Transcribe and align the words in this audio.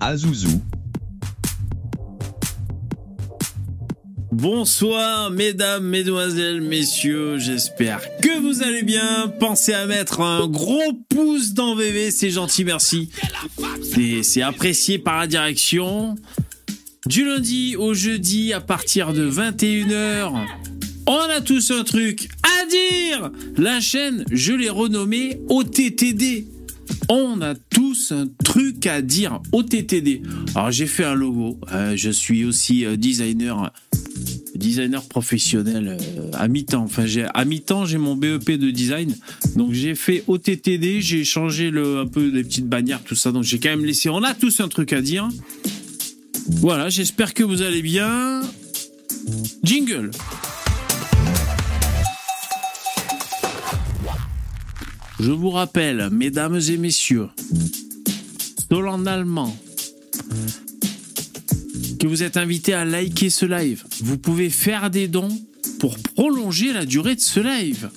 Azouzou. 0.00 0.60
Bonsoir 4.32 5.30
mesdames, 5.30 5.84
mesdemoiselles, 5.84 6.62
messieurs, 6.62 7.38
j'espère 7.38 8.00
que 8.20 8.40
vous 8.40 8.62
allez 8.62 8.82
bien. 8.82 9.32
Pensez 9.38 9.72
à 9.72 9.86
mettre 9.86 10.20
un 10.20 10.48
gros 10.48 10.94
pouce 11.08 11.52
dans 11.52 11.76
VV, 11.76 12.10
c'est 12.10 12.30
gentil, 12.30 12.64
merci. 12.64 13.10
C'est 14.22 14.42
apprécié 14.42 14.98
par 14.98 15.20
la 15.20 15.26
direction. 15.26 16.16
Du 17.06 17.24
lundi 17.24 17.76
au 17.76 17.94
jeudi 17.94 18.52
à 18.52 18.60
partir 18.60 19.12
de 19.12 19.30
21h, 19.30 20.32
on 21.06 21.18
a 21.18 21.40
tous 21.40 21.70
un 21.70 21.84
truc 21.84 22.28
à 22.42 22.66
dire. 22.66 23.30
La 23.56 23.80
chaîne, 23.80 24.24
je 24.32 24.52
l'ai 24.52 24.70
renommée 24.70 25.40
OTTD. 25.48 26.46
On 27.08 27.40
a 27.40 27.54
tous 27.54 28.12
un 28.12 28.28
truc 28.44 28.86
à 28.86 29.02
dire 29.02 29.40
OTTD. 29.52 30.22
Alors 30.54 30.70
j'ai 30.70 30.86
fait 30.86 31.04
un 31.04 31.14
logo. 31.14 31.58
euh, 31.72 31.96
je 31.96 32.10
suis 32.10 32.44
aussi 32.44 32.84
euh, 32.84 32.96
designer 32.96 33.72
designer 34.54 35.02
professionnel 35.02 35.98
euh, 36.00 36.30
à 36.34 36.46
mi-temps. 36.46 36.84
Enfin, 36.84 37.04
j'ai 37.06 37.26
à 37.34 37.44
mi-temps, 37.44 37.84
j'ai 37.84 37.98
mon 37.98 38.14
BEP 38.14 38.52
de 38.52 38.70
design. 38.70 39.16
Donc 39.56 39.72
j'ai 39.72 39.94
fait 39.94 40.24
OTTD, 40.28 41.00
j'ai 41.00 41.24
changé 41.24 41.68
un 41.68 42.06
peu 42.06 42.28
les 42.28 42.44
petites 42.44 42.68
bannières 42.68 43.02
tout 43.02 43.16
ça. 43.16 43.32
Donc 43.32 43.44
j'ai 43.44 43.58
quand 43.58 43.70
même 43.70 43.84
laissé 43.84 44.08
on 44.08 44.22
a 44.22 44.34
tous 44.34 44.60
un 44.60 44.68
truc 44.68 44.92
à 44.92 45.00
dire. 45.00 45.28
Voilà, 46.48 46.88
j'espère 46.88 47.34
que 47.34 47.42
vous 47.42 47.62
allez 47.62 47.82
bien. 47.82 48.42
Jingle. 49.62 50.10
Je 55.22 55.30
vous 55.30 55.50
rappelle, 55.50 56.08
mesdames 56.10 56.58
et 56.68 56.76
messieurs, 56.76 57.28
solennellement, 58.68 59.56
que 62.00 62.08
vous 62.08 62.24
êtes 62.24 62.36
invités 62.36 62.74
à 62.74 62.84
liker 62.84 63.30
ce 63.30 63.46
live. 63.46 63.84
Vous 64.00 64.18
pouvez 64.18 64.50
faire 64.50 64.90
des 64.90 65.06
dons 65.06 65.30
pour 65.78 65.96
prolonger 66.16 66.72
la 66.72 66.84
durée 66.84 67.14
de 67.14 67.20
ce 67.20 67.38
live. 67.38 67.88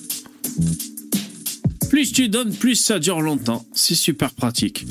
Plus 1.90 2.12
tu 2.12 2.30
donnes, 2.30 2.54
plus 2.54 2.76
ça 2.76 3.00
dure 3.00 3.22
longtemps. 3.22 3.66
C'est 3.74 3.96
super 3.96 4.30
pratique. 4.30 4.86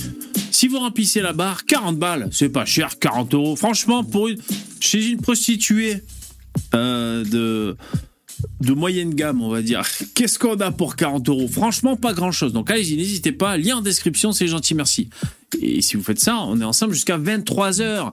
Si 0.50 0.66
vous 0.66 0.80
remplissez 0.80 1.20
la 1.20 1.34
barre, 1.34 1.64
40 1.66 2.00
balles, 2.00 2.28
c'est 2.32 2.48
pas 2.48 2.64
cher, 2.64 2.98
40 2.98 3.32
euros. 3.34 3.54
Franchement, 3.54 4.02
pour 4.02 4.26
une, 4.26 4.38
chez 4.80 5.06
une 5.06 5.20
prostituée 5.20 6.02
euh, 6.74 7.24
de, 7.24 7.76
de 8.60 8.72
moyenne 8.72 9.14
gamme, 9.14 9.42
on 9.42 9.48
va 9.48 9.62
dire, 9.62 9.82
qu'est-ce 10.14 10.38
qu'on 10.38 10.58
a 10.60 10.70
pour 10.70 10.96
40 10.96 11.28
euros? 11.28 11.48
Franchement, 11.48 11.96
pas 11.96 12.12
grand-chose. 12.12 12.52
Donc 12.52 12.70
allez-y, 12.70 12.96
n'hésitez 12.96 13.32
pas. 13.32 13.56
Lien 13.56 13.76
en 13.76 13.80
description, 13.80 14.32
c'est 14.32 14.48
gentil, 14.48 14.74
merci. 14.74 15.08
Et 15.60 15.82
si 15.82 15.96
vous 15.96 16.02
faites 16.02 16.20
ça, 16.20 16.38
on 16.38 16.60
est 16.60 16.64
ensemble 16.64 16.94
jusqu'à 16.94 17.16
23 17.16 17.80
heures. 17.80 18.12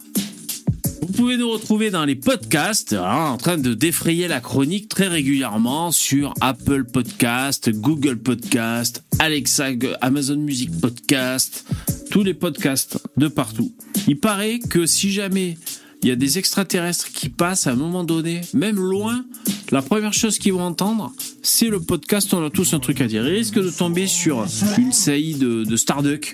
Vous 1.02 1.14
pouvez 1.14 1.38
nous 1.38 1.50
retrouver 1.50 1.90
dans 1.90 2.06
les 2.06 2.16
podcasts, 2.16 2.94
hein, 2.94 3.32
en 3.32 3.38
train 3.38 3.58
de 3.58 3.74
défrayer 3.74 4.28
la 4.28 4.40
chronique 4.40 4.88
très 4.88 5.08
régulièrement 5.08 5.92
sur 5.92 6.34
Apple 6.42 6.86
Podcast, 6.86 7.70
Google 7.70 8.18
Podcast, 8.18 9.04
Alexa, 9.20 9.70
Amazon 10.02 10.38
Music 10.38 10.72
Podcast, 10.80 11.66
tous 12.12 12.24
les 12.24 12.34
podcasts 12.34 13.00
de 13.18 13.28
partout. 13.28 13.72
Il 14.08 14.20
paraît 14.20 14.60
que 14.60 14.86
si 14.86 15.12
jamais 15.12 15.58
il 16.04 16.10
y 16.10 16.12
a 16.12 16.16
des 16.16 16.38
extraterrestres 16.38 17.12
qui 17.12 17.30
passent 17.30 17.68
à 17.68 17.72
un 17.72 17.76
moment 17.76 18.04
donné, 18.04 18.42
même 18.54 18.78
loin, 18.78 19.24
la 19.72 19.82
première 19.82 20.14
chose 20.14 20.38
qu'ils 20.38 20.54
vont 20.54 20.64
entendre, 20.64 21.14
c'est 21.42 21.68
le 21.68 21.80
podcast 21.80 22.34
On 22.34 22.44
a 22.44 22.50
tous 22.50 22.74
un 22.74 22.80
truc 22.80 23.02
à 23.02 23.08
dire. 23.08 23.26
Ils 23.28 23.36
risquent 23.36 23.62
de 23.62 23.70
tomber 23.70 24.08
sur 24.08 24.46
une 24.78 24.92
saillie 24.92 25.36
de, 25.36 25.64
de 25.64 25.76
Starduck 25.78 26.34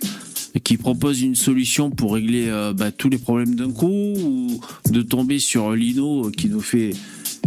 qui 0.63 0.77
propose 0.77 1.21
une 1.21 1.35
solution 1.35 1.89
pour 1.91 2.13
régler 2.13 2.47
euh, 2.47 2.73
bah, 2.73 2.91
tous 2.91 3.09
les 3.09 3.17
problèmes 3.17 3.55
d'un 3.55 3.71
coup, 3.71 3.87
ou 3.87 4.59
de 4.89 5.01
tomber 5.01 5.39
sur 5.39 5.71
Lino 5.71 6.31
qui 6.31 6.49
nous 6.49 6.61
fait 6.61 6.91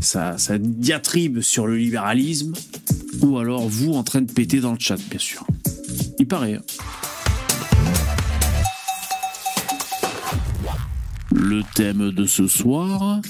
sa, 0.00 0.38
sa 0.38 0.58
diatribe 0.58 1.40
sur 1.40 1.66
le 1.66 1.76
libéralisme, 1.76 2.52
ou 3.22 3.38
alors 3.38 3.68
vous 3.68 3.94
en 3.94 4.02
train 4.02 4.22
de 4.22 4.30
péter 4.30 4.60
dans 4.60 4.72
le 4.72 4.78
chat, 4.78 4.96
bien 5.10 5.18
sûr. 5.18 5.46
Il 6.18 6.26
paraît. 6.26 6.58
Le 11.34 11.62
thème 11.74 12.10
de 12.10 12.24
ce 12.26 12.46
soir 12.46 13.20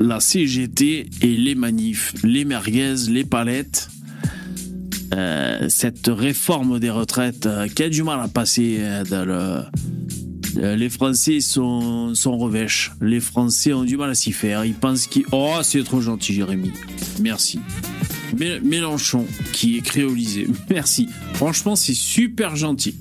la 0.00 0.20
CGT 0.20 1.10
et 1.22 1.36
les 1.36 1.56
manifs, 1.56 2.14
les 2.22 2.44
merguez, 2.44 2.94
les 3.08 3.24
palettes. 3.24 3.88
Euh, 5.12 5.66
cette 5.68 6.06
réforme 6.06 6.78
des 6.78 6.90
retraites 6.90 7.46
euh, 7.46 7.66
qui 7.66 7.82
a 7.82 7.88
du 7.88 8.04
mal 8.04 8.20
à 8.20 8.28
passer 8.28 8.76
euh, 8.78 9.02
dans 9.04 9.24
le- 9.24 10.76
les 10.76 10.88
Français 10.88 11.40
sont, 11.40 12.14
sont 12.14 12.38
revêches. 12.38 12.92
Les 13.00 13.18
Français 13.18 13.72
ont 13.72 13.82
du 13.84 13.96
mal 13.96 14.10
à 14.10 14.14
s'y 14.14 14.30
faire. 14.32 14.64
Ils 14.64 14.74
pensent 14.74 15.08
qu'ils... 15.08 15.24
Oh, 15.32 15.56
c'est 15.64 15.82
trop 15.82 16.00
gentil, 16.00 16.32
Jérémy. 16.34 16.70
Merci. 17.20 17.58
Mé- 18.36 18.60
Mélenchon, 18.62 19.26
qui 19.52 19.78
est 19.78 19.82
créolisé. 19.82 20.46
Merci. 20.70 21.08
Franchement, 21.34 21.74
c'est 21.74 21.94
super 21.94 22.54
gentil. 22.54 22.94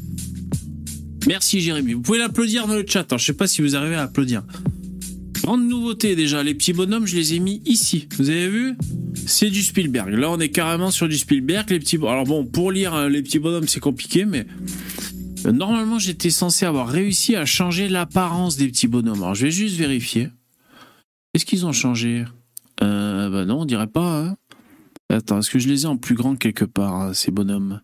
Merci, 1.28 1.60
Jérémy. 1.60 1.94
Vous 1.94 2.02
pouvez 2.02 2.20
l'applaudir 2.20 2.68
dans 2.68 2.76
le 2.76 2.86
chat. 2.88 3.12
Alors, 3.12 3.20
je 3.20 3.26
sais 3.26 3.34
pas 3.34 3.48
si 3.48 3.62
vous 3.62 3.76
arrivez 3.76 3.96
à 3.96 4.04
applaudir. 4.04 4.44
Grande 5.44 5.68
nouveauté 5.68 6.16
déjà, 6.16 6.42
les 6.42 6.54
petits 6.56 6.74
bonhommes, 6.74 7.06
je 7.06 7.16
les 7.16 7.34
ai 7.36 7.40
mis 7.40 7.62
ici. 7.66 8.08
Vous 8.18 8.30
avez 8.30 8.50
vu? 8.50 8.76
C'est 9.26 9.50
du 9.50 9.62
Spielberg. 9.62 10.10
Là, 10.14 10.32
on 10.32 10.40
est 10.40 10.50
carrément 10.50 10.90
sur 10.90 11.08
du 11.08 11.18
Spielberg. 11.18 11.70
Les 11.70 11.80
petits. 11.80 11.98
Alors 11.98 12.24
bon, 12.24 12.46
pour 12.46 12.72
lire 12.72 12.94
euh, 12.96 13.10
les 13.10 13.22
petits 13.22 13.40
bonhommes, 13.40 13.68
c'est 13.68 13.80
compliqué, 13.80 14.26
mais 14.26 14.46
euh, 15.46 15.52
normalement, 15.52 16.00
j'étais 16.00 16.30
censé 16.30 16.66
avoir 16.66 16.88
réussi 16.88 17.36
à 17.36 17.46
changer 17.46 17.90
l'apparence 17.90 18.58
des 18.58 18.68
petits 18.68 18.88
bonhommes. 18.88 19.22
Alors, 19.22 19.36
je 19.36 19.46
vais 19.46 19.52
juste 19.52 19.76
vérifier. 19.78 20.30
Est-ce 21.34 21.46
qu'ils 21.46 21.66
ont 21.66 21.74
changé? 21.74 22.24
Euh, 22.82 23.30
Bah 23.30 23.46
non, 23.46 23.62
on 23.62 23.66
dirait 23.66 23.88
pas. 23.88 24.22
hein. 24.22 24.38
Attends, 25.10 25.40
est-ce 25.40 25.50
que 25.50 25.60
je 25.60 25.68
les 25.68 25.84
ai 25.84 25.86
en 25.88 25.98
plus 25.98 26.16
grand 26.16 26.36
quelque 26.36 26.66
part, 26.66 26.94
hein, 26.96 27.14
ces 27.14 27.32
bonhommes? 27.32 27.82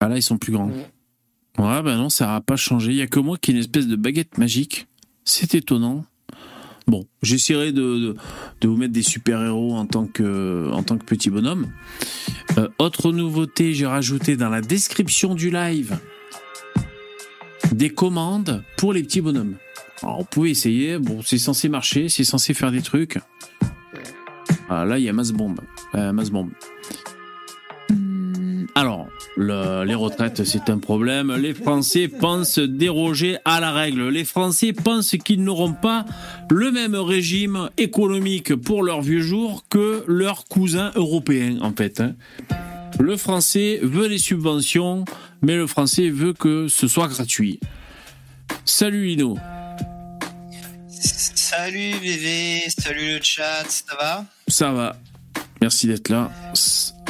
Ah 0.00 0.08
là, 0.08 0.16
ils 0.16 0.22
sont 0.22 0.38
plus 0.38 0.52
grands. 0.52 0.72
Ouais, 1.58 1.82
bah 1.82 1.96
non, 1.96 2.08
ça 2.08 2.26
n'a 2.26 2.40
pas 2.40 2.56
changé. 2.56 2.92
Il 2.92 2.96
y 2.96 3.02
a 3.02 3.06
que 3.06 3.20
moi 3.20 3.36
qui 3.38 3.50
ai 3.50 3.54
une 3.54 3.60
espèce 3.60 3.86
de 3.86 3.96
baguette 3.96 4.38
magique. 4.38 4.86
C'est 5.24 5.54
étonnant. 5.54 6.04
Bon, 6.86 7.06
j'essaierai 7.22 7.72
de, 7.72 8.14
de, 8.60 8.68
vous 8.68 8.76
mettre 8.76 8.92
des 8.92 9.02
super-héros 9.02 9.74
en 9.74 9.86
tant 9.86 10.06
que, 10.06 10.70
en 10.72 10.82
tant 10.82 10.98
que 10.98 11.04
petit 11.04 11.30
bonhomme. 11.30 11.68
Euh, 12.58 12.68
autre 12.78 13.10
nouveauté, 13.10 13.72
j'ai 13.72 13.86
rajouté 13.86 14.36
dans 14.36 14.50
la 14.50 14.60
description 14.60 15.34
du 15.34 15.50
live 15.50 15.98
des 17.72 17.90
commandes 17.90 18.62
pour 18.76 18.92
les 18.92 19.02
petits 19.02 19.20
bonhommes. 19.20 19.56
Alors, 20.02 20.18
vous 20.18 20.26
pouvez 20.30 20.50
essayer. 20.50 20.98
Bon, 20.98 21.22
c'est 21.22 21.38
censé 21.38 21.68
marcher, 21.68 22.08
c'est 22.08 22.24
censé 22.24 22.52
faire 22.52 22.70
des 22.70 22.82
trucs. 22.82 23.18
Ah, 24.68 24.84
là, 24.84 24.98
il 24.98 25.04
y 25.04 25.08
a 25.08 25.12
masse 25.12 25.32
bombe. 25.32 25.60
Euh. 25.94 26.12
Alors, 28.76 29.06
le- 29.36 29.84
les 29.84 29.94
retraites, 29.94 30.42
c'est 30.44 30.68
un 30.68 30.78
problème. 30.78 31.32
Les 31.36 31.54
Français 31.54 32.08
pensent 32.08 32.58
déroger 32.58 33.38
à 33.44 33.60
la 33.60 33.70
règle. 33.70 34.08
Les 34.08 34.24
Français 34.24 34.72
pensent 34.72 35.14
qu'ils 35.24 35.44
n'auront 35.44 35.74
pas 35.74 36.04
le 36.50 36.72
même 36.72 36.96
régime 36.96 37.70
économique 37.78 38.54
pour 38.56 38.82
leur 38.82 39.00
vieux 39.00 39.20
jour 39.20 39.64
que 39.70 40.02
leurs 40.08 40.44
cousins 40.46 40.90
européens, 40.96 41.58
en 41.62 41.72
fait. 41.72 42.00
hein. 42.00 42.14
Le 42.98 43.16
Français 43.16 43.78
veut 43.82 44.08
les 44.08 44.18
subventions, 44.18 45.04
mais 45.42 45.56
le 45.56 45.66
Français 45.68 46.10
veut 46.10 46.32
que 46.32 46.66
ce 46.68 46.88
soit 46.88 47.08
gratuit. 47.08 47.60
Salut 48.64 49.06
Lino. 49.06 49.38
Salut 50.88 51.92
VV, 52.02 52.62
salut 52.76 53.18
le 53.18 53.22
chat, 53.22 53.64
ça 53.68 53.94
va? 54.00 54.24
Ça 54.48 54.72
va. 54.72 54.96
Merci 55.60 55.86
d'être 55.86 56.08
là. 56.08 56.30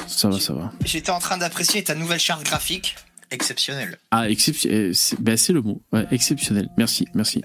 Ça 0.07 0.29
va, 0.29 0.39
ça 0.41 0.53
va. 0.55 0.73
J'étais 0.85 1.11
en 1.11 1.19
train 1.19 1.37
d'apprécier 1.39 1.83
ta 1.85 1.95
nouvelle 1.95 2.19
charte 2.21 2.45
graphique, 2.45 2.95
exceptionnelle. 3.31 3.99
Ah, 4.11 4.29
exceptionnel. 4.31 4.95
C'est 4.95 5.21
ben, 5.21 5.37
c'est 5.37 5.53
le 5.53 5.63
mot. 5.63 5.83
Ouais, 5.93 6.07
exceptionnel. 6.11 6.69
Merci, 6.77 7.07
merci. 7.15 7.43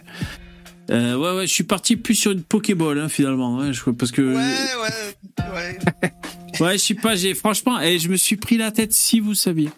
Euh, 0.92 1.16
ouais, 1.16 1.38
ouais, 1.38 1.48
je 1.48 1.54
suis 1.54 1.63
parti 1.63 1.95
plus 1.98 2.16
sur 2.16 2.31
une 2.31 2.42
Pokéball, 2.44 3.00
hein, 3.00 3.10
finalement. 3.10 3.60
hein, 3.60 3.72
je- 3.72 3.89
parce 3.92 4.12
que. 4.12 4.22
Ouais, 4.22 4.36
ouais, 4.36 5.54
ouais. 5.54 5.80
Ouais, 6.60 6.74
je 6.78 6.84
sais 6.84 6.94
pas, 6.95 7.16
j'ai. 7.16 7.36
Franchement, 7.36 7.80
et 7.80 8.00
je 8.00 8.10
me 8.10 8.18
suis 8.18 8.36
pris 8.36 8.57
la 8.57 8.72
tête 8.72 8.92
si 8.92 9.19
vous 9.19 9.34
saviez. 9.36 9.69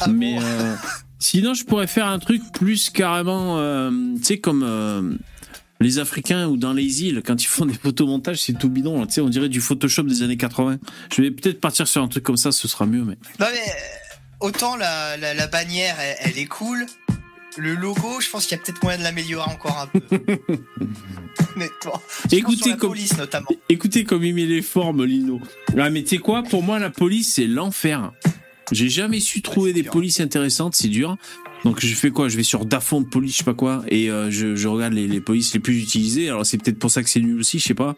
Ah 0.00 0.08
Mais. 0.08 0.34
bon 0.34 0.42
euh, 0.42 0.74
sinon, 1.18 1.54
je 1.54 1.64
pourrais 1.64 1.86
faire 1.86 2.06
un 2.08 2.18
truc 2.18 2.42
plus 2.52 2.90
carrément. 2.90 3.58
euh, 3.58 3.90
tu 4.18 4.24
sais, 4.24 4.38
comme. 4.38 5.18
Les 5.84 5.98
Africains 5.98 6.48
ou 6.48 6.56
dans 6.56 6.72
les 6.72 7.04
îles, 7.04 7.22
quand 7.24 7.42
ils 7.42 7.46
font 7.46 7.66
des 7.66 7.74
photomontages, 7.74 8.38
c'est 8.42 8.58
tout 8.58 8.68
bidon. 8.70 9.00
là, 9.00 9.06
on 9.18 9.28
dirait 9.28 9.48
du 9.48 9.60
Photoshop 9.60 10.02
des 10.04 10.22
années 10.22 10.36
80. 10.36 10.78
Je 11.14 11.22
vais 11.22 11.30
peut-être 11.30 11.60
partir 11.60 11.86
sur 11.86 12.02
un 12.02 12.08
truc 12.08 12.24
comme 12.24 12.36
ça, 12.36 12.50
ce 12.52 12.66
sera 12.66 12.86
mieux. 12.86 13.04
Mais 13.04 13.16
Non 13.38 13.46
mais 13.52 13.60
euh, 13.60 14.46
autant 14.46 14.76
la, 14.76 15.16
la, 15.16 15.34
la 15.34 15.46
bannière, 15.46 15.96
elle, 16.00 16.16
elle 16.32 16.38
est 16.38 16.46
cool. 16.46 16.86
Le 17.56 17.74
logo, 17.76 18.20
je 18.20 18.28
pense 18.30 18.46
qu'il 18.46 18.56
y 18.58 18.60
a 18.60 18.64
peut-être 18.64 18.82
moyen 18.82 18.98
de 18.98 19.04
l'améliorer 19.04 19.48
encore 19.48 19.78
un 19.78 19.86
peu. 19.86 20.00
Honnêtement. 21.56 22.00
Écoutez 22.32 22.70
la 22.70 22.76
comme- 22.76 22.90
police 22.90 23.16
notamment. 23.16 23.46
Écoutez 23.68 24.04
comme 24.04 24.24
il 24.24 24.34
met 24.34 24.46
les 24.46 24.62
formes, 24.62 25.04
Lino. 25.04 25.40
Ah, 25.78 25.90
mais 25.90 26.02
tu 26.02 26.10
sais 26.10 26.18
quoi? 26.18 26.42
Pour 26.42 26.62
moi, 26.62 26.78
la 26.78 26.90
police, 26.90 27.34
c'est 27.34 27.46
l'enfer. 27.46 28.10
J'ai 28.72 28.88
jamais 28.88 29.20
su 29.20 29.42
trouver 29.42 29.72
des 29.72 29.82
dur. 29.82 29.92
polices 29.92 30.20
intéressantes, 30.20 30.74
c'est 30.74 30.88
dur. 30.88 31.16
Donc 31.64 31.80
je 31.80 31.94
fais 31.94 32.10
quoi? 32.10 32.28
Je 32.28 32.36
vais 32.36 32.42
sur 32.42 32.64
Dafont 32.66 33.00
de 33.00 33.06
police, 33.08 33.32
je 33.32 33.38
sais 33.38 33.44
pas 33.44 33.54
quoi, 33.54 33.84
et 33.88 34.10
euh, 34.10 34.30
je, 34.30 34.54
je 34.54 34.68
regarde 34.68 34.92
les, 34.92 35.06
les 35.08 35.20
polices 35.20 35.54
les 35.54 35.60
plus 35.60 35.80
utilisées. 35.82 36.28
Alors 36.28 36.44
c'est 36.44 36.58
peut-être 36.58 36.78
pour 36.78 36.90
ça 36.90 37.02
que 37.02 37.08
c'est 37.08 37.20
nul 37.20 37.38
aussi, 37.40 37.58
je 37.58 37.64
sais 37.64 37.74
pas. 37.74 37.96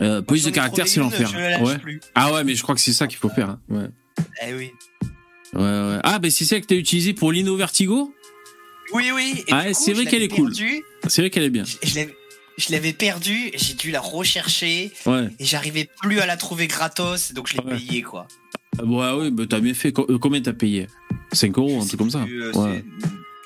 Euh, 0.00 0.22
police 0.22 0.44
de 0.44 0.50
caractère, 0.50 0.88
c'est 0.88 1.00
l'enfer. 1.00 1.32
Lâche 1.36 1.60
Ouais. 1.62 1.78
plus. 1.78 2.00
Ah 2.14 2.32
ouais, 2.32 2.44
mais 2.44 2.54
je 2.54 2.62
crois 2.62 2.74
que 2.74 2.80
c'est 2.80 2.92
ça 2.92 3.06
qu'il 3.06 3.18
faut 3.18 3.28
faire. 3.28 3.50
hein. 3.50 3.60
Ouais. 3.68 3.86
Eh 4.46 4.54
oui. 4.54 4.70
Ouais, 5.54 5.60
ouais. 5.60 5.98
Ah, 6.02 6.18
ben 6.18 6.30
c'est 6.30 6.44
ça 6.44 6.60
que 6.60 6.66
t'as 6.66 6.74
utilisé 6.76 7.12
pour 7.14 7.30
Lino 7.32 7.56
Vertigo? 7.56 8.14
Oui, 8.92 9.10
oui. 9.14 9.44
et 9.46 9.52
Ah, 9.52 9.72
c'est 9.74 9.92
vrai 9.92 10.04
qu'elle 10.06 10.22
est 10.22 10.28
cool. 10.28 10.52
C'est 11.06 11.22
vrai 11.22 11.30
qu'elle 11.30 11.44
est 11.44 11.50
bien. 11.50 11.64
Je, 11.64 11.76
je 12.56 12.72
l'avais- 12.72 12.92
perdue, 12.92 13.50
j'ai 13.54 13.74
dû 13.74 13.90
la 13.90 14.00
rechercher 14.00 14.92
Ouais. 15.06 15.28
et 15.38 15.44
j'arrivais 15.44 15.88
plus 16.02 16.20
à 16.20 16.26
la 16.26 16.36
trouver 16.36 16.66
gratos, 16.68 17.32
donc 17.32 17.48
je 17.48 17.56
l'ai 17.56 17.62
payée 17.76 18.02
quoi. 18.02 18.26
Ah, 18.78 18.84
Ouais, 18.84 19.12
ouais, 19.20 19.30
bah, 19.30 19.44
t'as 19.48 19.60
bien 19.60 19.74
fait. 19.74 19.96
Euh, 19.98 20.18
Combien 20.18 20.40
t'as 20.40 20.52
payé? 20.52 20.86
5 21.32 21.56
euros, 21.58 21.80
un 21.80 21.86
truc 21.86 21.98
comme 21.98 22.10
ça 22.10 22.24
euh, 22.30 22.52
Ouais. 22.52 22.84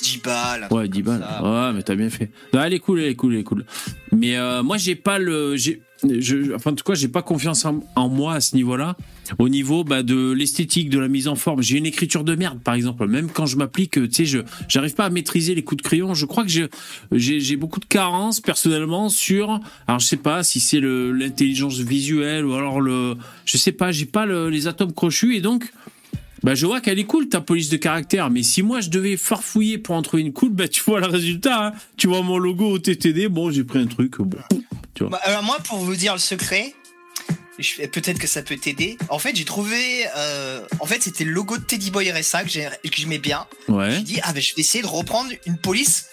c'est 0.01 0.05
10 0.05 0.23
balles. 0.23 0.63
Ouais, 0.71 0.89
truc 0.89 0.91
10 0.93 1.03
comme 1.03 1.19
balles. 1.19 1.29
ça. 1.29 1.43
Ouais, 1.69 1.73
mais 1.75 1.83
t'as 1.83 1.95
bien 1.95 2.11
fait. 2.11 2.31
Non, 2.53 2.63
elle 2.63 2.75
est 2.75 2.79
cool, 2.79 3.01
elle 3.01 3.09
est 3.11 3.15
cool, 3.15 3.35
elle 3.35 3.41
est 3.41 3.45
cool. 3.45 3.65
Mais 4.13 4.37
euh, 4.37 4.63
moi, 4.63 4.77
j'ai 4.77 4.95
pas 4.95 5.19
le. 5.19 5.57
j'ai- 5.57 5.81
Je, 6.05 6.55
enfin, 6.55 6.71
en 6.71 6.75
tout 6.75 6.85
cas, 6.85 6.95
j'ai 6.95 7.09
pas 7.09 7.23
confiance 7.23 7.65
en, 7.65 7.81
en 7.97 8.09
moi 8.09 8.35
à 8.35 8.41
ce 8.41 8.55
niveau-là. 8.55 8.97
Au 9.39 9.49
niveau 9.49 9.85
bah, 9.85 10.03
de 10.03 10.33
l'esthétique, 10.33 10.91
de 10.91 10.99
la 10.99 11.09
mise 11.09 11.29
en 11.29 11.35
forme. 11.37 11.63
J'ai 11.63 11.77
une 11.79 11.87
écriture 11.87 12.25
de 12.25 12.35
merde, 12.35 12.61
par 12.63 12.75
exemple. 12.75 13.07
Même 13.07 13.29
quand 13.31 13.47
je 13.47 13.57
m'applique, 13.57 13.93
tu 13.93 14.09
sais, 14.11 14.25
je 14.25 14.39
j'arrive 14.69 14.95
pas 14.95 15.05
à 15.07 15.11
maîtriser 15.11 15.55
les 15.55 15.63
coups 15.63 15.83
de 15.83 15.87
crayon. 15.87 16.15
Je 16.15 16.25
crois 16.27 16.45
que 16.45 16.51
j'ai 17.13 17.57
beaucoup 17.57 17.81
de 17.81 17.85
carences 17.85 18.41
personnellement 18.41 19.09
sur. 19.09 19.61
Alors, 19.87 20.01
je 20.01 20.07
sais 20.07 20.17
pas 20.17 20.43
si 20.43 20.61
c'est 20.61 20.81
l'intelligence 20.81 21.79
visuelle 21.79 22.47
ou 22.47 22.55
alors 22.55 22.81
le. 22.81 23.17
Je 23.45 23.57
sais 23.59 23.73
pas, 23.73 23.93
j'ai 23.93 24.07
pas 24.07 24.25
le- 24.27 24.49
les 24.51 24.67
atomes 24.67 24.93
crochus 24.93 25.37
et 25.37 25.41
donc. 25.41 25.71
Bah, 26.45 26.55
je 26.55 26.67
vois 26.67 26.81
qu'elle 26.81 27.01
est 27.01 27.05
cool, 27.05 27.29
ta 27.29 27.41
police 27.41 27.69
de 27.69 27.77
caractère, 27.77 28.31
mais 28.31 28.45
si 28.45 28.63
moi 28.63 28.81
je 28.81 28.91
devais 28.91 29.17
farfouiller 29.17 29.77
pour 29.77 29.97
en 29.97 30.03
trouver 30.03 30.23
une 30.23 30.33
cool, 30.33 30.51
bah, 30.51 30.69
tu 30.69 30.81
vois 30.85 31.01
le 31.01 31.07
résultat, 31.09 31.67
hein. 31.67 31.73
Tu 31.97 32.07
vois 32.07 32.23
mon 32.23 32.39
logo 32.39 32.65
au 32.71 32.79
TTD, 32.79 33.27
bon, 33.29 33.51
j'ai 33.51 33.65
pris 33.65 33.81
un 33.81 33.87
truc, 33.87 34.19
bon. 34.21 34.39
Bah, 35.01 35.19
alors 35.25 35.43
moi, 35.43 35.59
pour 35.65 35.79
vous 35.79 35.97
dire 35.97 36.13
le 36.13 36.21
secret, 36.21 36.75
peut-être 37.93 38.19
que 38.19 38.27
ça 38.27 38.43
peut 38.43 38.57
t'aider. 38.57 38.97
En 39.09 39.19
fait, 39.19 39.35
j'ai 39.37 39.45
trouvé, 39.45 40.07
euh, 40.17 40.65
en 40.81 40.87
fait, 40.87 41.03
c'était 41.03 41.25
le 41.25 41.33
logo 41.33 41.59
de 41.59 41.63
Teddy 41.65 41.91
Boy 41.91 42.11
RSA 42.11 42.45
que 42.45 42.49
j'ai- 42.51 42.69
que 42.85 42.97
j'aimais 42.97 43.19
bien. 43.19 43.47
Ouais. 43.69 43.91
J'ai 43.93 44.03
dit 44.03 44.21
ah 44.23 44.33
ben 44.33 44.41
je 44.43 44.55
vais 44.55 44.61
essayer 44.61 44.83
de 44.83 44.89
reprendre 44.89 45.31
une 45.47 45.59
police 45.59 46.07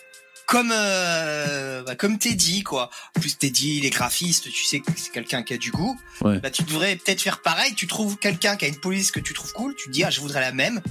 comme 0.48 0.72
euh, 0.74 1.84
bah, 1.84 1.96
comme 1.96 2.18
Teddy 2.20 2.64
quoi. 2.64 2.90
En 3.18 3.20
plus 3.20 3.38
Teddy, 3.38 3.78
il 3.78 3.86
est 3.86 3.90
graphiste, 3.90 4.52
tu 4.52 4.64
sais 4.64 4.80
que 4.80 4.92
c'est 4.96 5.12
quelqu'un 5.12 5.44
qui 5.44 5.54
a 5.54 5.58
du 5.58 5.72
goût. 5.72 6.00
Ouais. 6.22 6.40
Bah 6.40 6.50
tu 6.52 6.64
devrais 6.64 6.96
peut-être 6.96 7.22
faire 7.22 7.42
pareil. 7.42 7.74
Tu 7.76 7.88
trouves 7.88 8.18
quelqu'un 8.18 8.56
qui 8.56 8.66
a 8.66 8.68
une 8.68 8.80
police 8.80 9.12
que 9.12 9.20
tu 9.20 9.34
trouves 9.34 9.54
cool, 9.54 9.76
tu 9.76 9.88
te 9.88 9.92
dis 9.92 10.04
ah 10.04 10.10
je 10.10 10.22
voudrais 10.22 10.42
la 10.42 10.52
même. 10.52 10.82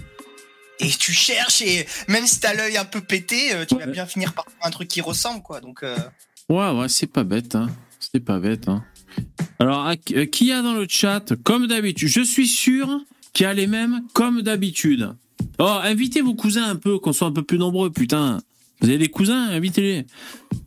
Et 0.81 0.89
tu 0.89 1.13
cherches 1.13 1.63
et 1.63 1.87
même 2.09 2.27
si 2.27 2.41
t'as 2.41 2.53
l'œil 2.53 2.77
un 2.77 2.85
peu 2.85 3.01
pété, 3.01 3.55
euh, 3.55 3.65
tu 3.65 3.77
vas 3.77 3.87
bien 3.87 4.07
finir 4.07 4.33
par 4.33 4.45
un 4.61 4.71
truc 4.71 4.89
qui 4.89 5.01
ressemble 5.01 5.41
quoi. 5.43 5.61
Donc 5.61 5.83
euh, 5.85 5.97
Ouais, 6.49 6.71
ouais, 6.71 6.89
c'est 6.89 7.07
pas 7.07 7.23
bête, 7.25 7.55
hein. 7.55 7.71
C'est 8.13 8.21
pas 8.21 8.39
bête, 8.39 8.69
hein. 8.69 8.85
Alors, 9.59 9.91
euh, 10.15 10.27
qui 10.27 10.53
a 10.53 10.63
dans 10.63 10.75
le 10.75 10.87
chat, 10.89 11.35
comme 11.43 11.67
d'habitude 11.67 12.09
Je 12.09 12.21
suis 12.21 12.49
sûr 12.49 13.01
qu'il 13.33 13.45
y 13.45 13.47
a 13.47 13.55
les 13.55 13.67
mêmes, 13.67 14.03
comme 14.13 14.43
d'habitude. 14.43 15.11
Oh, 15.59 15.79
invitez 15.83 16.21
vos 16.21 16.35
cousins 16.35 16.69
un 16.69 16.77
peu, 16.77 16.99
qu'on 16.99 17.13
soit 17.13 17.29
un 17.29 17.33
peu 17.33 17.43
plus 17.43 17.59
nombreux, 17.59 17.91
putain. 17.91 18.41
Vous 18.81 18.89
avez 18.89 18.99
des 18.99 19.09
cousins 19.09 19.49
Invitez-les. 19.51 20.05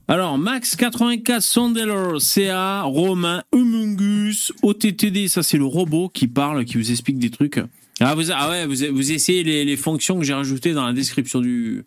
Alors, 0.07 0.39
Max84, 0.39 1.41
Sondeller, 1.41 2.19
CA, 2.19 2.83
Romain, 2.83 3.43
Humungus, 3.53 4.53
OTTD, 4.61 5.27
ça 5.27 5.43
c'est 5.43 5.57
le 5.57 5.65
robot 5.65 6.09
qui 6.09 6.27
parle, 6.27 6.63
qui 6.63 6.77
vous 6.77 6.91
explique 6.91 7.19
des 7.19 7.29
trucs. 7.29 7.59
Ah, 7.99 8.15
vous, 8.15 8.31
ah 8.31 8.49
ouais, 8.49 8.65
vous, 8.65 9.11
essayez 9.11 9.43
les, 9.43 9.75
fonctions 9.75 10.17
que 10.17 10.23
j'ai 10.23 10.33
rajoutées 10.33 10.73
dans 10.73 10.85
la 10.85 10.93
description 10.93 11.41
du, 11.41 11.83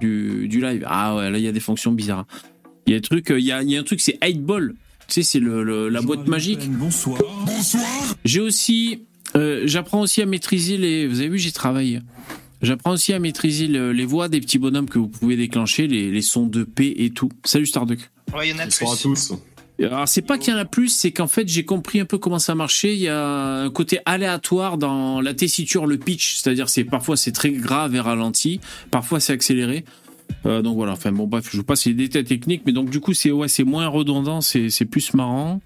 du, 0.00 0.60
live. 0.60 0.84
Ah 0.86 1.16
ouais, 1.16 1.30
là 1.30 1.38
il 1.38 1.44
y 1.44 1.48
a 1.48 1.52
des 1.52 1.60
fonctions 1.60 1.92
bizarres. 1.92 2.26
Il 2.86 2.92
y 2.92 2.94
a 2.94 2.98
un 2.98 3.00
truc, 3.00 3.30
euh, 3.30 3.40
il 3.40 3.46
y 3.46 3.52
a, 3.52 3.62
il 3.62 3.70
y 3.70 3.76
a 3.76 3.80
un 3.80 3.84
truc, 3.84 4.00
c'est 4.00 4.18
8 4.22 4.42
ball. 4.42 4.74
Tu 5.08 5.14
sais, 5.14 5.22
c'est 5.22 5.40
le, 5.40 5.62
le- 5.62 5.88
la 5.88 6.00
boîte 6.02 6.26
magique. 6.26 6.70
Bonsoir. 6.70 7.20
Bonsoir. 7.46 7.84
J'ai 8.24 8.40
aussi, 8.40 9.02
euh, 9.36 9.62
j'apprends 9.66 10.00
aussi 10.00 10.22
à 10.22 10.26
maîtriser 10.26 10.76
les. 10.76 11.06
Vous 11.06 11.20
avez 11.20 11.28
vu, 11.28 11.38
j'ai 11.38 11.52
travaillé. 11.52 12.00
J'apprends 12.62 12.92
aussi 12.92 13.12
à 13.12 13.18
maîtriser 13.18 13.66
le- 13.66 13.92
les 13.92 14.06
voix 14.06 14.28
des 14.28 14.40
petits 14.40 14.58
bonhommes 14.58 14.88
que 14.88 14.98
vous 14.98 15.08
pouvez 15.08 15.36
déclencher, 15.36 15.86
les, 15.86 16.10
les 16.10 16.22
sons 16.22 16.46
de 16.46 16.64
paix 16.64 16.94
et 16.96 17.10
tout. 17.10 17.28
Salut 17.44 17.66
Starduck. 17.66 17.98
ouais, 18.34 18.48
il 18.48 18.52
y 18.52 18.54
en 18.54 18.58
a 18.60 18.64
Bonsoir 18.64 18.92
à 18.92 18.96
tous. 18.96 19.32
Alors 19.82 20.06
c'est 20.06 20.22
pas 20.22 20.38
qu'il 20.38 20.54
y 20.54 20.56
en 20.56 20.60
a 20.60 20.64
plus, 20.64 20.88
c'est 20.88 21.10
qu'en 21.10 21.26
fait 21.26 21.48
j'ai 21.48 21.64
compris 21.64 21.98
un 21.98 22.04
peu 22.04 22.16
comment 22.16 22.38
ça 22.38 22.54
marchait. 22.54 22.94
Il 22.94 23.00
y 23.00 23.08
a 23.08 23.62
un 23.64 23.70
côté 23.70 23.98
aléatoire 24.06 24.78
dans 24.78 25.20
la 25.20 25.34
tessiture, 25.34 25.86
le 25.86 25.98
pitch, 25.98 26.36
c'est-à-dire 26.36 26.68
c'est 26.68 26.84
parfois 26.84 27.16
c'est 27.16 27.32
très 27.32 27.50
grave 27.50 27.92
et 27.96 27.98
ralenti, 28.00 28.60
parfois 28.92 29.18
c'est 29.18 29.32
accéléré. 29.32 29.84
Euh, 30.46 30.62
donc 30.62 30.76
voilà, 30.76 30.92
enfin 30.92 31.10
bon 31.12 31.26
bref, 31.26 31.48
je 31.50 31.56
vous 31.56 31.64
passe 31.64 31.86
les 31.86 31.94
détails 31.94 32.24
techniques, 32.24 32.62
mais 32.66 32.72
donc 32.72 32.90
du 32.90 33.00
coup 33.00 33.14
c'est 33.14 33.64
moins 33.64 33.86
redondant, 33.88 34.40
c'est 34.40 34.84
plus 34.84 35.14
marrant. 35.14 35.60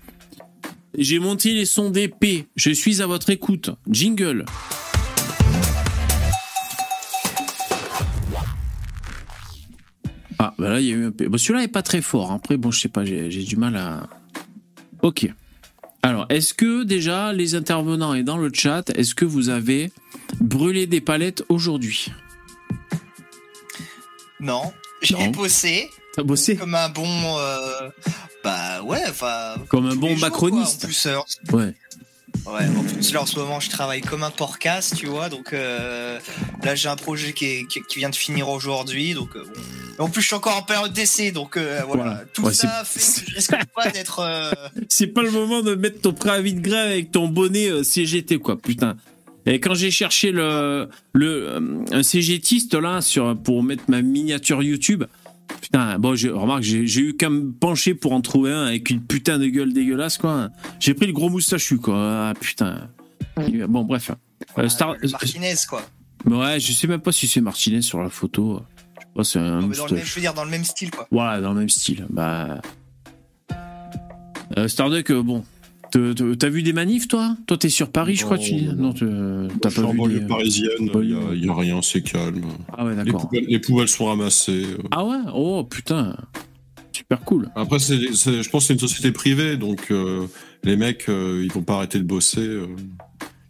J'ai 0.96 1.18
monté 1.18 1.52
les 1.52 1.66
sons 1.66 1.90
d'épée. 1.90 2.46
Je 2.56 2.70
suis 2.70 3.02
à 3.02 3.06
votre 3.06 3.30
écoute. 3.30 3.70
Jingle. 3.88 4.44
Ah, 10.40 10.54
bah 10.58 10.70
là, 10.70 10.80
il 10.80 10.86
y 10.86 10.92
a 10.92 10.96
eu 10.96 11.06
un 11.06 11.10
peu. 11.10 11.28
Bon, 11.28 11.36
celui-là 11.36 11.64
est 11.64 11.68
pas 11.68 11.82
très 11.82 12.00
fort. 12.00 12.32
Après, 12.32 12.56
bon, 12.56 12.70
je 12.70 12.80
sais 12.80 12.88
pas, 12.88 13.04
j'ai 13.04 13.28
du 13.28 13.56
mal 13.56 13.76
à. 13.76 14.08
Ok. 15.02 15.28
Alors, 16.02 16.26
est-ce 16.30 16.54
que 16.54 16.84
déjà, 16.84 17.32
les 17.32 17.54
intervenants 17.54 18.14
et 18.14 18.22
dans 18.22 18.38
le 18.38 18.50
chat, 18.52 18.90
est-ce 18.96 19.14
que 19.14 19.24
vous 19.24 19.48
avez 19.48 19.90
brûlé 20.40 20.86
des 20.86 21.00
palettes 21.00 21.44
aujourd'hui? 21.48 22.12
Non, 24.40 24.72
j'ai 25.02 25.28
bossé 25.28 25.90
T'as 26.14 26.22
bossé 26.22 26.56
comme 26.56 26.74
un 26.74 26.88
bon. 26.88 27.38
euh, 27.38 27.90
bah 28.42 28.82
ouais, 28.82 29.02
enfin. 29.08 29.54
Comme 29.68 29.86
un 29.86 29.94
bon 29.96 30.10
jours, 30.10 30.18
macroniste. 30.20 30.80
quoi. 30.80 30.84
En 30.84 30.88
plus, 30.88 31.06
euh, 31.06 31.56
Ouais. 31.56 31.74
Ouais, 32.46 32.66
en 32.76 32.82
plus 32.84 33.12
là 33.12 33.22
en 33.22 33.26
ce 33.26 33.36
moment 33.38 33.58
je 33.58 33.68
travaille 33.70 34.00
comme 34.00 34.22
un 34.22 34.30
porcasse, 34.30 34.94
tu 34.96 35.06
vois, 35.06 35.28
donc 35.28 35.52
euh, 35.52 36.18
là 36.62 36.74
j'ai 36.74 36.88
un 36.88 36.96
projet 36.96 37.32
qui, 37.32 37.44
est- 37.46 37.66
qui, 37.66 37.80
qui 37.82 37.98
vient 37.98 38.10
de 38.10 38.14
finir 38.16 38.48
aujourd'hui, 38.48 39.12
donc 39.14 39.30
bon. 39.34 40.04
En 40.04 40.08
plus 40.08 40.22
je 40.22 40.26
suis 40.28 40.36
encore 40.36 40.56
en 40.56 40.62
période 40.62 40.92
d'essai, 40.92 41.30
donc 41.32 41.58
voilà, 41.58 42.22
tout 42.32 42.44
Ouais, 42.44 42.54
ça 42.54 42.82
fait 42.84 43.00
que 43.00 43.30
je 43.30 43.34
risque 43.34 43.54
pas 43.74 43.90
d'être... 43.94 44.54
C'est 44.88 45.08
pas 45.08 45.22
le 45.22 45.30
moment 45.30 45.62
de 45.62 45.74
mettre 45.74 46.00
ton 46.02 46.12
préavis 46.12 46.54
de 46.54 46.60
grève 46.60 46.90
avec 46.90 47.10
ton 47.12 47.28
bonnet 47.28 47.82
CGT, 47.82 48.38
quoi, 48.38 48.56
putain. 48.58 48.96
Et 49.50 49.60
quand 49.60 49.72
j'ai 49.74 49.90
cherché 49.90 50.30
le, 50.30 50.90
le, 51.14 51.48
euh, 51.48 51.84
un 51.90 52.02
CGTiste 52.02 52.74
là 52.74 53.00
sur, 53.00 53.34
pour 53.36 53.62
mettre 53.62 53.84
ma 53.88 54.02
miniature 54.02 54.62
YouTube, 54.62 55.04
putain, 55.62 55.98
bon, 55.98 56.14
je, 56.14 56.28
remarque, 56.28 56.62
j'ai 56.62 57.00
eu 57.00 57.16
qu'à 57.16 57.30
me 57.30 57.50
pencher 57.52 57.94
pour 57.94 58.12
en 58.12 58.20
trouver 58.20 58.52
un 58.52 58.66
avec 58.66 58.90
une 58.90 59.00
putain 59.02 59.38
de 59.38 59.46
gueule 59.46 59.72
dégueulasse, 59.72 60.18
quoi. 60.18 60.50
J'ai 60.80 60.92
pris 60.92 61.06
le 61.06 61.14
gros 61.14 61.30
moustachu, 61.30 61.78
quoi. 61.78 61.96
Ah, 61.96 62.34
putain. 62.38 62.90
Bon, 63.68 63.84
bref. 63.84 64.10
Euh, 64.58 64.68
Star- 64.68 64.96
Martinez 65.10 65.54
quoi. 65.68 65.82
Ouais, 66.26 66.60
je 66.60 66.72
sais 66.72 66.86
même 66.86 67.00
pas 67.00 67.12
si 67.12 67.26
c'est 67.26 67.40
Martinez 67.40 67.80
sur 67.80 68.02
la 68.02 68.10
photo. 68.10 68.60
Je 68.96 69.00
sais 69.00 69.06
pas, 69.14 69.24
c'est 69.24 69.38
un 69.38 69.60
Non, 69.62 69.68
mais 69.68 69.76
dans 69.76 69.86
le 69.86 69.94
même, 69.94 70.04
je 70.04 70.14
veux 70.14 70.20
dire 70.20 70.34
dans 70.34 70.44
le 70.44 70.50
même 70.50 70.64
style 70.64 70.90
quoi. 70.90 71.06
Voilà, 71.10 71.40
dans 71.40 71.52
le 71.54 71.60
même 71.60 71.68
style. 71.70 72.06
Bah. 72.10 72.60
Euh, 74.58 74.68
Starduck, 74.68 75.10
euh, 75.10 75.22
bon. 75.22 75.42
T'as 75.90 76.48
vu 76.48 76.62
des 76.62 76.72
manifs, 76.72 77.08
toi? 77.08 77.36
Toi, 77.46 77.56
t'es 77.56 77.68
sur 77.68 77.90
Paris, 77.90 78.16
je 78.16 78.24
crois, 78.24 78.38
tu 78.38 78.54
non. 78.54 78.92
T'as 78.92 79.70
pas 79.70 79.82
en 79.82 79.92
vu. 79.92 79.96
banlieue 79.98 80.20
des- 80.20 80.26
parisienne, 80.26 80.70
il 80.80 81.40
n'y 81.42 81.48
a, 81.48 81.54
rien, 81.54 81.80
c'est 81.82 82.02
calme. 82.02 82.42
Ah 82.76 82.84
ouais, 82.84 82.94
Les 82.94 83.04
d'accord. 83.04 83.22
poubelles, 83.28 83.44
les 83.48 83.58
poubelles 83.58 83.88
sont 83.88 84.06
ramassées. 84.06 84.64
euh. 84.66 84.82
Ah 84.90 85.04
ouais? 85.04 85.16
Oh, 85.34 85.64
putain. 85.64 86.16
Super 86.92 87.20
cool. 87.20 87.48
Après, 87.54 87.78
je 87.78 88.48
pense 88.50 88.64
que 88.64 88.66
c'est 88.66 88.72
une 88.74 88.78
société 88.80 89.12
privée, 89.12 89.56
donc 89.56 89.86
euh, 89.90 90.26
les 90.64 90.76
mecs, 90.76 91.08
euh, 91.08 91.42
ils 91.44 91.52
vont 91.52 91.62
pas 91.62 91.76
arrêter 91.76 91.98
de 91.98 92.04
bosser. 92.04 92.40
euh. 92.40 92.66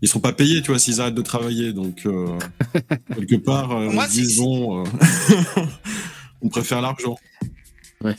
Ils 0.00 0.06
seront 0.08 0.20
pas 0.20 0.32
payés, 0.32 0.62
tu 0.62 0.68
vois, 0.70 0.78
s'ils 0.78 1.00
arrêtent 1.00 1.14
de 1.16 1.22
travailler. 1.22 1.72
Donc, 1.72 2.02
euh, 2.06 2.38
quelque 3.16 3.34
part, 3.36 3.72
euh, 3.72 3.90
Moi, 3.90 4.06
euh, 4.06 4.84
on 6.42 6.48
préfère 6.48 6.80
l'argent. 6.82 7.16
Ouais. 8.04 8.14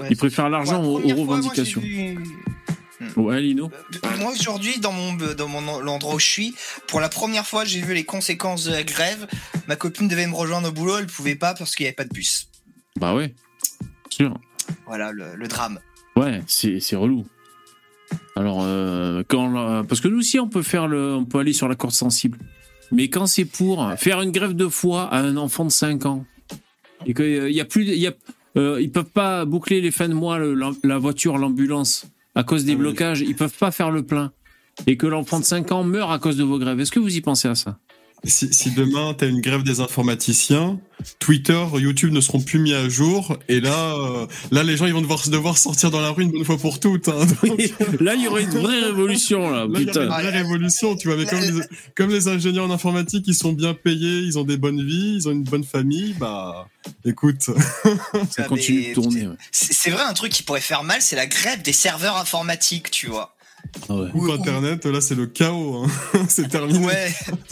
Ouais. 0.00 0.08
Ils 0.10 0.16
préfèrent 0.16 0.48
l'argent 0.48 0.82
aux, 0.82 1.00
fois, 1.26 1.40
vu- 3.00 3.20
Ouais, 3.20 3.40
Lino 3.40 3.70
Euh, 4.04 4.08
Moi 4.20 4.32
aujourd'hui 4.32 4.78
dans 4.80 4.92
mon 4.92 5.14
dans 5.14 5.48
mon 5.48 5.80
l'endroit 5.80 6.14
où 6.14 6.18
je 6.18 6.26
suis, 6.26 6.54
pour 6.88 7.00
la 7.00 7.08
première 7.08 7.46
fois 7.46 7.64
j'ai 7.64 7.80
vu 7.80 7.94
les 7.94 8.04
conséquences 8.04 8.64
de 8.64 8.72
la 8.72 8.82
grève. 8.82 9.26
Ma 9.68 9.76
copine 9.76 10.08
devait 10.08 10.26
me 10.26 10.34
rejoindre 10.34 10.68
au 10.68 10.72
boulot, 10.72 10.98
elle 10.98 11.06
pouvait 11.06 11.34
pas 11.36 11.54
parce 11.54 11.74
qu'il 11.74 11.84
n'y 11.84 11.88
avait 11.88 11.94
pas 11.96 12.04
de 12.04 12.12
bus. 12.14 12.48
Bah 12.98 13.14
ouais. 13.14 13.34
Sûr. 14.10 14.38
Voilà 14.86 15.12
le, 15.12 15.34
le 15.36 15.48
drame. 15.48 15.78
Ouais, 16.16 16.42
c'est 16.46 16.80
c'est 16.80 16.96
relou. 16.96 17.26
Alors, 18.36 18.60
euh, 18.62 19.22
quand, 19.26 19.50
la- 19.50 19.82
parce 19.84 20.00
que 20.00 20.08
nous 20.08 20.18
aussi, 20.18 20.38
on 20.38 20.48
peut 20.48 20.62
faire 20.62 20.86
le, 20.88 21.14
on 21.14 21.24
peut 21.24 21.38
aller 21.38 21.52
sur 21.52 21.68
la 21.68 21.74
corde 21.74 21.92
sensible. 21.94 22.38
Mais 22.92 23.08
quand 23.08 23.26
c'est 23.26 23.44
pour 23.44 23.92
faire 23.98 24.22
une 24.22 24.30
grève 24.30 24.52
de 24.54 24.68
foie 24.68 25.04
à 25.12 25.18
un 25.20 25.36
enfant 25.36 25.64
de 25.64 25.70
5 25.72 26.06
ans, 26.06 26.24
et 27.04 27.14
qu'il 27.14 27.50
y 27.50 27.60
a 27.60 27.64
plus, 27.64 27.84
il 27.86 27.98
y 27.98 28.06
a, 28.06 28.12
euh, 28.56 28.80
ils 28.80 28.90
peuvent 28.92 29.04
pas 29.10 29.44
boucler 29.44 29.80
les 29.80 29.90
fins 29.90 30.08
de 30.08 30.14
mois, 30.14 30.38
le- 30.38 30.54
la, 30.54 30.70
la 30.84 30.98
voiture, 30.98 31.36
l'ambulance, 31.38 32.06
à 32.36 32.44
cause 32.44 32.64
des 32.64 32.74
Ah 32.74 32.76
blocages, 32.76 33.22
ils 33.22 33.34
peuvent 33.34 33.56
pas 33.58 33.72
faire 33.72 33.90
le 33.90 34.04
plein. 34.06 34.32
et 34.86 34.98
que 34.98 35.06
l'enfant 35.06 35.40
de 35.40 35.44
5 35.44 35.72
ans 35.72 35.84
meurt 35.84 36.12
à 36.12 36.18
cause 36.18 36.36
de 36.36 36.44
vos 36.44 36.58
grèves. 36.58 36.78
Est-ce 36.78 36.92
que 36.92 37.00
vous 37.00 37.16
y 37.16 37.22
pensez 37.22 37.48
à 37.48 37.54
ça? 37.54 37.78
Si, 38.24 38.52
si 38.52 38.72
demain 38.72 39.14
t'as 39.16 39.28
une 39.28 39.40
grève 39.40 39.62
des 39.62 39.78
informaticiens, 39.80 40.80
Twitter, 41.20 41.62
YouTube 41.74 42.12
ne 42.12 42.20
seront 42.20 42.40
plus 42.40 42.58
mis 42.58 42.74
à 42.74 42.88
jour, 42.88 43.36
et 43.48 43.60
là, 43.60 43.94
euh, 43.94 44.26
là 44.50 44.64
les 44.64 44.76
gens 44.76 44.86
ils 44.86 44.92
vont 44.94 45.00
devoir, 45.02 45.28
devoir 45.28 45.56
sortir 45.58 45.92
dans 45.92 46.00
la 46.00 46.10
rue 46.10 46.24
une 46.24 46.32
bonne 46.32 46.44
fois 46.44 46.56
pour 46.56 46.80
toutes. 46.80 47.08
Hein. 47.08 47.24
Là, 48.00 48.14
il 48.14 48.22
y 48.22 48.28
aurait 48.28 48.42
une 48.42 48.50
vraie 48.58 48.80
révolution, 48.80 49.48
là. 49.50 49.66
Là, 49.66 49.68
il 49.74 49.80
y 49.80 49.82
a 49.84 49.86
Putain. 49.92 50.02
une 50.02 50.08
vraie 50.08 50.30
révolution, 50.30 50.96
tu 50.96 51.06
vois. 51.08 51.16
Mais 51.16 51.26
comme 51.26 51.40
les, 51.40 51.60
comme 51.94 52.10
les 52.10 52.26
ingénieurs 52.26 52.64
en 52.64 52.70
informatique, 52.70 53.24
ils 53.28 53.34
sont 53.34 53.52
bien 53.52 53.74
payés, 53.74 54.20
ils 54.20 54.38
ont 54.38 54.44
des 54.44 54.56
bonnes 54.56 54.84
vies, 54.84 55.16
ils 55.16 55.28
ont 55.28 55.32
une 55.32 55.44
bonne 55.44 55.64
famille, 55.64 56.14
bah, 56.18 56.68
écoute. 57.04 57.42
Ça 57.42 57.52
Ah, 58.38 58.42
continue 58.44 58.88
de 58.88 58.94
tourner. 58.94 59.28
ouais. 59.28 59.36
C'est 59.52 59.72
c'est 59.72 59.90
vrai, 59.90 60.02
un 60.02 60.14
truc 60.14 60.32
qui 60.32 60.42
pourrait 60.42 60.60
faire 60.60 60.82
mal, 60.82 61.00
c'est 61.00 61.16
la 61.16 61.26
grève 61.26 61.62
des 61.62 61.72
serveurs 61.74 62.16
informatiques, 62.16 62.90
tu 62.90 63.06
vois. 63.06 63.35
Ah 63.88 63.94
ouais. 63.94 64.10
Coupe 64.10 64.30
Internet, 64.30 64.84
là, 64.86 65.00
c'est 65.00 65.14
le 65.14 65.26
chaos. 65.26 65.84
Hein. 65.84 66.20
c'est 66.28 66.48
terminé. 66.48 66.78
Ouais. 66.78 67.14
ouais, 67.40 67.46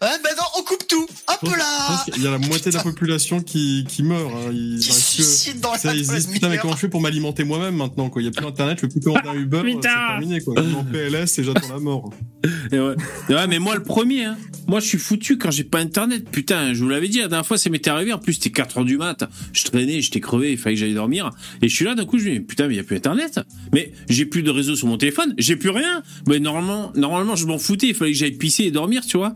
bah 0.00 0.30
non, 0.36 0.44
on 0.58 0.62
coupe 0.62 0.86
tout. 0.88 1.06
Hop 1.28 1.38
Je 1.42 1.50
là. 1.50 2.04
qu'il 2.12 2.22
y 2.22 2.26
a 2.26 2.30
la 2.30 2.38
moitié 2.38 2.70
de 2.70 2.76
la 2.76 2.82
population 2.82 3.40
qui, 3.40 3.84
qui 3.88 4.02
meurt. 4.02 4.30
Hein. 4.32 4.50
Ils, 4.52 4.78
Qui 4.78 4.92
suicide 4.92 5.60
dans 5.60 5.72
la 5.72 5.78
ça, 5.78 5.94
ils 5.94 6.06
se 6.06 6.12
disent, 6.14 6.28
la 6.28 6.32
putain, 6.34 6.48
mais 6.48 6.58
comment 6.58 6.74
je 6.74 6.80
fais 6.80 6.88
pour 6.88 7.00
m'alimenter 7.00 7.44
moi-même 7.44 7.76
maintenant, 7.76 8.08
quoi? 8.10 8.22
Il 8.22 8.26
y 8.26 8.28
a 8.28 8.30
plus 8.30 8.46
Internet, 8.46 8.78
je 8.80 8.86
peux 8.86 8.88
plus 8.88 9.00
commander 9.00 9.28
un 9.28 9.34
Uber, 9.34 9.62
c'est 9.64 9.80
terminé, 9.80 10.40
quoi. 10.40 10.54
Je 10.56 10.62
suis 10.62 10.76
en 10.76 10.84
PLS 10.84 11.38
et 11.38 11.44
j'attends 11.44 11.72
la 11.72 11.80
mort. 11.80 12.10
Et 12.72 12.78
ouais. 12.78 12.94
Et 13.28 13.34
ouais, 13.34 13.46
mais 13.46 13.58
moi 13.58 13.74
le 13.74 13.82
premier, 13.82 14.24
hein. 14.24 14.36
moi 14.68 14.80
je 14.80 14.86
suis 14.86 14.98
foutu 14.98 15.38
quand 15.38 15.50
j'ai 15.50 15.64
pas 15.64 15.78
internet. 15.80 16.28
Putain, 16.30 16.72
je 16.72 16.82
vous 16.82 16.88
l'avais 16.88 17.08
dit 17.08 17.18
la 17.18 17.28
dernière 17.28 17.46
fois, 17.46 17.58
ça 17.58 17.68
m'était 17.68 17.90
arrivé. 17.90 18.12
En 18.12 18.18
plus, 18.18 18.34
c'était 18.34 18.50
4 18.50 18.78
heures 18.78 18.84
du 18.84 18.96
mat. 18.96 19.28
Je 19.52 19.64
traînais, 19.64 20.00
j'étais 20.00 20.20
crevé, 20.20 20.52
il 20.52 20.58
fallait 20.58 20.76
que 20.76 20.80
j'aille 20.80 20.94
dormir. 20.94 21.30
Et 21.62 21.68
je 21.68 21.74
suis 21.74 21.84
là, 21.84 21.94
d'un 21.94 22.04
coup, 22.04 22.18
je 22.18 22.28
me 22.28 22.34
dis, 22.34 22.40
putain, 22.40 22.68
mais 22.68 22.74
il 22.74 22.76
y 22.76 22.80
a 22.80 22.84
plus 22.84 22.96
internet. 22.96 23.40
Mais 23.72 23.92
j'ai 24.08 24.24
plus 24.24 24.42
de 24.42 24.50
réseau 24.50 24.76
sur 24.76 24.86
mon 24.86 24.98
téléphone, 24.98 25.34
j'ai 25.38 25.56
plus 25.56 25.70
rien. 25.70 26.02
Mais 26.26 26.40
normalement, 26.40 26.92
normalement, 26.94 27.36
je 27.36 27.46
m'en 27.46 27.58
foutais, 27.58 27.88
il 27.88 27.94
fallait 27.94 28.12
que 28.12 28.18
j'aille 28.18 28.32
pisser 28.32 28.64
et 28.64 28.70
dormir, 28.70 29.06
tu 29.06 29.16
vois. 29.16 29.34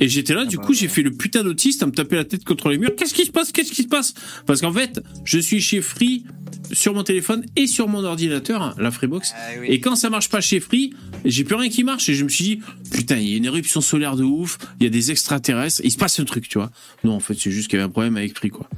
Et 0.00 0.08
j'étais 0.08 0.34
là, 0.34 0.44
du 0.46 0.58
coup, 0.58 0.74
j'ai 0.74 0.88
fait 0.88 1.02
le 1.02 1.12
putain 1.12 1.44
d'autiste 1.44 1.82
à 1.82 1.86
me 1.86 1.92
taper 1.92 2.16
la 2.16 2.24
tête 2.24 2.44
contre 2.44 2.70
les 2.70 2.78
murs. 2.78 2.96
Qu'est-ce 2.96 3.14
qui 3.14 3.24
se 3.24 3.30
passe? 3.30 3.52
Qu'est-ce 3.52 3.70
qui 3.70 3.82
se 3.82 3.88
passe? 3.88 4.14
Parce 4.46 4.60
qu'en 4.60 4.72
fait, 4.72 5.00
je 5.24 5.38
suis 5.38 5.60
chez 5.60 5.80
Free 5.80 6.24
sur 6.72 6.94
mon 6.94 7.04
téléphone 7.04 7.44
et 7.54 7.66
sur 7.66 7.86
mon 7.88 8.02
ordinateur, 8.02 8.74
la 8.78 8.90
Freebox. 8.90 9.32
Ah 9.34 9.38
oui. 9.60 9.66
Et 9.68 9.80
quand 9.80 9.94
ça 9.94 10.10
marche 10.10 10.28
pas 10.28 10.40
chez 10.40 10.60
Free, 10.60 10.94
j'ai 11.24 11.44
plus 11.44 11.54
rien 11.54 11.68
qui 11.68 11.84
marche. 11.84 12.08
Et 12.08 12.14
je 12.14 12.24
me 12.24 12.28
suis 12.28 12.44
dit, 12.44 12.60
putain, 12.90 13.16
il 13.16 13.28
y 13.28 13.34
a 13.34 13.36
une 13.36 13.44
éruption 13.44 13.80
solaire 13.80 14.16
de 14.16 14.24
ouf, 14.24 14.58
il 14.80 14.84
y 14.84 14.86
a 14.86 14.90
des 14.90 15.10
extraterrestres, 15.10 15.82
il 15.84 15.92
se 15.92 15.98
passe 15.98 16.18
un 16.18 16.24
truc, 16.24 16.48
tu 16.48 16.58
vois. 16.58 16.70
Non, 17.04 17.12
en 17.12 17.20
fait, 17.20 17.34
c'est 17.38 17.50
juste 17.50 17.68
qu'il 17.68 17.78
y 17.78 17.82
avait 17.82 17.88
un 17.88 17.92
problème 17.92 18.16
avec 18.16 18.36
Free, 18.36 18.50
quoi. 18.50 18.68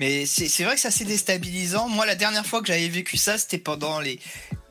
Mais 0.00 0.26
c'est 0.26 0.48
c'est 0.48 0.64
vrai 0.64 0.74
que 0.74 0.80
c'est 0.80 0.88
assez 0.88 1.04
déstabilisant. 1.04 1.88
Moi, 1.88 2.06
la 2.06 2.14
dernière 2.16 2.46
fois 2.46 2.60
que 2.62 2.66
j'avais 2.68 2.88
vécu 2.88 3.16
ça, 3.16 3.36
c'était 3.38 3.58
pendant 3.58 4.00
les, 4.00 4.18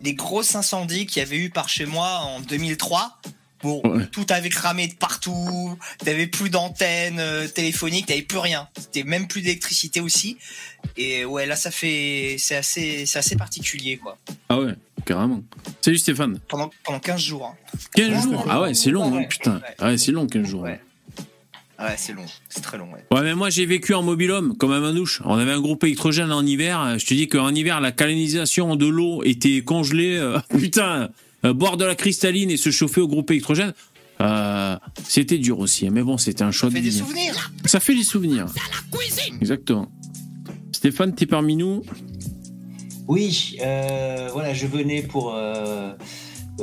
les 0.01 0.13
grosses 0.15 0.55
incendies 0.55 1.05
qu'il 1.05 1.19
y 1.21 1.25
avait 1.25 1.37
eu 1.37 1.49
par 1.51 1.69
chez 1.69 1.85
moi 1.85 2.19
en 2.23 2.39
2003. 2.41 3.19
Bon, 3.61 3.81
Ouais. 3.83 4.05
tout 4.07 4.25
avait 4.29 4.47
cramé 4.49 4.87
de 4.87 4.93
partout, 4.93 5.77
t'avais 6.05 6.27
plus 6.27 6.49
d'antenne 6.49 7.19
euh, 7.19 7.45
téléphonique, 7.45 8.05
t'avais 8.05 8.21
plus 8.21 8.37
rien. 8.37 8.69
C'était 8.79 9.03
même 9.03 9.27
plus 9.27 9.41
d'électricité 9.41 9.99
aussi. 9.99 10.37
Et 10.95 11.25
ouais, 11.25 11.45
là, 11.45 11.57
ça 11.57 11.69
fait, 11.69 12.37
c'est 12.39 12.55
assez, 12.55 13.05
c'est 13.05 13.19
assez 13.19 13.35
particulier, 13.35 13.97
quoi. 13.97 14.17
Ah 14.47 14.57
ouais, 14.59 14.73
carrément. 15.05 15.43
Salut 15.81 15.97
Stéphane. 15.97 16.39
Pendant, 16.47 16.71
pendant 16.85 16.99
15 17.01 17.19
jours. 17.19 17.47
hein. 17.47 17.77
15 17.95 18.07
Ouais, 18.09 18.21
jours. 18.21 18.31
ouais, 18.45 18.45
Ah 18.49 18.61
ouais, 18.61 18.73
c'est 18.73 18.91
long, 18.91 19.13
hein, 19.17 19.23
putain. 19.29 19.55
ouais. 19.55 19.75
Ah 19.77 19.87
ouais, 19.89 19.97
c'est 19.97 20.13
long, 20.13 20.25
15 20.25 20.47
jours. 20.47 20.61
Ouais. 20.61 20.79
Ouais, 21.79 21.95
c'est 21.97 22.13
long. 22.13 22.25
C'est 22.49 22.61
très 22.61 22.77
long, 22.77 22.89
ouais. 22.91 23.05
Ouais, 23.11 23.23
mais 23.23 23.35
moi 23.35 23.49
j'ai 23.49 23.65
vécu 23.65 23.93
en 23.93 24.03
mobilhome, 24.03 24.57
comme 24.57 24.71
un 24.71 24.81
manouche. 24.81 25.21
On 25.25 25.35
avait 25.35 25.51
un 25.53 25.61
groupe 25.61 25.83
électrogène 25.85 26.31
en 26.31 26.45
hiver. 26.45 26.97
Je 26.99 27.05
te 27.05 27.13
dis 27.13 27.27
qu'en 27.27 27.53
hiver, 27.55 27.79
la 27.79 27.91
canalisation 27.91 28.75
de 28.75 28.85
l'eau 28.87 29.23
était 29.23 29.61
congelée. 29.61 30.17
euh, 30.17 30.39
putain, 30.59 31.09
euh, 31.45 31.53
boire 31.53 31.77
de 31.77 31.85
la 31.85 31.95
cristalline 31.95 32.51
et 32.51 32.57
se 32.57 32.69
chauffer 32.69 32.99
au 33.01 33.07
groupe 33.07 33.31
électrogène, 33.31 33.73
euh, 34.21 34.75
c'était 35.07 35.37
dur 35.37 35.59
aussi. 35.59 35.89
Mais 35.89 36.03
bon, 36.03 36.17
c'était 36.17 36.43
un 36.43 36.51
choix 36.51 36.69
Ça 36.69 36.75
de 36.75 36.79
fait 36.81 36.89
des 36.89 36.91
souvenirs. 36.91 37.51
Ça 37.65 37.79
fait 37.79 37.95
des 37.95 38.03
souvenirs. 38.03 38.47
Exactement. 39.39 39.89
Stéphane, 40.73 41.15
t'es 41.15 41.25
parmi 41.25 41.55
nous? 41.55 41.83
Oui, 43.07 43.57
euh, 43.63 44.29
voilà, 44.33 44.53
je 44.53 44.67
venais 44.67 45.01
pour 45.01 45.33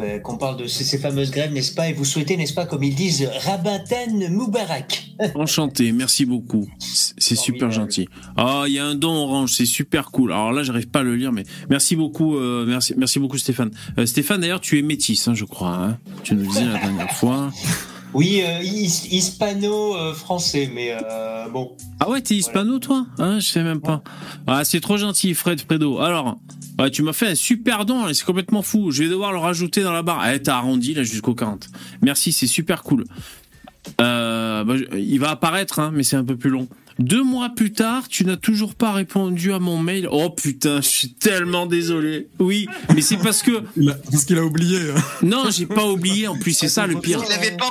euh, 0.03 0.19
qu'on 0.19 0.37
parle 0.37 0.57
de 0.57 0.67
ces, 0.67 0.85
ces 0.85 0.99
fameuses 0.99 1.31
grèves, 1.31 1.53
n'est-ce 1.53 1.73
pas 1.75 1.89
Et 1.89 1.93
vous 1.93 2.05
souhaitez, 2.05 2.37
n'est-ce 2.37 2.55
pas, 2.55 2.67
comme 2.67 2.83
ils 2.83 2.95
disent, 2.95 3.29
Rabaten 3.45 4.29
Moubarak. 4.31 5.11
Enchanté, 5.35 5.93
merci 5.93 6.25
beaucoup. 6.27 6.69
C'est 6.79 7.35
super 7.37 7.71
gentil. 7.71 8.09
Ah, 8.37 8.65
il 8.67 8.75
y 8.75 8.79
a 8.79 8.85
un 8.85 8.95
don 8.95 9.15
orange, 9.15 9.53
c'est 9.55 9.65
super 9.67 10.11
cool. 10.11 10.33
Alors 10.33 10.53
là, 10.53 10.63
j'arrive 10.63 10.89
pas 10.89 11.01
à 11.01 11.03
le 11.03 11.17
lire, 11.17 11.33
mais 11.33 11.45
merci 11.71 11.97
beaucoup, 11.97 12.37
euh, 12.37 12.65
merci, 12.67 12.95
merci 12.97 13.19
beaucoup 13.19 13.39
Stéphane. 13.39 13.71
Euh, 13.99 14.07
Stéphane, 14.07 14.41
d'ailleurs, 14.41 14.61
tu 14.61 14.79
es 14.79 14.83
métis, 14.83 15.27
hein, 15.29 15.35
je 15.35 15.45
crois. 15.45 15.75
hein. 15.75 15.99
tu 16.23 16.35
nous 16.35 16.47
disais 16.47 16.65
la 16.67 16.79
dernière 16.79 17.11
fois. 17.13 17.51
Oui, 18.15 18.41
euh, 18.43 18.63
his- 18.63 19.09
hispano-français, 19.11 20.71
mais 20.73 20.91
euh, 20.93 21.49
bon. 21.49 21.77
Ah 22.01 22.09
ouais, 22.09 22.21
t'es 22.23 22.35
hispano, 22.37 22.79
toi? 22.79 23.07
Hein, 23.19 23.41
Je 23.41 23.47
sais 23.47 23.63
même 23.63 23.81
pas. 23.81 24.03
Ah, 24.47 24.65
c'est 24.65 24.81
trop 24.81 24.97
gentil, 24.97 25.35
Fred 25.35 25.61
Fredo. 25.61 25.99
Alors, 26.01 26.39
tu 26.93 27.03
m'as 27.03 27.13
fait 27.13 27.29
un 27.29 27.35
super 27.35 27.85
don, 27.85 28.09
et 28.09 28.15
c'est 28.15 28.25
complètement 28.25 28.63
fou. 28.63 28.91
Je 28.91 29.03
vais 29.03 29.09
devoir 29.09 29.33
le 29.33 29.39
rajouter 29.39 29.83
dans 29.83 29.93
la 29.93 30.03
barre. 30.03 30.27
Eh, 30.33 30.41
t'as 30.41 30.57
arrondi 30.57 30.95
là 30.95 31.03
jusqu'au 31.03 31.35
40. 31.35 31.69
Merci, 32.03 32.33
c'est 32.33 32.47
super 32.47 32.83
cool. 32.83 33.05
Euh, 34.01 34.65
bah, 34.65 34.75
il 34.97 35.19
va 35.21 35.31
apparaître, 35.31 35.79
hein, 35.79 35.91
mais 35.95 36.03
c'est 36.03 36.17
un 36.17 36.25
peu 36.25 36.37
plus 36.37 36.51
long. 36.51 36.69
Deux 36.99 37.23
mois 37.23 37.51
plus 37.51 37.73
tard, 37.73 38.09
tu 38.09 38.25
n'as 38.25 38.39
toujours 38.39 38.75
pas 38.75 38.91
répondu 38.93 39.53
à 39.53 39.59
mon 39.59 39.79
mail. 39.79 40.09
Oh 40.11 40.31
putain, 40.31 40.81
je 40.81 40.89
suis 40.89 41.13
tellement 41.13 41.67
désolé. 41.67 42.27
Oui, 42.39 42.67
mais 42.95 43.03
c'est 43.03 43.19
parce 43.19 43.43
que 43.43 43.63
parce 44.11 44.25
qu'il 44.25 44.39
a 44.39 44.45
oublié. 44.45 44.79
hein. 44.97 45.01
non, 45.23 45.45
j'ai 45.51 45.67
pas 45.67 45.87
oublié. 45.87 46.27
En 46.27 46.39
plus, 46.39 46.53
c'est 46.53 46.69
ça 46.71 46.87
le 46.87 46.99
pire. 46.99 47.21
Il 47.29 47.33
avait 47.35 47.55
pas. 47.57 47.71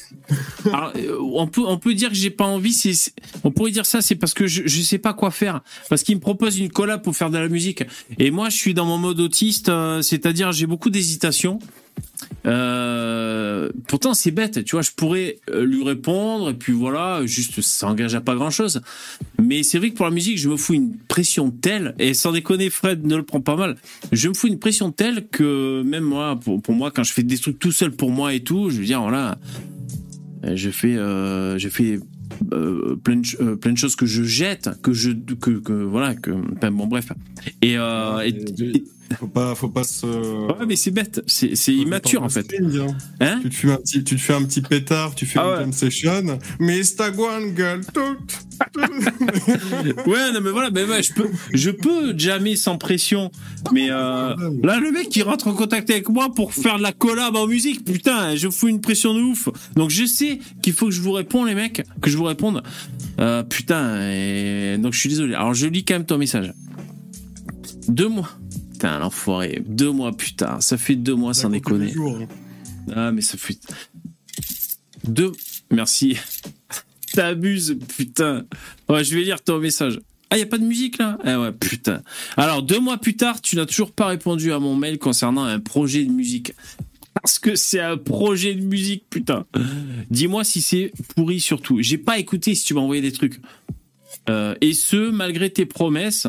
Euh, 0.95 1.17
on 1.19 1.47
peut 1.47 1.63
on 1.65 1.77
peut 1.77 1.93
dire 1.93 2.09
que 2.09 2.15
j'ai 2.15 2.29
pas 2.29 2.45
envie. 2.45 2.75
On 3.43 3.51
pourrait 3.51 3.71
dire 3.71 3.85
ça, 3.85 4.01
c'est 4.01 4.15
parce 4.15 4.33
que 4.33 4.47
je 4.47 4.63
je 4.65 4.81
sais 4.81 4.97
pas 4.97 5.13
quoi 5.13 5.31
faire. 5.31 5.61
Parce 5.89 6.03
qu'il 6.03 6.15
me 6.15 6.21
propose 6.21 6.59
une 6.59 6.69
collab 6.69 7.01
pour 7.01 7.15
faire 7.15 7.29
de 7.29 7.37
la 7.37 7.47
musique. 7.47 7.83
Et 8.19 8.31
moi, 8.31 8.49
je 8.49 8.55
suis 8.55 8.73
dans 8.73 8.85
mon 8.85 8.97
mode 8.97 9.19
autiste, 9.19 9.69
euh, 9.69 10.01
c'est-à-dire 10.01 10.51
j'ai 10.51 10.67
beaucoup 10.67 10.89
d'hésitation. 10.89 11.59
Euh, 12.45 13.69
pourtant, 13.87 14.13
c'est 14.13 14.31
bête, 14.31 14.63
tu 14.63 14.75
vois. 14.75 14.81
Je 14.81 14.91
pourrais 14.91 15.39
lui 15.53 15.83
répondre 15.83 16.49
et 16.49 16.53
puis 16.53 16.73
voilà, 16.73 17.25
juste 17.25 17.61
ça 17.61 17.87
engage 17.87 18.15
à 18.15 18.21
pas 18.21 18.35
grand-chose. 18.35 18.81
Mais 19.41 19.63
c'est 19.63 19.77
vrai 19.77 19.89
que 19.89 19.95
pour 19.95 20.05
la 20.05 20.11
musique, 20.11 20.37
je 20.37 20.49
me 20.49 20.57
fous 20.57 20.73
une 20.73 20.95
pression 21.07 21.51
telle 21.51 21.95
et 21.99 22.13
sans 22.13 22.31
déconner, 22.31 22.69
Fred 22.69 23.05
ne 23.05 23.15
le 23.15 23.23
prend 23.23 23.41
pas 23.41 23.55
mal. 23.55 23.75
Je 24.11 24.29
me 24.29 24.33
fous 24.33 24.47
une 24.47 24.59
pression 24.59 24.91
telle 24.91 25.27
que 25.27 25.81
même 25.83 26.03
moi, 26.03 26.39
pour, 26.39 26.61
pour 26.61 26.75
moi, 26.75 26.91
quand 26.91 27.03
je 27.03 27.13
fais 27.13 27.23
des 27.23 27.37
trucs 27.37 27.59
tout 27.59 27.71
seul 27.71 27.91
pour 27.91 28.11
moi 28.11 28.33
et 28.33 28.41
tout, 28.41 28.69
je 28.69 28.77
veux 28.77 28.85
dire 28.85 29.01
voilà. 29.01 29.37
Euh, 30.43 30.55
Je 30.55 30.69
fais, 30.69 30.95
euh, 30.97 31.57
j'ai 31.57 31.69
fait 31.69 31.99
euh, 32.53 32.95
plein, 32.95 33.17
de, 33.17 33.27
euh, 33.41 33.55
plein 33.55 33.73
de 33.73 33.77
choses 33.77 33.95
que 33.95 34.05
je 34.05 34.23
jette, 34.23 34.69
que 34.81 34.93
je, 34.93 35.11
que, 35.11 35.51
que 35.59 35.73
voilà, 35.73 36.15
que, 36.15 36.31
bon 36.69 36.87
bref. 36.87 37.11
Et, 37.61 37.77
euh, 37.77 38.19
et- 38.21 38.29
et- 38.29 38.83
Faut 39.19 39.27
pas, 39.27 39.55
faut 39.55 39.69
pas 39.69 39.83
se. 39.83 40.05
ouais, 40.05 40.65
mais 40.67 40.75
c'est 40.75 40.91
bête, 40.91 41.21
c'est, 41.27 41.55
c'est 41.55 41.73
immature 41.73 42.23
en 42.23 42.29
fait. 42.29 42.45
hein. 42.59 42.87
Hein 43.19 43.39
Tu 43.43 43.49
te 43.49 43.55
fais 43.55 43.71
un 43.71 43.77
petit, 43.77 44.03
tu 44.03 44.15
te 44.15 44.21
fais 44.21 44.33
un 44.33 44.43
petit 44.43 44.61
pétard, 44.61 45.15
tu 45.15 45.25
fais 45.25 45.39
Ah 45.39 45.43
une 45.45 45.49
ouais. 45.51 45.59
jam 45.59 45.73
session, 45.73 46.39
mais 46.59 46.83
Stagwan 46.83 47.53
gueule 47.53 47.81
tout. 47.93 48.17
Ouais, 50.07 50.31
non 50.33 50.41
mais 50.41 50.51
voilà, 50.51 50.69
ben 50.69 50.87
ouais, 50.89 51.01
je 51.03 51.13
peux, 51.13 51.29
je 51.53 51.71
peux 51.71 52.17
jammer 52.17 52.55
sans 52.55 52.77
pression. 52.77 53.31
Mais 53.71 53.87
euh, 53.89 54.35
là, 54.63 54.79
le 54.79 54.91
mec 54.91 55.09
qui 55.09 55.21
rentre 55.23 55.47
en 55.47 55.53
contact 55.53 55.89
avec 55.89 56.09
moi 56.09 56.31
pour 56.33 56.53
faire 56.53 56.77
de 56.77 56.83
la 56.83 56.91
collab 56.91 57.35
en 57.35 57.47
musique, 57.47 57.83
putain, 57.85 58.35
je 58.35 58.49
fous 58.49 58.67
une 58.67 58.81
pression 58.81 59.13
de 59.13 59.21
ouf. 59.21 59.49
Donc 59.75 59.89
je 59.89 60.05
sais 60.05 60.39
qu'il 60.61 60.73
faut 60.73 60.87
que 60.87 60.91
je 60.91 61.01
vous 61.01 61.11
réponde, 61.11 61.47
les 61.47 61.55
mecs, 61.55 61.83
que 62.01 62.09
je 62.09 62.17
vous 62.17 62.23
réponde. 62.25 62.61
Euh, 63.19 63.43
putain, 63.43 63.99
et 64.11 64.77
donc 64.77 64.93
je 64.93 64.99
suis 64.99 65.09
désolé. 65.09 65.33
Alors 65.33 65.53
je 65.53 65.67
lis 65.67 65.83
quand 65.83 65.95
même 65.95 66.05
ton 66.05 66.17
message. 66.17 66.53
Deux 67.87 68.07
mois. 68.09 68.29
Putain, 68.81 68.97
l'enfoiré. 68.97 69.61
Deux 69.67 69.91
mois, 69.91 70.11
putain. 70.11 70.59
Ça 70.59 70.75
fait 70.75 70.95
deux 70.95 71.13
mois 71.13 71.35
sans 71.35 71.49
les 71.49 71.59
déconner. 71.59 71.93
hein. 71.95 72.27
Ah, 72.95 73.11
mais 73.11 73.21
ça 73.21 73.37
fait. 73.37 73.59
Deux. 75.03 75.33
Merci. 75.69 76.17
T'abuses, 77.13 77.77
putain. 77.95 78.45
Ouais, 78.89 79.03
je 79.03 79.15
vais 79.15 79.21
lire 79.21 79.39
ton 79.43 79.59
message. 79.59 79.99
Ah, 80.31 80.39
y 80.39 80.41
a 80.41 80.47
pas 80.47 80.57
de 80.57 80.63
musique 80.63 80.97
là? 80.97 81.19
Ah 81.23 81.39
ouais, 81.39 81.51
putain. 81.51 82.01
Alors, 82.37 82.63
deux 82.63 82.79
mois 82.79 82.97
plus 82.97 83.15
tard, 83.15 83.39
tu 83.39 83.55
n'as 83.55 83.67
toujours 83.67 83.91
pas 83.91 84.07
répondu 84.07 84.51
à 84.51 84.57
mon 84.57 84.75
mail 84.75 84.97
concernant 84.97 85.43
un 85.43 85.59
projet 85.59 86.03
de 86.03 86.11
musique. 86.11 86.53
Parce 87.21 87.37
que 87.37 87.53
c'est 87.53 87.81
un 87.81 87.97
projet 87.97 88.55
de 88.55 88.61
musique, 88.61 89.03
putain. 89.11 89.45
Dis-moi 90.09 90.43
si 90.43 90.59
c'est 90.59 90.91
pourri 91.15 91.39
surtout. 91.39 91.83
J'ai 91.83 91.99
pas 91.99 92.17
écouté 92.17 92.55
si 92.55 92.65
tu 92.65 92.73
m'as 92.73 92.81
envoyé 92.81 93.03
des 93.03 93.11
trucs. 93.11 93.39
Euh, 94.27 94.55
et 94.59 94.73
ce, 94.73 95.11
malgré 95.11 95.51
tes 95.51 95.67
promesses. 95.67 96.25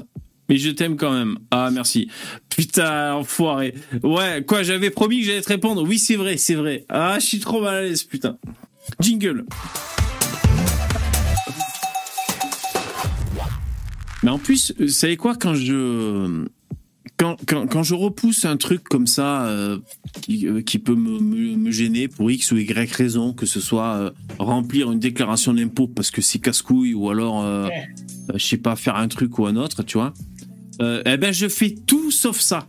Mais 0.53 0.59
je 0.59 0.69
t'aime 0.69 0.99
quand 0.99 1.13
même. 1.15 1.39
Ah, 1.51 1.71
merci. 1.73 2.11
Putain, 2.51 3.15
enfoiré. 3.15 3.75
Ouais, 4.03 4.45
quoi, 4.47 4.63
j'avais 4.63 4.91
promis 4.91 5.21
que 5.21 5.25
j'allais 5.25 5.41
te 5.41 5.49
répondre. 5.49 5.83
Oui, 5.83 5.99
c'est 5.99 6.17
vrai, 6.17 6.37
c'est 6.37 6.57
vrai. 6.57 6.85
Ah, 6.91 7.17
je 7.19 7.25
suis 7.25 7.41
trop 7.41 7.63
mal 7.63 7.77
à 7.77 7.81
l'aise, 7.81 8.03
putain. 8.03 8.37
Jingle. 9.01 9.47
Mais 14.23 14.31
en 14.31 14.39
plus, 14.39 14.75
vous 14.79 14.89
savez 14.89 15.17
quoi, 15.17 15.37
quand 15.37 15.55
je. 15.55 16.45
quand, 17.17 17.39
quand, 17.47 17.67
quand 17.67 17.83
je 17.83 17.95
repousse 17.95 18.45
un 18.45 18.59
truc 18.59 18.85
comme 18.85 19.07
ça 19.07 19.47
euh, 19.47 19.79
qui, 20.21 20.47
euh, 20.47 20.61
qui 20.61 20.79
peut 20.79 20.95
me, 20.95 21.19
me, 21.19 21.57
me 21.57 21.71
gêner 21.71 22.09
pour 22.09 22.31
X 22.31 22.53
ou 22.53 22.59
Y 22.59 22.93
raison, 22.93 23.33
que 23.33 23.47
ce 23.47 23.59
soit 23.59 23.95
euh, 23.95 24.11
remplir 24.39 24.93
une 24.93 25.01
déclaration 25.01 25.55
d'impôt 25.55 25.89
parce 25.89 26.11
que 26.11 26.21
c'est 26.21 26.41
casse-couille 26.41 26.93
ou 26.93 27.09
alors, 27.09 27.43
euh, 27.43 27.69
euh, 27.69 28.35
je 28.35 28.45
sais 28.45 28.59
pas, 28.59 28.77
faire 28.77 28.97
un 28.97 29.09
truc 29.09 29.39
ou 29.39 29.47
un 29.47 29.57
autre, 29.57 29.83
tu 29.83 29.97
vois, 29.97 30.13
euh, 30.83 31.03
eh 31.07 31.17
ben 31.17 31.33
je 31.33 31.49
fais 31.49 31.75
tout 31.87 32.11
sauf 32.11 32.39
ça. 32.41 32.69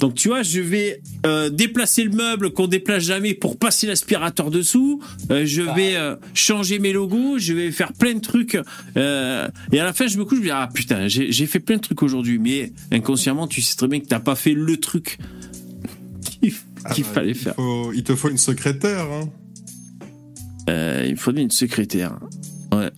Donc 0.00 0.14
tu 0.14 0.28
vois, 0.28 0.42
je 0.44 0.60
vais 0.60 1.02
euh, 1.26 1.50
déplacer 1.50 2.04
le 2.04 2.10
meuble 2.12 2.52
qu'on 2.52 2.68
déplace 2.68 3.02
jamais 3.02 3.34
pour 3.34 3.58
passer 3.58 3.86
l'aspirateur 3.88 4.48
dessous. 4.48 5.02
Euh, 5.32 5.44
je 5.44 5.62
vais 5.62 5.96
euh, 5.96 6.14
changer 6.34 6.78
mes 6.78 6.92
logos. 6.92 7.38
Je 7.38 7.52
vais 7.52 7.72
faire 7.72 7.92
plein 7.92 8.14
de 8.14 8.20
trucs. 8.20 8.54
Et 8.54 8.60
à 9.00 9.50
la 9.72 9.92
fin, 9.92 10.06
je 10.06 10.16
me 10.18 10.24
couche, 10.24 10.36
je 10.36 10.42
me 10.42 10.46
dis 10.46 10.50
ah 10.52 10.68
putain, 10.72 11.08
j'ai 11.08 11.46
fait 11.46 11.58
plein 11.58 11.76
de 11.78 11.82
trucs 11.82 12.00
aujourd'hui. 12.04 12.38
Mais 12.38 12.72
inconsciemment, 12.92 13.48
tu 13.48 13.60
sais 13.60 13.74
très 13.76 13.88
bien 13.88 13.98
que 13.98 14.06
t'as 14.06 14.20
pas 14.20 14.36
fait 14.36 14.54
le 14.54 14.76
truc 14.76 15.18
qu'il 16.40 16.52
Ah 16.84 16.94
fallait 16.94 17.30
il 17.30 17.34
faire. 17.34 17.54
faut- 17.56 17.92
il 17.92 18.04
te 18.04 18.14
faut 18.14 18.30
une 18.30 18.38
secrétaire. 18.38 19.04
Hein. 19.10 19.28
Il 21.06 21.12
me 21.12 21.16
faudrait 21.16 21.42
une 21.42 21.50
secrétaire. 21.50 22.18
Ouais. 22.72 22.90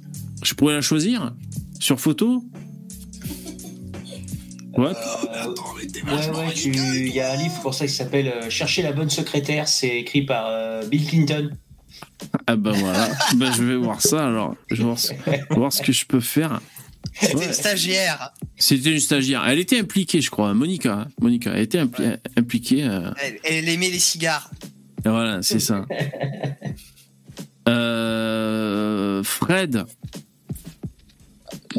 Je 0.43 0.53
pourrais 0.55 0.75
la 0.75 0.81
choisir 0.83 1.33
sur 1.79 1.99
photo. 2.01 2.45
Ouais. 4.77 4.87
Ouais, 4.87 6.31
ouais, 6.39 6.53
tu- 6.55 6.71
il 6.71 7.09
y 7.15 7.21
a 7.21 7.33
un 7.33 7.37
livre 7.37 7.61
pour 7.63 7.75
ça 7.75 7.87
qui 7.87 7.93
s'appelle 7.93 8.29
euh, 8.29 8.51
Chercher 8.51 8.83
la 8.83 8.93
bonne 8.93 9.11
secrétaire. 9.11 9.67
C'est 9.69 9.99
écrit 10.01 10.23
par 10.23 10.47
euh, 10.49 10.87
Bill 10.87 11.07
Clinton. 11.07 11.51
Ah 12.47 12.57
bah 12.57 12.73
voilà. 12.75 13.09
bah, 13.37 13.51
je 13.57 13.63
vais 13.65 13.77
voir 13.77 14.01
ça 14.01 14.27
alors. 14.27 14.55
Je 14.71 14.77
vais 14.77 14.85
voir 14.85 14.99
ce, 14.99 15.13
voir 15.51 15.73
ce 15.73 15.83
que 15.83 15.93
je 15.93 16.05
peux 16.07 16.21
faire. 16.21 16.61
C'était 17.15 17.35
Ouais. 17.35 17.47
une 17.47 17.53
stagiaire. 17.53 18.33
C'était 18.57 18.93
une 18.93 19.01
stagiaire. 19.01 19.43
Elle 19.47 19.59
était 19.59 19.79
impliquée, 19.81 20.21
je 20.21 20.31
crois. 20.31 20.53
Monica. 20.55 20.93
hein. 20.93 21.09
Monica. 21.21 21.51
Elle 21.55 21.63
était 21.63 21.83
impli- 21.83 22.19
impliquée. 22.37 22.85
euh, 22.85 23.11
Elle, 23.23 23.39
elle 23.45 23.69
aimait 23.69 23.91
les 23.91 23.99
cigares. 23.99 24.51
Voilà, 25.05 25.43
c'est 25.43 25.61
ça. 25.61 25.85
Euh, 27.69 29.23
Fred, 29.23 29.85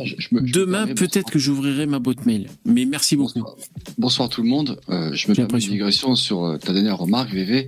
je- 0.04 0.16
je 0.18 0.28
me- 0.32 0.40
je 0.40 0.46
me 0.46 0.52
demain 0.52 0.88
peut-être 0.88 1.30
que 1.32 1.40
j'ouvrirai 1.40 1.86
ma 1.86 2.00
boîte 2.00 2.26
mail. 2.26 2.48
Mais 2.66 2.86
merci 2.86 3.16
beaucoup. 3.16 3.40
Bonsoir. 3.40 3.56
Bonsoir 3.98 4.30
tout 4.30 4.42
le 4.42 4.48
monde. 4.50 4.80
Euh, 4.90 5.14
je 5.14 5.28
me 5.30 5.36
permets 5.36 5.60
une 5.64 5.72
digression 5.72 6.16
sur 6.16 6.46
euh, 6.46 6.58
ta 6.58 6.74
dernière 6.74 6.98
remarque, 6.98 7.32
VV. 7.34 7.68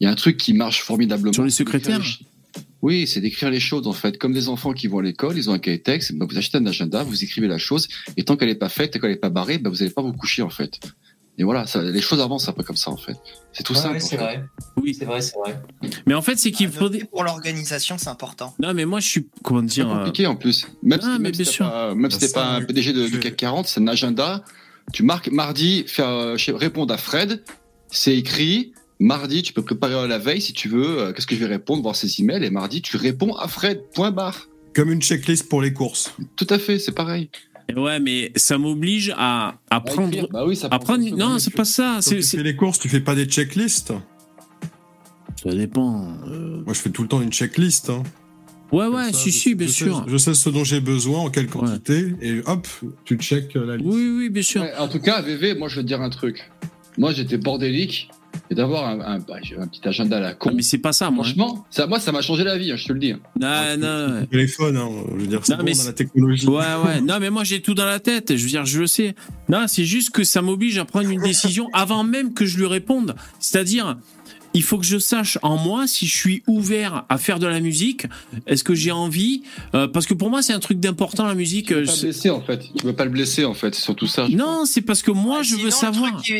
Il 0.00 0.04
y 0.04 0.06
a 0.06 0.10
un 0.10 0.14
truc 0.14 0.36
qui 0.36 0.52
marche 0.52 0.82
formidablement. 0.82 1.32
Sur 1.32 1.44
les 1.44 1.50
secrétaires 1.50 2.00
Oui, 2.82 3.06
c'est 3.06 3.20
d'écrire 3.20 3.50
les 3.50 3.60
choses 3.60 3.86
en 3.86 3.92
fait. 3.92 4.16
Comme 4.18 4.32
des 4.32 4.48
enfants 4.48 4.72
qui 4.72 4.86
vont 4.86 4.98
à 4.98 5.02
l'école, 5.02 5.36
ils 5.36 5.50
ont 5.50 5.52
un 5.52 5.58
cahier 5.58 5.80
texte, 5.82 6.14
bah, 6.14 6.26
vous 6.28 6.38
achetez 6.38 6.56
un 6.58 6.66
agenda, 6.66 7.02
vous 7.04 7.22
écrivez 7.22 7.46
la 7.46 7.58
chose, 7.58 7.88
et 8.16 8.24
tant 8.24 8.36
qu'elle 8.36 8.48
n'est 8.48 8.54
pas 8.54 8.70
faite, 8.70 8.92
tant 8.94 8.98
qu'elle 9.00 9.10
n'est 9.10 9.16
pas 9.16 9.28
barrée, 9.28 9.58
bah, 9.58 9.68
vous 9.70 9.76
n'allez 9.76 9.90
pas 9.90 10.02
vous 10.02 10.12
coucher 10.14 10.42
en 10.42 10.48
fait. 10.50 10.80
Et 11.40 11.42
voilà, 11.42 11.66
ça, 11.66 11.80
les 11.80 12.02
choses 12.02 12.20
avancent 12.20 12.48
un 12.50 12.52
peu 12.52 12.62
comme 12.62 12.76
ça 12.76 12.90
en 12.90 12.98
fait. 12.98 13.16
C'est 13.54 13.62
tout 13.62 13.72
Ouais, 13.72 13.78
simple. 13.78 13.94
ouais, 13.94 14.00
c'est 14.00 14.16
vrai. 14.18 14.44
Oui. 14.76 14.94
C'est 14.94 15.06
vrai, 15.06 15.22
c'est 15.22 15.38
vrai. 15.38 15.58
Mais 16.04 16.12
en 16.12 16.20
fait, 16.20 16.36
c'est 16.36 16.50
qu'il 16.50 16.68
faudrait. 16.68 16.98
noter 16.98 17.04
Pour 17.10 17.24
l'organisation, 17.24 17.96
c'est 17.96 18.10
important. 18.10 18.54
Non, 18.60 18.74
mais 18.74 18.84
moi, 18.84 19.00
je 19.00 19.08
suis. 19.08 19.26
Comment 19.42 19.60
C'est 19.62 19.66
dire 19.76 19.86
pas 19.86 19.92
euh, 19.94 19.96
compliqué 20.04 20.26
en 20.26 20.36
plus. 20.36 20.66
Même 20.82 20.98
Ah, 21.02 21.06
si, 21.06 21.10
mais 21.12 21.18
même 21.18 21.32
si 21.32 21.38
bien 21.38 21.46
t'es 21.46 21.50
sûr. 21.50 21.70
pas, 21.70 21.94
même 21.94 22.10
si 22.10 22.18
Bah, 22.20 22.26
pas 22.34 22.46
un 22.56 22.62
PDG 22.62 22.92
de, 22.92 23.06
du 23.08 23.18
CAC 23.20 23.36
40, 23.36 23.66
c'est 23.68 23.80
un 23.80 23.86
agenda. 23.88 24.44
Tu 24.92 25.02
marques 25.02 25.30
mardi, 25.30 25.84
faire, 25.86 26.08
euh, 26.08 26.36
répondre 26.48 26.92
à 26.92 26.98
Fred. 26.98 27.42
C'est 27.90 28.16
écrit. 28.18 28.74
Mardi, 28.98 29.42
tu 29.42 29.54
peux 29.54 29.62
préparer 29.64 30.06
la 30.06 30.18
veille 30.18 30.42
si 30.42 30.52
tu 30.52 30.68
veux. 30.68 30.98
euh, 31.00 31.12
Qu'est-ce 31.14 31.26
que 31.26 31.34
je 31.34 31.40
vais 31.40 31.46
répondre, 31.46 31.82
voir 31.82 31.96
ses 31.96 32.20
emails. 32.20 32.44
Et 32.44 32.50
mardi, 32.50 32.82
tu 32.82 32.98
réponds 32.98 33.34
à 33.34 33.48
Fred. 33.48 33.80
Point 33.94 34.10
barre. 34.10 34.46
Comme 34.74 34.92
une 34.92 35.00
checklist 35.00 35.48
pour 35.48 35.62
les 35.62 35.72
courses. 35.72 36.12
Tout 36.36 36.46
à 36.50 36.58
fait, 36.58 36.78
c'est 36.78 36.92
pareil. 36.92 37.30
Ouais, 37.76 38.00
mais 38.00 38.32
ça 38.36 38.58
m'oblige 38.58 39.12
à, 39.16 39.54
à 39.70 39.80
prendre. 39.80 40.28
Bah 40.30 40.44
oui, 40.46 40.56
ça 40.56 40.68
À 40.70 40.78
prendre. 40.78 41.04
Non, 41.16 41.38
c'est 41.38 41.54
pas 41.54 41.64
ça. 41.64 41.98
Tu 42.06 42.22
fais 42.22 42.42
les 42.42 42.56
courses, 42.56 42.78
tu 42.78 42.88
fais 42.88 43.00
pas 43.00 43.14
des 43.14 43.26
checklists. 43.26 43.92
Ça 45.42 45.50
dépend. 45.54 46.08
euh. 46.28 46.62
Moi, 46.64 46.74
je 46.74 46.78
fais 46.80 46.90
tout 46.90 47.02
le 47.02 47.08
temps 47.08 47.22
une 47.22 47.32
checklist. 47.32 47.90
hein. 47.90 48.02
Ouais, 48.72 48.84
Comme 48.84 48.94
ouais, 48.94 49.04
ça, 49.06 49.18
si, 49.18 49.30
je- 49.30 49.36
si, 49.36 49.54
bien 49.54 49.66
je 49.66 49.72
sais- 49.72 49.84
sûr. 49.84 50.04
je 50.06 50.16
sais 50.16 50.34
ce 50.34 50.48
dont 50.50 50.62
j'ai 50.64 50.80
besoin, 50.80 51.20
en 51.20 51.30
quelle 51.30 51.48
quantité, 51.48 52.14
et 52.20 52.40
hop, 52.46 52.68
tu 53.04 53.16
check 53.16 53.56
euh, 53.56 53.66
la 53.66 53.76
liste. 53.76 53.88
Oui, 53.90 54.10
oui, 54.16 54.30
bien 54.30 54.42
sûr. 54.42 54.60
Ouais, 54.62 54.76
en 54.78 54.86
tout 54.86 55.00
cas, 55.00 55.22
VV, 55.22 55.54
moi, 55.54 55.68
je 55.68 55.76
vais 55.76 55.82
te 55.82 55.86
dire 55.88 56.00
un 56.02 56.10
truc. 56.10 56.48
Moi, 56.98 57.12
j'étais 57.12 57.36
bordélique. 57.38 58.10
Et 58.50 58.54
d'avoir 58.54 58.86
un, 58.88 59.00
un, 59.00 59.18
bah, 59.20 59.34
un 59.58 59.66
petit 59.68 59.86
agenda 59.86 60.16
à 60.16 60.20
la 60.20 60.34
con. 60.34 60.50
Ah, 60.50 60.54
mais 60.56 60.62
c'est 60.62 60.78
pas 60.78 60.92
ça, 60.92 61.10
moi. 61.10 61.24
hein. 61.24 61.28
Franchement, 61.28 61.66
ça, 61.70 61.86
moi, 61.86 62.00
ça 62.00 62.10
m'a 62.12 62.20
changé 62.22 62.42
la 62.44 62.58
vie, 62.58 62.72
hein, 62.72 62.76
je 62.76 62.86
te 62.86 62.92
le 62.92 62.98
dis. 62.98 63.12
Non, 63.40 63.76
non. 63.78 64.14
ouais. 64.20 64.26
Téléphone, 64.26 64.76
hein, 64.76 64.88
je 65.16 65.20
veux 65.20 65.26
dire, 65.28 65.40
c'est 65.44 65.52
Non, 65.52 65.58
bon, 65.58 65.64
mais 65.64 65.74
c'est- 65.74 65.86
la 65.86 65.92
technologie. 65.92 66.46
Ouais, 66.46 66.54
ouais. 66.84 67.00
Non, 67.00 67.18
mais 67.20 67.30
moi, 67.30 67.44
j'ai 67.44 67.60
tout 67.62 67.74
dans 67.74 67.84
la 67.86 68.00
tête. 68.00 68.36
Je 68.36 68.42
veux 68.42 68.48
dire, 68.48 68.64
je 68.66 68.80
le 68.80 68.86
sais. 68.86 69.14
Non, 69.48 69.66
c'est 69.68 69.84
juste 69.84 70.10
que 70.10 70.24
ça 70.24 70.42
m'oblige 70.42 70.78
à 70.78 70.84
prendre 70.84 71.08
une 71.10 71.22
décision 71.22 71.68
avant 71.72 72.02
même 72.04 72.34
que 72.34 72.44
je 72.44 72.58
lui 72.58 72.66
réponde. 72.66 73.14
C'est-à-dire, 73.38 73.96
il 74.52 74.64
faut 74.64 74.78
que 74.78 74.84
je 74.86 74.98
sache 74.98 75.38
en 75.42 75.56
moi 75.56 75.86
si 75.86 76.06
je 76.08 76.16
suis 76.16 76.42
ouvert 76.48 77.04
à 77.08 77.18
faire 77.18 77.38
de 77.38 77.46
la 77.46 77.60
musique. 77.60 78.06
Est-ce 78.48 78.64
que 78.64 78.74
j'ai 78.74 78.90
envie 78.90 79.42
Euh, 79.74 79.86
Parce 79.86 80.06
que 80.06 80.14
pour 80.14 80.28
moi, 80.28 80.42
c'est 80.42 80.52
un 80.52 80.58
truc 80.58 80.80
d'important, 80.80 81.24
la 81.26 81.36
musique. 81.36 81.68
Tu 81.68 81.74
veux 81.74 81.82
Euh, 81.82 81.84
pas 81.86 81.92
le 81.92 81.96
c'est- 81.96 82.06
blesser, 82.06 82.30
en 82.30 82.40
fait. 82.40 82.64
Tu 82.76 82.84
veux 82.86 82.92
pas 82.94 83.04
le 83.04 83.10
blesser, 83.12 83.44
en 83.44 83.54
fait. 83.54 83.74
C'est 83.76 83.82
surtout 83.82 84.08
ça. 84.08 84.26
Non, 84.28 84.64
c'est 84.66 84.82
parce 84.82 85.02
que 85.02 85.12
moi, 85.12 85.36
Ah, 85.38 85.42
je 85.42 85.48
sinon, 85.50 85.58
veux 85.60 85.64
le 85.66 85.70
savoir. 85.70 86.22
qui 86.22 86.32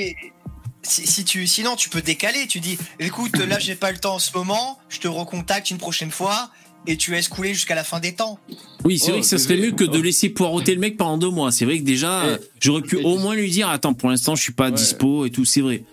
Si, 0.83 1.07
si 1.07 1.25
tu, 1.25 1.47
sinon, 1.47 1.77
tu 1.77 1.89
peux 1.91 2.01
décaler. 2.03 2.47
Tu 2.49 2.61
dis, 2.61 2.79
écoute, 2.99 3.37
là, 3.39 3.59
j'ai 3.59 3.75
pas 3.75 3.93
le 3.93 3.99
temps 3.99 4.15
en 4.15 4.19
ce 4.19 4.37
moment. 4.37 4.79
Je 4.89 4.99
te 4.99 5.09
recontacte 5.09 5.71
une 5.71 5.79
prochaine 5.79 6.11
fois. 6.11 6.51
Et 6.87 6.97
tu 6.97 7.11
laisses 7.11 7.29
couler 7.29 7.53
jusqu'à 7.53 7.75
la 7.75 7.85
fin 7.85 8.01
des 8.01 8.15
temps. 8.15 8.39
Oui, 8.85 8.99
c'est 8.99 9.09
Oh, 9.09 9.13
vrai 9.13 9.21
que 9.21 9.27
ça 9.27 9.37
serait 9.37 9.59
mieux 9.59 9.73
que 9.73 9.85
de 9.85 9.99
Oh. 9.99 10.03
laisser 10.03 10.31
poireauter 10.31 10.75
le 10.75 10.81
mec 10.81 10.97
pendant 10.97 11.19
deux 11.19 11.29
mois. 11.29 11.53
C'est 11.53 11.67
vrai 11.67 11.79
que 11.79 11.85
déjà, 11.85 12.23
Eh, 12.27 12.45
j'aurais 12.59 12.81
pu 12.81 12.99
et 12.99 13.05
au 13.05 13.19
moins 13.19 13.35
lui 13.35 13.51
dire 13.51 13.69
Attends, 13.69 13.93
pour 13.93 14.09
l'instant, 14.09 14.35
je 14.35 14.43
suis 14.43 14.53
pas 14.55 14.67
Ouais. 14.71 14.73
dispo 14.73 15.27
et 15.27 15.31
tout. 15.31 15.45
C'est 15.45 15.61
vrai. 15.61 15.85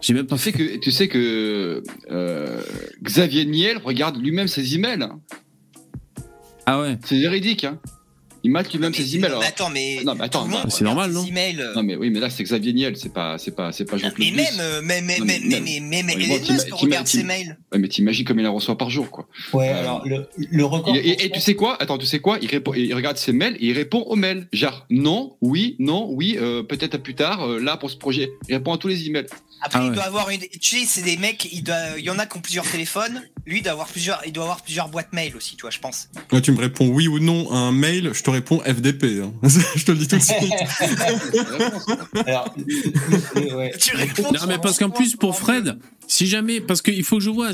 J'ai 0.00 0.14
même 0.14 0.26
pas 0.26 0.36
Tu 0.36 0.42
sais 0.44 0.52
fait. 0.52 0.58
que, 0.58 0.76
tu 0.76 0.92
sais 0.92 1.08
que 1.08 1.82
euh, 2.12 2.62
Xavier 3.02 3.44
Niel 3.44 3.78
regarde 3.84 4.18
lui-même 4.22 4.46
ses 4.46 4.74
emails. 4.76 5.08
Ah 6.66 6.80
ouais. 6.80 6.96
C'est 7.04 7.18
véridique. 7.18 7.64
Hein. 7.64 7.80
Il 8.46 8.52
mate 8.52 8.72
lui-même 8.72 8.94
ses 8.94 9.16
emails. 9.16 9.22
non, 9.22 9.26
alors. 9.26 9.40
mais 9.40 9.46
attends, 9.48 9.70
mais. 9.70 9.98
Non, 10.04 10.20
attends, 10.20 10.46
bah, 10.46 10.64
c'est 10.68 10.84
normal, 10.84 11.10
non 11.10 11.82
mais 11.82 11.96
oui, 11.96 12.10
mais 12.10 12.20
là 12.20 12.30
c'est 12.30 12.44
Xavier 12.44 12.72
Niel, 12.72 12.96
c'est 12.96 13.12
pas, 13.12 13.38
c'est 13.38 13.50
pas, 13.50 13.72
c'est 13.72 13.84
pas 13.84 13.96
Jean-Claude 13.96 14.18
Mais 14.18 14.30
même, 14.30 14.46
euh, 14.60 14.80
mais, 14.84 15.00
mais, 15.02 15.18
Non, 15.18 15.24
mais, 15.26 15.40
mais 15.42 15.80
mais, 15.80 16.02
même. 16.04 16.16
Musk 16.16 16.44
t'ima- 16.44 16.76
regarde 16.76 17.06
ses 17.08 17.24
mails. 17.24 17.58
Mais 17.76 17.88
t'imagines 17.88 18.24
comme 18.24 18.38
il 18.38 18.46
en 18.46 18.54
reçoit 18.54 18.78
par 18.78 18.88
jour, 18.88 19.10
quoi. 19.10 19.26
Ouais, 19.52 19.70
Euh, 19.70 19.80
alors 19.80 20.06
le, 20.06 20.28
le 20.36 20.64
record. 20.64 20.94
Et, 20.94 21.28
tu 21.30 21.40
sais 21.40 21.54
quoi? 21.56 21.76
Attends, 21.82 21.98
tu 21.98 22.06
sais 22.06 22.20
quoi? 22.20 22.38
Il, 22.40 22.48
répond, 22.48 22.72
il 22.74 22.94
regarde 22.94 23.16
ses 23.16 23.32
mails 23.32 23.56
et 23.58 23.66
il 23.66 23.72
répond 23.72 24.02
aux 24.02 24.14
mails. 24.16 24.46
Genre 24.52 24.86
non, 24.90 25.36
oui, 25.40 25.74
non, 25.80 26.06
oui, 26.12 26.36
euh, 26.40 26.62
peut-être 26.62 26.94
à 26.94 26.98
plus 26.98 27.14
tard. 27.16 27.48
là 27.48 27.76
pour 27.76 27.90
ce 27.90 27.96
projet, 27.96 28.30
il 28.48 28.54
répond 28.54 28.72
à 28.72 28.78
tous 28.78 28.86
les 28.88 29.06
emails. 29.08 29.26
Après, 29.62 29.78
Ah 29.80 29.84
il 29.84 29.88
ouais. 29.90 29.94
doit 29.94 30.04
avoir 30.04 30.30
une. 30.30 30.40
Tu 30.60 30.78
sais, 30.78 30.84
c'est 30.86 31.02
des 31.02 31.16
mecs. 31.16 31.48
Il, 31.52 31.62
doit... 31.62 31.76
il 31.98 32.04
y 32.04 32.10
en 32.10 32.18
a 32.18 32.26
qui 32.26 32.36
ont 32.36 32.40
plusieurs 32.40 32.68
téléphones. 32.70 33.22
Lui, 33.46 33.58
il 33.58 33.62
doit 33.62 33.72
avoir 33.72 33.86
plusieurs. 33.88 34.20
Il 34.26 34.32
doit 34.32 34.44
avoir 34.44 34.62
plusieurs 34.62 34.88
boîtes 34.88 35.12
mail 35.12 35.34
aussi, 35.36 35.56
tu 35.56 35.62
vois, 35.62 35.70
je 35.70 35.78
pense. 35.78 36.08
Là, 36.30 36.40
tu 36.40 36.52
me 36.52 36.58
réponds 36.58 36.88
oui 36.88 37.08
ou 37.08 37.18
non 37.18 37.50
à 37.50 37.56
un 37.56 37.72
mail, 37.72 38.10
je 38.12 38.22
te 38.22 38.30
réponds 38.30 38.60
FDP. 38.60 39.22
hein. 39.22 39.32
je 39.76 39.84
te 39.84 39.92
le 39.92 39.98
dis 39.98 40.08
tout 40.08 40.16
de 40.16 40.22
suite. 40.22 40.52
alors, 42.26 42.54
ouais. 43.56 43.72
Tu 43.78 43.96
réponds. 43.96 44.32
Non, 44.32 44.40
mais 44.48 44.58
parce 44.58 44.78
qu'en 44.78 44.90
plus, 44.90 45.16
pour 45.16 45.36
Fred, 45.38 45.78
si 46.06 46.26
jamais, 46.26 46.60
parce 46.60 46.82
qu'il 46.82 47.02
faut 47.04 47.18
que 47.18 47.22
je 47.24 47.30
vois, 47.30 47.50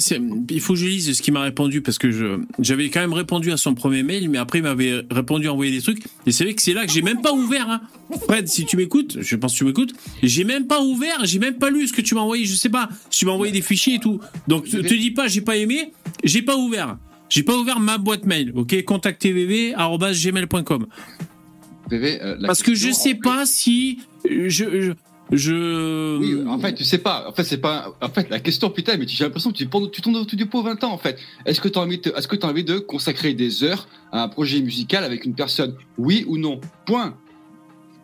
il 0.50 0.60
faut 0.60 0.74
que 0.74 0.78
je 0.78 0.86
lise 0.86 1.12
ce 1.16 1.22
qu'il 1.22 1.32
m'a 1.34 1.42
répondu, 1.42 1.82
parce 1.82 1.98
que 1.98 2.10
je, 2.10 2.40
j'avais 2.58 2.90
quand 2.90 3.00
même 3.00 3.12
répondu 3.12 3.52
à 3.52 3.56
son 3.56 3.74
premier 3.74 4.02
mail, 4.02 4.28
mais 4.28 4.38
après, 4.38 4.58
il 4.58 4.62
m'avait 4.62 5.02
répondu, 5.10 5.48
envoyé 5.48 5.70
des 5.72 5.80
trucs, 5.82 6.02
et 6.26 6.32
c'est 6.32 6.44
vrai 6.44 6.54
que 6.54 6.62
c'est 6.62 6.74
là 6.74 6.86
que 6.86 6.92
j'ai 6.92 7.02
même 7.02 7.22
pas 7.22 7.32
ouvert, 7.32 7.68
hein. 7.70 7.80
Fred, 8.28 8.46
si 8.46 8.66
tu 8.66 8.76
m'écoutes, 8.76 9.18
je 9.20 9.36
pense 9.36 9.52
que 9.54 9.58
tu 9.58 9.64
m'écoutes, 9.64 9.94
j'ai 10.22 10.44
même 10.44 10.66
pas 10.66 10.82
ouvert, 10.82 11.24
j'ai 11.24 11.38
même 11.38 11.56
pas 11.56 11.70
lu 11.70 11.88
ce 11.88 11.94
que 11.94 12.01
tu 12.02 12.14
m'as 12.14 12.20
envoyé, 12.22 12.44
je 12.44 12.54
sais 12.54 12.68
pas, 12.68 12.88
tu 13.10 13.24
m'as 13.26 13.32
envoyé 13.32 13.52
des 13.52 13.62
fichiers 13.62 13.94
et 13.94 13.98
tout. 14.00 14.20
Donc, 14.48 14.64
te, 14.68 14.76
te 14.76 14.94
dis 14.94 15.10
pas, 15.10 15.28
j'ai 15.28 15.40
pas 15.40 15.56
aimé, 15.56 15.92
j'ai 16.24 16.42
pas 16.42 16.56
ouvert. 16.56 16.98
J'ai 17.28 17.42
pas 17.42 17.56
ouvert 17.56 17.80
ma 17.80 17.98
boîte 17.98 18.26
mail, 18.26 18.52
ok? 18.54 18.84
contactvv.gmail.com. 18.84 20.86
VV, 21.90 22.22
euh, 22.22 22.36
Parce 22.46 22.62
que 22.62 22.74
je 22.74 22.90
sais 22.90 23.14
pas 23.14 23.44
si 23.46 24.00
je, 24.28 24.48
je, 24.48 24.92
je- 25.32 26.18
Oui, 26.18 26.46
en 26.46 26.58
fait, 26.58 26.74
tu 26.74 26.84
sais 26.84 26.98
pas. 26.98 27.26
En 27.28 27.32
fait, 27.32 27.44
c'est 27.44 27.58
pas. 27.58 27.94
En 28.00 28.08
fait, 28.08 28.28
la 28.30 28.38
question, 28.40 28.70
putain, 28.70 28.96
mais 28.96 29.06
j'ai 29.08 29.24
l'impression 29.24 29.50
que 29.50 29.56
tu, 29.56 29.66
tournes- 29.66 29.90
tu 29.90 30.00
tournes 30.00 30.16
autour 30.16 30.36
du 30.38 30.46
pot 30.46 30.62
20 30.62 30.82
ans, 30.84 30.92
en 30.92 30.98
fait. 30.98 31.18
Est-ce 31.44 31.60
que 31.60 31.68
tu 31.68 31.78
as 31.78 31.82
envie 31.82 31.98
de, 31.98 32.12
est-ce 32.16 32.28
que 32.28 32.36
tu 32.36 32.46
as 32.46 32.48
envie 32.48 32.64
de 32.64 32.78
consacrer 32.78 33.34
des 33.34 33.64
heures 33.64 33.88
à 34.12 34.22
un 34.22 34.28
projet 34.28 34.60
musical 34.60 35.04
avec 35.04 35.24
une 35.24 35.34
personne? 35.34 35.74
Oui 35.98 36.24
ou 36.28 36.38
non? 36.38 36.60
Point. 36.86 37.16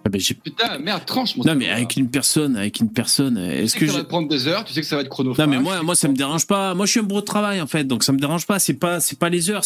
Ah 0.05 0.11
ben, 0.11 0.21
Putain, 0.21 0.79
merde, 0.79 1.05
tranche, 1.05 1.37
mon 1.37 1.45
Non, 1.45 1.55
mais 1.55 1.69
avec 1.69 1.97
une 1.97 2.09
personne, 2.09 2.57
avec 2.57 2.81
une 2.81 2.91
personne, 2.91 3.35
Tu 3.35 3.41
est-ce 3.43 3.73
sais 3.73 3.79
que 3.79 3.85
que, 3.85 3.87
je... 3.87 3.93
ça 3.93 3.99
va 3.99 4.05
te 4.05 4.09
prendre 4.09 4.29
des 4.29 4.49
heures, 4.49 4.65
tu 4.65 4.73
sais 4.73 4.81
que 4.81 4.87
ça 4.87 4.97
va 4.97 5.03
être 5.03 5.09
chronophage. 5.09 5.45
Non, 5.45 5.51
mais 5.51 5.59
moi, 5.61 5.83
moi, 5.83 5.95
ça 5.95 6.09
me 6.09 6.15
dérange 6.15 6.47
pas. 6.47 6.75
Moi, 6.75 6.87
je 6.87 6.93
suis 6.93 7.01
un 7.01 7.05
bro 7.05 7.21
de 7.21 7.27
travail, 7.27 7.61
en 7.61 7.67
fait, 7.67 7.85
donc 7.85 8.05
ça 8.05 8.13
me 8.13 8.19
dérange 8.19 8.47
pas. 8.47 8.59
C'est 8.59 8.75
pas, 8.75 9.01
c'est 9.01 9.19
pas 9.19 9.29
les 9.29 9.51
heures. 9.51 9.65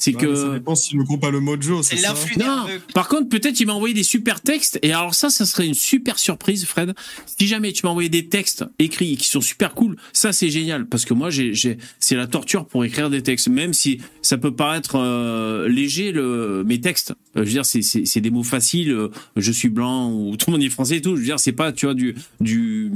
C'est 0.00 0.12
mais 0.12 0.34
Ça 0.34 0.44
que. 0.44 0.54
dépend 0.54 0.74
s'il 0.74 0.98
ne 0.98 1.04
compte 1.04 1.20
pas 1.20 1.30
le 1.30 1.38
mojo, 1.40 1.82
c'est 1.82 1.96
l'influx 1.96 2.36
Non, 2.38 2.66
par 2.94 3.08
contre, 3.08 3.28
peut-être 3.28 3.60
il 3.60 3.66
m'a 3.66 3.74
envoyé 3.74 3.94
des 3.94 4.02
super 4.02 4.40
textes. 4.40 4.78
Et 4.82 4.92
alors 4.92 5.14
ça, 5.14 5.30
ça 5.30 5.46
serait 5.46 5.66
une 5.66 5.74
super 5.74 6.18
surprise, 6.18 6.64
Fred. 6.64 6.94
Si 7.38 7.46
jamais 7.46 7.72
tu 7.72 7.84
m'as 7.84 7.90
envoyé 7.90 8.08
des 8.08 8.26
textes 8.26 8.64
écrits 8.78 9.16
qui 9.16 9.28
sont 9.28 9.40
super 9.40 9.74
cool, 9.74 9.96
ça 10.12 10.32
c'est 10.32 10.50
génial. 10.50 10.86
Parce 10.86 11.04
que 11.04 11.14
moi, 11.14 11.30
j'ai, 11.30 11.54
j'ai, 11.54 11.78
c'est 11.98 12.16
la 12.16 12.26
torture 12.26 12.66
pour 12.66 12.84
écrire 12.84 13.10
des 13.10 13.22
textes. 13.22 13.48
Même 13.48 13.72
si 13.74 14.00
ça 14.22 14.38
peut 14.38 14.54
paraître 14.54 14.96
euh, 14.96 15.68
léger, 15.68 16.12
le, 16.12 16.64
mes 16.66 16.80
textes. 16.80 17.12
Euh, 17.36 17.40
je 17.40 17.40
veux 17.40 17.50
dire, 17.52 17.66
c'est, 17.66 17.82
c'est, 17.82 18.06
c'est 18.06 18.20
des 18.20 18.30
mots 18.30 18.42
faciles. 18.42 18.90
euh, 18.90 19.10
je 19.36 19.52
suis 19.52 19.68
blanc 19.68 20.10
ou 20.12 20.36
tout 20.38 20.50
le 20.50 20.56
monde 20.56 20.64
est 20.64 20.70
français 20.70 20.96
et 20.96 21.02
tout. 21.02 21.14
Je 21.16 21.20
veux 21.20 21.26
dire, 21.26 21.38
c'est 21.40 21.52
pas, 21.52 21.72
tu 21.72 21.86
vois, 21.86 21.94
du, 21.94 22.14
du, 22.40 22.90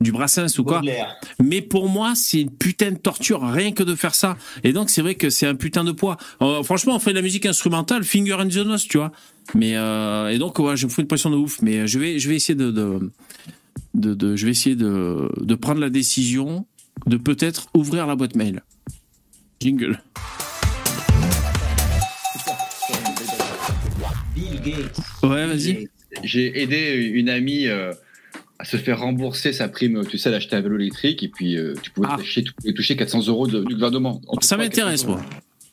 du 0.00 0.12
Brassens 0.12 0.58
ou 0.58 0.64
quoi. 0.64 0.80
Mais 1.42 1.60
pour 1.60 1.88
moi, 1.88 2.14
c'est 2.14 2.40
une 2.40 2.50
putain 2.50 2.92
de 2.92 2.96
torture, 2.96 3.42
rien 3.42 3.72
que 3.72 3.82
de 3.82 3.94
faire 3.94 4.14
ça. 4.14 4.36
Et 4.64 4.72
donc, 4.72 4.88
c'est 4.90 5.02
vrai 5.02 5.14
que 5.14 5.28
c'est 5.30 5.46
un 5.46 5.54
putain 5.54 5.84
de 5.84 5.92
poids. 5.92 6.16
Euh, 6.42 6.62
franchement, 6.62 6.96
on 6.96 6.98
fait 6.98 7.10
de 7.10 7.16
la 7.16 7.22
musique 7.22 7.44
instrumentale, 7.46 8.02
finger 8.04 8.32
in 8.38 8.48
the 8.48 8.56
nose, 8.56 8.86
tu 8.88 8.96
vois. 8.98 9.12
Mais 9.54 9.76
euh, 9.76 10.28
et 10.30 10.38
donc, 10.38 10.58
ouais, 10.58 10.76
je 10.76 10.86
me 10.86 10.90
fous 10.90 11.00
une 11.02 11.06
pression 11.06 11.28
de 11.30 11.36
ouf. 11.36 11.60
Mais 11.62 11.86
je 11.86 11.98
vais, 11.98 12.18
je 12.18 12.28
vais 12.28 12.36
essayer 12.36 12.54
de, 12.54 12.70
de, 12.70 13.10
de, 13.94 14.14
de- 14.14 14.36
je 14.36 14.44
vais 14.46 14.52
essayer 14.52 14.76
de, 14.76 15.30
de 15.38 15.54
prendre 15.54 15.80
la 15.80 15.90
décision 15.90 16.66
de 17.06 17.16
peut-être 17.16 17.66
ouvrir 17.74 18.06
la 18.06 18.16
boîte 18.16 18.36
mail. 18.36 18.62
Jingle. 19.60 20.00
Bill 24.34 24.60
Gates. 24.64 25.00
Ouais, 25.22 25.46
vas-y. 25.46 25.88
J'ai 26.22 26.62
aidé 26.62 26.94
une 27.14 27.28
amie 27.28 27.66
euh, 27.66 27.92
se 28.64 28.76
faire 28.76 29.00
rembourser 29.00 29.52
sa 29.52 29.68
prime, 29.68 30.04
tu 30.06 30.18
sais, 30.18 30.30
d'acheter 30.30 30.56
un 30.56 30.60
vélo 30.60 30.76
électrique, 30.76 31.22
et 31.22 31.28
puis 31.28 31.56
euh, 31.56 31.74
tu 31.82 31.90
pouvais 31.90 32.08
Ah. 32.10 32.16
toucher, 32.16 32.42
tu 32.44 32.52
pouvais 32.52 32.72
toucher 32.72 32.96
400 32.96 33.26
euros 33.28 33.46
de- 33.46 33.64
du 33.64 33.74
gouvernement. 33.74 34.20
Ça 34.40 34.56
m'intéresse, 34.56 35.02
400 35.02 35.08
moi. 35.22 35.22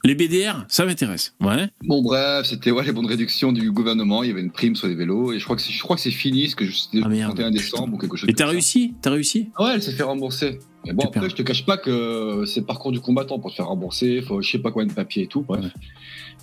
Les 0.04 0.14
BDR, 0.16 0.64
ça 0.70 0.86
m'intéresse. 0.86 1.34
Ouais. 1.42 1.68
Bon 1.84 2.02
bref, 2.02 2.46
c'était 2.46 2.70
ouais, 2.72 2.86
les 2.86 2.92
bonnes 2.92 3.08
réductions 3.08 3.52
du 3.52 3.72
gouvernement, 3.72 4.24
il 4.24 4.30
y 4.30 4.32
avait 4.32 4.42
une 4.42 4.52
prime 4.52 4.76
sur 4.76 4.88
les 4.88 4.96
vélos, 4.96 5.34
et 5.34 5.40
je 5.40 5.44
crois 5.44 5.56
que 5.56 5.62
c'est, 5.62 5.74
je 5.74 5.82
crois 5.82 5.96
que 5.96 6.02
c'est 6.02 6.12
fini, 6.12 6.48
ce 6.50 6.56
que 6.56 6.66
je- 6.66 6.72
c'était 6.76 7.00
Ah, 7.04 7.08
le 7.10 7.16
merde. 7.16 7.32
31 7.36 7.52
décembre 7.52 7.96
ou 7.96 7.98
quelque 7.98 8.16
chose 8.16 8.30
Et 8.30 8.34
t'as 8.34 8.46
ça. 8.46 8.52
réussi? 8.52 8.94
T'as 9.02 9.10
réussi? 9.12 9.50
Ah 9.56 9.64
Ouais, 9.64 9.72
elle 9.74 9.82
s'est 9.84 9.92
fait 9.92 10.04
rembourser. 10.04 10.60
Mais 10.86 10.94
bon, 10.94 11.02
Super. 11.02 11.18
après, 11.24 11.30
je 11.32 11.36
te 11.36 11.42
cache 11.42 11.66
pas 11.66 11.78
que 11.78 12.44
c'est 12.46 12.62
le 12.62 12.66
parcours 12.68 12.92
du 12.94 13.02
combattant 13.02 13.40
pour 13.40 13.50
te 13.50 13.56
faire 13.56 13.68
rembourser, 13.68 14.22
faut 14.22 14.42
je 14.42 14.50
sais 14.50 14.60
pas 14.60 14.72
combien 14.72 14.88
de 14.88 14.94
papiers 14.94 15.24
et 15.24 15.28
tout, 15.28 15.42
bref. 15.42 15.66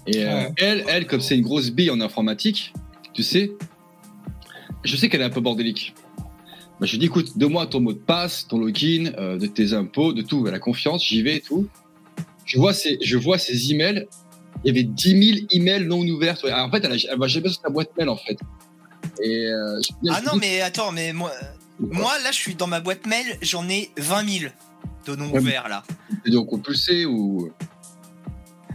Et 0.07 0.25
euh, 0.25 0.35
Ouais. 0.35 0.53
elle, 0.59 0.85
elle, 0.89 1.07
comme 1.07 1.21
c'est 1.21 1.37
une 1.37 1.43
grosse 1.43 1.71
bille 1.71 1.91
en 1.91 2.01
informatique, 2.01 2.75
tu 3.15 3.23
sais, 3.23 3.53
je 4.83 4.97
sais 4.97 5.09
qu'elle 5.09 5.23
est 5.23 5.25
un 5.25 5.31
peu 5.31 5.41
bordélique. 5.41 5.95
Bah, 6.81 6.87
je 6.87 6.93
lui 6.93 6.99
dis, 6.99 7.07
écoute, 7.07 7.39
donne-moi 7.39 7.67
ton 7.67 7.81
mot 7.81 7.93
de 7.93 7.99
passe, 7.99 8.47
ton 8.49 8.59
login, 8.59 9.13
euh, 9.19 9.39
de 9.39 9.47
tes 9.47 9.73
impôts, 9.75 10.13
de 10.13 10.23
tout, 10.23 10.45
elle 10.49 10.55
a 10.55 10.59
confiance, 10.59 11.05
j'y 11.07 11.23
vais 11.23 11.37
et 11.37 11.41
tout. 11.41 11.69
Je 12.45 12.59
vois 12.59 12.75
ses, 12.75 12.99
je 13.01 13.17
vois 13.17 13.39
ses 13.39 13.71
emails, 13.73 14.07
il 14.65 14.69
y 14.69 14.71
avait 14.71 14.83
10 14.83 15.35
000 15.37 15.47
emails 15.53 15.87
non 15.87 16.01
ouverts. 16.01 16.39
Ouais, 16.45 16.53
En 16.53 16.71
fait, 16.71 16.85
elle, 16.85 17.19
va 17.19 17.27
jamais 17.29 17.49
sur 17.49 17.61
sa 17.63 17.69
boîte 17.71 17.91
mail, 17.97 18.09
en 18.09 18.17
fait. 18.17 18.39
Et, 19.23 19.47
euh, 19.47 19.81
je- 19.83 20.11
Ah 20.11 20.19
je 20.21 20.27
non, 20.27 20.33
dis, 20.35 20.41
mais 20.41 20.61
attends, 20.63 20.91
mais 20.91 21.13
moi, 21.13 21.31
moi 21.79 22.13
là, 22.25 22.31
je 22.33 22.37
suis 22.39 22.55
dans 22.57 22.67
ma 22.67 22.81
boîte 22.81 23.07
mail, 23.07 23.39
j'en 23.43 23.69
ai 23.69 23.91
20 23.97 24.29
000 24.41 24.53
de 25.07 25.15
mais- 25.17 25.39
ouverts 25.39 25.69
là. 25.69 25.85
c'est 26.25 26.33
donc 26.33 26.49
compulsé 26.49 27.05
ou. 27.07 27.53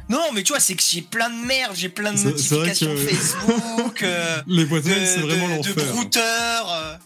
Non, 0.09 0.31
mais 0.33 0.41
tu 0.43 0.53
vois, 0.53 0.59
c'est 0.59 0.73
que 0.75 0.81
j'ai 0.87 1.01
plein 1.01 1.29
de 1.29 1.45
merde, 1.45 1.73
j'ai 1.75 1.89
plein 1.89 2.13
de 2.13 2.17
C'est- 2.17 2.37
c'est 2.37 2.55
vrai 2.55 2.67
notifications 2.69 2.93
que- 2.95 3.15
Facebook, 3.15 4.03
euh, 4.03 4.41
Les 4.47 4.65
boîtes 4.65 4.83
de, 4.85 4.89
mail, 4.89 5.05
c'est 5.07 5.19
vraiment 5.19 5.47
de, 5.57 5.63
de 5.63 5.67
l'enfer. 5.69 5.93
brouteurs. 5.93 6.99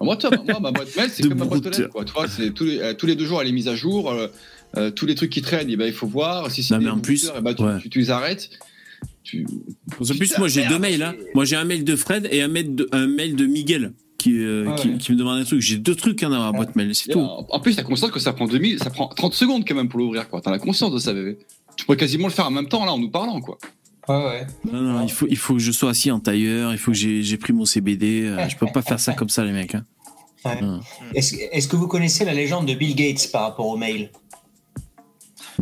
Euh. 0.00 0.04
Moi, 0.04 0.16
tu 0.16 0.26
vois, 0.28 0.36
moi, 0.48 0.60
ma 0.60 0.70
boîte 0.72 0.94
mail, 0.96 1.10
c'est 1.12 1.22
comme 1.28 1.38
ma 1.38 1.44
boîte 1.44 1.66
aux 1.66 1.70
lettres, 1.70 1.88
quoi. 1.90 2.04
Tu 2.04 2.12
vois, 2.12 2.28
c'est 2.28 2.50
tous 2.52 2.64
les, 2.64 2.78
euh, 2.80 2.94
tous 2.94 3.06
les 3.06 3.14
deux 3.16 3.26
jours, 3.26 3.40
elle 3.42 3.48
est 3.48 3.52
mise 3.52 3.68
à 3.68 3.74
jour. 3.74 4.10
euh, 4.10 4.28
euh, 4.76 4.90
tous 4.90 5.06
les 5.06 5.14
trucs 5.14 5.30
qui 5.30 5.40
traînent, 5.40 5.70
eh 5.70 5.76
ben, 5.76 5.86
il 5.86 5.94
faut 5.94 6.06
voir. 6.06 6.50
Si 6.50 6.62
c'est 6.62 6.78
des 6.78 6.88
en 6.88 6.98
plus, 6.98 7.30
eh 7.36 7.40
ben, 7.40 7.54
tu, 7.54 7.62
ouais. 7.62 7.78
tu, 7.80 7.88
tu 7.88 7.98
les 8.00 8.10
arrêtes. 8.10 8.50
Tu... 9.22 9.46
En 9.92 10.04
plus, 10.04 10.18
Putain, 10.18 10.38
moi 10.38 10.48
j'ai 10.48 10.66
deux 10.66 10.78
mails. 10.78 11.02
Hein. 11.02 11.14
Moi 11.34 11.44
j'ai 11.46 11.56
un 11.56 11.64
mail 11.64 11.84
de 11.84 11.96
Fred 11.96 12.28
et 12.30 12.42
un 12.42 12.48
mail 12.48 12.74
de, 12.74 12.86
un 12.92 13.06
mail 13.06 13.34
de 13.36 13.46
Miguel 13.46 13.92
qui, 14.18 14.38
euh, 14.38 14.66
Ah 14.68 14.74
qui, 14.74 14.88
ouais. 14.88 14.98
qui 14.98 15.12
me 15.12 15.16
demande 15.16 15.40
un 15.40 15.44
truc. 15.44 15.60
J'ai 15.62 15.78
deux 15.78 15.94
trucs 15.94 16.22
hein, 16.22 16.28
dans 16.30 16.42
ma 16.42 16.52
boîte 16.52 16.76
mail, 16.76 16.94
c'est 16.94 17.12
tout. 17.12 17.20
En, 17.20 17.46
en 17.48 17.60
plus, 17.60 17.76
t'as 17.76 17.82
conscience 17.82 18.10
que 18.10 18.20
ça 18.20 18.32
prend 18.34 18.46
2000, 18.46 18.78
ça 18.78 18.90
prend 18.90 19.08
30 19.08 19.32
secondes 19.32 19.64
quand 19.66 19.74
même 19.74 19.88
pour 19.88 20.00
l'ouvrir, 20.00 20.28
quoi. 20.28 20.40
T'as 20.42 20.50
la 20.50 20.58
conscience 20.58 20.92
de 20.92 20.98
ça, 20.98 21.14
bébé. 21.14 21.38
Tu 21.76 21.84
pourrais 21.86 21.96
quasiment 21.96 22.26
le 22.26 22.32
faire 22.32 22.46
en 22.46 22.50
même 22.50 22.68
temps, 22.68 22.84
là, 22.84 22.92
en 22.92 22.98
nous 22.98 23.10
parlant, 23.10 23.40
quoi. 23.40 23.56
Ouais, 24.08 24.24
ouais. 24.24 24.46
Non, 24.72 24.80
non, 24.80 25.02
il 25.02 25.10
faut, 25.12 25.26
il 25.28 25.36
faut 25.36 25.54
que 25.54 25.60
je 25.60 25.70
sois 25.72 25.90
assis 25.90 26.10
en 26.10 26.20
tailleur, 26.20 26.72
il 26.72 26.78
faut 26.78 26.92
que 26.92 26.96
j'ai 26.96 27.22
j'ai 27.22 27.36
pris 27.36 27.52
mon 27.52 27.64
CBD. 27.66 28.22
euh, 28.24 28.48
je 28.48 28.56
peux 28.56 28.66
pas 28.72 28.82
faire 28.82 28.98
ça 29.00 29.12
comme 29.12 29.28
ça, 29.28 29.44
les 29.44 29.52
mecs. 29.52 29.74
Hein. 29.74 29.84
Ouais. 30.44 30.58
Est-ce 31.14 31.34
est-ce 31.52 31.68
que 31.68 31.76
vous 31.76 31.88
connaissez 31.88 32.24
la 32.24 32.32
légende 32.32 32.66
de 32.66 32.74
Bill 32.74 32.94
Gates 32.94 33.30
par 33.32 33.42
rapport 33.42 33.66
au 33.66 33.76
mail? 33.76 34.10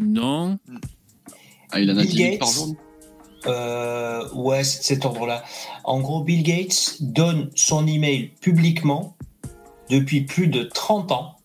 Non. 0.01 0.59
Ah, 1.71 1.81
il 1.81 1.91
en 1.91 1.97
a 1.97 2.03
Bill 2.03 2.11
10 2.11 2.17
000 2.17 2.31
Gates. 2.31 2.39
par 2.41 2.51
jour. 2.51 2.77
Euh, 3.47 4.29
ouais, 4.35 4.65
c'est 4.65 4.79
de 4.81 4.85
cet 4.85 5.05
ordre-là. 5.05 5.45
En 5.85 6.01
gros, 6.01 6.23
Bill 6.23 6.43
Gates 6.43 6.97
donne 7.01 7.51
son 7.55 7.87
email 7.87 8.33
publiquement 8.41 9.17
depuis 9.89 10.23
plus 10.23 10.49
de 10.49 10.65
30 10.65 11.13
ans. 11.13 11.37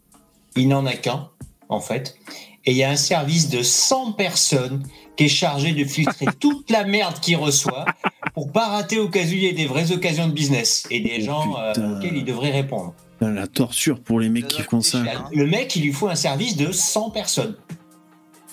Il 0.56 0.68
n'en 0.68 0.86
a 0.86 0.94
qu'un, 0.94 1.30
en 1.70 1.80
fait. 1.80 2.18
Et 2.66 2.72
il 2.72 2.78
y 2.78 2.84
a 2.84 2.90
un 2.90 2.96
service 2.96 3.50
de 3.50 3.62
100 3.64 4.14
personnes 4.14 4.84
qui 5.16 5.26
est 5.26 5.30
chargé 5.30 5.74
de 5.74 5.84
filtrer 5.84 6.28
toute 6.40 6.70
la 6.70 6.84
merde 6.84 7.20
qu'il 7.20 7.38
reçoit 7.38 7.86
pour 8.34 8.52
pas 8.52 8.68
rater 8.68 9.00
au 9.00 9.10
cas 9.10 9.24
où 9.24 9.32
il 9.32 9.40
y 9.40 9.46
ait 9.48 9.54
des 9.54 9.66
vraies 9.66 9.92
occasions 9.92 10.28
de 10.28 10.34
business 10.34 10.88
et 10.90 11.00
des 11.00 11.18
Oh, 11.22 11.26
gens 11.26 11.56
euh, 11.60 11.98
auxquels 11.98 12.16
il 12.16 12.26
devrait 12.26 12.52
répondre. 12.52 12.94
La 13.20 13.46
torture 13.46 14.00
pour 14.00 14.20
les 14.20 14.30
mecs 14.30 14.48
qui 14.48 14.64
font 14.64 14.82
ça. 14.82 15.00
Hein. 15.00 15.26
Le 15.32 15.46
mec, 15.46 15.76
il 15.76 15.84
lui 15.84 15.94
faut 15.94 16.10
un 16.10 16.16
service 16.16 16.58
de 16.58 16.72
100 16.72 17.12
personnes. 17.12 17.56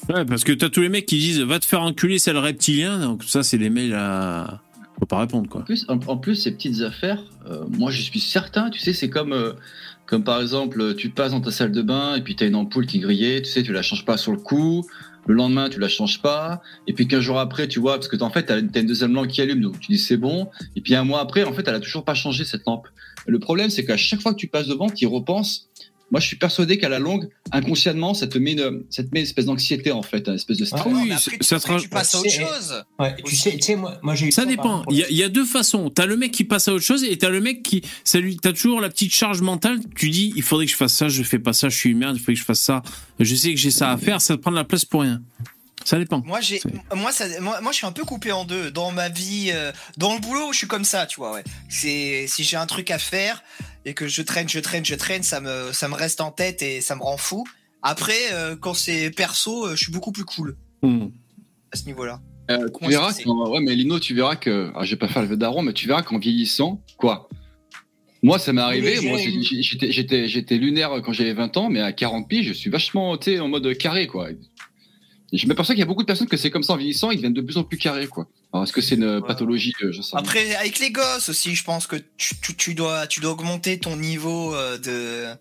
Ouais, 0.08 0.24
parce 0.24 0.44
que 0.44 0.52
t'as 0.52 0.68
tous 0.68 0.80
les 0.80 0.88
mecs 0.88 1.06
qui 1.06 1.18
disent 1.18 1.40
va 1.40 1.58
te 1.58 1.66
faire 1.66 1.82
enculer, 1.82 2.18
c'est 2.18 2.32
le 2.32 2.38
reptilien. 2.38 2.98
Donc 2.98 3.24
ça, 3.24 3.42
c'est 3.42 3.58
des 3.58 3.70
mails 3.70 3.94
à. 3.94 4.60
Faut 4.98 5.06
pas 5.06 5.20
répondre, 5.20 5.48
quoi. 5.48 5.60
En 5.60 5.64
plus, 5.64 5.86
en, 5.88 5.98
en 6.06 6.16
plus, 6.16 6.34
ces 6.34 6.50
petites 6.50 6.80
affaires, 6.82 7.22
euh, 7.48 7.64
moi 7.70 7.90
je 7.92 8.02
suis 8.02 8.18
certain, 8.18 8.68
tu 8.68 8.80
sais, 8.80 8.92
c'est 8.92 9.08
comme, 9.08 9.32
euh, 9.32 9.52
comme 10.06 10.24
par 10.24 10.40
exemple, 10.40 10.96
tu 10.96 11.10
passes 11.10 11.30
dans 11.30 11.40
ta 11.40 11.52
salle 11.52 11.70
de 11.70 11.82
bain 11.82 12.16
et 12.16 12.20
puis 12.20 12.34
tu 12.34 12.42
as 12.42 12.48
une 12.48 12.56
ampoule 12.56 12.86
qui 12.86 12.98
grillait, 12.98 13.42
tu 13.42 13.50
sais, 13.50 13.62
tu 13.62 13.72
la 13.72 13.82
changes 13.82 14.04
pas 14.04 14.16
sur 14.16 14.32
le 14.32 14.38
coup, 14.38 14.84
le 15.26 15.34
lendemain 15.34 15.68
tu 15.68 15.78
la 15.78 15.88
changes 15.88 16.20
pas, 16.20 16.62
et 16.86 16.92
puis 16.92 17.06
15 17.06 17.20
jours 17.20 17.38
après, 17.38 17.68
tu 17.68 17.80
vois, 17.80 17.94
parce 17.94 18.08
que 18.08 18.20
en 18.22 18.30
fait, 18.30 18.46
tu 18.46 18.52
as, 18.52 18.58
une 18.58 18.86
deuxième 18.86 19.12
lampe 19.12 19.28
qui 19.28 19.40
allume, 19.40 19.60
donc 19.60 19.78
tu 19.80 19.92
dis 19.92 19.98
c'est 19.98 20.16
bon, 20.16 20.48
et 20.76 20.80
puis 20.80 20.94
un 20.94 21.04
mois 21.04 21.20
après, 21.20 21.44
en 21.44 21.52
fait, 21.52 21.66
elle 21.66 21.74
a 21.74 21.80
toujours 21.80 22.04
pas 22.04 22.14
changé 22.14 22.44
cette 22.44 22.64
lampe. 22.66 22.88
Le 23.26 23.38
problème, 23.38 23.68
c'est 23.68 23.84
qu'à 23.84 23.96
chaque 23.96 24.20
fois 24.20 24.32
que 24.32 24.38
tu 24.38 24.46
passes 24.46 24.68
devant, 24.68 24.88
tu 24.88 25.04
y 25.04 25.06
repenses. 25.06 25.67
Moi, 26.10 26.20
je 26.20 26.26
suis 26.26 26.36
persuadé 26.36 26.78
qu'à 26.78 26.88
la 26.88 26.98
longue, 26.98 27.28
inconsciemment, 27.52 28.14
ça 28.14 28.26
te 28.26 28.38
met 28.38 28.52
une, 28.52 28.84
ça 28.88 29.02
te 29.02 29.08
met 29.12 29.20
une 29.20 29.26
espèce 29.26 29.44
d'anxiété, 29.44 29.92
en 29.92 30.02
fait, 30.02 30.26
une 30.26 30.34
espèce 30.34 30.56
de 30.56 30.64
stress. 30.64 30.82
Ah 30.86 30.88
oui, 30.90 31.12
après, 31.12 31.38
tu, 31.38 31.44
ça 31.44 31.58
tu 31.58 31.88
passes 31.88 32.14
à 32.14 32.20
autre 32.20 32.30
chose. 32.30 32.84
Ouais, 32.98 33.14
tu 33.24 33.36
sais, 33.36 33.52
tu 33.52 33.62
sais, 33.62 33.76
moi, 33.76 33.98
moi 34.02 34.14
j'ai 34.14 34.30
Ça 34.30 34.46
dépend. 34.46 34.84
Il 34.90 35.06
y, 35.10 35.14
y 35.14 35.22
a 35.22 35.28
deux 35.28 35.44
façons. 35.44 35.90
T'as 35.90 36.06
le 36.06 36.16
mec 36.16 36.32
qui 36.32 36.44
passe 36.44 36.68
à 36.68 36.72
autre 36.72 36.84
chose 36.84 37.04
et 37.04 37.16
t'as 37.18 37.28
le 37.28 37.40
mec 37.40 37.62
qui, 37.62 37.82
ça 38.04 38.20
lui, 38.20 38.36
t'as 38.36 38.52
toujours 38.52 38.80
la 38.80 38.88
petite 38.88 39.14
charge 39.14 39.42
mentale. 39.42 39.80
Tu 39.94 40.08
dis, 40.10 40.32
il 40.34 40.42
faudrait 40.42 40.66
que 40.66 40.72
je 40.72 40.76
fasse 40.76 40.94
ça, 40.94 41.08
je 41.08 41.22
fais 41.22 41.38
pas 41.38 41.52
ça, 41.52 41.68
je 41.68 41.76
suis 41.76 41.90
une 41.90 41.98
merde, 41.98 42.16
il 42.16 42.20
faudrait 42.20 42.34
que 42.34 42.40
je 42.40 42.44
fasse 42.44 42.60
ça. 42.60 42.82
Je 43.20 43.34
sais 43.34 43.52
que 43.52 43.60
j'ai 43.60 43.70
ça 43.70 43.90
à 43.90 43.96
faire, 43.98 44.20
ça 44.20 44.36
te 44.36 44.40
prend 44.40 44.50
de 44.50 44.56
la 44.56 44.64
place 44.64 44.84
pour 44.84 45.02
rien. 45.02 45.20
Ça 45.84 45.98
dépend. 45.98 46.22
Moi, 46.26 46.40
j'ai, 46.40 46.60
moi, 46.94 47.12
ça, 47.12 47.24
moi, 47.40 47.60
moi, 47.62 47.72
je 47.72 47.78
suis 47.78 47.86
un 47.86 47.92
peu 47.92 48.04
coupé 48.04 48.30
en 48.30 48.44
deux. 48.44 48.70
Dans 48.70 48.90
ma 48.90 49.08
vie, 49.08 49.50
euh, 49.54 49.72
dans 49.96 50.12
le 50.12 50.20
boulot, 50.20 50.52
je 50.52 50.58
suis 50.58 50.66
comme 50.66 50.84
ça, 50.84 51.06
tu 51.06 51.18
vois, 51.18 51.32
ouais. 51.32 51.44
C'est, 51.70 52.26
si 52.28 52.44
j'ai 52.44 52.56
un 52.56 52.66
truc 52.66 52.90
à 52.90 52.98
faire 52.98 53.42
et 53.84 53.94
que 53.94 54.06
je 54.08 54.22
traîne, 54.22 54.48
je 54.48 54.58
traîne, 54.60 54.84
je 54.84 54.94
traîne, 54.94 55.22
ça 55.22 55.40
me, 55.40 55.72
ça 55.72 55.88
me 55.88 55.94
reste 55.94 56.20
en 56.20 56.30
tête 56.30 56.62
et 56.62 56.80
ça 56.80 56.94
me 56.96 57.02
rend 57.02 57.16
fou. 57.16 57.44
Après, 57.82 58.32
euh, 58.32 58.56
quand 58.56 58.74
c'est 58.74 59.10
perso, 59.10 59.66
euh, 59.66 59.70
je 59.76 59.84
suis 59.84 59.92
beaucoup 59.92 60.12
plus 60.12 60.24
cool 60.24 60.56
Hmm. 60.82 61.08
à 61.72 61.76
ce 61.76 61.86
niveau-là. 61.86 62.20
Euh, 62.50 62.68
tu 62.80 62.88
verras 62.88 63.12
ouais, 63.24 63.60
mais 63.60 63.74
Lino, 63.74 63.98
tu 63.98 64.14
verras 64.14 64.36
que, 64.36 64.70
ah, 64.74 64.84
je 64.84 64.90
vais 64.90 64.96
pas 64.96 65.08
faire 65.08 65.22
le 65.22 65.28
vœu 65.28 65.36
daron, 65.36 65.62
mais 65.62 65.72
tu 65.72 65.86
verras 65.88 66.02
qu'en 66.02 66.18
vieillissant, 66.18 66.82
quoi. 66.96 67.28
Moi, 68.22 68.38
ça 68.38 68.52
m'est 68.52 68.62
arrivé. 68.62 69.00
Moi, 69.00 69.18
j'étais, 69.18 69.92
j'étais, 69.92 70.28
j'étais 70.28 70.56
lunaire 70.56 70.90
quand 71.04 71.12
j'avais 71.12 71.34
20 71.34 71.56
ans, 71.56 71.68
mais 71.68 71.80
à 71.80 71.92
40 71.92 72.28
piges, 72.28 72.46
je 72.48 72.52
suis 72.52 72.70
vachement, 72.70 73.10
en 73.12 73.48
mode 73.48 73.76
carré, 73.76 74.06
quoi. 74.06 74.28
Et 75.32 75.36
je 75.38 75.46
m'aperçois 75.46 75.74
qu'il 75.74 75.80
y 75.80 75.82
a 75.82 75.86
beaucoup 75.86 76.02
de 76.02 76.06
personnes 76.06 76.26
que 76.28 76.38
c'est 76.38 76.50
comme 76.50 76.62
ça 76.62 76.72
en 76.72 76.76
vieillissant, 76.76 77.10
ils 77.10 77.16
deviennent 77.16 77.34
de 77.34 77.42
plus 77.42 77.58
en 77.58 77.64
plus 77.64 77.76
carrés, 77.76 78.06
quoi. 78.06 78.26
Alors, 78.52 78.64
est-ce 78.64 78.72
que 78.72 78.80
c'est 78.80 78.94
une 78.94 79.20
pathologie, 79.26 79.74
euh, 79.82 79.92
je 79.92 80.00
sais 80.00 80.12
pas. 80.12 80.20
Après, 80.20 80.54
avec 80.56 80.78
les 80.78 80.90
gosses 80.90 81.28
aussi, 81.28 81.54
je 81.54 81.62
pense 81.64 81.86
que 81.86 81.96
tu, 82.16 82.34
tu, 82.40 82.56
tu 82.56 82.74
dois, 82.74 83.06
tu 83.06 83.20
dois 83.20 83.32
augmenter 83.32 83.78
ton 83.78 83.96
niveau 83.96 84.54
euh, 84.54 84.78
de, 84.78 85.36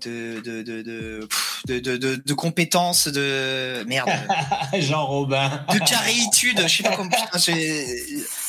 de, 0.00 0.40
de, 0.40 0.62
de, 0.62 0.80
de, 0.82 1.28
de, 1.66 1.78
de, 1.80 1.96
de, 1.98 2.16
de 2.24 2.34
compétences, 2.34 3.08
de 3.08 3.84
merde, 3.86 4.08
Jean 4.78 5.04
Robin. 5.06 5.50
de 5.72 5.78
carréitude. 5.80 6.60
Je 6.66 6.76
sais 6.76 6.82
pas 6.82 6.96
comment. 6.96 7.10
putain, 7.10 7.38
j'ai- 7.38 7.86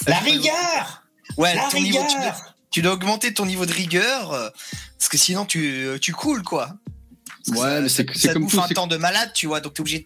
La 0.08 0.20
rigueur 0.20 1.04
Ouais, 1.38 1.54
La 1.56 1.68
ton 1.70 1.82
niveau, 1.82 1.98
tu, 2.08 2.16
dois, 2.16 2.22
rigueur 2.22 2.56
tu 2.72 2.82
dois 2.82 2.94
augmenter 2.94 3.34
ton 3.34 3.46
niveau 3.46 3.66
de 3.66 3.74
rigueur, 3.74 4.32
euh, 4.32 4.50
parce 4.98 5.10
que 5.10 5.18
sinon 5.18 5.46
tu, 5.46 5.86
tu 6.02 6.14
coules 6.14 6.44
quoi. 6.44 6.70
Parce 7.48 7.60
Ouais, 7.62 7.68
ça- 7.68 7.82
mais 7.82 7.90
c'est- 7.90 8.18
ça 8.18 8.34
comme 8.34 8.44
bouffe 8.44 8.54
tout, 8.54 8.60
un 8.62 8.68
temps 8.70 8.88
de 8.88 8.98
malade, 8.98 9.32
tu 9.34 9.46
vois, 9.48 9.60
donc 9.62 9.74
t'es 9.76 9.82
obligé 9.82 10.04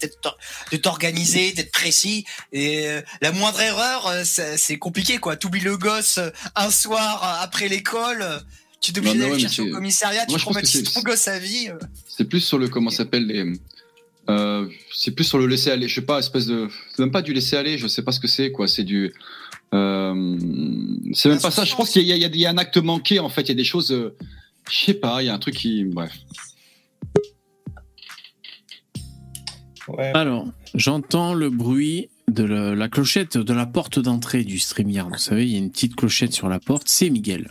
de 0.71 0.77
t'organiser, 0.77 1.51
d'être 1.53 1.71
précis. 1.71 2.25
Et 2.51 2.87
euh, 2.87 3.01
la 3.21 3.31
moindre 3.31 3.61
erreur, 3.61 4.07
euh, 4.07 4.23
c'est 4.25 4.77
compliqué 4.77 5.17
quoi. 5.19 5.35
T'oublies 5.37 5.61
le 5.61 5.77
gosse 5.77 6.17
euh, 6.17 6.29
un 6.55 6.69
soir 6.69 7.39
après 7.41 7.69
l'école, 7.69 8.25
tu 8.81 8.91
t'es 8.91 8.99
obligé 8.99 9.17
d'aller 9.19 9.31
ouais, 9.33 9.39
chercher 9.39 9.61
au 9.63 9.71
commissariat, 9.71 10.25
tu 10.25 10.31
Moi, 10.31 10.37
que 10.39 10.43
traumatises 10.43 10.83
c'est- 10.85 10.93
ton 10.93 11.01
gosse 11.01 11.27
à 11.27 11.39
vie. 11.39 11.69
C'est 12.07 12.25
plus 12.25 12.41
sur 12.41 12.57
le, 12.57 12.67
comment 12.67 12.89
ça 12.89 12.97
s'appelle, 12.97 13.25
les, 13.27 13.53
Euh, 14.29 14.67
c'est 14.93 15.09
plus 15.11 15.23
sur 15.23 15.39
le 15.39 15.47
laisser 15.47 15.71
aller. 15.71 15.87
Je 15.87 15.95
sais 15.95 16.01
pas, 16.01 16.19
espèce 16.19 16.45
de. 16.45 16.67
C'est 16.95 17.01
même 17.01 17.09
pas 17.11 17.23
du 17.23 17.33
laisser 17.33 17.55
aller. 17.57 17.79
Je 17.79 17.87
sais 17.87 18.03
pas 18.03 18.11
ce 18.11 18.19
que 18.19 18.27
c'est 18.27 18.51
quoi. 18.51 18.67
C'est 18.67 18.83
du. 18.83 19.11
C'est 19.71 21.29
même 21.29 21.41
pas 21.41 21.49
ça. 21.51 21.63
Je 21.65 21.75
pense 21.75 21.89
qu'il 21.89 22.03
y, 22.03 22.07
y 22.07 22.13
a- 22.25 22.27
il 22.27 22.35
y 22.35 22.45
a 22.45 22.49
un 22.51 22.57
acte 22.59 22.77
manqué 22.77 23.19
en 23.19 23.29
fait. 23.29 23.41
Il 23.41 23.49
y 23.49 23.51
a 23.51 23.55
des 23.55 23.63
choses. 23.63 24.11
Je 24.69 24.77
sais 24.85 24.93
pas. 24.93 25.23
Il 25.23 25.25
y 25.25 25.29
a 25.29 25.33
un 25.33 25.39
truc 25.39 25.55
qui. 25.55 25.83
Bref. 25.83 26.11
Ouais. 29.97 30.11
Alors, 30.13 30.47
j'entends 30.75 31.33
le 31.33 31.49
bruit 31.49 32.09
de 32.27 32.43
le- 32.43 32.73
la 32.75 32.89
clochette 32.89 33.37
de 33.37 33.53
la 33.53 33.65
porte 33.65 33.99
d'entrée 33.99 34.43
du 34.43 34.59
StreamYard. 34.59 35.09
Vous 35.09 35.17
savez, 35.17 35.45
il 35.45 35.51
y 35.51 35.55
a 35.55 35.57
une 35.57 35.71
petite 35.71 35.95
clochette 35.95 36.33
sur 36.33 36.47
la 36.49 36.59
porte. 36.59 36.87
C'est 36.87 37.09
Miguel. 37.09 37.49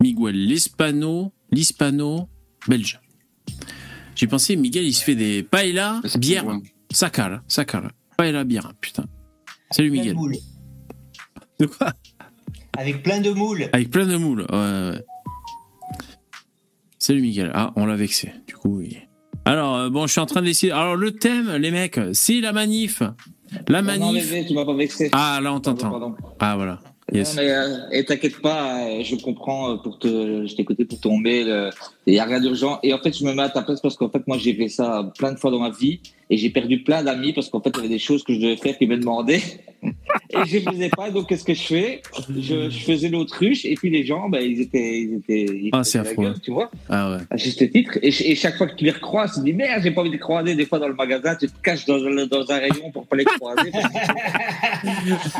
Miguel, 0.00 0.34
l'hispano, 0.46 1.32
l'hispano 1.50 2.28
belge. 2.68 3.00
J'ai 4.14 4.26
pensé, 4.26 4.56
Miguel, 4.56 4.84
il 4.84 4.92
se 4.94 5.02
fait 5.04 5.14
des 5.14 5.42
paella, 5.42 6.00
bière, 6.18 6.44
ça 6.90 7.10
cale, 7.10 7.42
ça 7.48 7.64
cale. 7.64 7.90
Paella, 8.16 8.44
bière, 8.44 8.72
putain. 8.80 9.04
Salut 9.70 9.90
Miguel. 9.90 10.16
De 11.58 11.66
quoi? 11.66 11.92
Avec 12.76 13.02
plein 13.02 13.20
de 13.20 13.30
moules. 13.30 13.68
Avec 13.72 13.90
plein 13.90 14.06
de 14.06 14.16
moules. 14.16 14.46
Ouais. 14.50 15.04
Salut 16.98 17.22
Miguel. 17.22 17.50
Ah, 17.54 17.72
on 17.76 17.86
l'a 17.86 17.96
vexé. 17.96 18.32
Du 18.46 18.54
coup, 18.54 18.78
oui. 18.78 18.98
Alors, 19.44 19.76
euh, 19.76 19.90
bon, 19.90 20.06
je 20.06 20.12
suis 20.12 20.20
en 20.20 20.26
train 20.26 20.42
d'essayer. 20.42 20.72
Alors, 20.72 20.96
le 20.96 21.12
thème, 21.12 21.56
les 21.56 21.70
mecs, 21.70 21.98
c'est 22.12 22.40
la 22.40 22.52
manif. 22.52 23.02
La 23.68 23.82
Non, 23.82 23.86
manif. 23.98 24.30
mais 24.32 24.46
tu 24.46 24.54
m'as 24.54 24.64
pas 24.64 24.74
vexé. 24.74 25.08
Ah, 25.12 25.40
là, 25.42 25.52
on 25.52 25.60
t'entend. 25.60 26.14
Ah, 26.38 26.54
voilà. 26.56 26.78
Yes. 27.12 27.34
Non, 27.36 27.42
mais, 27.42 27.50
euh, 27.50 27.76
et 27.90 28.04
t'inquiète 28.04 28.40
pas, 28.40 28.84
euh, 28.84 29.02
je 29.02 29.16
comprends 29.16 29.76
pour 29.78 29.98
te, 29.98 30.46
je 30.46 30.54
t'ai 30.54 30.62
écouté 30.62 30.84
pour 30.84 31.00
ton 31.00 31.16
mail. 31.18 31.70
Il 32.06 32.14
y 32.14 32.18
a 32.18 32.24
rien 32.24 32.40
d'urgent. 32.40 32.78
Et 32.82 32.94
en 32.94 32.98
fait, 32.98 33.16
je 33.16 33.24
me 33.24 33.34
mets 33.34 33.42
à 33.42 33.50
ta 33.50 33.62
place 33.62 33.80
parce 33.80 33.94
qu'en 33.96 34.08
fait, 34.08 34.26
moi, 34.26 34.38
j'ai 34.38 34.54
fait 34.54 34.68
ça 34.68 35.12
plein 35.18 35.32
de 35.32 35.38
fois 35.38 35.50
dans 35.50 35.60
ma 35.60 35.70
vie 35.70 36.00
et 36.30 36.36
j'ai 36.38 36.48
perdu 36.48 36.82
plein 36.82 37.02
d'amis 37.02 37.32
parce 37.34 37.48
qu'en 37.50 37.60
fait, 37.60 37.70
il 37.74 37.76
y 37.76 37.80
avait 37.80 37.88
des 37.88 37.98
choses 37.98 38.24
que 38.24 38.32
je 38.32 38.38
devais 38.40 38.56
faire 38.56 38.76
qui 38.78 38.86
me 38.86 38.96
demandaient 38.96 39.42
et 39.82 40.44
je 40.46 40.56
les 40.56 40.60
faisais 40.62 40.88
pas. 40.88 41.10
Donc, 41.10 41.28
qu'est-ce 41.28 41.44
que 41.44 41.52
je 41.54 41.62
fais? 41.62 42.02
Je, 42.38 42.70
je 42.70 42.78
faisais 42.80 43.10
l'autruche 43.10 43.66
et 43.66 43.74
puis 43.74 43.90
les 43.90 44.04
gens, 44.04 44.30
ben, 44.30 44.40
ils 44.40 44.62
étaient, 44.62 45.00
ils 45.02 45.14
étaient, 45.16 45.44
ils 45.54 45.68
Ah, 45.72 45.84
c'est 45.84 45.98
faisaient 45.98 46.10
affreux. 46.12 46.24
gueule, 46.24 46.40
tu 46.40 46.50
vois, 46.52 46.70
Ah, 46.88 47.10
ouais. 47.16 47.22
à 47.30 47.36
juste 47.36 47.70
titre. 47.70 47.98
Et, 48.02 48.10
ch- 48.10 48.28
et 48.30 48.34
chaque 48.34 48.56
fois 48.56 48.66
que 48.66 48.76
tu 48.76 48.84
les 48.86 48.92
recroises, 48.92 49.34
tu 49.34 49.40
te 49.40 49.44
dis 49.44 49.52
merde, 49.52 49.82
j'ai 49.82 49.90
pas 49.90 50.00
envie 50.00 50.10
de 50.10 50.14
les 50.14 50.20
croiser. 50.20 50.54
Des 50.54 50.64
fois, 50.66 50.78
dans 50.78 50.88
le 50.88 50.94
magasin, 50.94 51.36
tu 51.36 51.48
te 51.48 51.60
caches 51.62 51.84
dans, 51.84 51.96
un 51.96 52.58
rayon 52.58 52.90
pour 52.92 53.06
pas 53.06 53.16
les 53.16 53.24
croiser. 53.24 53.70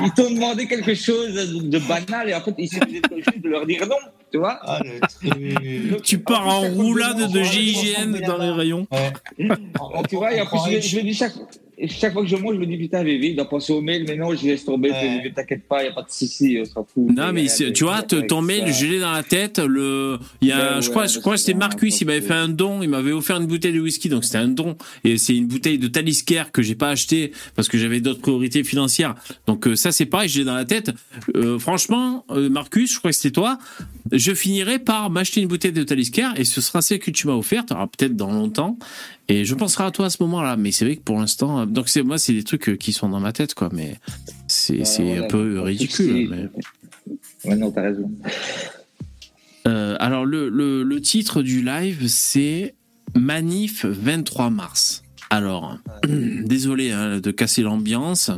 ils 0.05 0.13
t'ont 0.15 0.31
demandé 0.31 0.67
quelque 0.67 0.95
chose 0.95 1.35
de, 1.35 1.79
banal 1.79 2.29
et 2.29 2.35
en 2.35 2.41
fait, 2.43 2.55
il 2.59 2.69
suffisait 2.69 3.01
de- 3.01 3.17
juste 3.17 3.41
de 3.43 3.49
leur 3.49 3.65
dire 3.67 3.87
non, 3.87 3.97
tu 4.31 4.39
vois. 4.39 4.59
Ah, 4.63 4.81
le. 4.85 6.01
Tu 6.01 6.19
pars 6.19 6.47
en 6.47 6.63
que 6.63 6.75
roulade 6.75 7.31
de 7.33 7.43
GIGN 7.43 8.21
dans 8.27 8.39
les 8.39 8.51
rayons. 8.51 8.87
Ouais. 8.91 9.13
Tu 10.09 10.17
vois, 10.17 10.33
et 10.35 10.41
en 10.41 10.47
plus, 10.47 10.59
je, 10.71 10.81
je 10.81 10.97
me 10.99 11.03
dis 11.03 11.15
chaque, 11.15 11.35
chaque 11.89 12.13
fois 12.13 12.23
que 12.23 12.29
je 12.29 12.37
mange, 12.37 12.55
je 12.55 12.61
me 12.61 12.67
dis 12.67 12.77
putain, 12.77 13.03
bébé, 13.05 13.29
il 13.29 13.37
doit 13.37 13.49
penser 13.49 13.73
au 13.73 13.81
mail, 13.81 14.05
mais 14.07 14.17
non, 14.17 14.35
je 14.35 14.47
laisse 14.47 14.65
tomber, 14.65 14.91
Ouais. 14.91 15.23
ne 15.25 15.29
t'inquiète 15.31 15.67
pas, 15.69 15.81
il 15.83 15.87
n'y 15.87 15.91
a 15.91 15.93
pas 15.95 16.03
de 16.03 16.11
souci, 16.11 16.59
on 16.61 16.65
s'en 16.65 16.85
fout. 16.85 17.11
Non, 17.17 17.33
mais 17.33 17.47
tu 17.75 17.85
vois, 17.85 18.03
ton 18.03 18.41
ça. 18.41 18.47
mail, 18.47 18.73
je 18.73 18.87
l'ai 18.87 19.01
dans 19.01 19.13
la 19.13 19.23
tête. 19.23 19.59
Le, 19.59 20.19
il 20.41 20.49
y 20.49 20.53
a, 20.53 20.77
Ouais, 20.77 20.83
je 20.83 20.87
ouais, 20.89 20.91
crois, 20.93 21.07
je 21.07 21.19
crois 21.19 21.33
que 21.35 21.39
c'est 21.39 21.47
c'était 21.47 21.59
bien, 21.59 21.69
Marcus, 21.69 22.01
il 22.01 22.07
m'avait 22.07 22.21
fait 22.21 22.35
un 22.35 22.49
don, 22.49 22.83
il 22.83 22.89
m'avait 22.89 23.13
offert 23.13 23.37
une 23.39 23.47
bouteille 23.47 23.73
de 23.73 23.81
whisky, 23.81 24.09
donc 24.09 24.25
c'était 24.25 24.39
un 24.39 24.49
don. 24.49 24.77
Et 25.05 25.17
c'est 25.19 25.35
une 25.37 25.47
bouteille 25.47 25.79
de 25.79 25.89
Talisker 25.89 26.45
que 26.53 26.63
j'ai 26.63 26.75
pas 26.75 26.91
acheté 26.91 27.33
parce 27.57 27.69
que 27.69 27.79
j'avais 27.79 28.01
d'autres 28.01 28.21
priorités 28.21 28.65
financières. 28.65 29.15
Donc 29.47 29.67
euh, 29.67 29.77
ça, 29.77 29.93
c'est 29.93 30.07
pareil, 30.07 30.29
je 30.29 30.39
l'ai 30.41 30.45
dans 30.45 30.55
la 30.55 30.65
tête. 30.65 30.91
Euh, 31.37 31.59
franchement, 31.59 32.25
euh, 32.31 32.49
Marcus, 32.51 32.93
je 32.93 32.99
crois 32.99 33.11
que 33.11 33.17
c'était 33.17 33.31
toi. 33.33 33.59
Je 34.13 34.35
finirai 34.35 34.79
par 34.79 35.11
m'acheter 35.11 35.41
une 35.41 35.49
bouteille 35.49 35.73
de 35.73 35.83
Talisker 35.83 36.29
et 36.37 36.45
ce 36.45 36.61
sera 36.61 36.83
celle 36.83 36.99
que 36.99 37.11
tu 37.11 37.27
m'as 37.27 37.35
offerte, 37.35 37.71
alors 37.73 37.89
peut-être 37.89 38.17
dans 38.17 38.33
longtemps. 38.33 38.79
Et 39.31 39.45
je 39.45 39.55
penserai 39.55 39.85
à 39.85 39.91
toi 39.91 40.07
à 40.07 40.11
ce 40.11 40.23
moment-là. 40.25 40.57
Mais 40.57 40.73
c'est 40.73 40.85
vrai 40.85 40.97
que 40.97 41.03
pour 41.03 41.19
l'instant, 41.19 41.61
euh, 41.61 41.67
donc 41.67 41.89
c'est 41.89 42.03
moi, 42.03 42.19
c'est 42.19 42.33
des 42.33 42.43
trucs 42.45 42.69
euh, 42.69 42.77
qui 42.77 42.93
sont 42.93 43.09
dans 43.09 43.21
ma 43.21 43.33
tête, 43.33 43.55
quoi. 43.55 43.69
Mais 43.73 43.97
c'est 44.49 44.83
un 45.19 45.27
peu 45.29 45.61
ridicule. 45.61 46.29
mais- 46.31 46.49
Ouais, 47.45 47.57
non, 47.57 47.71
t'as 47.71 47.83
raison. 47.83 48.11
Euh, 49.67 49.97
alors 50.01 50.25
le, 50.25 50.49
le, 50.49 50.83
le 50.83 51.01
titre 51.01 51.43
du 51.43 51.63
live 51.63 52.07
c'est 52.09 52.75
Manif 53.15 53.85
23 53.85 54.51
mars. 54.51 55.03
Alors, 55.31 55.79
désolé 56.09 56.91
hein, 56.93 57.21
de 57.21 57.31
casser 57.31 57.63
l'ambiance. 57.63 58.31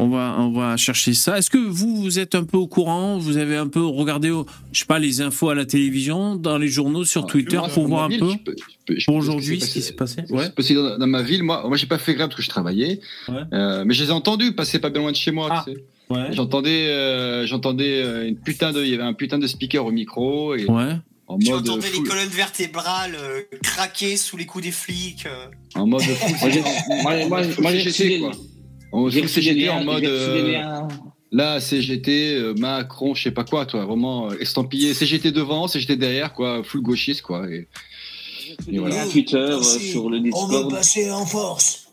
On 0.00 0.08
va, 0.08 0.36
on 0.38 0.52
va 0.52 0.76
chercher 0.76 1.12
ça. 1.12 1.38
Est-ce 1.38 1.50
que 1.50 1.58
vous, 1.58 1.96
vous 2.02 2.18
êtes 2.20 2.34
un 2.36 2.44
peu 2.44 2.56
au 2.56 2.68
courant? 2.68 3.18
Vous 3.18 3.36
avez 3.36 3.56
un 3.56 3.66
peu 3.66 3.84
regardé, 3.84 4.28
je 4.72 4.78
sais 4.78 4.86
pas, 4.86 5.00
les 5.00 5.20
infos 5.20 5.48
à 5.50 5.56
la 5.56 5.64
télévision, 5.66 6.36
dans 6.36 6.56
les 6.56 6.68
journaux, 6.68 7.04
sur 7.04 7.26
Twitter, 7.26 7.56
Moi, 7.56 7.68
pour 7.68 7.88
voir 7.88 8.04
un 8.04 8.08
ville, 8.08 8.20
peu? 8.20 8.30
je 8.30 8.36
peux- 8.38 8.54
je 8.56 8.64
peux- 8.86 8.98
je 9.00 9.04
pour 9.06 9.16
aujourd'hui 9.16 9.60
ce 9.60 9.72
qui 9.72 9.82
s'est 9.82 9.94
passé? 9.94 10.22
Ouais. 10.30 10.38
Ouais. 10.38 10.50
Parce 10.54 10.68
que 10.68 10.74
dans, 10.74 10.98
dans 10.98 11.06
ma 11.08 11.22
ville, 11.22 11.42
moi, 11.42 11.64
moi 11.66 11.76
j'ai 11.76 11.86
pas 11.86 11.98
fait 11.98 12.14
grave 12.14 12.28
parce 12.28 12.36
que 12.36 12.42
je 12.44 12.48
travaillais, 12.48 13.00
Ouais. 13.28 13.42
Euh, 13.52 13.82
mais 13.84 13.92
je 13.94 14.04
les 14.04 14.10
ai 14.10 14.12
entendus 14.12 14.52
passer 14.52 14.78
pas 14.78 14.90
bien 14.90 15.02
loin 15.02 15.10
de 15.10 15.16
chez 15.16 15.32
moi. 15.32 15.48
Ah. 15.50 15.64
tu 15.66 15.72
sais. 15.74 15.84
Ouais. 16.10 16.32
J'entendais, 16.32 16.88
euh, 16.88 17.46
j'entendais 17.46 18.00
euh, 18.02 18.26
une 18.28 18.36
putain 18.36 18.72
de, 18.72 18.82
il 18.84 18.90
y 18.90 18.94
avait 18.94 19.02
un 19.02 19.12
putain 19.14 19.38
de 19.38 19.46
speaker 19.48 19.84
au 19.84 19.90
micro 19.90 20.54
et 20.54 20.64
Ouais. 20.66 20.92
en 21.26 21.38
Tu 21.38 21.50
mode 21.50 21.68
entendais 21.68 21.90
les 21.90 22.02
colonnes 22.02 22.28
vertébrales 22.28 23.16
euh, 23.20 23.40
craquer 23.64 24.16
sous 24.16 24.36
les 24.36 24.46
coups 24.46 24.64
des 24.64 24.70
flics. 24.70 25.26
euh. 25.26 25.46
en 25.74 25.86
mode 25.88 26.02
full, 26.02 26.36
Moi, 26.40 26.50
j'ai- 26.50 26.62
moi, 27.02 27.26
moi, 27.28 27.42
moi, 27.60 27.72
j'ai 27.76 27.90
Quoi. 29.04 29.74
En 29.74 29.84
mode 29.84 30.04
euh, 30.04 30.82
là 31.30 31.60
CGT, 31.60 32.34
euh, 32.34 32.54
Macron, 32.54 33.14
je 33.14 33.24
sais 33.24 33.30
pas 33.30 33.44
quoi, 33.44 33.66
toi, 33.66 33.84
vraiment 33.84 34.30
euh, 34.30 34.38
estampillé 34.40 34.94
CGT 34.94 35.30
devant, 35.30 35.68
CGT 35.68 35.96
derrière, 35.96 36.32
quoi, 36.32 36.62
full 36.64 36.82
gauchiste, 36.82 37.22
quoi. 37.22 37.48
Et, 37.50 37.68
voilà. 38.72 39.06
Twitter 39.06 39.46
Merci. 39.50 39.90
sur 39.90 40.08
le 40.08 40.18
On 40.18 40.20
veut 40.20 40.30
Discord 40.30 40.70
passer 40.70 41.10
en 41.10 41.26
force. 41.26 41.90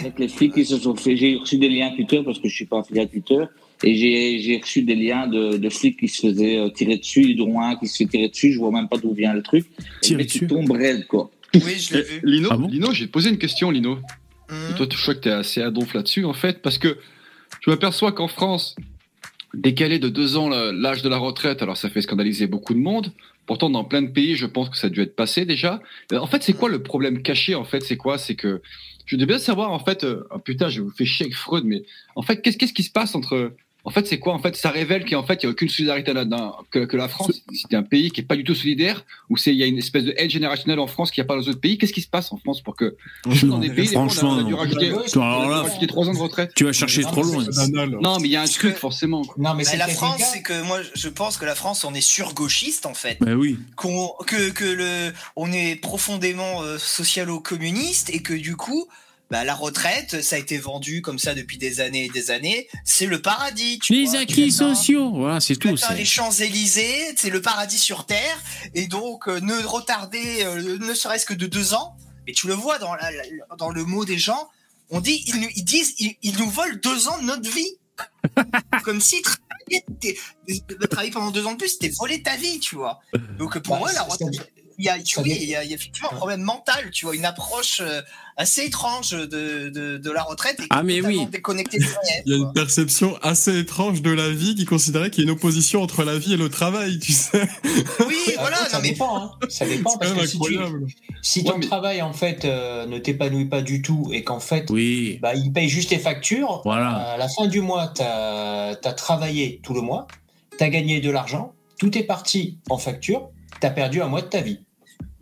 avec 0.00 0.18
les 0.18 0.28
flics 0.28 0.54
qui 0.54 0.64
se 0.64 0.78
sont 0.78 0.94
fait. 0.94 1.16
J'ai 1.16 1.36
reçu 1.36 1.58
des 1.58 1.68
liens 1.68 1.90
Twitter 1.94 2.22
parce 2.24 2.38
que 2.38 2.48
je 2.48 2.54
suis 2.54 2.66
pas 2.66 2.80
affilié 2.80 3.02
à 3.02 3.06
Twitter. 3.06 3.44
Et 3.82 3.94
j'ai 3.94 4.58
reçu 4.58 4.82
des 4.82 4.94
liens 4.94 5.26
de, 5.26 5.56
de 5.56 5.68
flics 5.68 5.98
qui 5.98 6.08
se 6.08 6.28
faisaient 6.28 6.70
tirer 6.74 6.96
dessus, 6.96 7.34
dont 7.34 7.60
un 7.60 7.76
qui 7.76 7.86
se 7.88 7.98
fait 7.98 8.06
tirer 8.06 8.28
dessus. 8.28 8.52
Je 8.52 8.58
vois 8.58 8.70
même 8.70 8.88
pas 8.88 8.96
d'où 8.98 9.12
vient 9.12 9.34
le 9.34 9.42
truc. 9.42 9.66
Tirer 10.02 10.24
dessus 10.24 10.40
il 10.42 10.48
tombe 10.48 10.70
raide, 10.70 11.06
quoi. 11.06 11.30
Oui, 11.54 11.78
je 11.78 11.94
l'ai 11.94 12.02
vu. 12.02 12.20
Lino, 12.24 12.48
Ah 12.52 12.56
bon 12.56 12.68
Lino, 12.68 12.92
j'ai 12.92 13.06
posé 13.06 13.30
une 13.30 13.38
question, 13.38 13.70
Lino. 13.70 13.98
Et 14.50 14.74
toi, 14.76 14.86
je 14.90 15.00
crois 15.02 15.14
que 15.14 15.20
tu 15.20 15.28
es 15.28 15.32
assez 15.32 15.62
à 15.62 15.70
donf 15.70 15.94
là-dessus, 15.94 16.24
en 16.24 16.32
fait, 16.32 16.62
parce 16.62 16.78
que 16.78 16.98
je 17.60 17.70
m'aperçois 17.70 18.12
qu'en 18.12 18.28
France, 18.28 18.76
décalé 19.54 19.98
de 19.98 20.08
deux 20.08 20.36
ans 20.36 20.48
l'âge 20.48 21.02
de 21.02 21.08
la 21.08 21.18
retraite, 21.18 21.62
alors 21.62 21.76
ça 21.76 21.88
fait 21.90 22.02
scandaliser 22.02 22.46
beaucoup 22.46 22.74
de 22.74 22.78
monde. 22.78 23.12
Pourtant, 23.46 23.70
dans 23.70 23.84
plein 23.84 24.02
de 24.02 24.10
pays, 24.10 24.34
je 24.34 24.46
pense 24.46 24.68
que 24.68 24.76
ça 24.76 24.88
a 24.88 24.90
dû 24.90 25.00
être 25.00 25.14
passé 25.14 25.44
déjà. 25.44 25.80
Euh, 26.12 26.18
En 26.18 26.26
fait, 26.26 26.42
c'est 26.42 26.52
quoi 26.52 26.68
le 26.68 26.82
problème 26.82 27.22
caché 27.22 27.54
En 27.54 27.64
fait, 27.64 27.80
c'est 27.80 27.96
quoi? 27.96 28.18
C'est 28.18 28.34
que 28.34 28.60
je 29.04 29.14
voudrais 29.14 29.26
bien 29.26 29.38
savoir, 29.38 29.70
en 29.70 29.78
fait, 29.78 30.02
euh, 30.02 30.26
oh, 30.30 30.38
putain, 30.38 30.68
je 30.68 30.80
vous 30.80 30.90
fais 30.90 31.04
chier 31.04 31.26
avec 31.26 31.36
Freud, 31.36 31.64
mais 31.64 31.84
en 32.16 32.22
fait, 32.22 32.42
qu'est-ce 32.42 32.56
qui 32.72 32.82
se 32.82 32.90
passe 32.90 33.14
entre. 33.14 33.52
En 33.86 33.90
fait, 33.90 34.06
c'est 34.06 34.18
quoi 34.18 34.34
En 34.34 34.38
fait, 34.40 34.56
ça 34.56 34.70
révèle 34.70 35.04
qu'en 35.08 35.22
fait, 35.24 35.42
il 35.42 35.46
n'y 35.46 35.50
a 35.50 35.52
aucune 35.52 35.68
solidarité 35.68 36.12
là-dedans. 36.12 36.56
Que, 36.70 36.80
que 36.86 36.96
la 36.96 37.06
France, 37.08 37.30
c'est 37.54 37.74
un 37.76 37.84
pays 37.84 38.10
qui 38.10 38.20
est 38.20 38.24
pas 38.24 38.34
du 38.36 38.42
tout 38.44 38.54
solidaire, 38.54 39.04
ou 39.30 39.36
c'est 39.36 39.52
il 39.52 39.56
y 39.56 39.62
a 39.62 39.66
une 39.66 39.78
espèce 39.78 40.02
de 40.04 40.12
haine 40.18 40.28
générationnelle 40.28 40.80
en 40.80 40.88
France 40.88 41.10
qu'il 41.12 41.22
n'y 41.22 41.26
a 41.26 41.28
pas 41.28 41.34
dans 41.34 41.40
les 41.40 41.48
autres 41.48 41.60
pays. 41.60 41.78
Qu'est-ce 41.78 41.92
qui 41.92 42.02
se 42.02 42.08
passe 42.08 42.32
en 42.32 42.36
France 42.36 42.60
pour 42.62 42.74
que 42.76 42.96
dans 43.44 43.58
des 43.58 43.70
pays, 43.70 43.86
des 43.86 43.92
fois, 43.94 44.02
on 44.02 44.06
a- 44.06 44.08
Franchement, 44.10 44.30
on 44.32 44.38
a 44.40 44.42
dû 44.42 44.54
rajouter, 44.54 44.90
rajouter 45.16 45.86
trois 45.86 46.08
ans 46.08 46.12
de 46.14 46.18
retraite. 46.18 46.50
tu 46.56 46.64
vas 46.64 46.72
chercher 46.72 47.02
Non, 47.02 47.10
trop 47.12 47.22
loin. 47.22 47.44
Non, 48.02 48.18
mais 48.18 48.28
il 48.28 48.32
y 48.32 48.36
a 48.36 48.42
un 48.42 48.46
truc 48.46 48.76
forcément. 48.76 49.22
quoi. 49.24 49.36
Non, 49.38 49.54
mais 49.54 49.62
Bah, 49.64 49.70
c'est 49.70 49.76
la 49.76 49.88
France, 49.88 50.20
c'est 50.32 50.42
que 50.42 50.62
moi, 50.62 50.80
je 50.94 51.08
pense 51.08 51.36
que 51.36 51.44
la 51.44 51.54
France, 51.54 51.84
on 51.84 51.94
est 51.94 52.00
surgauchiste 52.00 52.86
en 52.86 52.94
fait. 52.94 53.18
Ben 53.20 53.34
oui. 53.34 53.56
Qu'on, 53.76 54.08
que, 54.26 54.50
que 54.50 54.64
le, 54.64 55.12
on 55.36 55.52
est 55.52 55.76
profondément 55.76 56.62
euh, 56.62 56.76
socialo-communiste 56.78 58.10
et 58.10 58.20
que 58.20 58.34
du 58.34 58.56
coup, 58.56 58.86
bah, 59.30 59.42
la 59.44 59.54
retraite, 59.54 60.22
ça 60.22 60.36
a 60.36 60.38
été 60.38 60.56
vendu 60.58 61.02
comme 61.02 61.18
ça 61.18 61.34
depuis 61.34 61.58
des 61.58 61.80
années 61.80 62.04
et 62.04 62.08
des 62.08 62.30
années. 62.30 62.68
C'est 62.84 63.06
le 63.06 63.20
paradis. 63.20 63.78
Tu 63.80 63.92
Les 63.92 64.04
vois, 64.06 64.20
acquis 64.20 64.52
sociaux, 64.52 65.10
voilà, 65.12 65.40
c'est 65.40 65.56
tout. 65.56 65.74
les 65.96 66.04
Champs-Élysées, 66.04 67.14
c'est 67.16 67.30
le 67.30 67.42
paradis 67.42 67.78
sur 67.78 68.06
Terre, 68.06 68.38
et 68.74 68.86
donc 68.86 69.28
euh, 69.28 69.40
ne 69.40 69.54
retarder 69.64 70.42
euh, 70.44 70.78
ne 70.78 70.94
serait-ce 70.94 71.26
que 71.26 71.34
de 71.34 71.46
deux 71.46 71.74
ans, 71.74 71.96
mais 72.26 72.32
tu 72.32 72.46
le 72.46 72.54
vois 72.54 72.78
dans, 72.78 72.94
la- 72.94 73.10
la- 73.10 73.56
dans 73.58 73.70
le 73.70 73.84
mot 73.84 74.04
des 74.04 74.18
gens, 74.18 74.48
on 74.90 75.00
dit, 75.00 75.24
ils, 75.26 75.40
nous- 75.40 75.48
ils 75.56 75.64
disent, 75.64 75.94
ils, 75.98 76.14
ils 76.22 76.36
nous 76.38 76.48
volent 76.50 76.76
deux 76.82 77.08
ans 77.08 77.18
de 77.18 77.24
notre 77.24 77.50
vie. 77.50 77.70
Comme 78.84 79.00
si 79.00 79.22
travailler, 79.22 79.84
t'es- 80.00 80.18
de 80.48 80.86
travailler 80.86 81.10
pendant 81.10 81.30
deux 81.30 81.46
ans 81.46 81.52
de 81.52 81.56
plus, 81.56 81.70
c'était 81.70 81.88
voler 81.98 82.22
ta 82.22 82.36
vie, 82.36 82.60
tu 82.60 82.76
vois. 82.76 83.00
Donc 83.38 83.58
pour 83.60 83.74
Bah, 83.74 83.80
moi, 83.80 83.92
la 83.92 84.02
retraite, 84.02 84.52
il 84.78 84.84
y 84.84 84.88
a, 84.88 84.96
oui, 84.96 85.22
dé- 85.24 85.38
il 85.40 85.48
y 85.48 85.56
a, 85.56 85.64
il 85.64 85.70
y 85.70 85.72
a 85.72 85.76
effectivement 85.76 86.12
un 86.12 86.16
problème 86.16 86.42
mental, 86.42 86.90
tu 86.90 87.06
vois, 87.06 87.16
une 87.16 87.24
approche 87.24 87.80
euh, 87.80 88.02
assez 88.38 88.64
étrange 88.66 89.12
de, 89.12 89.68
de, 89.70 89.96
de 89.96 90.10
la 90.10 90.22
retraite 90.22 90.60
et 90.60 90.66
Ah, 90.70 90.82
mais 90.82 91.00
oui. 91.00 91.26
réel, 91.26 91.72
Il 92.26 92.32
y 92.32 92.34
a 92.34 92.38
une 92.38 92.52
perception 92.52 93.16
assez 93.22 93.58
étrange 93.58 94.02
de 94.02 94.10
la 94.10 94.28
vie 94.28 94.54
qui 94.54 94.64
considérait 94.66 95.10
qu'il 95.10 95.24
y 95.24 95.26
a 95.26 95.30
une 95.30 95.36
opposition 95.36 95.82
entre 95.82 96.04
la 96.04 96.18
vie 96.18 96.34
et 96.34 96.36
le 96.36 96.48
travail, 96.50 96.98
tu 96.98 97.12
sais. 97.12 97.48
Oui, 98.06 98.14
Ah, 98.36 98.40
voilà, 98.40 98.56
ça 98.68 98.76
non 98.76 98.82
mais 98.82 98.90
dépend, 98.90 99.16
hein. 99.22 99.30
Ça 99.48 99.66
dépend 99.66 99.90
C'est 99.90 99.98
parce 100.00 100.12
que 100.12 100.26
si, 100.26 100.38
tu, 100.38 100.54
incroyable. 100.58 100.86
si 101.22 101.40
Ouais, 101.40 101.44
ton 101.50 101.58
mais- 101.58 101.66
travail 101.66 102.02
en 102.02 102.12
fait 102.12 102.44
euh, 102.44 102.84
ne 102.86 102.98
t'épanouit 102.98 103.46
pas 103.46 103.62
du 103.62 103.80
tout 103.80 104.10
et 104.12 104.22
qu'en 104.22 104.40
fait 104.40 104.68
Oui, 104.70 105.18
bah, 105.22 105.34
il 105.34 105.52
paye 105.52 105.68
juste 105.68 105.88
tes 105.90 105.98
factures, 105.98 106.60
voilà. 106.64 106.90
à 106.90 107.16
la 107.16 107.28
fin 107.28 107.46
du 107.46 107.60
mois, 107.62 107.88
tu 107.94 108.02
as, 108.02 108.76
travaillé 108.96 109.60
tout 109.62 109.72
le 109.72 109.80
mois, 109.80 110.06
tu 110.58 110.62
as 110.64 110.68
gagné 110.68 111.00
de 111.00 111.10
l'argent, 111.10 111.54
tout 111.78 111.96
est 111.96 112.02
parti 112.04 112.58
en 112.68 112.76
facture, 112.78 113.30
tu 113.60 113.66
as 113.66 113.70
perdu 113.70 114.02
un 114.02 114.08
mois 114.08 114.20
de 114.22 114.26
ta 114.28 114.40
vie. 114.42 114.60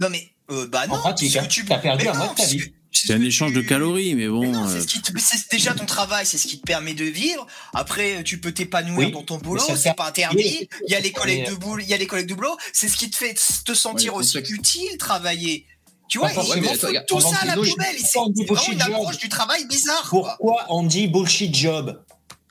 Non 0.00 0.08
mais 0.10 0.28
Euh, 0.50 0.66
bah 0.66 0.86
non, 0.88 0.94
En 0.94 0.98
pratique, 0.98 1.34
hein. 1.36 1.46
tu- 1.48 1.64
T'as 1.64 1.78
perdu 1.78 2.04
Mais 2.04 2.10
un 2.10 2.14
mois 2.18 2.28
de 2.28 2.34
ta 2.34 2.44
vie. 2.46 2.58
que- 2.58 2.64
c'est 2.94 3.06
C'est 3.08 3.12
ce 3.12 3.18
un 3.18 3.22
échange 3.22 3.52
de 3.52 3.60
calories, 3.60 4.14
mais 4.14 4.28
bon. 4.28 4.66
euh, 4.66 4.80
ce 4.80 4.86
qui 4.86 5.00
te- 5.02 5.12
c'est 5.18 5.50
déjà 5.50 5.74
ton 5.74 5.84
travail, 5.86 6.24
c'est 6.26 6.38
ce 6.38 6.46
qui 6.46 6.58
te 6.60 6.64
permet 6.66 6.94
de 6.94 7.04
vivre. 7.04 7.46
Après, 7.74 8.22
tu 8.24 8.38
peux 8.40 8.52
t'épanouir 8.52 9.08
Oui, 9.08 9.12
dans 9.12 9.22
ton 9.22 9.38
boulot, 9.38 9.62
c'est 9.76 9.94
pas 9.94 10.08
interdit. 10.08 10.36
Oui, 10.36 10.68
Il 10.86 10.92
y 10.92 10.94
a 10.94 11.00
les 11.00 11.12
collègues 11.12 11.46
de 11.48 11.54
boulot, 11.54 11.82
il 11.82 11.88
y 11.88 11.94
a 11.94 11.96
les 11.96 12.06
collègues 12.06 12.28
de 12.28 12.34
boulot. 12.34 12.56
C'est 12.72 12.88
ce 12.88 12.96
qui 12.96 13.10
te 13.10 13.16
fait 13.16 13.34
te 13.64 13.74
sentir 13.74 14.14
Ouais, 14.14 14.20
aussi 14.20 14.38
utile, 14.38 14.96
travailler. 14.98 15.66
Tu 16.08 16.18
vois, 16.18 16.30
ils 16.30 16.34
foutent 16.34 16.82
regarde, 16.82 17.06
tout 17.06 17.20
ça 17.20 17.36
à 17.40 17.46
la 17.46 17.54
poubelle. 17.54 17.96
C'est 17.98 18.18
vraiment 18.18 18.72
une 18.72 18.78
job. 18.80 18.92
approche 18.94 19.18
du 19.18 19.28
travail 19.28 19.66
bizarre. 19.66 20.08
quoi. 20.10 20.36
Pourquoi 20.38 20.66
on 20.68 20.82
dit 20.84 21.08
bullshit 21.08 21.54
job? 21.54 21.98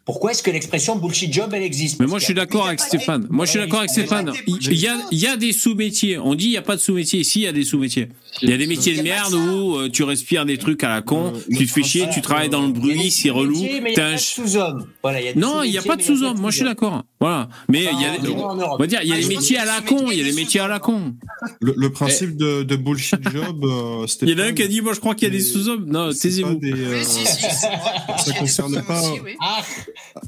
Pourquoi 0.05 0.31
est-ce 0.31 0.43
que 0.43 0.51
l'expression 0.51 0.97
bullshit 0.97 1.31
job, 1.31 1.51
elle 1.53 1.63
existe 1.63 1.99
Mais 2.01 2.07
moi, 2.07 2.19
je 2.19 2.25
suis 2.25 2.33
d'accord 2.33 2.67
avec 2.67 2.81
Stéphane. 2.81 3.25
Moi, 3.29 3.45
je 3.45 3.51
suis 3.51 3.59
d'accord 3.59 3.79
avec 3.79 3.91
il 3.91 3.99
y 3.99 4.01
a 4.01 4.05
Stéphane. 4.05 4.25
des 4.31 4.43
Il 4.45 4.73
y 4.79 4.87
a, 4.87 4.97
il 5.11 5.17
y 5.19 5.27
a 5.27 5.37
des 5.37 5.53
sous-métiers. 5.53 6.17
On 6.19 6.35
dit 6.35 6.45
il 6.45 6.49
n'y 6.49 6.57
a 6.57 6.61
pas 6.61 6.75
de 6.75 6.81
sous-métiers. 6.81 7.21
Ici, 7.21 7.39
il 7.39 7.43
y 7.43 7.47
a 7.47 7.53
des 7.53 7.63
sous-métiers. 7.63 8.09
Il 8.41 8.49
y 8.49 8.53
a 8.53 8.57
des 8.57 8.67
métiers 8.67 8.97
de 8.97 9.01
merde 9.01 9.31
ça. 9.31 9.37
où 9.37 9.77
euh, 9.77 9.89
tu 9.89 10.03
respires 10.03 10.45
des 10.45 10.57
trucs 10.57 10.83
à 10.83 10.89
la 10.89 11.01
con, 11.01 11.31
Euh, 11.35 11.39
tu 11.57 11.65
te 11.65 11.71
fais 11.71 11.83
chier, 11.83 12.07
tu 12.13 12.21
travailles 12.21 12.49
dans 12.49 12.63
le 12.65 12.73
bruit, 12.73 13.03
des 13.03 13.09
c'est 13.11 13.29
relou. 13.29 13.61
mais 13.61 13.93
il 13.93 13.97
y 13.97 13.99
a 14.01 14.07
un 14.07 14.09
pas 14.11 14.15
de 14.15 14.19
sous-hommes. 14.19 14.87
Voilà, 15.01 15.21
il 15.21 15.25
y 15.25 15.29
a 15.29 15.33
des 15.33 15.39
Non, 15.39 15.63
il 15.63 15.71
n'y 15.71 15.77
a 15.77 15.81
pas 15.81 15.95
de 15.95 16.01
sous-hommes. 16.01 16.39
Moi, 16.39 16.51
je 16.51 16.55
suis 16.57 16.65
d'accord. 16.65 17.03
Voilà. 17.21 17.47
Mais 17.69 17.79
il 17.79 18.01
y 18.01 18.05
a, 18.05 18.13
Ah, 18.19 18.73
on 18.73 18.77
va 18.77 18.87
dire, 18.87 18.99
il 19.03 19.07
y 19.09 19.13
a 19.13 19.15
Ah, 19.15 19.19
pense 19.19 19.27
métiers 19.29 19.57
à 19.57 19.65
la 19.65 19.81
con. 19.81 20.11
Il 20.11 20.17
y 20.17 20.21
a 20.21 20.23
des 20.25 20.29
les 20.31 20.35
métiers 20.35 20.59
à 20.59 20.67
la 20.67 20.79
con. 20.79 21.15
Le, 21.61 21.89
principe 21.91 22.35
de, 22.35 22.75
bullshit 22.75 23.21
job, 23.29 23.63
euh, 23.63 24.05
Il 24.23 24.29
y 24.29 24.33
en 24.33 24.39
a 24.39 24.41
un 24.41 24.47
Stéphane, 24.47 24.55
qui 24.55 24.63
a 24.63 24.67
dit, 24.67 24.81
moi, 24.81 24.93
je 24.93 24.99
crois 24.99 25.15
qu'il 25.15 25.29
y 25.29 25.31
a 25.31 25.33
des 25.37 25.41
sous-hommes. 25.43 25.85
Non, 25.87 26.09
taisez-vous. 26.11 26.55
des, 26.55 26.73
euh, 26.73 26.97
Oui, 26.97 27.05
si, 27.05 27.25
si, 27.25 27.41
c'est 27.41 27.67
vrai. 27.67 27.93
Il 28.07 28.27
y 28.27 28.29
a 28.29 28.33
des 28.33 28.39
concerne 28.39 28.83
pas-. 28.83 29.01
Ah, 29.39 29.61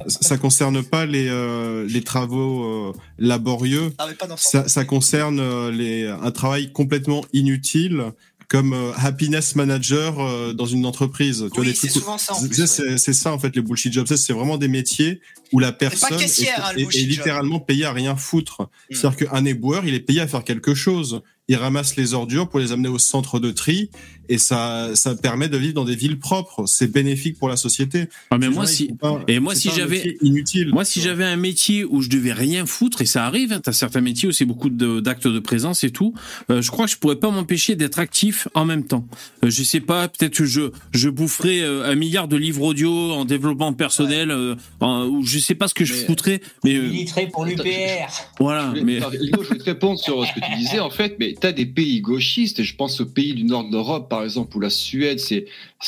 ça 0.08 0.38
concerne 0.38 0.84
pas 0.84 1.06
les, 1.06 1.28
euh, 1.28 1.86
les 1.88 2.02
travaux 2.04 2.64
euh, 2.90 2.94
laborieux. 3.18 3.94
Ah, 3.98 4.06
mais 4.08 4.16
pas 4.16 4.28
dans 4.28 4.38
ce 4.38 4.50
Ça, 4.50 4.68
ça 4.68 4.86
concerne 4.86 5.40
euh, 5.40 5.72
les, 5.72 6.08
un 6.08 6.32
travail 6.32 6.72
complètement 6.72 7.24
inutile 7.34 8.04
comme 8.48 8.74
euh, 8.74 8.92
happiness 8.98 9.56
manager 9.56 10.20
euh, 10.20 10.54
dans 10.54 10.68
une 10.68 10.86
entreprise. 10.86 11.46
Tu 11.52 11.60
vois, 11.62 11.66
Oui, 11.68 11.76
c'est 11.76 11.90
souvent 11.90 12.18
ça 12.20 12.34
en 12.34 12.40
c'est- 12.40 12.84
ouais. 12.84 12.98
ça 13.14 13.34
en 13.34 13.40
fait 13.40 13.56
les 13.56 13.62
bullshit 13.64 13.92
jobs. 13.92 14.06
C'est 14.06 14.34
vraiment 14.34 14.58
des 14.58 14.68
métiers 14.68 15.20
où 15.52 15.58
la 15.60 15.72
personne 15.72 16.14
hein, 16.14 16.18
est, 16.20 16.42
est- 16.42 16.84
bullshit 16.84 16.96
est 16.96 17.00
job. 17.02 17.10
littéralement 17.10 17.60
payée 17.60 17.86
à 17.86 17.92
rien 17.92 18.16
foutre. 18.16 18.62
Mm. 18.92 18.96
C'est-à-dire 18.96 19.30
qu'un 19.30 19.46
éboueur, 19.46 19.86
il 19.88 19.96
est 19.96 20.00
payé 20.00 20.22
à 20.22 20.28
faire 20.28 20.44
quelque 20.44 20.76
chose. 20.76 21.22
Il 21.48 21.58
ramasse 21.58 21.96
les 21.96 22.16
ordures 22.16 22.50
pour 22.50 22.60
les 22.60 22.72
amener 22.72 22.90
au 22.90 22.98
centre 22.98 23.40
de 23.40 23.52
tri 23.52 23.92
et 24.30 24.40
ça, 24.40 24.96
ça 24.96 25.14
permet 25.14 25.48
de 25.48 25.58
vivre 25.58 25.76
dans 25.76 25.86
des 25.86 25.96
villes 25.96 26.18
propres. 26.18 26.66
C'est 26.66 26.92
bénéfique 26.92 27.38
pour 27.38 27.48
la 27.48 27.56
société. 27.58 28.08
Ah, 28.32 28.40
mais 28.40 28.50
moi, 28.50 28.64
ils 28.66 28.68
si, 28.68 28.88
pas- 29.00 29.22
et 29.28 29.40
moi, 29.40 29.54
si 29.54 29.70
j'avais- 29.70 30.18
inutile. 30.24 30.70
Moi, 30.70 30.84
si 30.84 31.00
j'avais 31.02 31.24
un 31.26 31.36
métier 31.36 31.86
où 31.86 32.02
je 32.02 32.10
devais 32.10 32.34
rien 32.34 32.66
foutre, 32.66 33.04
et 33.04 33.06
ça 33.06 33.26
arrive, 33.28 33.54
hein, 33.54 33.60
t'as 33.64 33.74
certains 33.74 34.02
métiers 34.02 34.28
où 34.28 34.32
c'est 34.32 34.46
beaucoup 34.46 34.72
de- 34.72 35.00
d'actes 35.00 35.28
de 35.28 35.38
présence 35.38 35.84
et 35.84 35.92
tout, 35.92 36.16
euh, 36.50 36.64
je 36.64 36.72
crois 36.72 36.86
que 36.88 36.92
je 36.94 36.98
pourrais 36.98 37.18
pas 37.18 37.30
m'empêcher 37.30 37.76
d'être 37.76 38.00
actif 38.00 38.48
en 38.56 38.66
même 38.66 38.84
temps. 38.88 39.06
Euh, 39.44 39.52
je 39.52 39.62
sais 39.62 39.80
pas, 39.82 40.08
peut-être 40.08 40.34
que 40.38 40.46
je, 40.46 40.72
je 40.92 41.10
boufferais 41.10 41.62
euh, 41.62 41.86
un 41.88 41.94
milliard 41.94 42.28
de 42.28 42.38
livres 42.38 42.64
audio 42.64 43.12
en 43.12 43.26
développement 43.26 43.74
personnel, 43.74 44.32
euh, 44.32 44.56
en- 44.80 45.06
ou 45.06 45.24
je 45.24 45.38
sais 45.38 45.54
pas 45.54 45.68
ce 45.68 45.76
que 45.76 45.86
je 45.86 45.94
Mais- 45.94 46.06
foutrais, 46.06 46.42
mais 46.64 46.76
euh, 46.78 46.92
pour 47.32 47.46
l'UPR. 47.46 48.10
voilà. 48.40 48.64
Je 48.64 48.70
voulais- 48.70 48.84
Mais 48.84 49.00
je 49.00 49.36
voulais 49.38 49.60
te 49.60 49.64
répondre 49.66 50.00
sur 50.00 50.26
ce 50.26 50.34
que 50.34 50.40
tu 50.40 50.58
disais 50.58 50.80
en 50.80 50.90
fait, 50.90 51.16
mais 51.20 51.35
tu 51.40 51.48
as 51.48 51.52
des 51.52 51.66
pays 51.66 52.02
gauchistes, 52.02 52.60
et 52.60 52.64
je 52.64 52.76
pense 52.76 53.00
aux 53.02 53.06
pays 53.06 53.34
du 53.34 53.44
nord 53.44 53.66
de 53.68 53.72
l'Europe 53.72 54.10
par 54.10 54.24
exemple, 54.24 54.56
où 54.58 54.60
la 54.60 54.70
Suède 54.70 55.20
c'est 55.20 55.46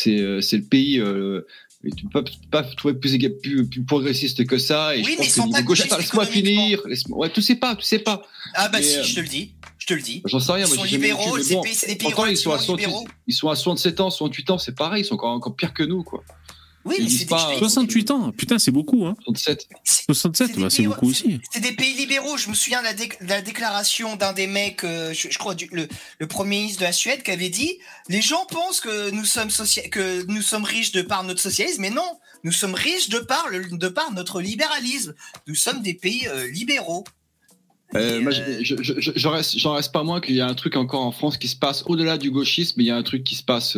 euh, 0.07 0.41
c'est 0.41 0.57
le 0.57 0.63
pays. 0.63 0.99
Euh, 0.99 1.41
tu 1.95 2.05
peux 2.05 2.21
pas, 2.23 2.23
tu 2.29 2.37
peux 2.39 2.49
pas 2.49 2.63
trouver 2.63 2.95
plus, 2.95 3.13
éga- 3.15 3.29
plus, 3.39 3.65
plus 3.69 3.83
progressiste 3.83 4.45
que 4.45 4.57
ça. 4.57 4.95
Et 4.95 4.99
Oui, 4.99 5.03
je 5.05 5.09
mais 5.11 5.15
pense 5.17 5.27
ils 5.27 5.31
sont 5.31 5.49
pas 5.49 5.61
gauchistes 5.61 5.97
laisse-moi 5.97 6.25
finir. 6.25 6.81
laisse-moi- 6.85 7.17
Ouais, 7.19 7.29
tu 7.31 7.41
sais 7.41 7.55
pas, 7.55 7.75
tu 7.75 7.83
sais 7.83 7.99
pas. 7.99 8.23
Ah 8.55 8.67
bah 8.67 8.79
Mais, 8.79 8.83
si, 8.83 8.97
euh, 8.97 9.03
je 9.03 9.15
te 9.15 9.19
le 9.21 9.27
dis. 9.27 9.51
Je 9.77 9.85
te 9.85 9.93
le 9.93 10.01
dis. 10.01 10.21
J'en 10.25 10.39
sais 10.39 10.51
rien. 10.51 10.65
Ils 10.65 10.75
moi, 10.75 10.77
sont 10.77 10.83
libéraux, 10.91 11.39
c'est 11.39 11.53
bon, 11.53 11.61
des 11.61 11.69
pays 11.69 11.77
ils 11.77 11.97
sont, 12.01 12.09
à 12.09 12.15
relativement 12.23 12.53
68 12.57 12.81
libéraux. 12.85 13.07
ils 13.27 13.33
sont 13.33 13.49
à 13.49 13.55
67 13.55 13.99
ans, 14.01 14.09
68 14.09 14.49
ans, 14.49 14.57
c'est 14.57 14.75
pareil, 14.75 15.03
ils 15.03 15.05
sont 15.05 15.13
encore, 15.15 15.29
encore 15.31 15.55
pires 15.55 15.73
que 15.73 15.83
nous, 15.83 16.03
quoi. 16.03 16.23
Oui, 16.87 16.95
ils 16.99 17.03
mais 17.03 17.07
disent 17.09 17.19
c'est 17.19 17.25
des 17.25 17.29
pas, 17.29 17.47
pays- 17.49 17.59
68 17.59 18.11
ans, 18.11 18.31
putain, 18.31 18.57
c'est 18.59 18.71
beaucoup, 18.71 19.05
hein. 19.05 19.15
67. 19.25 19.67
c'est- 19.83 20.05
67, 20.05 20.55
des 20.55 20.61
bah, 20.61 20.69
c'est 20.69 20.83
beaucoup 20.83 21.09
aussi. 21.09 21.39
C'est 21.51 21.59
des 21.59 21.73
pays 21.73 21.93
libéraux. 21.95 22.37
Je 22.37 22.49
me 22.49 22.53
souviens 22.55 22.81
de 22.81 22.87
la, 23.27 23.41
déclaration 23.41 24.15
d'un 24.15 24.33
des 24.33 24.47
mecs, 24.47 24.83
euh, 24.83 25.13
je, 25.13 25.27
je 25.29 25.37
crois, 25.37 25.53
du- 25.55 25.69
le, 25.71 25.87
le 26.19 26.27
premier 26.27 26.57
ministre 26.57 26.79
de 26.79 26.85
la 26.85 26.91
Suède, 26.93 27.23
qui 27.23 27.31
avait 27.31 27.49
dit 27.49 27.77
les 28.09 28.21
gens 28.21 28.45
pensent 28.49 28.79
que 28.79 29.09
nous 29.11 29.25
sommes 29.25 29.49
que 29.91 30.25
nous 30.31 30.41
sommes 30.41 30.63
riches 30.63 30.91
de 30.91 31.01
par 31.01 31.23
notre 31.23 31.41
socialisme, 31.41 31.81
mais 31.81 31.89
non, 31.89 32.07
nous 32.43 32.51
sommes 32.51 32.73
riches 32.75 33.09
de 33.09 33.19
par 33.19 33.49
le, 33.49 33.65
de 33.65 33.87
par 33.87 34.11
notre 34.13 34.41
libéralisme. 34.41 35.13
Nous 35.47 35.55
sommes 35.55 35.81
des 35.81 35.93
pays 35.93 36.27
euh, 36.27 36.47
libéraux. 36.51 37.03
Euh, 37.95 38.19
Et, 38.19 38.21
moi, 38.21 38.31
je, 38.33 38.63
je, 38.63 38.75
je, 38.99 39.11
je 39.15 39.27
reste, 39.29 39.57
j'en 39.57 39.73
reste 39.73 39.93
pas 39.93 40.03
moins 40.03 40.19
qu'il 40.19 40.35
y 40.35 40.41
a 40.41 40.47
un 40.47 40.55
truc 40.55 40.75
encore 40.75 41.03
en 41.05 41.11
France 41.13 41.37
qui 41.37 41.47
se 41.47 41.55
passe 41.55 41.83
au-delà 41.85 42.17
du 42.17 42.31
gauchisme, 42.31 42.73
mais 42.77 42.83
il 42.83 42.87
y 42.87 42.91
a 42.91 42.97
un 42.97 43.03
truc 43.03 43.23
qui 43.23 43.35
se 43.35 43.43
passe. 43.43 43.77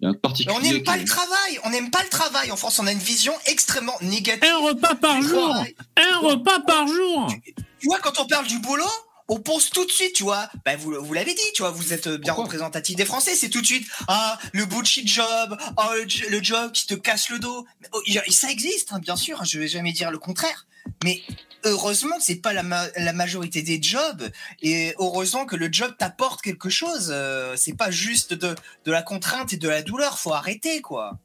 Il 0.00 0.04
y 0.04 0.06
a 0.06 0.10
un 0.10 0.14
particulier. 0.14 0.54
on 0.56 0.60
n'aime 0.60 0.82
pas 0.82 0.94
qui- 0.94 1.00
le 1.00 1.06
travail. 1.06 1.60
On 1.64 1.70
n'aime 1.70 1.90
pas 1.90 2.02
le 2.02 2.08
travail. 2.08 2.52
En 2.52 2.56
France, 2.56 2.78
on 2.78 2.86
a 2.86 2.92
une 2.92 2.98
vision 2.98 3.32
extrêmement 3.46 3.96
négative. 4.00 4.48
Un 4.50 4.58
repas 4.58 4.94
par 4.94 5.20
jour 5.22 5.50
travail. 5.50 5.74
Un 5.96 6.18
repas 6.18 6.60
par 6.60 6.86
jour 6.86 7.32
Tu 7.80 7.86
vois, 7.86 7.98
quand 7.98 8.20
on 8.20 8.26
parle 8.26 8.46
du 8.46 8.58
boulot, 8.58 8.84
on 9.28 9.40
pense 9.40 9.70
tout 9.70 9.84
de 9.84 9.90
suite, 9.90 10.14
tu 10.14 10.22
vois. 10.22 10.48
Bah, 10.64 10.76
vous, 10.76 10.94
vous 11.04 11.12
l'avez 11.14 11.34
dit, 11.34 11.52
tu 11.54 11.62
vois, 11.62 11.70
vous 11.70 11.92
êtes 11.92 12.08
bien 12.08 12.32
Pourquoi 12.32 12.44
représentatif 12.44 12.96
des 12.96 13.04
Français. 13.04 13.34
C'est 13.34 13.50
tout 13.50 13.60
de 13.60 13.66
suite, 13.66 13.86
ah, 14.08 14.38
le 14.52 14.64
bullshit 14.64 15.06
job, 15.06 15.58
ah, 15.76 15.90
le, 16.30 16.42
job 16.42 16.72
qui 16.72 16.86
te 16.86 16.94
casse 16.94 17.28
le 17.28 17.38
dos. 17.38 17.66
Oh, 17.92 18.00
ça 18.30 18.50
existe, 18.50 18.92
hein, 18.92 19.00
bien 19.00 19.16
sûr. 19.16 19.44
Je 19.44 19.58
vais 19.58 19.68
jamais 19.68 19.92
dire 19.92 20.10
le 20.10 20.18
contraire. 20.18 20.66
Mais 21.04 21.22
heureusement 21.64 22.16
que 22.16 22.22
c'est 22.22 22.36
pas 22.42 22.52
la, 22.52 22.62
ma- 22.62 22.88
la 22.96 23.12
majorité 23.12 23.62
des 23.62 23.82
jobs. 23.82 24.30
Et 24.62 24.94
heureusement 24.98 25.46
que 25.46 25.56
le 25.56 25.68
job 25.70 25.94
t'apporte 25.98 26.42
quelque 26.42 26.68
chose. 26.70 27.10
Euh, 27.12 27.54
c'est 27.56 27.76
pas 27.76 27.90
juste 27.90 28.34
de, 28.34 28.54
de 28.84 28.92
la 28.92 29.02
contrainte 29.02 29.52
et 29.52 29.56
de 29.56 29.68
la 29.68 29.82
douleur. 29.82 30.18
Faut 30.18 30.32
arrêter, 30.34 30.80
quoi. 30.80 31.18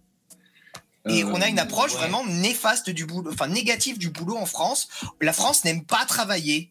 Et 1.09 1.23
Euh, 1.23 1.31
on 1.33 1.41
a 1.41 1.47
une 1.49 1.59
approche 1.59 1.91
ouais. 1.93 1.97
vraiment 1.99 2.25
néfaste 2.25 2.89
du 2.89 3.05
boulot, 3.05 3.31
enfin 3.33 3.47
négative 3.47 3.97
du 3.97 4.09
boulot 4.09 4.37
en 4.37 4.45
France. 4.45 4.87
La 5.19 5.33
France 5.33 5.65
n'aime 5.65 5.83
pas 5.83 6.05
travailler. 6.05 6.69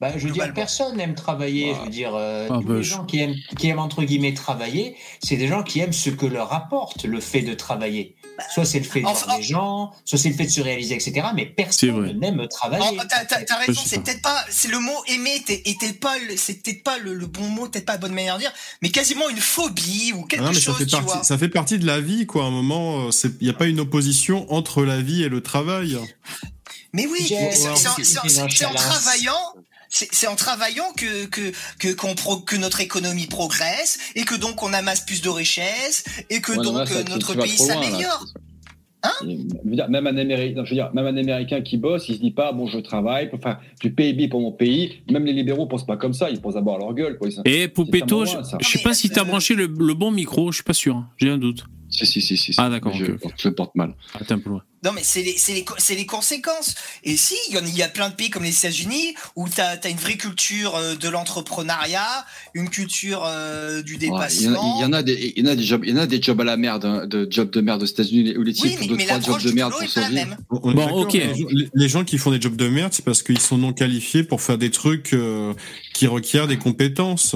Bah, 0.00 0.12
je 0.18 0.26
veux 0.26 0.32
dire, 0.32 0.52
personne 0.52 0.96
n'aime 0.98 1.14
travailler. 1.14 1.70
Ouais. 1.70 1.76
Je 1.78 1.84
veux 1.84 1.90
dire, 1.90 2.14
euh, 2.14 2.48
Ah, 2.50 2.58
tous 2.60 2.66
bah, 2.66 2.74
les 2.74 2.82
je- 2.82 2.90
gens 2.90 3.04
qui 3.06 3.20
aiment, 3.20 3.34
qui 3.56 3.68
aiment 3.68 3.78
entre 3.78 4.02
guillemets 4.02 4.34
travailler, 4.34 4.96
c'est 5.22 5.36
des 5.36 5.46
gens 5.46 5.62
qui 5.62 5.78
aiment 5.80 5.92
ce 5.94 6.10
que 6.10 6.26
leur 6.26 6.52
apporte 6.52 7.04
le 7.04 7.20
fait 7.20 7.40
de 7.42 7.54
travailler. 7.54 8.15
Soit 8.52 8.64
c'est 8.64 8.78
le 8.78 8.84
fait 8.84 9.00
de 9.00 9.06
Enfin, 9.06 9.24
voir 9.26 9.36
des 9.38 9.42
gens, 9.44 9.92
soit 10.04 10.18
c'est 10.18 10.28
le 10.28 10.34
fait 10.34 10.44
de 10.44 10.50
se 10.50 10.60
réaliser, 10.60 10.94
etc. 10.94 11.28
Mais 11.34 11.46
personne 11.46 12.18
n'aime 12.18 12.46
travailler. 12.48 12.98
t'as, 13.44 13.56
raison, 13.58 13.80
c'est 13.86 14.02
peut-être 14.02 14.22
pas, 14.22 14.44
c'est 14.50 14.68
le 14.68 14.78
mot 14.78 14.92
aimer 15.08 15.36
était, 15.36 15.92
pas, 15.94 16.18
le- 16.18 16.36
c'est 16.36 16.62
peut-être 16.62 16.82
pas 16.82 16.98
le, 16.98 17.14
le 17.14 17.26
bon 17.26 17.48
mot, 17.48 17.68
peut-être 17.68 17.86
pas 17.86 17.92
la 17.92 17.98
bonne 17.98 18.12
manière 18.14 18.34
de 18.36 18.40
dire, 18.40 18.52
mais 18.82 18.90
quasiment 18.90 19.28
une 19.28 19.38
phobie 19.38 20.12
ou 20.14 20.24
quelque 20.24 20.40
Ah 20.42 20.46
non, 20.46 20.50
mais 20.52 20.54
ça 20.60 20.60
chose, 20.72 20.78
fait, 20.78 20.86
tu 20.86 20.96
vois. 20.96 21.12
partie, 21.14 21.26
ça 21.26 21.38
fait 21.38 21.48
partie 21.48 21.78
de 21.78 21.86
la 21.86 22.00
vie, 22.00 22.26
quoi. 22.26 22.44
À 22.44 22.46
un 22.48 22.50
moment, 22.50 23.08
il 23.10 23.30
n'y 23.44 23.48
a 23.50 23.54
pas 23.54 23.66
une 23.66 23.80
opposition 23.80 24.52
entre 24.52 24.84
la 24.84 25.00
vie 25.00 25.22
et 25.22 25.28
le 25.28 25.40
travail. 25.42 25.98
Mais 26.92 27.06
oui, 27.06 27.18
c'est, 27.28 27.68
en- 27.68 27.74
travaillant. 28.74 29.54
C'est, 29.88 30.26
en 30.26 30.36
travaillant 30.36 30.92
que 30.96 31.26
que 31.26 31.52
que, 31.78 31.92
qu'on 31.94 32.14
pro- 32.14 32.40
que 32.40 32.56
notre 32.56 32.80
économie 32.80 33.26
progresse 33.26 33.98
et 34.14 34.24
que 34.24 34.34
donc 34.34 34.62
on 34.62 34.72
amasse 34.72 35.00
plus 35.06 35.22
de 35.22 35.28
richesses 35.28 36.04
et 36.30 36.40
que 36.40 36.52
ouais, 36.52 36.64
donc 36.64 36.76
là, 36.78 36.86
ça- 36.86 36.94
euh, 36.94 37.04
tu- 37.04 37.10
notre 37.12 37.32
tu 37.32 37.38
pays 37.38 37.56
s'améliore. 37.56 38.24
Hein 39.02 39.10
Et, 39.28 39.38
je 39.64 39.68
veux 39.70 39.76
dire, 39.76 39.88
même 39.88 40.06
un 40.06 40.16
Américain, 40.16 40.64
je 40.64 40.70
veux 40.70 40.76
dire, 40.76 40.90
même 40.94 41.06
un 41.06 41.16
Américain 41.16 41.60
qui 41.60 41.76
bosse, 41.76 42.08
il 42.08 42.16
se 42.16 42.20
dit 42.20 42.30
pas 42.32 42.52
bon 42.52 42.66
je 42.66 42.78
travaille 42.78 43.30
pour 43.30 43.40
faire 43.40 43.60
du 43.80 43.92
PIB 43.92 44.28
pour 44.28 44.40
mon 44.40 44.52
pays. 44.52 45.02
Même 45.10 45.24
les 45.24 45.32
libéraux 45.32 45.66
pensent 45.66 45.86
pas 45.86 45.96
comme 45.96 46.14
ça, 46.14 46.30
ils 46.30 46.40
pensent 46.40 46.54
d'abord 46.54 46.76
à 46.76 46.78
leur 46.78 46.94
gueule. 46.94 47.16
Quoi. 47.18 47.28
Et 47.44 47.68
Poupetto, 47.68 48.26
C'est 48.26 48.32
je, 48.32 48.56
je 48.60 48.68
sais 48.68 48.82
pas 48.82 48.94
si 48.94 49.10
t'as 49.10 49.22
branché 49.24 49.54
le, 49.54 49.66
le 49.66 49.94
bon 49.94 50.10
micro, 50.10 50.50
je 50.50 50.56
suis 50.56 50.64
pas 50.64 50.72
sûr, 50.74 50.96
hein. 50.96 51.08
j'ai 51.18 51.30
un 51.30 51.38
doute. 51.38 51.64
Si 51.88 52.04
si 52.04 52.20
si 52.20 52.36
si. 52.36 52.52
si. 52.52 52.60
Ah, 52.60 52.68
d'accord, 52.68 52.92
Je, 52.94 53.04
ok, 53.04 53.18
ok. 53.22 53.32
je 53.38 53.48
le 53.48 53.54
porte 53.54 53.74
mal. 53.76 53.94
Ah, 54.14 54.24
t'es 54.26 54.32
un 54.34 54.40
peu 54.40 54.50
loin. 54.50 54.62
Non, 54.84 54.92
mais 54.92 55.02
c'est 55.02 55.22
les, 55.22 55.36
c'est 55.38 55.52
les, 55.54 55.64
les 55.96 56.06
conséquences. 56.06 56.74
Et 57.02 57.16
si, 57.16 57.34
il 57.48 57.54
y, 57.54 57.58
en 57.58 57.64
a- 57.64 57.68
il 57.68 57.76
y 57.76 57.82
a 57.82 57.88
plein 57.88 58.08
de 58.10 58.14
pays 58.14 58.30
comme 58.30 58.44
les 58.44 58.56
États-Unis 58.56 59.14
où 59.34 59.48
tu 59.48 59.60
as, 59.60 59.78
une 59.88 59.96
vraie 59.96 60.16
culture 60.16 60.76
euh, 60.76 60.94
de 60.94 61.08
l'entrepreneuriat, 61.08 62.24
une 62.54 62.68
culture 62.68 63.24
euh, 63.26 63.82
du 63.82 63.94
Ouais, 63.96 64.00
Il 64.00 64.06
y, 64.06 64.10
en 64.10 64.16
a- 64.16 64.26
dépassement. 64.28 64.76
il 64.78 64.82
y 64.82 64.84
en 64.84 64.92
a 64.92 65.02
des, 65.02 65.32
il 65.36 65.44
y 65.44 65.48
en 65.48 65.52
a 65.52 65.56
des 65.56 65.62
jobs, 65.64 65.82
il 65.84 65.90
y 65.90 65.92
en 65.94 66.02
a 66.02 66.06
des 66.06 66.20
jobs 66.22 66.40
à 66.40 66.44
la 66.44 66.56
merde, 66.56 66.84
hein, 66.84 67.06
de 67.06 67.26
jobs 67.30 67.50
de 67.50 67.60
merde 67.60 67.82
aux 67.82 67.86
États-Unis 67.86 68.36
où 68.36 68.42
les 68.42 68.52
types 68.52 68.64
oui, 68.66 68.76
font 68.76 68.86
deux 68.86 68.96
mais 68.96 69.06
trois 69.06 69.20
jobs 69.20 69.42
de 69.42 69.50
merde 69.52 69.72
pour 69.72 69.88
survivre. 69.88 70.36
Bon, 70.50 70.88
ok. 71.02 71.12
Les, 71.14 71.34
gens- 71.34 71.48
les 71.74 71.88
gens 71.88 72.04
qui 72.04 72.18
font 72.18 72.30
des 72.30 72.40
jobs 72.40 72.56
de 72.56 72.68
merde, 72.68 72.92
c'est 72.92 73.04
parce 73.04 73.22
qu'ils 73.22 73.40
sont 73.40 73.58
non 73.58 73.72
qualifiés 73.72 74.22
pour 74.24 74.40
faire 74.42 74.58
des 74.58 74.70
trucs 74.70 75.14
euh, 75.14 75.54
qui 75.94 76.06
requièrent 76.06 76.46
des 76.46 76.58
compétences. 76.58 77.34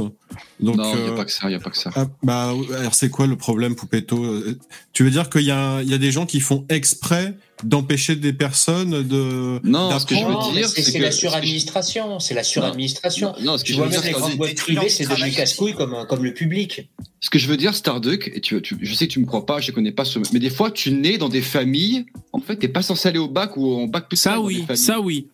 Donc, 0.60 0.76
non, 0.76 0.94
il 0.94 1.02
n'y 1.04 1.08
a 1.08 1.12
pas 1.12 1.24
que 1.24 1.32
ça, 1.32 1.48
il 1.48 1.52
y 1.52 1.56
a 1.56 1.60
pas 1.60 1.70
que 1.70 1.78
ça. 1.78 1.90
ah, 1.96 2.06
bah, 2.22 2.52
alors 2.78 2.94
c'est 2.94 3.08
quoi 3.08 3.26
le 3.26 3.36
problème, 3.36 3.74
Poupetto? 3.74 4.44
Tu 4.92 5.02
veux 5.04 5.10
dire 5.10 5.30
qu'il 5.30 5.40
y, 5.42 5.50
a 5.50 5.58
un- 5.58 5.82
il 5.82 5.88
y 5.90 5.94
a 5.94 5.98
des 5.98 6.12
gens 6.12 6.26
qui 6.26 6.40
font 6.40 6.66
exprès 6.68 7.29
d'empêcher 7.64 8.16
des 8.16 8.32
personnes 8.32 9.02
de 9.06 9.60
Non, 9.64 9.98
ce 9.98 10.06
que 10.06 10.14
je 10.14 10.24
veux 10.24 10.52
dire, 10.54 10.68
c'est 10.68 10.98
la 10.98 11.12
suradministration. 11.12 12.18
C'est 12.20 12.34
la 12.34 12.42
suradministration. 12.42 13.34
Non, 13.38 13.44
non, 13.52 13.58
ce 13.58 13.62
que 13.64 13.66
Tu 13.68 13.72
je 13.74 13.78
vois 13.78 13.86
veux 13.86 13.92
même 13.92 14.00
dire, 14.00 14.08
les 14.08 14.14
c'est- 14.14 14.20
grandes 14.20 14.36
boîtes 14.36 14.54
privées, 14.56 14.88
c'est 14.88 15.04
de 15.04 15.08
devenu 15.08 15.16
travailler 15.18 15.36
casse-couille 15.36 15.74
comme, 15.74 16.06
comme 16.08 16.24
le 16.24 16.32
public. 16.34 16.88
Ce 17.20 17.28
que 17.30 17.38
je 17.38 17.46
veux 17.48 17.56
dire, 17.56 17.74
Starduck, 17.74 18.30
et 18.34 18.40
tu, 18.40 18.60
tu- 18.62 18.78
je 18.80 18.94
sais 18.94 19.06
que 19.06 19.12
tu 19.12 19.20
me 19.20 19.26
crois 19.26 19.44
pas, 19.44 19.60
je 19.60 19.72
connais 19.72 19.92
pas 19.92 20.04
ce, 20.04 20.18
mais 20.32 20.38
des 20.38 20.50
fois, 20.50 20.70
tu 20.70 20.92
nais 20.92 21.18
dans 21.18 21.28
des 21.28 21.42
familles, 21.42 22.06
en 22.32 22.40
fait, 22.40 22.56
t'es 22.56 22.68
pas 22.68 22.82
censé 22.82 23.08
aller 23.08 23.18
au 23.18 23.28
bac 23.28 23.56
ou 23.56 23.74
en 23.74 23.86
bac 23.86 24.08
plus 24.08 24.18
tard 24.20 24.34
Ça 24.34 24.40
oui, 24.40 24.64
ça 24.74 25.00
oui. 25.00 25.26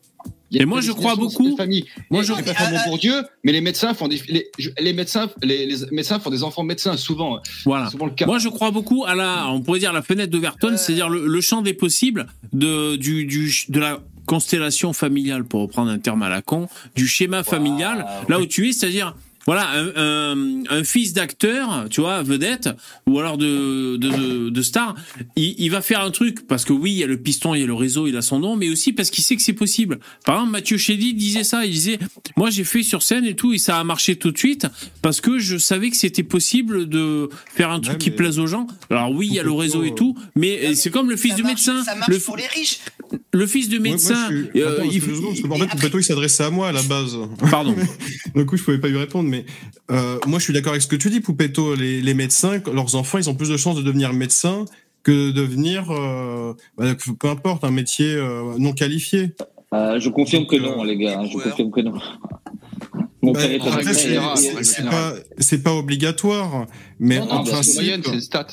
Et 0.53 0.65
moi, 0.65 0.81
je 0.81 0.93
crois 0.93 1.17
beaucoup-. 1.17 1.57
Moi, 2.11 2.23
je- 2.23 2.33
pas 2.33 2.41
Ah, 2.57 2.71
ah, 2.77 2.85
Bourdieu, 2.87 3.25
mais 3.45 3.53
les 3.53 3.61
médecins 3.61 3.95
font 3.95 4.07
des, 4.09 4.21
les, 4.29 4.93
médecins, 4.93 5.29
les, 5.43 5.67
les 5.67 5.77
médecins 5.91 6.21
font 6.21 6.31
des 6.31 6.43
enfants 6.43 6.63
médecins, 6.63 6.97
souvent, 6.97 7.41
Voilà. 7.65 7.91
souvent 7.91 8.07
le 8.07 8.13
cas. 8.13 8.27
Moi, 8.27 8.39
je 8.39 8.49
crois 8.49 8.71
beaucoup 8.71 9.05
à 9.05 9.15
la, 9.15 9.49
on 9.49 9.61
pourrait 9.61 9.81
dire 9.81 9.93
la 9.93 10.03
fenêtre 10.03 10.31
d'Overton, 10.31 10.73
Euh. 10.73 10.77
c'est-à-dire 10.77 11.09
le, 11.09 11.27
le 11.27 11.41
champ 11.41 11.63
des 11.63 11.75
possibles 11.75 12.27
de, 12.53 12.97
du, 12.97 13.25
du, 13.27 13.53
de 13.69 13.81
la 13.81 14.01
constellation 14.27 14.93
familiale, 14.93 15.45
pour 15.45 15.61
reprendre 15.63 15.91
un 15.91 15.99
terme 15.99 16.23
à 16.23 16.29
la 16.29 16.43
con, 16.43 16.69
du 16.95 17.07
schéma 17.07 17.43
familial, 17.45 18.07
là 18.29 18.41
où 18.41 18.47
tu 18.47 18.69
es, 18.69 18.73
c'est-à-dire, 18.73 19.15
voilà, 19.47 19.69
un, 19.71 19.93
un, 19.97 20.63
un 20.69 20.85
fils 20.85 21.13
d'acteur, 21.13 21.87
tu 21.91 22.01
vois, 22.01 22.23
vedette, 22.23 22.69
ou 23.07 23.19
alors 23.21 23.39
de, 23.39 23.97
de, 23.97 24.09
de, 24.11 24.51
de 24.51 24.63
star, 24.63 24.95
il, 25.37 25.55
il 25.59 25.71
va 25.71 25.81
faire 25.83 26.01
un 26.01 26.11
truc, 26.11 26.47
parce 26.47 26.65
que 26.65 26.73
oui, 26.73 26.93
il 26.93 26.99
y 26.99 27.05
a 27.05 27.07
le 27.07 27.17
piston, 27.17 27.55
il 27.55 27.61
y 27.61 27.65
a 27.65 27.67
le 27.67 27.75
réseau, 27.75 28.07
il 28.07 28.17
a 28.17 28.23
son 28.23 28.39
nom, 28.41 28.57
mais 28.57 28.69
aussi 28.69 28.93
parce 28.93 29.11
qu'il 29.11 29.23
sait 29.25 29.37
que 29.37 29.43
c'est 29.43 29.53
possible. 29.53 29.99
Par 30.25 30.37
exemple, 30.37 30.53
Mathieu 30.53 30.77
Chédid 30.79 31.17
disait 31.17 31.45
ça, 31.45 31.65
il 31.65 31.73
disait, 31.73 31.99
moi 32.37 32.51
j'ai 32.51 32.65
fait 32.65 32.83
sur 32.83 33.03
scène 33.03 33.25
et 33.25 33.35
tout, 33.37 33.53
et 33.53 33.59
ça 33.59 33.79
a 33.79 33.85
marché 33.85 34.17
tout 34.17 34.33
de 34.33 34.39
suite, 34.39 34.67
parce 35.03 35.21
que 35.21 35.39
je 35.39 35.57
savais 35.59 35.91
que 35.91 35.97
c'était 35.97 36.23
possible 36.23 36.89
de 36.89 37.29
faire 37.55 37.71
un 37.71 37.81
truc 37.81 37.95
Ouais, 37.95 37.99
qui 37.99 38.11
plaise 38.11 38.39
aux 38.39 38.47
gens. 38.47 38.67
Alors 38.91 39.11
oui, 39.13 39.29
il 39.29 39.35
y 39.35 39.39
a 39.39 39.43
le 39.45 39.53
réseau 39.53 39.85
et 39.85 39.95
tout, 39.95 40.17
mais 40.35 40.75
c'est 40.75 40.91
comme 40.91 41.09
le 41.09 41.17
fils 41.17 41.35
du 41.37 41.43
marche- 41.43 41.53
médecin. 41.67 41.85
Ça 41.85 41.95
marche 41.95 42.09
Le, 42.11 42.19
pour 42.19 42.37
les 42.37 42.47
riches. 42.49 42.79
Le 43.37 43.47
fils 43.47 43.69
du 43.69 43.79
Moi- 43.79 43.89
moi, 43.89 43.97
médecin, 43.97 44.29
je 44.31 44.37
suis- 44.51 44.61
euh, 44.63 44.73
Attends, 44.75 44.83
il 44.91 45.01
secondes, 45.17 45.31
parce 45.31 45.41
que, 45.41 45.47
en 45.49 45.57
fait, 45.57 45.65
après- 45.87 45.99
il 46.01 46.05
s'adressait 46.05 46.45
à 46.45 46.51
moi 46.51 46.69
à 46.69 46.73
la 46.73 46.83
base. 46.83 47.17
Pardon. 47.51 47.75
Du 48.35 48.45
coup, 48.47 48.57
je 48.57 48.63
pouvais 48.65 48.79
pas 48.79 48.89
lui 48.89 48.99
répondre, 48.99 49.29
mais 49.29 49.45
euh, 49.91 50.19
moi, 50.27 50.39
je 50.39 50.45
suis 50.45 50.53
d'accord 50.53 50.73
avec 50.73 50.83
ce 50.83 50.89
que 50.89 50.97
tu 50.97 51.11
dis, 51.11 51.21
Poupetto. 51.21 51.75
Les, 51.75 52.01
les 52.03 52.15
médecins, 52.15 52.61
leurs 52.73 52.95
enfants, 52.97 53.19
ils 53.19 53.31
ont 53.31 53.35
plus 53.35 53.49
de 53.49 53.57
chances 53.57 53.77
de 53.77 53.83
devenir 53.83 54.13
médecins 54.13 54.65
que 55.03 55.29
de 55.29 55.33
devenir, 55.33 55.91
euh, 55.91 56.53
bah, 56.77 56.95
peu 57.19 57.29
importe, 57.29 57.65
un 57.65 57.71
métier 57.71 58.13
euh, 58.15 58.55
non 58.59 58.73
qualifié. 58.73 59.31
Euh, 59.75 59.99
je 60.01 60.09
confirme 60.11 60.47
que 60.47 60.57
non, 60.57 60.83
euh, 60.83 60.87
les 60.87 60.97
gars. 60.97 61.23
Je 61.25 61.33
joueurs. 61.33 61.51
confirme 61.51 61.71
que 61.71 61.81
non. 61.81 61.95
Bah, 63.23 63.41
c'est- 63.43 63.59
pas, 65.63 65.73
obligatoire, 65.75 66.67
mais 67.01 67.19
Non, 67.19 67.31
en 67.31 67.39
non, 67.39 67.45
c'est 67.45 67.51
principe, 67.53 68.03
c'est 68.05 68.13
une 68.15 68.21
stat. 68.21 68.47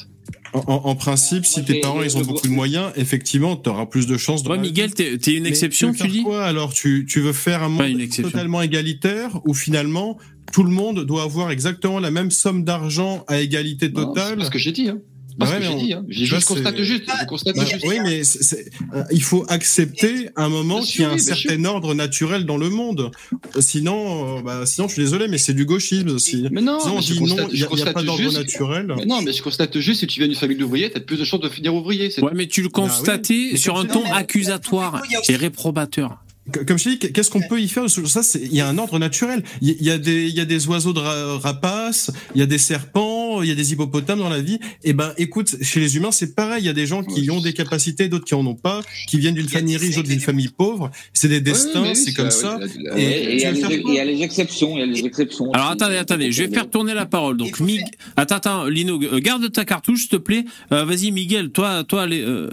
En, 0.53 0.59
en- 0.67 0.81
en 0.85 0.95
principe, 0.95 1.45
si 1.45 1.59
Moi, 1.59 1.67
tes 1.67 1.79
parents 1.81 2.01
ils 2.03 2.15
ont 2.17 2.21
beaucoup 2.21 2.47
de 2.47 2.51
moyens, 2.53 2.91
effectivement, 2.95 3.55
tu 3.55 3.69
auras 3.69 3.85
plus 3.85 4.07
de 4.07 4.17
chances. 4.17 4.43
la 4.47 4.57
Miguel, 4.57 4.93
t'es 4.93 5.17
t'es 5.17 5.33
une 5.33 5.43
Mais 5.43 5.49
exception, 5.49 5.91
veux 5.91 5.95
tu 5.97 6.07
dis 6.07 6.23
quoi 6.23 6.43
alors? 6.45 6.73
Tu, 6.73 7.05
tu 7.09 7.19
veux 7.21 7.33
faire 7.33 7.63
un 7.63 7.69
monde 7.69 7.99
exception. 7.99 8.29
totalement 8.31 8.61
égalitaire 8.61 9.39
où 9.45 9.53
finalement 9.53 10.17
tout 10.51 10.63
le 10.63 10.69
monde 10.71 11.05
doit 11.05 11.23
avoir 11.23 11.49
exactement 11.51 11.99
la 11.99 12.11
même 12.11 12.29
somme 12.31 12.63
d'argent 12.63 13.23
à 13.27 13.39
égalité 13.39 13.87
C'est 13.87 13.93
totale 13.93 14.37
pas 14.37 14.45
ce 14.45 14.51
que 14.51 14.59
j'ai 14.59 14.71
dit. 14.71 14.89
Hein. 14.89 14.99
C'est 15.33 15.39
pas 15.39 15.45
Ouais, 15.45 15.51
ce 15.63 15.67
que 15.67 15.79
j'ai 15.79 15.85
dit. 15.85 15.93
Hein. 15.93 16.05
J'ai- 16.09 16.27
constate 16.45 16.81
juste. 16.83 17.03
Je 17.21 17.25
constate 17.25 17.55
Bah, 17.55 17.65
juste. 17.65 17.83
oui, 17.87 17.97
mais 18.03 18.23
c'est- 18.23 18.43
c'est- 18.43 18.69
euh, 18.93 19.03
il 19.11 19.23
faut 19.23 19.43
accepter 19.49 20.29
un 20.35 20.47
moment 20.47 20.81
qu'il 20.81 21.01
y 21.01 21.03
a 21.05 21.09
un 21.11 21.17
certain 21.17 21.65
ordre 21.65 21.95
naturel 21.95 22.45
dans 22.45 22.57
le 22.57 22.69
monde. 22.69 23.09
Euh, 23.55 23.61
Sinon, 23.61 24.37
euh, 24.37 24.41
bah, 24.43 24.65
sinon, 24.65 24.87
je 24.87 24.93
suis 24.93 25.01
désolé, 25.01 25.27
mais 25.27 25.37
c'est 25.39 25.53
du 25.55 25.65
gauchisme 25.65 26.09
aussi. 26.09 26.45
Mais 26.51 26.61
non, 26.61 26.79
Sinon, 26.79 26.93
on 26.93 26.95
mais 26.97 27.01
je 27.01 27.13
dit 27.13 27.19
non, 27.19 27.25
constate, 27.27 27.47
il 27.51 27.57
je 27.57 27.63
n'y 27.63 27.63
a, 27.63 27.69
il 27.73 27.79
y 27.79 27.81
a 27.89 27.93
pas 27.93 28.03
d'ordre 28.03 28.31
naturel. 28.33 28.93
Mais 28.95 29.05
non, 29.05 29.21
mais 29.23 29.33
je 29.33 29.41
constate 29.41 29.79
juste 29.79 30.01
si 30.01 30.07
tu 30.07 30.19
viens 30.19 30.27
d'une 30.27 30.37
famille 30.37 30.57
d'ouvriers, 30.57 30.91
t'as 30.91 30.99
plus 30.99 31.17
de 31.17 31.23
chances 31.23 31.41
de 31.41 31.49
finir 31.49 31.73
ouvrier. 31.73 32.09
Ouais, 32.21 32.31
mais 32.35 32.47
tu 32.47 32.61
le 32.61 32.69
Bah 32.69 32.81
oui. 32.83 32.89
constatais 32.89 33.57
sur 33.57 33.77
un 33.79 33.85
ton 33.85 34.03
non, 34.03 34.13
accusatoire 34.13 35.01
et 35.27 35.35
réprobateur. 35.35 36.22
Comme 36.67 36.77
je 36.77 36.89
dis, 36.89 36.99
qu'est-ce 36.99 37.29
qu'on 37.29 37.41
peut 37.41 37.61
y 37.61 37.69
faire 37.69 37.89
Ça, 37.89 38.21
c'est 38.21 38.41
il 38.41 38.53
y 38.53 38.59
a 38.59 38.67
un 38.67 38.77
ordre 38.77 38.99
naturel. 38.99 39.43
Il 39.61 39.81
y, 39.81 39.89
a 39.89 39.97
des 39.97 40.27
il 40.27 40.35
y 40.35 40.41
a 40.41 40.45
des 40.45 40.67
oiseaux 40.67 40.91
de 40.91 40.99
ra- 40.99 41.37
rapaces, 41.37 42.11
il 42.35 42.39
y 42.39 42.43
a 42.43 42.45
des 42.45 42.57
serpents, 42.57 43.41
il 43.41 43.47
y 43.47 43.51
a 43.51 43.55
des 43.55 43.71
hippopotames 43.71 44.19
dans 44.19 44.27
la 44.29 44.41
vie. 44.41 44.59
Et 44.83 44.91
ben, 44.91 45.13
écoute, 45.17 45.55
chez 45.61 45.79
les 45.79 45.95
humains, 45.95 46.11
c'est 46.11 46.35
pareil. 46.35 46.63
Il 46.63 46.65
y 46.65 46.69
a 46.69 46.73
des 46.73 46.85
gens 46.85 47.01
qui 47.01 47.21
Ouais. 47.21 47.29
ont 47.29 47.39
des 47.39 47.53
capacités, 47.53 48.09
d'autres 48.09 48.25
qui 48.25 48.35
en 48.35 48.45
ont 48.45 48.55
pas, 48.55 48.81
qui 49.07 49.19
viennent 49.19 49.35
d'une 49.35 49.47
famille 49.47 49.77
riche, 49.77 49.95
d'autres 49.95 50.09
d'une 50.09 50.19
famille 50.19 50.49
pauvre. 50.49 50.91
C'est 51.13 51.29
des 51.29 51.39
destins, 51.39 51.83
oui, 51.83 51.95
c'est 51.95 52.13
comme 52.13 52.31
ça. 52.31 52.59
Et- 52.97 53.35
il 53.35 53.39
y, 53.39 53.45
a 53.45 53.51
les- 53.51 54.13
y 54.13 54.21
a 54.21 54.25
exceptions. 54.25 54.73
Il 54.75 54.79
y 54.79 54.83
a 54.83 54.85
les 54.85 55.05
exceptions. 55.05 55.49
Alors 55.53 55.67
aussi. 55.67 55.73
attendez, 55.75 55.95
attendez, 55.97 56.31
je 56.33 56.43
vais 56.43 56.49
faire 56.53 56.69
tourner 56.69 56.93
la 56.93 57.05
parole. 57.05 57.37
Donc 57.37 57.61
Mig... 57.61 57.83
attends, 58.17 58.35
attends, 58.35 58.65
Lino, 58.65 59.01
euh, 59.01 59.19
garde 59.21 59.49
ta 59.49 59.63
cartouche, 59.63 60.01
s'il 60.01 60.09
te 60.09 60.17
plaît. 60.17 60.43
Euh, 60.73 60.83
Vas-y, 60.83 61.11
Miguel, 61.11 61.51
toi, 61.51 61.85
toi, 61.85 62.05
les, 62.05 62.19
euh, 62.21 62.49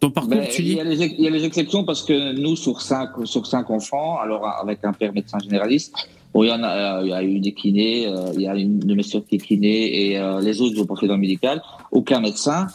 ton 0.00 0.10
parcours, 0.10 0.30
Ben, 0.30 0.46
tu 0.48 0.62
il, 0.62 0.64
dis. 0.64 0.74
y 0.74 0.80
a 0.80 0.84
les, 0.84 0.96
il 1.04 1.20
y 1.20 1.26
a 1.26 1.30
les 1.30 1.44
exceptions 1.44 1.84
parce 1.84 2.02
que 2.02 2.32
nous, 2.32 2.56
sur 2.56 2.80
cinq, 2.82 3.10
sur 3.24 3.46
cinq 3.46 3.70
enfants, 3.70 4.18
alors 4.18 4.46
avec 4.46 4.84
un 4.84 4.92
père 4.92 5.12
médecin 5.12 5.38
généraliste, 5.38 5.94
bon, 6.34 6.44
il 6.44 6.48
y 6.48 6.52
en 6.52 6.62
a, 6.62 6.98
euh, 6.98 7.02
il 7.04 7.08
y 7.10 7.12
a 7.14 7.22
eu 7.22 7.40
des 7.40 7.52
kinés, 7.52 8.06
euh, 8.06 8.32
il 8.34 8.42
y 8.42 8.48
a 8.48 8.54
une 8.54 8.78
de 8.78 8.94
mes 8.94 9.02
soeurs 9.02 9.24
qui 9.26 9.36
est 9.36 9.38
kiné 9.38 10.10
et 10.10 10.18
euh, 10.18 10.40
les 10.40 10.60
autres, 10.60 10.84
ont 10.90 10.96
fait 10.96 11.06
dans 11.06 11.14
le 11.14 11.20
médical, 11.20 11.62
aucun 11.92 12.20
médecin. 12.20 12.66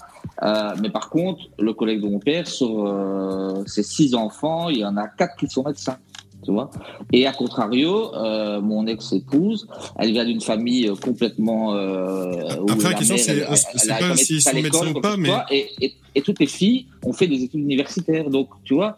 Euh, 0.44 0.74
mais 0.82 0.90
par 0.90 1.10
contre, 1.10 1.50
le 1.60 1.74
collègue 1.74 2.02
de 2.02 2.08
mon 2.08 2.20
père, 2.20 2.48
sur 2.48 2.88
euh, 2.88 3.64
ses 3.68 3.84
six 3.84 4.16
enfants, 4.16 4.70
il 4.70 4.80
y 4.80 4.86
en 4.86 4.98
a 4.98 5.08
quatre 5.08 5.36
qui 5.36 5.48
sont 5.48 5.64
médecins. 5.64 5.98
Tu 6.44 6.52
vois 6.52 6.72
Et 7.14 7.28
à 7.28 7.34
contrario, 7.34 8.16
euh, 8.16 8.62
mon 8.62 8.88
ex-épouse, 8.88 9.68
elle 10.00 10.12
vient 10.12 10.26
d'une 10.26 10.42
famille 10.42 10.88
euh, 10.88 10.96
complètement. 10.96 11.76
Euh, 11.76 12.32
Après, 12.68 12.84
la 12.84 12.89
la 12.89 12.96
question, 12.96 13.18
c'est- 13.18 13.46
pas 14.00 14.16
s'ils 14.18 14.42
sont 14.42 14.54
médecins 14.56 14.88
ou 14.96 15.00
pas, 15.02 15.18
mais- 15.18 15.30
et, 15.52 15.68
et, 15.82 15.94
et 16.16 16.22
toutes 16.22 16.39
les 16.39 16.48
filles 16.48 16.88
ont 17.06 17.14
fait 17.14 17.28
des 17.28 17.44
études 17.44 17.62
universitaires. 17.62 18.30
Donc, 18.30 18.50
tu 18.64 18.74
vois, 18.74 18.98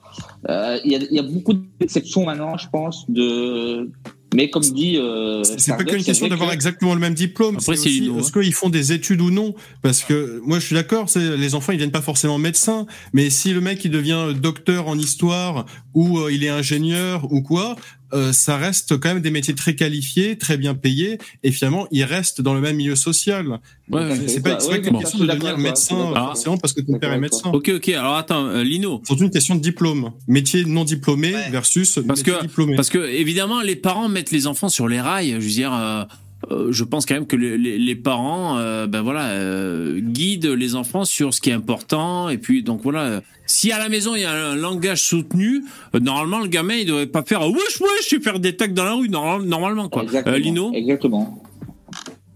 euh, 0.50 0.80
il 0.86 0.92
y, 0.94 0.96
a, 0.96 1.00
y 1.12 1.20
a 1.20 1.24
beaucoup 1.24 1.54
d'exceptions 1.80 2.26
maintenant, 2.26 2.58
je 2.58 2.68
pense. 2.72 3.06
De... 3.10 3.90
Mais 4.36 4.50
comme 4.50 4.64
dit. 4.64 4.98
Euh, 4.98 5.44
C'est 5.44 5.78
pas 5.78 5.84
qu'une 5.84 6.04
question 6.04 6.28
d'avoir 6.28 6.50
que- 6.50 6.56
exactement 6.56 6.96
le 6.96 7.00
même 7.00 7.14
diplôme. 7.14 7.54
Après, 7.58 7.76
c'est 7.76 7.88
aussi, 7.90 8.10
est-ce 8.18 8.32
qu'ils 8.32 8.54
font 8.54 8.70
des 8.70 8.92
études 8.92 9.22
ou 9.22 9.30
non 9.30 9.54
Parce 9.84 10.02
que 10.04 10.42
moi, 10.44 10.58
je 10.58 10.66
suis 10.66 10.74
d'accord, 10.76 11.06
les 11.16 11.54
enfants, 11.54 11.72
ils 11.72 11.78
viennent 11.78 11.92
pas 11.92 12.02
forcément 12.02 12.40
médecins, 12.40 12.88
mais 13.14 13.30
si 13.30 13.54
le 13.54 13.62
mec 13.62 13.86
il 13.86 13.92
devient 13.92 14.34
docteur 14.36 14.88
en 14.88 14.98
histoire 14.98 15.68
ou 15.94 16.20
euh, 16.20 16.32
il 16.32 16.44
est 16.44 16.50
ingénieur 16.50 17.32
ou 17.32 17.42
quoi, 17.42 17.76
euh, 18.14 18.32
ça 18.32 18.58
reste 18.58 18.98
quand 19.00 19.10
même 19.14 19.22
des 19.22 19.32
métiers 19.32 19.56
très 19.56 19.76
qualifiés, 19.76 20.38
très 20.38 20.56
bien 20.58 20.76
payés, 20.76 21.18
et 21.44 21.52
finalement, 21.52 21.88
ils 21.92 22.04
restent 22.04 22.42
dans 22.42 22.54
le 22.54 22.62
même 22.62 22.76
milieu 22.76 22.96
social. 22.96 23.48
Ouais, 23.90 24.02
ouais. 24.08 24.28
C'est 24.28 24.42
pas, 24.42 24.60
c'est 24.60 24.68
pas 24.68 24.74
Ouais, 24.74 24.82
qu'une 24.82 24.94
bon. 24.94 25.00
question 25.00 25.20
de 25.20 25.26
devenir 25.26 25.58
médecin 25.58 25.96
forcément 26.14 26.58
parce 26.58 26.74
que 26.74 26.82
ton 26.82 27.00
père 27.00 27.12
est 27.14 27.20
médecin. 27.20 27.50
Ok, 27.52 27.70
ok. 27.76 27.90
Alors 27.90 28.16
attends, 28.16 28.46
euh, 28.46 28.64
Lino, 28.64 29.00
C'est 29.04 29.08
surtout 29.08 29.24
une 29.24 29.32
question 29.32 29.56
de 29.56 29.62
diplôme. 29.62 30.12
Métier 30.28 30.64
non 30.66 30.84
diplômé 30.84 31.34
Ouais. 31.34 31.50
versus 31.50 32.00
Parce 32.08 32.20
métier 32.20 32.34
que- 32.34 32.42
diplômé. 32.42 32.76
Parce 32.76 32.90
que 32.90 33.00
évidemment, 33.10 33.62
les 33.62 33.76
parents 33.76 34.10
mettent 34.10 34.32
les 34.32 34.46
enfants 34.48 34.70
sur 34.70 34.88
les 34.88 35.02
rails. 35.02 35.32
Je 35.40 35.46
veux 35.46 35.50
dire, 35.52 36.08
euh, 36.52 36.72
je 36.72 36.84
pense 36.84 37.06
quand 37.06 37.14
même 37.16 37.28
que 37.28 37.36
les, 37.36 37.58
les- 37.58 37.78
les 37.78 37.96
parents, 37.96 38.58
euh, 38.58 38.88
ben 38.88 39.02
voilà, 39.02 39.28
euh, 39.30 40.00
guident 40.00 40.48
les 40.48 40.76
enfants 40.76 41.06
sur 41.06 41.34
ce 41.34 41.42
qui 41.42 41.50
est 41.50 41.54
important. 41.54 42.30
Et 42.30 42.38
puis 42.38 42.64
donc 42.64 42.82
voilà, 42.84 43.22
si 43.46 43.72
à 43.72 43.80
la 43.80 43.90
maison 43.90 44.16
il 44.16 44.22
y 44.22 44.26
a 44.26 44.32
un 44.32 44.56
langage 44.56 45.02
soutenu, 45.02 45.64
normalement 46.00 46.40
le 46.40 46.48
gamin 46.48 46.76
il 46.76 46.86
devrait 46.86 47.08
pas 47.08 47.24
faire 47.24 47.42
wesh 47.48 47.80
wesh 47.82 48.14
et 48.14 48.20
faire 48.20 48.40
des 48.40 48.56
tacs 48.56 48.74
dans 48.74 48.84
la 48.86 48.94
rue 48.94 49.10
normal- 49.10 49.44
normalement 49.48 49.90
quoi. 49.90 50.04
Exactement. 50.04 50.36
Lino, 50.38 50.72
Exactement. 50.74 51.44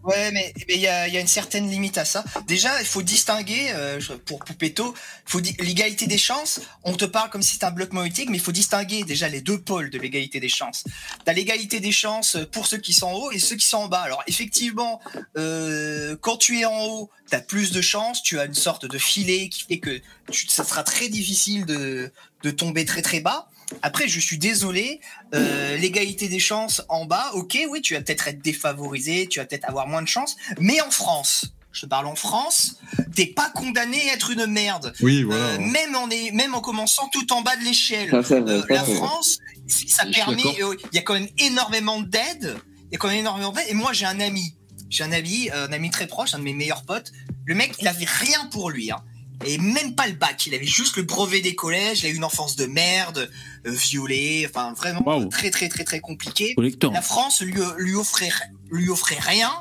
Ouais, 0.08 0.32
mais 0.32 0.54
il 0.70 0.80
y 0.80 0.88
a, 0.88 1.20
une 1.20 1.28
certaine 1.28 1.70
limite 1.70 1.98
à 1.98 2.06
ça. 2.06 2.24
Déjà, 2.48 2.80
il 2.80 2.88
faut 2.88 3.02
distinguer, 3.02 3.72
euh, 3.74 4.00
pour 4.26 4.40
Poupetto, 4.40 4.94
faut 5.26 5.42
l'égalité 5.60 6.08
des 6.08 6.18
chances. 6.18 6.62
On 6.86 6.94
te 6.94 7.04
parle 7.04 7.30
comme 7.30 7.42
si 7.42 7.54
c'était 7.54 7.66
un 7.66 7.72
bloc 7.72 7.92
monétique, 7.92 8.30
mais 8.30 8.38
il 8.38 8.44
faut 8.44 8.54
distinguer 8.54 9.04
déjà 9.04 9.28
les 9.28 9.42
deux 9.42 9.60
pôles 9.60 9.90
de 9.90 10.00
l'égalité 10.00 10.40
des 10.40 10.48
chances. 10.48 10.86
T'as 11.26 11.34
l'égalité 11.34 11.82
des 11.82 11.92
chances 11.92 12.38
pour 12.54 12.68
ceux 12.68 12.78
qui 12.78 12.94
sont 12.94 13.08
en 13.08 13.14
haut 13.16 13.32
et 13.32 13.40
ceux 13.40 13.58
qui 13.58 13.66
sont 13.66 13.80
en 13.80 13.88
bas. 13.90 14.00
Alors 14.00 14.24
effectivement, 14.28 15.02
euh, 15.38 16.16
quand 16.22 16.38
tu 16.38 16.62
es 16.62 16.66
en 16.66 16.86
haut, 16.86 17.10
t'as 17.30 17.42
plus 17.42 17.74
de 17.74 17.82
chances, 17.82 18.24
tu 18.24 18.40
as 18.40 18.46
une 18.46 18.54
sorte 18.54 18.86
de 18.86 18.98
filet 18.98 19.50
qui 19.50 19.66
fait 19.66 19.80
que 19.80 20.00
ça 20.32 20.64
sera 20.64 20.86
très 20.86 21.10
difficile 21.10 21.66
de 21.66 22.12
tomber 22.52 22.86
très 22.86 23.02
très 23.02 23.20
bas. 23.20 23.50
Après, 23.82 24.08
je 24.08 24.20
suis 24.20 24.38
désolé, 24.38 25.02
euh, 25.36 25.78
l'égalité 25.78 26.28
des 26.28 26.40
chances 26.40 26.82
en 26.90 27.06
bas, 27.06 27.32
ok, 27.34 27.58
oui, 27.70 27.82
tu 27.82 27.94
vas 27.94 28.02
peut-être 28.02 28.28
être 28.28 28.42
défavorisé, 28.42 29.28
tu 29.28 29.40
vas 29.40 29.46
peut-être 29.46 29.68
avoir 29.68 29.88
moins 29.88 30.02
de 30.02 30.08
chance, 30.08 30.36
mais 30.60 30.80
en 30.82 30.90
France, 30.90 31.46
je 31.78 31.82
te 31.82 31.86
parle 31.86 32.08
en 32.08 32.16
France, 32.16 32.78
t'es 33.16 33.28
pas 33.28 33.52
condamné 33.54 34.10
à 34.10 34.14
être 34.14 34.32
une 34.32 34.48
merde. 34.48 34.94
Oui, 35.02 35.24
voilà. 35.24 35.44
Euh, 35.44 35.60
même, 35.60 35.96
en 35.96 36.10
est, 36.10 36.32
même 36.32 36.56
en 36.56 36.62
commençant 36.62 37.08
tout 37.10 37.32
en 37.34 37.42
bas 37.42 37.56
de 37.56 37.64
l'échelle. 37.64 38.14
Euh, 38.14 38.24
ça, 38.24 38.40
la. 38.40 38.84
France, 38.84 39.40
ça 39.68 40.06
permet, 40.06 40.44
euh, 40.62 40.76
il 40.92 40.96
y 40.96 41.00
a 41.00 41.04
quand 41.04 41.14
même 41.14 41.28
énormément 41.38 42.02
d'aide, 42.02 42.58
il 42.86 42.94
y 42.94 42.96
a 42.96 42.98
quand 42.98 43.10
même 43.10 43.20
énormément 43.20 43.52
d'aide, 43.52 43.68
et 43.70 43.74
moi 43.74 43.94
j'ai 43.94 44.06
un 44.06 44.20
ami, 44.20 44.56
j'ai 44.90 45.04
un 45.04 45.12
ami, 45.12 45.50
euh, 45.54 45.68
un 45.68 45.74
ami 45.74 45.92
très 45.92 46.08
proche, 46.08 46.34
un 46.34 46.40
de 46.40 46.44
mes 46.44 46.54
meilleurs 46.54 46.84
potes, 46.84 47.12
le 47.46 47.54
mec, 47.54 47.76
il 47.80 47.88
avait 47.88 48.06
rien 48.06 48.46
pour 48.52 48.70
lui, 48.72 48.92
hein. 48.92 49.04
Et 49.46 49.58
même 49.58 49.96
pas 49.96 50.08
le 50.08 50.14
bac, 50.14 50.46
il 50.48 50.56
avait 50.56 50.66
juste 50.66 50.98
le 50.98 51.04
brevet 51.04 51.42
des 51.42 51.56
collèges, 51.56 52.02
il 52.02 52.08
a 52.08 52.10
eu 52.10 52.16
une 52.16 52.24
enfance 52.24 52.56
de 52.56 52.66
merde, 52.66 53.30
euh, 53.66 53.72
violée, 53.72 54.46
enfin 54.50 54.74
vraiment 54.74 55.04
Waouh. 55.06 55.30
très 55.30 55.52
très 55.52 55.70
très 55.70 55.84
très 55.84 56.00
compliqué. 56.00 56.56
La 56.92 57.02
France 57.02 57.42
lui, 57.42 57.56
lui 57.78 57.96
offrait 57.96 58.32
lui 58.72 58.90
offrait 58.90 59.20
rien 59.20 59.52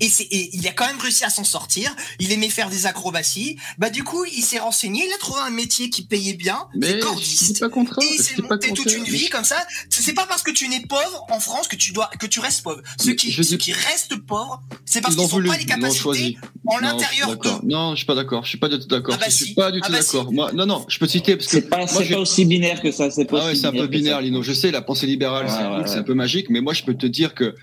Et, 0.00 0.08
c'est, 0.08 0.24
et 0.24 0.50
il 0.56 0.66
a 0.68 0.72
quand 0.72 0.86
même 0.86 0.98
réussi 1.00 1.24
à 1.24 1.30
s'en 1.30 1.44
sortir. 1.44 1.94
Il 2.18 2.32
aimait 2.32 2.48
faire 2.50 2.68
des 2.70 2.86
acrobaties. 2.86 3.56
Bah 3.78 3.90
du 3.90 4.04
coup, 4.04 4.24
il 4.26 4.42
s'est 4.42 4.58
renseigné, 4.58 5.04
il 5.06 5.12
a 5.12 5.18
trouvé 5.18 5.40
un 5.40 5.50
métier 5.50 5.88
qui 5.90 6.02
payait 6.04 6.34
bien, 6.34 6.58
Mais 6.74 6.98
cordiste. 7.00 7.60
pas 7.60 7.68
contre. 7.68 7.98
Et 8.02 8.06
il 8.14 8.22
s'est 8.22 8.40
monté 8.42 8.72
toute 8.72 8.92
une 8.92 9.04
vie 9.04 9.28
comme 9.28 9.44
ça. 9.44 9.56
C'est 9.90 10.12
pas 10.14 10.26
parce 10.26 10.42
que 10.42 10.50
tu 10.50 10.68
n'es 10.68 10.80
pauvre 10.80 11.26
en 11.30 11.40
France 11.40 11.68
que 11.68 11.76
tu 11.76 11.92
dois 11.92 12.10
que 12.18 12.26
tu 12.26 12.40
restes 12.40 12.62
pauvre. 12.62 12.82
Ceux 13.02 13.14
qui, 13.14 13.30
je 13.30 13.42
ceux 13.42 13.56
dis- 13.56 13.64
qui 13.64 13.72
restent 13.72 14.16
pauvres, 14.16 14.62
c'est 14.84 15.00
parce 15.00 15.14
qu'ils 15.16 15.24
n'ont 15.24 15.48
pas 15.48 15.56
les 15.56 15.64
capacités 15.64 16.36
en 16.66 16.78
l'intérieur. 16.78 17.36
Non, 17.64 17.92
je 17.92 17.96
suis 17.96 18.06
pas 18.06 18.14
d'accord. 18.14 18.44
Je 18.44 18.50
suis 18.50 18.58
pas 18.58 18.68
du 18.68 18.78
tout 18.78 18.86
d'accord. 18.88 19.14
Ah 19.16 19.20
bah 19.20 19.26
je 19.30 19.34
suis 19.34 19.46
si. 19.46 19.54
pas 19.54 19.70
du 19.72 19.80
Ah 19.82 19.86
tout 19.86 19.92
bah 19.92 19.98
d'accord. 20.00 20.26
si. 20.28 20.34
Moi, 20.34 20.52
non, 20.52 20.66
non, 20.66 20.84
je 20.88 20.98
peux 20.98 21.06
citer 21.08 21.36
parce 21.36 21.46
que 21.46 21.52
C'est 21.52 21.68
pas, 21.68 21.78
moi, 21.78 21.86
pas 21.86 22.18
aussi 22.18 22.44
binaire 22.44 22.82
que 22.82 22.90
ça. 22.92 23.10
C'est 23.10 23.24
pas 23.24 23.40
Ah 23.42 23.46
ouais, 23.46 23.54
c'est 23.54 23.66
un 23.66 23.72
peu 23.72 23.86
binaire, 23.86 24.20
Lino. 24.20 24.42
Je 24.42 24.52
sais, 24.52 24.70
la 24.70 24.82
pensée 24.82 25.06
libérale, 25.06 25.46
c'est 25.86 25.96
un 25.98 26.02
peu 26.02 26.14
magique, 26.14 26.50
mais 26.50 26.60
moi, 26.60 26.74
je 26.74 26.82
peux 26.82 26.94
te 26.94 27.06
dire 27.06 27.34
que 27.34 27.54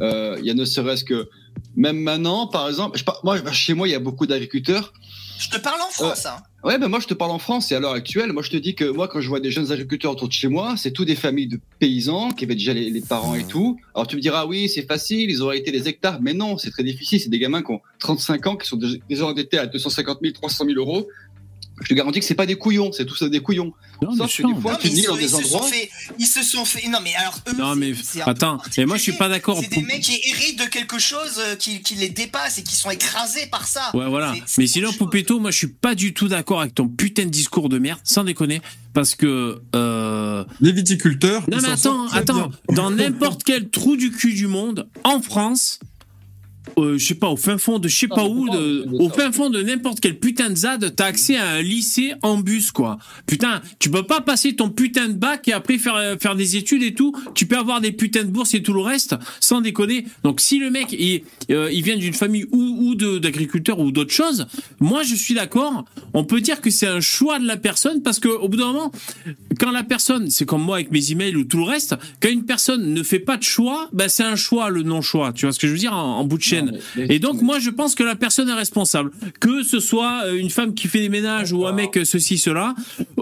euh, 0.00 0.36
il 0.40 0.46
y 0.46 0.50
a 0.50 0.54
ne 0.54 0.64
serait-ce 0.64 1.04
que 1.04 1.28
même 1.76 1.98
maintenant, 2.00 2.46
par 2.46 2.68
exemple, 2.68 2.98
je, 2.98 3.04
par- 3.04 3.20
moi, 3.24 3.38
chez 3.52 3.74
moi, 3.74 3.88
il 3.88 3.92
y 3.92 3.94
a 3.94 3.98
beaucoup 4.00 4.26
d'agriculteurs. 4.26 4.92
Je 5.38 5.48
te 5.48 5.58
parle 5.58 5.80
en 5.80 5.90
France. 5.90 6.26
Hein. 6.26 6.36
Ouais, 6.62 6.76
ben 6.78 6.88
moi, 6.88 7.00
je 7.00 7.06
te 7.06 7.14
parle 7.14 7.30
en 7.30 7.38
France 7.38 7.72
et 7.72 7.74
à 7.74 7.80
l'heure 7.80 7.94
actuelle, 7.94 8.32
moi, 8.34 8.42
je 8.42 8.50
te 8.50 8.58
dis 8.58 8.74
que 8.74 8.84
moi, 8.84 9.08
quand 9.08 9.22
je 9.22 9.28
vois 9.28 9.40
des 9.40 9.50
jeunes 9.50 9.72
agriculteurs 9.72 10.12
autour 10.12 10.28
de 10.28 10.32
chez 10.34 10.48
moi, 10.48 10.74
c'est 10.76 10.90
tous 10.90 11.06
des 11.06 11.14
familles 11.14 11.46
de 11.46 11.58
paysans 11.78 12.30
qui 12.32 12.44
avaient 12.44 12.54
déjà 12.54 12.74
les, 12.74 12.90
les 12.90 13.00
parents 13.00 13.34
et 13.34 13.44
tout. 13.44 13.78
Alors, 13.94 14.06
tu 14.06 14.16
me 14.16 14.20
diras, 14.20 14.44
oui, 14.44 14.68
c'est 14.68 14.86
facile, 14.86 15.30
ils 15.30 15.42
ont 15.42 15.50
hérité 15.50 15.72
des 15.72 15.88
hectares, 15.88 16.20
mais 16.20 16.34
non, 16.34 16.58
c'est 16.58 16.70
très 16.70 16.84
difficile. 16.84 17.18
C'est 17.20 17.30
des 17.30 17.38
gamins 17.38 17.62
qui 17.62 17.70
ont 17.72 17.80
35 18.00 18.46
ans, 18.48 18.56
qui 18.56 18.68
sont 18.68 18.76
déjà 18.76 19.26
endettés 19.26 19.56
à 19.58 19.66
250 19.66 20.18
000, 20.22 20.34
300 20.34 20.66
000 20.66 20.78
euros. 20.78 21.08
Je 21.82 21.88
te 21.88 21.94
garantis 21.94 22.20
que 22.20 22.26
c'est 22.26 22.34
pas 22.34 22.46
des 22.46 22.56
couillons, 22.56 22.92
c'est 22.92 23.06
tous 23.06 23.22
des 23.22 23.40
couillons. 23.40 23.72
Non, 24.02 24.14
Sauf 24.16 24.34
que 24.36 24.42
des 24.54 24.60
fois, 24.60 24.72
Non, 24.72 24.78
tu 24.80 24.88
mais 24.88 24.92
dis 24.94 25.00
ils, 25.00 25.06
dans 25.06 25.14
se- 25.14 25.18
des 25.18 25.24
ils 25.24 25.30
se 25.30 25.42
sont 25.44 25.62
fait, 25.62 25.90
ils 26.18 26.26
se 26.26 26.42
sont 26.42 26.64
fait. 26.64 26.88
Non, 26.88 26.98
mais 27.02 27.14
alors 27.14 27.38
eux. 27.48 27.52
Non, 27.58 27.72
c'est- 27.74 28.18
mais 28.18 28.22
attends, 28.26 28.58
mais 28.78 28.86
moi 28.86 28.96
je 28.96 29.02
suis 29.02 29.12
pas 29.12 29.28
d'accord. 29.28 29.58
C'est 29.62 29.68
des 29.70 29.82
mecs 29.82 30.00
qui 30.02 30.18
héritent 30.28 30.58
de 30.58 30.64
quelque 30.66 30.98
chose 30.98 31.38
euh, 31.38 31.56
qui, 31.56 31.80
qui 31.82 31.94
les 31.96 32.08
dépasse 32.08 32.58
et 32.58 32.62
qui 32.62 32.74
sont 32.76 32.90
écrasés 32.90 33.46
par 33.50 33.66
ça. 33.66 33.90
Ouais, 33.94 34.08
voilà. 34.08 34.34
Mais 34.58 34.66
sinon. 34.66 34.92
Poupetto, 34.92 35.38
moi, 35.40 35.50
je 35.50 35.56
suis 35.56 35.68
pas 35.68 35.94
du 35.94 36.12
tout 36.14 36.28
d'accord 36.28 36.60
avec 36.60 36.74
ton 36.74 36.86
putain 36.88 37.24
de 37.24 37.30
discours 37.30 37.68
de 37.68 37.78
merde, 37.78 38.00
sans 38.04 38.24
déconner, 38.24 38.60
parce 38.92 39.14
que. 39.14 39.60
Euh... 39.74 40.44
Les 40.60 40.72
viticulteurs. 40.72 41.44
Non, 41.50 41.58
mais 41.62 41.68
attends, 41.70 42.06
attends. 42.08 42.34
bien. 42.34 42.50
Dans 42.74 42.90
n'importe 42.90 43.42
quel 43.44 43.70
trou 43.70 43.96
du 43.96 44.10
cul 44.10 44.34
du 44.34 44.46
monde, 44.46 44.88
en 45.04 45.20
France, 45.22 45.78
euh, 46.78 46.98
je 46.98 47.04
sais 47.04 47.14
pas, 47.14 47.28
au 47.28 47.36
fin 47.36 47.58
fond 47.58 47.78
de 47.78 47.88
je 47.88 47.96
sais 47.96 48.08
pas 48.08 48.24
où, 48.24 48.48
de, 48.48 48.86
au 48.98 49.08
fin 49.08 49.32
fond 49.32 49.50
de 49.50 49.62
n'importe 49.62 50.00
quel 50.00 50.18
putain 50.18 50.50
de 50.50 50.54
ZAD, 50.54 50.94
t'as 50.94 51.06
accès 51.06 51.36
à 51.36 51.48
un 51.50 51.62
lycée 51.62 52.12
en 52.22 52.38
bus, 52.38 52.70
quoi. 52.70 52.98
Putain, 53.26 53.60
tu 53.78 53.90
peux 53.90 54.02
pas 54.02 54.20
passer 54.20 54.54
ton 54.54 54.70
putain 54.70 55.08
de 55.08 55.14
bac 55.14 55.48
et 55.48 55.52
après 55.52 55.78
faire, 55.78 55.96
euh, 55.96 56.16
faire 56.18 56.36
des 56.36 56.56
études 56.56 56.82
et 56.82 56.94
tout. 56.94 57.14
Tu 57.34 57.46
peux 57.46 57.56
avoir 57.56 57.80
des 57.80 57.92
putains 57.92 58.24
de 58.24 58.30
bourses 58.30 58.54
et 58.54 58.62
tout 58.62 58.72
le 58.72 58.80
reste, 58.80 59.16
sans 59.40 59.60
déconner. 59.60 60.06
Donc, 60.24 60.40
si 60.40 60.58
le 60.58 60.70
mec, 60.70 60.92
il, 60.92 61.22
euh, 61.50 61.70
il 61.72 61.82
vient 61.82 61.96
d'une 61.96 62.14
famille 62.14 62.46
ou, 62.52 62.94
d'agriculteurs 62.94 63.78
ou 63.80 63.92
d'autres 63.92 64.12
choses, 64.12 64.46
moi, 64.80 65.02
je 65.02 65.14
suis 65.14 65.34
d'accord. 65.34 65.84
On 66.14 66.24
peut 66.24 66.40
dire 66.40 66.60
que 66.60 66.70
c'est 66.70 66.86
un 66.86 67.00
choix 67.00 67.38
de 67.38 67.46
la 67.46 67.56
personne 67.56 68.02
parce 68.02 68.18
que, 68.18 68.28
au 68.28 68.48
bout 68.48 68.56
d'un 68.56 68.72
moment, 68.72 68.92
quand 69.58 69.70
la 69.70 69.82
personne, 69.82 70.30
c'est 70.30 70.46
comme 70.46 70.62
moi 70.62 70.76
avec 70.76 70.90
mes 70.90 71.12
emails 71.12 71.36
ou 71.36 71.44
tout 71.44 71.58
le 71.58 71.64
reste, 71.64 71.96
quand 72.20 72.28
une 72.28 72.44
personne 72.44 72.92
ne 72.92 73.02
fait 73.02 73.18
pas 73.18 73.36
de 73.36 73.42
choix, 73.42 73.88
ben 73.92 74.08
c'est 74.08 74.24
un 74.24 74.36
choix 74.36 74.70
le 74.70 74.82
non-choix. 74.82 75.32
Tu 75.32 75.46
vois 75.46 75.52
ce 75.52 75.58
que 75.58 75.66
je 75.66 75.72
veux 75.72 75.78
dire 75.78 75.94
en, 75.94 76.18
en 76.18 76.24
bout 76.24 76.38
de 76.38 76.42
chaîne? 76.42 76.59
Mais- 76.96 77.06
Et 77.14 77.18
donc 77.18 77.42
moi 77.42 77.58
je 77.58 77.70
pense 77.70 77.94
que 77.94 78.02
la 78.02 78.16
personne 78.16 78.48
est 78.48 78.54
responsable. 78.54 79.10
Que 79.40 79.62
ce 79.62 79.80
soit 79.80 80.22
euh, 80.26 80.34
une 80.36 80.50
femme 80.50 80.74
qui 80.74 80.88
fait 80.88 81.00
des 81.00 81.08
ménages 81.08 81.52
ou 81.52 81.66
un 81.66 81.72
mec 81.72 81.98
ceci 82.04 82.38
cela. 82.38 82.74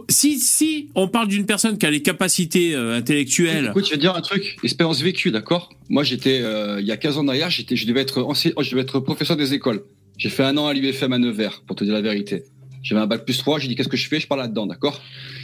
Si 0.08 0.38
si 0.38 0.88
on 0.94 1.08
parle 1.08 1.28
d'une 1.28 1.46
personne 1.46 1.78
qui 1.78 1.86
a 1.86 1.90
les 1.90 2.02
capacités 2.02 2.74
euh, 2.74 2.96
intellectuelles. 2.96 3.66
Écoute, 3.70 3.86
je 3.86 3.90
vais 3.92 3.98
dire 3.98 4.14
un 4.14 4.20
truc, 4.20 4.56
expérience 4.62 5.00
vécue, 5.02 5.30
d'accord? 5.30 5.70
Moi, 5.90 6.02
j'étais, 6.04 6.40
euh, 6.42 6.80
il 6.80 6.86
y 6.86 6.92
a 6.92 6.96
15 6.96 7.18
ans 7.18 7.24
derrière, 7.24 7.50
j'étais, 7.50 7.76
je 7.76 7.86
devais 7.86 8.00
être 8.00 8.22
ense- 8.22 8.46
je 8.60 8.70
devais 8.70 8.82
être 8.82 9.00
professeur 9.00 9.36
des 9.36 9.54
écoles. 9.54 9.82
J'ai 10.16 10.28
fait 10.28 10.42
un 10.44 10.56
an 10.56 10.66
à 10.66 10.74
l'UFM 10.74 11.12
à 11.12 11.18
Nevers, 11.18 11.62
pour 11.66 11.76
te 11.76 11.84
dire 11.84 11.94
la 11.94 12.00
vérité. 12.00 12.42
J'avais 12.82 13.00
un 13.00 13.06
bac 13.06 13.24
plus 13.24 13.38
3, 13.38 13.58
j'ai 13.58 13.68
dit 13.68 13.74
qu'est-ce 13.76 13.88
que 13.88 13.96
je 13.96 14.08
fais, 14.08 14.20
je 14.20 14.26
parle 14.26 14.40
là-dedans, 14.40 14.66
d'accord? 14.66 15.00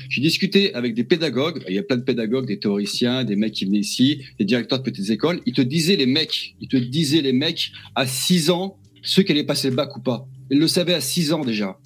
J'ai 0.09 0.21
discuté 0.21 0.75
avec 0.75 0.95
des 0.95 1.05
pédagogues, 1.05 1.63
il 1.69 1.75
y 1.75 1.79
a 1.79 1.83
plein 1.83 1.97
de 1.97 2.03
pédagogues, 2.03 2.47
des 2.47 2.59
théoriciens, 2.59 3.25
des 3.25 3.37
mecs 3.37 3.53
qui 3.53 3.65
venaient 3.65 3.79
ici, 3.79 4.23
des 4.39 4.45
directeurs 4.45 4.79
de 4.79 4.85
petites 4.85 5.11
écoles, 5.11 5.41
ils 5.47 5.55
te 5.55 5.63
disaient 5.63 5.97
les 5.97 6.07
mecs, 6.07 6.55
ils 6.61 6.69
te 6.69 6.77
disaient 6.77 7.23
les 7.23 7.33
mecs 7.33 7.73
à 7.95 8.07
6 8.07 8.51
ans, 8.51 8.77
ceux 9.03 9.23
qui 9.23 9.33
allaient 9.33 9.45
passer 9.45 9.71
le 9.71 9.77
bac 9.77 9.97
ou 9.97 10.01
pas. 10.01 10.27
Ils 10.51 10.59
le 10.59 10.69
savaient 10.69 10.95
à 10.95 11.01
6 11.01 11.33
ans 11.33 11.45
déjà. 11.45 11.79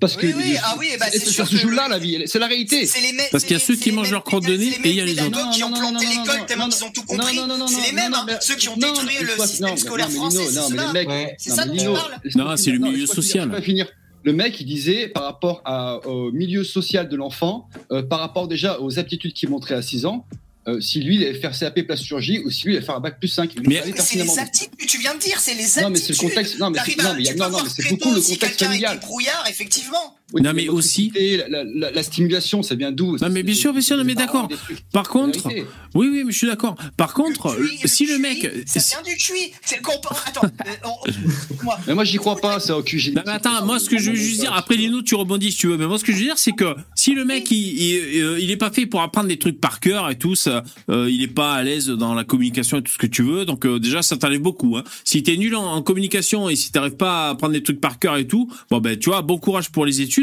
Parce 0.00 0.16
Oui, 0.16 0.30
que 0.32 0.36
oui, 0.38 0.54
ah 0.64 0.76
oui, 0.78 0.86
bah, 0.98 1.06
c'est 1.12 1.18
ça 1.18 1.44
se 1.44 1.56
joue 1.56 1.68
là, 1.68 1.86
la 1.86 1.98
vie, 1.98 2.22
c'est 2.24 2.38
la 2.38 2.46
réalité. 2.46 2.86
C'est 2.86 3.02
les 3.02 3.12
mêmes- 3.12 3.26
Parce 3.30 3.44
qu'il 3.44 3.52
y 3.52 3.56
a 3.56 3.58
ceux 3.58 3.76
qui 3.76 3.92
mangent 3.92 4.10
leur 4.10 4.24
crotte 4.24 4.46
de 4.46 4.56
nez 4.56 4.68
et 4.82 4.88
il 4.88 4.94
y 4.94 5.00
a 5.02 5.04
les 5.04 5.20
autres. 5.20 5.50
qui 5.50 5.62
ont 5.62 5.68
Non, 5.68 5.74
non, 5.76 5.80
planté 5.90 6.06
non, 6.06 6.12
non, 6.14 6.20
l'école 6.22 6.38
non, 6.40 6.46
tellement 6.46 6.68
qu'ils 6.70 6.84
ont 6.84 6.90
tout 6.90 7.02
compris. 7.02 7.36
non, 7.36 7.46
non, 7.46 7.58
non, 7.58 7.66
C'est 7.66 7.86
les 7.86 7.92
mêmes, 7.92 8.10
non, 8.12 8.18
hein, 8.26 8.38
ceux 8.40 8.56
qui 8.56 8.70
ont 8.70 8.76
non, 8.78 8.92
détruit 8.92 9.16
le 9.20 9.42
système 9.46 9.68
non, 9.68 9.76
scolaire 9.76 10.10
français, 10.10 10.52
non, 10.54 10.68
mais 10.70 10.76
les 10.86 10.92
mecs- 10.94 11.08
Ouais. 11.08 11.34
C'est 11.36 11.50
ça 11.50 11.66
dont 11.66 11.74
Lino, 11.74 11.90
on 11.90 11.94
parle. 11.96 12.14
laisse-moi 12.24 12.44
Non, 12.46 12.56
c'est 12.56 12.70
le 12.70 12.78
milieu 12.78 13.06
social. 13.06 13.50
Le 14.22 14.32
mec, 14.32 14.60
il 14.60 14.66
disait 14.66 15.08
par 15.08 15.24
rapport 15.24 15.62
à, 15.64 15.96
au 16.06 16.30
milieu 16.32 16.64
social 16.64 17.08
de 17.08 17.16
l'enfant, 17.16 17.68
euh, 17.90 18.02
par 18.02 18.20
rapport 18.20 18.48
déjà 18.48 18.80
aux 18.80 18.98
aptitudes 18.98 19.32
qu'il 19.32 19.48
montrait 19.48 19.74
à 19.74 19.82
6 19.82 20.04
ans, 20.06 20.26
euh, 20.68 20.80
si 20.80 21.00
lui, 21.02 21.16
il 21.16 21.24
allait 21.24 21.34
faire 21.34 21.58
CAP 21.58 21.82
plasturgie 21.82 22.40
ou 22.44 22.50
si 22.50 22.66
lui, 22.66 22.74
il 22.74 22.76
allait 22.76 22.84
faire 22.86 22.96
un 22.96 23.00
bac 23.00 23.18
plus 23.18 23.28
5. 23.28 23.52
Il 23.56 23.68
Mais- 23.68 23.82
c'est 23.96 24.18
les 24.18 24.38
attitudes 24.38 24.76
que 24.76 24.86
tu 24.86 24.98
viens 24.98 25.14
de 25.14 25.20
dire, 25.20 25.40
c'est 25.40 25.54
les 25.54 25.62
attitudes. 25.64 25.82
Non, 25.82 25.90
mais 25.90 25.98
c'est 25.98 26.12
le 26.12 26.18
contexte. 26.18 26.58
Non, 26.58 26.70
mais 26.70 26.78
non, 26.78 27.14
mais 27.16 27.34
non, 27.34 27.62
mais 27.62 27.70
c'est 27.74 27.88
beaucoup 27.88 28.12
le 28.12 28.20
si 28.20 28.34
contexte 28.34 28.60
est 28.62 28.64
familial. 28.66 29.00
brouillard, 29.00 29.44
effectivement. 29.48 30.16
Oui, 30.32 30.42
Non, 30.42 30.52
mais 30.54 30.68
aussi- 30.68 31.12
La, 31.14 31.48
la- 31.48 31.64
la- 31.64 31.90
la 31.90 32.02
stimulation, 32.02 32.62
ça 32.62 32.74
vient 32.74 32.92
d'où 32.92 33.16
Non, 33.18 33.28
mais 33.30 33.42
bien 33.42 33.54
sûr, 33.54 33.72
bien 33.72 33.80
sûr, 33.82 33.96
non, 33.96 34.04
mais 34.04 34.14
d'accord. 34.14 34.48
Par 34.92 35.08
contre, 35.08 35.48
oui, 35.94 36.08
oui, 36.12 36.22
mais 36.24 36.32
je 36.32 36.36
suis 36.38 36.46
d'accord. 36.46 36.76
Par 36.96 37.14
contre, 37.14 37.56
Le 37.58 37.66
cuit, 37.66 37.78
si 37.88 38.06
le 38.06 38.14
cuit, 38.14 38.22
mec, 38.22 38.50
Ça 38.66 38.80
si- 38.80 38.94
vient 38.94 39.02
du 39.02 39.16
cuit. 39.16 39.52
C'est 39.64 39.80
qu'on- 39.82 39.92
Attends, 40.26 40.42
euh, 40.66 40.70
on- 40.84 41.64
moi, 41.64 41.78
Mais 41.86 41.94
moi, 41.94 42.04
j'y 42.04 42.16
crois 42.18 42.36
pas, 42.36 42.60
ça, 42.60 42.76
au 42.78 42.82
QG. 42.82 43.12
Non, 43.14 43.22
mais 43.26 43.32
attends, 43.32 43.64
moi 43.66 43.78
ce 43.78 43.88
que 43.90 43.98
je 43.98 44.10
veux 44.10 44.16
juste 44.16 44.40
dire, 44.40 44.52
après 44.54 44.76
Lino, 44.76 45.02
tu 45.02 45.14
rebondis 45.14 45.52
si 45.52 45.58
tu 45.58 45.66
veux, 45.68 45.76
mais 45.76 45.86
moi 45.86 45.98
ce 45.98 46.04
que 46.04 46.12
je 46.12 46.18
veux 46.18 46.24
dire, 46.24 46.38
c'est 46.38 46.52
que 46.52 46.74
si 46.94 47.14
le 47.14 47.24
mec 47.24 47.50
il, 47.50 47.56
il, 47.58 48.20
euh, 48.22 48.38
il 48.40 48.50
est 48.50 48.56
pas 48.56 48.70
fait 48.70 48.86
pour 48.86 49.02
apprendre 49.02 49.28
des 49.28 49.38
trucs 49.38 49.60
par 49.60 49.80
cœur 49.80 50.10
et 50.10 50.16
tout, 50.18 50.34
ça, 50.36 50.62
euh, 50.90 51.08
il 51.10 51.22
est 51.22 51.26
pas 51.28 51.54
à 51.54 51.62
l'aise 51.62 51.86
dans 51.88 52.14
la 52.14 52.24
communication 52.24 52.78
et 52.78 52.82
tout 52.82 52.92
ce 52.92 52.98
que 52.98 53.06
tu 53.06 53.22
veux, 53.22 53.44
donc 53.44 53.66
euh, 53.66 53.78
déjà 53.80 54.02
ça 54.02 54.16
t'enlève 54.16 54.40
beaucoup. 54.40 54.76
Hein. 54.76 54.84
Si 55.04 55.22
t'es 55.22 55.36
nul 55.36 55.54
en, 55.56 55.64
en 55.72 55.82
communication 55.82 56.48
et 56.48 56.56
si 56.56 56.70
t'arrives 56.72 56.96
pas 56.96 57.26
à 57.26 57.30
apprendre 57.30 57.52
des 57.54 57.62
trucs 57.62 57.80
par 57.80 57.98
cœur 57.98 58.16
et 58.16 58.26
tout, 58.26 58.50
bon 58.70 58.78
ben 58.78 58.96
tu 58.98 59.10
vois, 59.10 59.22
bon 59.22 59.38
courage 59.38 59.70
pour 59.70 59.84
les 59.86 60.00
études. 60.00 60.19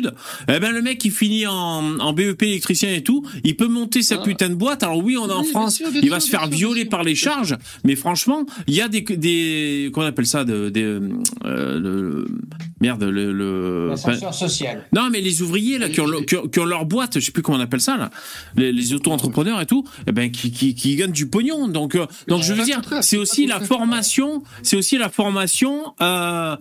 Eh 0.47 0.59
ben 0.59 0.71
le 0.71 0.81
mec 0.81 0.97
qui 0.97 1.09
finit 1.11 1.47
en, 1.47 1.99
en 1.99 2.13
BEP 2.13 2.43
électricien 2.43 2.93
et 2.93 3.01
tout, 3.03 3.23
il 3.43 3.55
peut 3.55 3.67
monter 3.67 4.01
sa 4.01 4.15
Ah. 4.15 4.23
putain 4.23 4.49
de 4.49 4.55
boîte. 4.55 4.83
Alors 4.83 4.97
oui, 5.03 5.17
on 5.17 5.27
est 5.29 5.31
en 5.33 5.41
Oui, 5.41 5.49
France, 5.49 5.75
sûr, 5.75 5.87
il 5.93 6.09
va 6.09 6.19
sûr, 6.19 6.25
se 6.25 6.29
faire 6.31 6.41
sûr, 6.47 6.49
violer 6.51 6.81
sûr. 6.81 6.89
par 6.89 7.03
les 7.03 7.15
charges, 7.15 7.55
mais 7.83 7.95
franchement, 7.95 8.45
il 8.67 8.73
y 8.75 8.81
a 8.81 8.87
des 8.87 9.01
des 9.01 9.89
qu'on 9.93 10.01
appelle 10.01 10.25
ça 10.25 10.43
de, 10.43 10.69
des 10.69 10.83
euh, 10.83 10.99
le- 11.79 12.27
merde 12.81 13.03
le, 13.03 13.93
social. 14.31 14.85
non, 14.93 15.09
mais 15.11 15.21
les 15.21 15.41
ouvriers 15.41 15.77
là 15.79 15.89
qui 15.89 15.99
ont, 16.01 16.05
le- 16.05 16.21
qui 16.21 16.35
ont, 16.35 16.47
qui 16.47 16.59
ont 16.59 16.65
leur 16.65 16.85
boîte, 16.85 17.19
je 17.19 17.25
sais 17.25 17.31
plus 17.31 17.41
comment 17.41 17.57
on 17.57 17.61
appelle 17.61 17.81
ça 17.81 17.97
là, 17.97 18.09
les, 18.55 18.71
les 18.71 18.93
auto-entrepreneurs 18.93 19.59
et 19.61 19.65
tout, 19.65 19.83
eh 20.07 20.11
ben 20.11 20.29
qui, 20.31 20.51
qui, 20.51 20.75
qui 20.75 20.95
gagnent 20.95 21.11
du 21.11 21.27
pognon. 21.27 21.67
Donc 21.67 21.95
euh, 21.95 22.05
donc 22.27 22.43
je 22.43 22.53
veux 22.53 22.63
dire, 22.63 22.81
c'est 23.01 23.17
aussi 23.17 23.45
la 23.47 23.59
formation, 23.59 24.43
c'est 24.63 24.75
aussi 24.77 24.97
la 24.97 25.09
formation 25.09 25.93
euh, 26.01 26.55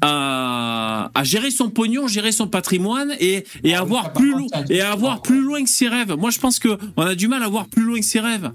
à, 0.00 1.10
à 1.14 1.24
gérer 1.24 1.50
son 1.50 1.70
pognon, 1.70 2.06
gérer 2.08 2.32
son 2.32 2.46
patrimoine 2.48 2.71
et 3.20 3.44
Ah 3.74 3.80
avoir 3.80 4.12
plus 4.12 4.32
contre, 4.32 4.38
loin 4.38 4.48
c'est 4.52 4.56
un 4.58 4.64
et 4.64 4.74
discours, 4.74 4.92
avoir 4.92 5.14
quoi. 5.14 5.22
plus 5.22 5.40
loin 5.42 5.62
que 5.64 5.70
ses 5.70 5.88
rêves. 5.88 6.14
Moi 6.18 6.30
je 6.30 6.38
pense 6.38 6.58
que 6.58 6.78
on 6.96 7.02
a 7.02 7.14
du 7.14 7.28
mal 7.28 7.42
à 7.42 7.48
voir 7.48 7.66
plus 7.68 7.82
loin 7.84 7.98
que 7.98 8.04
ses 8.06 8.20
rêves. 8.20 8.50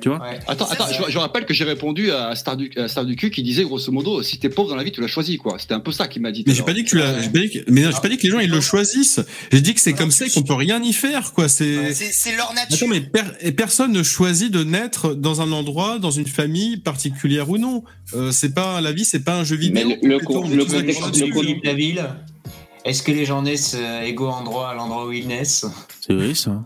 Tu 0.00 0.08
vois? 0.08 0.20
Ouais. 0.20 0.38
Attends, 0.46 0.68
attends, 0.68 0.86
je, 0.92 1.10
je 1.10 1.18
rappelle 1.18 1.44
que 1.44 1.52
j'ai 1.52 1.64
répondu 1.64 2.12
à 2.12 2.32
Star 2.36 2.56
du, 2.56 2.70
à 2.76 2.86
Star 2.86 3.04
du 3.04 3.16
cul 3.16 3.32
qui 3.32 3.42
disait 3.42 3.64
grosso 3.64 3.90
modo, 3.90 4.22
si 4.22 4.38
t'es 4.38 4.48
pauvre 4.48 4.68
dans 4.70 4.76
la 4.76 4.84
vie, 4.84 4.92
tu 4.92 5.00
l'as 5.00 5.08
choisi, 5.08 5.38
quoi. 5.38 5.58
C'était 5.58 5.74
un 5.74 5.80
peu 5.80 5.90
ça 5.90 6.06
qu'il 6.06 6.22
m'a 6.22 6.30
dit. 6.30 6.44
Mais 6.46 6.54
j'ai 6.54 6.62
pas 6.62 6.72
dit 6.72 6.84
que 6.84 6.90
tu 6.90 6.98
l'as, 6.98 7.20
j'ai 7.20 7.28
pas 7.30 7.40
dit 7.40 7.50
que, 7.50 7.58
mais 7.68 7.80
non, 7.82 7.90
j'ai 7.90 8.00
pas 8.00 8.08
dit 8.08 8.16
que 8.16 8.22
les 8.22 8.30
gens 8.30 8.38
ils 8.38 8.48
le 8.48 8.60
choisissent. 8.60 9.18
J'ai 9.50 9.60
dit 9.60 9.74
que 9.74 9.80
c'est 9.80 9.94
comme 9.94 10.12
ça 10.12 10.26
qu'on 10.28 10.42
peut 10.44 10.54
rien 10.54 10.80
y 10.84 10.92
faire, 10.92 11.32
quoi. 11.32 11.48
C'est. 11.48 11.74
leur 12.36 12.54
nature. 12.54 12.76
Attends, 12.76 12.86
mais 12.86 13.00
per- 13.00 13.22
et 13.40 13.50
personne 13.50 13.90
ne 13.90 14.04
choisit 14.04 14.52
de 14.52 14.62
naître 14.62 15.14
dans 15.14 15.40
un 15.40 15.50
endroit, 15.50 15.98
dans 15.98 16.12
une 16.12 16.28
famille 16.28 16.76
particulière 16.76 17.50
ou 17.50 17.58
non. 17.58 17.82
Euh, 18.14 18.30
c'est 18.30 18.54
pas 18.54 18.80
la 18.80 18.92
vie, 18.92 19.04
c'est 19.04 19.24
pas 19.24 19.34
un 19.34 19.42
jeu 19.42 19.56
vidéo. 19.56 19.88
Mais 19.88 19.96
le- 20.00 20.08
le 20.08 20.14
le 20.14 20.20
tous 20.20 20.26
contexte- 20.26 20.76
d'accord 20.76 20.76
le 20.76 21.06
là-dessus. 21.06 21.32
Est-ce 22.88 23.02
que 23.02 23.12
les 23.12 23.24
gens 23.24 23.42
naissent 23.42 23.76
euh, 23.78 24.02
égaux 24.02 24.28
en 24.28 24.42
droit 24.42 24.68
à 24.68 24.74
l'endroit 24.74 25.06
où 25.06 25.12
ils 25.12 25.26
naissent 25.26 25.64
C'est 26.06 26.14
vrai 26.14 26.34
ça. 26.34 26.62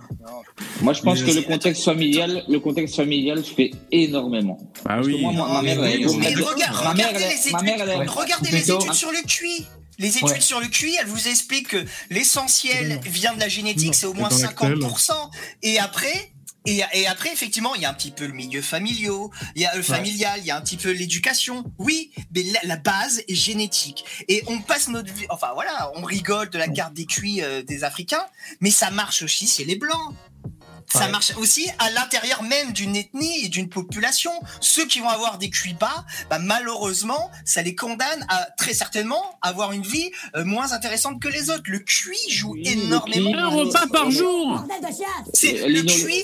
Moi, 0.80 0.92
je 0.92 1.02
pense 1.02 1.20
Mais 1.22 1.30
que 1.30 1.36
le 1.36 1.42
contexte 1.42 1.84
familial, 1.84 2.44
le 2.48 2.60
contexte 2.60 2.96
familial 2.96 3.42
fait 3.44 3.70
énormément. 3.90 4.58
Ah 4.84 4.96
Parce 4.96 5.06
que 5.08 5.12
oui. 5.12 5.20
moi, 5.20 5.32
ma, 5.32 5.48
ma 5.54 5.62
mère, 5.62 5.80
mais, 5.80 5.92
elle 5.94 6.02
est 6.02 6.04
mais 6.04 6.12
complètement- 6.12 6.46
regarde, 6.46 6.84
ma 6.84 6.94
mère, 6.94 7.06
regardez 7.08 7.24
elle 7.24 7.30
les 7.30 7.38
études, 7.40 7.52
ma 7.52 7.62
mère, 7.62 7.76
elle 7.80 7.88
est- 7.90 8.06
regardez 8.06 8.50
les 8.50 8.70
études 8.70 8.92
sur 8.94 9.10
le 9.10 9.22
QI. 9.26 9.66
Les 9.98 10.08
études 10.16 10.28
Ouais. 10.28 10.40
sur 10.40 10.58
le 10.60 10.66
QI, 10.68 10.96
elles 11.00 11.06
vous 11.06 11.28
expliquent 11.28 11.68
que 11.68 11.84
l'essentiel 12.10 12.98
vient 13.04 13.34
de 13.34 13.40
la 13.40 13.48
génétique, 13.48 13.94
c'est 13.94 14.06
au 14.06 14.14
moins 14.14 14.28
dans 14.30 14.38
l'actuel. 14.38 14.78
50%. 14.78 15.12
Et 15.62 15.78
après, 15.78 16.31
et, 16.66 16.82
et 16.92 17.06
après, 17.06 17.32
effectivement, 17.32 17.74
il 17.74 17.82
y 17.82 17.84
a 17.84 17.90
un 17.90 17.94
petit 17.94 18.10
peu 18.10 18.26
le 18.26 18.32
milieu 18.32 18.62
familial, 18.62 19.28
il 19.54 19.62
y 19.62 19.66
a 19.66 19.74
le 19.74 19.82
familial, 19.82 20.38
il 20.40 20.46
y 20.46 20.50
a 20.50 20.56
un 20.56 20.60
petit 20.60 20.76
peu 20.76 20.90
l'éducation. 20.90 21.64
Oui, 21.78 22.10
mais 22.34 22.42
la, 22.44 22.60
la 22.64 22.76
base 22.76 23.22
est 23.28 23.34
génétique. 23.34 24.04
Et 24.28 24.42
on 24.46 24.60
passe 24.60 24.88
notre 24.88 25.12
vie, 25.12 25.26
enfin 25.30 25.50
voilà, 25.54 25.90
on 25.96 26.02
rigole 26.02 26.50
de 26.50 26.58
la 26.58 26.68
carte 26.68 26.94
des 26.94 27.06
QI 27.06 27.42
euh, 27.42 27.62
des 27.62 27.84
Africains, 27.84 28.24
mais 28.60 28.70
ça 28.70 28.90
marche 28.90 29.22
aussi 29.22 29.46
chez 29.46 29.64
les 29.64 29.76
Blancs. 29.76 30.14
Ça 30.92 31.00
Ouais. 31.06 31.10
marche 31.10 31.32
aussi 31.36 31.66
à 31.78 31.90
l'intérieur 31.90 32.42
même 32.42 32.72
d'une 32.72 32.94
ethnie 32.96 33.44
et 33.44 33.48
d'une 33.48 33.68
population. 33.68 34.30
Ceux 34.60 34.86
qui 34.86 35.00
vont 35.00 35.08
avoir 35.08 35.38
des 35.38 35.50
QI 35.50 35.74
bas, 35.74 36.04
bah, 36.30 36.38
malheureusement, 36.38 37.30
ça 37.44 37.62
les 37.62 37.74
condamne 37.74 38.24
à 38.28 38.46
très 38.58 38.74
certainement 38.74 39.38
avoir 39.42 39.72
une 39.72 39.82
vie 39.82 40.10
euh, 40.36 40.44
moins 40.44 40.72
intéressante 40.72 41.20
que 41.20 41.28
les 41.28 41.50
autres. 41.50 41.64
Le 41.66 41.78
QI 41.80 42.30
joue 42.30 42.52
Oui, 42.52 42.62
énormément. 42.66 43.30
QI. 43.32 43.38
Un 43.38 43.48
repas 43.48 43.86
par 43.88 44.10
jour 44.10 44.64
C'est 45.34 45.62
Euh, 45.62 45.68
le 45.68 45.82
QI. 45.82 46.22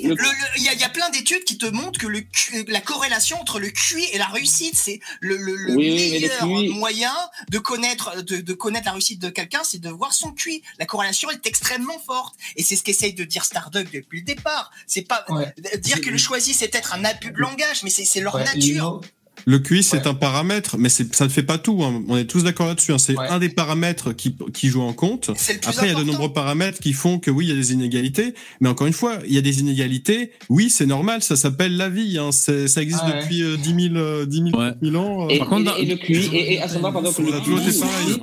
Il 0.56 0.62
y, 0.62 0.68
a, 0.68 0.72
il 0.74 0.80
y 0.80 0.84
a 0.84 0.88
plein 0.88 1.08
d'études 1.10 1.44
qui 1.44 1.56
te 1.58 1.66
montrent 1.66 1.98
que 1.98 2.06
le 2.06 2.20
Q- 2.20 2.64
la 2.68 2.80
corrélation 2.80 3.40
entre 3.40 3.58
le 3.60 3.70
QI 3.70 4.04
et 4.12 4.18
la 4.18 4.26
réussite, 4.26 4.74
c'est 4.76 5.00
le, 5.20 5.36
le, 5.36 5.56
le 5.56 5.74
Oui, 5.76 5.90
meilleur 5.90 6.38
QI 6.40 6.68
moyen 6.70 7.14
de 7.50 7.58
connaître 7.58 8.22
de, 8.22 8.36
de 8.40 8.52
connaître 8.52 8.86
la 8.86 8.92
réussite 8.92 9.20
de 9.20 9.30
quelqu'un, 9.30 9.60
c'est 9.64 9.78
de 9.80 9.88
voir 9.90 10.12
son 10.12 10.32
QI. 10.32 10.62
La 10.78 10.86
corrélation 10.86 11.30
est 11.30 11.46
extrêmement 11.46 11.98
forte, 11.98 12.34
et 12.56 12.62
c'est 12.62 12.76
ce 12.76 12.82
qu'essaye 12.82 13.14
de 13.14 13.24
dire 13.24 13.44
Starduck 13.44 13.90
depuis 13.92 14.20
le 14.20 14.24
départ. 14.24 14.57
C'est 14.86 15.06
pas 15.06 15.24
Ouais. 15.28 15.52
dire 15.80 16.00
que 16.00 16.10
le 16.10 16.18
choisi 16.18 16.52
c'est 16.54 16.68
peut-être 16.68 16.94
un 16.94 17.04
abus 17.04 17.32
de 17.32 17.38
langage, 17.38 17.82
mais 17.84 17.90
c'est 17.90 18.20
leur 18.20 18.34
Ouais, 18.34 18.44
nature. 18.44 19.00
Le 19.46 19.60
QI, 19.60 19.82
c'est 19.84 19.98
Ouais. 19.98 20.08
un 20.08 20.14
paramètre, 20.14 20.76
mais 20.78 20.88
ça 20.88 21.04
ne 21.24 21.28
fait 21.30 21.44
pas 21.44 21.58
tout. 21.58 21.82
hein. 21.84 22.02
On 22.08 22.16
est 22.18 22.24
tous 22.26 22.42
d'accord 22.42 22.66
là-dessus. 22.66 22.92
hein. 22.92 22.98
C'est 22.98 23.16
Ouais. 23.16 23.28
un 23.28 23.38
des 23.38 23.48
paramètres 23.48 24.12
qui, 24.12 24.34
qui 24.52 24.66
joue 24.68 24.82
en 24.82 24.92
compte. 24.92 25.30
Après, 25.64 25.86
il 25.88 25.92
y 25.92 25.94
a 25.94 25.98
de 25.98 26.04
nombreux 26.04 26.32
paramètres 26.32 26.80
qui 26.80 26.92
font 26.92 27.18
que 27.20 27.30
oui, 27.30 27.46
il 27.46 27.48
y 27.50 27.52
a 27.52 27.54
des 27.54 27.72
inégalités. 27.72 28.34
Mais 28.60 28.68
encore 28.68 28.88
une 28.88 28.92
fois, 28.92 29.18
il 29.26 29.32
y 29.32 29.38
a 29.38 29.40
des 29.40 29.60
inégalités. 29.60 30.32
Oui, 30.50 30.68
c'est 30.70 30.86
normal. 30.86 31.22
Ça 31.22 31.36
s'appelle 31.36 31.76
la 31.76 31.88
vie. 31.88 32.18
Hein. 32.18 32.32
Ça 32.32 32.52
existe 32.82 33.00
Ah 33.04 33.10
ouais. 33.14 33.22
depuis 33.22 33.42
euh, 33.42 33.56
10 33.56 33.88
000, 33.92 33.94
euh, 33.96 34.26
10 34.26 34.42
000, 34.50 34.58
Ouais. 34.60 34.72
1000 34.82 34.96
ans. 34.96 35.26
euh. 35.26 35.28
Et, 35.28 35.38
Par 35.38 35.48
contre, 35.48 35.78
et- 35.78 35.82
et 35.82 35.86
le 35.86 35.96
QI, 35.96 36.28
et, 36.36 36.54
et 36.54 36.60
à 36.60 36.68
savoir, 36.68 36.92
par 36.92 37.02
exemple, 37.06 37.24
Ça 37.24 37.30
le 37.30 37.34
a 37.36 37.40
toujours 37.40 37.60
été 37.60 37.70
QI, 37.70 37.78
pareil. 37.80 38.16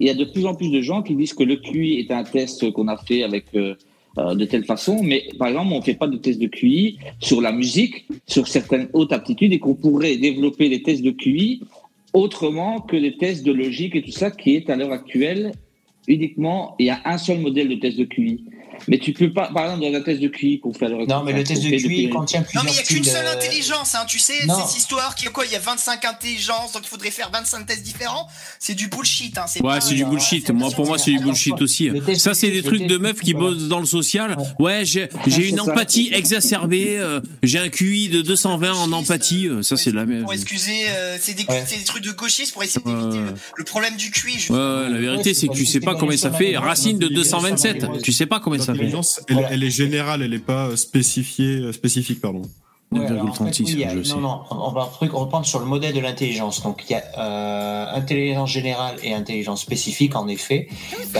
il 0.00 0.06
y 0.06 0.10
a 0.10 0.14
de 0.14 0.24
plus 0.24 0.46
en 0.46 0.54
plus 0.54 0.70
de 0.70 0.80
gens 0.80 1.02
qui 1.02 1.14
disent 1.16 1.34
que 1.34 1.42
le 1.42 1.56
QI 1.56 1.98
est 1.98 2.12
un 2.12 2.22
test 2.24 2.70
qu'on 2.72 2.86
a 2.88 2.96
fait 2.96 3.22
avec 3.24 3.46
euh, 4.18 4.34
de 4.34 4.44
telle 4.44 4.64
façon, 4.64 5.02
mais 5.02 5.24
par 5.38 5.48
exemple, 5.48 5.72
on 5.72 5.78
ne 5.78 5.84
fait 5.84 5.94
pas 5.94 6.06
de 6.06 6.16
test 6.16 6.40
de 6.40 6.46
QI 6.46 6.98
sur 7.20 7.40
la 7.40 7.52
musique, 7.52 8.06
sur 8.26 8.46
certaines 8.48 8.88
hautes 8.92 9.12
aptitudes, 9.12 9.52
et 9.52 9.58
qu'on 9.58 9.74
pourrait 9.74 10.16
développer 10.16 10.68
les 10.68 10.82
tests 10.82 11.02
de 11.02 11.10
QI 11.10 11.62
autrement 12.12 12.80
que 12.80 12.96
les 12.96 13.16
tests 13.16 13.44
de 13.44 13.52
logique 13.52 13.96
et 13.96 14.02
tout 14.02 14.12
ça, 14.12 14.30
qui 14.30 14.54
est 14.54 14.70
à 14.70 14.76
l'heure 14.76 14.92
actuelle 14.92 15.52
uniquement, 16.06 16.76
il 16.78 16.86
y 16.86 16.90
a 16.90 17.00
un 17.04 17.18
seul 17.18 17.40
modèle 17.40 17.68
de 17.68 17.74
test 17.76 17.98
de 17.98 18.04
QI. 18.04 18.44
Mais 18.88 18.98
tu 18.98 19.12
peux 19.12 19.32
pas, 19.32 19.50
par 19.52 19.64
exemple, 19.64 19.82
dans 19.90 19.98
un 19.98 20.02
test 20.02 20.20
de 20.20 20.28
QI 20.28 20.60
qu'on 20.60 20.72
fait 20.72 20.86
à 20.86 20.88
l'heure. 20.88 21.06
Non, 21.08 21.22
mais 21.24 21.32
le 21.32 21.44
test 21.44 21.62
de 21.62 21.68
QI 21.70 22.10
contient 22.10 22.40
Non 22.40 22.62
plusieurs 22.62 22.64
mais 22.64 22.70
il 22.72 22.76
y 22.76 22.80
a 22.80 22.82
qu'une 22.82 23.04
seule 23.04 23.26
euh, 23.26 23.34
intelligence, 23.34 23.94
hein, 23.94 24.04
tu 24.06 24.18
sais, 24.18 24.46
non. 24.46 24.66
cette 24.66 24.76
histoire 24.76 25.14
qui 25.14 25.26
quoi, 25.26 25.44
il 25.46 25.52
y 25.52 25.56
a 25.56 25.60
25 25.60 26.04
intelligences, 26.04 26.72
donc 26.72 26.82
il 26.84 26.88
faudrait 26.88 27.10
faire 27.10 27.30
25 27.32 27.66
tests 27.66 27.82
différents, 27.82 28.28
c'est 28.58 28.74
du 28.74 28.88
bullshit. 28.88 29.36
Hein, 29.38 29.44
Ouais, 29.62 29.80
c'est 29.80 29.94
du 29.94 30.04
euh, 30.04 30.06
bullshit. 30.06 30.50
Moi, 30.50 30.70
pour 30.70 30.86
moi, 30.86 30.98
c'est 30.98 31.10
du 31.12 31.18
bullshit 31.18 31.60
aussi. 31.60 31.90
Ça, 32.16 32.34
c'est 32.34 32.50
des 32.50 32.62
trucs 32.62 32.86
de 32.86 32.98
meufs 32.98 33.20
qui 33.20 33.34
bossent 33.34 33.68
dans 33.68 33.80
le 33.80 33.86
social. 33.86 34.36
Ouais, 34.58 34.84
j'ai 34.84 35.08
j'ai 35.26 35.48
une 35.48 35.60
empathie 35.60 36.10
exacerbée. 36.12 36.98
euh, 36.98 37.20
J'ai 37.42 37.58
un 37.58 37.68
QI 37.68 38.08
de 38.08 38.22
220 38.22 38.72
en 38.72 38.92
empathie. 38.92 39.48
euh, 39.48 39.62
Ça, 39.62 39.76
c'est 39.76 39.90
de 39.90 39.96
la 39.96 40.06
merde. 40.06 40.22
Pour 40.22 40.32
excuser, 40.32 40.88
euh, 40.88 41.16
c'est 41.20 41.34
des, 41.34 41.44
trucs 41.84 42.04
de 42.04 42.12
gauchistes 42.12 42.52
pour 42.52 42.62
essayer 42.62 42.84
d'éviter 42.84 43.20
le, 43.56 43.64
problème 43.64 43.96
du 43.96 44.10
QI. 44.10 44.50
Ouais, 44.50 44.88
la 44.90 44.98
vérité, 44.98 45.34
c'est 45.34 45.48
que 45.48 45.54
tu 45.54 45.66
sais 45.66 45.80
pas 45.80 45.94
combien 45.94 46.16
ça 46.16 46.30
fait. 46.30 46.56
Racine 46.56 46.98
de 46.98 47.04
dans 47.04 47.10
les- 47.10 47.14
227. 47.16 48.02
Tu 48.02 48.12
sais 48.12 48.26
pas 48.26 48.40
combien 48.40 48.60
L'intelligence, 48.72 49.20
elle, 49.28 49.34
Voilà. 49.34 49.52
elle 49.52 49.62
est 49.64 49.70
générale. 49.70 50.22
Elle 50.22 50.30
n'est 50.30 50.38
pas 50.38 50.66
euh, 50.68 50.76
spécifiée, 50.76 51.56
euh, 51.56 51.72
spécifique, 51.72 52.20
pardon. 52.20 52.42
Ouais, 52.92 53.06
alors, 53.06 53.26
en 53.28 53.32
fait, 53.32 53.44
9,36, 53.44 53.74
oui, 53.74 53.84
a- 53.84 53.94
non, 54.14 54.20
non, 54.20 54.40
on 54.50 54.70
va 54.70 54.84
truc, 54.92 55.12
reprendre 55.12 55.44
sur 55.46 55.58
le 55.58 55.66
modèle 55.66 55.94
de 55.94 56.00
l'intelligence. 56.00 56.62
Donc, 56.62 56.84
il 56.88 56.92
y 56.92 56.94
a 56.94 57.02
euh, 57.18 57.86
intelligence 57.96 58.50
générale 58.50 58.96
et 59.02 59.12
intelligence 59.14 59.62
spécifique, 59.62 60.14
en 60.14 60.28
effet. 60.28 60.68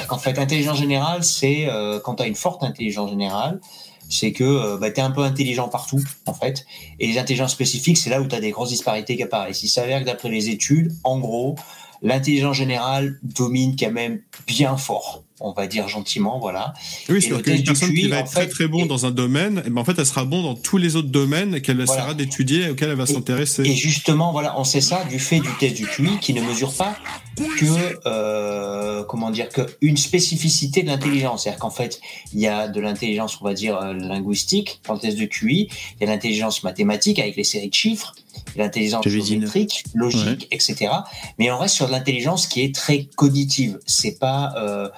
Qu'en 0.06 0.18
fait, 0.18 0.38
intelligence 0.38 0.78
générale, 0.78 1.24
c'est 1.24 1.66
euh, 1.68 1.98
quand 1.98 2.16
tu 2.16 2.22
as 2.22 2.26
une 2.26 2.36
forte 2.36 2.62
intelligence 2.62 3.10
générale, 3.10 3.60
c'est 4.08 4.30
que 4.32 4.44
euh, 4.44 4.76
bah, 4.78 4.90
tu 4.92 5.00
es 5.00 5.02
un 5.02 5.10
peu 5.10 5.22
intelligent 5.22 5.68
partout, 5.68 6.00
en 6.26 6.34
fait. 6.34 6.64
Et 7.00 7.08
les 7.08 7.18
intelligences 7.18 7.52
spécifiques, 7.52 7.96
c'est 7.98 8.10
là 8.10 8.20
où 8.20 8.28
tu 8.28 8.36
as 8.36 8.40
des 8.40 8.50
grosses 8.52 8.68
disparités 8.68 9.16
qui 9.16 9.22
apparaissent. 9.24 9.62
Il 9.64 9.68
s'avère 9.68 10.00
que 10.00 10.04
d'après 10.06 10.28
les 10.28 10.50
études, 10.50 10.92
en 11.02 11.18
gros, 11.18 11.56
l'intelligence 12.02 12.54
générale 12.56 13.18
domine 13.22 13.74
quand 13.76 13.90
même 13.90 14.20
bien 14.46 14.76
fort, 14.76 15.23
on 15.40 15.52
va 15.52 15.66
dire 15.66 15.88
gentiment, 15.88 16.38
voilà. 16.38 16.72
Oui, 17.08 17.16
Et 17.16 17.20
c'est-à-dire 17.20 17.42
qu'une 17.42 17.64
personne 17.64 17.92
qui 17.92 18.08
va 18.08 18.18
être 18.20 18.30
très 18.30 18.42
fait, 18.42 18.48
très 18.48 18.68
bon 18.68 18.86
dans 18.86 19.04
un 19.04 19.10
domaine, 19.10 19.62
eh 19.66 19.70
ben, 19.70 19.80
en 19.80 19.84
fait, 19.84 19.94
elle 19.98 20.06
sera 20.06 20.24
bon 20.24 20.42
dans 20.42 20.54
tous 20.54 20.76
les 20.78 20.94
autres 20.96 21.08
domaines 21.08 21.60
qu'elle 21.60 21.76
Voilà. 21.82 21.92
essaiera 21.92 22.14
d'étudier 22.14 22.62
et 22.62 22.70
auxquels 22.70 22.90
elle 22.90 22.96
va 22.96 23.04
Et- 23.04 23.12
s'intéresser. 23.12 23.62
Et 23.62 23.74
justement, 23.74 24.30
voilà, 24.32 24.58
on 24.58 24.64
sait 24.64 24.80
ça 24.80 25.04
du 25.04 25.18
fait 25.18 25.40
du 25.40 25.48
test 25.58 25.74
du 25.76 25.86
QI 25.86 26.18
qui 26.20 26.34
ne 26.34 26.40
mesure 26.40 26.72
pas 26.72 26.96
que, 27.36 27.64
euh, 28.06 29.02
comment 29.04 29.30
dire, 29.30 29.48
que 29.48 29.62
une 29.80 29.96
spécificité 29.96 30.82
de 30.82 30.88
l'intelligence. 30.88 31.42
C'est-à-dire 31.42 31.58
qu'en 31.60 31.70
fait, 31.70 32.00
il 32.32 32.40
y 32.40 32.46
a 32.46 32.68
de 32.68 32.80
l'intelligence, 32.80 33.38
on 33.40 33.44
va 33.44 33.54
dire, 33.54 33.76
euh, 33.76 33.92
linguistique 33.92 34.80
dans 34.86 34.94
le 34.94 35.00
test 35.00 35.18
de 35.18 35.24
QI, 35.24 35.68
il 36.00 36.04
y 36.06 36.08
a 36.08 36.12
l'intelligence 36.12 36.62
mathématique 36.62 37.18
avec 37.18 37.36
les 37.36 37.44
séries 37.44 37.68
de 37.70 37.74
chiffres, 37.74 38.14
l'intelligence 38.56 39.06
géométrique, 39.06 39.84
logique, 39.94 40.48
etc. 40.50 40.90
Mais 41.38 41.50
on 41.50 41.58
reste 41.58 41.74
sur 41.74 41.86
de 41.86 41.92
l'intelligence 41.92 42.46
qui 42.46 42.62
est 42.62 42.74
très 42.74 43.04
cognitive. 43.04 43.78
C'est 43.86 44.18
pas 44.18 44.54
euh, 44.56 44.88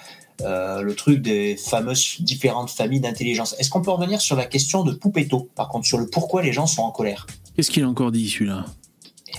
euh, 0.42 0.82
le 0.82 0.94
truc 0.94 1.22
des 1.22 1.56
fameuses 1.56 2.16
différentes 2.20 2.70
familles 2.70 3.00
d'intelligence. 3.00 3.54
Est-ce 3.58 3.70
qu'on 3.70 3.82
peut 3.82 3.90
revenir 3.90 4.20
sur 4.20 4.36
la 4.36 4.44
question 4.44 4.84
de 4.84 4.92
Poupetto, 4.92 5.48
par 5.54 5.68
contre, 5.68 5.86
sur 5.86 5.98
le 5.98 6.06
pourquoi 6.06 6.42
les 6.42 6.52
gens 6.52 6.66
sont 6.66 6.82
en 6.82 6.90
colère? 6.90 7.26
Qu'est-ce 7.54 7.70
qu'il 7.70 7.82
a 7.84 7.88
encore 7.88 8.12
dit, 8.12 8.28
celui-là? 8.28 8.66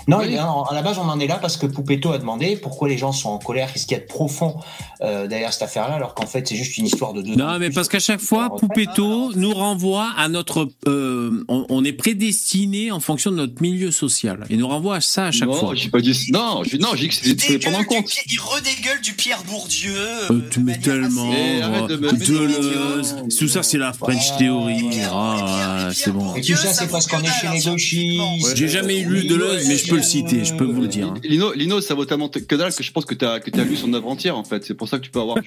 Non, 0.07 0.17
Oui. 0.19 0.25
il- 0.29 0.37
à 0.37 0.73
la 0.73 0.81
base, 0.81 0.97
on 0.97 1.09
en 1.09 1.19
est 1.19 1.27
là 1.27 1.35
parce 1.41 1.57
que 1.57 1.65
Poupetto 1.65 2.11
a 2.11 2.17
demandé 2.17 2.55
pourquoi 2.57 2.87
les 2.89 2.97
gens 2.97 3.11
sont 3.11 3.29
en 3.29 3.39
colère, 3.39 3.71
qu'est-ce 3.73 3.85
qu'il 3.85 3.97
y 3.97 3.99
a 3.99 4.03
de 4.03 4.07
profond 4.07 4.55
euh, 5.01 5.27
derrière 5.27 5.53
cette 5.53 5.63
affaire-là, 5.63 5.93
alors 5.95 6.13
qu'en 6.15 6.25
fait, 6.25 6.47
c'est 6.47 6.55
juste 6.55 6.77
une 6.77 6.85
histoire 6.87 7.13
de 7.13 7.21
deux. 7.21 7.35
Non, 7.35 7.59
mais 7.59 7.69
parce 7.69 7.87
qu'à 7.87 7.99
chaque 7.99 8.19
fois, 8.19 8.55
Poupetto 8.55 9.33
nous 9.35 9.53
renvoie 9.53 10.09
à 10.17 10.27
notre. 10.27 10.67
euh, 10.87 11.43
on, 11.47 11.65
on 11.69 11.83
est 11.83 11.93
prédestiné 11.93 12.91
en 12.91 12.99
fonction 12.99 13.31
de 13.31 13.35
notre 13.37 13.61
milieu 13.61 13.91
social. 13.91 14.45
Et 14.49 14.57
nous 14.57 14.67
renvoie 14.67 14.95
à 14.97 15.01
ça 15.01 15.25
à 15.27 15.31
chaque 15.31 15.47
non, 15.49 15.53
fois. 15.55 15.73
pas 15.91 16.01
dit. 16.01 16.17
Non, 16.31 16.63
j'ai 16.63 16.77
non, 16.77 16.89
j'ai 16.95 17.07
dit 17.07 17.09
que 17.09 17.15
Il, 17.27 17.39
c'était 17.41 17.59
prendre 17.59 17.77
en 17.77 17.81
du 17.81 17.85
compte. 17.87 18.05
Pierre- 18.05 18.23
il 18.29 18.39
redégueule 18.39 19.01
du 19.01 19.13
Pierre 19.13 19.43
Bourdieu. 19.43 19.93
Euh, 19.95 20.31
euh, 20.31 20.49
tu 20.49 20.59
mets 20.61 20.77
tellement. 20.79 21.29
assez- 21.31 21.39
Eh, 21.57 21.61
arrête 21.61 21.85
de 21.87 21.95
me- 21.97 22.09
oh, 22.09 23.27
Tout 23.37 23.47
ça, 23.47 23.63
c'est 23.63 23.77
la 23.77 23.93
French 23.93 24.27
Voilà. 24.29 24.37
Theory. 24.37 24.85
Et 24.85 24.89
Pierre- 24.89 25.11
Ah, 25.13 25.89
c'est 25.93 26.11
bon. 26.11 26.35
Et 26.35 26.41
tout 26.41 26.55
ça, 26.55 26.73
c'est 26.73 26.87
parce 26.89 27.07
qu'on 27.07 27.21
est 27.21 27.27
chez 27.27 27.47
les 27.53 27.59
gauchistes. 27.71 28.55
J'ai 28.55 28.67
jamais 28.67 29.01
lu 29.01 29.25
Deleuze, 29.27 29.67
mais 29.67 29.77
je 29.77 29.86
peux 29.89 29.95
le 29.97 30.03
citer, 30.03 30.45
je 30.45 30.53
peux 30.55 30.65
vous 30.65 30.81
le 30.81 30.87
dire. 30.87 31.13
Lino, 31.23 31.53
Lino, 31.53 31.81
ça 31.81 31.93
vaut 31.95 32.05
tellement 32.05 32.29
que 32.29 32.55
dalle 32.55 32.73
que 32.73 32.83
je 32.83 32.91
pense 32.91 33.05
que 33.05 33.13
t'as 33.15 33.39
que 33.39 33.49
t'as 33.49 33.63
lu 33.63 33.75
son 33.75 33.93
œuvre 33.93 34.07
entière 34.07 34.37
en 34.37 34.43
fait. 34.43 34.63
C'est 34.65 34.73
pour 34.75 34.87
ça 34.87 34.97
que 34.99 35.03
tu 35.03 35.11
peux 35.11 35.19
avoir 35.21 35.37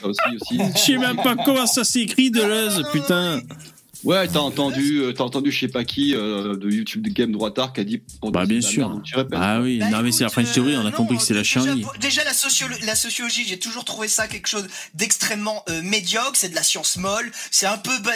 ça 0.00 0.06
aussi 0.08 0.20
aussi. 0.40 0.58
Je 0.74 0.78
sais 0.80 0.98
même 0.98 1.16
pas 1.16 1.36
comment 1.44 1.66
ça 1.66 1.84
s'écrit, 1.84 2.30
Deleuze, 2.30 2.82
putain. 2.92 3.40
Ouais, 4.04 4.28
t'as 4.28 4.38
entendu, 4.40 4.98
euh, 4.98 5.12
t'as 5.12 5.24
entendu, 5.24 5.50
je 5.50 5.58
sais 5.58 5.68
pas 5.68 5.82
qui 5.82 6.14
euh, 6.14 6.54
de 6.54 6.70
YouTube 6.70 7.02
de 7.02 7.08
Game 7.08 7.32
Droitard 7.32 7.72
qui 7.72 7.80
a 7.80 7.84
dit. 7.84 8.00
pour 8.20 8.30
Bah, 8.30 8.44
bien 8.44 8.60
sûr. 8.60 8.88
merde, 8.90 9.02
tu. 9.02 9.14
Ah 9.32 9.60
oui, 9.60 9.78
Bah, 9.78 9.88
non, 9.90 10.02
mais 10.02 10.12
c'est 10.12 10.22
la 10.22 10.28
French 10.30 10.52
Theory, 10.52 10.76
on 10.76 10.84
a 10.84 10.88
euh, 10.88 10.90
compris 10.92 11.16
que 11.16 11.22
c'est 11.22 11.34
la 11.34 11.42
chienlit. 11.42 11.84
Déjà, 12.00 12.22
la, 12.22 12.32
sociolo- 12.32 12.84
la 12.84 12.94
sociologie, 12.94 13.44
j'ai 13.48 13.58
toujours 13.58 13.84
trouvé 13.84 14.06
ça 14.06 14.28
quelque 14.28 14.46
chose 14.48 14.66
d'extrêmement 14.94 15.64
euh, 15.70 15.82
médiocre. 15.82 16.32
C'est 16.34 16.50
de 16.50 16.54
la 16.54 16.62
science 16.62 16.98
molle. 16.98 17.32
C'est 17.50 17.66
un 17.66 17.78
peu. 17.78 17.90
Bah, 18.04 18.12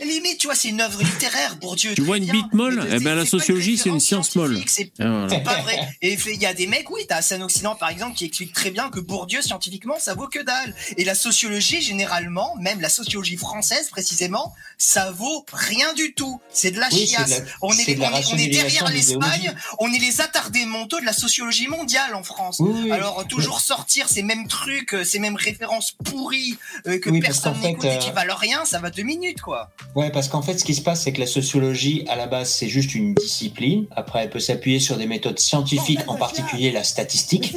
limite, 0.00 0.38
tu 0.38 0.46
vois, 0.46 0.56
c'est 0.56 0.68
une 0.68 0.80
œuvre 0.80 1.02
littéraire, 1.02 1.56
Bourdieu. 1.56 1.94
Tu 1.94 2.02
vois 2.02 2.16
une 2.16 2.26
bite 2.30 2.52
molle? 2.52 2.84
Mais 2.88 2.96
Eh 2.96 3.00
ben, 3.00 3.14
la 3.14 3.26
sociologie, 3.26 3.78
c'est 3.78 3.90
une 3.90 4.00
science 4.00 4.34
molle. 4.34 4.56
scientifique, 4.56 4.92
c'est 4.98 5.42
pas 5.44 5.60
vrai. 5.62 5.78
Et 6.02 6.14
il 6.26 6.40
y 6.42 6.46
a 6.46 6.54
des 6.54 6.66
mecs, 6.66 6.90
oui, 6.90 7.02
t'as 7.08 7.16
Hassan 7.16 7.42
Occident 7.42 7.74
par 7.76 7.90
exemple, 7.90 8.16
qui 8.16 8.24
explique 8.24 8.52
très 8.52 8.70
bien 8.70 8.90
que 8.90 9.00
Bourdieu, 9.00 9.42
scientifiquement, 9.42 9.98
ça 9.98 10.14
vaut 10.14 10.28
que 10.28 10.40
dalle. 10.40 10.74
Et 10.96 11.04
la 11.04 11.14
sociologie, 11.14 11.80
généralement, 11.80 12.54
même 12.60 12.80
la 12.80 12.88
sociologie 12.88 13.36
française 13.36 13.88
précisément, 13.90 14.54
ça 14.78 15.10
vaut 15.10 15.44
rien 15.52 15.92
du 15.94 16.14
tout. 16.14 16.40
C'est 16.52 16.70
de 16.70 16.80
la 16.80 16.90
chiasse. 16.90 17.42
on, 17.62 17.72
est, 17.72 17.74
on, 17.86 17.92
est, 17.92 17.98
on 17.98 18.02
est 18.02 18.06
rationalisation 18.08 18.62
derrière 18.62 18.84
de 18.86 18.92
l'Espagne, 18.92 19.54
on 19.78 19.92
est 19.92 19.98
les 19.98 20.20
attardés 20.20 20.66
mentaux 20.66 21.00
de 21.00 21.04
la 21.04 21.12
sociologie 21.12 21.68
mondiale 21.68 22.14
en 22.14 22.22
France. 22.22 22.60
Alors 22.90 23.26
toujours 23.28 23.60
sortir 23.60 24.08
ces 24.08 24.22
mêmes 24.22 24.48
trucs, 24.48 24.94
euh, 24.94 25.04
ces 25.04 25.18
mêmes 25.18 25.36
références 25.36 25.92
pourries 26.04 26.56
euh, 26.86 26.98
que 26.98 27.10
personne 27.20 27.58
n'écoute 27.60 27.84
et 27.84 27.98
qui 27.98 28.10
euh, 28.10 28.12
valent 28.12 28.36
rien, 28.36 28.64
ça 28.64 28.78
va 28.78 28.90
deux 28.90 29.02
minutes 29.02 29.40
quoi. 29.40 29.70
Ouais, 29.94 30.10
parce 30.10 30.28
qu'en 30.28 30.42
fait, 30.42 30.58
ce 30.58 30.64
qui 30.64 30.74
se 30.74 30.82
passe, 30.82 31.02
c'est 31.02 31.12
que 31.12 31.20
la 31.20 31.26
sociologie, 31.26 32.04
à 32.08 32.16
la 32.16 32.26
base, 32.26 32.50
c'est 32.50 32.68
juste 32.68 32.94
une 32.94 33.14
discipline. 33.14 33.86
Après, 33.92 34.24
elle 34.24 34.30
peut 34.30 34.40
s'appuyer 34.40 34.80
sur 34.80 34.96
des 34.96 35.06
méthodes 35.06 35.38
scientifiques, 35.38 36.00
en 36.08 36.16
particulier 36.16 36.72
la 36.72 36.82
statistique. 36.82 37.54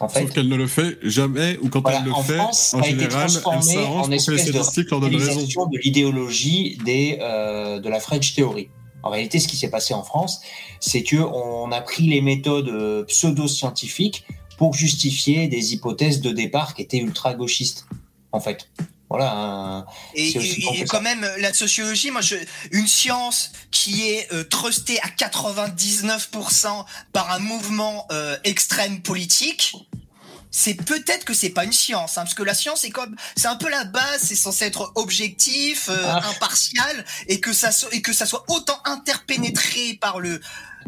En 0.00 0.08
fait, 0.08 0.22
Sauf 0.22 0.32
qu'elle 0.32 0.48
ne 0.48 0.56
le 0.56 0.66
fait 0.66 0.98
jamais, 1.02 1.58
ou 1.60 1.68
quand 1.68 1.82
Voilà, 1.82 1.98
elle 1.98 2.06
le 2.06 2.12
en 2.14 2.22
fait, 2.22 2.36
France, 2.36 2.74
en 2.74 2.80
a 2.80 2.88
été 2.88 3.00
général, 3.00 3.22
elle 3.24 3.62
s'arrange 3.62 3.76
en 3.76 3.92
pour 4.00 4.06
que 4.06 4.10
les 4.10 4.16
espèce 4.16 4.46
de 4.46 4.52
statistiques 4.52 4.90
leur 4.90 5.00
donnent 5.00 5.10
raison. 5.10 5.26
radicalisation 5.26 5.66
de 5.66 5.78
l'idéologie 5.78 6.78
des 6.84 7.18
euh, 7.20 7.80
de 7.80 7.88
la 7.88 8.00
French 8.00 8.34
Theory. 8.34 8.68
En 9.02 9.10
réalité, 9.10 9.38
ce 9.38 9.48
qui 9.48 9.56
s'est 9.56 9.70
passé 9.70 9.94
en 9.94 10.04
France, 10.04 10.40
c'est 10.80 11.02
que 11.02 11.16
on 11.16 11.70
a 11.72 11.80
pris 11.80 12.06
les 12.06 12.20
méthodes 12.20 12.68
euh, 12.68 13.04
pseudo-scientifiques 13.04 14.24
pour 14.56 14.74
justifier 14.74 15.48
des 15.48 15.74
hypothèses 15.74 16.20
de 16.20 16.30
départ 16.30 16.74
qui 16.74 16.82
étaient 16.82 16.98
ultra 16.98 17.34
gauchistes. 17.34 17.86
En 18.30 18.40
fait, 18.40 18.70
voilà. 19.12 19.30
un- 19.32 19.86
Et, 20.14 20.32
quand 20.88 20.96
ça. 20.98 21.00
même, 21.02 21.26
la 21.38 21.52
sociologie, 21.54 22.10
moi, 22.10 22.20
je, 22.20 22.36
une 22.70 22.86
science 22.88 23.50
qui 23.70 24.08
est 24.10 24.32
euh, 24.32 24.44
trustée 24.44 24.98
à 25.00 25.08
99% 25.08 26.84
par 27.12 27.30
un 27.32 27.38
mouvement 27.38 28.06
euh, 28.12 28.36
extrême 28.44 29.00
politique, 29.02 29.74
c'est 30.50 30.74
peut-être 30.74 31.24
que 31.24 31.32
c'est 31.34 31.48
pas 31.50 31.64
une 31.64 31.72
science, 31.72 32.18
hein, 32.18 32.22
parce 32.24 32.34
que 32.34 32.42
la 32.42 32.52
science 32.54 32.80
c'est 32.82 32.90
comme, 32.90 33.16
c'est 33.36 33.48
un 33.48 33.56
peu 33.56 33.70
la 33.70 33.84
base, 33.84 34.20
c'est 34.22 34.36
censé 34.36 34.66
être 34.66 34.92
objectif, 34.96 35.88
euh, 35.88 35.96
Ah. 36.06 36.22
impartial, 36.28 37.04
et 37.28 37.40
que 37.40 37.52
ça 37.54 37.72
so- 37.72 37.88
et 37.90 38.02
que 38.02 38.12
ça 38.12 38.26
soit 38.26 38.44
autant 38.48 38.78
interpénétré 38.84 39.98
par 40.00 40.20
le 40.20 40.40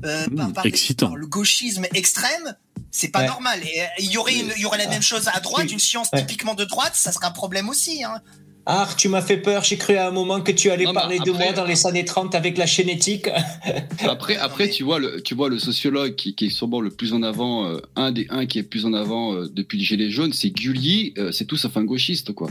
euh, 0.05 0.27
Mmh, 0.31 0.37
par, 0.37 0.53
par- 0.55 0.67
excitant. 0.67 1.07
par 1.09 1.17
le 1.17 1.27
gauchisme 1.27 1.87
extrême, 1.95 2.57
c'est 2.97 3.09
pas 3.09 3.21
Ouais. 3.21 3.27
normal. 3.27 3.61
Et 3.65 3.83
euh, 3.83 3.87
il 3.99 4.11
y 4.11 4.17
aurait 4.19 4.35
une, 4.35 4.53
il 4.57 4.63
y 4.63 4.67
aurait 4.67 4.79
la 4.79 4.89
même 4.89 5.03
chose 5.03 5.29
à 5.33 5.41
droite, 5.41 5.71
une 5.71 5.79
science 5.81 6.09
Ouais. 6.13 6.21
typiquement 6.21 6.55
de 6.55 6.65
droite, 6.65 6.93
ça 6.95 7.11
serait 7.13 7.27
un 7.27 7.31
problème 7.33 7.69
aussi. 7.69 8.05
Hein. 8.05 8.21
Ah, 8.67 8.89
tu 8.97 9.09
m'as 9.11 9.21
fait 9.21 9.37
peur. 9.37 9.63
J'ai 9.63 9.77
cru 9.77 9.97
à 9.97 10.07
un 10.09 10.11
moment 10.11 10.41
que 10.41 10.51
tu 10.53 10.71
allais 10.71 10.85
Non, 10.87 10.95
parler 10.95 11.19
de 11.19 11.31
moi 11.33 11.53
dans 11.53 11.67
les 11.67 11.87
années 11.87 12.05
30 12.07 12.35
avec 12.35 12.57
la 12.57 12.65
génétique. 12.65 13.29
Après, 14.09 14.37
après, 14.37 14.71
tu 14.71 14.85
vois 14.85 14.99
le, 14.99 15.21
tu 15.23 15.35
vois 15.35 15.49
le 15.51 15.59
sociologue 15.59 16.15
qui, 16.15 16.35
qui 16.35 16.47
est 16.47 16.51
sûrement 16.51 16.81
le 16.81 16.91
plus 16.91 17.13
en 17.13 17.23
avant, 17.23 17.67
euh, 17.67 17.81
un 17.97 18.11
des 18.13 18.27
un 18.31 18.47
qui 18.47 18.59
est 18.59 18.63
plus 18.63 18.87
en 18.87 18.95
avant 18.95 19.35
euh, 19.35 19.49
depuis 19.53 19.77
le 19.79 19.85
gilet 19.85 20.09
jaune, 20.11 20.33
c'est 20.33 20.51
Gulli. 20.51 21.13
euh, 21.19 21.31
c'est 21.33 21.45
tout 21.45 21.57
sauf 21.59 21.77
un 21.77 21.85
gauchiste, 21.85 22.33
quoi. 22.33 22.49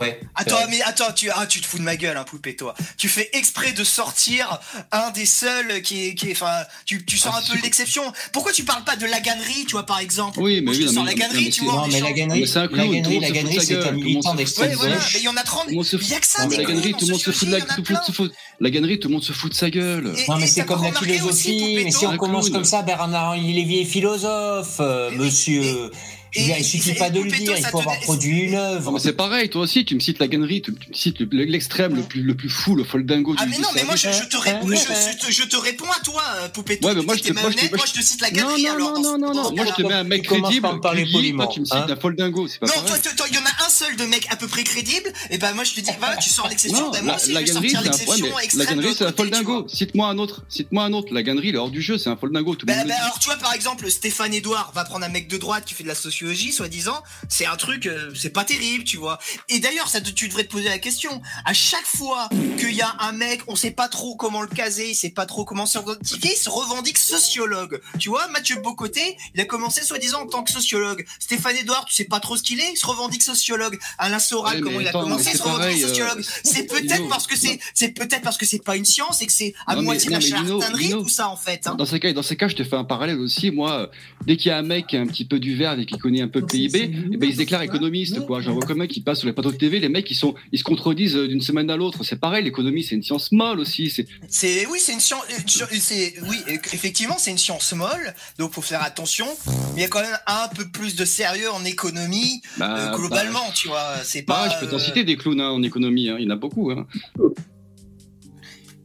Ouais. 0.00 0.20
Attends, 0.34 0.56
mais 0.70 0.80
attends, 0.82 1.12
tu, 1.12 1.30
ah, 1.30 1.46
tu 1.46 1.60
te 1.60 1.66
fous 1.66 1.78
de 1.78 1.82
ma 1.82 1.96
gueule, 1.96 2.16
hein, 2.16 2.24
poupée, 2.24 2.56
toi. 2.56 2.74
Tu 2.96 3.08
fais 3.08 3.28
exprès 3.34 3.72
de 3.72 3.84
sortir 3.84 4.58
un 4.90 5.10
des 5.10 5.26
seuls 5.26 5.82
qui 5.82 6.06
est, 6.08 6.14
qui 6.14 6.30
est, 6.30 6.32
enfin, 6.32 6.62
tu, 6.86 7.04
tu 7.04 7.18
sors 7.18 7.34
Ah, 7.34 7.38
un 7.38 7.54
peu 7.54 7.60
l'exception. 7.62 8.02
Pourquoi 8.32 8.52
tu 8.52 8.64
parles 8.64 8.84
pas 8.84 8.96
de 8.96 9.06
la 9.06 9.20
gannerie, 9.20 9.64
tu 9.66 9.72
vois, 9.72 9.84
par 9.86 9.98
exemple? 9.98 10.40
Oui, 10.40 10.56
mais 10.56 10.60
Moi, 10.62 10.72
je 10.74 10.78
oui, 10.80 10.84
te 10.86 10.90
non, 10.90 10.94
sors 10.94 11.04
mais- 11.04 11.10
la 11.14 11.16
non, 11.16 11.26
gannerie, 11.28 11.44
mais 11.44 11.50
tu 11.50 11.60
c'est- 11.60 11.66
vois. 11.66 11.74
Non, 11.74 11.88
mais 11.88 12.00
la 12.00 12.12
gannerie, 12.12 12.40
Mais 12.40 12.46
c'est 12.46 12.58
un 12.58 12.62
la 12.62 12.68
gannerie, 12.86 13.20
la 13.20 13.30
gannerie, 13.30 13.54
sa 13.56 13.60
c'est 13.60 13.74
gueule, 13.74 13.88
un 13.88 13.92
militant 13.92 14.34
d'extrême 14.34 14.70
Ouais, 14.70 14.74
voilà, 14.76 14.96
mais 14.96 15.18
il 15.20 15.24
y 15.24 15.28
en 15.28 15.36
a 15.36 15.42
30, 15.42 15.64
Tout 15.64 15.68
le 15.70 15.74
monde 15.76 15.84
se 15.84 15.96
il 15.96 16.08
y 16.08 16.14
a 16.14 16.20
que 16.20 16.26
ça, 16.26 16.46
la 16.46 16.64
gannerie, 16.64 16.92
tout 16.94 17.06
le 17.06 17.12
monde 17.12 17.20
se 17.20 17.30
fout 17.30 17.48
de 17.48 17.52
la, 17.52 17.58
il. 17.58 18.30
La 18.60 18.70
gannerie, 18.70 18.98
tout 19.00 19.08
le 19.08 19.14
monde 19.14 19.24
se 19.24 19.32
fout 19.32 19.50
de 19.50 19.56
sa 19.56 19.70
gueule. 19.70 20.14
Non, 20.28 20.36
mais 20.38 20.46
c'est 20.46 20.64
comme 20.64 20.82
la 20.82 20.92
philosophie. 20.92 21.82
Mais 21.84 21.90
si 21.90 22.06
on 22.06 22.16
commence 22.16 22.50
comme 22.50 22.64
ça, 22.64 22.82
Bernard 22.82 23.36
Lévy 23.36 23.80
est 23.80 23.84
philosophe, 23.84 24.76
euh, 24.80 25.10
monsieur. 25.12 25.90
Et- 26.34 26.44
dire, 26.44 26.56
il 26.58 26.64
suffit 26.64 26.94
pas 26.94 27.10
de 27.10 27.20
le 27.20 27.30
dire, 27.30 27.56
il 27.58 27.64
faut 27.66 27.78
te- 27.78 27.82
avoir 27.82 28.00
produit 28.00 28.40
une 28.42 28.54
œuvre. 28.54 28.98
c'est 28.98 29.12
pareil, 29.12 29.50
toi 29.50 29.62
aussi, 29.62 29.84
tu 29.84 29.94
me 29.94 30.00
cites 30.00 30.18
la 30.18 30.28
gannerie, 30.28 30.62
tu, 30.62 30.74
tu 30.74 30.88
me 30.88 30.94
cites 30.94 31.20
le- 31.20 31.44
l'extrême, 31.44 31.94
le 31.94 32.02
plus, 32.02 32.22
le 32.22 32.34
plus 32.34 32.48
fou, 32.48 32.74
le 32.74 32.84
foldingo 32.84 33.34
Ah 33.38 33.46
mais 33.46 33.58
non 33.58 33.68
mais 33.74 33.84
moi 33.84 33.96
je, 33.96 34.08
te 34.08 34.36
réponds 34.36 34.68
je, 34.68 35.26
te, 35.26 35.30
je 35.30 35.42
te 35.44 35.56
réponds 35.56 35.90
à 35.90 36.00
toi 36.02 36.22
euh, 36.36 36.48
Poupetto 36.48 36.88
Ouais, 36.88 36.94
mais 36.94 37.02
moi, 37.02 37.16
je 37.16 37.22
te- 37.22 37.32
moi, 37.32 37.42
je 37.42 37.56
te- 37.56 37.56
malhonnête, 37.56 37.70
moi, 37.70 37.76
moi 37.78 37.86
je- 37.86 37.92
je 37.94 38.00
te 38.00 38.04
cite 38.06 38.20
la 38.22 38.30
Non, 38.30 38.36
galerie 38.36 38.62
non, 38.64 38.70
alors 38.74 38.92
non, 38.98 39.18
non, 39.18 39.18
non, 39.18 39.34
non, 39.34 39.52
moi 39.56 39.66
je 39.66 39.72
te 39.74 39.86
mets 39.86 39.92
un 39.94 40.04
mec 40.04 40.22
crédible, 40.22 40.68
toi 40.80 41.48
tu 41.52 41.60
me 41.60 41.64
cites 41.66 41.74
hein. 41.74 41.86
un 41.88 41.96
foldingo, 41.96 42.48
c'est 42.48 42.58
pas 42.60 42.66
Non, 42.66 42.72
pareil. 42.74 43.02
toi, 43.16 43.26
il 43.28 43.34
y 43.34 43.38
en 43.38 43.42
a 43.44 43.66
un 43.66 43.68
seul 43.68 43.96
de 43.96 44.04
mec 44.04 44.26
à 44.30 44.36
peu 44.36 44.48
près 44.48 44.64
crédible, 44.64 45.12
et 45.30 45.38
ben 45.38 45.52
moi 45.52 45.64
je 45.64 45.72
te 45.74 45.80
dis, 45.80 45.90
voilà, 45.98 46.16
tu 46.16 46.30
sors 46.30 46.48
l'exception, 46.48 46.90
la, 46.92 47.00
la 47.02 47.42
gannerie, 47.42 47.70
sortir 47.70 47.92
c'est 47.92 48.56
la 48.56 48.64
gannerie, 48.64 48.94
c'est 48.96 49.04
un 49.04 49.12
foldingo. 49.12 49.66
Cite-moi 49.68 50.08
un 50.08 50.18
autre, 50.18 50.42
cite-moi 50.48 50.84
un 50.84 50.92
autre. 50.94 51.12
La 51.12 51.22
gannerie, 51.22 51.48
il 51.48 51.54
est 51.56 51.58
hors 51.58 51.70
du 51.70 51.82
jeu, 51.82 51.98
c'est 51.98 52.08
un 52.10 52.16
foldingo, 52.16 52.56
Ben, 52.64 52.76
ben, 52.78 52.86
dit. 52.86 52.92
alors 52.92 53.18
tu 53.18 53.26
vois 53.26 53.36
par 53.36 53.52
exemple 53.52 53.90
Stéphane 53.90 54.32
Edouard 54.32 54.72
va 54.74 54.84
prendre 54.84 55.04
un 55.04 55.08
mec 55.08 55.28
de 55.28 55.36
droite 55.36 55.64
qui 55.66 55.74
fait 55.74 55.82
de 55.82 55.88
la 55.88 55.94
sociologie 55.94 56.21
soi-disant 56.52 57.02
c'est 57.28 57.46
un 57.46 57.56
truc 57.56 57.86
euh, 57.86 58.10
c'est 58.14 58.30
pas 58.30 58.44
terrible 58.44 58.84
tu 58.84 58.96
vois. 58.96 59.18
Et 59.48 59.58
d'ailleurs 59.58 59.88
ça 59.88 60.00
tu 60.00 60.28
devrais 60.28 60.44
te 60.44 60.50
poser 60.50 60.68
la 60.68 60.78
question. 60.78 61.20
À 61.44 61.52
chaque 61.52 61.86
fois 61.86 62.28
qu'il 62.58 62.72
y 62.74 62.82
a 62.82 62.94
un 63.00 63.12
mec 63.12 63.42
on 63.48 63.56
sait 63.56 63.70
pas 63.70 63.88
trop 63.88 64.16
comment 64.16 64.42
le 64.42 64.48
caser 64.48 64.90
il 64.90 64.94
sait 64.94 65.10
pas 65.10 65.26
trop 65.26 65.44
comment 65.44 65.66
s'identifier 65.66 66.32
il 66.32 66.36
se 66.36 66.50
revendique 66.50 66.98
sociologue. 66.98 67.80
Tu 67.98 68.08
vois 68.08 68.28
Mathieu 68.28 68.56
Bocoté 68.62 69.16
il 69.34 69.40
a 69.40 69.44
commencé 69.44 69.82
soi-disant 69.82 70.22
en 70.22 70.26
tant 70.26 70.42
que 70.42 70.50
sociologue. 70.50 71.04
Stéphane 71.18 71.56
Edouard 71.56 71.84
tu 71.86 71.94
sais 71.94 72.04
pas 72.04 72.20
trop 72.20 72.36
ce 72.36 72.42
qu'il 72.42 72.60
est 72.60 72.72
il 72.72 72.76
se 72.76 72.86
revendique 72.86 73.22
sociologue. 73.22 73.78
Alain 73.98 74.18
Soral 74.18 74.56
Ouais, 74.56 74.60
comment 74.60 74.80
il 74.80 74.86
a 74.86 74.90
attends, 74.90 75.02
commencé 75.02 75.30
il 75.32 75.36
se 75.38 75.42
revendique 75.42 75.60
pareil, 75.62 75.84
euh, 75.84 75.88
sociologue. 75.88 76.24
C'est 76.44 76.64
peut-être 76.64 77.08
parce 77.08 77.26
que 77.26 77.36
c'est 77.36 77.58
c'est 77.74 77.88
peut-être 77.90 78.22
parce 78.22 78.36
que 78.36 78.46
c'est 78.46 78.62
pas 78.62 78.76
une 78.76 78.84
science 78.84 79.22
et 79.22 79.26
que 79.26 79.32
c'est 79.32 79.54
à 79.66 79.76
Non, 79.76 79.82
moitié 79.82 80.10
non, 80.10 80.16
la 80.16 80.18
mais 80.18 80.26
charlatanerie 80.26 80.90
tout 80.90 81.08
ça 81.08 81.28
en 81.28 81.36
fait 81.36 81.66
hein. 81.66 81.74
Dans 81.74 81.86
ces 81.86 81.98
cas, 82.00 82.12
dans 82.12 82.22
ces 82.22 82.36
cas, 82.36 82.48
je 82.48 82.54
te 82.56 82.64
fais 82.64 82.76
un 82.76 82.84
parallèle 82.84 83.18
aussi. 83.18 83.50
Moi, 83.50 83.72
euh, 83.72 83.86
dès 84.26 84.36
qu'il 84.36 84.50
y 84.50 84.52
a 84.52 84.58
un 84.58 84.62
mec 84.62 84.86
qui 84.88 84.96
a 84.96 85.00
un 85.00 85.06
petit 85.06 85.24
peu 85.24 85.38
du 85.40 85.56
verbe 85.56 85.80
et 85.80 85.86
qui 85.86 85.96
connaît 85.98 86.11
un 86.20 86.28
peu 86.28 86.40
le 86.40 86.46
PIB, 86.46 86.90
eh 87.12 87.16
ben, 87.16 87.28
il 87.28 87.32
se 87.32 87.38
déclare 87.38 87.62
économiste, 87.62 88.20
quoi. 88.26 88.40
J'en 88.40 88.52
vois 88.52 88.66
comme 88.66 88.80
un 88.82 88.86
qui 88.86 89.00
passe 89.00 89.20
sur 89.20 89.26
les 89.28 89.32
plateaux 89.32 89.52
de 89.52 89.56
TV, 89.56 89.80
les 89.80 89.88
mecs, 89.88 90.10
ils 90.10 90.14
sont, 90.16 90.34
ils 90.52 90.58
se 90.58 90.64
contredisent 90.64 91.16
euh, 91.16 91.28
d'une 91.28 91.40
semaine 91.40 91.70
à 91.70 91.76
l'autre. 91.76 92.04
C'est 92.04 92.20
pareil, 92.20 92.44
l'économie, 92.44 92.82
c'est 92.82 92.94
une 92.96 93.02
science 93.02 93.32
molle 93.32 93.60
aussi. 93.60 93.88
C'est, 93.90 94.06
C'est 94.28 94.66
oui, 94.66 94.78
c'est 94.80 94.92
une 94.92 95.00
science. 95.00 95.22
C'est 95.46 96.14
oui, 96.28 96.36
effectivement, 96.72 97.16
c'est 97.18 97.30
une 97.30 97.38
science 97.38 97.72
molle, 97.72 98.14
donc 98.38 98.52
faut 98.52 98.60
faire 98.62 98.82
attention. 98.82 99.26
Mais 99.74 99.76
il 99.76 99.80
y 99.80 99.84
a 99.84 99.88
quand 99.88 100.02
même 100.02 100.18
un 100.26 100.48
peu 100.48 100.68
plus 100.68 100.96
de 100.96 101.04
sérieux 101.04 101.50
en 101.50 101.64
économie 101.64 102.42
bah, 102.58 102.76
euh, 102.78 102.90
bah, 102.90 102.96
globalement, 102.96 103.50
tu 103.54 103.68
vois. 103.68 103.94
C'est 104.04 104.22
bah, 104.22 104.48
je 104.52 104.58
peux 104.64 104.70
t'en 104.70 104.76
euh, 104.76 104.78
citer 104.80 105.04
des 105.04 105.16
clowns 105.16 105.40
hein, 105.40 105.50
en 105.50 105.62
économie. 105.62 106.08
hein. 106.08 106.16
Il 106.18 106.24
y 106.24 106.28
en 106.28 106.34
a 106.34 106.36
beaucoup. 106.36 106.70
Hein. 106.70 106.86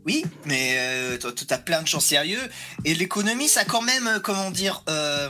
Oui, 0.05 0.23
mais 0.45 0.75
euh, 0.77 1.17
toi, 1.17 1.31
t'as 1.47 1.57
plein 1.57 1.81
de 1.81 1.87
gens 1.87 1.99
sérieux 1.99 2.39
et 2.85 2.93
l'économie, 2.93 3.49
ça 3.49 3.65
quand 3.65 3.81
même, 3.81 4.21
comment 4.23 4.51
dire. 4.51 4.83
euh, 4.89 5.29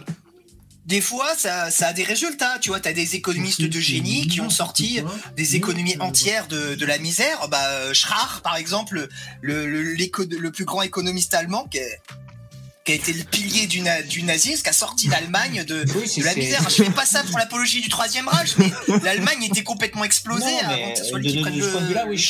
des 0.88 1.02
fois, 1.02 1.28
ça, 1.38 1.70
ça 1.70 1.90
a 1.90 1.94
des 1.94 2.04
résultats. 2.04 2.58
Tu 2.62 2.70
vois, 2.70 2.80
t'as 2.80 2.94
des 2.94 3.16
économistes 3.16 3.62
de 3.62 3.80
génie 3.80 4.28
qui 4.28 4.40
ont 4.42 4.50
sorti 4.50 5.02
des 5.36 5.56
économies 5.58 5.98
entières 6.00 6.48
de, 6.48 6.76
de 6.76 6.86
la 6.86 6.98
misère. 6.98 7.48
Bah, 7.50 7.62
euh, 7.68 7.94
Schrach, 7.94 8.42
par 8.42 8.56
exemple, 8.56 9.08
le, 9.42 9.68
le, 9.68 10.52
plus 10.52 10.66
grand 10.66 10.82
économiste 10.82 11.34
allemand, 11.34 11.66
qui, 11.70 11.78
est- 11.80 12.00
qui 12.86 12.94
a 12.94 12.96
été 12.96 13.12
le 13.12 13.26
pilier 13.26 13.68
du, 13.68 13.82
na- 13.82 14.02
du 14.02 14.24
nazisme, 14.24 14.64
qui 14.64 14.70
a 14.70 14.74
sorti 14.74 15.10
l'Allemagne 15.10 15.66
de, 15.66 15.84
Oui, 15.98 16.08
c'est- 16.08 16.22
de 16.22 16.26
la 16.26 16.36
misère. 16.36 16.64
Je 16.70 16.84
fais 16.84 16.90
pas 16.90 17.06
ça 17.06 17.22
pour 17.24 17.38
l'apologie 17.38 17.82
du 17.82 17.90
troisième 17.90 18.30
Reich, 18.30 18.56
mais 18.58 18.72
l'Allemagne 19.04 19.44
était 19.44 19.64
complètement 19.64 20.06
explosée 20.06 20.46
Non, 20.46 20.70
avant 20.70 20.92
que 20.94 20.98
ce 21.00 21.04
soit 21.04 21.20
lui 21.20 21.28
qui 21.34 21.42
prenne 21.42 21.58
le- 21.60 21.66
oui, 22.08 22.16
tu 22.16 22.24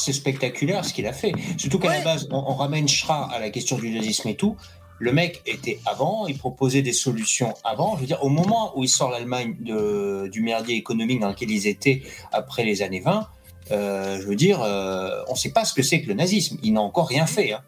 c'est 0.00 0.12
spectaculaire 0.12 0.84
ce 0.84 0.92
qu'il 0.92 1.06
a 1.06 1.12
fait. 1.12 1.30
Surtout 1.58 1.78
qu'à 1.78 1.90
Ouais. 1.90 1.98
la 1.98 2.04
base, 2.04 2.26
on, 2.32 2.38
on 2.38 2.56
ramène 2.56 2.88
Schrach 2.88 3.32
à 3.32 3.38
la 3.38 3.50
question 3.50 3.78
du 3.78 3.88
nazisme 3.90 4.26
et 4.26 4.34
tout. 4.36 4.56
Le 5.00 5.12
mec 5.12 5.42
était 5.46 5.80
avant, 5.86 6.26
il 6.26 6.36
proposait 6.38 6.82
des 6.82 6.92
solutions 6.92 7.54
avant. 7.64 7.96
Je 7.96 8.02
veux 8.02 8.06
dire, 8.06 8.22
au 8.22 8.28
moment 8.28 8.72
où 8.76 8.84
il 8.84 8.88
sort 8.88 9.10
l'Allemagne 9.10 9.56
du 9.58 10.40
merdier 10.42 10.76
économique 10.76 11.18
dans 11.20 11.28
lequel 11.28 11.50
ils 11.50 11.66
étaient 11.66 12.02
après 12.32 12.64
les 12.64 12.80
années 12.82 13.00
20, 13.00 13.26
euh, 13.72 14.20
je 14.20 14.26
veux 14.26 14.36
dire, 14.36 14.62
euh, 14.62 15.22
on 15.28 15.32
ne 15.32 15.38
sait 15.38 15.50
pas 15.50 15.64
ce 15.64 15.72
que 15.74 15.82
c'est 15.82 16.00
que 16.02 16.06
le 16.08 16.14
nazisme. 16.14 16.58
Il 16.62 16.74
n'a 16.74 16.80
encore 16.82 17.08
rien 17.08 17.26
fait. 17.26 17.52
Hein. 17.52 17.60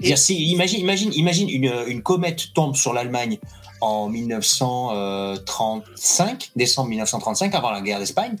Et- 0.00 0.16
si, 0.16 0.42
imagine, 0.50 0.80
imagine, 0.80 1.12
imagine 1.12 1.48
une, 1.50 1.72
une 1.86 2.02
comète 2.02 2.54
tombe 2.54 2.74
sur 2.76 2.92
l'Allemagne 2.94 3.38
en 3.80 4.08
1935, 4.08 6.50
décembre 6.56 6.88
1935, 6.90 7.54
avant 7.54 7.70
la 7.70 7.80
guerre 7.82 7.98
d'Espagne. 7.98 8.36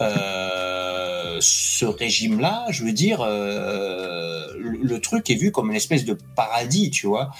Euh, 0.00 1.36
ce 1.40 1.84
régime-là, 1.86 2.66
je 2.70 2.84
veux 2.84 2.92
dire, 2.92 3.20
euh, 3.22 4.46
le, 4.58 4.78
le 4.82 5.00
truc 5.00 5.30
est 5.30 5.34
vu 5.36 5.52
comme 5.52 5.70
une 5.70 5.76
espèce 5.76 6.04
de 6.04 6.18
paradis, 6.34 6.90
tu 6.90 7.06
vois. 7.06 7.30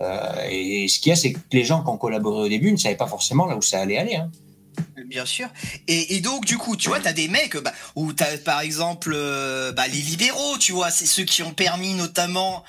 Euh, 0.00 0.48
et 0.50 0.88
ce 0.88 0.98
qu'il 0.98 1.10
y 1.10 1.12
a, 1.12 1.16
c'est 1.16 1.32
que 1.32 1.38
les 1.52 1.64
gens 1.64 1.82
qui 1.82 1.88
ont 1.88 1.96
collaboré 1.96 2.46
au 2.46 2.48
début 2.48 2.72
ne 2.72 2.76
savaient 2.76 2.96
pas 2.96 3.06
forcément 3.06 3.46
là 3.46 3.56
où 3.56 3.62
ça 3.62 3.80
allait 3.80 3.98
aller. 3.98 4.16
Hein. 4.16 4.30
Bien 5.06 5.26
sûr. 5.26 5.48
Et, 5.86 6.20
donc, 6.20 6.44
du 6.44 6.58
coup, 6.58 6.76
tu 6.76 6.88
vois, 6.88 6.98
t'as 6.98 7.12
des 7.12 7.28
mecs, 7.28 7.56
bah, 7.58 7.72
t'as, 8.16 8.38
par 8.38 8.60
exemple, 8.60 9.12
euh, 9.14 9.72
bah, 9.72 9.86
les 9.86 10.00
libéraux, 10.00 10.58
tu 10.58 10.72
vois, 10.72 10.90
c'est 10.90 11.06
ceux 11.06 11.24
qui 11.24 11.42
ont 11.42 11.52
permis 11.52 11.94
notamment 11.94 12.64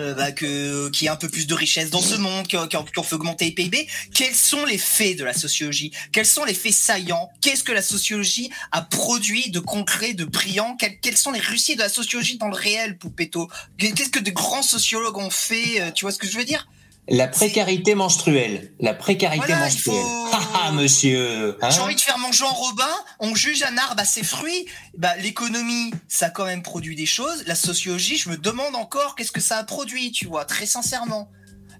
euh, 0.00 0.14
bah, 0.14 0.32
que 0.32 0.88
qu'il 0.90 1.04
y 1.04 1.06
ait 1.06 1.10
un 1.10 1.16
peu 1.16 1.28
plus 1.28 1.46
de 1.46 1.54
richesse 1.54 1.90
dans 1.90 2.00
ce 2.00 2.16
monde, 2.16 2.46
ont 2.54 3.02
fait 3.02 3.14
augmenter 3.14 3.46
les 3.46 3.52
PIB. 3.52 3.86
Quels 4.14 4.34
sont 4.34 4.64
les 4.64 4.78
faits 4.78 5.18
de 5.18 5.24
la 5.24 5.32
sociologie? 5.32 5.92
Quels 6.12 6.26
sont 6.26 6.44
les 6.44 6.54
faits 6.54 6.72
saillants? 6.72 7.30
Qu'est-ce 7.40 7.64
que 7.64 7.72
la 7.72 7.82
sociologie 7.82 8.50
a 8.72 8.82
produit 8.82 9.50
de 9.50 9.60
concret, 9.60 10.14
de 10.14 10.24
brillant? 10.24 10.76
Quelles 10.76 11.16
sont 11.16 11.32
les 11.32 11.40
réussites 11.40 11.78
de 11.78 11.82
la 11.82 11.88
sociologie 11.88 12.38
dans 12.38 12.48
le 12.48 12.56
réel, 12.56 12.98
Poupetto? 12.98 13.48
Qu'est-ce 13.78 14.10
que 14.10 14.18
de 14.18 14.30
grands 14.30 14.62
sociologues 14.62 15.18
ont 15.18 15.30
fait? 15.30 15.80
Euh, 15.80 15.90
Tu 15.92 16.04
vois 16.04 16.12
ce 16.12 16.18
que 16.18 16.26
je 16.26 16.36
veux 16.36 16.44
dire? 16.44 16.66
La 17.08 17.26
précarité 17.26 17.94
menstruelle. 17.96 18.72
La 18.78 18.94
précarité 18.94 19.44
Voilà, 19.46 19.64
menstruelle. 19.64 20.00
faut- 20.00 20.28
Ah 20.32 20.40
ah, 20.66 20.72
monsieur 20.72 21.56
hein 21.60 21.70
J'ai 21.70 21.80
envie 21.80 21.96
de 21.96 22.00
faire 22.00 22.18
mon 22.18 22.30
Jean 22.30 22.52
Robin, 22.52 22.88
on 23.18 23.34
juge 23.34 23.62
un 23.64 23.76
arbre 23.78 24.00
à 24.00 24.04
ses 24.04 24.22
fruits. 24.22 24.66
Bah, 24.96 25.16
l'économie, 25.16 25.92
ça 26.08 26.26
a 26.26 26.30
quand 26.30 26.44
même 26.44 26.62
produit 26.62 26.94
des 26.94 27.06
choses. 27.06 27.42
La 27.46 27.56
sociologie, 27.56 28.16
je 28.16 28.28
me 28.28 28.36
demande 28.36 28.76
encore 28.76 29.16
qu'est-ce 29.16 29.32
que 29.32 29.40
ça 29.40 29.58
a 29.58 29.64
produit, 29.64 30.12
tu 30.12 30.26
vois, 30.26 30.44
très 30.44 30.66
sincèrement. 30.66 31.30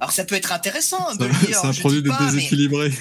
Alors 0.00 0.12
ça 0.12 0.24
peut 0.24 0.34
être 0.34 0.50
intéressant 0.52 1.14
de 1.14 1.26
le 1.26 1.46
dire. 1.46 1.58
Ça 1.62 1.68
a 1.68 1.72
produit 1.74 2.02
des 2.02 2.10
déséquilibrés. 2.20 2.92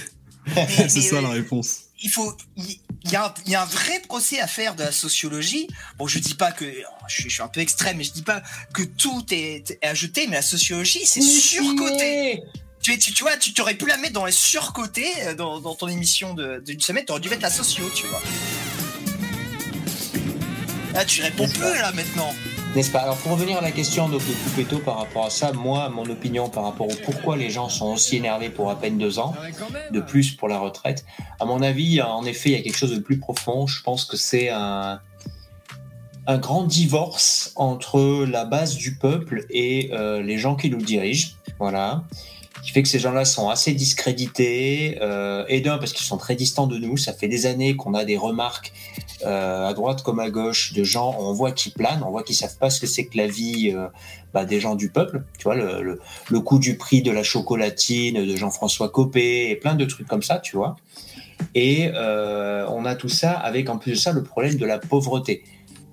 mais- 0.56 0.68
C'est 0.68 0.84
mais- 1.00 1.02
ça 1.02 1.22
la 1.22 1.30
réponse. 1.30 1.78
il 2.04 2.10
faut 2.12 2.36
il 2.58 2.80
il 3.06 3.12
y, 3.12 3.16
a, 3.16 3.26
un- 3.28 3.34
il 3.46 3.52
y 3.52 3.56
a 3.56 3.62
un 3.62 3.66
vrai 3.66 4.00
procès 4.08 4.40
à 4.42 4.48
faire 4.48 4.76
de 4.76 4.84
la 4.84 4.92
sociologie. 4.92 5.68
Bon, 5.98 6.08
je 6.08 6.20
dis 6.20 6.34
pas 6.36 6.52
que 6.52 6.66
je 7.08 7.14
suis, 7.14 7.30
je 7.30 7.34
suis 7.36 7.42
un 7.44 7.48
peu 7.48 7.62
extrême, 7.62 7.98
mais 7.98 8.04
je 8.04 8.12
dis 8.12 8.24
pas 8.24 8.42
que 8.74 8.84
tout 8.84 9.26
est, 9.32 9.72
est 9.82 9.86
à 9.88 9.94
jeter, 9.94 10.28
mais 10.28 10.36
la 10.36 10.42
sociologie 10.42 11.06
c'est 11.06 11.22
surcoté. 11.22 12.42
Tu, 12.82 12.98
tu, 12.98 13.14
tu 13.14 13.24
vois, 13.24 13.36
tu 13.38 13.54
t'aurais 13.54 13.76
pu 13.76 13.86
la 13.88 13.98
mettre 13.98 14.14
dans 14.14 14.26
les 14.26 14.32
surcotés 14.32 15.10
euh, 15.24 15.34
dans, 15.36 15.60
dans 15.60 15.76
ton 15.76 15.88
émission 15.90 16.34
de- 16.34 16.62
d'une 16.66 16.80
semaine, 16.80 17.04
t'aurais 17.06 17.20
dû 17.20 17.30
mettre 17.30 17.42
la 17.42 17.50
socio, 17.52 17.90
tu 17.94 18.06
vois. 18.08 18.22
Là, 20.94 21.06
tu 21.06 21.22
réponds 21.22 21.48
plus 21.50 21.62
là 21.62 21.92
maintenant. 21.92 22.34
N'est-ce 22.80 22.92
pas? 22.92 23.00
Alors 23.00 23.18
pour 23.18 23.34
revenir 23.34 23.58
à 23.58 23.62
la 23.62 23.72
question 23.72 24.08
de 24.08 24.18
Poupetto 24.18 24.78
par 24.80 25.00
rapport 25.00 25.26
à 25.26 25.30
ça, 25.30 25.52
moi, 25.52 25.90
mon 25.90 26.10
opinion 26.10 26.48
par 26.48 26.64
rapport 26.64 26.88
au 26.88 26.96
pourquoi 27.04 27.36
les 27.36 27.50
gens 27.50 27.68
sont 27.68 27.92
aussi 27.92 28.16
énervés 28.16 28.50
pour 28.50 28.70
à 28.70 28.80
peine 28.80 28.98
deux 28.98 29.20
ans, 29.20 29.36
de 29.92 30.00
plus 30.00 30.32
pour 30.32 30.48
la 30.48 30.60
retraite, 30.60 31.04
à 31.42 31.46
mon 31.46 31.62
avis, 31.62 32.02
en 32.02 32.24
effet, 32.24 32.52
il 32.52 32.56
y 32.56 32.56
a 32.56 32.62
quelque 32.62 32.78
chose 32.78 32.94
de 32.96 33.02
plus 33.02 33.20
profond. 33.20 33.68
Je 33.68 33.84
pense 33.84 34.06
que 34.06 34.16
c'est 34.16 34.48
un, 34.48 35.02
un 36.26 36.38
grand 36.38 36.64
divorce 36.64 37.52
entre 37.58 38.26
la 38.26 38.46
base 38.46 38.78
du 38.78 38.96
peuple 38.96 39.46
et 39.50 39.90
euh, 39.92 40.24
les 40.24 40.38
gens 40.38 40.56
qui 40.56 40.70
nous 40.70 40.78
dirigent. 40.82 41.32
Voilà. 41.60 42.06
qui 42.64 42.72
fait 42.72 42.82
que 42.82 42.88
ces 42.88 43.00
gens-là 43.00 43.26
sont 43.26 43.50
assez 43.50 43.74
discrédités. 43.74 45.00
Euh, 45.02 45.44
et 45.50 45.60
d'un, 45.60 45.80
parce 45.80 45.92
qu'ils 45.92 46.06
sont 46.06 46.18
très 46.18 46.36
distants 46.36 46.68
de 46.68 46.78
nous. 46.78 46.96
Ça 46.96 47.12
fait 47.12 47.28
des 47.28 47.46
années 47.46 47.76
qu'on 47.76 47.94
a 47.94 48.06
des 48.06 48.16
remarques 48.16 48.72
euh, 49.26 49.68
à 49.68 49.74
droite 49.74 50.02
comme 50.04 50.20
à 50.20 50.30
gauche 50.30 50.74
de 50.74 50.84
gens, 50.84 51.16
on 51.20 51.34
voit 51.34 51.52
qu'ils 51.52 51.74
planent, 51.74 52.04
on 52.06 52.12
voit 52.12 52.24
qu'ils 52.24 52.36
savent 52.36 52.58
pas 52.58 52.70
ce 52.70 52.80
que 52.80 52.88
c'est 52.88 53.06
que 53.06 53.18
la 53.18 53.28
vie 53.28 53.72
euh, 53.76 53.88
bah, 54.34 54.46
des 54.46 54.60
gens 54.60 54.76
du 54.76 54.90
peuple. 54.90 55.24
Tu 55.38 55.44
vois, 55.44 55.56
le, 55.56 55.82
le, 55.82 56.00
le 56.30 56.40
coût 56.40 56.60
du 56.60 56.78
prix 56.78 57.02
de 57.02 57.12
la 57.12 57.24
chocolatine 57.24 58.26
de 58.26 58.36
Jean-François 58.36 58.90
Copé 58.90 59.50
et 59.50 59.56
plein 59.56 59.76
de 59.76 59.86
trucs 59.86 60.08
comme 60.08 60.24
ça, 60.24 60.40
tu 60.40 60.56
vois. 60.56 60.76
Et 61.56 61.90
euh, 61.94 62.66
on 62.70 62.86
a 62.86 62.96
tout 62.96 63.10
ça 63.10 63.32
avec 63.32 63.70
en 63.70 63.78
plus 63.78 63.92
de 63.92 63.98
ça 63.98 64.12
le 64.12 64.24
problème 64.24 64.56
de 64.56 64.66
la 64.66 64.80
pauvreté. 64.80 65.44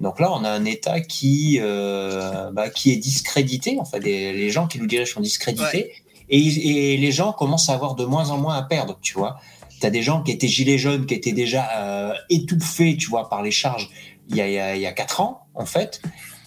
Donc 0.01 0.21
là, 0.21 0.31
on 0.33 0.45
a 0.45 0.51
un 0.51 0.65
État 0.65 1.01
qui, 1.01 1.59
bah, 1.61 2.69
qui 2.69 2.93
est 2.93 2.97
discrédité. 2.97 3.79
Enfin, 3.81 3.99
les, 3.99 4.33
les 4.33 4.51
gens 4.51 4.67
qui 4.67 4.79
nous 4.79 4.87
dirigent 4.87 5.15
sont 5.15 5.21
discrédités. 5.21 5.93
Et, 6.29 6.93
et 6.93 6.97
les 6.97 7.13
gens 7.13 7.33
commencent 7.33 7.71
à 7.71 7.75
avoir 7.75 7.95
de 7.95 8.05
moins 8.05 8.31
en 8.31 8.39
moins 8.39 8.57
à 8.57 8.63
perdre, 8.63 8.99
tu 9.01 9.15
vois. 9.15 9.39
Tu 9.81 9.87
as 9.87 9.91
des 9.91 10.03
gens 10.03 10.23
qui 10.23 10.33
étaient 10.33 10.49
gilets 10.49 10.79
jaunes, 10.79 11.07
qui 11.07 11.15
étaient 11.15 11.33
déjà 11.33 11.69
euh, 11.77 12.15
étouffés, 12.31 12.97
tu 12.97 13.09
vois, 13.09 13.29
par 13.29 13.43
les 13.43 13.51
charges 13.51 13.89
il 14.29 14.37
y 14.37 14.41
a, 14.41 14.49
il 14.49 14.53
y 14.55 14.59
a, 14.59 14.75
il 14.75 14.83
y 14.83 14.87
a 14.87 14.93
quatre 14.93 15.21
ans, 15.21 15.47
en 15.55 15.67
fait. 15.67 16.01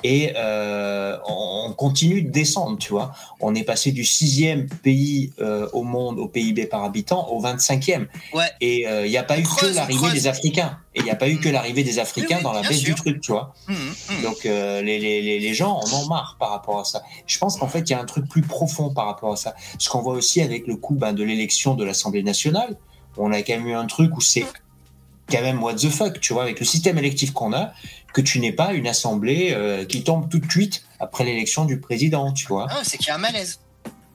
Et 0.04 0.32
euh, 0.38 1.18
on 1.28 1.74
continue 1.78 2.22
de 2.22 2.30
descendre, 2.32 2.78
tu 2.78 2.90
vois. 2.92 3.12
On 3.42 3.54
est 3.54 3.64
passé 3.64 3.92
du 3.92 4.06
sixième 4.06 4.68
pays 4.68 5.32
euh, 5.42 5.68
au 5.74 5.84
monde 5.84 6.20
au 6.20 6.28
PIB 6.30 6.68
par 6.68 6.86
habitant 6.86 7.28
au 7.30 7.42
25e. 7.42 8.08
Ouais. 8.34 8.46
Et 8.62 8.84
il 8.84 9.10
n'y 9.10 9.18
a 9.18 9.24
pas 9.24 9.38
eu 9.38 9.44
Creuse, 9.44 9.72
que 9.72 9.76
l'arrivée 9.76 10.12
des 10.14 10.28
Africains. 10.28 10.78
Et 10.96 11.00
il 11.00 11.04
n'y 11.04 11.12
a 11.12 11.16
pas 11.16 11.28
eu 11.30 11.36
Mm. 11.36 11.40
que 11.42 11.50
l'arrivée 11.50 11.84
des 11.84 12.00
Africains 12.00 12.38
Oui, 12.38 12.44
dans 12.44 12.54
la 12.54 12.62
baisse 12.62 12.78
sûr. 12.80 12.96
du 12.96 13.02
truc, 13.02 13.20
tu 13.22 13.32
vois. 13.34 13.54
Hum, 13.68 13.76
hum. 14.10 14.22
Donc 14.24 14.44
les, 14.46 14.82
les, 14.82 15.22
les, 15.22 15.40
les 15.40 15.54
gens 15.54 15.78
en 15.82 15.94
ont 15.98 16.08
marre 16.08 16.38
par 16.40 16.52
rapport 16.52 16.80
à 16.80 16.86
ça. 16.86 17.02
Je 17.28 17.38
pense 17.38 17.58
qu'en 17.58 17.68
fait, 17.68 17.82
il 17.82 17.90
y 17.92 17.94
a 17.94 18.00
un 18.02 18.06
truc 18.06 18.28
plus 18.30 18.42
profond 18.42 18.94
par 18.94 19.06
rapport 19.06 19.34
à 19.34 19.36
ça. 19.38 19.54
Ce 19.80 19.90
qu'on 19.90 20.02
voit 20.02 20.14
aussi 20.14 20.42
avec 20.42 20.66
le 20.66 20.76
coup 20.78 20.96
ben, 20.96 21.12
de 21.14 21.24
l'élection 21.24 21.76
de 21.76 21.84
l'Assemblée 21.84 22.24
nationale, 22.24 22.78
on 23.18 23.32
a 23.32 23.42
quand 23.42 23.54
même 23.54 23.68
eu 23.68 23.74
un 23.74 23.86
truc 23.86 24.16
où 24.18 24.22
c'est 24.22 24.46
quand 25.32 25.42
même 25.42 25.62
what 25.62 25.76
the 25.76 25.90
fuck, 25.90 26.20
tu 26.20 26.34
vois, 26.34 26.44
avec 26.44 26.60
le 26.60 26.66
système 26.66 26.98
électif 26.98 27.32
qu'on 27.32 27.54
a, 27.54 27.72
que 28.14 28.22
tu 28.22 28.40
n'aies 28.40 28.52
pas 28.52 28.74
une 28.74 28.88
assemblée 28.88 29.52
euh, 29.54 29.86
qui 29.86 30.04
tombe 30.04 30.28
tout 30.30 30.40
de 30.40 30.50
suite 30.50 30.84
après 31.00 31.24
l'élection 31.24 31.66
du 31.66 31.80
président, 31.80 32.32
tu 32.34 32.48
vois. 32.48 32.68
Ah, 32.70 32.80
c'est 32.84 32.98
qu'il 32.98 33.08
y 33.08 33.12
a 33.12 33.16
un 33.16 33.20
malaise. 33.20 33.60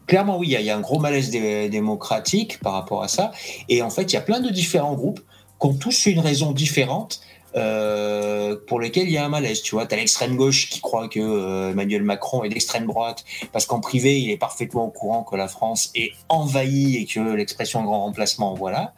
Clairement, 0.07 0.37
oui, 0.39 0.49
il 0.49 0.51
y, 0.53 0.57
a- 0.57 0.61
il 0.61 0.67
y 0.67 0.71
a 0.71 0.77
un 0.77 0.81
gros 0.81 0.99
malaise 0.99 1.31
dé- 1.31 1.69
démocratique 1.69 2.59
par 2.61 2.73
rapport 2.75 3.03
à 3.03 3.09
ça. 3.09 3.31
Et 3.69 3.81
en 3.83 3.91
fait, 3.91 4.03
il 4.03 4.15
y 4.15 4.17
a 4.17 4.21
plein 4.23 4.41
de 4.41 4.51
différents 4.51 4.95
groupes 4.95 5.21
qui 5.61 5.67
ont 5.67 5.75
tous 5.75 6.07
une 6.07 6.19
raison 6.21 6.53
différente 6.53 7.21
euh, 7.57 8.57
pour 8.67 8.81
lesquels 8.81 9.05
il 9.07 9.13
y 9.13 9.19
a 9.19 9.25
un 9.25 9.29
malaise. 9.29 9.63
Tu 9.63 9.75
vois, 9.75 9.87
tu 9.87 9.95
as 9.95 9.99
l'extrême 9.99 10.37
gauche 10.37 10.69
qui 10.71 10.81
croit 10.81 11.09
que 11.09 11.21
euh, 11.21 11.71
Emmanuel 11.71 12.03
Macron 12.03 12.45
est 12.45 12.49
d'extrême 12.49 12.87
droite 12.87 13.25
parce 13.53 13.67
qu'en 13.67 13.81
privé, 13.81 14.21
il 14.21 14.31
est 14.31 14.37
parfaitement 14.37 14.87
au 14.87 14.91
courant 14.91 15.23
que 15.23 15.37
la 15.37 15.49
France 15.49 15.91
est 15.95 16.13
envahie 16.29 16.97
et 16.97 17.07
que 17.07 17.21
l'expression 17.21 17.83
grand 17.85 18.01
remplacement, 18.05 18.55
voilà. 18.55 18.95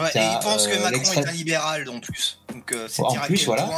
Ouais, 0.00 0.08
et 0.14 0.18
il 0.18 0.38
pense 0.42 0.66
que 0.66 0.74
euh, 0.76 0.82
Macron 0.90 1.12
est 1.20 1.26
un 1.28 1.32
libéral 1.32 1.88
en 1.88 2.00
plus. 2.00 2.40
Donc 2.52 2.74
c'est 2.88 3.02
En 3.02 3.12
plus, 3.14 3.46
voilà. 3.46 3.68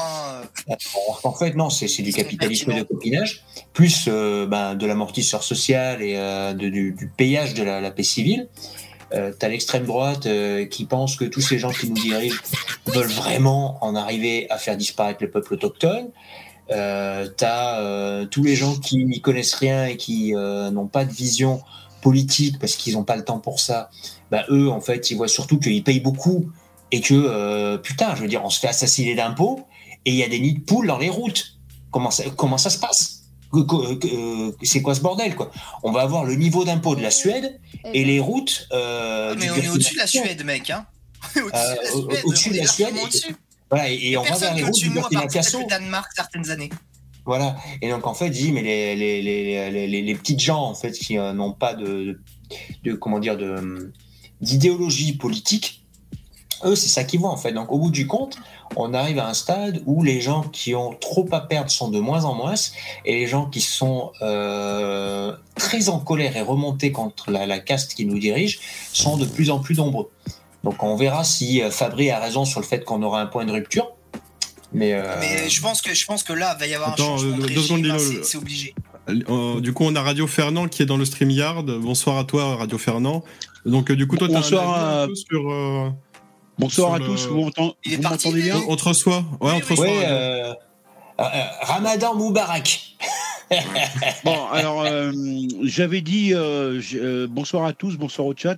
point, 0.66 0.76
qu'en 1.22 1.32
fait, 1.32 1.54
non, 1.54 1.70
c'est 1.70 1.86
du 2.02 2.12
capitalisme 2.12 2.74
de 2.74 2.82
copinage, 2.82 3.44
plus 3.72 4.08
ben, 4.08 4.74
de 4.74 4.86
l'amortisseur 4.86 5.42
social 5.42 6.02
et 6.02 6.14
de- 6.14 6.68
du, 6.68 6.92
du 6.92 7.08
payage 7.08 7.54
de 7.54 7.62
la, 7.62 7.80
la 7.80 7.90
paix 7.90 8.02
civile. 8.02 8.48
Euh, 9.14 9.32
T'as 9.38 9.48
l'extrême 9.48 9.84
droite 9.84 10.26
euh, 10.26 10.66
qui 10.66 10.84
pense 10.84 11.16
que 11.16 11.24
tous 11.24 11.40
ces 11.40 11.58
gens 11.58 11.70
qui 11.70 11.88
nous 11.88 12.00
dirigent 12.00 12.40
veulent 12.86 13.06
vraiment 13.06 13.78
en 13.84 13.94
arriver 13.94 14.50
à 14.50 14.58
faire 14.58 14.76
disparaître 14.76 15.22
le 15.22 15.30
peuple 15.30 15.54
autochtone. 15.54 16.08
Euh, 16.70 17.28
T'as 17.36 18.26
tous 18.26 18.42
les 18.42 18.56
gens 18.56 18.76
qui 18.76 19.04
n'y 19.04 19.20
connaissent 19.20 19.54
rien 19.54 19.86
et 19.86 19.96
qui 19.96 20.32
n'ont 20.32 20.88
pas 20.88 21.04
de 21.04 21.12
vision 21.12 21.62
politique 22.02 22.58
parce 22.58 22.76
qu'ils 22.76 22.94
n'ont 22.94 23.04
pas 23.04 23.16
le 23.16 23.24
temps 23.24 23.38
pour 23.38 23.60
ça. 23.60 23.90
Bah, 24.30 24.44
eux, 24.50 24.68
en 24.68 24.80
fait, 24.80 25.10
ils 25.10 25.16
voient 25.16 25.28
surtout 25.28 25.58
qu'ils 25.58 25.84
payent 25.84 26.00
beaucoup 26.00 26.50
et 26.92 27.00
que, 27.00 27.76
putain, 27.76 28.14
je 28.14 28.22
veux 28.22 28.28
dire, 28.28 28.44
on 28.44 28.50
se 28.50 28.60
fait 28.60 28.68
assassiner 28.68 29.14
d'impôts 29.14 29.66
et 30.04 30.10
il 30.10 30.16
y 30.16 30.22
a 30.24 30.28
des 30.28 30.40
nids 30.40 30.54
de 30.54 30.60
poules 30.60 30.86
dans 30.86 30.98
les 30.98 31.10
routes. 31.10 31.56
Comment 31.90 32.10
ça, 32.10 32.70
se 32.70 32.78
passe? 32.78 33.15
C'est 34.62 34.82
quoi 34.82 34.94
ce 34.94 35.00
bordel 35.00 35.34
quoi? 35.36 35.50
On 35.82 35.92
va 35.92 36.02
avoir 36.02 36.24
le 36.24 36.34
niveau 36.34 36.64
d'impôt 36.64 36.94
de 36.96 37.02
la 37.02 37.10
Suède 37.10 37.58
et 37.94 38.04
les 38.04 38.20
routes. 38.20 38.68
Euh, 38.72 39.32
ah, 39.32 39.36
mais 39.38 39.46
du 39.46 39.52
on 39.52 39.56
est 39.56 39.68
au-dessus 39.68 39.94
de 39.94 39.98
la. 40.00 40.06
Suède, 40.06 40.44
mec. 40.44 40.70
Hein. 40.70 40.86
On 41.36 41.38
est 41.38 41.42
au-dessus 41.42 41.56
Euh, 41.56 41.74
de 41.74 41.78
la 41.82 41.92
au- 41.94 42.10
Suède. 42.10 42.22
au-dessus 42.24 42.50
de 42.50 42.56
la 42.58 42.66
Suède. 42.66 42.94
Voilà, 43.70 43.90
et, 43.90 44.10
et 44.10 44.16
on 44.16 44.22
va 44.22 44.36
vers 44.36 44.54
les 44.54 44.62
routes 44.62 44.68
au-dessus 44.70 44.88
du 44.88 44.94
Burkina 44.94 45.28
Faso. 45.28 45.58
le 45.60 45.66
Danemark 45.66 46.10
certaines 46.14 46.50
années. 46.50 46.70
Voilà. 47.24 47.56
Et 47.82 47.88
donc 47.90 48.06
en 48.06 48.14
fait, 48.14 48.30
dis 48.30 48.52
mais 48.52 48.62
les 48.62 48.94
les 48.94 49.20
les 49.22 49.70
les, 49.70 49.86
les, 49.88 50.02
les 50.02 50.14
petites 50.14 50.38
gens 50.40 50.62
en 50.62 50.74
fait 50.74 50.92
qui 50.92 51.18
euh, 51.18 51.32
n'ont 51.32 51.52
pas 51.52 51.74
de, 51.74 52.20
de 52.84 52.92
comment 52.94 53.18
dire 53.18 53.36
de 53.36 53.92
d'idéologie 54.40 55.14
politique, 55.14 55.85
eux 56.64 56.74
c'est 56.76 56.88
ça 56.88 57.04
qu'ils 57.04 57.20
voient 57.20 57.30
en 57.30 57.36
fait. 57.36 57.52
Donc 57.52 57.70
au 57.72 57.78
bout 57.78 57.90
du 57.90 58.06
compte, 58.06 58.36
on 58.76 58.94
arrive 58.94 59.18
à 59.18 59.28
un 59.28 59.34
stade 59.34 59.82
où 59.86 60.02
les 60.02 60.20
gens 60.20 60.42
qui 60.42 60.74
ont 60.74 60.94
trop 60.94 61.26
à 61.32 61.40
perdre 61.40 61.70
sont 61.70 61.88
de 61.88 61.98
moins 62.00 62.24
en 62.24 62.34
moins 62.34 62.54
et 63.04 63.12
les 63.14 63.26
gens 63.26 63.46
qui 63.46 63.60
sont 63.60 64.12
euh, 64.22 65.32
très 65.56 65.88
en 65.88 65.98
colère 65.98 66.36
et 66.36 66.42
remontés 66.42 66.92
contre 66.92 67.30
la, 67.30 67.46
la 67.46 67.58
caste 67.58 67.94
qui 67.94 68.06
nous 68.06 68.18
dirige 68.18 68.58
sont 68.92 69.16
de 69.16 69.24
plus 69.26 69.50
en 69.50 69.58
plus 69.60 69.76
nombreux. 69.76 70.10
Donc 70.64 70.82
on 70.82 70.96
verra 70.96 71.24
si 71.24 71.62
euh, 71.62 71.70
Fabry 71.70 72.10
a 72.10 72.18
raison 72.18 72.44
sur 72.44 72.60
le 72.60 72.66
fait 72.66 72.84
qu'on 72.84 73.02
aura 73.02 73.20
un 73.20 73.26
point 73.26 73.44
de 73.44 73.52
rupture. 73.52 73.92
Mais, 74.72 74.92
euh, 74.94 75.04
Mais 75.20 75.48
je 75.48 75.60
pense 75.62 75.80
que 75.80 75.94
je 75.94 76.04
pense 76.06 76.22
que 76.24 76.32
là, 76.32 76.54
il 76.56 76.60
va 76.60 76.66
y 76.66 76.74
avoir 76.74 76.92
Attends, 76.92 77.14
un 77.14 77.18
changement 77.18 77.38
de 77.38 77.46
deux 77.46 77.60
secondes, 77.62 77.86
régime. 77.86 78.18
hein, 78.18 78.20
c'est- 78.24 78.36
obligé. 78.36 78.74
Euh, 79.08 79.60
du 79.60 79.72
coup, 79.72 79.84
on 79.84 79.94
a 79.94 80.02
Radio 80.02 80.26
Fernand 80.26 80.66
qui 80.66 80.82
est 80.82 80.86
dans 80.86 80.96
le 80.96 81.04
StreamYard. 81.04 81.64
Bonsoir 81.78 82.18
à 82.18 82.24
toi, 82.24 82.56
Radio 82.56 82.76
Fernand. 82.76 83.22
Donc, 83.64 83.90
euh, 83.92 83.96
du 83.96 84.08
coup, 84.08 84.16
toi, 84.16 84.26
un 84.28 84.32
Bonsoir 84.32 84.74
avis 84.74 85.12
un 85.12 85.12
à- 85.12 85.14
sur. 85.14 85.50
euh, 85.52 85.88
Bonsoir 86.58 86.94
à 86.94 86.98
le- 86.98 87.04
tous, 87.06 87.26
vous 87.26 87.36
m'entendez 87.44 87.74
Il 87.84 87.92
est 87.92 87.96
vous 87.96 88.02
parti, 88.02 88.26
m'entendez 88.28 88.42
bien 88.44 88.60
On 88.68 88.76
te 88.76 88.84
reçoit 88.84 89.24
Ouais, 89.40 89.52
on 89.54 89.60
te 89.60 89.64
Oui, 89.64 89.70
reçoit. 89.70 89.86
Ouais, 89.86 90.06
Radio. 90.06 90.14
euh, 90.14 90.54
euh, 91.20 91.22
euh, 91.24 91.42
Ramadan 91.62 92.14
Moubarak. 92.14 92.96
Bon, 94.24 94.46
alors, 94.52 94.82
euh, 94.82 95.12
j'avais 95.62 96.00
dit, 96.00 96.32
euh, 96.34 96.80
euh, 96.94 97.26
bonsoir 97.30 97.64
à 97.64 97.72
tous, 97.72 97.96
bonsoir 97.96 98.26
au 98.26 98.34
chat. 98.36 98.56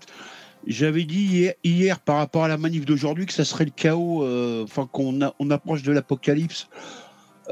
J'avais 0.67 1.05
dit 1.05 1.25
hier, 1.25 1.55
hier, 1.65 1.99
par 2.01 2.17
rapport 2.17 2.45
à 2.45 2.49
la 2.49 2.57
manif 2.57 2.85
d'aujourd'hui 2.87 3.27
que 3.27 3.33
ça 3.33 3.45
serait 3.45 3.65
le 3.67 3.71
chaos, 3.71 4.25
euh, 4.25 4.65
enfin 4.65 4.89
qu'on 4.91 5.21
a- 5.23 5.35
on 5.39 5.51
approche 5.51 5.83
de 5.83 5.93
l'apocalypse. 5.93 6.69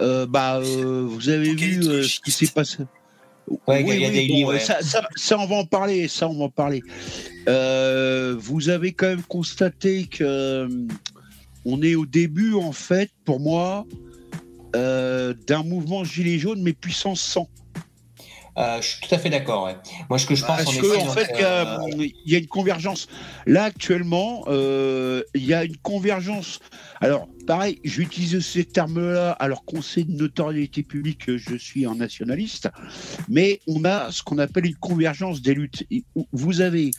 Euh, 0.01 0.27
bah, 0.27 0.57
euh, 0.59 1.07
vous 1.09 1.29
avez 1.29 1.55
vu 1.55 1.83
euh, 1.85 2.03
ce 2.03 2.21
qui 2.21 2.31
s'est 2.31 2.49
passé. 2.49 2.79
Ouais, 3.69 3.85
Gaïa 3.85 4.11
Daily, 4.11 4.43
bon, 4.45 4.51
ouais. 4.51 4.59
Ça, 4.61 4.81
ça- 4.83 5.07
ça, 5.15 5.39
on 5.39 5.47
va 5.47 5.57
en 5.57 5.65
parler. 5.65 6.09
Ça, 6.09 6.29
on 6.29 6.37
va 6.39 6.45
en 6.45 6.49
parler. 6.51 6.83
Euh, 7.49 8.35
vous 8.39 8.69
avez 8.69 8.93
quand 8.93 9.07
même 9.07 9.23
constaté 9.23 10.07
que 10.07 10.25
euh, 10.25 10.69
on 11.65 11.83
est 11.83 11.95
au 11.95 12.07
début, 12.07 12.55
en 12.55 12.73
fait, 12.73 13.11
pour 13.25 13.39
moi, 13.41 13.87
euh, 14.75 15.33
d'un 15.47 15.63
mouvement 15.63 16.05
gilet 16.05 16.39
jaune, 16.39 16.61
mais 16.63 16.73
puissance 16.73 17.21
100. 17.21 17.49
Euh, 18.59 18.81
je 18.81 18.89
suis 18.89 19.01
tout 19.01 19.15
à 19.15 19.19
fait 19.19 19.31
d'accord. 19.31 19.65
Ouais. 19.65 19.77
Moi, 20.09 20.19
ce 20.19 20.27
que 20.27 20.35
je 20.35 20.45
pense, 20.45 20.65
Parce 20.65 20.77
en 20.77 20.81
que 20.81 21.21
fait, 21.21 21.31
il 21.35 21.41
y, 21.41 21.45
a, 21.45 21.81
euh, 21.81 21.89
il 21.99 22.33
y 22.33 22.35
a 22.35 22.39
une 22.39 22.47
convergence. 22.47 23.07
Là, 23.47 23.65
actuellement, 23.65 24.45
euh, 24.49 25.23
il 25.35 25.45
y 25.45 25.53
a 25.53 25.65
une 25.65 25.77
convergence. 25.77 26.61
Alors, 27.01 27.29
pareil, 27.47 27.81
j'utilise 27.85 28.41
ces 28.41 28.65
termes-là 28.65 29.33
alors 29.33 29.65
qu'on 29.65 29.83
sait 29.83 30.05
de 30.05 30.13
notoriété 30.13 30.83
publique 30.83 31.27
que 31.27 31.37
je 31.37 31.55
suis 31.57 31.85
un 31.85 31.95
nationaliste, 31.95 32.69
mais 33.29 33.61
on 33.67 33.85
a 33.85 34.11
ce 34.11 34.23
qu'on 34.23 34.39
appelle 34.39 34.67
une 34.67 34.77
convergence 34.77 35.43
des 35.43 35.55
luttes. 35.55 35.85
Vous 36.33 36.61
avez 36.61 36.91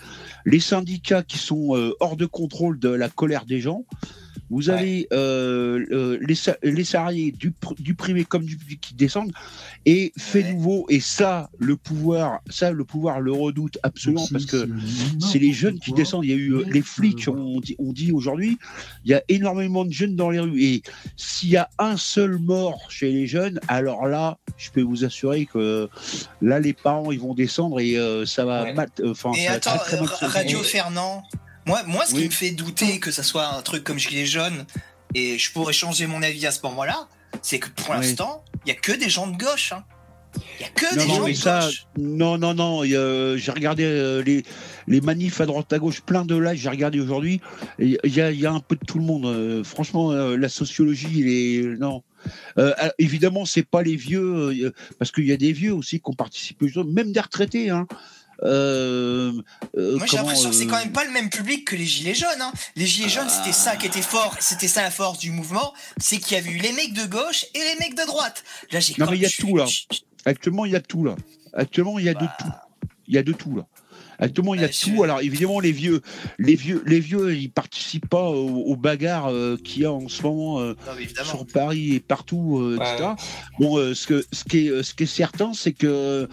les 0.45 0.59
syndicats 0.59 1.23
qui 1.23 1.37
sont 1.37 1.75
euh, 1.75 1.93
hors 1.99 2.17
de 2.17 2.25
contrôle 2.25 2.79
de 2.79 2.89
la 2.89 3.09
colère 3.09 3.45
des 3.45 3.59
gens. 3.61 3.83
Vous 4.49 4.69
avez 4.69 5.07
euh, 5.13 5.85
euh, 5.91 6.17
les, 6.21 6.35
sa- 6.35 6.57
les 6.63 6.83
salariés 6.83 7.31
du, 7.31 7.51
pr- 7.51 7.79
du 7.81 7.95
privé 7.95 8.23
comme 8.23 8.45
du 8.45 8.55
public 8.57 8.79
qui 8.81 8.93
descendent. 8.93 9.31
Et 9.85 10.13
fait 10.17 10.43
Ouais. 10.43 10.53
nouveau, 10.53 10.85
et 10.89 10.99
ça, 10.99 11.49
le 11.59 11.75
pouvoir, 11.75 12.39
ça, 12.49 12.71
le 12.71 12.83
pouvoir 12.85 13.19
le 13.19 13.31
redoute 13.31 13.77
absolument 13.83 14.25
parce 14.31 14.45
que 14.45 14.69
c'est 15.19 15.39
les 15.39 15.51
jeunes 15.53 15.79
qui 15.79 15.91
descendent. 15.93 16.25
Il 16.25 16.31
y 16.31 16.33
a 16.33 16.37
eu 16.37 16.53
euh, 16.53 16.63
les 16.71 16.81
flics, 16.81 17.27
on 17.27 17.59
dit, 17.59 17.75
on 17.79 17.91
dit 17.93 18.11
aujourd'hui, 18.11 18.57
il 19.05 19.11
y 19.11 19.13
a 19.13 19.21
énormément 19.29 19.83
de 19.85 19.91
jeunes 19.91 20.15
dans 20.15 20.29
les 20.29 20.39
rues. 20.39 20.61
Et 20.61 20.81
s'il 21.15 21.49
y 21.49 21.57
a 21.57 21.69
un 21.79 21.97
seul 21.97 22.37
mort 22.37 22.79
chez 22.89 23.11
les 23.11 23.27
jeunes, 23.27 23.59
alors 23.67 24.07
là, 24.07 24.37
je 24.57 24.69
peux 24.71 24.81
vous 24.81 25.03
assurer 25.05 25.45
que 25.45 25.89
là, 26.41 26.59
les 26.59 26.73
parents, 26.73 27.11
ils 27.11 27.19
vont 27.19 27.33
descendre 27.33 27.79
et 27.79 27.97
euh, 27.97 28.25
ça 28.25 28.45
va 28.45 28.63
Ouais. 28.63 28.73
mal. 28.73 28.89
euh, 29.01 29.11
Enfin, 29.11 29.31
Et 29.33 29.43
ça 29.45 29.49
va 29.51 29.55
attends, 29.55 29.77
très, 29.77 29.79
très 29.79 29.97
mal 29.97 30.09
euh, 30.09 30.15
se 30.15 30.25
Radio. 30.25 30.59
Fernand, 30.63 31.23
moi, 31.67 31.83
moi 31.85 32.05
ce 32.05 32.13
Oui. 32.15 32.21
qui 32.21 32.25
me 32.27 32.31
fait 32.33 32.51
douter 32.51 32.99
que 32.99 33.11
ça 33.11 33.21
soit 33.23 33.47
un 33.55 33.61
truc 33.61 33.83
comme 33.83 33.99
Gilet 33.99 34.25
jaune, 34.25 34.65
et 35.13 35.37
je 35.37 35.51
pourrais 35.51 35.73
changer 35.73 36.07
mon 36.07 36.23
avis 36.23 36.45
à 36.47 36.51
ce 36.51 36.59
moment-là, 36.63 37.07
c'est 37.41 37.59
que 37.59 37.69
pour 37.69 37.93
l'instant, 37.93 38.43
il 38.65 38.69
y 38.69 38.71
a 38.71 38.75
que 38.75 38.93
des 38.93 39.09
gens 39.09 39.27
de 39.27 39.37
gauche. 39.37 39.73
hein. 39.73 39.83
Il 40.59 40.61
y 40.61 40.65
a 40.65 40.69
que 40.69 40.95
Non, 40.95 41.01
des 41.03 41.07
non, 41.07 41.15
gens 41.15 41.25
mais 41.25 41.31
de 41.33 41.37
ça, 41.37 41.59
gauche. 41.61 41.85
non, 41.97 42.37
non, 42.37 42.53
non. 42.53 42.83
J'ai 42.83 43.51
regardé 43.51 43.83
euh, 43.85 44.21
les, 44.23 44.43
les 44.87 45.01
manifs 45.01 45.41
à 45.41 45.45
droite 45.45 45.71
à 45.73 45.79
gauche, 45.79 46.01
plein 46.01 46.25
de 46.25 46.35
lives. 46.37 46.59
J'ai 46.61 46.69
regardé 46.69 46.99
aujourd'hui. 46.99 47.41
Il 47.79 47.97
y 48.05 48.21
a, 48.21 48.31
il 48.31 48.39
y 48.39 48.45
a 48.45 48.51
un 48.51 48.59
peu 48.59 48.75
de 48.75 48.85
tout 48.85 48.99
le 48.99 49.03
monde. 49.05 49.25
euh, 49.25 49.63
franchement, 49.63 50.11
euh, 50.11 50.35
la 50.37 50.49
sociologie, 50.49 51.07
il 51.15 51.27
est 51.27 51.77
non. 51.79 52.03
Évidemment, 52.99 53.45
c'est 53.45 53.63
pas 53.67 53.81
les 53.83 53.95
vieux, 53.95 54.73
parce 54.99 55.11
qu'il 55.11 55.25
y 55.25 55.31
a 55.31 55.37
des 55.37 55.53
vieux 55.53 55.73
aussi 55.73 55.99
qui 55.99 56.09
ont 56.09 56.13
participé, 56.13 56.67
même 56.93 57.11
des 57.11 57.19
retraités. 57.21 57.69
Hein. 57.69 57.87
Euh, 58.43 59.31
euh, 59.77 59.97
Moi 59.97 60.05
j'ai 60.05 60.17
l'impression 60.17 60.49
que 60.49 60.55
c'est 60.55 60.65
euh, 60.65 60.69
quand 60.69 60.77
même 60.77 60.91
pas 60.91 61.05
le 61.05 61.11
même 61.11 61.29
public 61.29 61.65
que 61.65 61.75
les 61.75 61.85
gilets 61.85 62.13
jaunes. 62.13 62.41
Hein. 62.41 62.51
Les 62.75 62.85
gilets 62.85 63.09
jaunes, 63.09 63.29
c'était 63.29 63.51
ça 63.51 63.75
qui 63.75 63.87
était 63.87 64.01
fort, 64.01 64.35
c'était 64.39 64.67
ça 64.67 64.81
la 64.81 64.91
force 64.91 65.19
du 65.19 65.31
mouvement, 65.31 65.73
c'est 65.97 66.17
qu'il 66.17 66.37
y 66.37 66.39
avait 66.39 66.51
eu 66.51 66.57
les 66.59 66.71
mecs 66.73 66.93
de 66.93 67.05
gauche 67.05 67.45
et 67.53 67.59
les 67.59 67.75
mecs 67.79 67.95
de 67.95 68.05
droite. 68.05 68.43
Là 68.71 68.79
j'ai 68.79 68.93
Non, 68.97 69.07
mais 69.09 69.17
il 69.17 69.23
y 69.23 69.25
a 69.25 69.29
tout, 69.29 69.55
là. 69.57 69.65
Actuellement, 70.25 70.65
il 70.65 70.73
y 70.73 70.75
a 70.75 70.81
tout 70.81 71.03
là. 71.03 71.15
Actuellement, 71.53 71.99
il 71.99 72.05
y 72.05 72.09
a 72.09 72.13
de 72.13 72.19
Bah. 72.19 72.37
tout. 72.39 72.51
Il 73.07 73.15
y 73.15 73.17
a 73.17 73.23
de 73.23 73.31
tout 73.33 73.55
là. 73.55 73.65
Actuellement, 74.19 74.55
il 74.55 74.61
y 74.61 74.63
a 74.63 74.69
tout. 74.69 75.03
Alors 75.03 75.21
évidemment, 75.21 75.59
les 75.59 75.71
vieux, 75.71 76.01
les 76.39 76.55
vieux, 76.55 76.83
les 76.85 76.99
vieux, 76.99 77.35
ils 77.35 77.49
participent 77.51 78.09
pas 78.09 78.29
aux, 78.29 78.63
aux 78.63 78.75
bagarres 78.75 79.27
euh, 79.31 79.57
qu'il 79.63 79.83
y 79.83 79.85
a 79.85 79.91
en 79.91 80.07
ce 80.07 80.21
moment 80.23 80.59
euh, 80.59 80.73
Non, 80.87 81.23
sur 81.25 81.45
Paris 81.45 81.93
et 81.95 81.99
partout, 81.99 82.57
euh, 82.59 82.77
Ouais. 82.77 82.93
etc. 82.93 83.09
Bon, 83.59 83.77
euh, 83.77 83.93
ce 83.93 84.07
que 84.07 84.25
ce 84.31 84.43
qui 84.43 84.67
est 84.67 84.83
ce 84.83 84.93
qui 84.93 85.03
est 85.03 85.05
certain, 85.05 85.53
c'est 85.53 85.73
que 85.73 86.27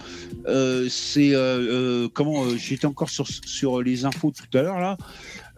euh, 0.47 0.89
c'est 0.89 1.33
comment 2.15 2.45
euh, 2.45 2.57
j'étais 2.57 2.87
encore 2.87 3.11
sur 3.11 3.27
sur 3.29 3.83
les 3.83 4.05
infos 4.05 4.33
tout 4.33 4.59
à 4.59 4.63
l'heure 4.63 4.79
là. 4.81 4.97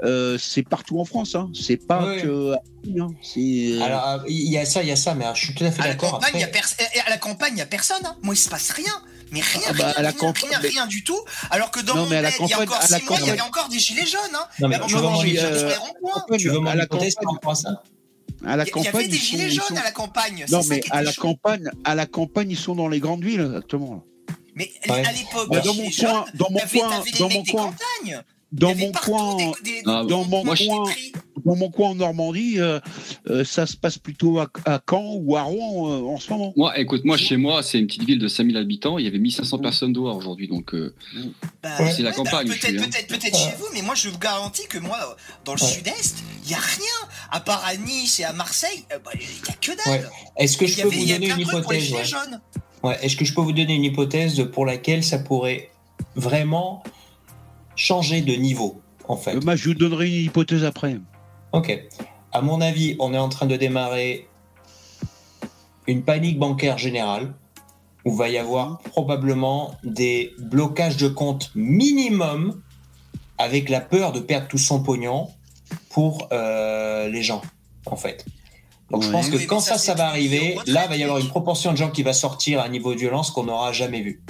Euh, 0.04 0.36
c'est 0.38 0.62
partout 0.62 1.00
en 1.00 1.06
France, 1.06 1.34
hein. 1.34 1.48
C'est 1.54 1.78
pas 1.86 2.04
Ouais. 2.06 2.20
que 2.20 2.52
hein. 2.52 3.08
euh, 3.38 3.80
Alors, 3.82 4.24
il 4.28 4.50
y 4.52 4.58
a 4.58 4.66
ça, 4.66 4.82
il 4.82 4.88
y 4.88 4.92
a 4.92 4.96
ça, 4.96 5.14
mais 5.14 5.24
je 5.34 5.44
suis 5.46 5.54
tout 5.54 5.64
à 5.64 5.70
fait 5.70 5.80
À 5.80 5.86
la 5.86 5.90
d'accord. 5.94 6.12
campagne, 6.12 6.32
il 6.34 6.40
y 6.40 6.42
a 6.42 6.46
Après, 6.48 6.60
pers- 6.60 6.88
et 6.94 7.00
à 7.00 7.08
la 7.08 7.16
campagne, 7.16 7.52
il 7.54 7.58
y 7.60 7.62
a 7.62 7.66
personne. 7.66 8.04
Hein. 8.04 8.14
Moi, 8.22 8.34
il 8.34 8.38
se 8.38 8.50
passe 8.50 8.72
rien. 8.72 8.92
Mais 9.32 9.40
rien, 9.40 9.60
Ah 9.68 9.72
bah, 9.72 9.84
rien, 9.86 9.94
rien, 10.10 10.12
campagne, 10.12 10.50
rien, 10.50 10.58
mais- 10.62 10.68
rien 10.68 10.86
du 10.86 11.02
tout. 11.04 11.18
Alors 11.50 11.70
que 11.70 11.80
dans 11.80 11.94
Non, 11.94 12.04
mon 12.04 12.10
mais 12.10 12.16
à 12.16 12.22
la 12.22 12.30
bled, 12.30 12.40
il 12.42 12.50
y 12.50 12.52
a 12.54 12.60
encore 12.60 12.82
six 12.82 12.92
mois, 13.04 13.18
il 13.20 13.26
y 13.26 13.30
avait 13.30 13.40
encore 13.40 13.68
des 13.68 13.78
gilets 13.78 14.06
jaunes. 14.06 14.20
Hein. 14.34 14.46
Non, 14.60 14.68
mais 14.68 14.78
tu 14.86 14.94
veux 14.94 15.00
euh, 15.38 15.70
tu 16.38 16.48
veux 16.48 16.66
à 16.66 16.74
la 16.76 16.86
ça 17.54 17.82
à 18.46 18.56
Il 18.82 18.84
y 18.84 18.88
avait 18.88 19.08
des 19.08 19.16
ils 19.16 19.20
sont- 19.20 19.26
gilets 19.36 19.50
jaunes 19.50 19.64
sont- 19.68 19.76
à 19.76 19.82
la 19.82 19.90
campagne. 19.92 20.44
Non, 20.50 20.60
mais 20.68 20.80
à 20.90 21.02
la 21.02 21.10
chaud. 21.12 21.22
campagne, 21.22 21.70
à 21.84 21.94
la 21.94 22.06
campagne, 22.06 22.50
ils 22.50 22.58
sont 22.58 22.74
dans 22.74 22.88
les 22.88 23.00
grandes 23.00 23.24
villes 23.24 23.54
actuellement. 23.56 24.04
Mais 24.54 24.70
Ouais. 24.88 25.04
à 25.06 25.12
l'époque, 25.12 25.48
Bah, 25.50 25.60
dans 25.60 25.74
mon 25.74 25.90
coin, 25.90 26.24
dans 26.34 26.50
mon 26.50 26.58
t'avais- 26.58 26.78
coin, 26.78 26.88
dans 27.18 27.28
mecs 27.28 27.36
mon 27.36 27.42
des 27.42 27.50
coin, 27.50 27.62
campagnes. 27.64 28.22
dans 28.52 28.74
mon 28.74 28.92
coin, 28.92 29.36
dans 29.84 30.24
mon. 30.24 30.84
Dans 31.46 31.56
mon 31.56 31.70
coin 31.70 31.90
en 31.90 31.94
Normandie, 31.94 32.56
euh, 32.58 32.80
euh, 33.30 33.44
ça 33.44 33.66
se 33.66 33.76
passe 33.76 33.96
plutôt 33.98 34.38
à, 34.40 34.48
à 34.66 34.80
Caen 34.88 35.14
ou 35.14 35.36
à 35.36 35.42
Rouen 35.42 35.90
euh, 35.90 36.14
en 36.14 36.18
ce 36.18 36.30
moment? 36.30 36.52
Moi, 36.56 36.78
écoute, 36.78 37.04
moi, 37.04 37.16
chez 37.16 37.36
moi, 37.36 37.62
c'est 37.62 37.78
une 37.78 37.86
petite 37.86 38.04
ville 38.04 38.18
de 38.18 38.28
5000 38.28 38.56
habitants. 38.56 38.98
Il 38.98 39.04
y 39.04 39.08
avait 39.08 39.18
1500 39.18 39.58
personnes 39.58 39.92
dehors 39.92 40.16
aujourd'hui. 40.16 40.48
Donc, 40.48 40.74
euh, 40.74 40.94
Bah, 41.62 41.70
Ouais. 41.80 41.92
C'est 41.92 42.02
la 42.02 42.10
bah, 42.10 42.16
campagne, 42.16 42.48
peut-être, 42.48 42.64
hein. 42.82 42.88
peut-être, 42.90 43.06
peut-être 43.06 43.38
chez 43.38 43.54
vous, 43.58 43.66
mais 43.72 43.82
moi 43.82 43.94
je 43.94 44.08
vous 44.08 44.18
garantis 44.18 44.66
que 44.68 44.78
moi, 44.78 45.16
dans 45.44 45.54
le 45.54 45.62
Ouais. 45.62 45.68
sud-est, 45.68 46.16
il 46.44 46.50
y 46.50 46.54
a 46.54 46.58
rien. 46.58 47.08
À 47.30 47.40
part 47.40 47.64
à 47.64 47.76
Nice 47.76 48.20
et 48.20 48.24
à 48.24 48.32
Marseille, 48.32 48.84
euh, 48.92 48.98
bah, 49.04 49.12
il 49.14 49.20
y 49.20 49.50
a 49.50 49.52
que 49.54 49.70
dalle. 49.84 50.00
Ouais. 50.02 50.10
Est-ce 50.36 50.56
que 50.56 50.66
je 50.66 50.76
peux 50.82 50.88
avait, 50.88 50.96
vous 50.96 51.06
donner 51.06 51.30
une 51.30 51.40
hypothèse 51.40 51.92
ouais. 51.92 52.02
Ouais, 52.82 52.98
Est-ce 53.02 53.16
que 53.16 53.24
je 53.24 53.32
peux 53.34 53.40
vous 53.40 53.52
donner 53.52 53.74
une 53.74 53.84
hypothèse 53.84 54.44
pour 54.52 54.66
laquelle 54.66 55.02
ça 55.04 55.18
pourrait 55.18 55.70
vraiment 56.16 56.82
changer 57.76 58.20
de 58.20 58.32
niveau, 58.34 58.80
en 59.08 59.16
fait? 59.16 59.42
Moi, 59.44 59.56
je 59.56 59.68
vous 59.68 59.74
donnerai 59.74 60.08
une 60.08 60.24
hypothèse 60.26 60.64
après. 60.64 60.98
Ok. 61.52 61.86
À 62.32 62.40
mon 62.42 62.60
avis, 62.60 62.96
on 62.98 63.14
est 63.14 63.18
en 63.18 63.28
train 63.28 63.46
de 63.46 63.56
démarrer 63.56 64.28
une 65.86 66.02
panique 66.02 66.38
bancaire 66.38 66.78
générale 66.78 67.32
où 68.04 68.14
va 68.14 68.28
y 68.28 68.38
avoir 68.38 68.78
probablement 68.78 69.76
des 69.82 70.34
blocages 70.38 70.96
de 70.96 71.08
comptes 71.08 71.50
minimum 71.54 72.60
avec 73.38 73.68
la 73.68 73.80
peur 73.80 74.12
de 74.12 74.20
perdre 74.20 74.48
tout 74.48 74.58
son 74.58 74.82
pognon 74.82 75.28
pour 75.90 76.28
euh, 76.32 77.08
les 77.08 77.22
gens, 77.22 77.42
en 77.86 77.96
fait. 77.96 78.24
Donc 78.90 79.02
je 79.02 79.10
pense 79.10 79.28
que 79.28 79.36
Oui, 79.36 79.46
quand 79.46 79.58
ça, 79.60 79.78
ça, 79.78 79.94
va 79.94 80.06
arriver, 80.06 80.56
là, 80.66 80.86
va 80.86 80.96
y 80.96 81.02
avoir 81.02 81.18
une 81.18 81.26
proportion 81.28 81.72
de 81.72 81.76
gens 81.76 81.90
qui 81.90 82.02
va 82.04 82.12
sortir 82.12 82.60
à 82.60 82.66
un 82.66 82.68
niveau 82.68 82.94
de 82.94 82.98
violence 83.00 83.30
qu'on 83.32 83.44
n'aura 83.44 83.72
jamais 83.72 84.00
vu. 84.00 84.22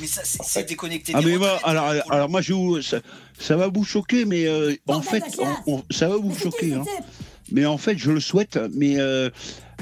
Mais 0.00 0.06
ça, 0.06 0.22
c'est, 0.24 0.40
En 0.40 0.44
c'est 0.44 0.60
fait. 0.60 0.66
déconnecté. 0.66 1.12
Ah 1.14 1.20
des 1.20 1.32
mais 1.32 1.36
moi, 1.36 1.52
retraites. 1.52 1.68
alors, 1.68 1.92
le- 1.92 2.12
alors 2.12 2.28
moi, 2.30 2.40
je 2.40 2.52
vous, 2.54 2.80
ça, 2.82 3.00
ça 3.38 3.56
va 3.56 3.68
vous 3.68 3.84
choquer, 3.84 4.24
mais 4.24 4.46
euh, 4.46 4.74
en 4.86 5.02
fait, 5.02 5.22
on- 5.66 5.74
on- 5.74 5.82
ça 5.90 6.08
va 6.08 6.16
vous 6.16 6.34
choquer. 6.34 6.72
hein. 6.74 6.84
Mais 7.52 7.66
en 7.66 7.76
fait, 7.78 7.96
je 7.98 8.10
le 8.10 8.20
souhaite, 8.20 8.58
mais 8.74 8.98
euh, 8.98 9.28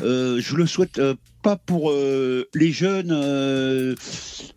euh, 0.02 0.40
je 0.40 0.56
le 0.56 0.66
souhaite 0.66 0.98
euh, 0.98 1.14
pas 1.42 1.56
pour 1.56 1.90
euh, 1.90 2.48
les 2.54 2.72
jeunes 2.72 3.10
euh, 3.12 3.94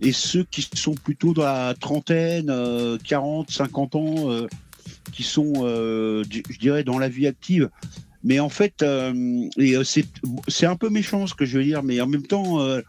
et 0.02 0.12
ceux 0.14 0.44
qui 0.50 0.68
sont 0.74 0.96
plutôt 0.96 1.34
dans 1.34 1.44
la 1.44 1.74
trentaine, 1.80 2.50
euh, 2.50 2.98
40, 3.08 3.50
50 3.52 3.96
ans, 3.96 4.32
euh, 4.32 4.48
qui 5.14 5.24
sont, 5.24 5.54
euh, 5.64 6.24
je 6.30 6.40
je 6.50 6.58
dirais, 6.60 6.84
dans 6.84 6.98
la 7.00 7.08
vie 7.10 7.28
active. 7.28 7.70
Mais 8.24 8.40
en 8.40 8.50
fait, 8.50 8.82
euh, 8.82 9.14
euh, 9.60 9.84
c'est 10.48 10.66
un 10.66 10.76
peu 10.76 10.90
méchant 10.90 11.26
ce 11.28 11.34
que 11.34 11.46
je 11.46 11.58
veux 11.58 11.64
dire, 11.64 11.84
mais 11.84 12.02
en 12.02 12.08
même 12.08 12.26
temps, 12.28 12.60
euh, 12.62 12.82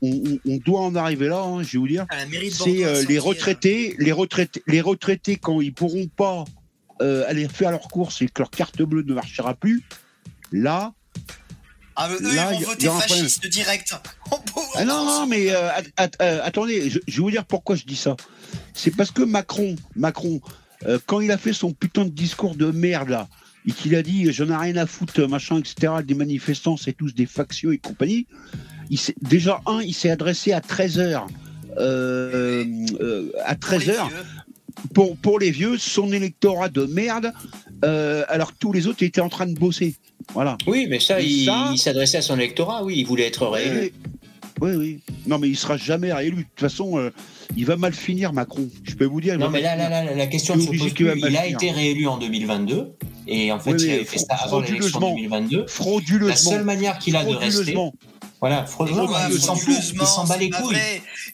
on, 0.00 0.38
doit 0.64 0.80
en 0.80 0.94
arriver 0.94 1.28
là, 1.28 1.42
hein, 1.42 1.62
je 1.62 1.72
vais 1.72 1.78
vous 1.78 1.88
dire 1.88 2.06
c'est 2.52 2.84
euh, 2.84 3.04
les 3.08 3.18
retraités, 3.18 3.94
les 3.98 4.12
retraités, 4.12 4.62
les 4.66 4.80
retraités 4.80 5.36
quand 5.36 5.60
ils 5.60 5.72
pourront 5.74 6.06
pas 6.08 6.44
aller 7.00 7.48
faire 7.48 7.72
leurs 7.72 7.88
courses 7.88 8.22
et 8.22 8.26
que 8.28 8.40
leur 8.42 8.50
carte 8.50 8.80
bleue 8.80 9.02
ne 9.02 9.14
marchera 9.14 9.54
plus, 9.54 9.82
là, 10.52 10.92
Ah, 11.96 12.08
eux, 12.12 12.18
Là, 12.22 12.52
ils 12.52 12.60
vont 12.64 12.70
a- 12.70 12.74
voter 12.74 12.86
fasciste 12.88 13.46
direct. 13.48 13.92
Ah 14.74 14.84
non 14.84 15.04
non 15.04 15.26
mais 15.26 15.50
at- 15.50 15.82
at- 15.96 16.42
attendez, 16.44 16.88
je, 16.88 17.00
je 17.06 17.16
vais 17.16 17.22
vous 17.22 17.30
dire 17.30 17.44
pourquoi 17.44 17.74
je 17.76 17.84
dis 17.84 17.96
ça. 17.96 18.16
C'est 18.72 18.92
parce 18.96 19.10
que 19.10 19.22
Macron, 19.22 19.74
Macron, 19.96 20.40
quand 21.06 21.20
il 21.20 21.30
a 21.32 21.36
fait 21.38 21.52
son 21.52 21.72
putain 21.72 22.04
de 22.04 22.10
discours 22.10 22.54
de 22.54 22.70
merde 22.70 23.10
là, 23.10 23.28
et 23.66 23.72
qu'il 23.72 23.94
a 23.94 24.02
dit 24.02 24.32
j'en 24.32 24.48
ai 24.50 24.56
rien 24.56 24.76
à 24.76 24.86
foutre 24.86 25.26
machin 25.28 25.58
etc 25.58 25.92
des 26.04 26.14
manifestants 26.14 26.76
c'est 26.76 26.92
tous 26.92 27.14
des 27.14 27.26
factieux 27.26 27.72
et 27.74 27.78
compagnie, 27.78 28.26
il 28.90 28.98
s'est- 28.98 29.14
déjà 29.22 29.60
un 29.66 29.80
il 29.82 29.94
s'est 29.94 30.10
adressé 30.10 30.52
à 30.52 30.60
13 30.60 30.98
heures. 30.98 31.26
euh, 31.78 32.64
euh, 33.00 33.30
à 33.44 33.54
Pour 33.54 33.78
les 33.78 33.84
13 33.86 33.88
heures, 33.96 34.08
vieux. 34.08 34.16
pour, 34.94 35.16
pour 35.16 35.38
les 35.38 35.50
vieux, 35.50 35.78
son 35.78 36.12
électorat 36.12 36.68
de 36.68 36.84
merde, 36.84 37.32
euh, 37.84 38.24
alors 38.28 38.52
que 38.52 38.58
tous 38.58 38.72
les 38.72 38.86
autres 38.86 39.02
étaient 39.02 39.20
en 39.22 39.30
train 39.30 39.46
de 39.46 39.54
bosser. 39.58 39.94
Voilà. 40.34 40.58
Oui, 40.66 40.86
mais 40.90 41.00
ça, 41.00 41.20
Et 41.20 41.24
il, 41.26 41.44
ça- 41.46 41.70
il 41.72 41.78
s'adressait 41.78 42.18
à 42.18 42.22
son 42.22 42.36
électorat, 42.38 42.84
oui, 42.84 42.94
il 42.98 43.06
voulait 43.06 43.26
être 43.26 43.46
réélu. 43.46 43.92
Oui, 44.62 44.70
oui. 44.76 45.00
Non, 45.26 45.38
mais 45.38 45.48
il 45.48 45.56
sera 45.56 45.76
jamais 45.76 46.12
réélu. 46.12 46.36
De 46.36 46.42
toute 46.42 46.60
façon, 46.60 46.96
euh, 46.96 47.10
il 47.56 47.66
va 47.66 47.76
mal 47.76 47.92
finir, 47.92 48.32
Macron. 48.32 48.68
Je 48.84 48.94
peux 48.94 49.04
vous 49.04 49.20
dire. 49.20 49.34
il 49.34 49.40
Non, 49.40 49.50
mais 49.50 49.60
là, 49.60 49.74
là, 49.74 49.86
finir. 49.86 50.04
là, 50.12 50.14
la 50.14 50.26
question 50.28 50.54
se 50.58 50.66
pose 50.66 51.00
mal 51.00 51.18
Il 51.18 51.36
a 51.36 51.46
été 51.48 51.72
réélu 51.72 52.06
en 52.06 52.16
2022, 52.16 52.92
et 53.26 53.50
en 53.50 53.58
fait, 53.58 53.72
Oui, 53.72 53.82
il 53.82 53.90
avait 53.90 54.04
fait 54.04 54.18
ça 54.18 54.34
avant 54.34 54.60
l'élection 54.60 55.00
frauduleusement. 55.00 55.14
2022. 55.16 55.66
Frauduleusement. 55.66 56.28
La 56.28 56.36
seule 56.36 56.64
manière 56.64 56.98
qu'il 57.00 57.16
a 57.16 57.24
de 57.24 57.34
rester, 57.34 57.76
voilà, 58.38 58.64
frauduleusement, 58.66 59.10
Ouais, 59.10 59.18
il 59.32 59.40
s'en 59.40 59.56
fout, 59.56 59.68
il 59.68 59.74
frauduleusement, 59.74 60.04
s'en 60.06 60.24
bat 60.26 60.36
les 60.36 60.50
couilles. 60.50 60.76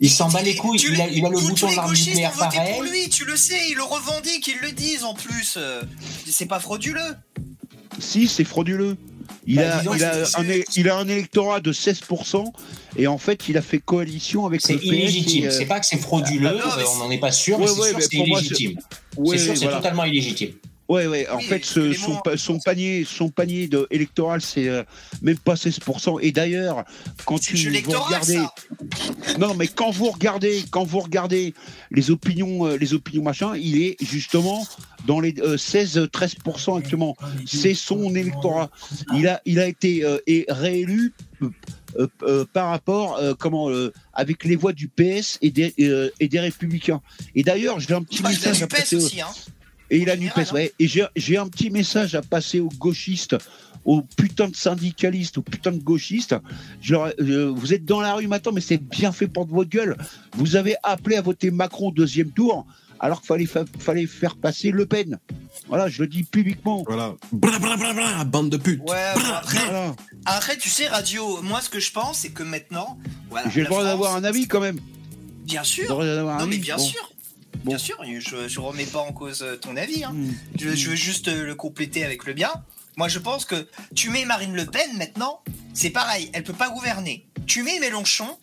Il 0.00 0.10
s'en 0.10 0.28
bat 0.30 0.42
les 0.42 0.54
couilles, 0.56 0.78
Tu 0.78 0.92
il 0.94 1.00
a, 1.00 1.08
il 1.08 1.24
a 1.24 1.28
le 1.28 1.38
bouton 1.38 1.70
de 1.70 1.76
l'arme 1.76 1.92
nucléaire 1.92 2.32
pareil. 2.32 2.72
pour 2.72 2.82
lui, 2.82 3.08
tu 3.10 3.24
le 3.26 3.36
sais, 3.36 3.58
ils 3.70 3.76
le 3.76 3.82
revendiquent, 3.82 4.46
ils 4.48 4.60
le 4.66 4.72
disent 4.72 5.04
en 5.04 5.12
plus. 5.14 5.56
euh, 5.58 5.82
C'est 6.26 6.46
pas 6.46 6.60
frauduleux. 6.60 7.14
Si, 7.98 8.26
c'est 8.26 8.44
frauduleux. 8.44 8.96
Il, 9.46 9.56
Bah, 9.56 9.76
a, 9.76 9.78
disons 9.80 9.94
il, 9.94 10.04
a 10.04 10.24
un, 10.36 10.48
é- 10.48 10.64
il 10.76 10.88
a 10.90 10.96
un 10.96 11.08
électorat 11.08 11.60
de 11.60 11.72
16%, 11.72 12.44
et 12.96 13.06
en 13.06 13.18
fait, 13.18 13.48
il 13.48 13.56
a 13.56 13.62
fait 13.62 13.78
coalition 13.78 14.44
avec 14.46 14.60
C'est 14.60 14.74
illégitime. 14.76 15.46
euh, 15.46 15.50
C'est 15.50 15.66
pas 15.66 15.80
que 15.80 15.86
c'est 15.86 15.98
frauduleux, 15.98 16.48
Ah, 16.62 16.66
non, 16.76 16.82
euh, 16.82 16.84
on 16.94 16.98
n'en 16.98 17.10
est 17.10 17.18
pas 17.18 17.32
sûr, 17.32 17.58
Ouais, 17.58 17.66
mais 17.66 17.72
c'est 17.72 17.80
ouais, 17.80 17.88
sûr 17.90 18.02
c'est 18.02 18.16
pour 18.18 18.28
moi, 18.28 18.40
illégitime. 18.40 18.78
ouais, 19.16 19.38
c'est 19.38 19.44
sûr, 19.44 19.56
c'est 19.56 19.62
voilà. 19.64 19.76
totalement 19.78 20.04
illégitime. 20.04 20.50
Ouais, 20.88 21.06
ouais. 21.06 21.28
En 21.28 21.36
Oui, 21.36 21.42
fait, 21.44 21.62
ce- 21.66 21.92
son, 21.92 22.16
pa- 22.16 22.38
son 22.38 22.58
panier, 22.60 23.04
son 23.06 23.28
panier 23.28 23.68
de 23.68 23.86
électoral, 23.90 24.40
c'est 24.40 24.68
euh, 24.68 24.82
même 25.20 25.36
pas 25.36 25.54
16%. 25.54 26.18
Et 26.22 26.32
d'ailleurs, 26.32 26.82
quand 27.26 27.38
tu 27.38 27.56
vous 27.56 27.90
regardez, 27.90 28.36
ça. 28.36 29.36
non, 29.38 29.54
mais 29.54 29.66
quand 29.66 29.90
vous 29.90 30.10
regardez, 30.10 30.64
quand 30.70 30.84
vous 30.84 31.00
regardez 31.00 31.52
les 31.90 32.10
opinions, 32.10 32.66
euh, 32.66 32.76
les 32.78 32.94
opinions 32.94 33.22
machin, 33.22 33.52
il 33.54 33.82
est 33.82 33.96
justement 34.02 34.66
dans 35.06 35.20
les 35.20 35.34
euh, 35.40 35.56
16-13% 35.56 36.78
actuellement. 36.78 37.16
C'est 37.46 37.74
son 37.74 38.14
électorat. 38.14 38.70
Il 39.14 39.26
a, 39.28 39.40
il 39.44 39.58
a 39.60 39.66
été 39.66 40.04
euh, 40.04 40.18
et 40.26 40.44
réélu. 40.48 41.12
euh, 41.42 41.48
euh, 41.98 42.06
euh, 42.22 42.44
par 42.52 42.68
rapport 42.68 43.16
euh, 43.16 43.32
comment 43.38 43.70
euh, 43.70 43.92
avec 44.12 44.44
les 44.44 44.56
voix 44.56 44.74
du 44.74 44.88
PS 44.88 45.38
et 45.40 45.50
des 45.50 45.72
euh, 45.80 46.10
et 46.20 46.28
des 46.28 46.38
républicains 46.38 47.00
et 47.34 47.42
d'ailleurs 47.42 47.80
j'ai 47.80 47.94
un 47.94 48.02
petit 48.02 48.22
Bah, 48.22 48.28
message 48.28 48.62
à 48.62 48.66
passer 48.66 48.96
au- 48.96 48.98
aussi, 48.98 49.22
hein. 49.22 49.26
et 49.88 49.96
il 49.96 50.10
a 50.10 50.16
NUPES, 50.16 50.52
ouais. 50.52 50.70
Et 50.78 50.86
j'ai 50.86 51.06
j'ai 51.16 51.38
un 51.38 51.48
petit 51.48 51.70
message 51.70 52.14
à 52.14 52.20
passer 52.20 52.60
aux 52.60 52.68
gauchistes, 52.68 53.36
aux 53.86 54.02
putains 54.02 54.48
de 54.48 54.56
syndicalistes, 54.56 55.38
aux 55.38 55.42
putains 55.42 55.72
de 55.72 55.78
gauchistes. 55.82 56.36
Je 56.82 56.92
leur- 56.92 57.10
euh, 57.20 57.50
vous 57.56 57.72
êtes 57.72 57.86
dans 57.86 58.02
la 58.02 58.12
rue 58.14 58.26
maintenant, 58.26 58.52
mais 58.52 58.60
c'est 58.60 58.76
bien 58.82 59.10
fait 59.10 59.26
pour 59.26 59.46
de 59.46 59.52
votre 59.52 59.70
gueule. 59.70 59.96
Vous 60.36 60.56
avez 60.56 60.74
appelé 60.82 61.16
à 61.16 61.22
voter 61.22 61.50
Macron 61.50 61.88
au 61.88 61.92
deuxième 61.92 62.30
tour, 62.32 62.66
alors 63.00 63.20
qu'il 63.20 63.28
fallait, 63.28 63.46
fa- 63.46 63.64
fallait 63.78 64.06
faire 64.06 64.36
passer 64.36 64.70
Le 64.70 64.86
Pen. 64.86 65.18
Voilà, 65.68 65.88
je 65.88 66.02
le 66.02 66.08
dis 66.08 66.22
publiquement. 66.24 66.82
Voilà. 66.86 67.14
Bla 67.32 67.58
bla 67.58 67.76
bla 67.76 67.92
bla, 67.92 68.24
bande 68.24 68.50
de 68.50 68.56
putes. 68.56 68.80
Ouais, 68.88 68.96
après, 69.34 69.58
Voilà. 69.64 69.94
après, 70.24 70.56
tu 70.56 70.68
sais, 70.68 70.88
Radio, 70.88 71.42
moi, 71.42 71.60
ce 71.60 71.68
que 71.68 71.80
je 71.80 71.92
pense, 71.92 72.18
c'est 72.20 72.30
que 72.30 72.42
maintenant. 72.42 72.98
voilà, 73.30 73.48
J'ai 73.50 73.60
le 73.60 73.66
droit 73.66 73.80
France- 73.80 73.90
d'avoir 73.90 74.16
un 74.16 74.24
avis 74.24 74.46
quand 74.48 74.60
même. 74.60 74.78
Bien 75.44 75.64
sûr. 75.64 75.88
Non, 75.88 76.46
mais 76.46 76.58
bien 76.58 76.76
Bon. 76.76 76.82
sûr. 76.82 77.12
Bon. 77.64 77.70
Bien 77.70 77.78
sûr, 77.78 77.96
je, 78.04 78.46
je 78.48 78.60
remets 78.60 78.84
pas 78.84 79.00
en 79.00 79.12
cause 79.12 79.42
euh, 79.42 79.56
ton 79.56 79.76
avis. 79.76 80.04
Hein. 80.04 80.12
Hmm. 80.12 80.30
Je, 80.58 80.74
je 80.76 80.90
veux 80.90 80.96
juste 80.96 81.28
euh, 81.28 81.44
le 81.46 81.54
compléter 81.54 82.04
avec 82.04 82.24
le 82.24 82.32
bien. 82.32 82.50
Moi, 82.96 83.08
je 83.08 83.18
pense 83.18 83.44
que 83.44 83.66
tu 83.94 84.10
mets 84.10 84.24
Marine 84.24 84.54
Le 84.54 84.66
Pen 84.66 84.96
maintenant, 84.96 85.40
c'est 85.74 85.90
pareil, 85.90 86.30
elle 86.34 86.42
peut 86.44 86.52
pas 86.52 86.70
gouverner. 86.70 87.26
Tu 87.46 87.62
mets 87.62 87.78
Mélenchon, 87.80 88.38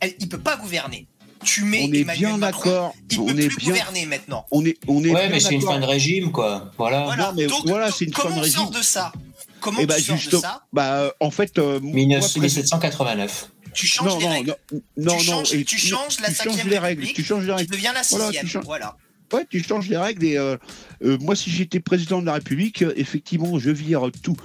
elle, 0.00 0.14
il 0.18 0.28
peut 0.28 0.38
pas 0.40 0.56
gouverner. 0.56 1.08
Tu 1.44 1.64
mets 1.64 1.84
on 1.88 1.92
est 1.92 1.98
Emmanuel 2.00 2.18
bien 2.30 2.36
Macron, 2.38 2.70
d'accord. 2.70 2.94
il 3.10 3.20
On 3.20 3.26
peut 3.26 3.40
est 3.40 3.48
plus 3.48 3.56
bien. 3.58 3.68
gouverner 3.70 4.06
maintenant. 4.06 4.46
On 4.50 4.64
est, 4.64 4.76
on 4.88 5.04
est 5.04 5.10
Ouais, 5.10 5.28
mais 5.28 5.40
c'est 5.40 5.54
une 5.54 5.60
fin 5.62 5.78
de 5.80 5.84
régime, 5.86 6.32
quoi. 6.32 6.70
Voilà. 6.78 7.04
Voilà. 7.04 7.26
non, 7.28 7.32
mais 7.36 7.46
Donc, 7.46 7.66
voilà, 7.66 7.86
donc, 7.88 7.96
c'est 7.98 8.04
une 8.06 8.12
fin 8.14 8.22
comment 8.22 8.36
de 8.36 8.40
on 8.40 8.44
sort 8.50 8.66
régime. 8.66 8.78
de 8.78 8.84
ça? 8.84 9.12
Comment 9.60 9.78
Eh 9.80 9.86
ben, 9.86 9.94
tu 9.96 10.02
sors 10.02 10.16
juste- 10.16 10.32
de 10.32 10.38
ça? 10.38 10.64
Bah, 10.72 11.12
en 11.20 11.30
fait, 11.30 11.58
euh, 11.58 11.78
moi, 11.80 11.94
19- 11.94 12.20
pré- 12.20 12.28
Tu 12.32 12.40
1789. 12.40 13.48
changes 13.74 14.06
non, 14.08 14.18
les 14.18 14.24
non, 14.24 14.30
règles. 14.32 14.56
non, 14.72 14.80
non, 14.96 15.16
tu 15.18 15.30
non, 15.30 15.32
changes, 15.32 15.54
et 15.54 15.64
tu 15.64 15.76
non, 15.76 15.80
changes 15.98 16.20
la 16.20 16.28
tu 16.28 16.34
changes 16.34 16.46
cinquième 16.48 16.68
les 16.68 16.78
règles, 16.78 17.06
tu 17.06 17.22
changes 17.24 17.42
les 17.42 17.46
tu 17.48 17.52
règles. 17.52 17.70
deviens 17.70 17.92
la 17.92 18.02
Voilà, 18.02 18.24
sixième. 18.26 18.44
tu 18.44 18.50
changes- 18.50 18.64
Voilà. 18.64 18.96
Ouais, 19.32 19.46
tu 19.48 19.62
changes 19.62 19.88
les 19.88 19.96
règles 19.96 20.26
et 20.26 20.36
euh, 20.36 20.58
euh, 21.04 21.16
moi, 21.20 21.34
si 21.34 21.48
j'étais 21.50 21.80
président 21.80 22.20
de 22.20 22.26
la 22.26 22.34
République, 22.34 22.82
euh, 22.82 22.92
effectivement, 22.96 23.58
je 23.58 23.70
vire 23.70 24.10
tout, 24.22 24.36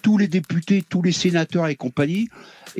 tous 0.00 0.16
les 0.16 0.28
députés, 0.28 0.82
tous 0.88 1.02
les 1.02 1.12
sénateurs 1.12 1.66
et 1.66 1.76
compagnie, 1.76 2.30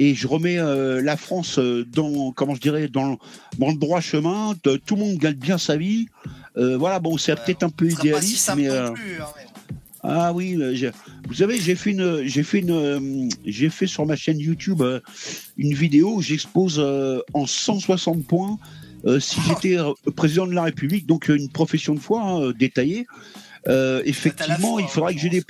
et 0.03 0.15
je 0.15 0.27
remets 0.27 0.59
euh, 0.59 1.03
la 1.03 1.17
France 1.17 1.59
euh, 1.59 1.85
dans, 1.93 2.33
comment 2.33 2.55
je 2.55 2.61
dirais, 2.61 2.89
dans, 2.89 3.19
dans 3.59 3.69
le 3.71 3.77
droit 3.77 4.01
chemin. 4.01 4.55
de- 4.65 4.77
tout 4.77 4.97
le 4.97 5.03
monde 5.03 5.19
gagne 5.19 5.35
bien 5.35 5.59
sa 5.59 5.77
vie. 5.77 6.07
Euh, 6.57 6.77
voilà, 6.79 6.99
bon, 7.01 7.19
c'est 7.19 7.33
Ouais, 7.33 7.39
peut-être 7.45 7.63
un 7.65 7.69
peu 7.71 7.89
si 7.91 7.97
idéaliste, 7.97 8.51
mais 8.57 8.69
euh, 8.69 8.91
plus. 8.93 9.21
hein, 9.21 9.27
mais- 9.37 9.45
ah 10.03 10.33
oui, 10.33 10.57
euh, 10.59 10.91
vous 11.29 11.35
savez, 11.35 11.61
j'ai 11.61 11.75
fait 11.75 11.91
une, 11.91 12.23
j'ai 12.25 12.43
fait 12.43 12.61
une, 12.61 12.71
euh, 12.71 13.29
j'ai 13.45 13.69
fait 13.69 13.87
sur 13.87 14.07
ma 14.07 14.17
chaîne 14.17 14.39
YouTube 14.39 14.81
euh, 14.81 15.01
une 15.59 15.75
vidéo 15.75 16.15
où 16.15 16.23
j'expose 16.23 16.77
euh, 16.79 17.21
en 17.35 17.45
160 17.47 18.25
points 18.27 18.59
euh, 19.05 19.21
si 19.21 19.39
j'étais 19.47 19.79
euh, 19.79 19.93
président 20.17 20.47
de 20.47 20.55
la 20.55 20.63
République, 20.63 21.07
donc 21.07 21.29
euh, 21.29 21.37
une 21.37 21.51
profession 21.51 21.95
de 21.95 22.01
foi 22.01 22.23
hein, 22.23 22.41
euh, 22.41 22.53
détaillée. 22.55 23.07
Euh, 23.69 24.01
effectivement, 24.07 24.73
foi, 24.73 24.83
il 24.83 24.89
faudrait 24.89 25.13
en 25.13 25.17
que 25.17 25.21
j'ai 25.21 25.29
des. 25.29 25.43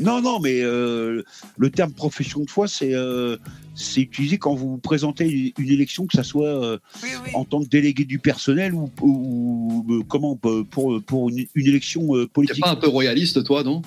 Non, 0.00 0.20
non, 0.20 0.40
mais 0.40 0.60
euh, 0.60 1.22
le 1.56 1.70
terme 1.70 1.92
profession 1.92 2.40
de 2.40 2.50
foi, 2.50 2.66
c'est 2.66 2.94
euh, 2.94 3.36
c'est 3.76 4.00
utilisé 4.00 4.38
quand 4.38 4.54
vous 4.54 4.76
présentez 4.78 5.28
une, 5.28 5.64
une 5.64 5.70
élection, 5.70 6.06
que 6.06 6.16
ça 6.16 6.24
soit 6.24 6.48
euh, 6.48 6.78
Oui, 7.02 7.10
oui. 7.24 7.30
en 7.34 7.44
tant 7.44 7.60
que 7.62 7.68
délégué 7.68 8.04
du 8.04 8.18
personnel 8.18 8.74
ou, 8.74 8.90
ou, 9.00 9.86
euh, 9.88 10.02
comment 10.08 10.34
pour 10.36 11.00
pour 11.02 11.28
une, 11.28 11.46
une 11.54 11.66
élection 11.66 12.16
euh, 12.16 12.24
T'es 12.24 12.30
politique. 12.32 12.60
pas 12.60 12.70
un 12.70 12.76
peu 12.76 12.88
royaliste, 12.88 13.44
toi, 13.44 13.62
non? 13.62 13.82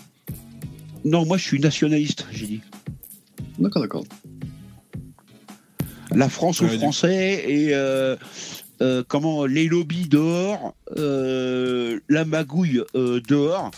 Non, 1.04 1.26
moi 1.26 1.38
je 1.38 1.44
suis 1.44 1.60
nationaliste, 1.60 2.26
j'ai 2.32 2.48
dit. 2.48 2.62
D'accord, 3.60 3.82
d'accord. 3.82 4.06
La 6.16 6.30
France 6.30 6.62
aux 6.62 6.68
Français 6.70 7.44
et 7.48 7.74
euh, 8.82 9.04
comment 9.08 9.46
les 9.46 9.68
lobbies 9.68 10.08
dehors, 10.08 10.76
euh, 10.98 12.00
la 12.10 12.26
magouille 12.26 12.84
euh, 12.96 13.20
dehors. 13.28 13.72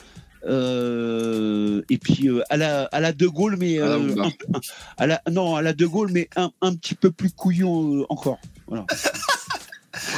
euh, 0.47 1.81
et 1.89 1.97
puis 1.97 2.27
euh, 2.29 2.41
à 2.49 2.57
la 2.57 2.83
à 2.85 2.99
la 2.99 3.11
De 3.11 3.27
Gaulle 3.27 3.57
mais 3.59 3.79
À 3.79 3.87
la 3.89 3.97
Oumba. 3.99 4.23
un- 4.23 4.27
un- 4.27 4.59
à 4.97 5.07
la 5.07 5.21
non 5.31 5.55
à 5.55 5.61
la 5.61 5.73
De 5.73 5.85
Gaulle 5.85 6.11
mais 6.13 6.29
un, 6.37 6.51
un 6.61 6.75
petit 6.75 6.95
peu 6.95 7.11
plus 7.11 7.31
couillon 7.31 7.97
euh, 8.01 8.05
encore 8.09 8.39
voilà 8.67 8.85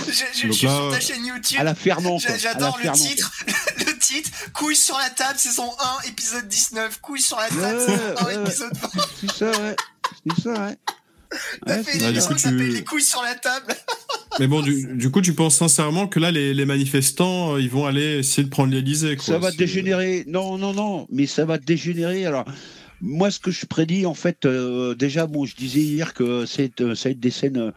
Je, 0.07 0.11
je- 0.11 0.23
je 0.35 0.47
Donc 0.47 0.53
suis 0.55 0.67
là, 0.67 0.75
sur 0.75 0.91
ta 0.91 0.99
chaîne 0.99 1.25
YouTube. 1.25 1.57
à 1.59 1.63
la 1.63 1.73
la 1.73 2.37
J'adore 2.37 2.77
le 2.83 2.91
titre. 2.91 3.31
le 3.79 3.97
titre, 3.97 4.29
Couilles 4.53 4.75
sur 4.75 4.97
la 4.97 5.09
table, 5.09 5.39
saison 5.39 5.71
1, 6.03 6.07
épisode 6.09 6.47
19. 6.47 6.99
Couilles 7.01 7.21
sur 7.21 7.37
la 7.37 7.47
table, 7.47 7.79
Ouais, 7.79 7.85
saison 7.85 8.01
1, 8.19 8.25
ouais, 8.25 8.35
ouais. 8.37 8.41
épisode 8.43 8.73
20. 8.75 8.87
quoi. 8.89 9.05
c'est 9.19 9.31
ça 9.31 9.51
ouais 9.61 9.75
c'est 10.35 10.41
ça 10.43 10.49
ouais 10.67 10.77
T'as 11.65 11.77
Ouais, 11.77 11.83
fait 11.83 11.97
du 11.97 12.03
émission 12.05 12.27
coup, 12.29 12.33
qui 12.35 12.41
tu- 12.43 12.49
s'appelle 12.49 12.71
Les 12.73 12.83
couilles 12.83 13.01
sur 13.01 13.21
la 13.21 13.35
table. 13.35 13.73
Mais 14.39 14.47
bon, 14.47 14.61
du, 14.61 14.87
du 14.95 15.11
coup, 15.11 15.21
tu 15.21 15.33
penses 15.33 15.55
sincèrement 15.57 16.07
que 16.07 16.19
là, 16.19 16.31
les, 16.31 16.53
les 16.53 16.65
manifestants, 16.65 17.55
euh, 17.55 17.61
ils 17.61 17.69
vont 17.69 17.85
aller 17.85 18.19
essayer 18.19 18.43
de 18.43 18.49
prendre 18.49 18.71
l'Elysée. 18.73 19.17
Ça 19.19 19.37
va 19.37 19.51
dégénérer. 19.51 20.23
Non, 20.27 20.57
non, 20.57 20.73
non, 20.73 21.07
mais 21.11 21.25
ça 21.27 21.45
va 21.45 21.57
dégénérer. 21.57 22.25
Alors, 22.25 22.45
moi, 23.01 23.29
ce 23.31 23.39
que 23.39 23.51
je 23.51 23.65
prédis, 23.65 24.05
en 24.05 24.13
fait, 24.13 24.45
euh, 24.45 24.95
déjà, 24.95 25.25
bon, 25.27 25.45
je 25.45 25.55
disais 25.55 25.81
hier 25.81 26.13
que 26.13 26.45
c'est, 26.45 26.79
euh, 26.81 26.95
ça 26.95 27.09
va 27.09 27.11
être 27.11 27.19
des 27.19 27.29
scènes 27.31 27.57
euh, 27.57 27.71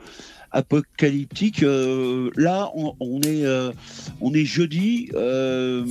apocalyptiques. 0.53 1.63
Euh, 1.63 2.31
là, 2.37 2.71
on, 2.75 2.95
on 3.01 3.21
est, 3.23 3.45
euh, 3.45 3.71
on 4.21 4.33
est 4.33 4.45
jeudi. 4.45 5.11
Euh, 5.15 5.85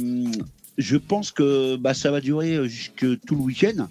je 0.77 0.97
pense 0.97 1.31
que 1.31 1.75
bah, 1.75 1.93
ça 1.93 2.09
va 2.11 2.19
durer 2.21 2.67
jusque 2.67 3.05
tout 3.27 3.35
le 3.35 3.41
week-end. 3.41 3.87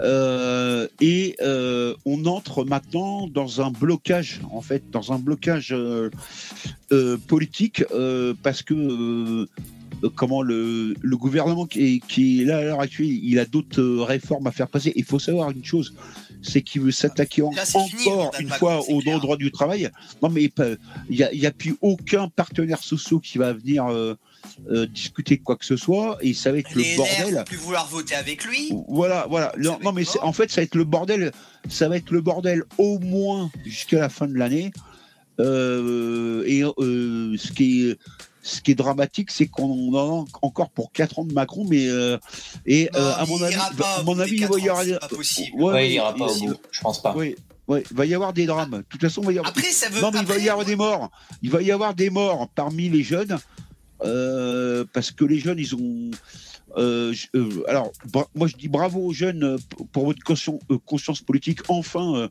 Euh, 0.00 0.88
et 1.00 1.36
euh, 1.40 1.94
on 2.04 2.24
entre 2.26 2.64
maintenant 2.64 3.28
dans 3.28 3.60
un 3.60 3.70
blocage, 3.70 4.40
en 4.52 4.60
fait, 4.60 4.90
dans 4.90 5.12
un 5.12 5.18
blocage 5.18 5.72
euh, 5.72 6.10
politique, 7.28 7.84
parce 8.42 8.62
que 8.62 9.46
comment 10.16 10.42
le, 10.42 10.94
le 11.00 11.16
gouvernement 11.16 11.66
qui 11.66 11.96
est, 11.96 12.00
qui 12.06 12.42
est 12.42 12.44
là 12.44 12.58
à 12.58 12.62
l'heure 12.62 12.80
actuelle, 12.80 13.06
il 13.08 13.38
a 13.38 13.44
d'autres 13.46 13.82
réformes 14.02 14.46
à 14.46 14.52
faire 14.52 14.68
passer. 14.68 14.92
Il 14.96 15.04
faut 15.04 15.18
savoir 15.18 15.50
une 15.50 15.64
chose, 15.64 15.94
c'est 16.42 16.60
qu'il 16.62 16.82
veut 16.82 16.90
s'attaquer 16.90 17.42
en- 17.42 17.50
fini, 17.88 18.02
encore 18.10 18.32
une 18.40 18.48
fois 18.48 18.80
au 18.90 19.00
droit 19.18 19.36
du 19.36 19.50
travail. 19.50 19.90
Non, 20.22 20.28
mais 20.28 20.50
il 21.08 21.28
n'y 21.32 21.46
a, 21.46 21.50
plus 21.52 21.76
aucun 21.80 22.28
partenaire 22.28 22.82
social 22.82 23.20
qui 23.20 23.38
va 23.38 23.52
venir 23.52 23.86
euh, 23.86 24.14
euh, 24.70 24.86
discuter 24.86 25.38
quoi 25.38 25.56
que 25.56 25.64
ce 25.64 25.76
soit, 25.76 26.18
et 26.20 26.34
ça 26.34 26.52
va 26.52 26.58
être 26.58 26.74
Les 26.74 26.92
le 26.92 26.96
bordel. 26.96 27.34
vont 27.34 27.44
plus 27.44 27.56
vouloir 27.56 27.86
voter 27.88 28.14
avec 28.14 28.44
lui. 28.44 28.72
Voilà, 28.88 29.26
voilà. 29.28 29.52
Non, 29.58 29.78
non, 29.82 29.92
mais 29.92 30.04
en 30.22 30.32
fait, 30.32 30.50
ça 30.50 30.60
va 30.60 30.64
être 30.64 30.74
le 30.74 30.84
bordel. 30.84 31.32
Ça 31.68 31.88
va 31.88 31.96
être 31.96 32.10
le 32.10 32.20
bordel 32.20 32.64
au 32.78 32.98
moins 32.98 33.50
jusqu'à 33.64 34.00
la 34.00 34.08
fin 34.08 34.26
de 34.26 34.34
l'année. 34.34 34.72
Euh, 35.40 36.44
et 36.46 36.62
euh, 36.62 37.36
ce 37.36 37.52
qui 37.52 37.88
est 37.88 37.98
ce 38.44 38.60
qui 38.60 38.72
est 38.72 38.74
dramatique, 38.74 39.30
c'est 39.30 39.46
qu'on 39.46 39.94
en 39.94 39.94
a 39.96 40.24
encore 40.42 40.68
pour 40.70 40.92
4 40.92 41.20
ans 41.20 41.24
de 41.24 41.32
Macron, 41.32 41.64
mais 41.68 41.88
euh, 41.88 42.18
et 42.66 42.90
Non, 42.92 43.00
euh, 43.00 43.12
à 43.16 43.24
mon 43.24 43.42
avis, 43.42 43.56
à 43.56 44.02
mon 44.04 44.18
avis, 44.18 44.36
il 44.36 44.46
va 44.46 44.58
y 44.58 44.68
avoir, 44.68 45.00
pas 45.00 45.08
possible. 45.08 45.56
Ouais, 45.60 45.72
Ouais, 45.72 45.88
il 45.88 45.94
ira 45.94 46.14
pas 46.14 46.26
au 46.26 46.38
bout, 46.38 46.54
je 46.70 46.80
pense 46.82 47.00
pas. 47.00 47.16
Ouais, 47.16 47.36
ouais, 47.68 47.82
il 47.90 47.96
va 47.96 48.04
y 48.04 48.14
avoir 48.14 48.34
des 48.34 48.44
drames. 48.44 48.70
De 48.70 48.84
toute 48.86 49.00
façon, 49.00 49.22
il 49.22 49.26
va 49.28 49.32
y 49.32 49.38
avoir. 49.38 49.50
Après, 49.50 49.70
ça 49.70 49.88
veut. 49.88 50.02
Non, 50.02 50.10
mais 50.12 50.20
il 50.20 50.26
va 50.26 50.34
après, 50.34 50.44
y 50.44 50.48
avoir 50.50 50.66
des 50.66 50.76
morts. 50.76 51.10
Il 51.42 51.50
va 51.50 51.62
y 51.62 51.72
avoir 51.72 51.94
des 51.94 52.10
morts 52.10 52.48
parmi 52.54 52.90
les 52.90 53.02
jeunes. 53.02 53.38
Euh, 54.02 54.84
parce 54.92 55.10
que 55.12 55.24
les 55.24 55.38
jeunes, 55.38 55.58
ils 55.58 55.74
ont. 55.74 56.10
euh, 56.76 57.12
je- 57.12 57.28
euh, 57.36 57.62
alors, 57.68 57.92
moi, 58.34 58.48
je 58.48 58.56
dis 58.56 58.66
bravo 58.66 58.98
aux 59.00 59.12
jeunes 59.12 59.44
euh, 59.44 59.56
pour 59.92 60.06
votre 60.06 60.22
conscien- 60.24 60.58
conscience 60.84 61.20
politique. 61.20 61.60
Enfin, 61.68 62.28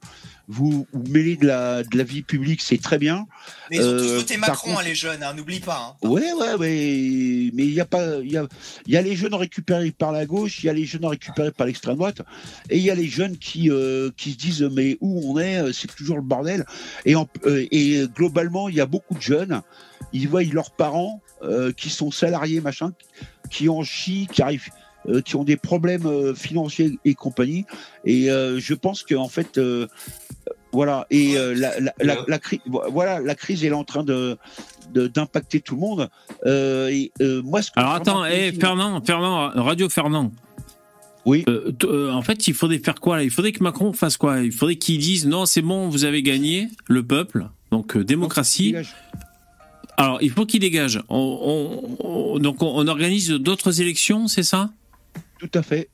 vous 0.49 0.86
vous 0.91 1.03
mêlez 1.09 1.38
de 1.38 1.47
la, 1.47 1.84
de 1.84 1.97
la 1.97 2.03
vie 2.03 2.24
publique, 2.24 2.61
c'est 2.61 2.82
très 2.82 2.97
bien. 2.97 3.26
Mais 3.72 3.78
ils 3.78 3.84
ont 3.84 3.97
tous 3.97 4.14
voté 4.16 4.36
Macron, 4.36 4.72
contre- 4.72 4.82
hein, 4.82 4.84
les 4.84 4.95
jeunes, 4.95 5.24
hein, 5.24 5.34
n'oublie 5.34 5.61
pas. 5.61 5.95
hein. 6.03 6.07
Ouais, 6.07 6.34
ouais, 6.34 6.55
ouais. 6.55 7.51
Mais 7.53 7.64
il 7.64 7.74
y 7.74 7.80
a 7.80 7.86
pas, 7.86 8.18
il 8.18 8.32
y 8.34 8.38
a, 8.38 8.45
y 8.86 8.97
a 8.97 9.01
les 9.01 9.16
jeunes 9.16 9.34
récupérés 9.36 9.91
par 9.91 10.11
la 10.11 10.26
gauche, 10.26 10.61
il 10.61 10.66
y 10.66 10.70
a 10.70 10.74
les 10.74 10.84
jeunes 10.84 11.05
récupérés 11.05 11.51
par 11.51 11.66
l'extrême 11.66 11.95
droite, 11.95 12.22
et 12.70 12.78
il 12.78 12.84
y 12.84 12.91
a 12.91 12.95
les 12.95 13.07
jeunes 13.07 13.38
qui, 13.38 13.70
qui 14.18 14.32
se 14.32 14.38
disent 14.38 14.70
mais 14.74 14.97
où 14.99 15.32
on 15.34 15.39
est, 15.39 15.72
c'est 15.72 15.88
toujours 15.95 16.18
le 16.18 16.22
bordel. 16.24 16.66
Et, 17.05 17.16
en- 17.16 17.30
et 17.45 18.03
globalement, 18.14 18.68
il 18.68 18.76
y 18.76 18.82
a 18.82 18.86
beaucoup 18.86 19.14
de 19.16 19.22
jeunes, 19.22 19.61
ils 20.11 20.28
voient 20.28 20.43
leurs 20.43 20.72
parents 20.72 21.22
qui 21.76 21.89
sont 21.89 22.12
salariés, 22.12 22.62
machin, 22.62 22.91
qui 23.50 23.70
en 23.70 23.84
chient, 23.84 24.28
qui 24.32 24.41
arrivent. 24.41 24.70
euh, 25.10 25.20
qui 25.22 25.36
ont 25.36 25.44
des 25.44 25.58
problèmes 25.58 26.06
euh, 26.06 26.34
financiers 26.34 26.98
et 27.04 27.14
compagnie 27.14 27.66
et 28.06 28.32
euh, 28.32 28.58
je 28.58 28.74
pense 28.74 29.04
que 29.04 29.16
en 29.16 29.28
fait 29.28 29.58
euh, 29.58 29.86
voilà 30.72 31.06
et 31.12 31.36
euh, 31.38 31.54
la, 31.54 31.78
la, 31.82 31.94
la, 32.00 32.16
la 32.26 32.38
cri- 32.39 32.62
voilà 32.89 33.20
la 33.20 33.36
crise 33.36 33.66
elle 33.66 33.74
est 33.74 33.76
en 33.76 33.84
train 33.84 34.06
de 34.06 34.38
de- 34.94 35.08
d'impacter 35.08 35.60
tout 35.60 35.76
le 35.76 35.82
monde 35.82 36.10
euh, 36.46 36.88
et 36.88 37.12
euh, 37.20 37.41
moi 37.44 37.62
ce 37.62 37.72
que 37.72 37.80
Alors 37.82 37.96
attends, 37.96 38.24
eh, 38.24 38.54
Fernand, 38.54 39.02
Fernand, 39.04 39.50
Radio 39.56 39.89
Fernand. 39.89 40.32
Oui. 41.26 41.44
Euh, 41.50 41.72
euh, 41.84 42.12
en 42.12 42.22
fait, 42.22 42.48
il 42.48 42.54
faudrait 42.54 42.80
faire 42.80 42.96
quoi 42.96 43.18
là? 43.18 43.24
Il 43.24 43.30
faudrait 43.30 43.52
que 43.52 43.64
Macron 43.64 43.91
fasse 43.94 44.16
quoi? 44.18 44.39
Il 44.41 44.52
faudrait 44.54 44.76
qu'il 44.78 45.00
dise 45.00 45.26
non, 45.26 45.46
c'est 45.46 45.62
bon, 45.62 45.89
vous 45.89 46.06
avez 46.06 46.22
gagné, 46.22 46.70
le 46.88 47.02
peuple. 47.06 47.48
Donc 47.72 47.98
euh, 47.98 48.04
démocratie. 48.06 48.74
Alors 49.98 50.20
il 50.22 50.30
faut 50.32 50.46
qu'il 50.46 50.60
dégage. 50.60 51.02
On, 51.10 51.18
on- 52.02 52.06
on- 52.36 52.39
donc 52.39 52.62
on, 52.62 52.88
organise 52.88 53.30
d'autres 53.30 53.82
élections, 53.82 54.28
c'est 54.28 54.44
ça? 54.44 54.72
Tout 55.39 55.50
à 55.54 55.62
fait 55.62 55.89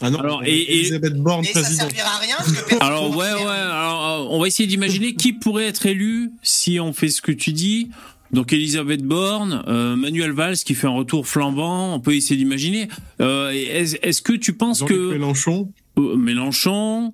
Ah 0.00 0.10
non, 0.10 0.18
Alors, 0.20 0.40
on 0.42 0.44
et- 0.44 0.50
et- 0.50 0.78
Elisabeth 0.80 1.14
Borne 1.16 1.44
Mais 1.44 1.52
ça 1.62 1.64
servira 1.68 2.08
à 2.08 2.18
rien. 2.18 2.36
Alors 2.80 3.10
ouais, 3.16 3.32
ouais. 3.32 3.42
Alors 3.46 4.06
euh, 4.06 4.26
on 4.36 4.40
va 4.40 4.46
essayer 4.46 4.66
d'imaginer 4.68 5.14
qui 5.14 5.32
pourrait 5.32 5.66
être 5.66 5.86
élu 5.86 6.30
si 6.42 6.78
on 6.80 6.92
fait 6.92 7.08
ce 7.08 7.20
que 7.22 7.32
tu 7.32 7.52
dis. 7.52 7.90
Donc 8.30 8.52
Elisabeth 8.52 9.02
Borne, 9.02 9.64
euh, 9.68 9.96
Manuel 9.96 10.32
Valls 10.32 10.58
qui 10.58 10.74
fait 10.74 10.86
un 10.86 10.90
retour 10.90 11.26
flambant, 11.26 11.94
on 11.94 12.00
peut 12.00 12.14
essayer 12.14 12.36
d'imaginer. 12.36 12.88
Euh, 13.22 13.50
est-ce 13.52 14.20
que 14.20 14.34
tu 14.34 14.52
penses 14.52 14.82
que 14.82 15.12
Mélenchon. 15.12 15.72
Euh, 15.98 16.16
Mélenchon, 16.16 17.12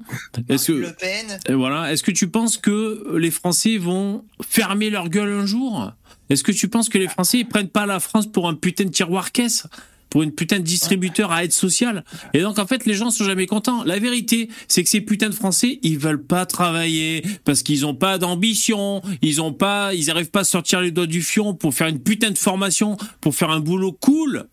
est-ce 0.49 0.69
que 0.69 0.73
Le 0.73 0.93
Pen. 0.93 1.39
Et 1.49 1.55
voilà. 1.55 1.93
Est-ce 1.93 2.03
que 2.03 2.11
tu 2.11 2.29
penses 2.29 2.57
que 2.59 3.17
les 3.17 3.31
Français 3.31 3.79
vont 3.79 4.25
fermer 4.47 4.91
leur 4.91 5.09
gueule 5.09 5.33
un 5.33 5.47
jour? 5.47 5.93
Est-ce 6.31 6.45
que 6.45 6.53
tu 6.53 6.69
penses 6.69 6.89
que 6.89 6.99
les 6.99 7.09
Français 7.09 7.39
ils 7.39 7.49
prennent 7.49 7.69
pas 7.69 7.87
la 7.87 8.01
France 8.01 8.27
pour 8.31 8.49
un 8.49 8.55
putain 8.55 8.85
de 8.85 8.91
tiroir 8.91 9.33
caisse 9.33 9.67
pour 10.11 10.23
une 10.23 10.33
putain 10.33 10.59
de 10.59 10.65
distributeur 10.65 11.33
à 11.33 11.45
aide 11.45 11.53
sociale? 11.53 12.05
Et 12.35 12.41
donc, 12.41 12.59
en 12.59 12.67
fait, 12.67 12.87
les 12.87 12.95
gens 12.95 13.11
sont 13.11 13.25
jamais 13.25 13.47
contents. 13.47 13.85
La 13.85 13.99
vérité, 13.99 14.49
c'est 14.69 14.83
que 14.83 14.89
ces 14.89 15.01
putains 15.01 15.29
de 15.29 15.35
Français, 15.35 15.81
ils 15.83 15.99
veulent 15.99 16.23
pas 16.23 16.47
travailler 16.47 17.23
parce 17.45 17.63
qu'ils 17.63 17.85
ont 17.87 17.95
pas 17.95 18.19
d'ambition, 18.19 19.03
ils 19.23 19.43
ont 19.43 19.53
pas, 19.53 19.95
ils 19.95 20.11
arrivent 20.11 20.31
pas 20.31 20.41
à 20.41 20.45
sortir 20.45 20.81
les 20.81 20.91
doigts 20.91 21.07
du 21.07 21.23
fion 21.23 21.55
pour 21.55 21.75
faire 21.75 21.89
une 21.89 22.01
putain 22.01 22.31
de 22.31 22.39
formation, 22.39 22.97
pour 23.21 23.35
faire 23.35 23.51
un 23.51 23.61
boulot 23.61 23.93
cool. 23.93 24.47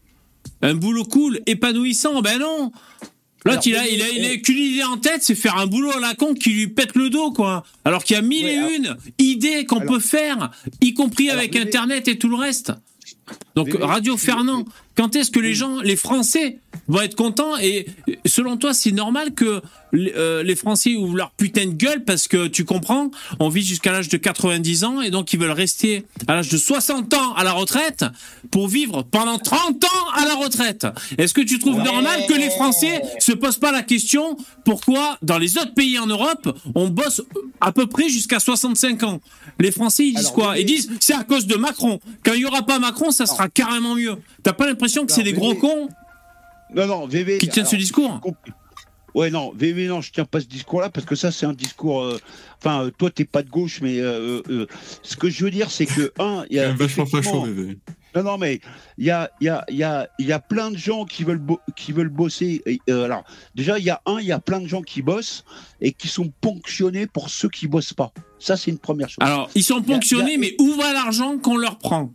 Un 0.63 0.73
boulot 0.73 1.05
cool, 1.05 1.39
épanouissant. 1.45 2.21
Ben 2.21 2.39
non! 2.39 2.71
L'autre, 3.45 3.61
il 3.65 3.75
a, 3.75 3.87
il 3.87 4.01
a, 4.01 4.09
il 4.09 4.25
a 4.25 4.37
qu'une 4.37 4.57
idée 4.57 4.83
en 4.83 4.97
tête, 4.97 5.23
c'est 5.23 5.35
faire 5.35 5.57
un 5.57 5.65
boulot 5.65 5.91
à 5.91 5.99
la 5.99 6.13
con 6.13 6.33
qui 6.35 6.51
lui 6.51 6.67
pète 6.67 6.95
le 6.95 7.09
dos, 7.09 7.31
quoi. 7.31 7.63
Alors 7.85 8.03
qu'il 8.03 8.15
y 8.15 8.19
a 8.19 8.21
mille 8.21 8.45
Ouais, 8.45 8.53
et 8.53 8.75
une 8.75 8.97
idées 9.17 9.65
qu'on 9.65 9.81
peut 9.81 9.99
faire, 9.99 10.51
y 10.81 10.93
compris 10.93 11.29
Alors, 11.29 11.39
avec 11.39 11.55
Internet 11.55 12.07
et 12.07 12.17
tout 12.17 12.29
le 12.29 12.35
reste. 12.35 12.71
Donc, 13.55 13.69
Radio 13.79 14.17
Fernand, 14.17 14.65
quand 14.95 15.15
est-ce 15.15 15.31
que 15.31 15.39
les 15.39 15.53
gens, 15.53 15.79
les 15.81 15.95
Français, 15.95 16.59
vont 16.87 17.01
être 17.01 17.15
contents 17.15 17.57
Et 17.59 17.85
selon 18.25 18.57
toi, 18.57 18.73
c'est 18.73 18.91
normal 18.91 19.33
que 19.33 19.61
les, 19.93 20.13
euh, 20.15 20.41
les 20.43 20.55
Français 20.55 20.95
ouvrent 20.95 21.15
leur 21.17 21.31
putain 21.31 21.65
de 21.65 21.71
gueule 21.73 22.03
parce 22.03 22.27
que 22.27 22.47
tu 22.47 22.63
comprends, 22.65 23.11
on 23.39 23.49
vit 23.49 23.61
jusqu'à 23.65 23.91
l'âge 23.91 24.07
de 24.09 24.17
90 24.17 24.83
ans 24.85 25.01
et 25.01 25.09
donc 25.11 25.33
ils 25.33 25.39
veulent 25.39 25.51
rester 25.51 26.05
à 26.27 26.35
l'âge 26.35 26.49
de 26.49 26.57
60 26.57 27.13
ans 27.13 27.33
à 27.33 27.43
la 27.43 27.51
retraite 27.51 28.05
pour 28.51 28.67
vivre 28.67 29.03
pendant 29.03 29.37
30 29.37 29.83
ans 29.83 30.09
à 30.15 30.25
la 30.25 30.35
retraite. 30.35 30.87
Est-ce 31.17 31.33
que 31.33 31.41
tu 31.41 31.59
trouves 31.59 31.75
Ouais. 31.77 31.83
normal 31.83 32.25
que 32.27 32.33
les 32.33 32.49
Français 32.51 33.01
se 33.19 33.31
posent 33.33 33.57
pas 33.59 33.71
la 33.71 33.83
question 33.83 34.37
pourquoi 34.65 35.17
dans 35.21 35.37
les 35.37 35.57
autres 35.57 35.73
pays 35.73 35.97
en 35.99 36.07
Europe 36.07 36.57
on 36.75 36.87
bosse 36.89 37.21
à 37.59 37.71
peu 37.71 37.87
près 37.87 38.07
jusqu'à 38.09 38.39
65 38.39 39.03
ans? 39.03 39.21
Les 39.59 39.71
Français 39.71 40.05
ils 40.07 40.15
disent 40.15 40.25
Alors, 40.27 40.33
quoi? 40.33 40.57
Ils 40.59 40.65
disent 40.65 40.89
c'est 40.99 41.13
à 41.15 41.23
cause 41.23 41.47
de 41.47 41.55
Macron. 41.55 41.99
Quand 42.23 42.33
il 42.33 42.41
y 42.41 42.45
aura 42.45 42.63
pas 42.65 42.79
Macron, 42.79 43.11
ça 43.11 43.25
sera 43.25 43.49
carrément 43.49 43.95
mieux. 43.95 44.15
T'as 44.43 44.53
pas 44.53 44.65
l'impression 44.67 44.80
que 44.87 45.11
Non, 45.11 45.15
c'est 45.15 45.23
des 45.23 45.33
gros 45.33 45.55
cons 45.55 45.89
Non, 46.75 46.87
non, 46.87 47.07
VV. 47.07 47.37
qui 47.37 47.47
tiennent 47.49 47.65
ce 47.65 47.75
discours. 47.75 48.19
Ouais, 49.13 49.29
non, 49.29 49.51
VV, 49.53 49.87
non, 49.87 49.99
je 49.99 50.09
tiens 50.11 50.23
pas 50.23 50.39
ce 50.39 50.45
discours-là 50.45 50.89
parce 50.89 51.05
que 51.05 51.15
ça, 51.15 51.31
c'est 51.31 51.45
un 51.45 51.51
discours. 51.53 52.01
euh, 52.01 52.17
Enfin, 52.59 52.85
euh, 52.85 52.91
toi, 52.97 53.09
t'es 53.11 53.25
pas 53.25 53.43
de 53.43 53.49
gauche, 53.49 53.81
mais 53.81 53.99
euh, 53.99 54.41
euh, 54.49 54.67
ce 55.03 55.17
que 55.17 55.29
je 55.29 55.43
veux 55.43 55.51
dire, 55.51 55.69
c'est 55.69 55.85
que 55.85 56.13
un, 56.19 56.45
il 56.49 56.55
y 56.55 56.59
a 56.59 56.71
vachement 56.71 57.05
facho, 57.05 57.41
bébé. 57.41 57.77
Non, 58.15 58.23
non, 58.23 58.37
mais 58.37 58.61
il 58.97 59.05
y 59.05 59.09
a, 59.11 59.29
il 59.41 59.45
y, 59.47 59.49
a, 59.49 59.65
il 59.69 59.75
y, 59.77 59.83
a, 59.83 60.07
il 60.19 60.25
y 60.27 60.31
a 60.31 60.39
plein 60.39 60.69
de 60.71 60.77
gens 60.77 61.03
qui 61.05 61.23
veulent, 61.25 61.39
bo- 61.39 61.59
qui 61.75 61.91
veulent 61.91 62.09
bosser. 62.09 62.61
Et, 62.65 62.79
euh, 62.89 63.03
alors, 63.05 63.23
déjà, 63.55 63.79
il 63.79 63.83
y 63.85 63.89
a 63.89 64.01
un, 64.05 64.19
il 64.19 64.25
y 64.27 64.31
a 64.31 64.39
plein 64.39 64.59
de 64.61 64.67
gens 64.67 64.81
qui 64.81 65.01
bossent 65.01 65.43
et 65.81 65.91
qui 65.91 66.07
sont 66.07 66.31
ponctionnés 66.41 67.07
pour 67.07 67.29
ceux 67.29 67.49
qui 67.49 67.67
bossent 67.67 67.93
pas. 67.93 68.11
Ça, 68.39 68.55
c'est 68.57 68.71
une 68.71 68.79
première 68.79 69.09
chose. 69.09 69.17
Alors, 69.21 69.49
ils 69.55 69.63
sont 69.63 69.81
ponctionnés, 69.81 70.37
mais 70.37 70.55
où 70.59 70.73
va 70.75 70.93
l'argent 70.93 71.37
qu'on 71.37 71.57
leur 71.57 71.77
prend? 71.79 72.13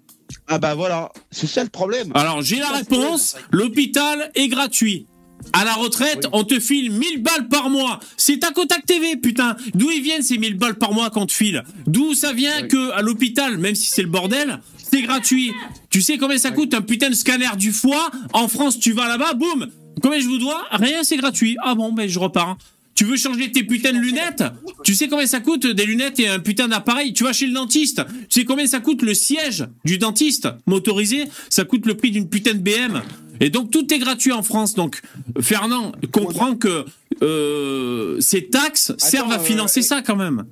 Ah 0.49 0.59
bah 0.59 0.75
voilà, 0.75 1.11
c'est 1.31 1.47
ça 1.47 1.63
le 1.63 1.71
problème. 1.71 2.11
Alors, 2.15 2.43
j'ai 2.43 2.57
la 2.59 2.69
réponse. 2.71 3.37
L'hôpital 3.51 4.31
est 4.35 4.49
gratuit. 4.49 5.07
À 5.53 5.65
la 5.65 5.75
retraite, 5.75 6.21
Oui. 6.25 6.31
on 6.33 6.45
te 6.45 6.59
file 6.59 6.91
1000 6.91 7.23
balles 7.23 7.49
par 7.49 7.69
mois. 7.71 8.01
C'est 8.17 8.39
ta 8.39 8.51
Kotak 8.53 8.85
TV, 8.87 9.17
putain. 9.17 9.57
D'où 9.75 9.91
ils 9.91 10.03
viennent 10.03 10.23
ces 10.23 10.39
1000 10.39 10.57
balles 10.57 10.77
par 10.77 10.93
mois 10.93 11.11
qu'on 11.11 11.27
te 11.27 11.33
file 11.33 11.63
D'où 11.87 12.15
ça 12.15 12.33
vient 12.33 12.63
Oui. 12.63 12.69
que 12.69 12.91
à 12.93 13.03
l'hôpital, 13.03 13.59
même 13.59 13.75
si 13.75 13.89
c'est 13.91 14.03
le 14.03 14.09
bordel, 14.09 14.61
c'est 14.77 15.03
gratuit. 15.03 15.53
Tu 15.91 16.01
sais 16.03 16.17
combien 16.19 16.39
ça 16.39 16.51
coûte 16.51 16.75
un 16.75 16.81
putain 16.81 17.11
de 17.11 17.15
scanner 17.15 17.49
du 17.57 17.73
foie? 17.73 18.11
En 18.33 18.49
France, 18.49 18.79
tu 18.79 18.93
vas 18.93 19.09
là-bas, 19.09 19.35
boum 19.35 19.69
Combien 20.03 20.21
je 20.21 20.27
vous 20.27 20.39
dois? 20.39 20.63
Rien, 20.73 21.03
c'est 21.05 21.17
gratuit. 21.17 21.57
Ah 21.63 21.75
bon, 21.75 21.93
ben 21.93 22.09
je 22.09 22.19
repars. 22.19 22.57
Tu 22.97 23.05
veux 23.05 23.17
changer 23.17 23.53
tes 23.53 23.63
putains 23.63 23.93
de 23.93 23.99
lunettes 23.99 24.43
Tu 24.83 24.95
sais 24.95 25.07
combien 25.07 25.27
ça 25.27 25.41
coûte 25.41 25.67
des 25.67 25.85
lunettes 25.85 26.19
et 26.19 26.29
un 26.29 26.41
putain 26.41 26.67
d'appareil 26.67 27.13
Tu 27.13 27.25
vas 27.25 27.33
chez 27.33 27.47
le 27.47 27.53
dentiste. 27.53 28.03
Tu 28.29 28.41
sais 28.41 28.45
combien 28.45 28.67
ça 28.67 28.81
coûte 28.81 29.03
le 29.03 29.15
siège 29.15 29.67
du 29.85 29.99
dentiste 29.99 30.49
motorisé 30.67 31.25
Ça 31.51 31.65
coûte 31.65 31.87
le 31.87 31.95
prix 31.95 32.11
d'une 32.11 32.29
putain 32.29 32.55
de 32.55 32.59
BM. 32.59 33.03
Et 33.41 33.51
donc 33.51 33.71
tout 33.71 33.93
est 33.93 33.99
gratuit 33.99 34.33
en 34.33 34.43
France. 34.43 34.75
Donc 34.75 35.01
Fernand 35.41 35.93
comprend 36.11 36.57
que 36.57 36.87
euh, 37.23 38.17
ces 38.21 38.47
taxes 38.47 38.93
servent 38.97 39.33
à 39.33 39.41
euh, 39.41 39.45
financer 39.45 39.83
ça 39.83 40.01
quand 40.01 40.17
même. 40.17 40.45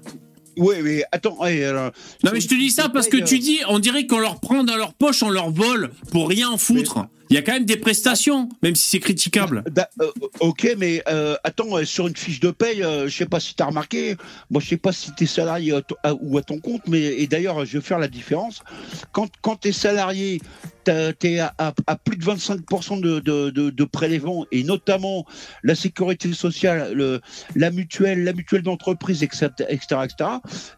Oui, 0.56 0.76
mais 0.82 1.02
attends, 1.10 1.36
ouais, 1.40 1.64
alors, 1.64 1.90
Non 2.22 2.30
mais 2.32 2.40
je 2.40 2.46
te 2.46 2.54
dis 2.54 2.70
ça 2.70 2.88
parce 2.88 3.08
que 3.08 3.16
tu 3.16 3.36
euh, 3.36 3.38
dis, 3.38 3.58
on 3.68 3.78
dirait 3.78 4.06
qu'on 4.06 4.20
leur 4.20 4.38
prend 4.38 4.62
dans 4.62 4.76
leur 4.76 4.94
poche, 4.94 5.22
on 5.22 5.30
leur 5.30 5.50
vole 5.50 5.90
pour 6.12 6.28
rien 6.28 6.50
en 6.50 6.58
foutre. 6.58 7.06
Il 7.34 7.38
y 7.38 7.40
a 7.40 7.42
quand 7.42 7.54
même 7.54 7.64
des 7.64 7.76
prestations, 7.76 8.48
même 8.62 8.76
si 8.76 8.90
c'est 8.90 9.00
critiquable. 9.00 9.64
Da- 9.68 9.90
euh, 10.00 10.12
ok, 10.38 10.76
mais 10.78 11.02
euh, 11.08 11.34
attends, 11.42 11.76
euh, 11.76 11.84
sur 11.84 12.06
une 12.06 12.14
fiche 12.14 12.38
de 12.38 12.52
paye, 12.52 12.84
euh, 12.84 13.08
je 13.08 13.16
sais 13.16 13.26
pas 13.26 13.40
si 13.40 13.56
tu 13.56 13.62
as 13.64 13.66
remarqué, 13.66 14.16
moi 14.50 14.62
je 14.62 14.68
sais 14.68 14.76
pas 14.76 14.92
si 14.92 15.12
tu 15.16 15.24
es 15.24 15.26
salarié 15.26 15.74
ou 16.20 16.38
à 16.38 16.42
ton 16.42 16.60
compte, 16.60 16.82
mais 16.86 17.00
et 17.00 17.26
d'ailleurs 17.26 17.64
je 17.64 17.78
vais 17.78 17.84
faire 17.84 17.98
la 17.98 18.06
différence. 18.06 18.62
Quand, 19.10 19.28
quand 19.42 19.56
tu 19.56 19.70
es 19.70 19.72
salarié, 19.72 20.40
tu 20.84 20.92
es 20.92 21.40
à, 21.40 21.74
plus 22.04 22.16
de 22.16 22.24
25% 22.24 23.00
de, 23.00 23.18
de, 23.18 23.50
de, 23.50 23.84
prélèvements, 23.84 24.46
et 24.52 24.62
notamment 24.62 25.26
la 25.64 25.74
sécurité 25.74 26.32
sociale, 26.34 26.92
le, 26.92 27.20
la 27.56 27.72
mutuelle, 27.72 28.22
la 28.22 28.32
mutuelle 28.32 28.62
d'entreprise, 28.62 29.24
etc., 29.24 29.48
etc., 29.68 30.02
etc. 30.04 30.30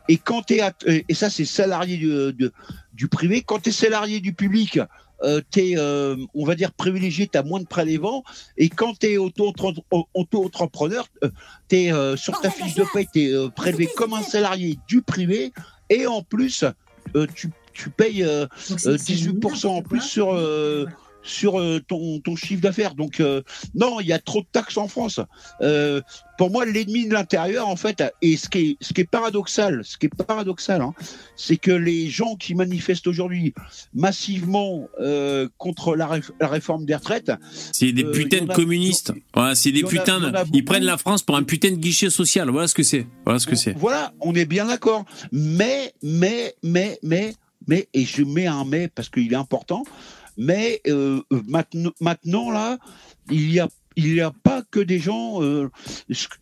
Et 0.08 0.16
quand 0.16 0.40
tu 0.46 0.54
es 0.54 1.04
et 1.06 1.14
ça 1.14 1.28
c'est 1.28 1.44
salarié 1.44 1.98
du, 1.98 2.50
du 2.94 3.08
privé, 3.08 3.42
quand 3.42 3.58
tu 3.58 3.68
es 3.68 3.72
salarié 3.72 4.20
du 4.20 4.32
public, 4.32 4.80
euh, 5.22 5.40
t'es, 5.50 5.74
euh, 5.76 6.16
on 6.34 6.44
va 6.44 6.54
dire, 6.54 6.72
privilégié, 6.72 7.26
tu 7.26 7.38
as 7.38 7.42
moins 7.42 7.60
de 7.60 7.66
prélèvements. 7.66 8.24
Et 8.56 8.68
quand 8.68 8.98
tu 8.98 9.06
es 9.06 9.16
auto-entrepreneur, 9.16 11.06
euh, 11.24 11.30
t'es, 11.68 11.92
euh, 11.92 12.16
sur 12.16 12.40
ta 12.40 12.50
fiche 12.50 12.74
de 12.74 12.84
paie, 12.92 13.06
tu 13.12 13.20
es 13.20 13.50
prélevé 13.50 13.88
comme 13.96 14.12
un 14.12 14.22
salarié 14.22 14.78
du 14.88 15.02
privé. 15.02 15.52
Et 15.90 16.06
en 16.06 16.22
plus, 16.22 16.64
euh, 17.14 17.26
tu, 17.34 17.50
tu 17.72 17.90
payes 17.90 18.24
euh, 18.24 18.46
euh, 18.86 18.96
18% 18.96 19.66
en 19.66 19.82
plus 19.82 20.00
sur, 20.00 20.34
euh, 20.34 20.86
sur 21.26 21.60
euh, 21.60 21.80
ton, 21.86 22.20
ton 22.20 22.36
chiffre 22.36 22.62
d'affaires. 22.62 22.94
Donc, 22.94 23.20
euh, 23.20 23.42
non, 23.74 24.00
il 24.00 24.06
y 24.06 24.14
a 24.14 24.18
trop 24.18 24.40
de 24.40 24.46
taxes 24.50 24.78
en 24.78 24.88
France. 24.88 25.20
Euh, 25.60 26.00
pour 26.38 26.50
moi, 26.50 26.64
l'ennemi 26.64 27.06
de 27.06 27.12
l'intérieur, 27.12 27.68
en 27.68 27.76
fait, 27.76 28.02
et 28.22 28.36
ce 28.38 28.48
qui 28.48 28.58
est, 28.58 28.76
ce 28.80 28.94
qui 28.94 29.02
est 29.02 29.10
paradoxal, 29.10 29.82
ce 29.84 29.98
qui 29.98 30.06
est 30.06 30.24
paradoxal, 30.24 30.80
hein, 30.80 30.94
c'est 31.36 31.56
que 31.56 31.70
les 31.70 32.08
gens 32.08 32.36
qui 32.36 32.54
manifestent 32.54 33.06
aujourd'hui 33.06 33.52
massivement 33.94 34.88
contre 35.58 35.96
la, 35.96 36.06
réf- 36.06 36.30
la 36.40 36.48
réforme 36.48 36.84
des 36.84 36.94
retraites, 36.94 37.32
C'est 37.72 37.92
des 37.92 38.04
putains 38.04 38.44
de 38.44 38.52
communistes. 38.52 39.12
Voilà, 39.34 39.54
c'est 39.54 39.72
des 39.72 39.82
putains. 39.82 40.22
a 40.34 40.44
Ils 40.52 40.64
prennent 40.64 40.84
la 40.84 40.98
France 40.98 41.22
pour 41.22 41.36
un 41.36 41.42
putain 41.42 41.70
de 41.70 41.76
guichet 41.76 42.10
social. 42.10 42.48
Voilà 42.50 42.68
ce 42.68 42.74
que 42.74 42.82
c'est. 42.82 43.06
Voilà 43.24 43.38
ce 43.38 43.46
que 43.46 43.56
c'est. 43.56 43.72
Voilà, 43.72 44.12
on 44.20 44.34
est 44.34 44.44
bien 44.44 44.66
d'accord. 44.66 45.04
Mais, 45.32 45.92
mais, 46.02 46.54
mais, 46.62 46.98
mais, 47.02 47.34
mais, 47.66 47.88
et 47.94 48.04
je 48.04 48.22
mets 48.22 48.46
un 48.46 48.64
mais 48.64 48.88
parce 48.88 49.08
qu'il 49.08 49.32
est 49.32 49.36
important, 49.36 49.82
mais 50.36 50.80
euh, 50.88 51.20
maintenant, 51.48 51.92
maintenant, 52.00 52.50
là, 52.50 52.78
il 53.30 53.50
y 53.52 53.60
a 53.60 53.68
il 53.98 54.12
n'y 54.12 54.20
a 54.20 54.30
pas 54.30 54.60
que 54.70 54.78
des 54.78 54.98
gens. 54.98 55.42
euh, 55.42 55.70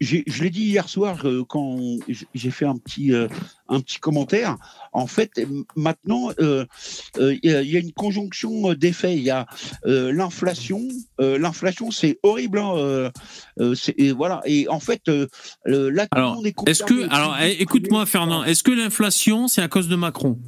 je 0.01 0.43
l'ai 0.43 0.51
dit 0.51 0.65
hier 0.65 0.89
soir 0.89 1.21
euh, 1.25 1.45
quand 1.49 1.79
j'ai 2.35 2.51
fait 2.51 2.65
un 2.65 2.77
petit 2.77 3.13
euh, 3.13 3.29
un 3.69 3.79
petit 3.81 4.01
commentaire. 4.01 4.57
En 4.93 5.07
fait, 5.07 5.31
maintenant, 5.77 6.31
il 6.41 7.39
y 7.45 7.51
a- 7.55 7.63
il 7.63 7.71
y 7.71 7.77
a 7.77 7.79
une 7.79 7.93
conjonction 7.93 8.75
d'effets. 8.75 9.15
Il 9.17 9.23
y 9.23 9.31
a 9.31 9.47
l'inflation. 9.85 10.83
L'inflation, 11.21 11.93
c'est 11.93 12.19
horrible. 12.25 12.59
hein, 12.59 13.13
et 13.99 14.11
voilà. 14.11 14.41
Et 14.47 14.67
en 14.69 14.81
fait, 14.81 15.03
là, 15.65 16.07
tout 16.09 16.19
le 16.31 16.35
monde 16.35 16.47
est 16.49 16.55
est-ce 16.67 16.83
que, 16.83 16.95
alors, 17.15 17.37
eh, 17.41 17.63
écoute-moi, 17.63 18.05
Fernand, 18.07 18.43
est-ce 18.43 18.65
que 18.65 18.73
l'inflation, 18.73 19.47
c'est 19.47 19.63
à 19.63 19.69
cause 19.69 19.89
de 19.89 19.95
Macron? 19.97 20.39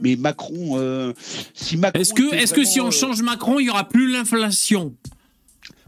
Mais 0.00 0.16
Macron, 0.16 0.78
euh, 0.78 1.12
si 1.54 1.76
Macron. 1.76 2.00
Est-ce 2.00 2.14
que, 2.14 2.34
est-ce 2.34 2.54
que 2.54 2.64
si 2.64 2.80
on 2.80 2.88
euh, 2.88 2.90
change 2.90 3.22
Macron, 3.22 3.58
il 3.60 3.66
y 3.66 3.70
aura 3.70 3.88
plus 3.88 4.10
l'inflation? 4.10 4.94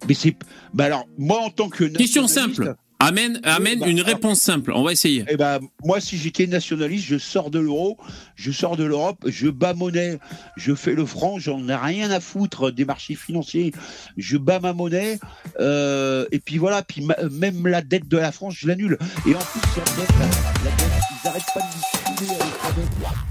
Mais 0.08 0.14
c'est. 0.14 0.36
Bah 0.72 0.84
alors, 0.84 1.06
moi 1.18 1.40
en 1.40 1.50
tant 1.50 1.68
que. 1.68 1.84
Question 1.84 2.28
simple. 2.28 2.74
Amène, 3.00 3.40
amène 3.42 3.80
bah, 3.80 3.88
une 3.88 4.00
réponse 4.00 4.40
simple. 4.40 4.72
On 4.72 4.82
va 4.82 4.92
essayer. 4.92 5.24
Eh 5.28 5.36
ben, 5.36 5.58
moi, 5.84 6.00
si 6.00 6.16
j'étais 6.16 6.46
nationaliste, 6.46 7.04
je 7.04 7.18
sors 7.18 7.50
de 7.50 7.58
l'euro, 7.58 7.98
je 8.34 8.50
sors 8.50 8.76
de 8.78 8.84
l'Europe, 8.84 9.18
je 9.26 9.48
bats 9.48 9.74
monnaie, 9.74 10.18
je 10.56 10.74
fais 10.74 10.94
le 10.94 11.04
franc, 11.04 11.38
j'en 11.38 11.68
ai 11.68 11.74
rien 11.74 12.10
à 12.10 12.20
foutre 12.20 12.70
des 12.72 12.84
marchés 12.86 13.14
financiers, 13.16 13.72
je 14.16 14.38
bats 14.38 14.60
ma 14.60 14.72
monnaie, 14.72 15.18
euh, 15.60 16.24
et 16.32 16.38
puis 16.38 16.56
voilà, 16.56 16.82
puis 16.82 17.02
ma- 17.04 17.16
même 17.30 17.66
la 17.66 17.82
dette 17.82 18.08
de 18.08 18.16
la 18.16 18.32
France, 18.32 18.54
je 18.56 18.68
l'annule. 18.68 18.96
Et 19.26 19.34
en 19.34 19.38
plus, 19.40 19.60
la 19.76 19.84
dette, 19.96 20.10
la- 20.18 20.26
la 20.70 20.76
dette, 20.76 21.13
n'arrêtent 21.24 21.42
pas 21.54 21.60
de 21.60 21.72
discuter 21.72 22.34
avec 22.64 22.86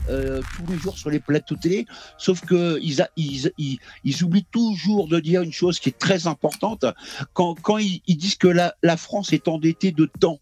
euh, 0.09 0.41
tous 0.55 0.71
les 0.71 0.77
jours 0.79 0.97
sur 0.97 1.09
les 1.09 1.19
plateaux 1.19 1.55
télé, 1.55 1.85
sauf 2.17 2.41
que 2.41 2.79
ils, 2.81 3.01
a- 3.01 3.09
ils, 3.15 3.51
ils, 3.57 3.77
ils 4.03 4.23
oublient 4.23 4.45
toujours 4.51 5.07
de 5.07 5.19
dire 5.19 5.41
une 5.41 5.53
chose 5.53 5.79
qui 5.79 5.89
est 5.89 5.97
très 5.97 6.27
importante, 6.27 6.85
quand, 7.33 7.77
ils, 7.77 8.01
ils 8.07 8.17
disent 8.17 8.35
que 8.35 8.47
la 8.47 8.97
France 8.97 9.33
est 9.33 9.47
endettée 9.47 9.91
de 9.91 10.09
temps 10.19 10.39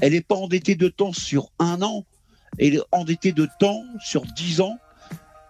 elle 0.00 0.12
n'est 0.12 0.20
pas 0.22 0.36
endettée 0.36 0.76
de 0.76 0.88
temps 0.88 1.12
sur 1.12 1.50
un 1.58 1.82
an, 1.82 2.06
elle 2.58 2.76
est 2.76 2.82
endettée 2.92 3.32
de 3.32 3.46
temps 3.58 3.82
sur 4.02 4.22
dix 4.22 4.60
ans. 4.60 4.78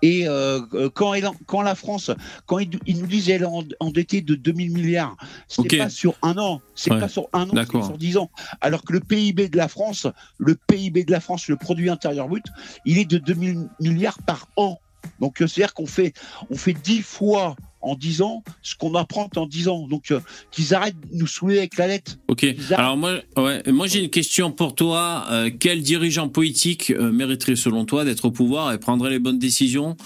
Et 0.02 0.26
euh, 0.26 0.60
euh, 0.74 0.88
quand, 0.92 1.14
elle, 1.14 1.28
quand 1.46 1.62
la 1.62 1.74
France, 1.74 2.10
quand 2.46 2.58
ils, 2.58 2.70
ils 2.86 2.98
nous 3.00 3.06
disent 3.06 3.26
qu'elle 3.26 3.42
est 3.42 3.46
en- 3.46 3.64
endettée 3.80 4.20
de 4.22 4.34
2000 4.34 4.72
milliards, 4.72 5.16
c'est 5.48 5.60
Ok. 5.60 5.76
pas 5.78 5.90
sur 5.90 6.14
un 6.22 6.36
an, 6.38 6.60
c'est 6.74 6.90
Ouais. 6.92 6.98
pas 7.00 7.08
sur 7.08 7.28
un 7.32 7.48
an, 7.50 7.52
c'est 7.54 7.82
sur 7.82 7.98
dix 7.98 8.16
ans. 8.16 8.30
Alors 8.60 8.82
que 8.82 8.92
le 8.92 9.00
PIB 9.00 9.48
de 9.48 9.56
la 9.56 9.68
France, 9.68 10.06
le 10.38 10.54
PIB 10.66 11.04
de 11.04 11.10
la 11.12 11.20
France, 11.20 11.48
le 11.48 11.56
produit 11.56 11.90
intérieur 11.90 12.28
brut, 12.28 12.44
il 12.86 12.98
est 12.98 13.04
de 13.04 13.18
2000 13.18 13.68
milliards 13.80 14.18
par 14.22 14.46
an. 14.56 14.78
Donc 15.20 15.40
euh, 15.42 15.46
c'est-à-dire 15.46 15.74
qu'on 15.74 15.86
fait, 15.86 16.12
on 16.50 16.56
fait 16.56 16.72
10 16.74 17.02
fois 17.02 17.56
en 17.82 17.94
10 17.94 18.22
ans 18.22 18.42
ce 18.62 18.74
qu'on 18.74 18.94
apprend 18.94 19.28
en 19.36 19.46
10 19.46 19.68
ans. 19.68 19.86
Donc 19.88 20.10
euh, 20.10 20.20
qu'ils 20.50 20.74
arrêtent 20.74 21.00
de 21.12 21.16
nous 21.18 21.26
saouler 21.26 21.58
avec 21.58 21.76
la 21.76 21.86
lettre. 21.86 22.18
Ok. 22.28 22.46
Alors 22.72 22.96
moi, 22.96 23.20
ouais, 23.36 23.62
moi 23.72 23.86
j'ai 23.86 24.02
une 24.02 24.10
question 24.10 24.52
pour 24.52 24.74
toi. 24.74 25.24
Euh, 25.30 25.50
quel 25.58 25.82
dirigeant 25.82 26.28
politique 26.28 26.90
euh, 26.90 27.10
mériterait 27.10 27.56
selon 27.56 27.84
toi 27.84 28.04
d'être 28.04 28.26
au 28.26 28.30
pouvoir 28.30 28.72
et 28.72 28.78
prendrait 28.78 29.10
les 29.10 29.18
bonnes 29.18 29.38
décisions 29.38 29.96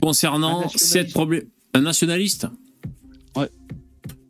concernant 0.00 0.68
cette 0.74 1.12
problème 1.12 1.44
Un 1.74 1.80
nationaliste? 1.82 2.46
Ouais. 3.36 3.48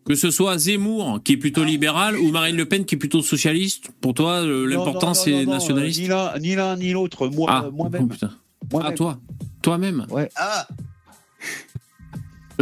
Que 0.04 0.14
ce 0.16 0.30
soit 0.30 0.58
Zemmour, 0.58 1.20
qui 1.24 1.34
est 1.34 1.36
plutôt 1.36 1.62
libéral, 1.64 2.18
ou 2.18 2.30
Marine 2.32 2.56
Le 2.56 2.66
Pen, 2.66 2.84
qui 2.84 2.96
est 2.96 2.98
plutôt 2.98 3.22
socialiste, 3.22 3.90
pour 4.00 4.14
toi, 4.14 4.42
l'important, 4.44 5.14
c'est 5.14 5.46
nationaliste? 5.46 6.00
Ni 6.00 6.08
l'un 6.08 6.38
ni, 6.40 6.54
l'un, 6.56 6.76
ni 6.76 6.90
l'autre. 6.90 7.28
Moi, 7.28 7.46
Ah, 7.48 7.64
oh, 7.68 7.70
moi-même. 7.70 8.08
putain. 8.08 8.32
Moi-même. 8.72 8.90
Ah, 8.92 8.96
toi 8.96 9.20
Toi-même 9.62 10.06
Ah, 10.34 10.66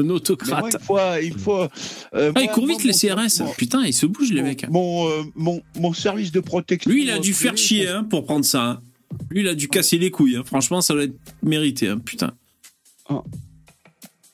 Un 0.00 0.02
Mais 0.02 0.08
moi, 0.08 0.16
autocrate. 0.16 0.74
une 0.74 0.80
fois, 0.80 1.20
une 1.20 1.38
fois. 1.38 1.68
euh, 2.14 2.32
Ah, 2.34 2.40
ils 2.40 2.44
moi- 2.46 2.54
courent 2.54 2.66
vite, 2.66 2.84
les 2.84 2.92
CRS. 2.92 3.40
mon- 3.40 3.52
Putain, 3.52 3.84
ils 3.84 3.92
se 3.92 4.06
bougent, 4.06 4.32
les 4.32 4.40
mon- 4.42 4.48
mecs. 4.48 4.68
Mon, 4.70 5.08
euh, 5.08 5.22
mon, 5.34 5.62
mon 5.78 5.92
service 5.92 6.32
de 6.32 6.40
protection. 6.40 6.90
Lui, 6.90 7.02
il 7.04 7.10
a 7.10 7.18
dû 7.18 7.32
faire 7.34 7.56
chier 7.56 7.88
hein, 7.88 8.04
pour 8.04 8.24
prendre 8.24 8.44
ça. 8.44 8.62
hein. 8.62 8.82
Lui, 9.30 9.40
il 9.40 9.48
a 9.48 9.54
dû 9.54 9.68
casser 9.68 9.98
les 9.98 10.10
couilles. 10.10 10.36
hein. 10.36 10.42
Franchement, 10.44 10.80
ça 10.80 10.94
doit 10.94 11.04
être 11.04 11.16
mérité. 11.42 11.88
hein, 11.88 11.98
Putain. 11.98 12.32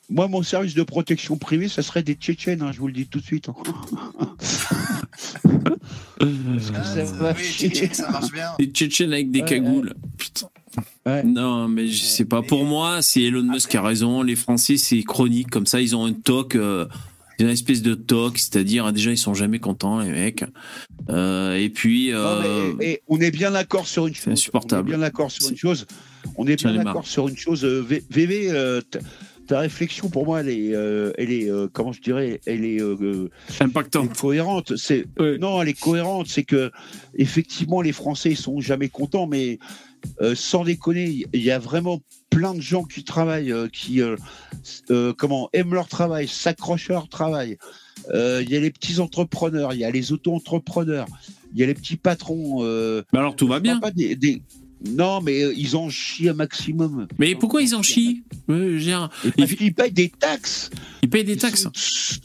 Moi, 0.09 0.27
mon 0.29 0.41
service 0.41 0.73
de 0.73 0.83
protection 0.83 1.37
privée, 1.37 1.67
ça 1.67 1.81
serait 1.81 2.03
des 2.03 2.13
Tchétchènes, 2.13 2.61
hein, 2.61 2.71
je 2.71 2.79
vous 2.79 2.87
le 2.87 2.93
dis 2.93 3.07
tout 3.07 3.19
de 3.19 3.25
suite. 3.25 3.49
hein. 3.49 3.53
ah, 6.21 6.25
ça 6.83 7.03
va 7.03 7.33
oui, 7.37 7.43
chier. 7.43 7.69
Tchétchène, 7.69 7.93
ça 7.93 8.09
marche 8.11 8.31
bien. 8.31 8.51
Les 8.59 8.67
Tchétchènes 8.67 9.11
avec 9.13 9.31
des 9.31 9.41
Ouais, 9.41 9.45
cagoules. 9.47 9.93
Putain. 10.17 10.47
Ouais. 11.05 11.23
Non, 11.23 11.67
mais 11.67 11.87
je 11.87 12.03
sais 12.03 12.25
pas. 12.25 12.41
Pour 12.41 12.65
moi, 12.65 13.01
c'est 13.01 13.21
Elon 13.21 13.43
Musk 13.43 13.69
qui 13.71 13.77
a 13.77 13.81
raison. 13.81 14.21
Les 14.23 14.35
Français, 14.35 14.77
c'est 14.77 15.01
chronique. 15.03 15.49
Comme 15.49 15.65
ça, 15.65 15.81
ils 15.81 15.95
ont 15.95 16.05
un 16.05 16.13
toc. 16.13 16.55
euh, 16.55 16.85
une 17.39 17.49
espèce 17.49 17.83
de 17.83 17.93
toc, 17.93 18.39
c'est-à-dire 18.39 18.91
déjà 18.91 19.11
ils 19.11 19.17
sont 19.17 19.35
jamais 19.35 19.59
contents 19.59 19.99
les 19.99 20.09
mecs. 20.09 20.43
Euh, 21.11 21.53
et 21.55 21.69
puis 21.69 22.09
Non, 22.11 22.17
euh, 22.17 22.73
mais- 22.79 22.85
et 22.85 23.01
on 23.07 23.19
est 23.21 23.29
bien 23.29 23.51
d'accord 23.51 23.85
sur 23.85 24.07
une 24.07 24.15
chose. 24.15 24.27
insupportable. 24.33 24.89
On 24.89 24.93
est 24.93 24.95
bien 24.97 24.97
d'accord 25.05 25.29
sur 25.29 25.47
une 25.49 25.55
chose. 25.55 25.85
On 26.35 26.47
est 26.47 26.55
bien 26.55 26.73
d'accord 26.83 27.05
sur 27.05 27.27
une 27.27 27.37
chose. 27.37 27.63
VV, 27.63 28.49
euh, 28.49 28.81
ta 29.45 29.59
réflexion 29.59 30.09
pour 30.09 30.25
moi, 30.25 30.39
elle 30.41 30.49
est, 30.49 30.73
euh, 30.73 31.11
elle 31.19 31.31
est, 31.31 31.47
euh, 31.47 31.67
comment 31.71 31.91
je 31.91 32.01
dirais, 32.01 32.41
elle 32.47 32.65
est 32.65 32.79
impactant. 33.59 34.07
cohérente. 34.07 34.75
C'est 34.75 35.05
Ouais. 35.19 35.37
non, 35.37 35.61
elle 35.61 35.69
est 35.69 35.79
cohérente. 35.79 36.25
C'est 36.27 36.43
que 36.43 36.71
effectivement, 37.15 37.81
les 37.83 37.91
Français 37.93 38.31
ils 38.31 38.35
sont 38.37 38.59
jamais 38.61 38.89
contents, 38.89 39.27
mais 39.27 39.59
euh, 40.21 40.35
sans 40.35 40.63
déconner, 40.63 41.25
il 41.33 41.41
y 41.41 41.51
a 41.51 41.59
vraiment 41.59 41.99
plein 42.29 42.53
de 42.53 42.61
gens 42.61 42.83
qui 42.83 43.03
travaillent, 43.03 43.51
euh, 43.51 43.67
qui 43.67 44.01
euh, 44.01 45.13
comment 45.17 45.49
aiment 45.53 45.73
leur 45.73 45.87
travail, 45.87 46.27
s'accrochent 46.27 46.89
à 46.89 46.93
leur 46.93 47.09
travail. 47.09 47.57
Il 48.13 48.49
y 48.49 48.55
a 48.55 48.59
les 48.59 48.71
petits 48.71 48.99
entrepreneurs, 48.99 49.73
il 49.73 49.79
y 49.79 49.85
a 49.85 49.91
les 49.91 50.11
auto-entrepreneurs, 50.11 51.07
il 51.53 51.59
y 51.59 51.63
a 51.63 51.65
les 51.67 51.73
petits 51.73 51.97
patrons. 51.97 52.63
Mais 52.63 53.19
alors 53.19 53.35
tout 53.35 53.47
va 53.47 53.59
bien. 53.59 53.79
parle 53.79 53.93
pas 53.93 53.97
des- 53.97 54.15
des- 54.15 54.41
Non, 54.85 55.21
mais 55.21 55.41
euh, 55.43 55.53
ils 55.57 55.75
en 55.75 55.89
chient 55.89 56.29
un 56.29 56.33
maximum. 56.33 57.07
Mais 57.17 57.33
pourquoi 57.35 57.61
ils 57.63 57.73
en 57.75 57.81
chient? 57.81 58.23
Et 58.49 59.31
parce 59.37 59.53
qu'ils 59.53 59.73
payent 59.73 59.91
des 59.91 60.09
taxes. 60.09 60.69
Ils 61.01 61.09
payent 61.09 61.23
des 61.23 61.33
Ils 61.33 61.37
taxes. 61.39 61.63
sont- 61.63 61.71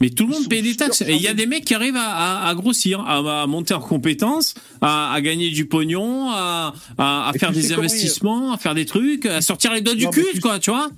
Mais 0.01 0.09
tout 0.09 0.27
le 0.27 0.33
Ils 0.33 0.39
monde 0.39 0.49
paye 0.49 0.61
des 0.61 0.75
taxes. 0.75 1.01
Et 1.01 1.13
il 1.15 1.21
y 1.21 1.27
a 1.27 1.33
des 1.33 1.45
mecs 1.47 1.65
qui 1.65 1.73
arrivent 1.73 1.95
à, 1.95 2.43
à- 2.43 2.47
à 2.49 2.55
grossir, 2.55 2.99
à, 3.01 3.41
à 3.43 3.47
monter 3.47 3.73
en 3.73 3.79
compétences, 3.79 4.53
à, 4.81 5.17
gagner 5.21 5.49
du 5.49 5.65
pognon, 5.65 6.29
à, 6.31 6.73
faire 7.39 7.51
des 7.51 7.73
investissements, 7.73 8.53
à 8.53 8.57
faire 8.57 8.75
des 8.75 8.85
trucs, 8.85 9.25
à 9.25 9.41
sortir 9.41 9.73
les 9.73 9.81
doigts 9.81 9.95
du 9.95 10.05
Non, 10.05 10.11
cul, 10.11 10.25
tu- 10.33 10.39
quoi, 10.39 10.59
tu 10.59 10.69
vois 10.69 10.89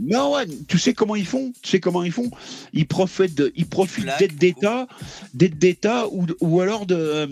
Non, 0.00 0.34
ouais, 0.34 0.44
tu 0.68 0.78
sais 0.78 0.94
comment 0.94 1.16
ils 1.16 1.26
font 1.26 1.52
Tu 1.62 1.70
sais 1.70 1.80
comment 1.80 2.02
ils 2.02 2.12
font 2.12 2.30
Ils 2.72 2.86
profitent, 2.86 3.34
de- 3.36 3.52
ils 3.56 3.66
profitent 3.66 4.04
Blague, 4.04 4.18
d'aides 4.18 4.36
d'État, 4.38 4.86
d'aides 5.34 5.58
d'État 5.58 6.06
ou, 6.10 6.26
ou 6.40 6.60
alors 6.60 6.86
de 6.86 6.94
euh, 6.94 7.26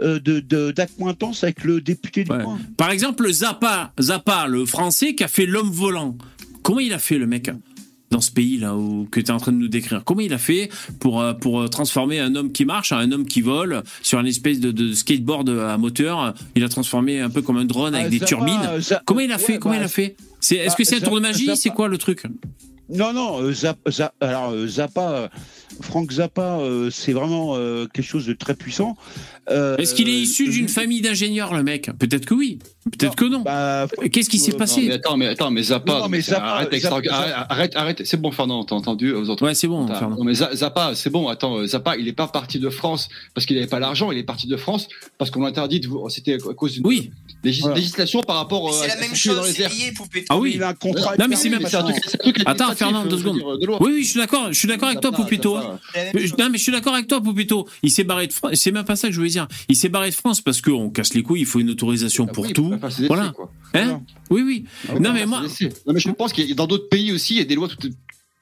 euh, 0.00 0.18
de- 0.18 0.40
de- 0.40 0.70
d'accointance 0.70 1.44
avec 1.44 1.62
le 1.64 1.80
député 1.80 2.24
du 2.24 2.30
Ouais. 2.32 2.42
coin. 2.42 2.58
Par 2.76 2.90
exemple, 2.90 3.30
Zappa, 3.30 3.92
Zappa, 4.00 4.46
le 4.46 4.64
français 4.66 5.14
qui 5.14 5.24
a 5.24 5.28
fait 5.28 5.46
l'homme 5.46 5.70
volant. 5.70 6.16
Comment 6.62 6.80
il 6.80 6.92
a 6.92 6.98
fait, 6.98 7.18
le 7.18 7.26
mec 7.26 7.50
dans 8.10 8.20
ce 8.20 8.32
pays 8.32 8.58
là 8.58 8.76
où 8.76 9.06
que 9.08 9.20
tu 9.20 9.26
es 9.26 9.30
en 9.30 9.36
train 9.38 9.52
de 9.52 9.58
nous 9.58 9.68
décrire? 9.68 10.02
Comment 10.04 10.20
il 10.20 10.32
a 10.32 10.38
fait 10.38 10.68
pour 10.98 11.20
euh, 11.20 11.32
pour 11.34 11.60
euh, 11.60 11.68
transformer 11.68 12.18
un 12.18 12.34
homme 12.34 12.50
qui 12.50 12.64
marche 12.64 12.92
en 12.92 12.96
un 12.96 13.12
homme 13.12 13.26
qui 13.26 13.40
vole 13.40 13.82
sur 14.02 14.18
une 14.18 14.26
espèce 14.26 14.58
de, 14.58 14.72
de 14.72 14.92
skateboard 14.94 15.48
à 15.50 15.76
moteur? 15.78 16.34
Il 16.56 16.64
a 16.64 16.68
transformé 16.68 17.20
un 17.20 17.30
peu 17.30 17.40
comme 17.42 17.56
un 17.58 17.64
drone 17.66 17.94
avec 17.94 18.06
Ah, 18.06 18.10
des 18.10 18.18
Zappa, 18.18 18.26
turbines. 18.26 19.00
Comment 19.04 19.20
il 19.20 19.32
a 19.32 19.38
fait? 19.38 19.58
Comment 19.58 19.74
bah, 19.74 19.80
il 19.82 19.84
a 19.84 19.88
fait? 19.88 20.16
C'est 20.18 20.29
est-ce 20.50 20.76
que 20.76 20.84
c'est 20.84 20.96
un 20.96 21.00
tour 21.00 21.14
de 21.16 21.20
Zappa- 21.20 21.32
magie 21.32 21.46
Zappa- 21.46 21.56
C'est 21.56 21.70
quoi 21.70 21.88
le 21.88 21.98
truc 21.98 22.22
Non, 22.88 23.12
non, 23.12 23.42
euh, 23.42 23.52
alors 24.20 24.50
euh, 24.50 24.66
Zappa, 24.66 25.10
euh, 25.12 25.28
Frank 25.80 26.10
Zappa, 26.12 26.58
euh, 26.58 26.90
c'est 26.90 27.12
vraiment 27.12 27.54
euh, 27.56 27.86
quelque 27.92 28.04
chose 28.06 28.26
de 28.26 28.32
très 28.32 28.54
puissant. 28.54 28.96
Euh, 29.50 29.76
Est-ce 29.76 29.94
qu'il 29.94 30.08
est 30.08 30.20
issu 30.20 30.48
d'une 30.48 30.68
famille 30.68 31.00
d'ingénieurs, 31.00 31.54
le 31.54 31.62
mec? 31.62 31.90
Peut-être 31.98 32.26
que 32.26 32.34
oui. 32.34 32.58
Peut-être 32.84 33.14
que 33.14 33.26
non. 33.26 33.40
bah, 33.40 33.86
Qu'est-ce 34.10 34.30
qui 34.30 34.38
s'est 34.38 34.54
euh, 34.54 34.58
passé 34.58 34.82
mais 34.86 34.94
attends, 34.94 35.16
mais 35.18 35.26
attends, 35.26 35.50
mais 35.50 35.62
Zappa, 35.62 35.92
Non, 35.92 35.98
non, 36.00 36.08
mais 36.08 36.22
c'est- 36.22 36.30
Zappa, 36.30 36.46
arrête, 36.46 36.74
Zappa, 36.80 36.96
arrête, 37.10 37.34
arrête, 37.50 37.76
arrête, 37.76 38.02
c'est 38.06 38.16
bon, 38.16 38.30
Fernand, 38.32 38.64
t'as 38.64 38.74
entendu 38.74 39.12
aux 39.12 39.28
autres. 39.28 39.44
Ouais, 39.44 39.54
c'est 39.54 39.66
bon. 39.68 39.86
Fernand. 39.86 40.16
non, 40.16 40.24
mais 40.24 40.32
Za- 40.32 40.54
Zappa, 40.54 40.94
c'est 40.94 41.10
bon. 41.10 41.28
Attends, 41.28 41.58
euh, 41.58 41.66
Zappa, 41.66 41.96
il 41.98 42.08
est 42.08 42.14
pas 42.14 42.26
parti 42.28 42.58
de 42.58 42.70
France 42.70 43.08
parce 43.34 43.44
qu'il 43.46 43.56
n'avait 43.56 43.68
pas 43.68 43.80
l'argent. 43.80 44.10
Il 44.12 44.18
est 44.18 44.22
parti 44.22 44.46
de 44.46 44.56
France 44.56 44.88
parce 45.18 45.30
qu'on 45.30 45.42
l'a 45.42 45.48
interdit. 45.48 45.80
de 45.80 45.88
vous- 45.88 46.08
C'était 46.08 46.34
à 46.34 46.54
cause 46.54 46.72
d'une 46.72 46.86
Oui. 46.86 47.10
légis- 47.44 47.60
Voilà. 47.62 47.76
législation 47.76 48.22
par 48.22 48.36
rapport 48.36 48.68
euh, 48.70 48.72
C'est 48.72 48.90
à 48.90 48.94
la 48.94 49.00
même 49.02 49.10
dans 49.10 49.14
chose, 49.16 49.46
les 49.58 49.62
airs. 49.62 49.70
c'est 49.70 49.84
lié, 49.86 49.92
poupée. 49.92 50.24
Ah 50.30 50.38
oui. 50.38 50.52
il 50.54 50.62
a 50.62 50.68
un 50.68 50.74
contrat. 50.74 51.16
Non, 51.18 51.26
mais 51.28 51.36
c'est 51.36 51.50
même- 51.50 51.60
c'est 51.66 51.76
un 51.76 51.82
machin. 51.82 51.92
truc, 51.92 52.04
c'est 52.06 52.14
un 52.14 52.32
truc 52.32 52.42
Attends, 52.46 52.74
Fernand, 52.74 53.04
deux 53.04 53.16
euh, 53.16 53.18
secondes. 53.18 53.42
Oui, 53.80 53.90
oui, 53.92 54.04
je 54.04 54.08
suis 54.10 54.18
d'accord. 54.20 54.48
Je 54.50 54.58
suis 54.58 54.68
d'accord 54.68 54.88
avec 54.88 55.00
toi, 55.00 55.12
Poupito. 55.12 55.54
Non, 55.58 56.48
mais 56.50 56.58
je 56.58 56.62
suis 56.62 56.72
d'accord 56.72 56.94
avec 56.94 57.06
toi, 57.08 57.20
Poupito. 57.20 57.68
Il 57.82 57.90
s'est 57.90 58.04
barré 58.04 58.26
de 58.26 58.32
France. 58.32 58.52
C'est 58.54 58.72
même 58.72 58.84
pas 58.86 58.96
ça 58.96 59.08
que 59.08 59.12
je 59.12 59.18
voulais 59.18 59.30
dire. 59.30 59.46
Il 59.68 59.76
s'est 59.76 59.90
barré 59.90 60.08
de 60.10 60.14
France 60.14 60.40
parce 60.40 60.62
qu'on 60.62 60.88
casse 60.90 61.12
les 61.14 61.22
couilles. 61.22 61.40
Il 61.40 61.46
faut 61.46 61.60
une 61.60 61.70
autorisation 61.70 62.26
Ah 62.28 62.32
pour 62.32 62.50
tout. 62.52 62.69
Des 62.76 63.06
Voilà. 63.06 63.30
quoi. 63.30 63.50
Hein? 63.74 64.02
Oui, 64.30 64.42
oui. 64.42 64.64
Ah 64.88 64.98
Non, 64.98 65.12
mais 65.12 65.26
moi. 65.26 65.42
Non, 65.42 65.92
mais 65.92 66.00
je 66.00 66.10
pense 66.10 66.32
qu'il 66.32 66.48
y 66.48 66.52
a 66.52 66.54
dans 66.54 66.66
d'autres 66.66 66.88
pays 66.88 67.12
aussi, 67.12 67.34
il 67.34 67.38
y 67.38 67.42
a 67.42 67.44
des 67.44 67.54
lois 67.54 67.68
toutes. 67.68 67.92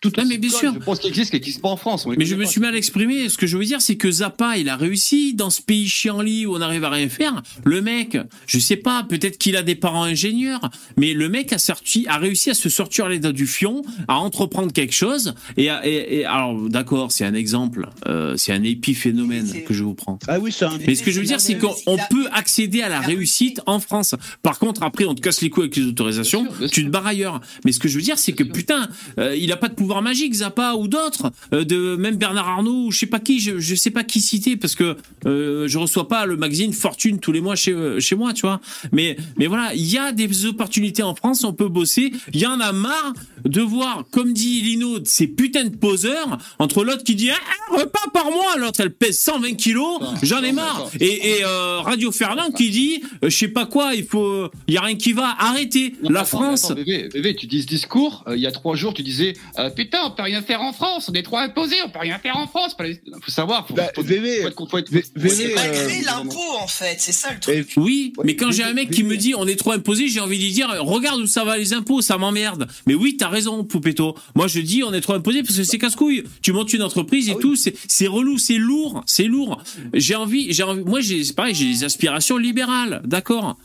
Toutes 0.01 0.17
Non, 0.19 0.25
mais 0.27 0.39
bien 0.39 0.51
sûr. 0.51 0.73
Je 0.75 0.79
pense 0.79 1.01
qu'il 1.01 1.11
existe, 1.11 1.31
qui 1.31 1.37
n'existe 1.37 1.61
pas 1.61 1.69
en 1.69 1.77
France. 1.77 2.07
Mais 2.07 2.25
je 2.25 2.35
me 2.37 2.45
pas. 2.45 2.49
suis 2.49 2.61
mal 2.61 2.77
exprimé. 2.77 3.29
Ce 3.29 3.37
que 3.37 3.47
je 3.47 3.57
veux 3.57 3.65
dire, 3.65 3.81
c'est 3.81 3.97
que 3.97 4.11
Zappa, 4.11 4.57
il 4.57 4.69
a 4.69 4.77
réussi 4.77 5.35
dans 5.35 5.51
ce 5.51 5.61
pays 5.61 5.89
chiant-lit 5.89 6.47
où 6.47 6.55
on 6.55 6.59
n'arrive 6.59 6.85
à 6.85 6.91
rien 6.91 7.09
faire. 7.09 7.43
Le 7.65 7.81
mec, 7.83 8.17
je 8.47 8.59
sais 8.59 8.77
pas, 8.77 9.03
peut-être 9.09 9.39
qu'il 9.39 9.57
a 9.57 9.63
des 9.63 9.75
parents 9.75 10.05
ingénieurs, 10.05 10.71
mais 10.97 11.15
le 11.15 11.29
mec 11.29 11.53
a, 11.53 11.59
sorti, 11.59 12.07
a 12.09 12.17
réussi 12.19 12.51
à 12.51 12.55
se 12.55 12.69
sortir 12.69 13.09
les 13.09 13.19
dents 13.19 13.33
du 13.33 13.47
fion, 13.47 13.83
à 14.07 14.19
entreprendre 14.19 14.73
quelque 14.73 14.95
chose. 14.95 15.35
Et, 15.57 15.69
à- 15.69 15.87
et- 15.87 16.19
et- 16.21 16.25
alors, 16.25 16.69
d'accord, 16.69 17.11
c'est 17.11 17.25
un 17.25 17.35
exemple, 17.35 17.89
euh, 18.07 18.37
c'est 18.37 18.53
un 18.53 18.63
épiphénomène 18.63 19.53
que 19.67 19.75
je 19.75 19.83
vous 19.83 19.95
prends. 19.95 20.19
Ah 20.29 20.39
oui, 20.39 20.53
c'est 20.53 20.65
un. 20.65 20.79
Mais 20.87 20.95
ce 20.95 21.03
que 21.03 21.11
je 21.11 21.19
veux 21.21 21.27
dire, 21.27 21.41
c'est 21.41 21.59
qu'on 21.59 21.75
on 21.87 21.97
peut 22.11 22.29
accéder 22.33 22.83
à 22.83 22.89
la 22.89 23.01
réussite 23.01 23.61
en 23.67 23.81
France. 23.81 24.15
Par 24.43 24.59
contre, 24.59 24.83
après, 24.83 25.05
on 25.07 25.15
te 25.15 25.21
casse 25.21 25.41
les 25.43 25.51
couilles 25.51 25.65
avec 25.65 25.77
les 25.77 25.87
autorisations, 25.87 26.43
Bien 26.43 26.51
sûr, 26.51 26.59
bien 26.61 26.69
tu 26.69 26.85
te 26.85 26.89
barres 26.91 27.07
ailleurs. 27.07 27.41
Mais 27.65 27.73
ce 27.73 27.81
que 27.81 27.89
je 27.89 27.97
veux 27.97 28.03
dire, 28.05 28.19
c'est 28.19 28.33
que 28.33 28.45
putain, 28.45 28.89
euh, 29.19 29.35
il 29.37 29.51
a 29.53 29.57
pas 29.57 29.69
de 29.69 29.75
pouvoir 29.75 29.88
magique, 30.03 30.35
Zappa 30.35 30.75
ou 30.75 30.89
d'autres, 30.89 31.31
euh, 31.53 31.65
de 31.65 31.97
même 31.97 32.17
Bernard 32.17 32.49
Arnault 32.49 32.87
ou 32.87 32.91
je 32.93 32.99
sais 32.99 33.07
pas 33.07 33.19
qui, 33.21 33.41
je, 33.41 33.59
je 33.59 33.75
sais 33.75 33.91
pas 33.91 34.05
qui 34.05 34.21
citer 34.21 34.57
parce 34.57 34.75
que 34.75 34.97
euh, 35.27 35.67
je 35.69 35.79
reçois 35.79 36.07
pas 36.09 36.27
le 36.27 36.37
magazine 36.37 36.73
Fortune 36.73 37.19
tous 37.19 37.33
les 37.33 37.41
mois 37.41 37.57
chez 37.57 37.73
euh, 37.73 37.99
chez 38.01 38.15
moi, 38.15 38.33
tu 38.33 38.43
vois. 38.43 38.61
Mais 38.93 39.17
mais 39.37 39.47
voilà, 39.47 39.75
il 39.75 39.87
y 39.91 39.99
a 39.99 40.13
des 40.13 40.47
opportunités 40.47 41.03
en 41.03 41.15
France, 41.15 41.45
on 41.45 41.53
peut 41.53 41.69
bosser. 41.69 42.13
Il 42.33 42.41
y 42.41 42.47
en 42.47 42.61
a 42.61 42.73
marre 42.73 43.13
de 43.45 43.61
voir, 43.61 44.05
comme 44.13 44.33
dit 44.33 44.61
Lino, 44.63 44.99
ces 45.05 45.27
putains 45.27 45.65
de 45.65 45.77
poseurs 45.77 46.39
entre 46.59 46.85
l'autre 46.85 47.05
qui 47.05 47.15
dit 47.15 47.31
ah, 47.31 47.37
un 47.75 47.81
repas 47.81 48.11
par 48.13 48.27
mois, 48.27 48.57
l'autre 48.59 48.81
elle 48.81 48.93
pèse 48.93 49.19
120 49.19 49.55
kilos, 49.55 50.01
j'en 50.23 50.43
ai 50.43 50.53
marre. 50.53 50.91
Et, 51.01 51.39
et 51.39 51.45
euh, 51.45 51.81
Radio 51.81 52.13
Fernand 52.13 52.51
qui 52.51 52.71
dit, 52.71 53.03
je 53.23 53.29
sais 53.29 53.49
pas 53.49 53.67
quoi, 53.67 53.95
il 53.95 54.05
faut, 54.05 54.49
il 54.67 54.75
y 54.75 54.77
a 54.77 54.83
rien 54.83 54.97
qui 54.97 55.13
va, 55.13 55.35
arrêtez. 55.39 55.95
Non, 56.03 56.11
La 56.11 56.21
attends, 56.21 56.39
France. 56.39 56.65
attends, 56.67 56.75
bébé, 56.75 57.09
bébé, 57.13 57.35
tu 57.37 57.47
dis 57.47 57.63
ce 57.63 57.67
discours, 57.67 58.25
il 58.35 58.41
y 58.41 58.47
a 58.47 58.53
trois 58.53 58.75
jours, 58.77 58.95
tu 58.95 59.03
disais 59.03 59.35
Putain, 59.79 59.99
on 60.07 60.11
peut 60.11 60.25
rien 60.25 60.43
faire 60.43 60.61
en 60.61 60.73
France, 60.73 61.09
on 61.09 61.13
est 61.13 61.23
trop 61.23 61.37
imposés, 61.37 61.77
on 61.87 61.89
peut 61.89 62.01
rien 62.01 62.19
faire 62.19 62.37
en 62.37 62.49
France. 62.49 62.75
faut 63.23 63.31
savoir, 63.31 63.65
faut, 63.69 63.75
Bah, 63.75 63.85
faut, 63.95 64.03
faut 64.03 64.79
être, 64.79 64.91
faut 64.91 65.29
C'est 65.29 65.55
malgré 65.55 66.01
euh, 66.01 66.05
l'impôt, 66.05 66.57
en 66.61 66.67
fait, 66.67 66.97
c'est 66.99 67.13
ça 67.13 67.33
le 67.33 67.39
truc. 67.39 67.75
Oui, 67.77 68.13
mais 68.25 68.35
quand 68.35 68.51
j'ai 68.51 68.65
un 68.65 68.73
mec 68.73 68.91
qui 68.91 69.05
me 69.05 69.17
dit 69.17 69.37
on 69.37 69.47
est 69.47 69.55
trop 69.55 69.71
imposé, 69.71 70.09
j'ai 70.09 70.19
envie 70.19 70.37
de 70.37 70.43
lui 70.43 70.51
dire 70.51 70.69
regarde 70.81 71.21
où 71.21 71.29
ça 71.29 71.45
va 71.45 71.57
les 71.57 71.75
impôts, 71.75 72.01
ça 72.01 72.19
m'emmerde. 72.19 72.67
Mais 72.89 72.95
oui, 72.95 73.17
t'as 73.17 73.29
raison, 73.29 73.63
Poupetto. 73.63 74.17
Moi 74.35 74.49
je 74.49 74.59
dis 74.59 74.83
on 74.83 74.93
est 74.93 75.01
trop 75.01 75.13
imposé 75.15 75.45
parce 75.45 75.57
que 75.57 75.63
c'est 75.63 75.79
casse-couille. 75.79 76.25
Tu 76.43 76.53
montes 76.53 76.73
une 76.73 76.83
entreprise 76.83 77.29
et 77.29 77.33
Ah 77.33 77.37
oui. 77.37 77.43
tout, 77.43 77.55
c'est 77.55 77.75
c'est 77.87 78.09
relou, 78.09 78.37
c'est 78.37 78.59
lourd, 78.59 79.05
c'est 79.07 79.27
lourd. 79.27 79.63
J'ai 79.95 80.17
envie, 80.17 80.53
j'ai 80.53 80.65
envie. 80.65 80.83
Moi 80.83 81.03
j'ai 81.03 81.23
c'est 81.23 81.37
pareil, 81.37 81.55
j'ai 81.55 81.67
des 81.67 81.85
aspirations 81.85 82.37
libérales, 82.37 83.01
d'accord. 83.05 83.57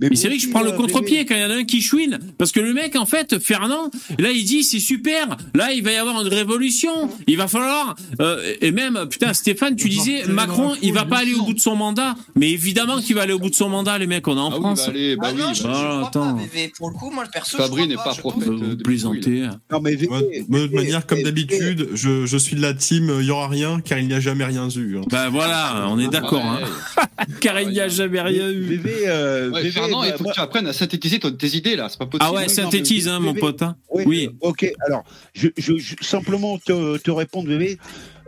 Mais 0.00 0.16
c'est 0.16 0.28
vrai 0.28 0.36
que 0.38 0.42
je 0.42 0.48
prends 0.48 0.62
le 0.62 0.70
euh, 0.72 0.76
contre-pied 0.76 1.24
quand 1.26 1.34
il 1.34 1.40
y 1.42 1.44
en 1.44 1.50
a 1.50 1.54
un 1.56 1.64
qui 1.64 1.80
chouine. 1.82 2.18
Parce 2.38 2.52
que 2.52 2.60
le 2.60 2.72
mec, 2.72 2.96
en 2.96 3.06
fait, 3.06 3.38
Fernand, 3.38 3.90
là, 4.18 4.30
il 4.30 4.44
dit, 4.44 4.62
c'est 4.64 4.78
super. 4.80 5.36
Là, 5.54 5.72
il 5.72 5.82
va 5.82 5.92
y 5.92 5.96
avoir 5.96 6.20
une 6.22 6.28
révolution. 6.28 6.90
Il 7.26 7.36
va 7.36 7.48
falloir, 7.48 7.96
euh, 8.20 8.54
et 8.60 8.70
même, 8.72 9.06
putain, 9.10 9.32
Stéphane, 9.34 9.76
tu 9.76 9.88
disais, 9.88 10.24
Macron, 10.28 10.74
il 10.82 10.92
va 10.94 11.04
pas 11.04 11.18
aller 11.18 11.34
au 11.34 11.42
bout 11.42 11.54
de 11.54 11.60
son 11.60 11.76
mandat. 11.76 12.14
Mais 12.34 12.50
évidemment 12.50 13.00
qu'il 13.00 13.14
va 13.14 13.22
aller 13.22 13.32
au 13.32 13.38
bout 13.38 13.50
de 13.50 13.54
son 13.54 13.68
mandat, 13.68 13.98
les 13.98 14.06
mecs, 14.06 14.26
on 14.28 14.36
est 14.36 14.40
en 14.40 14.50
Ah 14.50 14.54
oui, 14.54 14.60
France. 14.60 14.78
bah, 14.86 14.90
allez, 14.90 15.16
bah 15.16 15.22
ah 15.26 15.32
oui, 15.34 15.40
non, 15.42 15.52
je, 15.54 15.58
je 15.58 15.62
bah, 15.64 15.72
bah, 15.72 15.78
crois 15.88 16.06
attends. 16.08 16.34
pas, 16.36 16.42
VV. 16.54 16.72
Pour 16.76 16.88
le 16.90 16.94
coup, 16.94 17.10
moi, 17.10 17.24
perso, 17.32 17.56
Fabri 17.58 17.82
je 17.84 17.88
n'est 17.88 17.94
pas 17.96 18.12
je 18.14 18.20
prophète. 18.20 18.48
de- 18.48 18.74
plaisantez. 18.82 19.46
Non, 19.70 19.80
mais 19.80 19.94
VV, 19.94 20.08
Moi, 20.08 20.20
moi, 20.48 20.60
de 20.66 20.74
manière 20.74 21.06
comme 21.06 21.22
d'habitude, 21.22 21.88
je, 21.94 22.26
je 22.26 22.36
suis 22.36 22.56
de 22.56 22.62
la 22.62 22.74
team 22.74 23.10
euh, 23.10 23.20
il 23.22 23.26
y 23.26 23.30
aura 23.30 23.48
rien 23.48 23.80
car 23.80 23.98
il 23.98 24.06
n'y 24.08 24.14
a 24.14 24.20
jamais 24.20 24.44
rien 24.44 24.68
eu. 24.74 24.98
hein. 24.98 25.02
Ben 25.10 25.28
voilà, 25.28 25.86
on 25.88 25.98
est 25.98 26.08
d'accord, 26.08 26.44
hein. 26.44 26.60
Car 27.40 27.60
il 27.60 27.68
n'y 27.68 27.80
a 27.80 27.88
jamais 27.88 28.20
rien 28.20 28.48
eu. 28.50 28.80
Euh, 29.50 29.62
Ouais, 29.62 29.70
Fernand, 29.70 30.02
il 30.04 30.10
bah, 30.12 30.16
faut 30.18 30.24
que 30.24 30.32
tu 30.32 30.40
apprennes 30.40 30.66
à 30.66 30.72
synthétiser 30.72 31.18
tes 31.18 31.56
idées 31.56 31.76
là, 31.76 31.88
c'est 31.88 31.98
pas 31.98 32.06
possible. 32.06 32.24
Ah 32.28 32.32
ouais, 32.32 32.42
non, 32.42 32.48
synthétise, 32.48 33.06
mais 33.06 33.12
hein, 33.12 33.20
mon 33.20 33.34
pote. 33.34 33.62
hein. 33.62 33.76
Oui, 33.90 34.04
Oui. 34.06 34.28
euh, 34.30 34.48
ok. 34.48 34.72
Alors, 34.86 35.04
je, 35.34 35.48
je, 35.56 35.76
je- 35.76 35.94
simplement 36.00 36.58
te, 36.58 36.96
te 36.98 37.10
répondre, 37.10 37.48
bébé. 37.48 37.78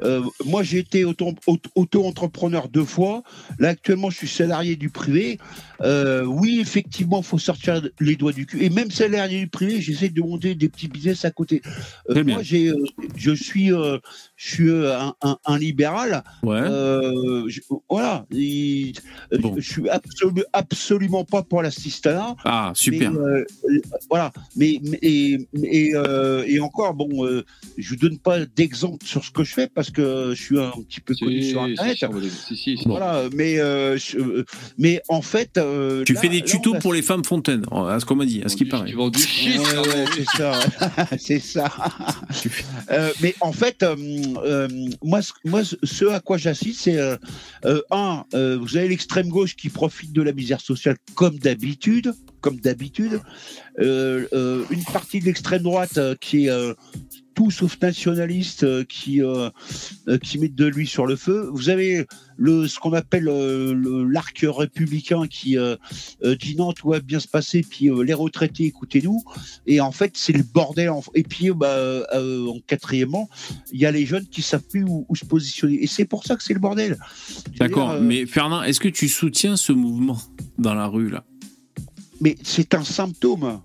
euh, 0.03 0.20
moi 0.44 0.62
j'ai 0.65 0.78
été 0.78 1.05
auto- 1.05 1.32
auto- 1.47 1.70
auto-entrepreneur 1.77 2.69
deux 2.69 2.85
fois. 2.85 3.23
Là 3.61 3.69
actuellement 3.69 4.11
je 4.11 4.16
suis 4.16 4.28
salarié 4.28 4.74
du 4.77 4.90
privé. 4.90 5.39
Euh, 5.82 6.24
oui 6.24 6.59
effectivement 6.60 7.22
faut 7.22 7.38
sortir 7.38 7.82
les 8.00 8.16
doigts 8.16 8.32
du 8.32 8.46
cul. 8.46 8.62
Et 8.62 8.70
même 8.70 8.90
salarié 8.90 9.40
du 9.40 9.48
privé, 9.48 9.80
j'essaie 9.80 10.09
de 10.10 10.20
monter 10.20 10.54
des 10.54 10.68
petits 10.68 10.88
business 10.88 11.24
à 11.24 11.30
côté. 11.30 11.60
Euh, 12.10 12.14
moi 12.34 12.42
j'ai, 12.42 12.68
euh, 12.68 12.76
je 13.16 13.32
suis, 13.32 13.68
je 13.68 14.00
suis 14.36 14.70
un, 14.70 15.14
un- 15.22 15.38
un 15.44 15.59
libéral. 15.59 16.22
Ouais. 16.42 16.60
Je- 17.48 17.60
voilà. 17.88 18.26
Et, 18.34 18.92
Bon. 19.40 19.54
Je 19.56 19.60
suis 19.72 19.82
absolu- 19.88 20.44
absolument 20.52 21.24
pas 21.24 21.42
pour 21.42 21.62
l'assistanat. 21.62 22.36
Ah, 22.44 22.72
super. 22.74 23.10
Mais, 23.12 23.44
voilà. 24.10 24.30
Mais, 24.56 24.78
mais- 24.82 24.98
et, 25.02 25.48
et, 25.62 25.92
et 26.46 26.60
encore, 26.60 26.94
bon, 26.94 27.09
je 27.78 27.88
vous 27.88 27.96
donne 27.96 28.18
pas 28.18 28.44
d'exemple 28.44 29.04
sur 29.06 29.24
ce 29.24 29.30
que 29.30 29.42
je 29.44 29.52
fais 29.54 29.68
parce 29.68 29.90
que 29.90 30.32
je 30.34 30.42
suis 30.42 30.60
un 30.60 30.70
petit 30.88 31.00
peu 31.00 31.14
connu 31.14 31.42
sur 31.42 31.62
Internet. 31.62 31.98
si, 32.46 32.56
si. 32.56 32.78
Voilà, 32.86 33.24
mais 33.34 33.56
je- 33.56 34.44
mais 34.78 35.00
en 35.09 35.22
fait, 35.22 35.59
euh, 35.73 36.05
tu 36.05 36.12
là- 36.15 36.20
fais 36.20 36.28
des 36.28 36.43
tutos 36.43 36.74
pour 36.74 36.93
les 36.93 37.03
femmes 37.03 37.24
fontaines, 37.24 37.65
à 37.73 37.99
ce 38.01 38.05
qu'on 38.05 38.15
m'a 38.16 38.27
dit, 38.27 38.43
à 38.44 38.49
ce 38.49 38.57
qui 38.57 38.65
Tu 38.65 38.70
paraît. 38.70 38.93
vends 38.93 39.09
du 39.11 39.19
shit. 39.20 39.59
Ouais, 39.59 39.78
ouais, 39.78 40.05
c'est 40.15 40.36
ça, 40.36 40.61
c'est 41.19 41.39
ça. 41.40 41.70
Euh, 42.90 43.11
mais 43.20 43.35
en 43.40 43.53
fait, 43.53 43.82
euh, 43.82 43.97
euh, 44.44 44.69
moi, 45.03 45.23
ce- 45.23 45.32
moi, 45.44 45.62
ce- 45.65 46.07
à 46.07 46.20
quoi 46.20 46.36
j'assiste, 46.36 46.82
c'est 46.82 46.99
un, 47.90 48.24
euh, 48.35 48.59
vous 48.61 48.77
avez 48.77 48.89
l'extrême 48.89 49.28
gauche 49.28 49.57
qui 49.57 49.69
profite 49.69 50.12
de 50.12 50.23
la 50.23 50.32
misère 50.32 50.61
sociale 50.61 50.97
comme 51.15 51.39
d'habitude, 51.39 52.15
comme 52.40 52.57
d'habitude. 52.61 53.20
Euh, 53.81 54.27
euh, 54.32 54.65
une 54.70 54.85
partie 54.85 55.20
de 55.20 55.24
l'extrême 55.24 55.62
droite 55.62 55.97
euh, 55.97 56.15
qui 56.20 56.47
est 56.47 56.51
euh, 56.51 56.74
tout 57.34 57.50
sauf 57.50 57.78
nationaliste, 57.80 58.64
euh, 58.64 58.84
qui 58.84 59.22
euh, 59.22 59.48
euh, 60.09 60.18
qui 60.18 60.38
met 60.38 60.48
de 60.48 60.66
l'huile 60.66 60.88
sur 60.88 61.06
le 61.06 61.16
feu. 61.16 61.48
Vous 61.52 61.68
avez 61.70 62.06
le 62.36 62.66
ce 62.68 62.78
qu'on 62.78 62.92
appelle 62.92 63.28
euh, 63.28 63.72
le- 63.74 64.04
l'arc 64.04 64.44
républicain 64.46 65.26
qui 65.28 65.56
euh, 65.59 65.76
dit 66.40 66.56
non, 66.56 66.72
tout 66.72 66.88
va 66.90 67.00
bien 67.00 67.20
se 67.20 67.28
passer, 67.28 67.62
puis 67.68 67.90
les 68.04 68.12
retraités, 68.14 68.64
écoutez-nous. 68.64 69.22
Et 69.66 69.80
en 69.80 69.92
fait, 69.92 70.12
c'est 70.16 70.32
le 70.32 70.42
bordel. 70.42 70.90
en- 70.90 71.02
Et 71.14 71.22
puis, 71.22 71.50
bah, 71.50 72.02
en 72.14 72.59
quatrièmement, 72.66 73.28
il 73.72 73.80
y 73.80 73.86
a 73.86 73.90
les 73.90 74.06
jeunes 74.06 74.26
qui 74.26 74.42
savent 74.42 74.62
plus 74.68 74.84
où, 74.84 75.06
où 75.09 75.16
se 75.16 75.24
positionner. 75.24 75.82
Et 75.82 75.86
c'est 75.86 76.04
pour 76.04 76.24
ça 76.24 76.36
que 76.36 76.42
c'est 76.42 76.54
le 76.54 76.60
bordel. 76.60 76.98
D'accord, 77.59 78.00
mais 78.00 78.26
Fernand, 78.26 78.62
est-ce 78.62 78.80
que 78.80 78.88
tu 78.88 79.09
soutiens 79.09 79.56
ce 79.56 79.72
mouvement 79.72 80.18
dans 80.59 80.74
la 80.74 80.86
rue, 80.86 81.09
là? 81.10 81.24
Mais 82.20 82.36
c'est 82.42 82.74
un 82.74 82.84
symptôme. 82.84 83.60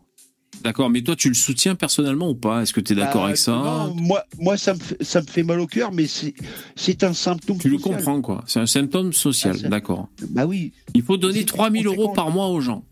D'accord, 0.67 0.89
mais 0.89 1.01
toi, 1.01 1.15
tu 1.15 1.29
le 1.29 1.33
soutiens 1.33 1.75
personnellement 1.75 2.29
ou 2.29 2.35
pas? 2.35 2.61
Est-ce 2.61 2.73
que 2.73 2.81
tu 2.81 2.91
es 2.91 2.95
d'accord 2.97 3.21
Bah, 3.21 3.27
avec 3.27 3.37
ça? 3.37 3.53
non, 3.53 3.95
Moi, 3.95 4.21
moi, 4.37 4.57
ça 4.57 4.73
me 4.73 4.79
fait, 4.79 5.01
ça 5.01 5.21
me 5.21 5.25
fait 5.25 5.43
mal 5.43 5.61
au 5.61 5.65
cœur, 5.65 5.93
mais 5.93 6.07
c'est, 6.07 7.03
un 7.05 7.13
symptôme. 7.13 7.57
Tu 7.57 7.69
le 7.69 7.77
social. 7.77 7.95
comprends, 7.95 8.21
quoi. 8.21 8.43
C'est 8.47 8.59
un 8.59 8.65
symptôme 8.65 9.13
social, 9.13 9.55
Ah, 9.63 9.69
d'accord. 9.69 10.09
Bah 10.29 10.45
oui. 10.45 10.73
Il 10.93 11.03
faut 11.03 11.15
donner 11.15 11.39
C'est 11.39 11.45
3000 11.45 11.87
euros 11.87 12.09
par 12.09 12.31
mois 12.31 12.47
aux 12.49 12.59
gens. 12.59 12.83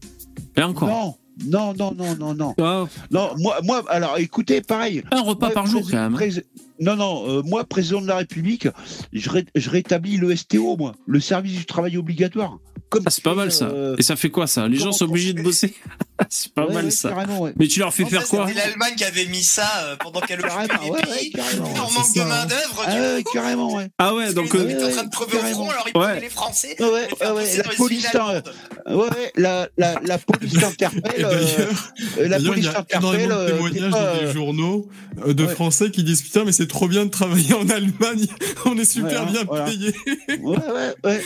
Et 0.56 0.64
encore. 0.64 0.88
Non, 0.88 1.16
non, 1.46 1.74
non, 1.78 1.94
non, 1.94 2.16
non, 2.16 2.34
non. 2.34 2.56
Ah, 2.62 2.86
Non, 3.12 3.32
moi, 3.40 3.60
moi, 3.62 3.84
alors, 3.90 4.18
écoutez, 4.20 4.62
pareil. 4.62 5.04
un 5.12 5.20
repas 5.22 5.48
Moi, 5.48 5.54
par 5.54 5.68
jour, 5.68 5.82
quand 5.92 6.10
même. 6.10 6.16
hein. 6.16 6.42
Non, 6.80 6.96
non, 6.96 7.30
euh, 7.30 7.42
moi, 7.44 7.66
président 7.66 8.02
de 8.02 8.08
la 8.08 8.16
République, 8.18 8.70
je, 9.12 9.30
ré- 9.30 9.46
je 9.54 9.70
rétablis 9.70 10.16
le 10.16 10.34
STO, 10.34 10.78
moi, 10.78 10.94
le 11.08 11.20
service 11.20 11.58
du 11.58 11.66
travail 11.66 11.98
obligatoire. 11.98 12.58
Comme 12.90 13.04
Ah, 13.06 13.10
c'est 13.10 13.24
pas 13.24 13.34
mal 13.34 13.52
ça. 13.52 13.66
euh, 13.68 13.96
Et 13.98 14.04
ça 14.04 14.16
fait 14.16 14.30
quoi 14.30 14.46
ça? 14.48 14.68
Les 14.68 14.78
gens 14.78 14.92
sont 14.94 15.06
on 15.06 15.10
obligés 15.10 15.34
de 15.34 15.42
bosser? 15.42 15.74
C'est 16.30 16.54
pas 16.54 16.66
ouais, 16.66 16.74
mal 16.74 16.86
ouais, 16.86 16.92
ça. 16.92 17.14
ouais. 17.40 17.54
Mais 17.58 17.68
tu 17.68 17.80
leur 17.80 17.94
fais 17.94 18.04
En 18.04 18.08
faire 18.08 18.28
quoi 18.28 18.48
C'était 18.48 18.60
l'Allemagne 18.60 18.94
qui 18.96 19.04
avait 19.04 19.26
mis 19.26 19.44
ça 19.44 19.70
euh, 19.84 19.96
pendant 19.98 20.22
qu'elle 20.22 20.40
occupait 20.40 20.68
Carrément, 20.68 20.84
les 20.84 20.90
ouais, 20.92 21.02
pays. 21.02 21.32
c'est 21.36 21.60
manque 21.60 21.74
de 22.14 22.20
ça, 22.20 22.26
main 22.26 22.42
hein. 22.42 22.46
d'œuvre. 22.46 22.84
Ah 22.88 23.32
carrément, 23.34 23.76
ouais. 23.76 23.90
Ah 24.00 24.16
ouais, 24.16 24.34
donc 24.34 24.54
euh, 24.56 24.60
hommes 24.62 24.70
étaient 24.70 24.84
en 24.86 24.90
train 24.92 25.04
de 25.04 25.10
crever 25.10 25.38
au 25.38 25.42
front, 25.54 25.70
alors 25.70 25.86
ils 25.94 25.98
Ouais. 25.98 26.06
prenaient 26.06 26.20
les 26.22 26.30
Français. 26.30 26.76
Ouais, 26.80 27.08
ouais, 27.32 27.58
la 27.58 27.64
police, 27.76 28.08
hein. 28.16 28.42
Ouais, 28.88 28.96
ouais, 28.96 29.32
la, 29.36 29.68
la, 29.78 29.96
la 30.04 30.18
police 30.18 30.54
t'interpelle. 30.60 31.26
euh, 31.26 31.46
euh, 32.20 32.28
la 32.28 32.38
il 32.38 32.44
y 32.44 32.48
police 32.48 32.68
a 32.68 32.74
t'interpelle. 32.74 33.22
énormément 33.22 33.36
de 33.36 33.40
euh, 33.42 33.46
t'es 33.48 33.54
témoignages 33.80 33.94
euh, 33.96 34.26
des 34.28 34.32
journaux 34.34 34.90
euh, 35.26 35.34
de. 35.34 35.46
Français 35.48 35.90
qui 35.92 36.04
disent 36.04 36.22
putain 36.22 36.44
mais 36.44 36.52
c'est 36.52 36.68
trop 36.68 36.88
bien 36.88 37.06
de 37.06 37.10
travailler 37.12 37.54
en 37.54 37.70
Allemagne, 37.70 38.26
on 38.66 38.78
est 38.78 38.84
super 38.86 39.22
hein, 39.22 39.28
bien 39.32 39.46
payé. 39.46 39.94
Ouais, 40.42 40.58
ouais, 40.58 40.94
ouais. 41.06 41.22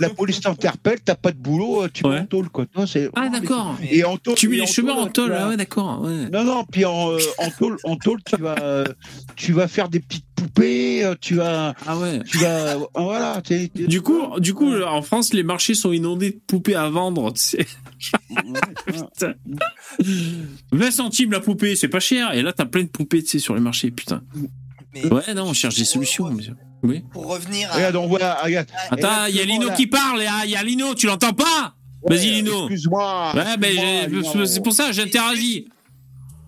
La 0.00 0.08
police 0.10 0.40
t'interpelle, 0.40 1.00
t'as 1.04 1.16
pas 1.16 1.32
de 1.32 1.36
boulot, 1.36 1.82
euh, 1.84 1.88
tu 1.92 2.04
en 2.06 2.24
tôle, 2.26 2.48
quoi. 2.50 2.64
Ah 3.14 3.28
d'accord. 3.28 3.76
Et 3.90 4.04
en 4.04 4.16
tôle. 4.16 4.33
Tu 4.36 4.48
mets 4.48 4.56
et 4.56 4.60
les 4.60 4.66
chemins 4.66 4.94
en 4.94 5.06
tôle, 5.08 5.34
ah 5.38 5.48
ouais 5.48 5.56
d'accord. 5.56 6.02
ouais. 6.02 6.28
Non, 6.32 6.44
non, 6.44 6.64
puis 6.64 6.84
en, 6.84 7.12
euh, 7.12 7.18
en 7.38 7.50
tôle, 7.50 7.76
en 7.84 7.96
tôle, 7.96 8.18
tu 8.24 8.36
vas, 8.40 8.56
euh, 8.60 8.84
tu 9.36 9.52
vas 9.52 9.68
faire 9.68 9.88
des 9.88 10.00
petites 10.00 10.24
poupées, 10.34 11.04
euh, 11.04 11.14
tu 11.20 11.34
vas, 11.36 11.74
Ah 11.86 11.96
ouais. 11.98 12.20
tu 12.26 12.38
vas, 12.38 12.76
voilà. 12.94 13.40
t'es- 13.42 13.68
t'es- 13.68 13.86
Du 13.86 14.00
coup, 14.02 14.38
du 14.40 14.54
coup, 14.54 14.72
en 14.82 15.02
France, 15.02 15.32
les 15.32 15.42
marchés 15.42 15.74
sont 15.74 15.92
inondés 15.92 16.30
de 16.32 16.40
poupées 16.46 16.74
à 16.74 16.88
vendre. 16.90 17.32
tu 17.32 17.40
sais. 17.40 17.66
Ouais, 18.30 18.60
ouais. 19.22 19.34
20 20.72 20.90
centimes 20.90 21.32
la 21.32 21.40
poupée, 21.40 21.76
c'est 21.76 21.88
pas 21.88 22.00
cher. 22.00 22.32
Et 22.34 22.42
là, 22.42 22.52
t'as 22.52 22.66
plein 22.66 22.82
de 22.82 22.88
poupées, 22.88 23.22
tu 23.22 23.30
sais, 23.30 23.38
sur 23.38 23.54
les 23.54 23.60
marchés, 23.60 23.90
putain. 23.90 24.22
mais 24.92 25.06
Ouais, 25.12 25.34
non, 25.34 25.44
on 25.44 25.52
cherche 25.54 25.76
des 25.76 25.84
solutions. 25.84 26.30
monsieur. 26.30 26.54
Oui. 26.82 27.02
Pour 27.12 27.28
revenir 27.28 27.70
à. 27.72 27.76
Regarde, 27.76 27.96
on 27.96 28.06
voit, 28.06 28.34
regarde. 28.42 28.66
Et 28.68 28.94
Attends, 28.94 29.24
il 29.28 29.36
y 29.36 29.40
a 29.40 29.44
Lino 29.44 29.68
là- 29.68 29.74
qui 29.74 29.86
parle. 29.86 30.22
Il 30.44 30.50
y 30.50 30.56
a 30.56 30.62
Lino, 30.62 30.94
tu 30.94 31.06
l'entends 31.06 31.32
pas? 31.32 31.74
Vas-y, 32.06 32.18
Ouais, 32.26 32.32
Lino. 32.36 32.60
Excuse-moi. 32.68 33.32
Ouais, 33.34 33.56
mais 33.58 34.46
c'est 34.46 34.62
pour 34.62 34.72
ça, 34.72 34.92
j'interagis. 34.92 35.68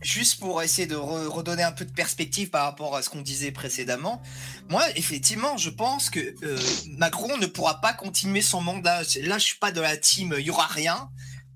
juste 0.03 0.39
pour 0.39 0.63
essayer 0.63 0.87
de 0.87 0.95
re- 0.95 1.27
redonner 1.27 1.63
un 1.65 1.73
peu 1.73 1.85
de 1.85 1.91
perspective 1.93 2.51
par 2.51 2.65
rapport 2.65 2.95
à 2.97 3.03
ce 3.03 3.09
qu'on 3.11 3.23
disait 3.23 3.51
précédemment, 3.51 4.23
moi, 4.69 4.85
effectivement, 4.97 5.57
je 5.57 5.71
pense 5.71 6.11
que 6.11 6.21
euh, 6.45 6.59
Macron 6.99 7.37
ne 7.39 7.47
pourra 7.47 7.81
pas 7.81 7.93
continuer 7.93 8.43
son 8.43 8.61
mandat. 8.61 9.03
Là, 9.23 9.39
je 9.39 9.45
suis 9.45 9.59
pas 9.59 9.73
de 9.73 9.81
la 9.81 9.97
team, 9.97 10.35
il 10.39 10.45
y 10.47 10.51
aura 10.51 10.67
rien. 10.67 11.09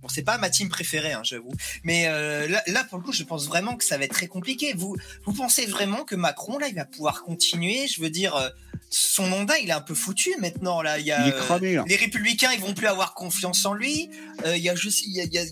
Bon, 0.03 0.09
c'est 0.09 0.23
pas 0.23 0.39
ma 0.39 0.49
team 0.49 0.71
préférée, 0.71 1.13
hein, 1.13 1.21
j'avoue. 1.23 1.53
Mais 1.85 2.07
euh, 2.09 2.49
là, 2.49 2.63
là, 2.69 2.85
pour 2.85 2.97
le 2.99 3.05
coup, 3.05 3.13
je 3.13 3.23
pense 3.23 3.47
vraiment 3.47 3.77
que 3.77 3.85
ça 3.85 3.99
va 3.99 4.05
être 4.05 4.15
très 4.15 4.29
compliqué. 4.29 4.73
Vous, 4.75 4.97
vous 5.27 5.33
pensez 5.35 5.67
vraiment 5.67 6.05
que 6.05 6.15
Macron, 6.17 6.57
là, 6.59 6.69
il 6.69 6.75
va 6.75 6.87
pouvoir 6.87 7.23
continuer? 7.23 7.87
Je 7.87 8.01
veux 8.01 8.09
dire, 8.09 8.35
euh, 8.35 8.49
son 8.91 9.29
mandat, 9.29 9.59
il 9.61 9.69
est 9.71 9.73
un 9.73 9.81
peu 9.81 9.95
foutu 9.95 10.35
maintenant. 10.41 10.83
Là, 10.83 10.99
il 10.99 11.07
y 11.07 11.13
a, 11.13 11.25
Il 11.27 11.29
est 11.29 11.37
cramé, 11.37 11.75
là. 11.77 11.85
les 11.87 11.97
Républicains, 11.97 12.51
ils 12.53 12.61
vont 12.61 12.75
plus 12.75 12.89
avoir 12.89 13.15
confiance 13.15 13.65
en 13.65 13.73
lui. 13.73 14.11
Euh, 14.45 14.57
Il 14.57 14.63
y 14.63 14.69
a 14.69 14.75
juste, 14.75 15.03
il 15.07 15.13
y 15.13 15.21
a, 15.21 15.25
il 15.25 15.33
y 15.33 15.39
a- 15.39 15.45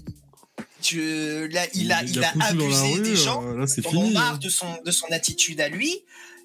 je- 0.82 1.46
là, 1.46 1.66
il 1.74 1.92
a, 1.92 2.02
il 2.02 2.22
a, 2.24 2.28
foutu 2.30 2.38
dans 2.38 2.38
la 2.38 2.46
abusé 2.46 2.92
rue, 2.94 3.00
des 3.02 3.16
gens. 3.16 3.44
euh, 3.44 3.58
là 3.58 3.66
c'est 3.66 3.84
ai 3.86 3.88
fini. 3.90 4.12
marre 4.12 4.34
hein. 4.34 4.38
de 4.38 4.48
son, 4.48 4.66
de 4.84 4.90
son 4.90 5.06
attitude 5.10 5.60
à 5.60 5.68
lui. 5.68 6.02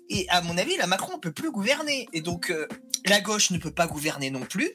Et 0.09 0.27
à 0.29 0.41
mon 0.41 0.57
avis, 0.57 0.75
la 0.77 0.85
Macron 0.87 1.13
ne 1.13 1.19
peut 1.19 1.31
plus 1.31 1.51
gouverner. 1.51 2.07
Et 2.13 2.21
donc, 2.21 2.51
euh, 2.51 2.67
la 3.05 3.21
gauche 3.21 3.51
ne 3.51 3.57
peut 3.57 3.71
pas 3.71 3.87
gouverner 3.87 4.29
non 4.29 4.41
plus. 4.41 4.71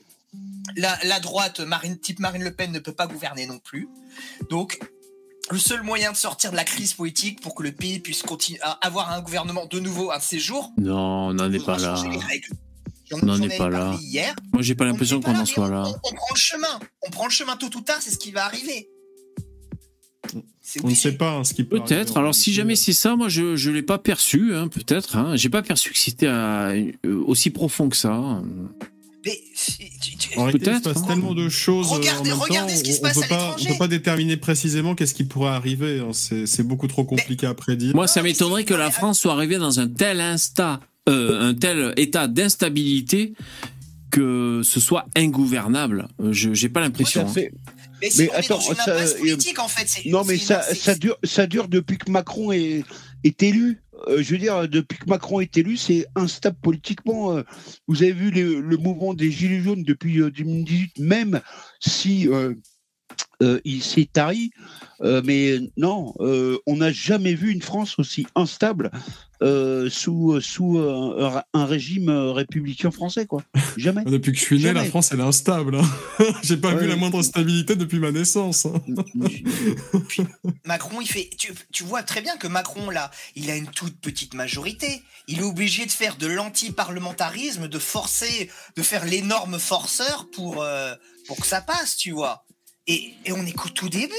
La, 0.77 0.99
la 1.05 1.20
droite, 1.20 1.61
Marine, 1.61 1.99
type 1.99 2.19
Marine 2.19 2.43
Le 2.45 2.53
Pen, 2.53 2.73
ne 2.73 2.78
peut 2.78 2.93
pas 2.93 3.07
gouverner 3.07 3.47
non 3.47 3.59
plus. 3.59 3.89
Donc, 4.51 4.78
le 5.51 5.59
seul 5.59 5.83
moyen 5.83 6.12
de 6.12 6.16
sortir 6.16 6.51
de 6.51 6.57
la 6.57 6.65
crise 6.65 6.95
politique 6.95 7.41
pour 7.41 7.55
que 7.55 7.62
le 7.62 7.73
pays 7.73 8.01
puisse 8.01 8.23
continuer 8.23 8.61
à 8.62 8.73
avoir 8.87 9.12
un 9.12 9.20
gouvernement 9.20 9.66
de 9.66 9.81
nouveau 9.81 10.11
un 10.11 10.19
de 10.19 10.23
ces 10.23 10.39
jours, 10.39 10.73
Non, 10.79 11.29
on 11.29 11.35
n'en 11.35 11.53
est 11.53 11.65
pas 11.65 11.79
là. 11.79 12.03
On 13.12 13.25
n'en 13.25 13.41
est 13.41 13.57
pas 13.57 13.70
là. 13.70 13.97
Hier. 14.01 14.35
Moi, 14.53 14.62
j'ai 14.62 14.75
pas 14.75 14.85
On 14.85 14.89
l'impression 14.89 15.20
qu'on 15.20 15.35
en 15.35 15.47
soit 15.47 15.70
là. 15.70 15.85
On, 15.87 15.91
on 15.91 16.15
prend 16.15 16.35
le 16.35 16.39
chemin. 16.39 16.81
On 17.07 17.11
prend 17.11 17.25
le 17.25 17.31
chemin 17.31 17.57
tôt 17.57 17.70
ou 17.75 17.81
tard, 17.81 17.99
c'est 18.01 18.11
ce 18.11 18.19
qui 18.19 18.33
va 18.33 18.45
arriver. 18.45 18.91
On 20.85 20.89
ne 20.89 20.95
sait 20.95 21.12
pas 21.16 21.31
hein, 21.31 21.45
ce 21.45 21.55
qui 21.55 21.65
peut 21.65 21.81
Peut-être. 21.81 22.19
Alors, 22.19 22.35
si 22.35 22.53
jamais 22.53 22.77
c'est 22.77 22.93
ça, 22.93 23.16
moi, 23.16 23.29
je 23.29 23.57
je 23.57 23.70
l'ai 23.70 23.83
pas 23.83 23.99
perçu. 23.99 24.55
Hein, 24.55 24.69
Peut-être. 24.69 25.16
Hein. 25.16 25.37
J'ai 25.37 25.49
pas 25.49 25.62
perçu 25.62 25.93
que 25.93 25.99
c'était 25.99 26.27
euh, 26.27 26.93
aussi 27.27 27.51
profond 27.51 27.89
que 27.89 27.97
ça. 27.97 28.43
Mais, 29.27 29.39
tu- 30.01 30.16
tu- 30.16 30.39
En 30.39 30.45
réalité, 30.45 30.70
il 30.70 30.77
se 30.77 30.81
Peut-être, 30.82 30.93
passe 30.95 31.03
hein. 31.03 31.07
tellement 31.07 31.35
de 31.35 31.49
choses 31.49 31.89
euh, 31.93 31.97
Regardez- 31.97 32.31
en 32.32 32.36
même 32.36 32.43
regardez 32.43 32.73
temps, 32.73 32.78
ce 32.78 32.85
qui 32.85 32.93
se 32.93 32.99
on- 32.99 33.03
passe 33.03 33.16
on 33.16 33.20
à 33.20 33.23
peut 33.24 33.35
pas, 33.35 33.57
on 33.61 33.65
peut 33.65 33.78
pas 33.78 33.89
déterminer 33.89 34.36
précisément 34.36 34.95
qu'est-ce 34.95 35.15
qui 35.15 35.24
pourrait 35.24 35.51
arriver. 35.51 36.01
hein. 36.01 36.11
C'est 36.12 36.47
c'est 36.47 36.62
beaucoup 36.62 36.86
trop 36.86 37.05
compliqué 37.05 37.47
à 37.47 37.55
prédire. 37.55 37.95
Moi, 37.95 38.07
ça 38.07 38.23
mais 38.23 38.31
m'étonnerait 38.31 38.65
que 38.65 38.74
la 38.74 38.90
France 38.90 39.19
soit 39.20 39.32
arrivée 39.32 39.59
dans 39.59 39.81
un 39.81 39.89
tel 39.89 40.20
insta, 40.20 40.81
euh, 41.09 41.49
un 41.51 41.55
tel 41.55 41.93
état 41.97 42.28
d'instabilité 42.28 43.35
que 44.11 44.62
ce 44.65 44.81
soit 44.81 45.07
ingouvernable. 45.16 46.09
Euh, 46.20 46.32
Je 46.32 46.55
j'ai 46.55 46.69
pas 46.69 46.81
l'impression. 46.81 47.23
Ça 47.23 47.28
hein. 47.31 47.32
fait- 47.35 47.53
Mais, 48.01 48.11
si 48.11 48.23
Mais 48.23 48.31
on 48.31 48.32
est 48.32 48.36
attends, 48.36 48.59
dans 48.59 48.69
une 48.70 48.74
ça, 48.77 48.90
euh, 48.93 49.19
politique, 49.19 49.59
en 49.59 49.69
fait. 49.69 49.85
c'est- 49.89 50.09
Non, 50.09 50.23
mais 50.24 50.39
ça, 50.39 50.62
ça 50.74 50.95
dure, 50.95 51.19
ça 51.24 51.47
dure 51.47 51.66
depuis 51.69 51.99
que 51.99 52.11
Macron 52.11 52.53
est, 52.53 52.85
est 53.24 53.43
élu. 53.43 53.81
Euh, 54.07 54.23
je 54.23 54.33
veux 54.33 54.39
dire, 54.39 54.69
depuis 54.69 54.99
que 54.99 55.09
Macron 55.09 55.41
est 55.41 55.57
élu, 55.57 55.77
c'est 55.77 56.07
instable 56.15 56.59
politiquement. 56.62 57.37
Euh, 57.37 57.43
Vous 57.89 58.03
avez 58.03 58.12
vu 58.12 58.31
le, 58.31 58.77
mouvement 58.77 59.15
des 59.15 59.31
Gilets 59.31 59.61
jaunes 59.61 59.83
depuis 59.83 60.20
euh, 60.20 60.31
2018, 60.31 61.01
même 61.01 61.41
si 61.81 62.29
euh, 63.43 63.60
il 63.64 63.82
s'est 63.82 64.09
tari. 64.12 64.51
Euh, 65.01 65.22
mais 65.24 65.59
non, 65.76 66.12
euh, 66.18 66.59
on 66.66 66.78
n'a 66.78 66.90
jamais 66.90 67.35
vu 67.35 67.52
une 67.52 67.62
France 67.62 68.01
aussi 68.01 68.26
instable 68.35 68.90
euh, 69.43 69.89
sous, 69.89 70.40
sous 70.40 70.76
un, 70.78 71.44
un 71.55 71.66
régime 71.66 72.10
républicain 72.10 72.90
français, 72.90 73.24
quoi. 73.24 73.44
Jamais. 73.76 74.02
Depuis 74.06 74.32
que 74.32 74.39
je 74.39 74.43
suis 74.43 74.56
né, 74.56 74.62
Jamais. 74.62 74.80
la 74.80 74.86
France, 74.86 75.10
elle 75.12 75.20
est 75.20 75.22
instable. 75.22 75.76
hein. 75.76 75.89
J'ai 76.43 76.56
pas 76.56 76.74
Ouais, 76.74 76.80
vu 76.82 76.89
la 76.89 76.97
moindre 76.97 77.22
stabilité 77.22 77.76
depuis 77.76 78.01
ma 78.01 78.10
naissance. 78.10 78.66
hein. 78.66 78.82
Macron, 80.64 81.01
il 81.01 81.06
fait. 81.09 81.30
Tu, 81.39 81.52
tu 81.72 81.85
vois 81.85 82.02
très 82.02 82.20
bien 82.20 82.36
que 82.36 82.48
Macron, 82.48 82.90
là, 82.90 83.10
il 83.36 83.51
a 83.51 83.56
une 83.56 83.68
toute 83.68 84.01
petite 84.01 84.35
majorité. 84.35 85.02
Il 85.28 85.39
est 85.40 85.44
obligé 85.44 85.86
de 85.86 85.93
faire 85.93 86.16
de 86.16 86.26
l'anti-parlementarisme, 86.26 87.68
de 87.68 87.78
forcer, 87.78 88.51
de 88.76 88.82
faire 88.82 89.05
l'énorme 89.05 89.59
forceur 89.60 90.26
pour, 90.32 90.62
euh, 90.62 90.94
pour 91.26 91.36
que 91.39 91.47
ça 91.47 91.60
passe, 91.60 91.97
tu 91.97 92.10
vois. 92.10 92.44
Et, 92.89 93.12
et 93.27 93.32
on 93.32 93.44
est 93.47 93.52
qu'au 93.52 93.69
tout 93.69 93.89
début. 93.89 94.15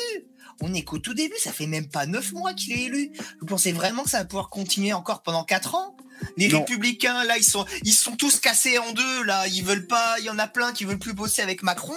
On 0.62 0.74
est 0.74 0.84
qu'au 0.84 0.98
tout 1.00 1.14
début. 1.14 1.36
Ça 1.40 1.52
fait 1.52 1.68
même 1.68 1.88
pas 1.90 2.06
neuf 2.06 2.32
mois 2.34 2.54
qu'il 2.54 2.74
est 2.74 2.84
élu. 2.84 3.12
Vous 3.40 3.46
pensez 3.46 3.72
vraiment 3.72 4.04
que 4.04 4.10
ça 4.10 4.20
va 4.20 4.26
pouvoir 4.26 4.50
continuer 4.50 4.94
encore 4.94 5.22
pendant 5.24 5.44
quatre 5.44 5.76
ans? 5.76 5.96
Les 6.38 6.50
Non. 6.50 6.60
républicains, 6.60 7.24
là, 7.24 7.38
ils 7.38 7.44
sont, 7.46 7.66
ils 7.84 7.94
sont 7.94 8.16
tous 8.18 8.40
cassés 8.40 8.78
en 8.78 8.92
deux, 8.92 9.24
là. 9.24 9.48
Ils 9.48 9.64
veulent 9.64 9.88
pas, 9.88 10.16
il 10.20 10.26
y 10.26 10.30
en 10.30 10.38
a 10.38 10.48
plein 10.48 10.74
qui 10.74 10.84
veulent 10.84 11.00
plus 11.00 11.14
bosser 11.14 11.42
avec 11.42 11.64
Macron. 11.64 11.94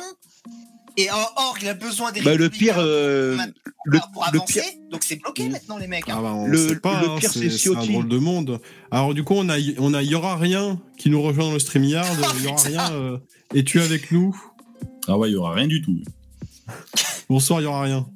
Et 0.97 1.11
or, 1.11 1.35
or, 1.37 1.57
il 1.61 1.69
a 1.69 1.75
besoin 1.75 2.13
des 2.13 2.21
Bah, 2.21 2.35
le 2.37 2.49
pire, 2.51 2.77
euh, 2.79 3.37
le, 3.87 3.99
pour 4.13 4.23
le 4.31 4.37
avancer. 4.39 4.61
pire, 4.61 4.73
Donc 4.91 5.03
c'est 5.03 5.17
bloqué 5.17 5.49
Mm. 5.49 5.53
maintenant, 5.53 5.77
les 5.79 5.87
mecs. 5.89 6.09
hein. 6.09 6.15
Ah 6.19 6.23
bah, 6.23 6.33
on 6.35 6.47
Le- 6.47 6.69
sait 6.69 6.77
pas, 6.77 7.01
le 7.03 7.09
hein, 7.09 7.17
pire, 7.19 7.33
c'est 7.33 7.51
c'est 7.51 7.59
c'est 7.59 7.77
un 7.77 7.85
drôle 7.85 8.07
de 8.09 8.19
monde. 8.19 8.61
Alors 8.93 9.13
du 9.15 9.25
coup, 9.25 9.35
on 9.37 9.49
a, 9.49 9.57
on 9.79 9.93
a, 9.95 10.03
il 10.03 10.11
y 10.11 10.15
aura 10.15 10.37
rien 10.37 10.79
qui 10.99 11.11
nous 11.11 11.21
rejoint 11.21 11.47
dans 11.47 11.53
le 11.55 11.59
StreamYard. 11.59 12.07
Oh, 12.23 12.27
Il 12.39 12.45
y 12.45 12.47
aura 12.49 12.63
rien. 12.63 12.93
euh, 12.93 13.19
Es-tu 13.55 13.81
avec 13.81 14.13
nous? 14.13 14.39
Ah 15.09 15.17
ouais, 15.19 15.31
il 15.31 15.33
y 15.33 15.37
aura 15.37 15.55
rien 15.55 15.67
du 15.67 15.83
tout. 15.83 15.99
Bonsoir, 17.29 17.61
il 17.61 17.65
y 17.65 17.67
aura 17.67 17.83
rien. 17.83 18.07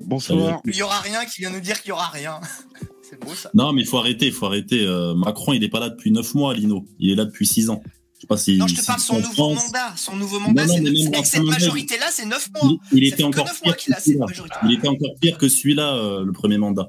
bonsoir. 0.00 0.60
Il 0.64 0.76
y 0.76 0.82
aura 0.82 1.00
rien 1.00 1.24
qui 1.24 1.40
vient 1.40 1.50
nous 1.50 1.60
dire 1.60 1.80
qu'il 1.80 1.90
y 1.90 1.92
aura 1.92 2.08
rien. 2.08 2.40
c'est 3.02 3.20
beau 3.20 3.34
ça. 3.34 3.50
Non, 3.54 3.72
mais 3.72 3.82
il 3.82 3.86
faut 3.88 3.98
arrêter, 3.98 4.26
il 4.26 4.32
faut 4.32 4.46
arrêter. 4.46 4.84
Euh, 4.86 5.14
Macron, 5.14 5.52
il 5.52 5.62
est 5.64 5.68
pas 5.68 5.80
là 5.80 5.90
depuis 5.90 6.10
9 6.10 6.34
mois, 6.34 6.54
Lino. 6.54 6.86
Il 6.98 7.10
est 7.10 7.14
là 7.14 7.24
depuis 7.24 7.46
6 7.46 7.70
ans. 7.70 7.82
Je 8.14 8.22
sais 8.22 8.26
pas 8.26 8.36
si. 8.36 8.56
Non, 8.56 8.66
je 8.66 8.74
te 8.74 8.80
si 8.80 8.86
parle 8.86 8.98
de 8.98 9.04
son 9.04 9.16
nouveau 9.16 9.32
France, 9.32 9.66
mandat. 9.66 9.92
Son 9.96 10.16
nouveau 10.16 10.38
mandat, 10.38 10.66
Non, 10.66 10.68
non, 10.68 10.74
c'est 10.74 10.90
mais 10.90 11.16
avec 11.16 11.26
cette 11.26 11.42
majorité-là, 11.42 12.06
c'est 12.10 12.26
9 12.26 12.50
mois. 12.62 12.72
Il, 12.92 13.04
était 13.04 13.24
encore 13.24 13.44
neuf 13.44 13.62
mois 13.64 13.74
pire 13.74 13.76
qu'il 13.76 13.92
que 13.92 13.98
a 13.98 14.00
cette 14.00 14.06
celui-là. 14.06 14.26
majorité. 14.26 14.56
Il 14.64 14.72
était 14.72 14.88
encore 14.88 15.14
pire 15.20 15.38
que 15.38 15.48
celui-là, 15.48 15.94
euh, 15.96 16.24
le 16.24 16.32
premier 16.32 16.58
mandat. 16.58 16.88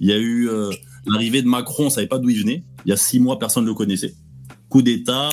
Il 0.00 0.08
y 0.08 0.12
a 0.12 0.16
eu 0.16 0.48
euh, 0.48 0.70
l'arrivée 1.06 1.42
de 1.42 1.48
Macron, 1.48 1.86
on 1.86 1.90
savait 1.90 2.06
pas 2.06 2.18
d'où 2.18 2.30
il 2.30 2.40
venait. 2.40 2.64
Il 2.84 2.90
y 2.90 2.92
a 2.92 2.96
6 2.96 3.20
mois, 3.20 3.38
personne 3.38 3.64
ne 3.64 3.68
le 3.68 3.74
connaissait. 3.74 4.14
Coup 4.68 4.82
d'État, 4.82 5.30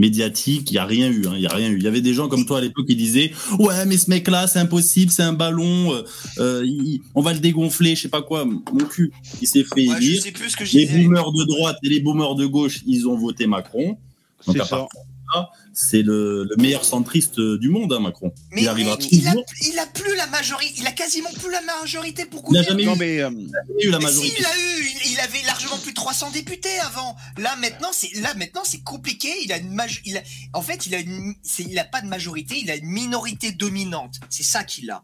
médiatique, 0.00 0.70
il 0.70 0.74
y 0.74 0.78
a 0.78 0.84
rien 0.84 1.08
eu. 1.10 1.26
hein, 1.26 1.32
Il 1.36 1.42
y 1.42 1.46
a 1.46 1.54
rien 1.54 1.68
eu. 1.70 1.76
Il 1.76 1.82
y 1.84 1.86
avait 1.86 2.00
des 2.00 2.14
gens 2.14 2.28
comme 2.28 2.44
toi 2.46 2.58
à 2.58 2.60
l'époque 2.60 2.86
qui 2.86 2.96
disaient 2.96 3.30
ouais, 3.58 3.84
mais 3.86 3.96
ce 3.96 4.10
mec-là, 4.10 4.46
c'est 4.46 4.58
impossible, 4.58 5.12
c'est 5.12 5.22
un 5.22 5.32
ballon. 5.32 5.92
euh, 5.94 6.02
euh, 6.38 6.62
il- 6.66 7.00
on 7.14 7.22
va 7.22 7.32
le 7.32 7.38
dégonfler, 7.40 7.94
je 7.94 8.02
sais 8.02 8.08
pas 8.08 8.22
quoi. 8.22 8.44
Mon 8.44 8.60
cul, 8.88 9.12
il 9.40 9.46
s'est 9.46 9.62
fait 9.64 9.86
Ouais, 9.88 9.96
je 10.00 10.06
élire. 10.06 10.22
sais 10.22 10.32
plus 10.32 10.50
ce 10.50 10.56
que 10.56 10.64
je 10.64 10.76
Les 10.76 10.86
disais. 10.86 11.04
boomers 11.04 11.32
de 11.32 11.44
droite 11.44 11.76
et 11.84 11.88
les 11.88 12.00
boomers 12.00 12.34
de 12.34 12.46
gauche, 12.46 12.80
ils 12.86 13.06
ont 13.06 13.16
voté 13.16 13.46
Macron. 13.46 13.96
Donc, 14.46 14.56
C'est 14.56 14.60
à 14.62 14.64
ça. 14.64 14.86
C'est 15.72 16.02
le, 16.02 16.44
le 16.44 16.56
meilleur 16.56 16.84
centriste 16.84 17.40
du 17.40 17.68
monde, 17.68 17.92
hein, 17.92 18.00
Macron. 18.00 18.32
Mais 18.52 18.62
il 18.62 18.68
arrivera 18.68 18.96
mec, 18.96 19.08
il 19.12 19.26
a, 19.28 19.34
il 19.62 19.78
a 19.78 19.86
plus 19.86 20.16
la 20.16 20.26
majorité. 20.26 20.74
Il 20.78 20.86
a 20.86 20.92
quasiment 20.92 21.30
plus 21.40 21.50
la 21.50 21.60
majorité 21.62 22.24
pour 22.24 22.44
Il 22.48 22.54
n'a 22.54 22.60
gouverner. 22.62 22.84
jamais 22.84 22.84
Non 22.84 22.94
eu, 22.94 22.98
mais 22.98 23.20
euh, 23.20 23.30
jamais 23.30 23.84
eu 23.84 23.90
la 23.90 23.98
Mais 23.98 24.06
si, 24.06 24.12
majorité. 24.12 24.36
il 24.40 24.44
a 24.44 24.56
eu, 24.58 24.84
il, 25.06 25.12
il 25.12 25.20
avait 25.20 25.42
largement 25.46 25.78
plus 25.78 25.90
de 25.92 25.96
300 25.96 26.30
députés 26.32 26.78
avant. 26.86 27.16
Là 27.38 27.56
maintenant, 27.56 27.90
c'est 27.92 28.14
là 28.20 28.34
maintenant 28.34 28.62
c'est 28.64 28.82
compliqué. 28.82 29.28
Il 29.44 29.52
a 29.52 29.58
une 29.58 29.80
il 30.04 30.16
a, 30.18 30.22
en 30.52 30.62
fait, 30.62 30.86
il 30.86 30.94
a 30.94 30.98
une, 30.98 31.34
il 31.58 31.78
a 31.78 31.84
pas 31.84 32.00
de 32.02 32.06
majorité, 32.08 32.56
il 32.60 32.70
a 32.70 32.76
une 32.76 32.86
minorité 32.90 33.52
dominante. 33.52 34.16
C'est 34.28 34.42
ça 34.42 34.64
qu'il 34.64 34.90
a. 34.90 35.02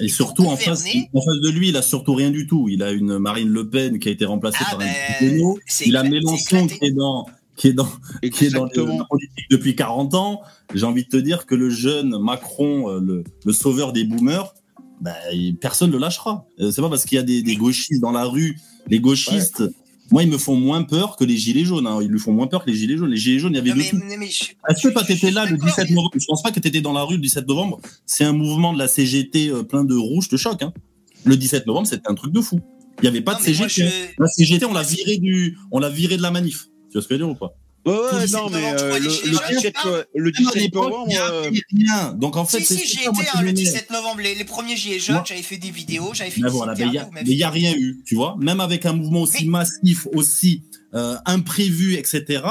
Et 0.00 0.08
surtout, 0.08 0.44
en 0.44 0.56
face, 0.56 0.84
en 1.14 1.20
face 1.22 1.40
de 1.42 1.48
lui, 1.48 1.70
il 1.70 1.76
a 1.78 1.80
surtout 1.82 2.14
rien 2.14 2.30
du 2.30 2.46
tout. 2.46 2.68
Il 2.68 2.82
a 2.82 2.90
une 2.90 3.18
Marine 3.18 3.48
Le 3.48 3.70
Pen 3.70 3.98
qui 3.98 4.08
a 4.08 4.12
été 4.12 4.26
remplacée 4.26 4.58
Ah 4.60 4.70
par 4.72 4.78
ben, 4.80 4.86
un 4.88 5.18
Pénaud. 5.18 5.58
c'est 5.66 5.86
Il 5.86 5.96
a 5.96 6.02
Mélenchon 6.02 6.66
qui 6.66 6.78
est 6.84 6.90
dans, 6.90 7.26
qui 7.58 7.68
est 7.68 7.72
dans, 7.74 7.88
qui 8.32 8.46
est 8.46 8.50
dans 8.50 8.64
le- 8.64 8.98
la 8.98 9.04
politique 9.04 9.46
depuis 9.50 9.74
40 9.76 10.14
ans. 10.14 10.40
J'ai 10.74 10.84
envie 10.86 11.04
de 11.04 11.08
te 11.08 11.16
dire 11.16 11.44
que 11.44 11.54
le 11.54 11.68
jeune 11.70 12.16
Macron, 12.22 12.88
euh, 12.88 13.00
le, 13.00 13.24
le 13.44 13.52
sauveur 13.52 13.92
des 13.92 14.04
boomers, 14.04 14.54
bah, 15.00 15.14
personne 15.60 15.90
ne 15.90 15.94
le 15.94 15.98
lâchera. 16.00 16.46
Euh, 16.60 16.70
C'est 16.70 16.80
pas 16.82 16.88
parce 16.88 17.04
qu'il 17.04 17.16
y 17.16 17.18
a 17.18 17.22
des, 17.24 17.42
des 17.42 17.56
gauchistes 17.56 18.00
dans 18.00 18.12
la 18.12 18.24
rue. 18.24 18.56
Les 18.88 19.00
gauchistes, 19.00 19.62
moi, 20.10 20.22
ils 20.22 20.28
me 20.30 20.38
font 20.38 20.56
moins 20.56 20.82
peur 20.84 21.16
que 21.16 21.24
les 21.24 21.36
gilets 21.36 21.64
jaunes. 21.64 21.86
hein. 21.86 21.98
Ils 22.00 22.08
lui 22.08 22.18
font 22.18 22.32
moins 22.32 22.46
peur 22.46 22.64
que 22.64 22.70
les 22.70 22.76
gilets 22.76 22.96
jaunes. 22.96 23.10
Les 23.10 23.16
gilets 23.18 23.38
jaunes, 23.40 23.52
il 23.52 23.56
y 23.56 23.70
avait 23.70 23.78
Est-ce 23.80 24.82
que 24.82 24.88
toi, 24.88 25.04
t'étais 25.04 25.30
là 25.30 25.44
le 25.44 25.52
d'accord, 25.52 25.66
17 25.68 25.88
mais- 25.90 25.94
novembre? 25.96 26.12
Je 26.18 26.26
pense 26.26 26.42
pas 26.42 26.50
que 26.50 26.60
t'étais 26.60 26.80
dans 26.80 26.92
la 26.92 27.02
rue 27.02 27.16
le 27.16 27.20
17 27.22 27.46
novembre. 27.46 27.80
C'est 28.06 28.24
un 28.24 28.32
mouvement 28.32 28.72
de 28.72 28.78
la 28.78 28.88
CGT 28.88 29.50
euh, 29.50 29.62
plein 29.64 29.84
de 29.84 29.94
rouge, 29.94 30.28
de 30.28 30.36
choc. 30.36 30.62
Hein. 30.62 30.72
Le 31.24 31.36
17 31.36 31.66
novembre, 31.66 31.86
c'était 31.88 32.08
un 32.08 32.14
truc 32.14 32.32
de 32.32 32.40
fou. 32.40 32.60
Il 33.00 33.04
y 33.04 33.08
avait 33.08 33.20
pas 33.20 33.34
Non, 33.34 33.38
de 33.40 33.44
CGT. 33.44 33.68
je- 33.68 33.84
La 34.22 34.26
CGT, 34.28 34.64
on 34.64 34.72
l'a 34.72 34.82
viré 34.82 35.18
du, 35.18 35.58
on 35.70 35.78
l'a 35.78 35.90
viré 35.90 36.16
de 36.16 36.22
la 36.22 36.30
manif. 36.30 36.66
Tu 36.88 36.94
vois 36.94 37.02
ce 37.02 37.08
que 37.08 37.14
je 37.14 37.20
veux 37.20 37.26
dire 37.26 37.28
ou 37.28 37.34
pas? 37.34 37.54
Ouais, 37.86 37.94
ouais, 37.94 38.20
17 38.26 38.32
non 38.32 38.50
mais 38.50 38.72
euh, 38.74 38.98
le, 38.98 39.04
le 39.04 39.08
jaunes, 39.08 39.40
17, 39.50 39.76
je 39.82 39.88
euh, 39.88 40.04
le 40.14 40.24
Même 40.24 40.34
à 40.34 40.50
17 40.50 40.54
l'époque, 40.56 40.90
novembre, 40.90 41.12
euh, 41.16 41.50
rien. 41.72 42.12
Donc 42.14 42.36
en 42.36 42.44
fait, 42.44 42.58
Si, 42.58 42.64
c'est 42.66 42.74
si, 42.84 42.96
qui 42.98 43.06
hein, 43.06 43.12
le 43.36 43.46
m'énerve. 43.46 43.52
17 43.54 43.90
novembre, 43.90 44.20
les, 44.20 44.34
les 44.34 44.44
premiers 44.44 44.76
gilets 44.76 44.98
jaunes, 44.98 45.22
j'avais 45.24 45.42
fait 45.42 45.56
des 45.56 45.70
vidéos, 45.70 46.10
j'avais 46.12 46.30
fait 46.30 46.40
Ben 46.42 46.48
des 46.48 46.52
voilà, 46.54 46.74
mais 46.74 47.22
il 47.24 47.38
y 47.38 47.44
a 47.44 47.50
rien 47.50 47.72
eu, 47.74 48.02
tu 48.04 48.14
vois. 48.16 48.36
Même 48.40 48.60
avec 48.60 48.84
un 48.84 48.92
mouvement 48.92 49.22
aussi 49.22 49.44
Mais- 49.44 49.50
massif, 49.50 50.06
aussi 50.12 50.62
euh, 50.94 51.16
imprévu, 51.24 51.94
etc. 51.94 52.42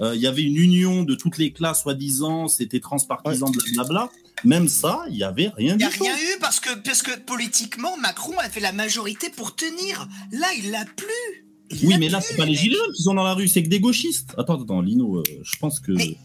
euh, 0.00 0.14
Il 0.16 0.20
y 0.22 0.26
avait 0.26 0.42
une 0.42 0.56
union 0.56 1.02
de 1.04 1.14
toutes 1.14 1.38
les 1.38 1.52
classes, 1.52 1.82
soi-disant, 1.82 2.48
c'était 2.48 2.80
transpartisan, 2.80 3.46
blablabla. 3.50 4.08
Même 4.44 4.68
ça, 4.68 5.04
il 5.10 5.16
y 5.18 5.22
avait 5.24 5.50
rien 5.56 5.74
Il 5.74 5.78
n'y 5.78 5.84
a 5.84 5.90
tout. 5.90 6.02
rien 6.02 6.16
eu 6.16 6.38
parce 6.40 6.58
que, 6.58 6.74
parce 6.76 7.02
que 7.02 7.16
politiquement, 7.20 7.96
Macron 7.98 8.32
a 8.38 8.48
fait 8.48 8.60
la 8.60 8.72
majorité 8.72 9.28
pour 9.28 9.54
tenir. 9.54 10.08
Là, 10.32 10.46
il 10.58 10.70
l'a 10.70 10.84
plus. 10.96 11.44
Oui, 11.82 11.94
mais 11.98 12.08
là, 12.08 12.20
c'est 12.20 12.36
pas 12.36 12.44
les 12.44 12.54
gilets 12.54 12.76
jaunes 12.76 12.92
qui 12.94 13.02
sont 13.02 13.14
dans 13.14 13.22
la 13.24 13.34
rue, 13.34 13.48
c'est 13.48 13.62
que 13.62 13.68
des 13.68 13.80
gauchistes. 13.80 14.34
Attends, 14.36 14.60
attends, 14.62 14.80
Lino, 14.80 15.18
euh, 15.18 15.22
je 15.42 15.56
pense 15.58 15.80
que. 15.80 15.92
Mais- 15.92 16.16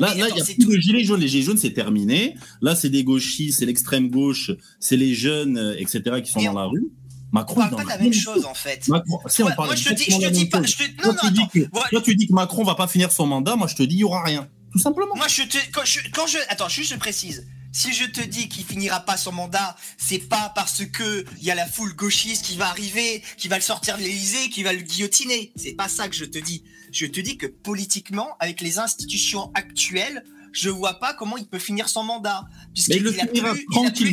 Non, 0.00 0.06
Là, 0.08 0.12
il 0.14 0.18
y 0.36 0.40
a 0.40 0.44
plus 0.44 0.56
tout. 0.58 0.70
de 0.72 0.78
gilets 0.78 1.02
jaunes. 1.04 1.20
Les 1.20 1.28
gilets 1.28 1.42
jaunes, 1.44 1.56
c'est 1.56 1.72
terminé. 1.72 2.34
Là, 2.60 2.76
c'est 2.76 2.90
des 2.90 3.02
gauchistes, 3.04 3.58
c'est 3.58 3.66
l'extrême 3.66 4.10
gauche, 4.10 4.50
c'est 4.78 4.96
les 4.96 5.14
jeunes, 5.14 5.56
euh, 5.56 5.74
etc., 5.78 6.20
qui 6.22 6.30
sont 6.30 6.40
Mais 6.40 6.46
dans 6.46 6.52
la 6.54 6.64
rue. 6.66 6.84
On 6.84 7.34
Macron, 7.34 7.54
parle 7.56 7.68
il 7.70 7.74
en 7.74 7.76
pas 7.78 7.84
de 7.84 7.88
la 7.90 7.98
même 7.98 8.12
chose 8.12 8.44
en 8.46 8.54
fait. 8.54 8.88
Macron, 8.88 9.18
si, 9.26 9.42
on 9.42 9.46
parle 9.46 9.66
moi, 9.68 9.74
je 9.76 9.84
te 9.88 9.94
dis, 9.94 10.04
je 10.08 10.16
te 10.18 10.30
dis 10.32 10.46
pas, 10.46 10.58
chose. 10.62 10.76
je 10.78 10.84
te, 10.84 11.02
Toi, 11.02 11.12
non, 11.12 11.18
tu 11.22 11.30
dis 11.32 11.40
attends. 11.40 11.48
que- 11.48 11.58
Ouais, 11.58 11.82
toi, 11.90 12.00
tu 12.02 12.14
dis 12.16 12.26
que 12.26 12.32
Macron 12.32 12.64
va 12.64 12.74
pas 12.74 12.86
finir 12.86 13.10
son 13.12 13.26
mandat. 13.26 13.56
Moi, 13.56 13.66
je 13.66 13.74
te 13.76 13.82
dis, 13.82 13.96
il 13.96 14.00
y 14.00 14.04
aura 14.04 14.22
rien. 14.24 14.48
Tout 14.72 14.78
simplement. 14.78 15.14
Moi, 15.16 15.26
je 15.28 15.42
te, 15.42 15.56
quand 15.72 15.84
je, 15.84 16.00
quand 16.12 16.26
je, 16.26 16.38
attends, 16.48 16.68
juste 16.68 16.92
je 16.92 16.98
précise. 16.98 17.46
Si 17.72 17.92
je 17.92 18.04
te 18.06 18.20
dis 18.20 18.48
qu'il 18.48 18.64
finira 18.64 19.00
pas 19.00 19.16
son 19.16 19.32
mandat, 19.32 19.76
c'est 19.98 20.18
pas 20.18 20.52
parce 20.54 20.84
que 20.86 21.24
il 21.36 21.44
y 21.44 21.50
a 21.50 21.54
la 21.54 21.66
foule 21.66 21.94
gauchiste 21.94 22.44
qui 22.44 22.56
va 22.56 22.68
arriver, 22.68 23.22
qui 23.36 23.48
va 23.48 23.56
le 23.56 23.62
sortir 23.62 23.98
de 23.98 24.02
l'Élysée, 24.02 24.48
qui 24.48 24.62
va 24.62 24.72
le 24.72 24.80
guillotiner. 24.80 25.52
C'est 25.56 25.74
pas 25.74 25.88
ça 25.88 26.08
que 26.08 26.14
je 26.14 26.24
te 26.24 26.38
dis. 26.38 26.64
Je 26.92 27.06
te 27.06 27.20
dis 27.20 27.36
que 27.36 27.46
politiquement, 27.46 28.36
avec 28.40 28.62
les 28.62 28.78
institutions 28.78 29.50
actuelles, 29.54 30.24
je 30.58 30.70
vois 30.70 30.94
pas 30.94 31.14
comment 31.14 31.36
il 31.36 31.46
peut 31.46 31.58
finir 31.58 31.88
son 31.88 32.02
mandat. 32.02 32.44
Il 32.66 32.72
Puisqu'il 32.74 33.06
a 33.06 33.10
il 33.32 33.44
a 33.46 33.54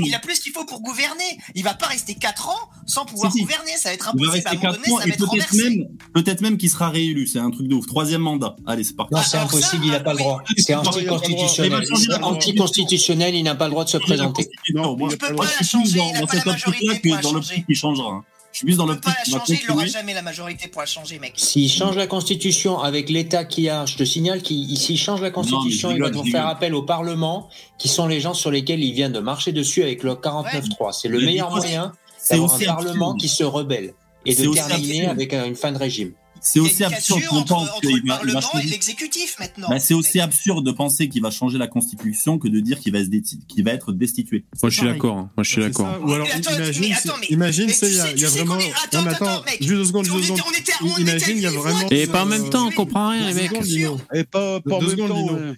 il 0.06 0.14
a 0.16 0.20
plus 0.20 0.36
ce 0.36 0.42
qu'il 0.42 0.52
faut 0.52 0.66
pour 0.66 0.82
gouverner. 0.82 1.24
Il 1.56 1.64
va 1.64 1.74
pas 1.74 1.88
rester 1.88 2.14
4 2.16 2.50
ans 2.50 2.70
sans 2.86 3.06
pouvoir 3.06 3.32
Si, 3.32 3.40
si. 3.40 3.44
gouverner. 3.44 3.72
Ça 3.78 3.90
va 3.90 3.96
être 3.96 4.12
Il 4.16 4.26
va 4.28 4.34
impossible. 4.34 4.48
À 4.48 4.52
un 4.52 4.54
rester 4.54 4.58
moment 4.58 4.62
4 4.62 4.74
donné, 4.76 4.86
ça 4.86 5.04
et 5.06 5.10
va 5.10 5.14
être 5.16 5.32
peut-être 5.32 5.54
même, 5.54 5.88
peut-être 6.14 6.42
même 6.42 6.58
qu'il 6.58 6.70
sera 6.70 6.90
réélu. 6.90 7.26
C'est 7.28 7.40
un 7.40 7.50
truc 7.50 7.68
de 7.68 7.74
ouf. 7.76 7.88
Troisième 7.88 8.22
mandat. 8.22 8.56
Allez, 8.68 8.84
c'est 8.84 8.96
parti. 8.96 9.14
Non, 9.14 9.20
Ah, 9.22 9.24
c'est 9.24 9.32
ça, 9.32 9.44
impossible, 9.44 9.86
il 9.86 9.92
n'a 9.92 10.00
pas 10.02 10.12
le 10.12 10.18
oui. 10.18 10.24
droit. 10.24 10.44
C'est 10.58 10.74
il 10.74 10.76
pas 10.76 10.82
le 10.82 10.84
droit. 10.84 11.18
anticonstitutionnel. 11.18 11.82
Il 11.82 11.88
changer 11.88 12.08
la 12.10 12.26
Anticonstitutionnel, 12.26 13.36
il 13.36 13.44
n'a 13.44 13.56
pas 13.56 13.66
le 13.66 13.72
droit 13.72 13.84
de 13.86 13.90
se 13.90 13.98
présenter. 13.98 14.50
Non, 14.74 14.96
Il 15.10 15.18
peut 15.18 15.36
pas 15.36 15.44
je 15.46 15.48
la 15.48 15.48
suis 15.48 15.58
plus 15.58 15.66
changer, 15.68 15.98
dans, 15.98 16.10
il 16.12 16.16
a 16.16 16.20
dans 16.22 16.28
pas 16.28 16.36
la 16.36 16.42
cette 16.42 16.48
optique-là 16.68 16.72
majorité 16.74 17.10
pour 17.10 17.16
la 17.34 17.42
changer. 17.42 17.66
qui 17.68 17.76
changera. 17.76 18.24
Je 18.56 18.60
suis 18.60 18.68
plus 18.68 18.78
dans 18.78 18.88
Il 18.88 18.96
peut 18.96 19.02
pas 19.02 19.16
l'optique 19.34 19.64
il 19.68 19.68
n'aura 19.68 19.86
jamais 19.86 20.14
la 20.14 20.22
majorité 20.22 20.70
pour 20.70 20.80
la 20.80 20.86
changer, 20.86 21.20
mec. 21.20 21.34
S'il 21.36 21.70
change 21.70 21.98
la 21.98 22.08
Constitution 22.08 22.80
avec 22.80 23.10
l'État 23.10 23.44
qu'il 23.44 23.70
a, 23.70 23.86
je 23.86 23.98
te 23.98 24.06
signale 24.06 24.42
qu'il 24.42 24.78
s'il 24.78 24.98
change 24.98 25.20
la 25.20 25.30
Constitution, 25.30 25.92
il 25.92 26.02
va 26.02 26.08
devoir 26.08 26.26
faire 26.26 26.48
appel 26.48 26.74
au 26.74 26.82
Parlement, 26.82 27.50
qui 27.78 27.90
sont 27.90 28.08
les 28.08 28.22
gens 28.22 28.34
sur 28.34 28.52
lesquels 28.52 28.82
il 28.82 28.94
vient 28.94 29.10
de 29.10 29.20
marcher 29.20 29.52
dessus 29.52 29.84
avec 29.84 30.04
le 30.04 30.14
49.3. 30.14 30.94
C'est 30.94 31.10
le 31.10 31.20
Mais 31.20 31.26
meilleur 31.26 31.54
moyen 31.54 31.92
d'avoir 32.30 32.56
un 32.56 32.60
Parlement 32.60 33.12
absurde. 33.12 33.20
qui 33.20 33.28
se 33.28 33.44
rebelle 33.44 33.94
et 34.26 34.34
de 34.34 34.54
terminer 34.54 35.08
absurde. 35.08 35.10
avec 35.10 35.34
une 35.34 35.56
fin 35.58 35.74
de 35.74 35.78
régime. 35.78 36.14
C'est 36.48 36.60
aussi 36.60 36.84
absurde 36.84 37.20
cassure 37.20 37.30
qu'on 37.32 37.36
entre, 37.38 37.48
pense 37.48 37.70
entre 37.70 37.82
qu'il 37.82 38.08
va, 38.08 38.42
changer. 38.42 38.68
l'exécutif 38.70 39.36
maintenant. 39.40 39.68
Bah, 39.68 39.80
c'est 39.80 39.96
aussi 39.96 40.20
absurde 40.20 40.64
de 40.64 40.72
penser 40.72 41.10
qu'il 41.10 41.24
va 41.24 41.32
changer 41.32 41.58
la 41.58 41.66
constitution 41.68 42.38
que 42.38 42.48
de 42.48 42.60
dire 42.60 42.80
qu'il 42.80 42.94
va, 42.94 43.00
se 43.04 43.10
déti- 43.10 43.40
qu'il 43.48 43.64
va 43.64 43.72
être 43.72 43.92
destitué. 43.92 44.46
Moi, 44.62 44.70
je 44.70 44.78
suis 44.78 44.86
d'accord. 44.86 45.18
hein. 45.18 45.32
Moi, 45.36 45.44
je 45.44 45.50
suis 45.52 45.62
d'accord. 45.62 45.88
ça. 45.88 46.00
Ou 46.02 46.14
alors, 46.14 46.28
imagine, 46.28 46.82
mais 46.82 46.88
c'est- 46.94 46.94
attends, 47.10 47.18
mais- 47.20 47.28
imagine, 47.30 47.66
mais 47.66 47.74
c'est, 47.74 47.88
tu 47.88 47.94
il 48.16 48.22
y 48.22 48.26
a, 48.26 48.30
vraiment. 48.30 48.56
non, 48.58 49.08
attends, 49.08 49.44
juste 49.60 49.70
deux 49.72 49.86
secondes, 49.86 50.08
On 50.12 50.18
juste 50.18 50.30
deux 50.30 50.36
secondes. 50.36 51.00
Imagine, 51.00 51.38
il 51.38 51.42
y 51.42 51.46
a 51.48 51.50
mille 51.50 51.60
vraiment- 51.60 51.90
Et 51.90 52.06
pas 52.08 52.24
en 52.24 52.28
Euh, 52.28 52.30
même 52.30 52.50
temps, 52.52 52.68
on 52.68 52.72
comprend 52.72 53.10
rien, 53.10 53.28
les 53.28 53.34
mecs. 53.34 53.52
Et 54.14 54.24
pas, 54.24 54.58
en 54.58 54.80
Deux 54.80 54.88
même 54.88 54.90
secondes, 54.98 55.10
temps. 55.10 55.36
Euh, 55.36 55.54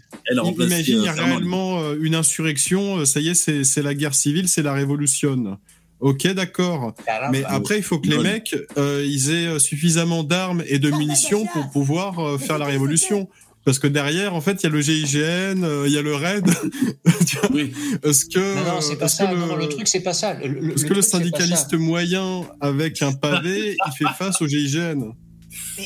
Imagine, 0.58 1.00
il 1.00 1.04
y 1.04 1.08
a 1.08 1.12
euh, 1.12 1.16
réellement 1.24 1.80
euh, 1.82 1.98
une 2.02 2.16
insurrection, 2.16 3.00
euh, 3.00 3.06
ça 3.06 3.20
y 3.20 3.28
est, 3.30 3.34
c'est 3.34 3.64
c'est 3.64 3.82
la 3.82 3.94
guerre 3.94 4.16
civile, 4.16 4.48
c'est 4.48 4.62
la 4.62 4.74
révolution. 4.74 5.58
Ok, 6.00 6.28
d'accord. 6.28 6.94
Mais 7.32 7.44
après, 7.46 7.78
il 7.78 7.84
faut 7.84 8.00
que 8.00 8.08
les 8.08 8.20
mecs, 8.20 8.56
euh, 8.78 9.04
ils 9.06 9.32
aient 9.32 9.48
euh, 9.48 9.60
suffisamment 9.60 10.24
d'armes 10.24 10.64
et 10.68 10.78
de 10.80 10.92
munitions 10.92 11.46
pour 11.54 11.70
pouvoir 11.72 12.20
euh, 12.20 12.38
faire 12.38 12.58
la 12.60 12.66
révolution. 12.66 13.28
parce 13.66 13.80
que 13.80 13.88
derrière, 13.88 14.34
en 14.36 14.40
fait, 14.42 14.62
il 14.62 14.64
y 14.64 14.68
a 14.68 14.70
le 14.70 14.80
GIGN, 14.82 15.64
euh, 15.64 15.84
il 15.88 15.94
y 15.94 15.98
a 15.98 16.02
le 16.02 16.16
RAID. 16.16 16.46
Oui. 17.54 17.74
Est-ce 18.04 18.26
que, 18.26 18.40
Non, 18.56 18.76
non, 18.76 18.82
c'est 18.82 18.96
pas 18.96 19.08
ça. 19.10 19.34
Non, 19.34 19.56
le 19.56 19.68
truc, 19.68 19.88
c'est 19.88 20.00
pas 20.02 20.14
ça. 20.14 20.34
Le, 20.36 20.48
le- 20.48 20.74
est-ce 20.74 20.86
que 20.86 20.94
le 20.94 21.02
syndicaliste 21.02 21.74
moyen 21.74 22.44
avec 22.62 23.02
un 23.02 23.12
pavé, 23.14 23.76
il 23.88 23.92
fait 23.98 24.12
face 24.18 24.42
au 24.42 24.48
GIGN 24.48 24.96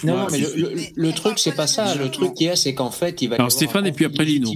Non, 0.03 0.17
non, 0.17 0.27
mais 0.31 0.39
le, 0.39 0.53
le- 0.55 0.81
le 0.95 1.11
truc, 1.13 1.39
c'est 1.39 1.55
pas 1.55 1.67
ça. 1.67 1.95
Le 1.95 2.09
truc 2.11 2.33
qu'il 2.35 2.47
y 2.47 2.49
a, 2.49 2.55
c'est 2.55 2.73
qu'en 2.73 2.91
fait, 2.91 3.21
il 3.21 3.27
va 3.29 3.35
y 3.35 3.38
Alors, 3.38 3.47
avoir 3.47 3.51
Stéphane, 3.51 3.85
un 3.85 3.88
et 3.88 3.91
puis 3.91 4.05
après, 4.05 4.25
Lino. 4.25 4.49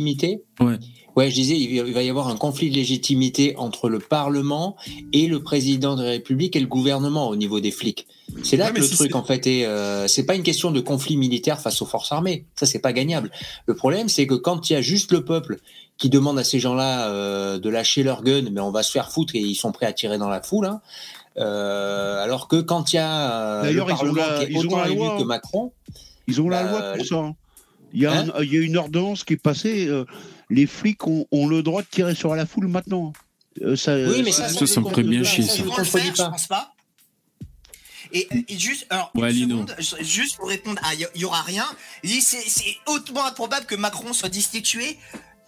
Ouais. 0.60 0.78
Ouais, 1.16 1.30
je 1.30 1.36
disais, 1.36 1.58
il 1.58 1.82
va- 1.94 2.04
y 2.04 2.10
avoir 2.10 2.28
un 2.28 2.36
conflit 2.36 2.70
de 2.70 2.76
légitimité 2.76 3.56
entre 3.58 3.88
le 3.90 4.00
Parlement 4.00 4.76
et 5.14 5.28
le 5.28 5.42
président 5.42 5.96
de 5.96 6.04
la 6.04 6.10
République 6.10 6.56
et 6.56 6.60
le 6.60 6.68
gouvernement 6.68 7.30
au 7.30 7.36
niveau 7.38 7.60
des 7.62 7.72
flics. 7.72 8.06
C'est 8.44 8.58
là 8.58 8.66
Ouais, 8.66 8.74
que 8.74 8.80
le 8.82 8.86
si 8.88 8.96
truc, 8.96 9.16
en 9.16 9.24
fait, 9.24 9.48
est. 9.48 9.66
euh, 9.66 10.08
c'est 10.10 10.26
pas 10.26 10.36
une 10.36 10.44
question 10.44 10.72
de 10.72 10.82
conflit 10.82 11.16
militaire 11.16 11.60
face 11.62 11.82
aux 11.82 11.86
forces 11.86 12.12
armées. 12.12 12.46
Ça, 12.60 12.66
c'est 12.66 12.80
pas 12.80 12.92
gagnable. 12.92 13.32
Le 13.66 13.76
problème, 13.76 14.10
c'est 14.10 14.28
que 14.28 14.34
quand 14.36 14.70
il 14.70 14.74
y 14.74 14.76
a 14.76 14.82
juste 14.82 15.12
le 15.14 15.24
peuple 15.24 15.60
qui 15.98 16.10
demande 16.10 16.38
à 16.38 16.44
ces 16.44 16.60
gens-là 16.60 17.08
euh, 17.10 17.60
de 17.60 17.70
lâcher 17.70 18.04
leur 18.04 18.22
gun, 18.22 18.50
mais 18.52 18.60
on 18.60 18.72
va 18.72 18.84
se 18.84 18.92
faire 18.92 19.10
foutre 19.10 19.36
et 19.36 19.40
ils 19.40 19.56
sont 19.56 19.72
prêts 19.72 19.86
à 19.86 19.94
tirer 19.94 20.18
dans 20.18 20.28
la 20.30 20.42
foule. 20.42 20.66
hein. 20.66 20.82
Euh, 21.38 22.24
alors 22.24 22.48
que 22.48 22.58
quand 22.62 22.94
il 22.94 22.98
y 22.98 23.00
a 23.00 23.62
le 23.62 23.68
D'ailleurs, 23.70 23.90
ils 23.90 23.94
ont 23.94 23.98
Parlement 23.98 24.16
la- 24.28 24.38
qui 24.40 24.44
est 24.44 24.48
ils 24.52 24.58
ont 24.58 24.60
autant 24.62 24.78
la 24.80 24.90
élu 24.90 24.98
loi. 24.98 25.18
que 25.18 25.24
Macron, 25.24 25.72
Ils 26.28 26.42
ont 26.42 26.50
la 26.50 26.64
Bah, 26.64 26.70
loi 26.72 26.82
pour 26.98 27.06
ça. 27.06 27.16
hein. 27.18 27.36
Il 27.94 28.02
y, 28.02 28.06
a 28.08 28.12
Hein 28.12 28.26
un- 28.36 28.42
il 28.44 28.52
y 28.54 28.58
a 28.58 28.62
une 28.62 28.78
ordonnance 28.78 29.24
qui 29.24 29.34
est 29.34 29.38
passée. 29.42 29.88
Euh, 30.52 30.56
les 30.56 30.68
flics 30.68 31.06
ont, 31.08 31.28
ont 31.32 31.48
le 31.48 31.64
droit 31.64 31.82
de 31.82 31.88
tirer 31.88 32.16
sur 32.16 32.36
la 32.36 32.46
foule 32.46 32.68
maintenant. 32.68 33.14
Euh, 33.62 33.76
ça, 33.76 33.96
Oui, 33.96 34.22
mais 34.24 34.32
ça, 34.32 34.50
ça, 34.50 34.68
ça 34.68 34.82
me 34.82 34.90
ferait 34.90 35.04
bien 35.04 35.24
chier, 35.24 35.44
ça. 35.44 35.64
Je 35.64 36.12
pense 36.24 36.48
pas. 36.48 36.74
Et, 38.12 38.28
et 38.48 38.58
juste, 38.58 38.86
alors, 38.90 39.12
Ouais, 39.16 39.34
seconde, 39.34 39.76
juste 40.02 40.38
pour 40.38 40.48
répondre 40.48 40.80
à 40.84 40.94
il 40.94 41.08
y, 41.16 41.26
aura 41.26 41.42
rien. 41.42 41.66
C'est 42.04 42.78
hautement 42.86 43.26
improbable 43.26 43.66
que 43.66 43.76
Macron 43.76 44.14
soit 44.14 44.30
destitué. 44.30 44.98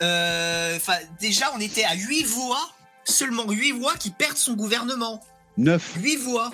Euh, 0.01 0.75
Enfin, 0.75 0.97
déjà, 1.19 1.51
on 1.55 1.59
était 1.59 1.83
à 1.83 1.95
8 1.95 2.23
voix, 2.23 2.69
seulement 3.03 3.49
8 3.49 3.71
voix 3.73 3.95
qui 3.95 4.11
perdent 4.11 4.37
son 4.37 4.53
gouvernement. 4.53 5.23
Neuf. 5.57 5.95
8 6.01 6.15
voix. 6.17 6.51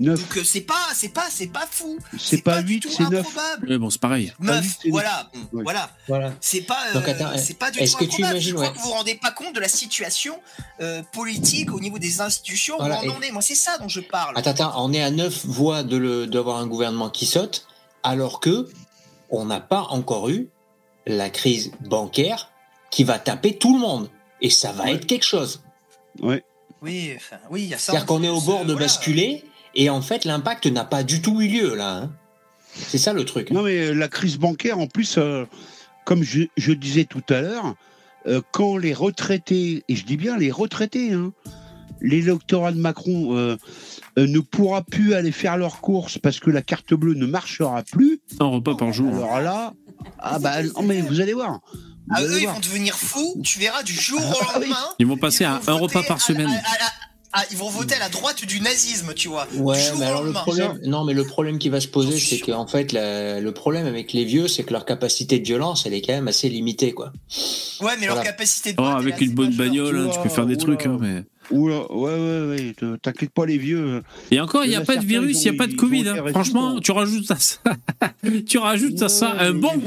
Neuf. 0.00 0.18
Donc 0.20 0.38
euh, 0.38 0.44
c'est 0.44 0.62
pas, 0.62 0.74
c'est 0.94 1.10
pas, 1.10 1.26
c'est 1.30 1.46
pas 1.48 1.68
fou. 1.70 1.98
C'est 2.18 2.42
pas 2.42 2.62
tout 2.62 2.68
c'est 2.90 3.08
neuf. 3.10 3.20
improbable. 3.26 3.68
Ouais, 3.70 3.78
bon, 3.78 3.90
c'est 3.90 4.00
pareil. 4.00 4.32
Pas 4.38 4.44
huit, 4.44 4.46
Neuf, 4.50 4.64
c'est 4.82 4.88
neuf. 4.88 4.92
voilà, 4.92 5.30
bon, 5.34 5.58
Ouais. 5.58 5.62
voilà. 5.62 5.90
Voilà. 6.08 6.32
C'est 6.40 6.62
pas, 6.62 6.78
euh, 6.94 7.36
c'est 7.36 7.58
pas 7.58 7.70
du 7.70 7.78
est-ce 7.80 7.92
tout 7.92 7.98
que 7.98 8.04
tu 8.04 8.10
improbable. 8.22 8.32
imagines, 8.32 8.50
Je 8.50 8.54
crois 8.54 8.66
ouais. 8.68 8.72
que 8.72 8.78
vous 8.78 8.84
vous 8.88 8.90
rendez 8.94 9.14
pas 9.16 9.30
compte 9.30 9.54
de 9.54 9.60
la 9.60 9.68
situation 9.68 10.40
euh, 10.80 11.02
politique 11.12 11.72
au 11.72 11.80
niveau 11.80 11.98
des 11.98 12.20
institutions 12.22 12.76
Voilà, 12.78 13.02
où 13.04 13.08
on 13.10 13.16
en 13.16 13.20
est. 13.20 13.30
Moi, 13.30 13.42
c'est 13.42 13.54
ça 13.54 13.76
dont 13.78 13.88
je 13.88 14.00
parle. 14.00 14.36
Attends, 14.38 14.50
attends, 14.50 14.72
on 14.84 14.92
est 14.92 15.02
à 15.02 15.10
neuf 15.10 15.44
voix 15.44 15.82
de 15.82 15.96
le- 15.98 16.26
d'avoir 16.26 16.56
un 16.58 16.66
gouvernement 16.66 17.10
qui 17.10 17.26
saute, 17.26 17.66
alors 18.02 18.40
que 18.40 18.68
on 19.28 19.44
n'a 19.44 19.60
pas 19.60 19.82
encore 19.90 20.28
eu 20.30 20.48
la 21.06 21.28
crise 21.30 21.72
bancaire 21.88 22.50
qui 22.90 23.04
va 23.04 23.18
taper 23.18 23.56
tout 23.58 23.74
le 23.74 23.80
monde. 23.80 24.10
Et 24.40 24.48
ça 24.50 24.72
va 24.72 24.90
être 24.90 25.06
quelque 25.06 25.26
chose. 25.26 25.60
Ouais. 26.20 26.42
Oui, 26.82 27.12
enfin, 27.14 27.36
oui, 27.50 27.62
il 27.64 27.68
y 27.68 27.74
a 27.74 27.78
ça. 27.78 27.92
C'est-à-dire 27.92 28.06
qu'on 28.06 28.22
est 28.22 28.28
au 28.30 28.40
bord 28.40 28.60
de 28.64 28.72
voilà. 28.72 28.86
basculer, 28.86 29.44
et 29.74 29.90
en 29.90 30.02
fait, 30.02 30.24
l'impact 30.24 30.66
n'a 30.66 30.84
pas 30.84 31.02
du 31.02 31.20
tout 31.22 31.40
eu 31.40 31.48
lieu, 31.48 31.74
là. 31.74 31.96
hein. 31.96 32.10
C'est 32.74 32.98
ça 32.98 33.12
le 33.12 33.24
truc. 33.24 33.50
Non, 33.50 33.62
mais 33.62 33.78
euh, 33.88 33.92
la 33.92 34.08
crise 34.08 34.36
bancaire, 34.38 34.78
en 34.78 34.86
plus, 34.86 35.16
euh, 35.18 35.44
comme 36.04 36.22
je, 36.22 36.42
je 36.56 36.72
disais 36.72 37.04
tout 37.04 37.22
à 37.28 37.40
l'heure, 37.40 37.74
euh, 38.26 38.40
quand 38.52 38.76
les 38.76 38.94
retraités, 38.94 39.82
et 39.88 39.96
je 39.96 40.04
dis 40.04 40.16
bien 40.16 40.36
les 40.36 40.50
retraités, 40.52 41.12
hein, 41.12 41.32
l'électorat 42.00 42.72
de 42.72 42.78
Macron 42.78 43.36
euh, 43.36 43.56
euh, 44.18 44.26
ne 44.26 44.38
pourra 44.40 44.82
plus 44.82 45.14
aller 45.14 45.32
faire 45.32 45.56
leurs 45.56 45.80
courses 45.80 46.18
parce 46.18 46.40
que 46.40 46.50
la 46.50 46.62
carte 46.62 46.94
bleue 46.94 47.14
ne 47.14 47.26
marchera 47.26 47.82
plus, 47.82 48.20
Un 48.38 48.46
repas 48.46 48.74
par 48.76 48.92
jour. 48.92 49.12
alors 49.14 49.40
là, 49.40 49.74
ah 50.18 50.38
bah 50.38 50.62
non, 50.62 50.82
mais 50.82 51.00
vous 51.02 51.20
allez 51.20 51.34
voir. 51.34 51.60
Vous 51.64 52.16
Ah, 52.16 52.18
allez 52.18 52.26
eux, 52.28 52.40
ils 52.42 52.46
vont 52.48 52.58
devenir 52.60 52.94
fous. 52.96 53.40
Tu 53.44 53.58
verras 53.58 53.82
du 53.82 53.92
jour 53.94 54.20
au 54.20 54.38
Ah 54.52 54.58
lendemain. 54.58 54.76
Ils 54.98 55.06
vont 55.06 55.16
passer 55.16 55.44
ils 55.44 55.46
à 55.48 55.58
vont 55.58 55.72
un 55.74 55.78
repas 55.78 56.02
par 56.04 56.16
à- 56.16 56.20
semaine. 56.20 56.46
à- 56.48 56.52
à- 56.52 56.54
à- 56.56 57.09
ah, 57.32 57.44
ils 57.50 57.56
vont 57.56 57.68
voter 57.70 57.94
à 57.94 57.98
la 58.00 58.08
droite 58.08 58.44
du 58.44 58.60
nazisme, 58.60 59.14
tu 59.14 59.28
vois. 59.28 59.46
Ouais, 59.54 59.78
mais 59.98 60.06
alors 60.06 60.22
le 60.24 60.32
problème, 60.32 60.78
non, 60.84 61.04
mais 61.04 61.14
le 61.14 61.24
problème 61.24 61.58
qui 61.58 61.68
va 61.68 61.80
se 61.80 61.88
poser, 61.88 62.18
c'est 62.18 62.38
qu'en 62.40 62.66
fait, 62.66 62.92
la- 62.92 63.40
le 63.40 63.52
problème 63.52 63.86
avec 63.86 64.12
les 64.12 64.24
vieux, 64.24 64.48
c'est 64.48 64.64
que 64.64 64.72
leur 64.72 64.84
capacité 64.84 65.38
de 65.38 65.44
violence, 65.44 65.86
elle 65.86 65.94
est 65.94 66.00
quand 66.02 66.12
même 66.12 66.28
assez 66.28 66.48
limitée, 66.48 66.92
quoi. 66.92 67.12
Ouais, 67.80 67.92
mais 68.00 68.06
leur 68.06 68.22
capacité 68.22 68.72
de 68.72 68.76
Oh, 68.80 68.84
avec 68.84 69.20
une 69.20 69.32
bonne 69.32 69.54
bagnole, 69.54 69.96
hein, 69.98 70.08
tu 70.12 70.18
peux 70.20 70.28
faire 70.28 70.46
des 70.46 70.54
Oula, 70.54 70.64
trucs. 70.64 70.86
hein, 70.86 70.98
mais... 71.00 71.22
Oula, 71.50 71.90
ouais, 71.92 72.14
ouais, 72.14 72.46
ouais, 72.48 72.74
te- 72.76 72.96
t'inquiète 72.96 73.30
pas, 73.30 73.44
les 73.46 73.58
vieux. 73.58 74.02
Et 74.30 74.40
encore, 74.40 74.64
il 74.64 74.70
n'y 74.70 74.76
a 74.76 74.82
pas 74.82 74.96
de 74.96 75.04
virus, 75.04 75.44
il 75.44 75.50
n'y 75.50 75.56
a 75.56 75.58
pas 75.58 75.66
de 75.66 75.74
Covid. 75.74 76.08
hein. 76.08 76.24
Franchement, 76.30 76.78
tu 76.80 76.92
rajoutes 76.92 77.30
à 77.30 77.36
ça, 77.38 77.58
tu 78.46 78.58
rajoutes 78.58 79.02
à 79.02 79.08
ça 79.08 79.34
un 79.38 79.52
bon 79.52 79.72
vieux. 79.78 79.80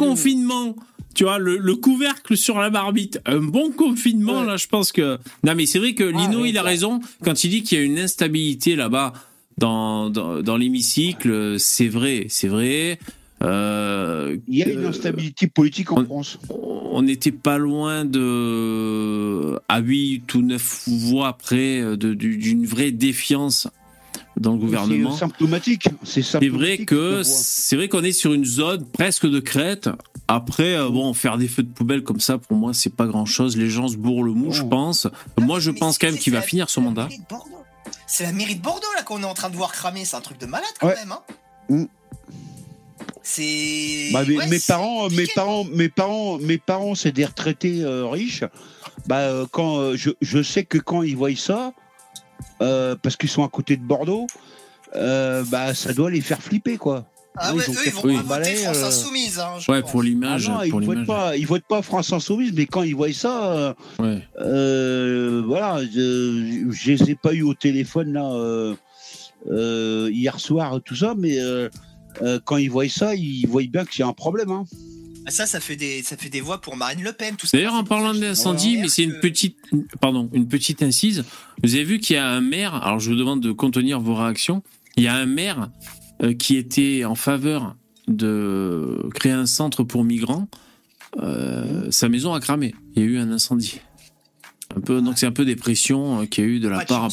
Tu 1.15 1.23
vois, 1.25 1.37
le, 1.37 1.57
le 1.57 1.75
couvercle 1.75 2.35
sur 2.35 2.59
la 2.59 2.69
marmite. 2.69 3.19
Un 3.25 3.39
bon 3.39 3.71
confinement, 3.71 4.41
Ouais. 4.41 4.47
là, 4.47 4.57
je 4.57 4.67
pense 4.67 4.91
que. 4.91 5.17
Non, 5.43 5.53
mais 5.55 5.65
c'est 5.65 5.79
vrai 5.79 5.93
que 5.93 6.03
Lino, 6.03 6.45
il 6.45 6.57
a 6.57 6.61
ça. 6.61 6.67
raison 6.67 6.99
quand 7.23 7.43
il 7.43 7.49
dit 7.49 7.63
qu'il 7.63 7.77
y 7.77 7.81
a 7.81 7.83
une 7.83 7.99
instabilité 7.99 8.75
là-bas 8.75 9.13
dans, 9.57 10.09
dans, 10.09 10.41
dans 10.41 10.57
l'hémicycle. 10.57 11.59
C'est 11.59 11.87
vrai, 11.87 12.25
c'est 12.29 12.47
vrai. 12.47 12.97
Euh, 13.43 14.37
Il 14.47 14.57
y 14.57 14.63
a 14.63 14.69
une 14.69 14.85
instabilité 14.85 15.47
politique 15.47 15.91
en 15.91 15.97
on- 16.01 16.05
France. 16.05 16.39
on 16.49 17.01
n'était 17.01 17.31
pas 17.33 17.57
loin 17.57 18.05
de 18.05 19.59
à 19.67 19.79
8 19.81 20.33
ou 20.35 20.41
9 20.41 20.83
voix 20.87 21.33
près 21.37 21.97
d'une 21.97 22.65
vraie 22.65 22.91
défiance 22.91 23.67
dans 24.39 24.53
le 24.53 24.57
gouvernement. 24.57 25.11
C'est 25.13 25.19
symptomatique. 25.19 25.87
C'est 26.03 26.21
vrai 26.21 26.29
symptomatique, 26.47 26.85
que 26.87 27.21
c'est 27.23 27.75
vrai 27.75 27.87
qu'on 27.87 28.03
est 28.03 28.11
sur 28.13 28.33
une 28.33 28.45
zone 28.45 28.85
presque 28.85 29.27
de 29.27 29.39
crête. 29.39 29.89
Après, 30.27 30.75
euh, 30.75 30.89
bon, 30.89 31.13
faire 31.13 31.37
des 31.37 31.47
feux 31.47 31.63
de 31.63 31.71
poubelle 31.71 32.03
comme 32.03 32.19
ça, 32.19 32.37
pour 32.37 32.55
moi, 32.57 32.73
c'est 32.73 32.93
pas 32.95 33.05
grand 33.05 33.25
chose. 33.25 33.57
Les 33.57 33.69
gens 33.69 33.87
se 33.87 33.97
bourrent 33.97 34.23
le 34.23 34.31
mou, 34.33 34.51
je 34.51 34.63
pense. 34.63 35.07
Moi, 35.39 35.59
je 35.59 35.71
pense 35.71 35.97
quand 35.97 36.07
même 36.07 36.17
qu'il 36.17 36.33
va 36.33 36.39
la- 36.39 36.45
finir 36.45 36.69
son 36.69 36.81
mandat. 36.81 37.09
C'est 38.07 38.23
la 38.23 38.31
mairie 38.31 38.55
de 38.55 38.61
Bordeaux 38.61 38.87
là 38.95 39.03
qu'on 39.03 39.21
est 39.21 39.25
en 39.25 39.33
train 39.33 39.49
de 39.49 39.55
voir 39.55 39.71
cramer, 39.71 40.05
c'est 40.05 40.15
un 40.15 40.21
truc 40.21 40.39
de 40.39 40.45
malade 40.45 40.67
quand 40.79 40.87
Ouais. 40.87 40.95
même. 40.95 41.11
Hein. 41.11 41.19
Mm. 41.69 41.85
C'est. 43.21 44.09
Bah, 44.11 44.23
mes, 44.27 44.37
ouais, 44.37 44.47
mes 44.47 44.59
c'est 44.59 44.73
parents, 44.73 45.09
mes 45.09 45.27
parents, 45.27 45.63
mes 45.65 45.89
parents, 45.89 46.37
mes 46.39 46.57
parents, 46.57 46.95
c'est 46.95 47.11
des 47.11 47.25
retraités 47.25 47.81
euh, 47.83 48.05
riches. 48.07 48.43
Bah, 49.07 49.19
euh, 49.19 49.45
quand 49.51 49.77
euh, 49.77 49.95
je, 49.95 50.11
je 50.21 50.41
sais 50.43 50.63
que 50.65 50.77
quand 50.77 51.03
ils 51.03 51.15
voient 51.15 51.35
ça, 51.35 51.73
euh, 52.61 52.95
parce 53.01 53.15
qu'ils 53.15 53.29
sont 53.29 53.43
à 53.43 53.49
côté 53.49 53.77
de 53.77 53.83
Bordeaux, 53.83 54.27
euh, 54.95 55.43
bah, 55.49 55.73
ça 55.73 55.93
doit 55.93 56.11
les 56.11 56.21
faire 56.21 56.41
flipper, 56.41 56.77
quoi. 56.77 57.05
Ah 57.35 57.51
Oui, 57.51 57.57
ouais, 57.59 57.63
ils 57.67 57.71
ont 57.71 57.73
eux, 57.73 57.83
ils 57.87 57.91
vont 57.93 58.01
oui. 58.03 58.15
pas 58.15 58.21
voter 58.21 58.29
Balai, 58.29 58.55
France 58.57 58.77
euh, 58.77 58.87
Insoumise. 58.87 59.39
Hein, 59.39 59.49
je 59.59 59.71
Ouais, 59.71 59.81
pense. 59.81 59.91
pour 59.91 60.01
Ah 60.01 60.03
l'image. 60.03 60.49
non, 60.49 60.61
ils 60.61 60.71
votent 60.71 61.05
pas, 61.07 61.35
ils 61.35 61.47
votent 61.47 61.67
pas 61.67 61.81
France 61.81 62.13
Insoumise, 62.13 62.53
mais 62.53 62.67
quand 62.67 62.83
ils 62.83 62.95
voient 62.95 63.11
ça, 63.11 63.51
euh, 63.53 63.73
Ouais. 63.97 64.21
euh, 64.39 65.41
voilà, 65.45 65.83
je, 65.83 66.67
je 66.69 66.91
les 66.91 67.09
ai 67.11 67.15
pas 67.15 67.33
eu 67.33 67.41
au 67.41 67.55
téléphone 67.55 68.13
là 68.13 68.31
euh, 68.33 68.75
euh, 69.49 70.09
hier 70.11 70.39
soir, 70.39 70.79
tout 70.85 70.95
ça, 70.95 71.15
mais 71.17 71.39
euh, 71.39 71.69
euh, 72.21 72.39
quand 72.45 72.57
ils 72.57 72.69
voient 72.69 72.87
ça, 72.87 73.15
ils 73.15 73.47
voient 73.47 73.63
bien 73.63 73.83
qu'il 73.83 74.01
y 74.01 74.03
a 74.03 74.07
un 74.07 74.13
problème. 74.13 74.51
Hein. 74.51 74.65
Ah, 75.25 75.31
Ça, 75.31 75.45
ça 75.45 75.59
fait 75.59 75.75
des, 75.75 76.03
ça 76.03 76.17
fait 76.17 76.29
des 76.29 76.41
voix 76.41 76.59
pour 76.61 76.75
Marine 76.75 77.03
Le 77.03 77.13
Pen. 77.13 77.35
D'ailleurs, 77.53 77.73
en 77.73 77.83
parlant 77.83 78.13
d'incendie, 78.13 78.77
mais 78.77 78.89
c'est 78.89 79.03
une 79.03 79.19
petite, 79.19 79.57
pardon, 80.01 80.29
une 80.33 80.47
petite 80.47 80.83
incise. 80.83 81.23
Vous 81.63 81.75
avez 81.75 81.83
vu 81.83 81.99
qu'il 81.99 82.15
y 82.15 82.19
a 82.19 82.27
un 82.27 82.41
maire. 82.41 82.75
Alors, 82.75 82.99
je 82.99 83.09
vous 83.11 83.15
demande 83.15 83.41
de 83.41 83.51
contenir 83.51 83.99
vos 83.99 84.15
réactions. 84.15 84.63
Il 84.95 85.03
y 85.03 85.07
a 85.07 85.15
un 85.15 85.25
maire 85.25 85.69
euh, 86.21 86.33
qui 86.33 86.57
était 86.57 87.05
en 87.05 87.15
faveur 87.15 87.75
de 88.07 89.07
créer 89.15 89.31
un 89.31 89.45
centre 89.45 89.83
pour 89.83 90.03
migrants. 90.03 90.47
Euh, 91.21 91.89
sa 91.91 92.09
maison 92.09 92.33
a 92.33 92.39
cramé. 92.39 92.75
Il 92.95 93.03
y 93.03 93.05
a 93.05 93.09
eu 93.09 93.17
un 93.17 93.31
incendie. 93.31 93.79
Un 94.75 94.81
peu, 94.81 95.01
donc 95.01 95.17
c'est 95.17 95.25
un 95.27 95.31
peu 95.31 95.45
des 95.45 95.55
pressions 95.55 96.21
euh, 96.21 96.25
qu'il 96.25 96.43
y 96.43 96.47
a 96.47 96.49
eu 96.49 96.59
de 96.59 96.67
la 96.67 96.79
Pas 96.79 96.85
part. 96.85 97.07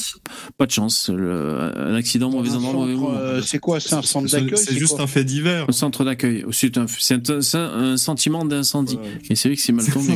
Pas 0.58 0.66
de 0.66 0.70
chance. 0.70 1.10
le- 1.12 1.72
un 1.76 1.94
accident, 1.94 2.30
mauvais 2.30 2.50
endroit, 2.50 2.72
mauvais 2.72 2.94
moment. 2.94 3.10
euh, 3.16 3.42
c'est 3.42 3.58
quoi 3.58 3.80
C'est 3.80 3.94
un 3.94 4.02
centre 4.02 4.30
d'accueil 4.30 4.56
c'est 4.58 4.74
juste 4.76 4.98
un 5.00 5.06
fait 5.06 5.24
divers. 5.24 5.66
Un 5.68 5.72
centre 5.72 6.04
d'accueil. 6.04 6.44
C'est 6.52 6.78
un, 6.78 6.86
c'est 6.88 7.20
un, 7.56 7.96
sentiment 7.96 8.44
d'incendie. 8.44 8.98
Et 9.28 9.34
c'est 9.34 9.48
vrai 9.48 9.56
que 9.56 9.62
c'est 9.62 9.72
mal 9.72 9.84
tombé. 9.86 10.14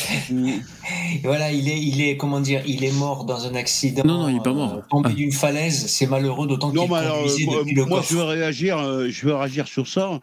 Voilà, 1.22 1.52
il 1.52 1.68
est, 1.68 1.80
il 1.80 2.00
est, 2.00 2.16
comment 2.16 2.40
dire, 2.40 2.62
il 2.66 2.84
est 2.84 2.92
mort 2.92 3.24
dans 3.24 3.46
un 3.46 3.54
accident. 3.54 4.02
Non, 4.04 4.22
non, 4.22 4.28
il 4.28 4.36
est 4.36 4.42
pas 4.42 4.52
mort. 4.52 4.74
euh, 4.74 4.80
tombé 4.90 5.08
Ah. 5.12 5.14
d'une 5.14 5.32
falaise, 5.32 5.86
c'est 5.86 6.06
malheureux, 6.06 6.46
d'autant 6.46 6.70
qu'il 6.70 6.78
Non, 6.78 6.88
mais 6.88 6.96
alors, 6.96 7.24
le 7.24 7.84
moi, 7.84 7.98
coffre. 7.98 8.10
je 8.10 8.16
veux 8.16 8.22
réagir, 8.22 8.78
euh, 8.78 9.08
je 9.10 9.26
veux 9.26 9.34
réagir 9.34 9.66
sur 9.68 9.86
ça. 9.86 10.20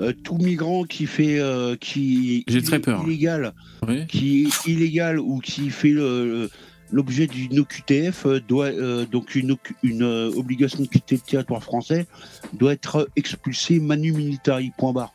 Euh, 0.00 0.12
tout 0.24 0.36
migrant 0.38 0.84
qui 0.84 1.06
fait, 1.06 1.38
euh, 1.38 1.76
qui 1.80 2.44
J'ai 2.48 2.62
très 2.62 2.78
peur. 2.80 3.02
illégal, 3.06 3.52
Oui. 3.86 4.06
qui 4.06 4.44
est 4.44 4.70
ou 5.00 5.38
qui 5.40 5.70
fait 5.70 5.90
le- 5.90 6.50
l'objet 6.90 7.26
d'une 7.26 7.58
OQTF 7.60 8.26
euh, 8.26 8.40
doit 8.46 8.66
euh, 8.66 9.06
donc 9.06 9.34
une, 9.34 9.56
une 9.82 10.02
euh, 10.02 10.30
obligation 10.36 10.80
de 10.80 10.86
quitter 10.88 11.14
le 11.14 11.22
territoire 11.22 11.62
français 11.62 12.06
doit 12.52 12.72
être 12.74 13.08
expulsé 13.16 13.80
manu 13.80 14.12
militari. 14.12 14.72
Point 14.76 14.92
barre. 14.92 15.12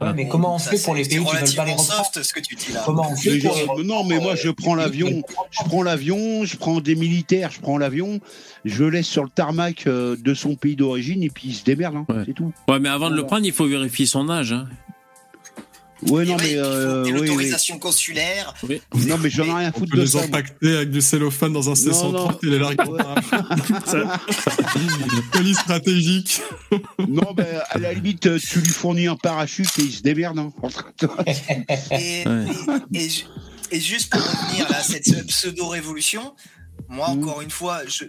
Ouais, 0.00 0.14
mais 0.14 0.26
comment 0.28 0.54
on 0.54 0.58
Ça, 0.58 0.70
fait 0.70 0.82
pour 0.82 0.94
les 0.94 1.02
pays 1.02 1.18
qui 1.18 1.36
veulent 1.36 1.54
pas 1.56 1.64
les 1.66 1.76
soft 1.76 2.22
ce 2.22 2.32
que 2.32 2.40
tu 2.40 2.54
dis 2.54 2.72
là. 2.72 2.82
Comment 2.86 3.10
on 3.10 3.14
fait 3.16 3.38
pour 3.38 3.76
les 3.76 3.84
non, 3.84 4.02
mais 4.02 4.18
moi 4.18 4.34
je 4.34 4.48
prends 4.48 4.74
l'avion, 4.74 5.22
je 5.50 5.62
prends 5.66 5.82
l'avion, 5.82 6.46
je 6.46 6.56
prends 6.56 6.80
des 6.80 6.94
militaires, 6.94 7.50
je 7.50 7.60
prends 7.60 7.76
l'avion, 7.76 8.18
je 8.64 8.84
le 8.84 8.88
laisse 8.88 9.06
sur 9.06 9.24
le 9.24 9.28
tarmac 9.28 9.84
de 9.86 10.32
son 10.34 10.54
pays 10.54 10.74
d'origine 10.74 11.22
et 11.22 11.28
puis 11.28 11.48
il 11.48 11.54
se 11.54 11.64
démerde, 11.64 11.96
hein, 11.96 12.06
Ouais. 12.08 12.22
c'est 12.24 12.32
tout. 12.32 12.50
Ouais, 12.66 12.78
mais 12.80 12.88
avant 12.88 13.10
de 13.10 13.14
le 13.16 13.26
prendre, 13.26 13.44
il 13.44 13.52
faut 13.52 13.66
vérifier 13.66 14.06
son 14.06 14.30
âge. 14.30 14.52
hein. 14.52 14.66
Ouais, 16.08 16.24
Et 16.24 16.28
non, 16.30 16.36
mais. 16.38 16.54
euh, 16.56 17.04
oui. 17.04 17.10
l'autorisation 17.12 17.78
consulaire. 17.78 18.54
Non, 18.94 19.18
mais 19.18 19.28
j'en 19.30 19.44
ai 19.44 19.52
rien 19.52 19.68
à 19.68 19.72
foutre 19.72 19.90
peut 19.90 19.98
de 19.98 20.02
les 20.02 20.08
ça. 20.08 20.18
moi. 20.18 20.26
impacter 20.28 20.76
avec 20.76 20.90
du 20.90 21.00
cellophane 21.02 21.52
dans 21.52 21.68
un 21.68 21.74
C130 21.74 22.38
et 22.42 22.46
les 22.46 22.58
larguer 22.58 22.84
Ouais. 22.84 23.02
Police 25.32 25.58
stratégique. 25.58 26.42
Non, 26.98 27.32
ben, 27.34 27.46
à 27.70 27.78
la 27.78 27.92
limite, 27.92 28.26
euh, 28.26 28.38
tu 28.38 28.60
lui 28.60 28.70
fournis 28.70 29.06
un 29.08 29.16
parachute 29.16 29.70
et 29.78 29.82
il 29.82 29.92
se 29.92 30.02
démerde. 30.02 30.38
Hein. 30.38 30.52
Et, 31.90 32.26
Ouais. 32.26 32.46
et, 32.94 33.04
et 33.04 33.08
ju- 33.08 33.24
et 33.72 33.80
juste 33.80 34.10
pour 34.10 34.20
revenir 34.22 34.66
à 34.70 34.82
cette 34.82 35.26
pseudo-révolution, 35.26 36.34
moi, 36.88 37.08
Mm. 37.14 37.22
encore 37.22 37.40
une 37.42 37.50
fois, 37.50 37.80
je. 37.86 38.04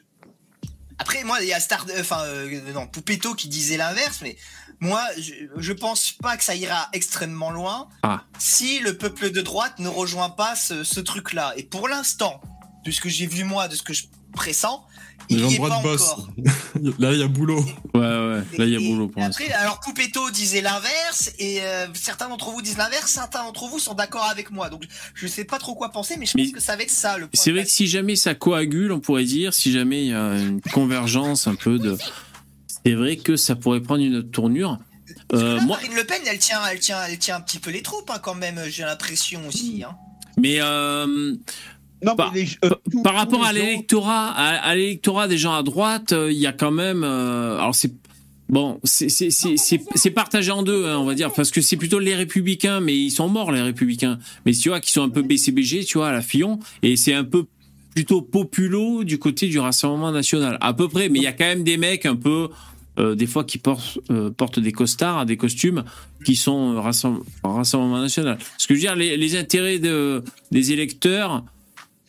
Après, 0.97 1.23
moi, 1.23 1.37
il 1.41 1.47
y 1.47 1.53
a 1.53 1.59
Star. 1.59 1.85
Enfin, 1.99 2.21
euh, 2.25 2.59
non, 2.73 2.87
Poupetto 2.87 3.33
qui 3.33 3.47
disait 3.47 3.77
l'inverse, 3.77 4.19
mais 4.21 4.37
moi, 4.81 5.01
je, 5.17 5.31
je 5.57 5.73
pense 5.73 6.11
pas 6.11 6.35
que 6.37 6.43
ça 6.43 6.55
ira 6.55 6.89
extrêmement 6.93 7.51
loin 7.51 7.87
Ah. 8.03 8.23
si 8.39 8.79
le 8.79 8.97
peuple 8.97 9.31
de 9.31 9.41
droite 9.41 9.79
ne 9.79 9.87
rejoint 9.87 10.29
pas 10.31 10.55
ce, 10.55 10.83
ce 10.83 10.99
truc-là. 10.99 11.53
Et 11.55 11.63
pour 11.63 11.87
l'instant, 11.87 12.41
de 12.83 12.91
ce 12.91 12.99
que 12.99 13.07
j'ai 13.09 13.27
vu 13.27 13.43
moi, 13.43 13.67
de 13.67 13.75
ce 13.75 13.83
que 13.83 13.93
je 13.93 14.05
pressens, 14.33 14.83
il 15.29 15.37
de 15.39 15.45
est 15.45 15.57
pas 15.59 15.67
droite 15.69 15.83
bossent. 15.83 16.09
encore. 16.13 16.29
Là, 16.99 17.13
il 17.13 17.19
y 17.19 17.23
a 17.23 17.27
boulot. 17.27 17.63
Ouais, 17.93 17.99
ouais. 18.01 18.41
Là, 18.57 18.65
il 18.65 18.69
y 18.69 18.75
a 18.75 18.79
Et- 18.79 18.87
boulot 18.91 19.07
pour 19.07 19.21
l'instant. 19.21 19.43
Après, 19.43 19.53
alors 19.55 19.79
Poupetto 19.81 20.31
disait 20.31 20.61
l'inverse, 20.61 21.31
et 21.37 21.61
euh, 21.61 21.85
certains 21.93 22.27
d'entre 22.27 22.49
vous 22.49 22.61
disent 22.63 22.77
l'inverse, 22.77 23.11
certains 23.11 23.43
d'entre 23.43 23.67
vous 23.67 23.77
sont 23.77 23.93
d'accord 23.93 24.23
avec 24.23 24.49
moi. 24.49 24.69
Donc, 24.71 24.83
je 25.13 25.27
sais 25.27 25.43
pas 25.45 25.59
trop 25.59 25.75
quoi 25.75 25.89
penser, 25.89 26.15
mais 26.17 26.25
je 26.25 26.31
Mais 26.35 26.45
pense 26.45 26.53
que 26.53 26.59
ça 26.59 26.75
va 26.75 26.81
être 26.83 26.89
ça 26.89 27.17
le. 27.19 27.29
C'est 27.33 27.51
de 27.51 27.55
vrai 27.57 27.65
que 27.65 27.71
si 27.71 27.85
jamais 27.87 28.15
ça 28.15 28.33
coagule, 28.33 28.91
on 28.91 28.99
pourrait 28.99 29.25
dire, 29.25 29.53
si 29.53 29.71
jamais 29.71 30.01
il 30.05 30.09
y 30.09 30.13
a 30.13 30.33
une 30.37 30.59
convergence 30.73 31.45
un 31.47 31.55
peu 31.55 31.77
de. 31.77 31.97
C'est 32.85 32.93
vrai 32.93 33.15
que 33.17 33.35
ça 33.35 33.55
pourrait 33.55 33.81
prendre 33.81 34.03
une 34.03 34.15
autre 34.17 34.31
tournure. 34.31 34.77
Parce 35.27 35.41
que 35.43 35.47
Euh, 35.47 35.55
là, 35.57 35.61
moi, 35.65 35.77
Marine 35.77 35.95
Le 35.97 36.03
Pen, 36.05 36.21
elle 36.29 36.39
tient, 36.39 36.59
elle 36.71 36.79
tient, 36.79 36.97
elle 37.07 37.17
tient 37.19 37.35
un 37.35 37.41
petit 37.41 37.59
peu 37.59 37.69
les 37.71 37.81
troupes 37.81 38.09
hein, 38.13 38.19
quand 38.21 38.35
même. 38.35 38.59
J'ai 38.69 38.83
l'impression 38.83 39.41
aussi. 39.47 39.83
Hein. 39.85 39.95
mais 40.37 40.57
euh, 40.61 41.35
Non, 42.03 42.15
Par- 42.15 42.33
les- 42.33 42.47
euh, 42.65 42.69
rapport 43.05 43.45
à 43.45 43.53
l'électorat, 43.53 44.29
à, 44.29 44.55
à 44.57 44.75
l'électorat 44.75 45.27
des 45.27 45.37
gens 45.37 45.53
à 45.53 45.63
droite, 45.63 46.13
euh, 46.13 46.31
il 46.31 46.37
y 46.39 46.47
a 46.47 46.53
quand 46.53 46.71
même. 46.71 47.03
euh, 47.03 47.57
alors 47.59 47.75
c'est 47.75 47.93
bon, 48.49 48.79
c'est 48.83 49.09
c'est 49.09 49.29
c'est 49.29 49.55
c'est 49.57 49.81
c'est 49.95 50.09
partagé 50.11 50.49
en 50.51 50.63
deux, 50.63 50.87
hein, 50.87 50.97
on 50.97 51.05
va 51.05 51.13
dire, 51.13 51.31
parce 51.31 51.51
que 51.51 51.61
c'est 51.61 51.77
plutôt 51.77 51.99
les 51.99 52.15
républicains, 52.15 52.79
mais 52.79 52.97
ils 52.97 53.11
sont 53.11 53.27
morts 53.29 53.51
les 53.51 53.61
républicains. 53.61 54.17
Mais 54.45 54.53
tu 54.53 54.69
vois, 54.69 54.79
qui 54.79 54.91
sont 54.91 55.03
un 55.03 55.09
peu 55.09 55.21
BCBG, 55.21 55.83
tu 55.85 55.97
vois, 55.99 56.07
à 56.09 56.11
la 56.13 56.21
Fillon, 56.21 56.57
et 56.81 56.95
c'est 56.95 57.13
un 57.13 57.23
peu 57.25 57.45
plutôt 57.93 58.21
populo 58.21 59.03
du 59.03 59.19
côté 59.19 59.47
du 59.49 59.59
Rassemblement 59.59 60.11
national, 60.11 60.57
à 60.61 60.73
peu 60.73 60.87
près. 60.87 61.09
Mais 61.09 61.19
il 61.19 61.23
y 61.23 61.27
a 61.27 61.33
quand 61.33 61.45
même 61.45 61.63
des 61.63 61.77
mecs 61.77 62.05
un 62.05 62.15
peu. 62.15 62.47
Euh, 62.99 63.15
des 63.15 63.25
fois 63.27 63.43
qui 63.43 63.57
portent, 63.57 63.99
euh, 64.11 64.29
portent 64.31 64.59
des 64.59 64.71
costards, 64.71 65.25
des 65.25 65.37
costumes, 65.37 65.83
qui 66.25 66.35
sont 66.35 66.75
Rassem- 66.81 67.21
Rassemblement 67.43 67.99
national. 68.01 68.37
Ce 68.57 68.67
que 68.67 68.73
je 68.75 68.79
veux 68.79 68.85
dire, 68.85 68.95
les, 68.95 69.15
les 69.17 69.35
intérêts 69.37 69.79
de, 69.79 70.23
des 70.51 70.71
électeurs, 70.73 71.43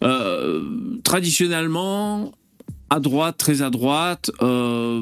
euh, 0.02 0.62
traditionnellement, 1.04 2.32
à 2.90 3.00
droite, 3.00 3.36
très 3.38 3.62
à 3.62 3.70
droite, 3.70 4.30
euh, 4.42 5.00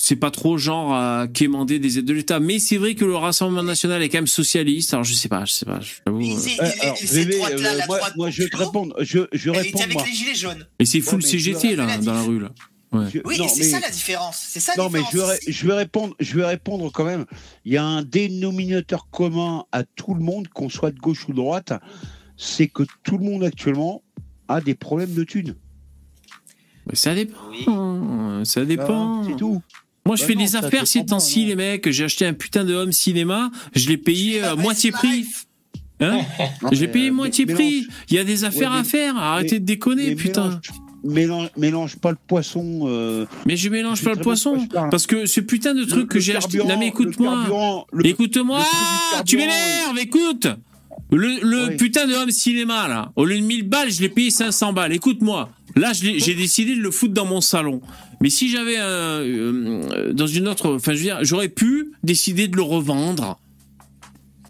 c'est 0.00 0.16
pas 0.16 0.30
trop 0.30 0.58
genre 0.58 0.94
à 0.94 1.26
quémander 1.32 1.78
des 1.78 1.98
aides 1.98 2.04
de 2.04 2.12
l'État. 2.14 2.40
Mais 2.40 2.58
c'est 2.58 2.76
vrai 2.76 2.94
que 2.94 3.04
le 3.04 3.16
Rassemblement 3.16 3.62
national 3.64 4.02
est 4.02 4.08
quand 4.08 4.18
même 4.18 4.26
socialiste. 4.26 4.94
Alors 4.94 5.04
je 5.04 5.12
sais 5.12 5.28
pas, 5.28 5.44
je 5.44 5.52
sais 5.52 5.66
pas. 5.66 5.80
euh. 6.06 6.10
Euh, 6.10 6.12
euh, 6.12 7.78
moi, 7.86 7.98
droite 7.98 8.16
moi, 8.16 8.30
je 8.30 8.42
vais 8.44 8.48
te 8.48 8.56
répondre. 8.56 8.94
Je, 9.00 9.18
je 9.32 9.50
elle 9.50 9.56
réponds, 9.58 9.68
était 9.70 9.82
avec 9.84 9.94
moi. 9.94 10.04
les 10.06 10.12
gilets 10.14 10.34
jaunes. 10.34 10.66
Et 10.78 10.84
c'est 10.86 11.00
full 11.00 11.16
mais 11.18 11.22
je- 11.22 11.28
CGT 11.28 11.76
là, 11.76 11.98
dans 11.98 12.14
la 12.14 12.22
rue 12.22 12.38
là. 12.40 12.50
Je- 12.92 13.20
Oui, 13.24 13.36
c'est 13.48 13.58
mais- 13.60 13.64
ça 13.68 13.80
la 13.80 13.90
différence. 13.90 14.36
C'est 14.48 14.60
ça 14.60 14.72
la 14.76 14.82
Non, 14.82 14.88
mais 14.90 15.00
je 15.12 15.18
vais, 15.18 15.24
ré- 15.24 15.38
je 15.46 15.66
vais 15.66 15.74
répondre. 15.74 16.14
Je 16.20 16.34
vais 16.36 16.44
répondre 16.46 16.90
quand 16.92 17.04
même. 17.04 17.26
Il 17.64 17.72
y 17.72 17.76
a 17.76 17.84
un 17.84 18.02
dénominateur 18.02 19.08
commun 19.10 19.64
à 19.72 19.84
tout 19.84 20.14
le 20.14 20.20
monde, 20.20 20.48
qu'on 20.48 20.68
soit 20.70 20.90
de 20.90 20.98
gauche 20.98 21.28
ou 21.28 21.32
de 21.32 21.36
droite, 21.36 21.72
c'est 22.36 22.68
que 22.68 22.84
tout 23.02 23.18
le 23.18 23.24
monde 23.24 23.44
actuellement 23.44 24.02
a 24.48 24.60
des 24.62 24.74
problèmes 24.74 25.12
de 25.12 25.24
thunes. 25.24 25.54
Mais 26.86 26.94
ça 26.96 27.14
dépend. 27.14 27.36
Oui. 27.50 28.46
Ça 28.46 28.64
dépend. 28.64 29.20
Ah, 29.22 29.26
C'est 29.28 29.36
tout. 29.36 29.60
Moi, 30.06 30.16
je 30.16 30.22
Bah 30.22 30.28
fais 30.28 30.34
non, 30.36 30.40
des 30.44 30.56
affaires 30.56 30.86
ces 30.86 31.00
dépend 31.00 31.16
temps-ci, 31.16 31.44
les 31.44 31.54
mecs. 31.56 31.90
J'ai 31.90 32.04
acheté 32.04 32.24
un 32.24 32.32
putain 32.32 32.64
de 32.64 32.74
home 32.74 32.92
cinéma. 32.92 33.50
Je 33.74 33.88
l'ai 33.88 33.98
payé 33.98 34.40
Ah, 34.40 34.52
à 34.52 34.56
bah, 34.56 34.62
moitié 34.62 34.90
c'est 34.90 34.96
prix. 34.96 35.26
Hein 36.00 36.20
Non, 36.62 36.70
je 36.72 36.80
l'ai 36.80 36.86
mais, 36.86 36.92
payé 36.92 37.08
euh, 37.10 37.12
moitié 37.12 37.44
prix. 37.44 37.86
Il 38.08 38.14
y 38.16 38.18
a 38.18 38.24
des 38.24 38.44
affaires 38.44 38.70
Ouais, 38.72 38.78
à 38.78 38.84
faire. 38.84 39.16
Arrêtez 39.18 39.56
mais- 39.56 39.60
de 39.60 39.64
déconner, 39.66 40.14
putain. 40.14 40.44
Mélange, 40.48 40.60
mélange, 41.04 41.48
mélange 41.56 41.96
pas 41.96 42.10
le 42.10 42.16
poisson. 42.26 42.82
euh, 42.86 43.26
Mais 43.46 43.56
je 43.56 43.68
mélange 43.68 44.02
pas 44.02 44.14
le 44.14 44.20
poisson. 44.20 44.66
Parce 44.90 45.06
que 45.06 45.26
ce 45.26 45.40
putain 45.40 45.74
de 45.74 45.84
truc 45.84 46.02
le- 46.02 46.06
que 46.06 46.20
j'ai 46.20 46.36
acheté. 46.36 46.58
Non, 46.58 46.78
mais 46.78 46.88
écoute-moi. 46.88 47.44
Écoute-moi. 48.04 48.64
Tu 49.26 49.36
m'énerves, 49.36 49.98
écoute. 49.98 50.46
Le, 51.10 51.38
le 51.42 51.68
Oui. 51.68 51.76
putain 51.76 52.06
de 52.06 52.12
home 52.12 52.30
cinéma, 52.30 52.86
là, 52.86 53.12
au 53.16 53.24
lieu 53.24 53.38
de 53.38 53.42
1000 53.44 53.66
balles, 53.66 53.90
je 53.90 54.02
l'ai 54.02 54.10
payé 54.10 54.30
500 54.30 54.74
balles. 54.74 54.92
Écoute-moi. 54.92 55.48
Là, 55.74 55.92
j'ai 55.94 56.34
décidé 56.34 56.74
de 56.76 56.80
le 56.82 56.90
foutre 56.90 57.14
dans 57.14 57.24
mon 57.24 57.40
salon. 57.40 57.80
Mais 58.20 58.28
si 58.30 58.50
j'avais 58.50 58.76
un, 58.76 58.84
euh, 58.84 60.12
dans 60.12 60.26
une 60.26 60.48
autre, 60.48 60.74
enfin, 60.74 60.92
je 60.92 60.98
veux 60.98 61.04
dire, 61.04 61.18
j'aurais 61.22 61.48
pu 61.48 61.92
décider 62.02 62.48
de 62.48 62.56
le 62.56 62.62
revendre. 62.62 63.38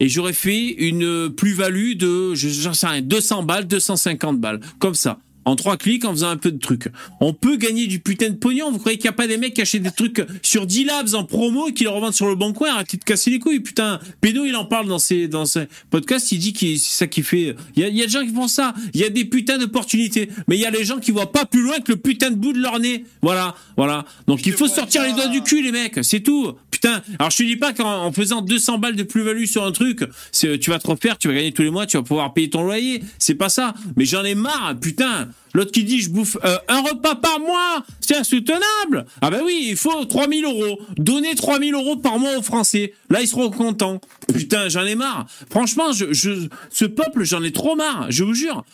Et 0.00 0.08
j'aurais 0.08 0.32
fait 0.32 0.68
une 0.68 1.28
plus-value 1.30 1.94
de, 1.96 2.34
je- 2.34 2.48
j'en 2.48 2.72
sais 2.72 2.86
rien, 2.86 3.02
200 3.02 3.42
balles, 3.42 3.66
250 3.66 4.40
balles. 4.40 4.60
Comme 4.78 4.94
ça. 4.94 5.18
En 5.48 5.56
trois 5.56 5.78
clics, 5.78 6.04
en 6.04 6.10
faisant 6.10 6.28
un 6.28 6.36
peu 6.36 6.52
de 6.52 6.58
trucs. 6.58 6.88
On 7.20 7.32
peut 7.32 7.56
gagner 7.56 7.86
du 7.86 8.00
putain 8.00 8.28
de 8.28 8.34
pognon. 8.34 8.70
Vous 8.70 8.78
croyez 8.78 8.98
qu'il 8.98 9.06
n'y 9.06 9.14
a 9.14 9.16
pas 9.16 9.26
des 9.26 9.38
mecs 9.38 9.54
qui 9.54 9.62
achètent 9.62 9.82
des 9.82 9.90
trucs 9.90 10.22
sur 10.42 10.66
10 10.66 10.84
labs 10.84 11.14
en 11.14 11.24
promo 11.24 11.68
et 11.68 11.72
qui 11.72 11.84
le 11.84 11.90
revendent 11.90 12.12
sur 12.12 12.26
le 12.26 12.34
bon 12.34 12.52
coin? 12.52 12.74
Arrêtez 12.74 12.98
de 12.98 13.04
casser 13.04 13.30
les 13.30 13.38
couilles, 13.38 13.60
putain. 13.60 13.98
Pédo, 14.20 14.44
il 14.44 14.54
en 14.56 14.66
parle 14.66 14.88
dans 14.88 14.98
ses, 14.98 15.26
dans 15.26 15.46
ses 15.46 15.64
podcasts. 15.88 16.32
Il 16.32 16.38
dit 16.40 16.52
que 16.52 16.58
c'est 16.58 16.76
ça 16.76 17.06
qui 17.06 17.22
fait, 17.22 17.56
il 17.76 17.82
y 17.82 18.02
a, 18.02 18.06
des 18.06 18.12
gens 18.12 18.26
qui 18.26 18.34
font 18.34 18.46
ça. 18.46 18.74
Il 18.92 19.00
y 19.00 19.04
a 19.04 19.08
des 19.08 19.24
putains 19.24 19.56
d'opportunités. 19.56 20.28
Mais 20.48 20.58
il 20.58 20.60
y 20.60 20.66
a 20.66 20.70
les 20.70 20.84
gens 20.84 20.98
qui 20.98 21.12
voient 21.12 21.32
pas 21.32 21.46
plus 21.46 21.62
loin 21.62 21.78
que 21.78 21.92
le 21.92 21.96
putain 21.96 22.30
de 22.30 22.36
bout 22.36 22.52
de 22.52 22.60
leur 22.60 22.78
nez. 22.78 23.06
Voilà, 23.22 23.54
voilà. 23.78 24.04
Donc 24.26 24.44
il 24.44 24.52
faut 24.52 24.68
sortir 24.68 25.02
les 25.02 25.14
doigts 25.14 25.28
du 25.28 25.40
cul, 25.40 25.62
les 25.62 25.72
mecs. 25.72 25.98
C'est 26.02 26.20
tout. 26.20 26.52
Putain. 26.70 27.00
Alors 27.18 27.30
je 27.30 27.38
te 27.38 27.42
dis 27.42 27.56
pas 27.56 27.72
qu'en 27.72 28.04
en 28.04 28.12
faisant 28.12 28.42
200 28.42 28.76
balles 28.76 28.96
de 28.96 29.02
plus-value 29.02 29.46
sur 29.46 29.64
un 29.64 29.72
truc, 29.72 30.04
tu 30.32 30.70
vas 30.70 30.78
te 30.78 30.86
refaire, 30.86 31.16
tu 31.16 31.28
vas 31.28 31.34
gagner 31.34 31.52
tous 31.52 31.62
les 31.62 31.70
mois, 31.70 31.86
tu 31.86 31.96
vas 31.96 32.02
pouvoir 32.02 32.34
payer 32.34 32.50
ton 32.50 32.64
loyer. 32.64 33.02
C'est 33.18 33.34
pas 33.34 33.48
ça. 33.48 33.72
Mais 33.96 34.04
j'en 34.04 34.24
ai 34.24 34.34
marre, 34.34 34.78
putain. 34.78 35.30
L'autre 35.54 35.72
qui 35.72 35.84
dit 35.84 36.00
je 36.00 36.10
bouffe 36.10 36.36
euh, 36.44 36.56
un 36.68 36.82
repas 36.82 37.14
par 37.14 37.40
mois, 37.40 37.84
c'est 38.00 38.16
insoutenable. 38.16 39.06
Ah 39.20 39.30
ben 39.30 39.40
oui, 39.44 39.68
il 39.70 39.76
faut 39.76 40.04
3000 40.04 40.44
euros. 40.44 40.80
Donner 40.96 41.34
3000 41.34 41.74
euros 41.74 41.96
par 41.96 42.18
mois 42.18 42.36
aux 42.36 42.42
Français. 42.42 42.92
Là, 43.10 43.22
ils 43.22 43.28
seront 43.28 43.50
contents. 43.50 44.00
Putain, 44.32 44.68
j'en 44.68 44.84
ai 44.84 44.94
marre. 44.94 45.26
Franchement, 45.50 45.92
ce 45.92 46.84
peuple, 46.84 47.24
j'en 47.24 47.42
ai 47.42 47.52
trop 47.52 47.76
marre. 47.76 48.06
Je 48.10 48.24
vous 48.24 48.34
jure. 48.34 48.64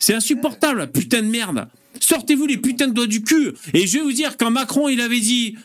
C'est 0.00 0.14
insupportable, 0.14 0.90
putain 0.92 1.22
de 1.22 1.28
merde. 1.28 1.66
Sortez-vous 2.00 2.46
les 2.46 2.58
putains 2.58 2.88
de 2.88 2.92
doigts 2.92 3.06
du 3.06 3.22
cul. 3.22 3.52
Et 3.72 3.86
je 3.86 3.98
vais 3.98 4.04
vous 4.04 4.12
dire, 4.12 4.36
quand 4.36 4.50
Macron, 4.50 4.88
il 4.88 5.00
avait 5.00 5.20
dit... 5.20 5.56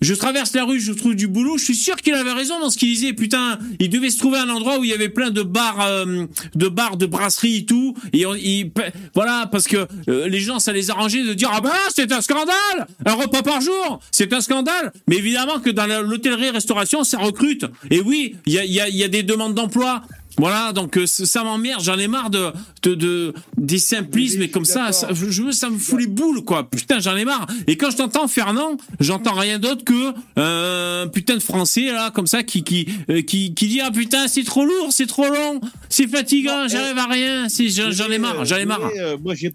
Je 0.00 0.14
traverse 0.14 0.54
la 0.54 0.64
rue, 0.64 0.78
je 0.80 0.92
trouve 0.92 1.16
du 1.16 1.26
boulot. 1.26 1.58
Je 1.58 1.64
suis 1.64 1.74
sûr 1.74 1.96
qu'il 1.96 2.14
avait 2.14 2.32
raison 2.32 2.60
dans 2.60 2.70
ce 2.70 2.78
qu'il 2.78 2.88
disait. 2.88 3.12
Putain, 3.14 3.58
il 3.80 3.90
devait 3.90 4.10
se 4.10 4.18
trouver 4.18 4.38
un 4.38 4.48
endroit 4.48 4.78
où 4.78 4.84
il 4.84 4.90
y 4.90 4.94
avait 4.94 5.08
plein 5.08 5.30
de 5.30 5.42
bars, 5.42 5.80
euh, 5.80 6.24
de 6.54 6.68
bars, 6.68 6.96
de 6.96 7.06
brasseries 7.06 7.56
et 7.58 7.64
tout. 7.66 7.94
Et 8.12 8.24
on- 8.24 8.34
il- 8.36 8.70
voilà, 9.14 9.48
parce 9.50 9.66
que 9.66 9.88
euh, 10.08 10.28
les 10.28 10.38
gens, 10.40 10.60
ça 10.60 10.72
les 10.72 10.90
arrangeait 10.90 11.24
de 11.24 11.34
dire 11.34 11.50
ah 11.52 11.60
ben 11.60 11.72
c'est 11.94 12.12
un 12.12 12.20
scandale, 12.20 12.86
un 13.06 13.12
repas 13.14 13.42
par 13.42 13.60
jour, 13.60 14.00
c'est 14.12 14.32
un 14.32 14.40
scandale. 14.40 14.92
Mais 15.08 15.16
évidemment 15.16 15.58
que 15.58 15.70
dans 15.70 15.86
l'hôtellerie-restauration, 15.86 17.02
ça 17.02 17.18
recrute. 17.18 17.64
Et 17.90 18.00
oui, 18.00 18.36
il 18.46 18.52
y 18.52 18.58
a, 18.58 18.64
y 18.64 18.80
a- 18.80 18.88
y 18.88 19.02
a 19.02 19.08
des 19.08 19.22
demandes 19.24 19.54
d'emploi. 19.54 20.02
Voilà, 20.38 20.72
donc 20.72 20.96
euh, 20.96 21.06
ça 21.06 21.42
m'emmerde, 21.44 21.82
j'en 21.82 21.98
ai 21.98 22.06
marre 22.08 22.30
de, 22.30 22.52
de, 22.82 22.94
de 22.94 23.34
des 23.56 23.78
simplismes 23.78 24.42
et 24.42 24.50
comme 24.50 24.64
ça, 24.64 24.92
ça, 24.92 25.08
je 25.12 25.42
veux, 25.42 25.52
ça 25.52 25.68
me 25.70 25.78
fout 25.78 25.98
les 26.00 26.06
boules 26.06 26.44
quoi. 26.44 26.68
Putain, 26.70 27.00
j'en 27.00 27.16
ai 27.16 27.24
marre. 27.24 27.46
Et 27.66 27.76
quand 27.76 27.90
je 27.90 27.96
t'entends 27.96 28.28
Fernand, 28.28 28.76
j'entends 29.00 29.34
rien 29.34 29.58
d'autre 29.58 29.84
que 29.84 30.14
euh, 30.38 31.04
un 31.04 31.08
putain 31.08 31.34
de 31.34 31.42
français 31.42 31.86
là, 31.92 32.10
comme 32.10 32.26
ça, 32.26 32.42
qui 32.42 32.62
qui 32.62 32.88
euh, 33.10 33.22
qui, 33.22 33.52
qui 33.54 33.68
dit 33.68 33.80
ah 33.80 33.90
putain 33.90 34.28
c'est 34.28 34.44
trop 34.44 34.64
lourd, 34.64 34.88
c'est 34.90 35.06
trop 35.06 35.26
long, 35.28 35.60
c'est 35.88 36.06
fatigant, 36.08 36.68
j'arrive 36.68 36.98
à 36.98 37.06
rien. 37.06 37.48
C'est- 37.48 37.68
J'en 37.68 38.08
ai 38.10 38.18
marre, 38.18 38.44
j'en 38.44 38.56
ai 38.56 38.64
marre. 38.64 38.80
VV, 38.88 39.00
euh, 39.00 39.16
moi, 39.22 39.34
j'ai 39.34 39.52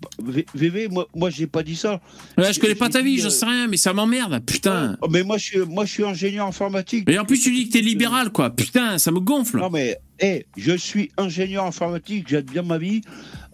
VV, 0.54 0.88
moi, 0.90 1.08
moi, 1.16 1.30
j'ai 1.30 1.48
pas 1.48 1.64
dit 1.64 1.76
ça. 1.76 2.02
Là, 2.38 2.52
je 2.52 2.60
connais 2.60 2.76
pas 2.76 2.90
ta 2.90 3.02
vie, 3.02 3.20
j'en 3.20 3.30
sais 3.30 3.46
rien, 3.46 3.68
mais 3.68 3.78
ça 3.78 3.94
m'emmerde, 3.94 4.42
putain. 4.46 4.98
Oh, 5.02 5.08
mais 5.10 5.24
moi, 5.24 5.38
je 5.38 5.44
suis, 5.44 5.60
moi, 5.60 5.86
je 5.86 5.92
suis 5.92 6.04
ingénieur 6.04 6.48
informatique. 6.48 7.10
Et 7.10 7.18
en 7.20 7.26
plus, 7.26 7.40
tu 7.40 7.52
dis 7.54 7.68
que 7.68 7.74
t'es 7.74 7.82
libéral, 7.82 8.32
quoi. 8.32 8.50
Putain, 8.50 8.98
ça 8.98 9.12
me 9.12 9.20
gonfle. 9.20 9.58
Non, 9.60 9.70
mais, 9.70 9.98
hé, 10.20 10.46
je 10.58 10.74
suis 10.76 11.12
ingénieur 11.18 11.66
informatique, 11.66 12.28
j'aide 12.30 12.50
bien 12.50 12.62
ma 12.64 12.78
vie. 12.78 13.02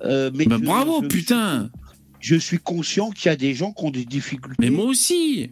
euh, 0.05 0.31
mais 0.33 0.45
Bah, 0.45 0.57
je- 0.59 0.65
bravo, 0.65 1.01
je- 1.03 1.07
putain. 1.07 1.69
Je 2.21 2.35
suis 2.35 2.57
conscient 2.59 3.09
qu'il 3.11 3.27
y 3.29 3.33
a 3.33 3.35
des 3.35 3.53
gens 3.53 3.71
qui 3.73 3.83
ont 3.85 3.91
des 3.91 4.05
difficultés. 4.05 4.55
Mais 4.59 4.69
moi 4.69 4.85
aussi. 4.85 5.51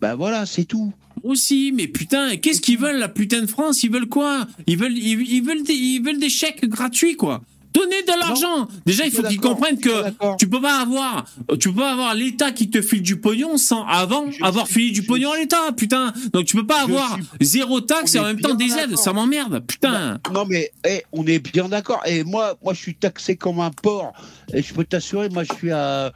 Bah 0.00 0.14
voilà, 0.16 0.46
c'est 0.46 0.64
tout. 0.64 0.92
Moi 1.22 1.32
aussi, 1.34 1.72
mais 1.72 1.86
putain, 1.86 2.36
qu'est-ce 2.36 2.60
qu'ils 2.60 2.78
veulent, 2.78 2.98
la 2.98 3.08
putain 3.08 3.40
de 3.42 3.46
France? 3.46 3.82
Ils 3.84 3.90
veulent 3.92 4.08
quoi? 4.08 4.46
Ils 4.66 4.76
veulent, 4.76 4.96
ils, 4.98 5.20
ils 5.32 5.42
veulent 5.42 5.62
des, 5.62 5.74
ils 5.74 6.02
veulent 6.02 6.18
des 6.18 6.28
chèques 6.28 6.64
gratuits, 6.68 7.16
quoi. 7.16 7.42
Donnez 7.72 8.02
de 8.02 8.18
l'argent. 8.18 8.68
Déjà, 8.86 9.04
il 9.06 9.12
faut 9.12 9.22
qu'ils 9.22 9.40
comprennent 9.40 9.78
que 9.78 10.10
tu 10.38 10.48
peux 10.48 10.60
pas 10.60 10.80
avoir, 10.80 11.24
tu 11.58 11.70
peux 11.70 11.80
pas 11.80 11.92
avoir 11.92 12.14
l'État 12.14 12.50
qui 12.52 12.68
te 12.70 12.82
file 12.82 13.02
du 13.02 13.16
pognon 13.20 13.56
sans 13.56 13.86
avant 13.86 14.30
Je 14.30 14.44
avoir 14.44 14.66
suis- 14.66 14.74
filé 14.74 14.90
du 14.92 15.02
pognon 15.04 15.32
à 15.32 15.38
l'État, 15.38 15.72
putain. 15.76 16.12
Donc 16.32 16.44
tu 16.44 16.56
peux 16.56 16.66
pas 16.66 16.82
avoir 16.82 17.14
suis- 17.14 17.24
zéro 17.40 17.80
taxe 17.80 18.14
on 18.14 18.18
et 18.18 18.20
en 18.20 18.24
même 18.24 18.40
temps 18.40 18.54
des 18.54 18.72
aides. 18.72 18.96
Ça 18.96 19.12
m'emmerde, 19.12 19.60
putain. 19.66 20.18
Non 20.32 20.44
mais 20.46 20.70
eh, 20.86 21.02
on 21.12 21.26
est 21.26 21.38
bien 21.38 21.68
d'accord. 21.68 22.00
Et 22.06 22.24
moi, 22.24 22.56
moi, 22.62 22.74
je 22.74 22.78
suis 22.80 22.94
taxé 22.94 23.36
comme 23.36 23.60
un 23.60 23.70
porc. 23.70 24.12
Et 24.52 24.62
je 24.62 24.74
peux 24.74 24.84
t'assurer, 24.84 25.28
moi, 25.30 25.44
je 25.44 25.52
suis 25.54 25.70
à 25.70 26.12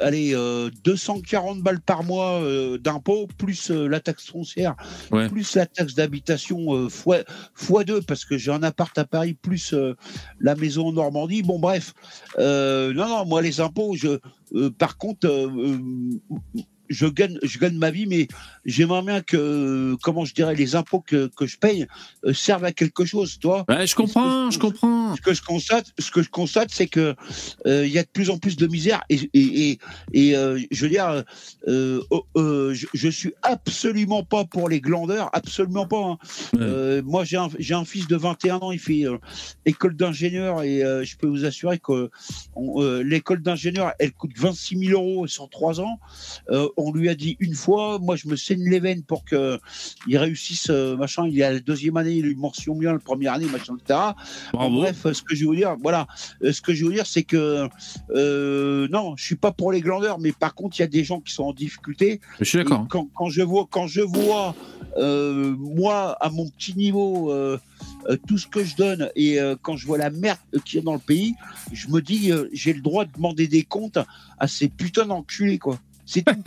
allez 0.00 0.34
euh, 0.34 0.70
240 0.84 1.60
balles 1.62 1.80
par 1.80 2.04
mois 2.04 2.40
euh, 2.42 2.78
d'impôts 2.78 3.26
plus 3.38 3.70
euh, 3.70 3.86
la 3.88 4.00
taxe 4.00 4.26
foncière, 4.26 4.74
Ouais. 5.10 5.28
plus 5.28 5.54
la 5.56 5.66
taxe 5.66 5.94
d'habitation 5.94 6.74
euh, 6.74 6.88
fois 6.88 7.18
fois 7.54 7.84
deux 7.84 8.02
parce 8.02 8.24
que 8.24 8.36
j'ai 8.38 8.50
un 8.52 8.62
appart 8.62 8.96
à 8.98 9.04
Paris 9.04 9.34
plus 9.34 9.72
euh, 9.72 9.94
la 10.40 10.54
maison 10.54 10.88
en 10.88 10.92
Normandie. 10.92 11.42
Bon 11.42 11.58
bref, 11.58 11.94
euh, 12.38 12.92
non 12.92 13.08
non, 13.08 13.24
moi 13.26 13.42
les 13.42 13.60
impôts, 13.60 13.94
je 13.96 14.18
euh, 14.54 14.70
par 14.70 14.96
contre. 14.98 15.26
Je 16.88 17.06
gagne, 17.06 17.38
je 17.42 17.58
gagne 17.58 17.76
ma 17.76 17.90
vie, 17.90 18.06
mais 18.06 18.28
j'aimerais 18.64 19.02
bien 19.02 19.20
que, 19.22 19.96
comment 20.02 20.24
je 20.24 20.34
dirais, 20.34 20.54
les 20.54 20.74
impôts 20.76 21.00
que, 21.00 21.28
que 21.36 21.46
je 21.46 21.58
paye 21.58 21.86
euh, 22.24 22.32
servent 22.32 22.64
à 22.64 22.72
quelque 22.72 23.04
chose, 23.04 23.38
toi. 23.38 23.64
Ouais, 23.68 23.86
je 23.86 23.94
comprends, 23.94 24.50
je 24.50 24.58
comprends. 24.58 25.14
Ce 25.16 25.20
que 25.20 25.34
je 25.34 25.42
constate, 25.42 25.86
ce 25.98 26.10
que 26.10 26.22
je 26.22 26.28
constate, 26.30 26.70
c'est 26.72 26.86
que 26.88 27.14
euh, 27.66 27.86
il 27.86 27.92
y 27.92 27.98
a 27.98 28.02
de 28.02 28.08
plus 28.08 28.30
en 28.30 28.38
plus 28.38 28.56
de 28.56 28.66
misère 28.66 29.02
et 29.08 29.18
et 29.34 29.70
et, 29.70 29.78
et, 30.12 30.36
euh, 30.36 30.58
je 30.70 30.82
veux 30.82 30.90
dire, 30.90 31.24
euh, 31.68 32.02
oh, 32.10 32.24
euh, 32.36 32.74
je, 32.74 32.86
je 32.92 33.08
suis 33.08 33.32
absolument 33.42 34.22
pas 34.24 34.44
pour 34.44 34.68
les 34.68 34.80
glandeurs, 34.80 35.30
absolument 35.32 35.86
pas. 35.86 36.02
hein. 36.02 36.18
Ouais. 36.54 36.60
Euh, 36.62 37.02
moi, 37.04 37.24
j'ai 37.24 37.36
un 37.36 37.48
j'ai 37.58 37.74
un 37.74 37.84
fils 37.84 38.06
de 38.08 38.16
21 38.16 38.56
ans, 38.56 38.72
il 38.72 38.78
fait 38.78 39.04
euh, 39.06 39.18
école 39.64 39.96
d'ingénieur 39.96 40.62
et 40.62 40.82
euh, 40.82 41.04
je 41.04 41.16
peux 41.16 41.26
vous 41.28 41.44
assurer 41.44 41.78
que 41.78 42.10
on- 42.54 42.82
euh, 42.82 43.02
l'école 43.02 43.42
d'ingénieur, 43.42 43.92
elle 43.98 44.12
coûte 44.12 44.32
26 44.36 44.78
000 44.88 45.00
euros 45.00 45.26
sur 45.26 45.48
trois 45.48 45.80
ans. 45.80 45.98
On 46.76 46.92
lui 46.92 47.08
a 47.08 47.14
dit 47.14 47.36
une 47.40 47.54
fois, 47.54 47.98
moi, 47.98 48.16
je 48.16 48.28
me 48.28 48.36
saigne 48.36 48.68
les 48.68 48.80
veines 48.80 49.02
pour 49.02 49.24
que 49.24 49.58
il 50.06 50.18
réussisse, 50.18 50.68
euh, 50.70 50.96
machin. 50.96 51.26
Il 51.26 51.38
est 51.40 51.44
à 51.44 51.52
la 51.52 51.60
deuxième 51.60 51.96
année, 51.96 52.12
il 52.12 52.24
a 52.24 52.28
eu 52.28 52.34
mention 52.34 52.74
bien 52.76 52.92
la 52.92 52.98
première 52.98 53.32
année, 53.34 53.46
machin, 53.46 53.76
etc. 53.80 53.98
Bravo. 54.52 54.76
Bref, 54.76 55.12
ce 55.12 55.22
que 55.22 55.34
je 55.34 55.40
veux 55.44 55.50
vous 55.50 55.56
dire, 55.56 55.76
voilà, 55.82 56.06
Euh, 56.42 56.52
ce 56.52 56.60
que 56.60 56.74
je 56.74 56.84
veux 56.84 56.92
dire, 56.92 57.06
c'est 57.06 57.22
que 57.22 57.68
euh, 58.10 58.88
non, 58.90 59.16
je 59.16 59.24
suis 59.24 59.36
pas 59.36 59.52
pour 59.52 59.72
les 59.72 59.80
glandeurs, 59.80 60.18
mais 60.18 60.32
par 60.32 60.54
contre, 60.54 60.78
il 60.78 60.82
y 60.82 60.84
a 60.84 60.88
des 60.88 61.04
gens 61.04 61.20
qui 61.20 61.32
sont 61.32 61.44
en 61.44 61.52
difficulté. 61.52 62.20
Je 62.40 62.44
suis 62.44 62.58
d'accord. 62.58 62.86
Quand, 62.88 63.08
quand 63.14 63.28
je 63.28 63.42
vois, 63.42 63.66
quand 63.70 63.86
je 63.86 64.00
vois, 64.02 64.54
euh, 64.98 65.54
moi, 65.58 66.16
à 66.20 66.30
mon 66.30 66.48
petit 66.48 66.74
niveau, 66.76 67.32
euh, 67.32 67.58
euh, 68.08 68.16
tout 68.26 68.38
ce 68.38 68.46
que 68.46 68.64
je 68.64 68.76
donne, 68.76 69.10
et 69.16 69.40
euh, 69.40 69.56
quand 69.60 69.76
je 69.76 69.86
vois 69.86 69.98
la 69.98 70.10
merde 70.10 70.38
qu'il 70.64 70.78
y 70.78 70.82
a 70.82 70.84
dans 70.84 70.94
le 70.94 70.98
pays, 71.00 71.34
je 71.72 71.88
me 71.88 72.00
dis, 72.00 72.30
euh, 72.32 72.48
j'ai 72.52 72.72
le 72.72 72.80
droit 72.80 73.04
de 73.04 73.12
demander 73.12 73.48
des 73.48 73.62
comptes 73.62 73.98
à 74.38 74.46
ces 74.48 74.68
putains 74.68 75.06
d'enculés, 75.06 75.58
quoi. 75.58 75.78
C'est 76.06 76.22
tout. 76.24 76.32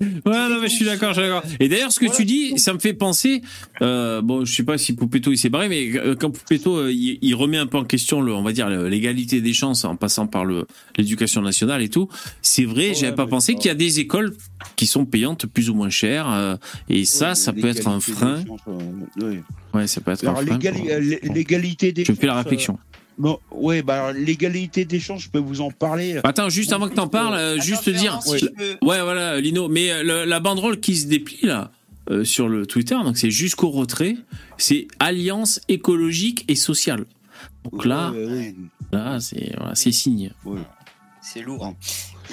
Ouais, 0.00 0.48
non, 0.48 0.60
mais 0.62 0.68
je 0.68 0.74
suis 0.76 0.84
d'accord, 0.86 1.10
je 1.12 1.20
suis 1.20 1.28
d'accord. 1.28 1.42
Et 1.60 1.68
d'ailleurs, 1.68 1.92
ce 1.92 2.00
que 2.00 2.06
Voilà, 2.06 2.16
tu 2.18 2.24
dis, 2.24 2.58
ça 2.58 2.72
me 2.72 2.78
fait 2.78 2.94
penser, 2.94 3.42
euh, 3.82 4.22
bon, 4.22 4.46
je 4.46 4.54
sais 4.54 4.62
pas 4.62 4.78
si 4.78 4.94
Poupetto 4.94 5.30
il 5.30 5.36
s'est 5.36 5.50
barré, 5.50 5.68
mais 5.68 5.94
euh, 5.98 6.14
quand 6.14 6.30
Poupetto 6.30 6.74
euh, 6.78 6.90
il, 6.92 7.18
il 7.20 7.34
remet 7.34 7.58
un 7.58 7.66
peu 7.66 7.76
en 7.76 7.84
question, 7.84 8.22
le, 8.22 8.32
on 8.32 8.42
va 8.42 8.52
dire, 8.52 8.70
l'égalité 8.70 9.42
des 9.42 9.52
chances 9.52 9.84
en 9.84 9.96
passant 9.96 10.26
par 10.26 10.46
le 10.46 10.66
l'éducation 10.96 11.42
nationale 11.42 11.82
et 11.82 11.90
tout, 11.90 12.08
c'est 12.40 12.64
vrai, 12.64 12.88
Ouais, 12.88 12.94
j'avais 12.94 13.14
pas 13.14 13.26
pensé 13.26 13.54
qu'il 13.56 13.66
y 13.66 13.70
a 13.70 13.74
des 13.74 14.00
écoles 14.00 14.34
qui 14.76 14.86
sont 14.86 15.04
payantes 15.04 15.44
plus 15.46 15.68
ou 15.68 15.74
moins 15.74 15.90
chères, 15.90 16.30
euh, 16.32 16.56
et 16.88 17.04
ça, 17.04 17.34
ça 17.34 17.52
peut 17.52 17.68
être 17.68 17.86
un 17.86 17.98
L'égalité 17.98 18.12
frein. 18.12 18.44
chances, 18.46 18.60
oui. 19.22 19.40
Ouais, 19.74 19.86
ça 19.86 20.00
peut 20.00 20.12
être 20.12 20.24
Alors, 20.26 20.38
un 20.40 20.46
frein. 20.46 20.56
l'égali- 20.58 21.18
pour- 21.20 21.34
l'égalité 21.34 21.92
des 21.92 22.06
Je 22.06 22.12
fais 22.14 22.26
la 22.26 22.36
euh, 22.38 22.42
réflexion. 22.42 22.78
Bon, 23.20 23.38
ouais, 23.52 23.82
bah 23.82 24.06
alors, 24.08 24.12
l'égalité 24.18 24.86
des 24.86 24.98
chances, 24.98 25.22
je 25.24 25.28
peux 25.28 25.38
vous 25.38 25.60
en 25.60 25.70
parler. 25.70 26.18
Attends, 26.24 26.48
juste 26.48 26.72
avant 26.72 26.88
que 26.88 26.94
t'en 26.94 27.06
parles, 27.06 27.34
euh, 27.34 27.60
juste 27.60 27.82
Florent, 27.82 28.00
dire. 28.00 28.18
si 28.22 28.38
je 28.38 28.46
peux- 28.46 28.78
Ouais, 28.80 29.02
voilà, 29.02 29.38
Lino. 29.40 29.68
Mais 29.68 29.92
euh, 29.92 30.02
le- 30.02 30.24
la 30.24 30.40
banderole 30.40 30.80
qui 30.80 30.96
se 30.96 31.06
déplie 31.06 31.40
là 31.42 31.70
euh, 32.10 32.24
sur 32.24 32.48
le 32.48 32.66
Twitter, 32.66 32.96
donc 33.04 33.18
c'est 33.18 33.30
jusqu'au 33.30 33.68
retrait, 33.68 34.16
c'est 34.56 34.88
Alliance 35.00 35.60
écologique 35.68 36.46
et 36.48 36.54
sociale. 36.54 37.04
Donc 37.70 37.84
là, 37.84 38.10
Ouais, 38.10 38.24
ouais, 38.24 38.54
là, 38.90 39.20
c'est 39.20 39.52
voilà, 39.58 39.74
c'est 39.74 39.92
signe. 39.92 40.32
ouais. 40.46 40.60
C'est 41.20 41.42
lourd. 41.42 41.66
hein. 41.66 41.74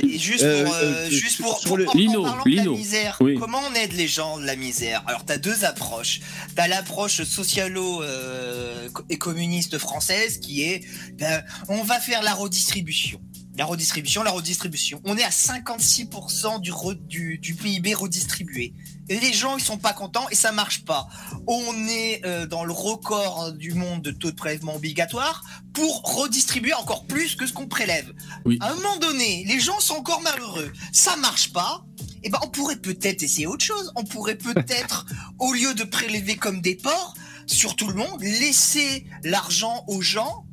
Et 0.03 0.18
juste 0.19 0.45
pour, 0.64 0.74
euh, 0.74 1.10
juste 1.10 1.41
pour, 1.41 1.60
pour- 1.61 1.74
en- 1.88 1.94
Lino, 1.98 2.24
de 2.45 2.56
la 2.56 2.64
misère, 2.65 3.18
Oui. 3.22 3.36
comment 3.40 3.60
on 3.69 3.74
aide 3.76 3.94
les 3.94 4.07
gens 4.07 4.38
de 4.38 4.45
la 4.45 4.56
misère 4.56 5.03
Alors, 5.07 5.26
tu 5.26 5.34
as 5.34 5.38
deux 5.38 5.65
approches. 5.65 6.19
Tu 6.56 6.61
as 6.61 6.68
l'approche 6.68 7.24
socialo 7.24 8.03
euh, 8.03 8.90
et 9.10 9.18
communiste 9.18 9.78
française 9.78 10.40
qui 10.40 10.64
est 10.64 10.82
ben, 11.14 11.44
on 11.69 11.84
va 11.84 11.99
faire 11.99 12.22
la 12.22 12.34
redistribution. 12.34 13.19
La 13.58 13.66
redistribution, 13.66 14.22
la 14.24 14.32
redistribution. 14.32 15.02
On 15.04 15.18
est 15.18 15.24
à 15.24 15.30
56% 15.30 16.62
du, 16.62 16.72
re- 16.72 16.94
du, 17.08 17.40
du 17.40 17.56
PIB 17.56 17.96
redistribué. 17.96 18.74
Et 19.10 19.20
les 19.20 19.34
gens, 19.34 19.58
ils 19.58 19.64
sont 19.64 19.78
pas 19.78 19.94
contents 19.94 20.28
et 20.30 20.36
ça 20.36 20.52
marche 20.52 20.86
pas. 20.86 21.08
On 21.48 21.88
est 21.88 22.24
euh, 22.26 22.46
dans 22.46 22.64
le 22.66 22.74
record 22.74 23.54
du 23.54 23.74
monde 23.74 24.02
de 24.02 24.12
taux 24.12 24.30
de 24.32 24.36
prélèvement 24.36 24.76
obligatoire 24.76 25.44
pour 25.74 26.02
redistribuer 26.04 26.74
encore 26.74 27.06
plus 27.06 27.36
que 27.36 27.48
ce 27.48 27.54
qu'on 27.54 27.68
prélève. 27.68 28.14
Oui. 28.46 28.58
À 28.62 28.72
un 28.72 28.76
moment 28.76 28.98
donné, 28.98 29.44
les 29.48 29.60
gens 29.60 29.80
sont 29.80 29.96
encore 29.96 30.22
malheureux. 30.22 30.72
Ça 30.92 31.16
marche 31.16 31.52
pas. 31.52 31.84
Eh 32.24 32.30
ben, 32.30 32.40
on 32.44 32.50
pourrait 32.50 32.76
peut-être 32.78 33.24
essayer 33.24 33.48
autre 33.48 33.64
chose. 33.64 33.92
On 33.96 34.04
pourrait 34.04 34.38
peut-être, 34.38 35.06
au 35.40 35.54
lieu 35.54 35.74
de 35.74 35.84
prélever 35.84 36.36
comme 36.36 36.62
des 36.62 36.76
porcs 36.76 37.16
sur 37.48 37.76
tout 37.76 37.88
le 37.88 37.94
monde, 37.96 38.22
laisser 38.22 39.06
l'argent 39.24 39.84
aux 39.88 40.02
gens 40.02 40.44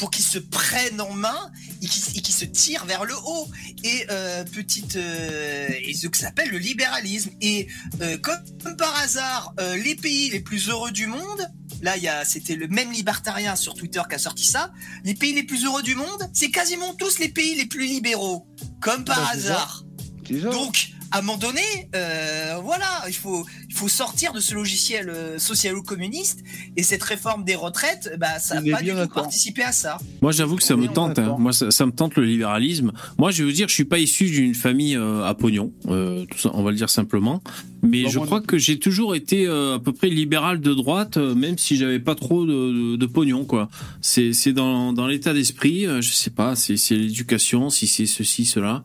pour 0.00 0.10
qu'ils 0.10 0.24
se 0.24 0.38
prennent 0.38 1.00
en 1.00 1.12
main 1.12 1.52
et 1.82 1.86
qu'ils 1.86 2.34
se 2.34 2.46
tirent 2.46 2.86
vers 2.86 3.04
le 3.04 3.14
haut. 3.14 3.48
Et 3.84 4.06
euh, 4.10 4.42
petite, 4.44 4.96
euh, 4.96 5.68
et 5.84 5.94
ce 5.94 6.08
que 6.08 6.16
ça 6.16 6.26
s'appelle 6.26 6.48
le 6.50 6.58
libéralisme. 6.58 7.30
Et 7.42 7.68
euh, 8.00 8.16
comme, 8.18 8.40
comme 8.64 8.76
par 8.76 8.98
hasard, 8.98 9.54
les 9.84 9.94
pays 9.94 10.30
les 10.30 10.40
plus 10.40 10.68
heureux 10.68 10.90
du 10.90 11.06
monde. 11.06 11.48
Là, 11.82 12.24
c'était 12.24 12.56
le 12.56 12.68
même 12.68 12.92
libertarien 12.92 13.56
sur 13.56 13.74
Twitter 13.74 14.02
qui 14.08 14.14
a 14.14 14.18
sorti 14.18 14.44
ça. 14.44 14.72
Les 15.04 15.14
pays 15.14 15.32
les 15.32 15.44
plus 15.44 15.64
heureux 15.64 15.82
du 15.82 15.94
monde, 15.94 16.28
c'est 16.32 16.50
quasiment 16.50 16.94
tous 16.94 17.18
les 17.18 17.28
pays 17.28 17.54
les 17.54 17.66
plus 17.66 17.86
libéraux, 17.86 18.46
comme 18.80 19.04
par 19.04 19.18
Bah, 19.18 19.30
hasard. 19.32 19.84
Donc, 20.30 20.90
à 21.12 21.18
un 21.18 21.22
moment 21.22 21.38
donné, 21.38 21.60
euh, 21.94 22.54
voilà, 22.62 22.86
il 23.08 23.14
faut, 23.14 23.44
il 23.68 23.74
faut 23.74 23.88
sortir 23.88 24.32
de 24.32 24.40
ce 24.40 24.54
logiciel 24.54 25.08
euh, 25.08 25.38
socialo-communiste 25.38 26.40
et 26.76 26.82
cette 26.82 27.02
réforme 27.02 27.44
des 27.44 27.54
retraites, 27.56 28.14
bah, 28.18 28.38
ça 28.38 28.60
n'a 28.60 28.72
pas 28.72 28.78
du 28.78 28.84
bien 28.92 29.06
tout 29.06 29.14
participé 29.14 29.62
à 29.62 29.72
ça. 29.72 29.98
Moi, 30.22 30.32
j'avoue 30.32 30.56
que 30.56 30.62
ça 30.62 30.76
me 30.76 30.86
tente. 30.88 31.18
hein. 31.18 31.36
Moi, 31.38 31.52
ça, 31.52 31.70
ça 31.70 31.86
me 31.86 31.92
tente 31.92 32.16
le 32.16 32.24
libéralisme. 32.24 32.92
Moi, 33.18 33.30
je 33.30 33.44
veux 33.44 33.52
dire, 33.52 33.68
je 33.68 33.74
suis 33.74 33.84
pas 33.84 33.98
issu 33.98 34.26
d'une 34.30 34.54
famille 34.54 34.96
euh, 34.96 35.24
à 35.24 35.34
pognon. 35.34 35.72
euh, 35.88 36.24
tout 36.30 36.38
ça, 36.38 36.50
on 36.54 36.62
va 36.62 36.70
le 36.70 36.76
dire 36.76 36.90
simplement. 36.90 37.42
Mais 37.82 38.08
je 38.10 38.18
crois 38.18 38.40
que 38.42 38.58
j'ai 38.58 38.78
toujours 38.78 39.14
été 39.14 39.46
euh, 39.46 39.76
à 39.76 39.78
peu 39.80 39.92
près 39.92 40.08
libéral 40.08 40.60
de 40.60 40.74
droite, 40.74 41.16
euh, 41.16 41.34
même 41.34 41.56
si 41.56 41.76
j'avais 41.76 41.98
pas 41.98 42.14
trop 42.14 42.44
de, 42.44 42.52
de, 42.92 42.96
de 42.96 43.06
pognon, 43.06 43.44
quoi. 43.46 43.68
C'est, 44.02 44.52
dans, 44.52 44.92
dans 44.92 45.06
l'état 45.06 45.32
d'esprit. 45.32 45.86
euh, 45.86 46.00
je 46.02 46.12
sais 46.12 46.30
pas. 46.30 46.54
C'est 46.56 46.74
l'éducation, 46.90 47.70
si 47.70 47.86
c'est 47.86 48.06
ceci, 48.06 48.44
cela. 48.44 48.84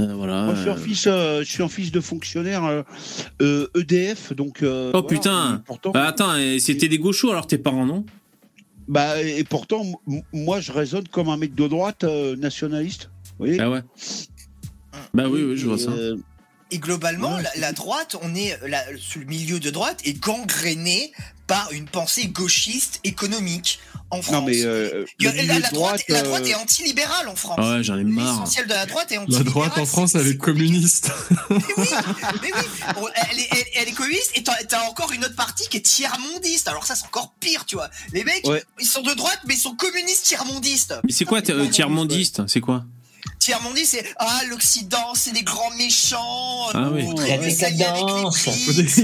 Euh, 0.00 0.14
voilà. 0.14 0.42
Moi, 0.44 0.54
je 0.54 0.60
suis 0.60 0.70
un 0.70 0.74
euh. 0.74 0.76
fils, 0.76 1.04
euh, 1.06 1.38
je 1.44 1.50
suis 1.50 1.62
un 1.62 1.68
fils 1.68 1.90
de 1.92 2.00
fonctionnaire 2.00 2.64
euh, 2.64 2.82
euh, 3.40 3.68
EDF, 3.76 4.32
donc. 4.34 4.62
euh, 4.62 4.90
Oh 4.94 5.00
voilà, 5.02 5.08
putain 5.08 5.62
pourtant, 5.66 5.90
Bah, 5.92 6.06
attends, 6.06 6.34
c'était 6.58 6.88
des 6.88 6.98
gauchos 6.98 7.30
alors 7.30 7.46
tes 7.46 7.58
parents, 7.58 7.86
non? 7.86 8.04
Bah, 8.88 9.20
et 9.22 9.44
pourtant, 9.44 9.84
moi, 10.32 10.60
je 10.60 10.72
raisonne 10.72 11.08
comme 11.08 11.28
un 11.28 11.36
mec 11.36 11.54
de 11.54 11.66
droite 11.68 12.04
euh, 12.04 12.36
nationaliste. 12.36 13.10
Vous 13.38 13.46
voyez? 13.46 13.60
Ah 13.60 13.70
ouais. 13.70 13.80
Bah 15.14 15.28
oui, 15.28 15.42
oui, 15.42 15.56
je 15.56 15.66
vois 15.66 15.76
Et, 15.76 15.80
ça. 15.80 15.90
euh, 15.90 16.16
Et 16.70 16.78
globalement, 16.78 17.36
Ouais, 17.36 17.42
la, 17.42 17.60
la 17.60 17.72
droite, 17.72 18.16
on 18.22 18.34
est 18.34 18.58
là, 18.68 18.82
sur 18.98 19.20
le 19.20 19.26
milieu 19.26 19.60
de 19.60 19.70
droite 19.70 20.00
est 20.04 20.18
gangréné 20.20 21.12
par 21.52 21.72
une 21.72 21.86
pensée 21.86 22.26
gauchiste 22.28 23.00
économique 23.04 23.78
en 24.10 24.20
France. 24.20 24.34
non, 24.34 24.42
mais 24.42 24.62
euh, 24.64 25.04
le 25.20 25.30
la, 25.46 25.58
la 25.58 25.70
droite, 25.70 26.02
la 26.08 26.18
euh, 26.18 26.22
droite 26.22 26.46
est 26.46 26.54
anti-libérale 26.54 27.28
en 27.28 27.34
France. 27.36 27.56
Ah 27.58 27.76
ouais, 27.76 27.82
j'en 27.82 27.96
ai 27.96 28.04
marre. 28.04 28.32
L'essentiel 28.40 28.66
de 28.66 28.74
la 28.74 28.84
droite 28.86 29.10
est 29.12 29.18
La 29.28 29.42
droite 29.42 29.78
en 29.78 29.86
France, 29.86 30.12
c'est- 30.12 30.18
elle 30.18 30.26
est 30.26 30.36
communiste. 30.36 31.10
Mais 31.48 31.56
oui, 31.78 31.86
mais 32.42 32.50
oui. 32.54 32.68
Bon, 32.94 33.06
elle, 33.30 33.38
est, 33.38 33.48
elle- 33.52 33.64
elle 33.82 33.88
est 33.88 33.92
communiste 33.92 34.32
et 34.34 34.42
t'as 34.42 34.82
encore 34.88 35.12
une 35.12 35.24
autre 35.24 35.36
partie 35.36 35.66
qui 35.68 35.78
est 35.78 35.80
tiers-mondiste. 35.82 36.68
Alors 36.68 36.84
ça, 36.84 36.94
c'est 36.94 37.06
encore 37.06 37.32
pire, 37.40 37.64
tu 37.64 37.76
vois. 37.76 37.88
Les 38.12 38.24
mecs, 38.24 38.46
Ouais. 38.46 38.62
ils 38.80 38.86
sont 38.86 39.02
de 39.02 39.14
droite, 39.14 39.40
mais 39.46 39.54
ils 39.54 39.60
sont 39.60 39.74
communistes 39.74 40.24
tiers-mondistes. 40.26 40.94
Mais 41.04 41.12
c'est 41.12 41.24
quoi 41.24 41.40
tiers-mondiste 41.42 42.42
C'est 42.48 42.60
quoi? 42.60 42.84
Tiers-mondiste, 43.44 43.90
c'est 44.00 44.04
ah 44.18 44.40
l'Occident, 44.50 45.14
c'est 45.14 45.32
des 45.32 45.42
grands 45.42 45.74
méchants. 45.76 46.68
Ah 46.74 46.90
oui. 46.92 47.04
avec 47.28 47.42
les 47.44 47.50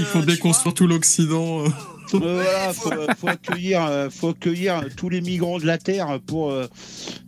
faut 0.05 0.19
euh, 0.19 0.21
tu 0.21 0.27
déconstruire 0.27 0.75
tout 0.75 0.87
l'Occident. 0.87 1.65
euh. 1.65 1.69
euh, 2.15 2.43
voilà, 2.45 2.73
faut- 2.73 2.93
accueillir, 3.29 3.85
euh, 3.85 4.09
faut 4.11 4.29
accueillir 4.29 4.85
tous 4.97 5.09
les 5.09 5.21
migrants 5.21 5.59
de 5.59 5.67
la 5.67 5.77
terre 5.77 6.21
pour 6.25 6.53
euh, 6.53 6.67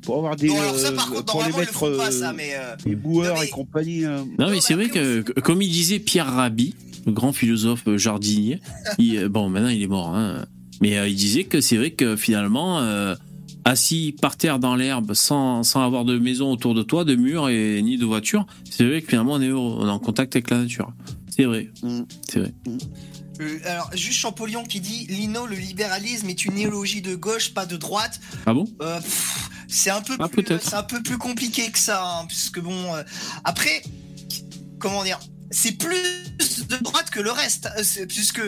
pour 0.02 0.18
avoir 0.18 0.36
des 0.36 0.50
ça, 0.50 0.54
euh, 0.54 0.96
contre, 0.96 1.24
pour 1.24 1.42
les 1.42 1.48
ils 1.48 1.52
le 1.52 1.58
mettre 1.58 1.72
font 1.72 1.96
pas, 1.96 2.06
euh, 2.06 2.10
ça, 2.20 2.32
mais. 2.32 2.52
euh, 2.54 2.76
les 2.86 2.94
boueurs 2.94 3.34
Non, 3.34 3.40
mais- 3.40 3.46
et 3.46 3.50
compagnie. 3.50 4.04
euh. 4.04 4.22
Non, 4.38 4.48
mais 4.48 4.60
c'est 4.60 4.74
vrai 4.74 4.88
que, 4.88 5.22
comme 5.40 5.62
il 5.62 5.70
disait 5.70 5.98
Pierre 5.98 6.32
Rabhi, 6.32 6.76
le 7.06 7.12
grand 7.12 7.32
philosophe 7.32 7.82
euh, 7.88 7.98
jardinier, 7.98 8.60
il- 8.98 9.18
euh, 9.18 9.28
bon, 9.28 9.48
maintenant 9.50 9.68
il 9.70 9.82
est 9.82 9.86
mort, 9.88 10.14
hein, 10.14 10.44
mais 10.80 10.96
euh, 10.96 11.08
il 11.08 11.16
disait 11.16 11.42
que 11.44 11.60
c'est 11.60 11.76
vrai 11.76 11.90
que 11.90 12.14
finalement, 12.14 12.78
euh, 12.80 13.16
assis 13.64 14.14
par 14.20 14.36
terre 14.36 14.58
dans 14.58 14.76
l'herbe 14.76 15.14
sans, 15.14 15.62
sans 15.62 15.84
avoir 15.84 16.04
de 16.04 16.18
maison 16.18 16.50
autour 16.50 16.74
de 16.74 16.82
toi, 16.82 17.04
de 17.04 17.14
murs 17.14 17.48
et 17.48 17.80
ni 17.82 17.96
de 17.98 18.04
voiture, 18.04 18.46
c'est 18.68 18.86
vrai 18.86 19.02
que 19.02 19.08
finalement 19.08 19.34
on 19.34 19.40
est, 19.40 19.48
heureux, 19.48 19.76
on 19.78 19.86
est 19.86 19.90
en 19.90 19.98
contact 19.98 20.36
avec 20.36 20.50
la 20.50 20.58
nature. 20.58 20.92
C'est 21.28 21.44
vrai. 21.44 21.70
Mm. 21.82 22.00
C'est 22.28 22.40
vrai. 22.40 22.54
Euh, 23.40 23.58
alors, 23.64 23.90
juste 23.94 24.18
Champollion 24.18 24.64
qui 24.64 24.80
dit 24.80 25.06
Lino, 25.08 25.46
le 25.46 25.56
libéralisme 25.56 26.28
est 26.28 26.44
une 26.44 26.58
idéologie 26.58 27.00
de 27.00 27.14
gauche, 27.14 27.54
pas 27.54 27.66
de 27.66 27.76
droite. 27.76 28.20
Ah 28.46 28.52
bon? 28.52 28.66
Euh, 28.82 29.00
c'est 29.68 29.90
un 29.90 30.02
peu 30.02 30.16
Ah, 30.18 30.28
plus, 30.28 30.44
un 30.72 30.82
peu 30.82 31.02
plus 31.02 31.16
compliqué 31.18 31.70
que 31.70 31.78
ça, 31.78 32.02
hein, 32.04 32.26
puisque 32.26 32.60
bon, 32.60 32.94
euh, 32.94 33.02
après, 33.44 33.82
comment 34.78 35.04
dire, 35.04 35.18
c'est 35.50 35.72
plus 35.72 35.96
de 36.68 36.76
droite 36.82 37.10
que 37.10 37.20
le 37.20 37.30
reste, 37.32 37.68
euh, 37.78 37.82
c'est- 37.82 38.06
puisque 38.06 38.40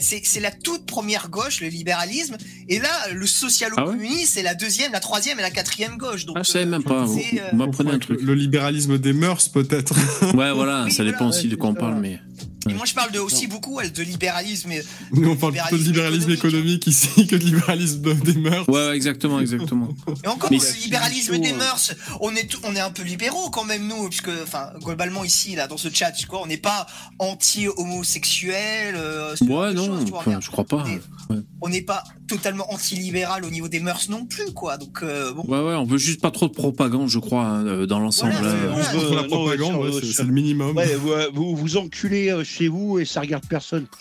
c'est 0.00 0.22
c'est 0.24 0.40
la 0.40 0.50
toute 0.50 0.86
première 0.86 1.28
gauche, 1.28 1.60
le 1.60 1.68
libéralisme, 1.68 2.36
et 2.68 2.78
là, 2.78 2.88
le 3.12 3.26
socialo-communiste, 3.26 4.34
c'est 4.34 4.42
la 4.42 4.54
deuxième, 4.54 4.92
la 4.92 5.00
troisième 5.00 5.38
et 5.38 5.42
la 5.42 5.50
quatrième 5.50 5.96
gauche. 5.96 6.24
Donc, 6.26 6.36
Ah, 6.38 6.42
je 6.42 6.50
savais 6.50 6.64
euh, 6.64 6.68
même 6.68 6.82
pas. 6.82 7.04
Vous, 7.04 7.18
c'est, 7.20 7.40
euh, 7.40 7.44
vous 7.52 7.58
m'apprenez 7.58 7.90
un 7.90 7.94
Le, 7.94 7.98
truc. 7.98 8.20
le 8.22 8.34
libéralisme 8.34 8.98
des 8.98 9.12
mœurs, 9.12 9.48
peut-être. 9.48 9.94
Ouais, 10.34 10.52
voilà, 10.52 10.84
Oui, 10.84 10.92
ça 10.92 11.04
dépend 11.04 11.28
aussi 11.28 11.48
de 11.48 11.56
quoi 11.56 11.70
on 11.70 11.74
parle, 11.74 12.00
mais. 12.00 12.20
Et 12.68 12.74
moi, 12.74 12.84
je 12.86 12.94
parle 12.94 13.12
de, 13.12 13.18
aussi 13.18 13.46
beaucoup 13.46 13.80
elle, 13.80 13.92
de 13.92 14.02
libéralisme. 14.02 14.72
Et, 14.72 14.82
Nous, 15.12 15.28
on 15.30 15.36
parle 15.36 15.52
plutôt 15.54 15.76
de 15.78 15.82
libéralisme 15.82 16.30
économique 16.30 16.86
ici 16.86 17.26
que 17.26 17.36
de 17.36 17.44
libéralisme 17.44 18.14
des 18.14 18.34
mœurs. 18.34 18.68
Ouais, 18.68 18.94
exactement, 18.96 19.40
exactement. 19.40 19.88
Et 20.24 20.28
encore, 20.28 20.50
Mais 20.50 20.58
le 20.58 20.82
libéralisme 20.84 21.38
des 21.38 21.52
euh, 21.52 21.56
mœurs, 21.56 21.92
on 22.20 22.34
est, 22.34 22.48
on 22.64 22.74
est 22.74 22.80
un 22.80 22.90
peu 22.90 23.02
libéraux 23.02 23.50
quand 23.50 23.64
même, 23.64 23.86
nous, 23.86 24.08
puisque, 24.08 24.30
enfin, 24.42 24.70
globalement, 24.82 25.24
ici, 25.24 25.54
là, 25.54 25.66
dans 25.66 25.76
ce 25.76 25.88
chat, 25.92 26.12
tu 26.12 26.26
vois, 26.26 26.42
on 26.42 26.46
n'est 26.46 26.56
pas 26.56 26.86
anti-homosexuel. 27.18 28.94
euh, 28.96 29.34
Ouais, 29.42 29.72
non, 29.74 29.86
choses, 29.86 30.04
tu 30.04 30.10
vois, 30.10 30.20
enfin, 30.20 30.38
je 30.40 30.50
crois 30.50 30.64
pas. 30.64 30.84
on 30.84 31.34
est- 31.36 31.42
On 31.60 31.68
n'est 31.68 31.82
pas 31.82 32.04
totalement 32.28 32.72
anti-libéral 32.72 33.44
au 33.44 33.50
niveau 33.50 33.68
des 33.68 33.80
mœurs 33.80 34.08
non 34.08 34.24
plus, 34.24 34.52
quoi. 34.54 34.76
Donc, 34.78 35.00
euh, 35.02 35.32
bon. 35.32 35.42
Ouais, 35.48 35.58
ouais, 35.58 35.74
on 35.74 35.84
veut 35.84 35.98
juste 35.98 36.20
pas 36.20 36.30
trop 36.30 36.46
de 36.48 36.52
propagande, 36.52 37.08
je 37.08 37.18
crois, 37.18 37.44
hein, 37.44 37.86
dans 37.86 37.98
l'ensemble. 37.98 38.32
Voilà, 38.32 38.54
on 38.54 38.72
voilà. 38.74 38.88
veut- 38.92 38.98
Contre 39.00 39.14
la 39.14 39.22
propagande, 39.24 39.76
ouais, 39.84 40.00
c'est 40.14 40.22
le 40.22 40.32
minimum. 40.32 40.76
Ouais, 40.76 40.94
vous, 40.96 41.12
vous 41.34 41.56
vous 41.56 41.76
enculez 41.76 42.30
euh, 42.30 42.44
chez 42.58 42.68
vous 42.68 42.98
et 42.98 43.04
ça 43.04 43.20
regarde 43.20 43.44
personne. 43.48 43.86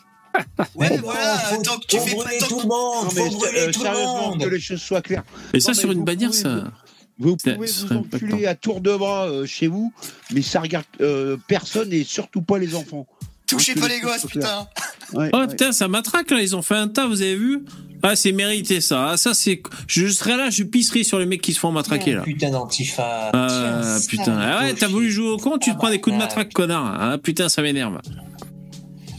Ouais, 0.76 0.90
Bon, 0.90 0.98
voilà, 1.06 1.36
faut, 1.38 1.62
tant 1.64 1.78
que 1.80 1.86
tu 1.88 2.00
fais 2.00 2.16
pas. 2.16 2.24
tant 2.40 2.48
tout 2.48 2.60
le 2.62 2.68
monde, 2.68 3.12
faut 3.12 3.38
brûler 3.38 3.60
euh, 3.60 3.72
tout 3.72 3.84
le 3.84 3.90
monde. 4.30 4.44
que 4.44 4.50
les 4.50 4.60
choses 4.60 4.82
soient 4.82 5.02
claires. 5.02 5.24
Et 5.54 5.60
ça, 5.60 5.72
Non, 5.72 5.76
mais 5.76 5.82
sur 5.82 5.92
une 5.92 5.98
vous 6.00 6.04
bannière, 6.06 6.30
pouvez- 6.30 6.42
ça. 6.42 6.64
Vous 7.20 7.36
C'est- 7.44 7.56
pouvez 7.56 7.68
vous 7.68 7.96
enculer 7.98 8.46
à 8.46 8.54
tour 8.54 8.80
de 8.82 8.96
bras 8.96 9.26
euh, 9.28 9.48
chez 9.48 9.66
vous, 9.66 9.92
mais 10.32 10.44
ça 10.44 10.60
regarde 10.62 10.86
euh, 11.02 11.38
personne 11.48 11.92
et 11.92 12.04
surtout 12.04 12.44
pas 12.44 12.60
les 12.60 12.76
enfants. 12.76 13.08
Touchez 13.48 13.74
que 13.74 13.80
pas 13.80 13.88
les 13.88 14.00
gosses, 14.00 14.28
putain. 14.28 14.68
Ouais, 15.14 15.30
Oh 15.34 15.38
ouais. 15.40 15.48
putain, 15.48 15.72
ça 15.72 15.88
matraque 15.88 16.30
là, 16.30 16.42
ils 16.42 16.56
ont 16.56 16.62
fait 16.62 16.76
un 16.76 16.88
tas, 16.90 17.08
vous 17.08 17.22
avez 17.24 17.36
vu? 17.36 17.64
Ah, 18.04 18.16
c'est 18.16 18.32
mérité 18.34 18.80
ça. 18.82 19.10
Ah, 19.12 19.18
ça, 19.18 19.34
c'est. 19.34 19.64
Je 19.88 20.06
serais 20.08 20.38
là, 20.38 20.52
je 20.52 20.62
pisserai 20.64 21.04
sur 21.04 21.18
les 21.18 21.26
mecs 21.26 21.42
qui 21.42 21.54
se 21.54 21.60
font 21.60 21.72
matraquer 21.72 22.14
là. 22.14 22.22
Putain 22.22 22.52
d'antifa. 22.52 23.32
Ah, 23.34 23.98
putain. 24.08 24.38
Ah 24.40 24.60
ouais, 24.62 24.74
t'as 24.76 24.88
voulu 24.88 25.10
jouer 25.10 25.30
au 25.30 25.38
con, 25.38 25.58
tu 25.58 25.72
te 25.72 25.78
prends 25.78 25.90
des 25.90 26.00
coups 26.00 26.16
de 26.16 26.20
matraque, 26.22 26.54
connard. 26.54 26.96
Ah 27.00 27.18
putain, 27.18 27.50
ça 27.50 27.64
m'énerve. 27.64 28.00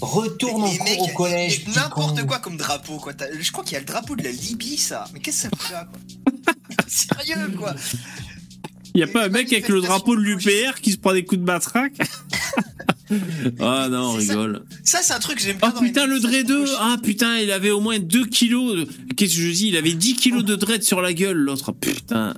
Retourne 0.00 0.62
en 0.62 0.76
cours 0.76 1.00
au 1.02 1.06
il 1.08 1.14
collège. 1.14 1.66
N'importe 1.74 2.24
quoi 2.26 2.38
comme 2.38 2.56
drapeau, 2.56 2.96
quoi. 2.98 3.12
Je 3.40 3.50
crois 3.52 3.64
qu'il 3.64 3.72
y 3.74 3.76
a 3.76 3.80
le 3.80 3.86
drapeau 3.86 4.14
de 4.16 4.22
la 4.22 4.30
Libye, 4.30 4.76
ça. 4.76 5.04
Mais 5.12 5.20
qu'est-ce 5.20 5.48
que 5.48 5.56
ça 5.56 5.56
fout 5.58 5.72
là, 5.72 5.88
quoi 5.90 6.52
Sérieux, 6.86 7.50
quoi. 7.56 7.74
Y 8.94 9.02
a 9.02 9.06
pas 9.06 9.26
un 9.26 9.28
mec 9.28 9.52
avec 9.52 9.68
le 9.68 9.80
drapeau 9.80 10.16
de 10.16 10.20
l'UPR 10.22 10.80
qui 10.80 10.92
se 10.92 10.96
prend 10.98 11.12
des 11.12 11.24
coups 11.24 11.40
de 11.40 11.44
matraque 11.46 11.98
Ah 13.60 13.88
non, 13.90 14.10
on 14.10 14.20
ça. 14.20 14.32
rigole. 14.32 14.64
Ça, 14.84 14.98
c'est 15.02 15.14
un 15.14 15.18
truc 15.18 15.36
que 15.38 15.42
j'aime 15.42 15.56
bien. 15.56 15.68
Oh 15.72 15.74
dans 15.76 15.80
les 15.82 15.88
putain, 15.88 16.06
le 16.06 16.20
dread 16.20 16.46
2 16.46 16.54
manifestations 16.54 16.86
Ah 16.92 16.96
putain, 17.02 17.38
il 17.38 17.50
avait 17.50 17.70
au 17.70 17.80
moins 17.80 17.98
2 17.98 18.26
kilos. 18.26 18.76
de- 18.76 19.14
Qu'est-ce 19.14 19.34
que 19.36 19.42
je 19.42 19.50
dis? 19.50 19.68
Il 19.68 19.76
avait 19.76 19.94
10 19.94 20.14
kilos 20.14 20.44
de 20.44 20.54
dread 20.56 20.82
sur 20.82 21.00
la 21.00 21.12
gueule, 21.14 21.36
l'autre. 21.38 21.72
Putain. 21.72 22.34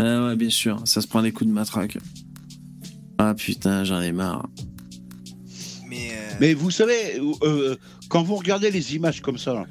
Ah 0.00 0.26
ouais, 0.26 0.36
bien 0.36 0.50
sûr, 0.50 0.80
ça 0.86 1.00
se 1.00 1.06
prend 1.06 1.22
des 1.22 1.32
coups 1.32 1.48
de 1.48 1.54
matraque. 1.54 1.98
Ah 3.18 3.34
putain, 3.34 3.84
j'en 3.84 4.00
ai 4.00 4.12
marre. 4.12 4.48
Mais, 5.98 6.10
euh, 6.12 6.34
Mais 6.40 6.54
vous 6.54 6.70
savez, 6.70 7.20
euh, 7.42 7.76
quand 8.08 8.22
vous 8.22 8.36
regardez 8.36 8.70
les 8.70 8.94
images 8.94 9.20
comme 9.20 9.38
ça, 9.38 9.66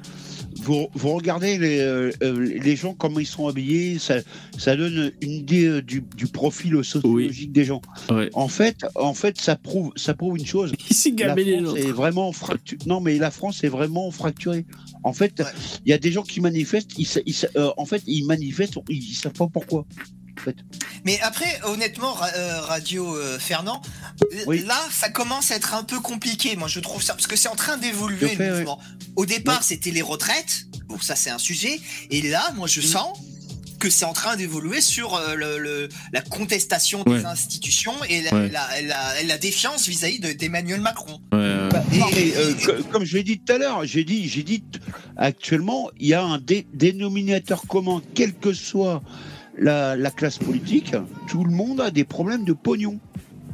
vous, 0.60 0.88
vous 0.94 1.10
regardez 1.14 1.56
les, 1.56 1.78
euh, 1.78 2.10
euh, 2.22 2.38
les 2.62 2.76
gens, 2.76 2.92
comment 2.92 3.20
ils 3.20 3.26
sont 3.26 3.46
habillés, 3.46 3.98
ça, 3.98 4.16
ça 4.58 4.76
donne 4.76 5.12
une 5.22 5.30
idée 5.30 5.66
euh, 5.66 5.82
du, 5.82 6.02
du 6.16 6.26
profil 6.26 6.82
sociologique 6.84 7.52
des 7.52 7.64
gens. 7.64 7.80
Ouais. 8.10 8.28
En 8.34 8.48
fait, 8.48 8.84
en 8.96 9.14
fait 9.14 9.40
ça, 9.40 9.56
prouve, 9.56 9.92
ça 9.96 10.14
prouve 10.14 10.36
une 10.36 10.46
chose. 10.46 10.72
La 11.18 11.34
France 11.34 11.76
est 11.78 11.92
vraiment 11.92 12.32
fracturée. 12.32 12.78
Non, 12.86 13.00
mais 13.00 13.18
la 13.18 13.30
France 13.30 13.62
est 13.64 13.68
vraiment 13.68 14.10
fracturée. 14.10 14.66
En 15.04 15.12
fait, 15.12 15.32
il 15.38 15.44
Ouais. 15.44 15.50
y 15.86 15.92
a 15.92 15.98
des 15.98 16.10
gens 16.12 16.22
qui 16.22 16.40
manifestent. 16.40 16.98
Ils, 16.98 17.06
ils 17.24 17.36
euh, 17.56 17.70
en 17.76 17.86
fait, 17.86 18.02
ils 18.06 18.26
manifestent. 18.26 18.78
Ils, 18.88 18.96
ils 18.98 19.14
savent 19.14 19.32
pas 19.32 19.46
pourquoi. 19.46 19.86
Mais 21.04 21.20
après, 21.20 21.60
honnêtement, 21.64 22.12
Ra- 22.12 22.30
euh, 22.36 22.60
Radio 22.62 23.16
euh, 23.16 23.38
Fernand, 23.38 23.80
Oui. 24.46 24.64
là, 24.66 24.78
ça 24.90 25.08
commence 25.08 25.50
à 25.50 25.56
être 25.56 25.74
un 25.74 25.84
peu 25.84 26.00
compliqué. 26.00 26.56
Moi, 26.56 26.68
je 26.68 26.80
trouve 26.80 27.02
ça 27.02 27.14
parce 27.14 27.26
que 27.26 27.36
c'est 27.36 27.48
en 27.48 27.56
train 27.56 27.76
d'évoluer 27.78 28.34
le. 28.36 28.64
Au 29.16 29.26
départ, 29.26 29.58
Oui. 29.60 29.66
c'était 29.66 29.90
les 29.90 30.02
retraites. 30.02 30.66
Bon, 30.86 30.98
ça, 31.00 31.16
c'est 31.16 31.30
un 31.30 31.38
sujet. 31.38 31.80
Et 32.10 32.22
là, 32.22 32.50
moi, 32.56 32.66
je 32.68 32.80
sens 32.80 33.18
que 33.78 33.90
c'est 33.90 34.04
en 34.04 34.12
train 34.12 34.34
d'évoluer 34.34 34.80
sur 34.80 35.14
euh, 35.14 35.34
le, 35.36 35.58
le- 35.58 35.88
la 36.12 36.20
contestation 36.20 37.04
des 37.04 37.12
Ouais. 37.12 37.24
institutions 37.24 37.92
et 38.08 38.22
la, 38.22 38.32
Ouais. 38.34 38.48
la- 38.48 38.82
la- 38.82 39.22
la 39.22 39.38
défiance 39.38 39.86
vis-à-vis 39.86 40.18
de- 40.18 40.32
d'Emmanuel 40.32 40.80
Macron. 40.80 41.20
Ouais, 41.32 41.38
ouais. 41.38 41.68
Bah, 41.70 41.84
Et- 41.92 41.98
non, 41.98 42.06
mais 42.12 42.32
euh, 42.36 42.54
et- 42.58 42.64
co- 42.64 42.82
comme 42.90 43.04
je 43.04 43.16
l'ai 43.16 43.22
dit 43.22 43.38
tout 43.38 43.52
à 43.52 43.58
l'heure, 43.58 43.84
j'ai 43.84 44.02
dit, 44.02 44.28
j'ai 44.28 44.42
dit, 44.42 44.64
actuellement, 45.16 45.90
il 46.00 46.08
y 46.08 46.14
a 46.14 46.22
un 46.24 46.38
dé- 46.38 46.66
dénominateur 46.74 47.62
commun, 47.68 48.02
quelle 48.16 48.34
que 48.34 48.52
soit 48.52 49.00
la, 49.58 49.96
la 49.96 50.10
classe 50.10 50.38
politique. 50.38 50.92
Tout 51.28 51.44
le 51.44 51.50
monde 51.50 51.80
a 51.80 51.90
des 51.90 52.04
problèmes 52.04 52.44
de 52.44 52.52
pognon. 52.52 52.98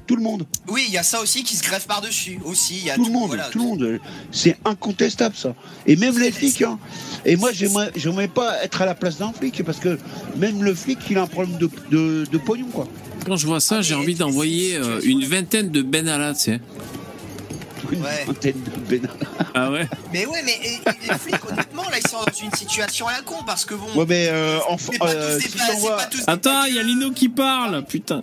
Tout 0.06 0.16
le 0.16 0.22
monde, 0.22 0.44
Oui, 0.68 0.84
il 0.86 0.92
y 0.92 0.98
a 0.98 1.02
ça 1.02 1.22
aussi 1.22 1.44
qui 1.44 1.56
se 1.56 1.62
greffe 1.62 1.86
par-dessus. 1.86 2.38
Aussi, 2.44 2.76
il 2.76 2.84
y 2.84 2.90
a 2.90 2.94
tout 2.94 3.06
le 3.06 3.10
monde, 3.10 3.28
voilà. 3.28 3.44
tout 3.44 3.58
le 3.58 3.64
monde. 3.64 4.00
C'est 4.30 4.58
incontestable 4.66 5.34
ça. 5.34 5.54
Et 5.86 5.96
même 5.96 6.18
les 6.18 6.30
flics. 6.30 6.60
Hein. 6.60 6.78
Et 7.24 7.36
moi, 7.36 7.52
j'aimerais, 7.52 7.90
j'aimerais 7.96 8.28
pas 8.28 8.62
être 8.62 8.82
à 8.82 8.84
la 8.84 8.94
place 8.94 9.16
d'un 9.16 9.32
flic 9.32 9.62
parce 9.64 9.78
que 9.78 9.98
même 10.36 10.62
le 10.62 10.74
flic, 10.74 10.98
il 11.08 11.16
a 11.16 11.22
un 11.22 11.26
problème 11.26 11.56
de, 11.56 11.70
de, 11.90 12.26
de 12.30 12.38
pognon 12.38 12.66
quoi. 12.70 12.86
Quand 13.24 13.36
je 13.36 13.46
vois 13.46 13.60
ça, 13.60 13.80
j'ai 13.80 13.94
mais 13.94 14.02
envie 14.02 14.14
d'envoyer 14.14 14.76
euh, 14.76 15.00
une 15.04 15.24
vingtaine 15.24 15.70
de 15.70 15.80
Benalla, 15.80 16.34
tu 16.34 16.40
sais. 16.40 16.60
Une 17.90 18.02
Ouais. 18.02 18.24
vingtaine 18.26 18.62
de 18.62 18.70
bénards. 18.88 19.16
Ah 19.54 19.70
ouais 19.70 19.86
Mais 20.12 20.26
ouais, 20.26 20.42
mais 20.44 20.58
et- 20.62 20.74
et 20.74 21.08
les 21.12 21.18
flics, 21.18 21.44
honnêtement, 21.50 21.82
là, 21.90 21.96
ils 22.02 22.08
sont 22.08 22.18
dans 22.18 22.32
une 22.42 22.52
situation 22.54 23.06
à 23.08 23.12
la 23.12 23.22
con 23.22 23.36
parce 23.46 23.64
que 23.64 23.74
bon. 23.74 23.86
Ouais, 23.94 24.06
mais 24.08 24.28
euh, 24.28 24.58
enfin, 24.68 24.90
c'est 24.92 24.98
pas 24.98 25.08
euh, 25.10 25.36
tous 25.38 25.44
des 25.44 25.50
si 25.50 25.56
pas- 25.58 25.64
on 25.64 25.74
c'est 25.74 25.80
voit- 25.80 25.96
pas 25.96 26.04
tous 26.06 26.18
des 26.18 26.24
Attends, 26.26 26.64
il 26.64 26.74
y 26.74 26.78
a 26.78 26.82
Lino 26.82 27.10
qui 27.12 27.28
parle, 27.28 27.84
putain. 27.84 28.22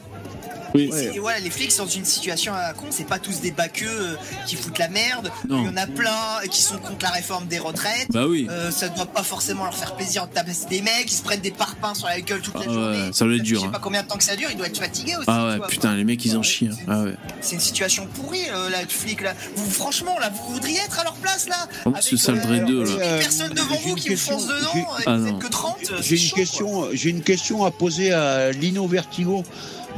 Oui. 0.74 0.92
Voilà, 1.20 1.40
les 1.40 1.50
flics 1.50 1.72
sont 1.72 1.84
dans 1.86 1.90
une 1.90 2.06
situation 2.06 2.54
à 2.54 2.62
la 2.62 2.74
con, 2.74 2.88
c'est 2.90 3.08
pas 3.08 3.20
tous 3.20 3.42
des 3.42 3.52
baqueux 3.52 3.88
euh, 3.90 4.16
qui 4.48 4.56
foutent 4.56 4.78
la 4.78 4.88
merde. 4.88 5.32
Non. 5.50 5.62
Il 5.64 5.66
y 5.66 5.70
en 5.70 5.78
a 5.78 5.88
plein 5.88 6.12
euh, 6.44 6.48
qui 6.48 6.62
sont 6.62 6.78
contre 6.78 7.04
la 7.04 7.10
réforme 7.12 7.46
des 7.48 7.60
retraites. 7.60 8.08
Bah 8.10 8.26
oui. 8.28 8.48
Euh, 8.50 8.72
ça 8.72 8.90
doit 8.90 9.06
pas 9.06 9.24
forcément 9.24 9.64
leur 9.66 9.76
faire 9.76 9.96
plaisir 9.96 10.28
de 10.28 10.34
taper 10.34 10.52
des 10.70 10.82
mecs, 10.82 11.12
ils 11.12 11.16
se 11.16 11.24
prennent 11.24 11.42
des 11.42 11.52
parpaings 11.52 11.94
sur 11.96 12.08
la 12.08 12.20
gueule 12.22 12.42
toute 12.42 12.54
la 12.56 12.62
Ah 12.66 12.68
ouais, 12.68 12.74
journée. 12.74 13.10
ça 13.14 13.26
doit 13.26 13.34
être 13.36 13.40
Je 13.40 13.44
dur, 13.44 13.62
sais 13.62 13.68
hein. 13.68 13.72
pas 13.72 13.80
combien 13.80 14.04
de 14.04 14.08
temps 14.08 14.18
que 14.18 14.24
ça 14.24 14.36
dure, 14.36 14.50
il 14.52 14.58
doit 14.58 14.68
être 14.68 14.78
fatigué 14.80 15.16
aussi. 15.16 15.26
Ah 15.28 15.48
ouais, 15.48 15.58
vois. 15.58 15.68
putain, 15.68 15.96
les 15.96 16.04
mecs, 16.04 16.24
ils 16.26 16.38
en 16.38 16.44
chient. 16.44 16.70
Ah 16.88 17.04
ouais. 17.04 17.16
C'est 17.42 17.56
une 17.56 17.62
situation 17.62 18.08
pourrie, 18.08 18.46
euh, 18.54 18.70
là, 18.70 18.82
le 18.82 18.88
flic, 18.88 19.22
là. 19.22 19.34
Vous, 19.56 19.70
franchement, 19.70 20.18
là, 20.20 20.30
vous 20.30 20.54
voudriez 20.54 20.78
être 20.80 21.00
à 21.00 21.04
leur 21.04 21.14
place, 21.16 21.48
là? 21.48 21.68
Oh, 21.86 21.90
Avec, 21.90 22.04
ce 22.04 22.18
sale 22.18 22.42
euh, 22.46 22.66
2, 22.66 22.84
là. 22.84 22.92
Euh, 23.02 23.20
Personne 23.20 23.54
devant 23.54 23.76
vous 23.76 23.96
qui 23.96 24.10
vous 24.10 24.16
question, 24.16 24.38
fonce 24.40 24.48
dedans, 24.48 24.88
et 25.00 25.04
Ah 25.06 25.18
vous 25.18 25.28
êtes 25.28 25.40
que 25.40 25.48
30. 25.48 25.78
euh, 25.92 25.98
J'ai 26.02 26.16
une 26.16 26.22
chaud, 26.30 26.36
question, 26.36 26.88
j'ai 26.94 27.10
une 27.10 27.22
question 27.24 27.66
à 27.66 27.72
poser 27.72 28.12
à 28.14 28.52
Lino 28.52 28.88
Vertigo. 28.88 29.44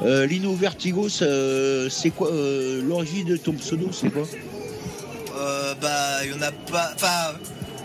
Euh, 0.03 0.25
Lino 0.25 0.53
Vertigo, 0.55 1.07
euh, 1.21 1.87
c'est 1.89 2.09
quoi 2.09 2.29
euh, 2.31 2.81
l'origine 2.81 3.27
de 3.27 3.37
ton 3.37 3.53
pseudo 3.53 3.89
C'est 3.91 4.09
quoi? 4.09 4.23
Euh, 5.37 5.73
bah, 5.81 6.25
il 6.25 6.31
y 6.31 6.33
en 6.33 6.41
a 6.41 6.51
pas. 6.51 6.91
Enfin, 6.95 7.37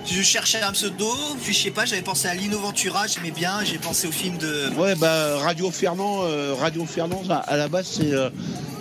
je 0.07 0.23
cherchais 0.23 0.61
un 0.63 0.73
pseudo, 0.73 1.11
puis 1.43 1.53
je 1.53 1.63
sais 1.65 1.71
pas, 1.71 1.85
j'avais 1.85 2.03
pensé 2.03 2.29
à 2.29 2.35
Lino 2.35 2.59
Ventura, 2.59 3.07
j'aimais 3.07 3.31
bien, 3.31 3.63
j'ai 3.65 3.79
pensé 3.79 4.09
au 4.09 4.13
film 4.13 4.37
de. 4.39 4.71
Ouais, 4.79 4.95
bah 4.97 5.39
Radio 5.39 5.71
Fernand, 5.71 6.21
euh, 6.25 6.55
Radio 6.59 6.85
Fernand, 6.87 7.23
à, 7.29 7.37
à 7.37 7.57
la 7.57 7.69
base 7.69 7.87
c'est 7.87 8.13
euh, 8.13 8.31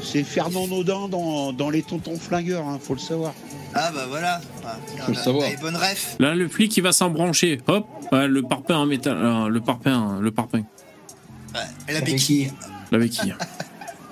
c'est 0.04 0.24
Fernand 0.24 0.68
Naudin 0.68 1.08
dans, 1.10 1.52
dans 1.54 1.70
les 1.70 1.84
Tontons 1.84 2.18
Flingueurs, 2.18 2.66
hein, 2.66 2.80
faut 2.82 2.94
le 2.94 3.00
savoir. 3.00 3.34
Ah, 3.74 3.92
bah 3.94 4.06
voilà. 4.10 4.42
Ah, 4.66 4.78
Faut 5.06 5.12
le 5.12 5.18
savoir. 5.18 5.50
les 5.50 5.58
bonnes 5.58 5.76
refs. 5.76 6.16
Là, 6.20 6.34
le 6.34 6.48
flic, 6.48 6.76
il 6.78 6.82
va 6.82 6.94
s'en 6.94 7.10
brancher. 7.10 7.60
Hop, 7.68 7.86
le 8.12 8.42
parpaing 8.42 8.78
en 8.78 8.86
métal. 8.86 9.18
euh, 9.18 9.50
le 9.50 9.60
parpaing, 9.60 10.20
le 10.22 10.32
parpaing. 10.32 10.64
Ouais, 11.54 11.62
et 11.90 11.94
la 11.94 12.02
béquille. 12.02 12.52
La 12.92 12.98
béquille. 12.98 13.36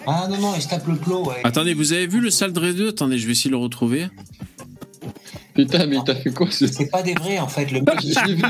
Ah 0.08 0.28
non, 0.30 0.38
non, 0.38 0.54
il 0.56 0.62
se 0.62 0.68
tape 0.68 0.88
le 0.88 0.96
plot, 0.96 1.26
ouais. 1.26 1.42
Attendez, 1.44 1.74
vous 1.74 1.94
avez 1.94 2.06
vu 2.08 2.20
le 2.20 2.30
sale 2.30 2.54
Dre 2.54 2.74
2 2.74 2.90
Attendez, 2.90 3.18
je 3.18 3.26
vais 3.26 3.32
essayer 3.32 3.50
de 3.50 3.56
le 3.56 3.62
retrouver. 3.62 4.08
Putain, 5.56 5.86
mais 5.86 5.98
t'as 6.06 6.16
fait 6.16 6.32
quoi 6.32 6.52
ce... 6.52 6.68
C'est 6.68 6.88
pas 6.92 7.02
des 7.02 7.14
vrais, 7.14 7.40
en 7.40 7.48
fait. 7.48 7.72
Le 7.72 7.80
vu. 8.28 8.42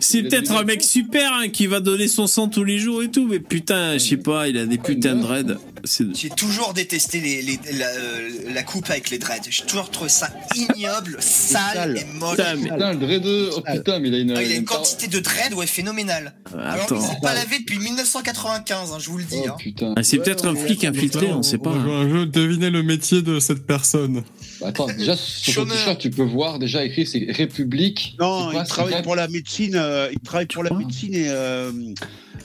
C'est 0.00 0.22
peut-être 0.22 0.52
un 0.52 0.64
mec 0.64 0.82
super 0.82 1.32
hein, 1.34 1.48
qui 1.48 1.66
va 1.66 1.80
donner 1.80 2.08
son 2.08 2.26
sang 2.26 2.48
tous 2.48 2.64
les 2.64 2.78
jours 2.78 3.02
et 3.02 3.10
tout, 3.10 3.26
mais 3.28 3.40
putain, 3.40 3.94
je 3.94 3.98
sais 3.98 4.16
pas, 4.16 4.48
il 4.48 4.56
a 4.58 4.66
des 4.66 4.78
putains 4.78 5.16
de 5.16 5.20
dreads. 5.22 5.56
c'est- 5.84 6.14
J'ai 6.16 6.30
toujours 6.30 6.72
détesté 6.72 7.20
les, 7.20 7.42
les- 7.42 7.60
la, 7.78 7.86
euh, 7.88 8.28
la 8.54 8.62
coupe 8.62 8.88
avec 8.90 9.10
les 9.10 9.18
dreads. 9.18 9.42
J'ai 9.50 9.64
toujours 9.64 9.90
trouvé 9.90 10.08
ça 10.08 10.30
ignoble, 10.56 11.18
sale, 11.20 11.60
sale. 11.74 11.98
et 11.98 12.18
moche. 12.18 12.36
Putain, 12.36 12.54
mais- 12.56 12.70
Putain, 12.70 12.92
le 12.94 12.98
Dre 12.98 13.20
2, 13.22 13.50
oh 13.56 13.60
putain, 13.60 13.98
mais 13.98 14.08
il 14.08 14.14
a 14.14 14.18
une. 14.18 14.30
Ah, 14.36 14.42
il 14.42 14.52
a 14.52 14.54
une 14.56 14.64
quantité 14.64 15.08
de 15.08 15.18
dread, 15.20 15.52
ouais, 15.54 15.66
phénoménale. 15.66 16.34
Alors 16.54 16.74
lui, 16.76 16.82
Attends. 16.84 16.96
il 16.96 17.02
s'est 17.02 17.20
pas 17.22 17.34
lavé 17.34 17.58
depuis 17.58 17.78
1995, 17.78 18.92
hein, 18.92 18.96
je 18.98 19.10
vous 19.10 19.18
le 19.18 19.24
dis. 19.24 19.36
Oh 19.44 19.50
hein. 19.50 19.92
Ah, 19.96 20.02
c'est 20.02 20.16
Ouais, 20.18 20.24
peut-être 20.24 20.46
un 20.48 20.54
flic 20.56 20.80
ouais, 20.82 20.88
infiltré, 20.88 21.26
on 21.32 21.42
sait 21.42 21.58
pas. 21.58 21.70
à 21.70 21.74
un 21.74 22.08
jeu, 22.08 22.26
devinez 22.26 22.70
le 22.70 22.82
métier 22.82 23.20
de 23.22 23.38
cette 23.40 23.66
personne. 23.66 24.22
Bah, 24.60 24.68
Attends, 24.68 24.86
déjà 24.86 25.16
sur 25.16 25.52
ton 25.54 25.60
Chômeur. 25.62 25.76
t-shirt, 25.76 26.00
tu 26.00 26.10
peux 26.14 26.22
voir 26.22 26.58
déjà 26.58 26.84
écrit 26.84 27.06
c'est 27.06 27.26
République. 27.30 28.16
Non, 28.20 28.50
quoi, 28.50 28.62
il 28.62 28.68
travaille 28.68 29.02
pour 29.02 29.16
la 29.16 29.28
médecine. 29.28 29.74
euh, 29.76 30.08
il 30.12 30.18
travaille 30.20 30.46
pour 30.46 30.62
la 30.64 30.72
médecine 30.74 31.14
et. 31.14 31.28
euh, 31.28 31.70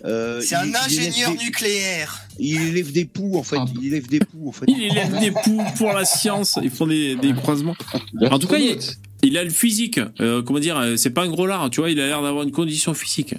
euh, 0.06 0.40
C'est 0.42 0.56
un 0.56 0.74
ingénieur 0.74 1.32
des- 1.32 1.38
nucléaire. 1.44 2.20
Il 2.40 2.62
élève 2.70 2.92
des 2.92 3.06
poux 3.06 3.38
en 3.38 3.44
fait. 3.44 3.58
Ah. 3.60 3.66
Il 3.82 3.88
élève 3.88 4.08
des 4.08 4.20
poux 4.20 4.48
en 4.50 4.52
fait. 4.52 4.66
Il 4.68 4.82
élève 4.84 5.20
des 5.20 5.32
poux 5.32 5.62
pour 5.78 5.92
la 5.94 6.06
science. 6.06 6.58
Ils 6.64 6.70
font 6.70 6.88
des, 6.88 7.16
des 7.16 7.34
croisements. 7.34 7.76
En 8.32 8.40
tout 8.40 8.48
cas, 8.48 8.58
il, 8.58 8.78
il 9.24 9.38
a 9.38 9.44
le 9.44 9.50
physique. 9.50 10.00
Euh, 10.22 10.42
comment 10.42 10.60
dire 10.60 10.78
euh, 10.78 10.96
C'est 10.96 11.10
pas 11.10 11.24
un 11.24 11.30
gros 11.30 11.46
lard, 11.48 11.70
tu 11.70 11.82
vois. 11.82 11.90
Il 11.92 12.00
a 12.00 12.06
l'air 12.08 12.22
d'avoir 12.22 12.44
une 12.44 12.52
condition 12.52 12.94
physique. 12.94 13.36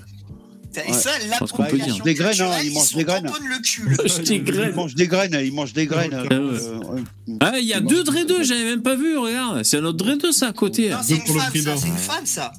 Et 0.87 0.93
ça, 0.93 1.19
dire. 1.19 1.29
l'appropriation 1.31 2.05
Des 2.05 2.15
graines, 2.15 2.41
hein, 2.41 2.49
mange 2.49 2.65
ils 2.65 2.73
des 2.73 2.81
s'en 2.81 3.01
graines. 3.03 3.25
le 3.49 3.63
cul. 3.63 3.83
le 3.89 3.97
Je 4.05 4.13
truc. 4.15 4.25
t'ai 4.25 4.35
Il 4.37 4.45
graine. 4.45 4.75
mange 4.75 4.95
des 4.95 5.07
graines. 5.09 5.41
Il 5.45 5.53
mange 5.53 5.73
des 5.73 5.87
graines. 5.87 6.13
Ah 6.15 6.23
ouais. 6.23 6.29
euh, 6.33 6.79
ouais. 6.79 7.03
Ah, 7.41 7.59
il 7.59 7.67
y 7.67 7.75
a 7.75 7.81
deux 7.81 8.05
Dre 8.05 8.25
2, 8.27 8.43
j'avais 8.45 8.65
même 8.65 8.83
pas 8.83 8.95
vu, 8.95 9.17
regarde. 9.19 9.63
C'est 9.65 9.79
un 9.79 9.85
autre 9.85 9.99
Dre 10.05 10.17
2, 10.17 10.33
ça, 10.33 10.49
à 10.49 10.53
côté. 10.53 10.91
Non, 10.91 10.99
c'est 11.03 11.15
une 11.17 11.23
femme, 11.27 11.53
ça. 11.55 11.61
d'un. 11.71 11.77
C'est 11.77 11.89
une 11.89 11.97
femme, 11.97 12.27
ça. 12.27 12.53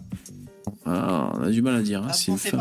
Ah, 0.86 1.32
on 1.40 1.44
a 1.44 1.50
du 1.50 1.62
mal 1.62 1.76
à 1.76 1.82
dire. 1.82 2.02
hein, 2.02 2.08
Ah, 2.10 2.14
c'est 2.14 2.32
c'est 2.38 2.54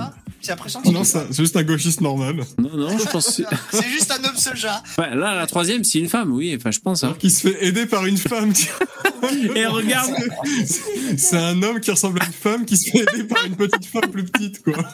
Non, 0.92 1.04
c'est 1.04 1.32
juste 1.36 1.56
un 1.56 1.62
gauchiste 1.62 2.00
normal. 2.00 2.36
Non, 2.58 2.76
non, 2.76 2.98
je 2.98 3.04
pense. 3.06 3.26
que 3.38 3.42
c'est- 3.72 3.88
juste 3.90 4.10
un 4.10 4.22
homme 4.28 4.36
soja. 4.36 4.82
Ouais, 4.98 5.14
là, 5.16 5.34
la 5.34 5.46
troisième, 5.46 5.84
c'est 5.84 5.98
une 5.98 6.08
femme, 6.08 6.32
oui. 6.32 6.54
Enfin, 6.56 6.70
je 6.70 6.78
pense. 6.80 7.02
Hein. 7.02 7.08
Alors 7.08 7.18
qu'il 7.18 7.30
se 7.30 7.48
fait 7.48 7.64
aider 7.66 7.86
par 7.86 8.06
une 8.06 8.16
femme. 8.18 8.52
Et 9.56 9.66
regarde, 9.66 10.10
C'est 11.16 11.36
un 11.36 11.62
homme 11.62 11.80
qui 11.80 11.90
ressemble 11.90 12.20
à 12.22 12.26
une 12.26 12.32
femme 12.32 12.64
qui 12.64 12.76
se 12.76 12.90
fait 12.90 12.98
aider 12.98 13.24
par 13.24 13.44
une 13.44 13.56
petite 13.56 13.86
femme 13.86 14.10
plus 14.10 14.24
petite, 14.24 14.62
quoi. 14.62 14.84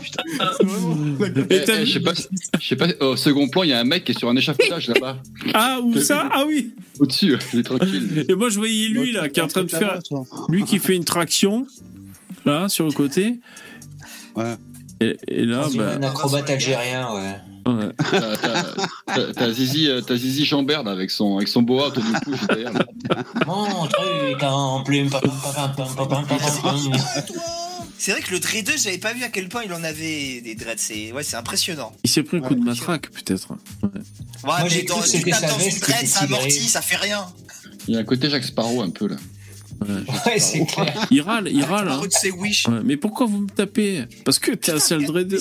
C'est 0.00 0.66
vraiment 0.66 0.96
la 1.20 1.28
Eh, 1.50 1.64
eh, 1.68 1.86
je 1.86 1.92
sais 1.92 2.00
pas, 2.00 2.12
je 2.14 2.66
sais 2.66 2.76
pas, 2.76 2.88
au 3.00 3.16
second 3.16 3.48
plan, 3.48 3.62
il 3.62 3.70
y 3.70 3.72
a 3.72 3.80
un 3.80 3.84
mec 3.84 4.04
qui 4.04 4.12
est 4.12 4.18
sur 4.18 4.28
un 4.28 4.36
échafaudage 4.36 4.88
là-bas, 4.88 5.18
ah, 5.54 5.80
où 5.82 5.98
ça? 5.98 6.28
Ah 6.32 6.44
oui. 6.46 6.74
au-dessus, 6.98 7.36
il 7.52 7.60
est 7.60 7.62
tranquille. 7.62 8.26
Et 8.28 8.34
moi, 8.34 8.48
je 8.48 8.58
voyais 8.58 8.88
lui, 8.88 9.12
là, 9.12 9.28
qui 9.28 9.40
est 9.40 9.42
en 9.42 9.48
train 9.48 9.64
de 9.64 9.70
faire. 9.70 9.98
Lui 10.48 10.64
qui 10.64 10.78
fait 10.78 10.96
une 10.96 11.04
traction, 11.04 11.66
là, 12.44 12.68
sur 12.68 12.86
le 12.86 12.92
côté. 12.92 13.40
Ouais. 14.36 14.54
Et, 15.00 15.16
et 15.28 15.44
là, 15.44 15.68
bah. 15.74 15.94
un 15.96 16.02
acrobate 16.02 16.48
algérien, 16.50 17.14
ouais. 17.14 17.34
Ouais. 17.66 17.90
T'as- 19.34 19.52
Zizi, 19.52 19.88
euh, 19.88 20.00
t'as 20.00 20.16
Zizi 20.16 20.44
Chambert 20.44 20.82
là, 20.82 20.90
avec 20.92 21.10
son, 21.10 21.36
avec 21.36 21.48
son 21.48 21.62
boa 21.62 21.88
autour 21.88 22.02
du 22.02 22.12
cou. 22.12 22.30
Mon 23.46 23.86
truc 23.86 24.42
en 24.42 24.82
plume. 24.82 25.08
C'est 27.98 28.12
vrai 28.12 28.20
que 28.20 28.32
le 28.32 28.40
Dre 28.40 28.62
2, 28.64 28.72
j'avais 28.76 28.98
pas 28.98 29.12
vu 29.12 29.22
à 29.22 29.28
quel 29.28 29.48
point 29.48 29.62
il 29.64 29.72
en 29.72 29.82
avait 29.84 30.40
des 30.40 30.54
dreads. 30.54 30.74
C'est 30.78 31.12
ouais, 31.12 31.22
c'est 31.22 31.36
impressionnant. 31.36 31.92
Il 32.04 32.10
s'est 32.10 32.22
pris 32.22 32.38
un 32.38 32.40
coup 32.40 32.54
de 32.54 32.64
matraque, 32.64 33.08
peut-être. 33.10 33.52
Ouais. 33.82 33.88
Ouais, 34.44 34.50
mais 34.64 34.68
j'ai 34.70 34.82
dans, 34.82 35.00
tu 35.00 35.22
tapes 35.22 35.42
dans 35.48 35.58
une 35.58 35.78
dread, 35.78 36.06
ça 36.06 36.20
amortit, 36.20 36.68
ça 36.68 36.82
fait 36.82 36.96
rien. 36.96 37.24
Il 37.88 37.94
y 37.94 37.96
a 37.96 38.00
un 38.00 38.04
côté 38.04 38.28
Jacques 38.28 38.44
Sparrow 38.44 38.82
un 38.82 38.90
peu 38.90 39.08
là. 39.08 39.16
Ouais, 40.26 40.38
c'est 40.38 40.64
clair. 40.64 41.06
Il 41.10 41.20
râle, 41.20 41.48
il 41.50 41.62
râle. 41.62 41.88
Hein. 41.88 42.00
Ouais, 42.00 42.80
mais 42.84 42.96
pourquoi 42.96 43.26
vous 43.26 43.40
me 43.40 43.48
tapez? 43.48 44.04
Parce 44.24 44.38
que 44.38 44.52
t'es 44.52 44.72
un 44.72 44.80
seul 44.80 45.04
Dre 45.04 45.22
2. 45.22 45.38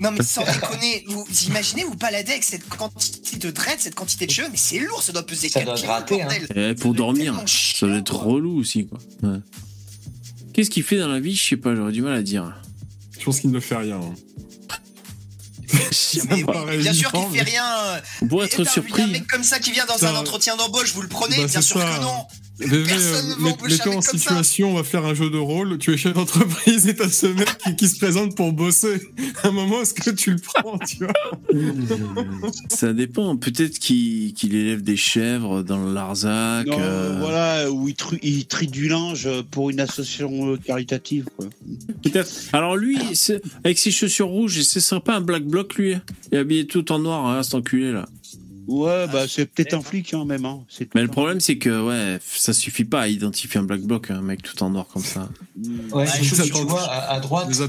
Non 0.00 0.10
mais 0.10 0.22
sans 0.22 0.44
déconner, 0.44 1.04
vous 1.08 1.24
vous 1.24 1.42
imaginez 1.44 1.84
vous 1.84 1.94
baladez 1.94 2.32
avec 2.32 2.44
cette 2.44 2.68
quantité 2.68 3.36
de 3.36 3.50
dread, 3.50 3.78
cette 3.80 3.94
quantité 3.94 4.26
de 4.26 4.30
cheveux, 4.32 4.48
mais 4.50 4.56
c'est 4.58 4.78
lourd, 4.78 5.02
ça 5.02 5.12
doit 5.12 5.24
peser 5.24 5.48
Ça 5.48 5.60
4 5.60 5.66
doit 5.66 5.74
kilos, 5.76 5.88
gratter, 5.88 6.16
bordel. 6.18 6.46
Eh, 6.50 6.52
pour 6.52 6.56
Ça 6.56 6.64
doit 6.64 6.72
être 6.74 6.94
dormir, 6.96 7.42
ça 7.46 7.86
doit 7.86 7.96
être 7.96 8.14
relou 8.16 8.58
aussi, 8.58 8.86
quoi. 8.86 8.98
Ouais. 9.22 9.38
Qu'est-ce 10.52 10.70
qu'il 10.70 10.82
fait 10.82 10.98
dans 10.98 11.08
la 11.08 11.20
vie? 11.20 11.34
Je 11.34 11.42
sais 11.48 11.56
pas, 11.56 11.74
j'aurais 11.74 11.92
du 11.92 12.02
mal 12.02 12.14
à 12.14 12.22
dire. 12.22 12.54
Je 13.18 13.24
pense 13.24 13.40
qu'il 13.40 13.50
ne 13.50 13.60
fait 13.60 13.76
rien. 13.76 14.00
Mais 16.28 16.34
oui, 16.36 16.44
pas 16.44 16.64
bien 16.76 16.92
sûr 16.92 17.10
qu'il 17.12 17.38
fait 17.38 17.42
rien. 17.50 17.64
Pourrait 18.28 18.46
Et 18.46 18.48
être 18.48 18.58
a 18.60 18.62
un 18.62 18.72
surpris. 18.72 19.06
mec 19.06 19.26
comme 19.26 19.42
ça 19.42 19.58
qui 19.58 19.72
vient 19.72 19.86
dans 19.86 19.98
Ça- 19.98 20.10
un 20.10 20.16
entretien 20.16 20.56
d'embauche, 20.56 20.92
vous 20.92 21.02
le 21.02 21.08
prenez 21.08 21.36
Bah, 21.36 21.44
Bien 21.46 21.48
c'est 21.60 21.62
sûr 21.66 21.80
ça. 21.80 21.86
que 21.96 22.02
non. 22.02 22.26
Déjà, 22.60 22.84
Personne 22.84 23.28
ne 23.30 23.34
va 23.34 23.40
met- 23.40 23.52
embaucher 23.52 23.72
mets-toi 23.76 23.94
un 23.94 23.96
en 23.96 24.00
ça. 24.00 24.10
situation, 24.12 24.70
on 24.70 24.74
va 24.74 24.84
faire 24.84 25.04
un 25.04 25.14
jeu 25.14 25.28
de 25.28 25.38
rôle, 25.38 25.76
tu 25.78 25.92
es 25.92 25.96
chef 25.96 26.14
d'entreprise 26.14 26.86
et 26.86 26.94
t'as 26.94 27.08
ce 27.08 27.26
mec 27.26 27.48
qui, 27.58 27.74
qui 27.76 27.88
se 27.88 27.98
présente 27.98 28.36
pour 28.36 28.52
bosser. 28.52 29.00
À 29.42 29.48
un 29.48 29.50
moment, 29.50 29.82
est-ce 29.82 29.92
que 29.94 30.10
tu 30.10 30.30
le 30.30 30.38
prends, 30.38 30.78
tu 30.78 30.98
vois? 31.04 31.12
Ça 32.68 32.92
dépend. 32.92 33.36
Peut-être 33.36 33.78
qu'il 33.78 34.34
élève 34.54 34.82
des 34.82 34.96
chèvres 34.96 35.62
dans 35.62 35.84
le 35.84 35.92
Larzac. 35.94 36.66
Non, 36.66 36.76
euh, 36.78 37.16
voilà, 37.20 37.70
où 37.70 37.88
il, 38.22 38.46
trie 38.46 38.66
du 38.68 38.88
linge 38.88 39.28
pour 39.50 39.70
une 39.70 39.80
association 39.80 40.52
euh, 40.52 40.56
caritative. 40.56 41.26
Quoi. 41.36 41.46
Peut-être. 42.02 42.30
Alors 42.52 42.76
lui, 42.76 42.98
c'est- 43.14 43.42
avec 43.64 43.78
ses 43.78 43.90
chaussures 43.90 44.28
rouges, 44.28 44.60
ce 44.62 44.80
serait 44.80 45.00
pas 45.00 45.16
un 45.16 45.20
black 45.20 45.44
bloc 45.44 45.74
lui 45.74 45.94
Il 46.30 46.36
est 46.36 46.38
habillé 46.38 46.66
tout 46.66 46.90
en 46.92 46.98
noir, 47.00 47.26
hein, 47.26 47.42
cet 47.42 47.54
enculé 47.54 47.92
là. 47.92 48.06
Ouais, 48.66 49.06
bah 49.12 49.26
c'est 49.28 49.46
peut-être 49.46 49.74
un 49.74 49.80
flic 49.82 50.14
hein, 50.14 50.24
même. 50.24 50.44
Hein. 50.44 50.64
C'est 50.68 50.92
Mais 50.94 51.02
le 51.02 51.08
problème, 51.08 51.40
c'est 51.40 51.58
que 51.58 51.82
ouais, 51.86 52.18
ça 52.24 52.52
suffit 52.52 52.84
pas 52.84 53.02
à 53.02 53.08
identifier 53.08 53.60
un 53.60 53.64
black 53.64 53.82
bloc, 53.82 54.10
un 54.10 54.22
mec 54.22 54.42
tout 54.42 54.62
en 54.62 54.70
noir 54.70 54.86
comme 54.92 55.02
ça. 55.02 55.28
Ouais, 55.92 56.04
Ah, 56.08 56.22
si 56.22 56.30
tu 56.30 56.50
vois 56.62 56.82
à, 56.84 57.14
à 57.14 57.20
droite. 57.20 57.52
sont 57.52 57.66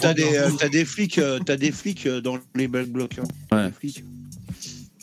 t'as 0.00 0.14
des, 0.14 0.36
euh, 0.36 0.50
t'as 0.58 0.68
des 0.68 0.84
flics, 0.84 1.18
euh, 1.18 1.38
t'as 1.44 1.56
des 1.56 1.70
flics 1.72 2.06
euh, 2.06 2.20
dans 2.20 2.38
les 2.54 2.68
black 2.68 2.86
blocs. 2.88 3.18
Hein. 3.18 3.24
Ouais. 3.56 3.90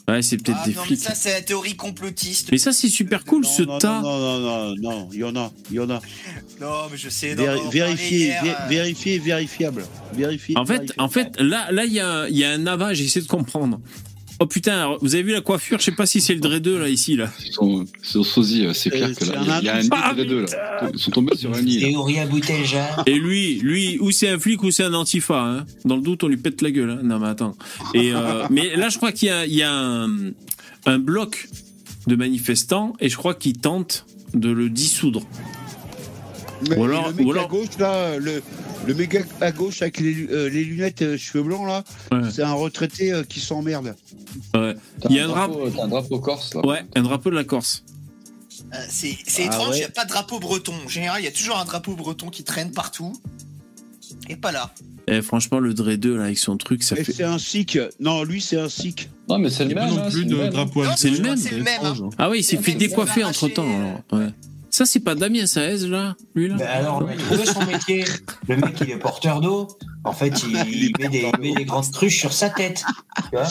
Ouais, 0.07 0.21
c'est 0.21 0.37
peut-être 0.37 0.59
Ah 0.61 0.67
des 0.67 0.73
non, 0.75 0.81
mais 0.81 0.87
flics. 0.87 0.99
ça 0.99 1.15
c'est 1.15 1.33
la 1.33 1.41
théorie 1.41 1.75
complotiste. 1.75 2.49
Mais 2.51 2.59
ça, 2.59 2.71
c'est 2.71 2.89
super 2.89 3.23
cool 3.25 3.41
non, 3.43 3.49
ce 3.49 3.63
non, 3.63 3.79
tas. 3.79 4.01
Non, 4.01 4.19
non, 4.19 4.39
non, 4.39 4.75
non, 4.75 4.75
non, 4.99 5.09
il 5.11 5.17
y 5.19 5.23
en 5.23 5.35
a, 5.35 5.51
il 5.71 5.77
y 5.77 5.79
en 5.79 5.89
a. 5.89 5.99
Non, 6.61 6.83
mais 6.91 6.97
je 6.97 7.09
sais. 7.09 7.33
non, 7.33 7.41
Véri- 7.43 7.47
on 7.47 7.53
en 7.53 7.63
parlait 7.63 7.71
vérifié, 7.79 8.17
hier, 8.27 8.43
vé- 8.43 8.49
euh, 8.55 8.67
vérifié, 8.69 9.17
vérifiable. 9.19 9.83
Vérifié. 10.13 10.55
En 10.59 10.65
fait, 10.65 10.73
vérifié. 10.75 10.95
en 10.99 11.09
fait, 11.09 11.41
là, 11.41 11.71
là, 11.71 11.85
il 11.85 11.93
y 11.93 11.99
a, 11.99 12.27
il 12.29 12.37
y 12.37 12.43
a 12.43 12.51
un 12.51 12.67
avat. 12.67 12.93
J'essaie 12.93 13.21
de 13.21 13.25
comprendre. 13.27 13.81
Oh 14.39 14.45
putain, 14.47 14.97
vous 15.01 15.15
avez 15.15 15.23
vu 15.23 15.31
la 15.31 15.39
coiffure? 15.41 15.79
Je 15.79 15.85
sais 15.85 15.91
pas 15.93 16.05
si 16.05 16.19
c'est 16.19 16.33
le 16.33 16.41
Dre 16.41 16.57
2 16.59 16.77
là 16.79 16.89
ici 16.89 17.15
là. 17.15 17.31
Son, 17.51 17.85
son 18.01 18.21
sosie, 18.23 18.67
c'est 18.73 18.93
Euh, 18.93 18.97
clair 18.97 19.15
que 19.15 19.25
là, 19.25 19.39
il 19.41 19.47
y 19.47 19.51
a- 19.51 19.59
il 19.61 19.65
y 19.65 19.69
a 19.69 19.75
un 19.77 19.81
nid 19.81 19.89
Ah, 19.91 20.13
de 20.13 20.23
deux 20.25 20.41
là. 20.41 20.89
Ils 20.93 20.99
sont 20.99 21.11
tombés 21.11 21.37
sur 21.37 21.53
un 21.53 21.61
nid. 21.61 21.79
Théorie 21.79 22.19
à 22.19 22.25
Boutelja. 22.25 23.03
Et 23.05 23.13
lui, 23.17 23.59
lui, 23.59 23.97
ou 23.99 24.11
c'est 24.11 24.27
un 24.27 24.37
flic 24.37 24.61
ou 24.63 24.71
c'est 24.71 24.83
un 24.83 24.93
antifa. 24.93 25.39
Hein. 25.41 25.65
Dans 25.85 25.95
le 25.95 26.01
doute, 26.01 26.23
on 26.23 26.27
lui 26.27 26.35
pète 26.37 26.61
la 26.61 26.71
gueule. 26.71 26.89
Hein. 26.89 26.99
Non 27.03 27.19
mais 27.19 27.27
attends. 27.27 27.55
Et 27.93 28.13
euh, 28.13 28.45
mais 28.49 28.75
là, 28.75 28.89
je 28.89 28.97
crois 28.97 29.13
qu'il 29.13 29.29
y 29.29 29.31
a, 29.31 29.45
il 29.45 29.53
y 29.55 29.63
a 29.63 29.71
un, 29.73 30.09
un 30.85 30.99
bloc 30.99 31.47
de 32.07 32.15
manifestants 32.17 32.93
et 32.99 33.07
je 33.07 33.15
crois 33.15 33.35
qu'ils 33.35 33.57
tentent 33.57 34.05
de 34.33 34.49
le 34.49 34.69
dissoudre. 34.69 35.21
Mais 36.69 36.77
ou 36.77 36.83
alors- 36.85 37.09
le 37.09 37.13
mec 37.15 37.25
ou 37.27 37.31
à 37.39 37.45
gauche 37.45 37.77
là, 37.79 38.17
le, 38.17 38.41
le 38.87 38.93
mec 38.93 39.17
à 39.41 39.51
gauche 39.51 39.81
avec 39.81 39.99
les, 39.99 40.27
euh, 40.29 40.49
les 40.49 40.63
lunettes 40.63 41.01
euh, 41.01 41.17
cheveux 41.17 41.43
blancs 41.43 41.67
là, 41.67 41.83
Ouais. 42.11 42.29
c'est 42.31 42.43
un 42.43 42.53
retraité 42.53 43.11
euh, 43.11 43.23
qui 43.23 43.39
s'emmerde. 43.39 43.95
Ouais. 44.53 44.75
T'as 45.01 45.09
Il 45.09 45.15
y 45.15 45.19
a 45.19 45.25
un 45.25 45.27
drapeau, 45.29 45.67
un 45.81 45.87
drapeau 45.87 46.19
corse 46.19 46.53
là. 46.55 46.65
Ouais, 46.65 46.85
un 46.95 47.01
drapeau 47.03 47.29
de 47.29 47.35
la 47.35 47.43
Corse. 47.43 47.83
euh, 48.73 48.77
C'est 48.89 49.17
c'est 49.27 49.43
Ah 49.43 49.45
étrange, 49.47 49.67
il 49.67 49.71
ouais. 49.71 49.77
n'y 49.79 49.83
a 49.85 49.89
pas 49.89 50.05
de 50.05 50.09
drapeau 50.09 50.39
breton. 50.39 50.73
En 50.85 50.89
général, 50.89 51.21
il 51.21 51.25
y 51.25 51.27
a 51.27 51.31
toujours 51.31 51.57
un 51.57 51.65
drapeau 51.65 51.95
breton 51.95 52.29
qui 52.29 52.43
traîne 52.43 52.71
partout. 52.71 53.13
Et 54.29 54.35
pas 54.35 54.51
là. 54.51 54.73
Et 55.07 55.21
franchement, 55.21 55.59
le 55.59 55.73
Dre 55.75 55.95
2 55.95 56.17
là 56.17 56.23
avec 56.25 56.37
son 56.39 56.57
truc, 56.57 56.81
ça 56.83 56.95
Et 56.97 57.03
fait. 57.03 57.13
c'est 57.13 57.23
un 57.23 57.37
sikh. 57.37 57.77
Non, 57.99 58.23
lui 58.23 58.41
c'est 58.41 58.57
un 58.59 58.69
sikh. 58.69 59.09
Non, 59.29 59.37
mais 59.37 59.49
c'est 59.51 59.63
Il 59.65 59.69
le 59.69 59.73
n'y 59.75 59.79
a 59.79 59.83
pas 59.83 59.87
même. 59.87 59.95
non 59.97 60.01
hein, 60.03 60.09
plus 60.09 60.21
c'est 60.21 60.25
de 60.25 60.49
drapeau 60.49 60.83
c'est 60.97 61.09
le 61.11 61.63
même. 61.63 61.79
hein. 61.83 62.09
Ah 62.17 62.29
oui, 62.29 62.39
il 62.39 62.43
s'est 62.43 62.57
fait 62.57 62.73
décoiffer 62.73 63.23
entre 63.23 63.47
temps. 63.49 63.65
Ouais. 64.11 64.27
Ça, 64.75 64.85
c'est 64.85 64.99
pas 64.99 65.15
Damien 65.15 65.45
Saez 65.45 65.87
là, 65.87 66.17
lui 66.35 66.49
là. 66.49 66.55
Ben 66.59 66.67
alors, 66.67 67.01
a 67.07 67.15
trouvé 67.15 67.45
son 67.45 67.65
métier. 67.65 68.03
Le 68.49 68.57
mec, 68.57 68.75
il 68.81 68.89
est 68.89 68.97
porteur 68.97 69.39
d'eau. 69.39 69.69
En 70.03 70.11
fait, 70.11 70.43
il, 70.43 70.49
il 70.69 70.91
met, 70.99 71.07
des, 71.07 71.31
il 71.33 71.39
met 71.39 71.55
des 71.55 71.63
grandes 71.63 71.89
cruches 71.91 72.19
sur 72.19 72.33
sa 72.33 72.49
tête. 72.49 72.83
Tu 73.31 73.37
vois 73.37 73.47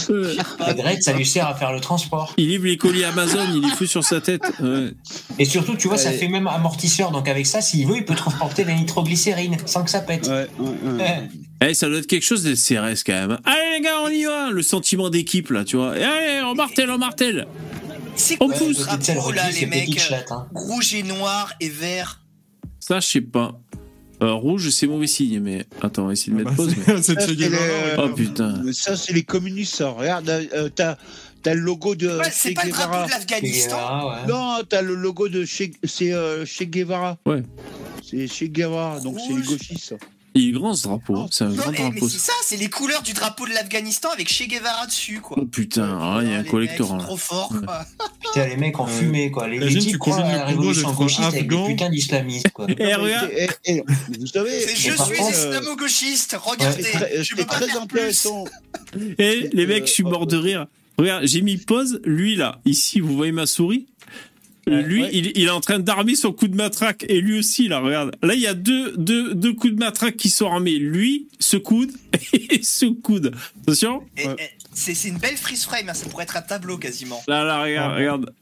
La 0.66 0.74
grette, 0.74 1.02
ça 1.02 1.14
lui 1.14 1.24
sert 1.24 1.46
à 1.46 1.54
faire 1.54 1.72
le 1.72 1.80
transport. 1.80 2.34
Il 2.36 2.48
livre 2.48 2.66
les 2.66 2.76
colis 2.76 3.04
Amazon, 3.04 3.40
il 3.54 3.62
les 3.62 3.70
fout 3.70 3.88
sur 3.88 4.04
sa 4.04 4.20
tête. 4.20 4.42
Ouais. 4.60 4.92
Et 5.38 5.46
surtout, 5.46 5.76
tu 5.76 5.88
vois, 5.88 5.96
ça 5.96 6.12
fait 6.12 6.28
même 6.28 6.46
amortisseur. 6.46 7.10
Donc, 7.10 7.26
avec 7.26 7.46
ça, 7.46 7.62
s'il 7.62 7.86
veut, 7.86 7.96
il 7.96 8.04
peut 8.04 8.16
transporter 8.16 8.64
la 8.64 8.74
nitroglycérine 8.74 9.56
sans 9.64 9.82
que 9.82 9.90
ça 9.90 10.02
pète. 10.02 10.28
Ouais. 10.28 10.46
Eh, 11.00 11.68
Eh, 11.70 11.72
ça 11.72 11.88
doit 11.88 12.00
être 12.00 12.06
quelque 12.06 12.26
chose 12.26 12.42
de 12.42 12.54
CRS 12.54 13.02
quand 13.06 13.14
même. 13.14 13.38
Allez 13.46 13.78
les 13.78 13.80
gars, 13.80 14.02
on 14.04 14.08
y 14.08 14.24
va 14.24 14.50
Le 14.50 14.60
sentiment 14.60 15.08
d'équipe 15.08 15.48
là, 15.48 15.64
tu 15.64 15.76
vois. 15.78 15.98
Et 15.98 16.04
allez, 16.04 16.42
on 16.44 16.54
martèle, 16.54 16.90
on 16.90 16.98
martèle 16.98 17.46
C'est 18.16 18.36
quoi 18.36 18.54
ce 18.54 18.72
drapeau 18.72 19.32
là, 19.32 19.50
les 19.50 19.66
mecs 19.66 19.86
petite 19.86 20.10
euh. 20.12 20.16
Hein. 20.30 20.46
Rouge 20.54 20.94
et 20.94 21.02
noir 21.02 21.52
et 21.60 21.68
vert. 21.68 22.20
Ça, 22.80 23.00
je 23.00 23.06
sais 23.06 23.20
pas. 23.20 23.58
Euh, 24.22 24.32
rouge, 24.32 24.70
c'est 24.70 24.86
mauvais 24.86 25.06
signe, 25.08 25.40
mais 25.40 25.66
attends, 25.82 26.04
on 26.04 26.06
va 26.06 26.12
essayer 26.12 26.32
de 26.32 26.36
mettre 26.36 26.50
Bah, 26.50 26.56
pause. 26.56 26.74
mais- 26.86 27.02
c'est- 27.02 27.02
c'est 27.20 27.20
Ça, 27.20 27.26
les-. 27.32 27.50
Oh 27.98 28.08
putain. 28.10 28.62
Mais 28.64 28.72
Ça, 28.72 28.96
c'est 28.96 29.12
les 29.12 29.24
communistes, 29.24 29.74
ça. 29.76 29.88
Regarde, 29.90 30.28
euh, 30.28 30.68
t'as 30.74 30.96
t'as 31.42 31.54
le 31.54 31.60
logo 31.60 31.94
de 31.94 32.08
Ouais, 32.08 32.30
c'est 32.32 32.50
Che 32.50 32.54
pas 32.54 32.64
le 32.64 32.70
Guevara. 32.70 32.86
drapeau 32.88 33.06
de 33.06 33.10
l'Afghanistan. 33.10 33.76
Ah, 33.78 34.06
ouais. 34.22 34.28
Non, 34.32 34.58
t'as 34.68 34.82
le 34.82 34.94
logo 34.94 35.28
de 35.28 35.44
Che, 35.44 35.64
c'est 35.82 36.12
euh, 36.12 36.46
Che 36.46 36.62
Guevara. 36.64 37.18
Ouais. 37.26 37.42
C'est 38.08 38.26
Che 38.28 38.44
Guevara, 38.44 39.00
donc 39.00 39.18
c'est 39.18 39.34
les 39.34 39.42
gauchistes. 39.42 39.94
Il 40.36 40.48
est 40.48 40.52
grand 40.52 40.74
ce 40.74 40.82
drapeau. 40.88 41.16
hein. 41.16 41.28
C'est 41.30 41.44
un 41.44 41.48
Non, 41.50 41.54
grand 41.56 41.70
mais, 41.70 41.78
mais 41.78 41.90
drapeau. 41.90 42.08
c'est 42.08 42.18
ça, 42.18 42.32
c'est 42.42 42.56
les 42.56 42.68
couleurs 42.68 43.02
du 43.02 43.12
drapeau 43.12 43.46
de 43.46 43.52
l'Afghanistan 43.52 44.10
avec 44.10 44.28
Che 44.32 44.48
Guevara 44.48 44.86
dessus, 44.86 45.20
quoi. 45.20 45.36
Oh 45.40 45.46
putain, 45.46 45.96
ah, 46.00 46.18
il 46.22 46.30
y 46.30 46.34
a 46.34 46.38
un 46.38 46.42
collector. 46.42 46.86
mecs 46.86 46.88
sont 46.88 46.96
là. 46.96 47.04
trop 47.04 47.16
forts, 47.16 47.52
Ouais. 47.52 47.58
quoi. 47.64 47.84
Putain, 48.20 48.46
les 48.48 48.56
mecs 48.56 48.80
ont 48.80 48.84
Euh, 48.86 48.88
fumé, 48.88 49.30
quoi. 49.30 49.46
Les, 49.46 49.78
types 49.78 49.96
croient 49.98 50.16
à 50.18 50.36
la 50.36 50.44
révolution 50.46 50.92
gauchiste 50.92 51.20
avec 51.22 51.48
des 51.48 51.64
putains 51.66 51.88
d'islamistes, 51.90 52.48
quoi. 52.52 52.66
Eh, 52.68 52.94
regarde. 52.94 53.30
Et- 53.30 53.48
et- 53.64 53.76
et- 53.76 53.84
vous 54.18 54.26
savez, 54.26 54.60
C'est 54.60 54.74
je 54.74 54.92
suis 54.92 55.20
islamo-gauchiste, 55.30 56.36
regardez, 56.42 56.82
très, 56.82 57.18
je 57.18 57.22
c'est 57.22 57.34
peux 57.36 57.46
pas 57.46 57.54
très 57.54 57.66
faire 57.68 57.86
plus. 57.86 57.98
intéressant. 58.00 58.44
Eh, 59.18 59.50
les 59.52 59.66
mecs, 59.66 59.84
Euh, 59.84 59.86
je 59.86 59.92
suis 59.92 60.02
mort 60.02 60.26
de 60.26 60.36
rire. 60.36 60.66
Regarde, 60.98 61.26
j'ai 61.26 61.42
mis 61.42 61.56
pause. 61.58 62.00
Lui, 62.04 62.36
là, 62.36 62.60
ici, 62.64 63.00
vous 63.00 63.16
voyez 63.16 63.32
ma 63.32 63.46
souris? 63.46 63.86
Ouais, 64.66 64.82
Lui, 64.82 65.02
ouais. 65.02 65.10
Il, 65.12 65.32
il 65.34 65.44
est 65.44 65.50
en 65.50 65.60
train 65.60 65.78
d'armer 65.78 66.14
son 66.14 66.32
coup 66.32 66.48
de 66.48 66.56
matraque. 66.56 67.04
Et 67.08 67.20
lui 67.20 67.38
aussi, 67.38 67.68
là, 67.68 67.80
regarde. 67.80 68.16
Là, 68.22 68.34
il 68.34 68.40
y 68.40 68.46
a 68.46 68.54
deux, 68.54 68.96
deux, 68.96 69.34
deux 69.34 69.52
coups 69.52 69.74
de 69.74 69.78
matraque 69.78 70.16
qui 70.16 70.30
sont 70.30 70.50
armés. 70.50 70.78
Lui, 70.78 71.28
ce 71.38 71.56
coude 71.56 71.92
et 72.32 72.62
ce 72.62 72.86
coude. 72.86 73.34
Attention. 73.62 74.02
Ouais. 74.16 74.36
C'est 74.72 74.94
c'est 74.94 75.08
une 75.08 75.18
belle 75.18 75.36
freeze 75.36 75.64
frame, 75.64 75.88
hein, 75.88 75.94
ça 75.94 76.08
pourrait 76.08 76.24
être 76.24 76.36
un 76.36 76.42
tableau 76.42 76.78
quasiment. 76.78 77.22
Là, 77.28 77.44
là, 77.44 77.62
regarde, 77.62 77.96
regarde. 77.96 78.34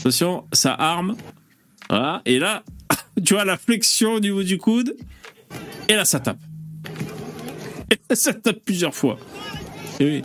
Attention, 0.00 0.44
ça 0.52 0.74
arme. 0.74 1.16
Voilà. 1.88 2.22
Et 2.26 2.38
là, 2.38 2.64
tu 3.24 3.34
vois 3.34 3.44
la 3.44 3.56
flexion 3.56 4.14
au 4.14 4.20
niveau 4.20 4.42
du 4.42 4.58
coude. 4.58 4.96
Et 5.88 5.94
là, 5.94 6.04
ça 6.04 6.20
tape. 6.20 6.38
Et 7.90 7.98
là, 8.08 8.16
ça 8.16 8.34
tape 8.34 8.60
plusieurs 8.64 8.94
fois. 8.94 9.18
Et 9.98 10.04
oui. 10.04 10.22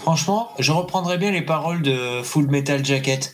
Franchement, 0.00 0.50
je 0.58 0.72
reprendrais 0.72 1.18
bien 1.18 1.30
les 1.30 1.42
paroles 1.42 1.82
de 1.82 2.22
Full 2.22 2.46
Metal 2.48 2.84
Jacket. 2.84 3.32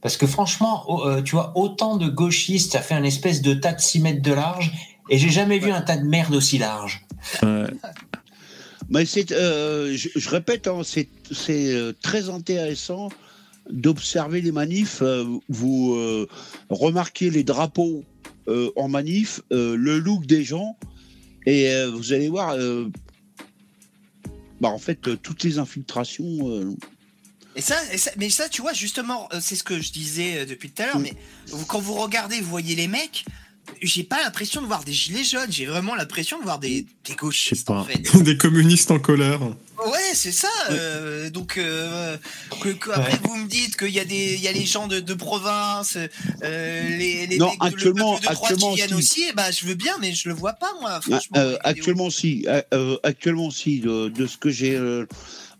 Parce 0.00 0.16
que 0.16 0.26
franchement, 0.26 0.84
oh, 0.86 1.02
euh, 1.04 1.20
tu 1.20 1.32
vois, 1.32 1.52
autant 1.56 1.96
de 1.96 2.08
gauchistes, 2.08 2.72
ça 2.72 2.80
fait 2.80 2.94
un 2.94 3.02
espèce 3.02 3.42
de 3.42 3.54
tas 3.54 3.72
de 3.72 3.80
6 3.80 4.00
mètres 4.00 4.22
de 4.22 4.32
large, 4.32 4.72
et 5.10 5.18
j'ai 5.18 5.30
jamais 5.30 5.58
vu 5.58 5.72
un 5.72 5.80
tas 5.80 5.96
de 5.96 6.04
merde 6.04 6.34
aussi 6.34 6.58
large. 6.58 7.04
Ouais. 7.42 7.66
Mais 8.88 9.04
c'est, 9.04 9.32
euh, 9.32 9.96
je, 9.96 10.08
je 10.14 10.28
répète, 10.28 10.68
hein, 10.68 10.82
c'est, 10.84 11.08
c'est 11.32 11.72
euh, 11.72 11.92
très 12.02 12.30
intéressant 12.30 13.08
d'observer 13.68 14.40
les 14.42 14.52
manifs. 14.52 15.02
vous 15.48 15.94
euh, 15.96 16.28
remarquez 16.70 17.30
les 17.30 17.42
drapeaux 17.42 18.04
euh, 18.46 18.70
en 18.76 18.88
manif, 18.88 19.40
le 19.50 19.98
look 19.98 20.24
des 20.26 20.44
gens, 20.44 20.76
et 21.46 21.68
vous 21.92 22.12
allez 22.12 22.28
voir, 22.28 22.56
bah, 24.60 24.68
en 24.68 24.78
fait, 24.78 25.08
euh, 25.08 25.16
toutes 25.16 25.42
les 25.44 25.58
infiltrations. 25.58 26.48
euh, 26.48 26.74
Et 27.56 27.60
ça, 27.62 27.76
et 27.92 27.98
ça- 27.98 28.10
mais 28.18 28.28
ça, 28.30 28.48
tu 28.48 28.60
vois, 28.62 28.72
justement, 28.74 29.28
euh, 29.32 29.38
c'est 29.40 29.56
ce 29.56 29.62
que 29.64 29.80
je 29.80 29.90
disais 29.92 30.44
depuis 30.46 30.70
tout 30.70 30.82
à 30.82 30.86
l'heure, 30.86 30.98
Mm. 30.98 31.02
mais 31.02 31.14
vous- 31.48 31.64
quand 31.66 31.78
vous 31.80 31.94
regardez, 31.94 32.40
vous 32.40 32.50
voyez 32.50 32.74
les 32.74 32.88
mecs, 32.88 33.24
j'ai 33.82 34.04
pas 34.04 34.22
l'impression 34.22 34.62
de 34.62 34.66
voir 34.66 34.84
des 34.84 34.92
gilets 34.92 35.24
jaunes, 35.24 35.50
j'ai 35.50 35.66
vraiment 35.66 35.94
l'impression 35.94 36.38
de 36.38 36.44
voir 36.44 36.58
des, 36.58 36.82
des 36.82 37.12
Je 37.12 37.14
gauchistes, 37.16 37.66
pas. 37.66 37.74
en 37.80 37.84
fait. 37.84 38.16
Des 38.22 38.36
communistes 38.36 38.90
en 38.90 38.98
colère. 38.98 39.40
Ouais, 39.42 40.14
c'est 40.14 40.32
ça. 40.32 40.48
euh, 40.70 41.28
donc 41.30 41.58
euh, 41.58 42.16
que, 42.62 42.70
que 42.70 42.90
après 42.90 43.12
Ouais. 43.12 43.18
vous 43.24 43.36
me 43.36 43.46
dites 43.48 43.76
qu'il 43.76 43.90
y 43.90 44.00
a 44.00 44.04
des, 44.04 44.34
il 44.34 44.40
y 44.40 44.48
a 44.48 44.52
les 44.52 44.64
gens 44.64 44.86
de, 44.86 45.00
de 45.00 45.14
province, 45.14 45.98
euh, 46.42 46.88
les, 46.96 47.26
les 47.26 47.36
Non, 47.38 47.52
le 47.60 47.66
actuellement- 47.66 48.14
peuple 48.14 48.22
de 48.28 48.34
droite 48.34 48.42
actuellement, 48.50 48.70
qui 48.70 48.76
viennent 48.76 48.88
si. 48.88 48.94
aussi. 49.22 49.32
ben, 49.36 49.50
je 49.52 49.66
veux 49.66 49.74
bien, 49.74 49.92
mais 50.00 50.12
je 50.14 50.28
le 50.28 50.34
vois 50.34 50.54
pas 50.54 50.72
moi. 50.80 51.00
Franchement. 51.02 51.36
Euh, 51.38 51.56
actuellement, 51.62 52.10
si. 52.10 52.46
Actuellement, 53.02 53.50
si. 53.50 53.80
De, 53.80 54.08
de 54.08 54.26
ce 54.26 54.36
que 54.38 54.48
j'ai 54.50 54.74
euh, 54.76 55.06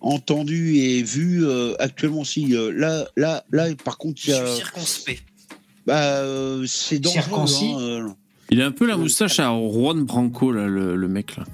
entendu 0.00 0.76
et 0.78 1.02
vu, 1.02 1.44
euh, 1.46 1.74
actuellement, 1.78 2.24
si. 2.24 2.54
Euh, 2.54 2.72
là, 2.74 3.06
là, 3.16 3.44
là, 3.50 3.66
par 3.84 3.98
contre, 3.98 4.20
il 4.24 4.30
Je 4.30 4.30
y 4.30 4.34
a- 4.34 4.46
suis 4.46 4.56
circonspect. 4.56 5.22
Bah, 5.86 6.02
euh, 6.18 6.64
c'est 6.66 6.98
dangereux. 6.98 7.44
Hein, 7.62 7.80
euh, 7.80 8.08
Il 8.50 8.60
a 8.60 8.66
un 8.66 8.72
peu 8.72 8.86
la 8.86 8.96
moustache 8.96 9.38
à 9.40 9.48
Juan 9.48 10.04
Branco, 10.04 10.52
là, 10.52 10.66
le, 10.66 10.96
le 10.96 11.08
mec, 11.08 11.36
là. 11.36 11.44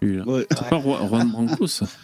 Lui, 0.00 0.16
là. 0.16 0.24
ouais. 0.26 0.46
C'est 0.50 0.68
pas 0.68 0.80
Juan 0.80 1.08
Juan 1.08 1.30
Branco, 1.30 1.66
ça 1.66 1.86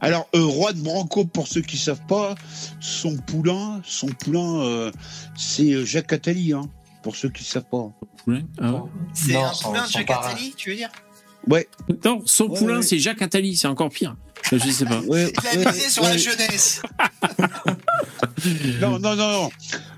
Alors, 0.00 0.28
euh, 0.34 0.50
Juan 0.50 0.74
Branco, 0.82 1.24
pour 1.24 1.46
ceux 1.46 1.60
qui 1.60 1.76
savent 1.76 2.04
pas, 2.08 2.34
son 2.80 3.16
poulain, 3.18 3.80
son 3.84 4.08
poulain, 4.08 4.60
euh, 4.62 4.90
c'est 5.36 5.72
euh, 5.72 5.84
Jacques 5.84 6.12
Attali, 6.12 6.52
hein, 6.52 6.68
pour 7.02 7.14
ceux 7.14 7.28
qui 7.28 7.44
savent 7.44 7.68
pas. 7.70 7.92
Poulain 8.24 8.42
Ah 8.60 8.72
ouais. 8.72 8.80
C'est 9.14 9.36
un 9.36 9.52
poulain 9.62 9.86
de 9.86 9.90
Jacques. 9.90 10.10
Attali, 10.10 10.54
tu 10.56 10.70
veux 10.70 10.76
dire? 10.76 10.90
Ouais, 11.48 11.68
Non, 12.04 12.22
son 12.24 12.44
Ouais, 12.48 12.58
poulain, 12.58 12.76
ouais. 12.76 12.82
c'est 12.82 12.98
Jacques 12.98 13.22
Attali, 13.22 13.56
c'est 13.56 13.66
encore 13.68 13.90
pire. 13.90 14.16
Je 14.50 14.58
sais 14.58 14.84
pas. 14.84 15.00
ouais, 15.02 15.32
Il 15.42 15.48
a 15.48 15.58
ouais, 15.66 15.72
misé 15.72 15.88
sur 15.88 16.02
la 16.04 16.16
jeunesse. 16.16 16.82
Non, 18.80 18.98
non, 18.98 19.14
non, 19.14 19.32
non. 19.32 19.50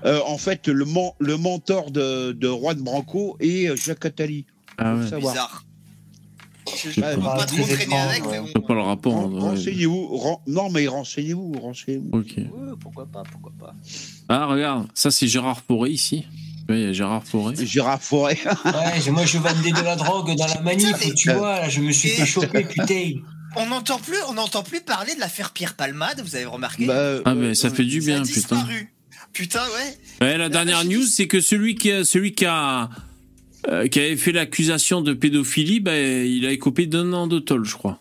Euh, 0.05 0.19
en 0.27 0.37
fait, 0.37 0.67
le, 0.67 0.85
men- 0.85 1.11
le 1.19 1.35
mentor 1.37 1.89
de, 1.91 2.31
de 2.31 2.47
Juan 2.47 2.77
Branco 2.79 3.37
est 3.39 3.69
euh, 3.69 3.75
Jacques 3.75 4.05
Attali. 4.05 4.45
Ah 4.77 4.95
ouais. 4.95 5.03
Bizarre. 5.19 5.63
Je 6.67 6.99
ne 6.99 7.01
pas. 7.01 7.15
pas 7.15 7.37
Ah, 7.41 7.45
trop 7.45 7.63
traîner 7.63 7.97
avec, 7.97 8.23
mais 8.29 8.39
bon. 8.53 8.61
Pas 8.61 8.73
le 8.75 8.81
rapport. 8.81 9.13
Ren-. 9.13 9.39
Renseignez-vous. 9.39 10.07
ren- 10.17 10.41
Non, 10.47 10.69
mais 10.69 10.87
renseignez-vous, 10.87 11.53
renseignez-vous. 11.59 12.09
Ok. 12.11 12.33
Ouais, 12.37 12.73
pourquoi 12.79 13.05
pas, 13.07 13.23
pourquoi 13.31 13.51
pas. 13.59 13.73
Ah, 14.29 14.45
regarde, 14.47 14.87
ça 14.93 15.09
c'est 15.11 15.27
Gérard 15.27 15.61
Forêt 15.61 15.91
ici. 15.91 16.25
Oui, 16.67 16.77
il 16.79 16.81
y 16.81 16.87
a 16.87 16.93
Gérard 16.93 17.23
Forêt. 17.23 17.53
Gérard 17.65 18.01
Forêt. 18.01 18.39
Ouais, 18.65 19.11
moi 19.11 19.25
je 19.25 19.37
vendais 19.37 19.71
de 19.71 19.83
la 19.83 19.95
drogue 19.95 20.35
dans 20.35 20.47
la 20.47 20.61
manif, 20.61 20.95
mais- 21.05 21.13
tu 21.13 21.31
vois, 21.31 21.59
là, 21.59 21.69
je 21.69 21.79
me 21.81 21.91
suis 21.91 22.09
fait 22.09 22.25
choper, 22.25 22.63
putain. 22.65 23.11
On 23.57 23.67
n'entend 23.67 23.99
plus, 23.99 24.17
on 24.27 24.33
n'entend 24.33 24.63
plus 24.63 24.81
parler 24.81 25.13
de 25.15 25.19
l'affaire 25.19 25.51
Pierre 25.51 25.75
Palmade, 25.75 26.21
vous 26.25 26.35
avez 26.35 26.45
remarqué 26.45 26.87
Bah, 26.87 27.21
Ah, 27.23 27.31
euh, 27.31 27.35
mais 27.35 27.55
ça 27.55 27.69
fait 27.69 27.83
du 27.85 28.01
Ça 28.01 28.11
a 28.11 28.13
bien, 28.15 28.23
putain. 28.23 28.33
disparu. 28.39 28.93
Putain, 29.31 29.61
ouais. 29.61 30.25
Ouais, 30.27 30.37
la 30.37 30.49
dernière 30.49 30.81
j'ai 30.81 30.87
news, 30.89 31.05
c'est 31.05 31.27
que 31.27 31.39
celui 31.39 31.75
qui 31.75 31.91
a, 31.91 32.03
celui 32.03 32.33
qui 32.33 32.45
a, 32.45 32.89
euh, 33.69 33.87
qui 33.87 33.99
avait 33.99 34.17
fait 34.17 34.31
l'accusation 34.31 35.01
de 35.01 35.13
pédophilie, 35.13 35.79
ben, 35.81 36.25
il 36.25 36.45
a 36.45 36.51
écopé 36.51 36.85
d'un 36.87 37.13
an 37.13 37.27
de 37.27 37.39
tôle, 37.39 37.65
je 37.65 37.75
crois. 37.75 37.99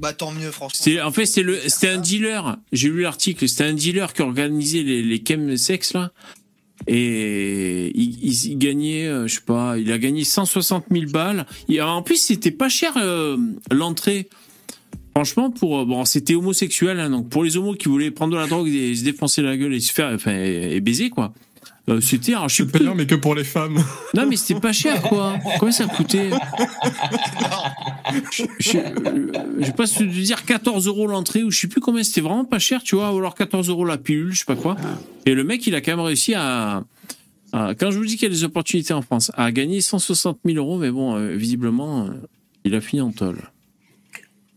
Bah 0.00 0.12
tant 0.12 0.32
mieux, 0.32 0.50
franchement. 0.50 0.92
En 1.04 1.12
fait, 1.12 1.26
c'est 1.26 1.42
le, 1.42 1.58
c'était 1.68 1.88
un 1.90 1.98
dealer. 1.98 2.56
J'ai 2.72 2.88
lu 2.88 3.02
l'article. 3.02 3.48
C'était 3.48 3.64
un 3.64 3.74
dealer 3.74 4.12
qui 4.12 4.22
organisait 4.22 4.82
les, 4.82 5.02
les 5.04 5.22
chemsex, 5.26 5.92
là. 5.94 6.10
Et 6.86 7.92
il, 7.98 8.58
gagnait, 8.58 9.06
euh, 9.06 9.26
je 9.26 9.36
sais 9.36 9.40
pas, 9.40 9.78
il 9.78 9.90
a 9.90 9.98
gagné 9.98 10.24
160 10.24 10.86
000 10.90 11.06
balles. 11.10 11.46
Et 11.68 11.80
en 11.80 12.02
plus, 12.02 12.16
c'était 12.16 12.50
pas 12.50 12.68
cher 12.68 12.94
euh, 12.96 13.36
l'entrée. 13.70 14.28
Franchement, 15.14 15.50
pour 15.50 15.80
euh, 15.80 15.84
bon, 15.84 16.04
c'était 16.04 16.34
homosexuel, 16.34 16.98
hein, 16.98 17.10
donc 17.10 17.28
pour 17.28 17.44
les 17.44 17.56
homos 17.56 17.74
qui 17.74 17.88
voulaient 17.88 18.10
prendre 18.10 18.32
de 18.32 18.38
la 18.38 18.46
drogue 18.46 18.68
et 18.68 18.94
se 18.94 19.04
défoncer 19.04 19.42
la 19.42 19.56
gueule 19.56 19.74
et 19.74 19.80
se 19.80 19.92
faire, 19.92 20.10
enfin, 20.12 20.34
et 20.34 20.80
baiser 20.80 21.08
quoi. 21.08 21.32
Euh, 21.88 22.00
c'était, 22.00 22.32
je 22.48 22.62
plus. 22.62 22.78
payant, 22.78 22.94
mais 22.94 23.06
que 23.06 23.14
pour 23.14 23.34
les 23.34 23.44
femmes. 23.44 23.82
Non, 24.14 24.26
mais 24.26 24.36
c'était 24.36 24.58
pas 24.58 24.72
cher 24.72 25.02
quoi. 25.02 25.36
Combien 25.58 25.72
ça 25.72 25.86
coûtait 25.86 26.30
je, 28.32 28.44
je, 28.58 28.78
je 29.60 29.64
sais 29.66 29.72
pas 29.72 29.86
si 29.86 29.98
tu 29.98 30.06
veux 30.08 30.22
dire 30.22 30.44
14 30.44 30.86
euros 30.86 31.06
l'entrée 31.06 31.42
ou 31.42 31.50
je 31.50 31.58
sais 31.60 31.68
plus 31.68 31.80
combien. 31.80 32.02
C'était 32.02 32.22
vraiment 32.22 32.44
pas 32.46 32.58
cher, 32.58 32.82
tu 32.82 32.94
vois, 32.96 33.12
ou 33.12 33.18
alors 33.18 33.34
14 33.34 33.68
euros 33.68 33.84
la 33.84 33.98
pilule, 33.98 34.32
je 34.32 34.38
sais 34.40 34.44
pas 34.46 34.56
quoi. 34.56 34.76
Et 35.26 35.34
le 35.34 35.44
mec, 35.44 35.66
il 35.66 35.74
a 35.74 35.80
quand 35.82 35.92
même 35.92 36.00
réussi 36.04 36.34
à. 36.34 36.84
à- 37.52 37.74
quand 37.74 37.90
je 37.90 37.98
vous 37.98 38.06
dis 38.06 38.16
qu'il 38.16 38.28
y 38.28 38.32
a 38.32 38.34
des 38.34 38.44
opportunités 38.44 38.94
en 38.94 39.02
France, 39.02 39.30
à 39.34 39.52
gagner 39.52 39.80
160 39.82 40.38
000 40.44 40.56
euros, 40.58 40.78
mais 40.78 40.90
bon, 40.90 41.16
euh, 41.16 41.34
visiblement, 41.36 42.06
euh, 42.06 42.10
il 42.64 42.74
a 42.74 42.80
fini 42.80 43.02
en 43.02 43.12
tôle. 43.12 43.42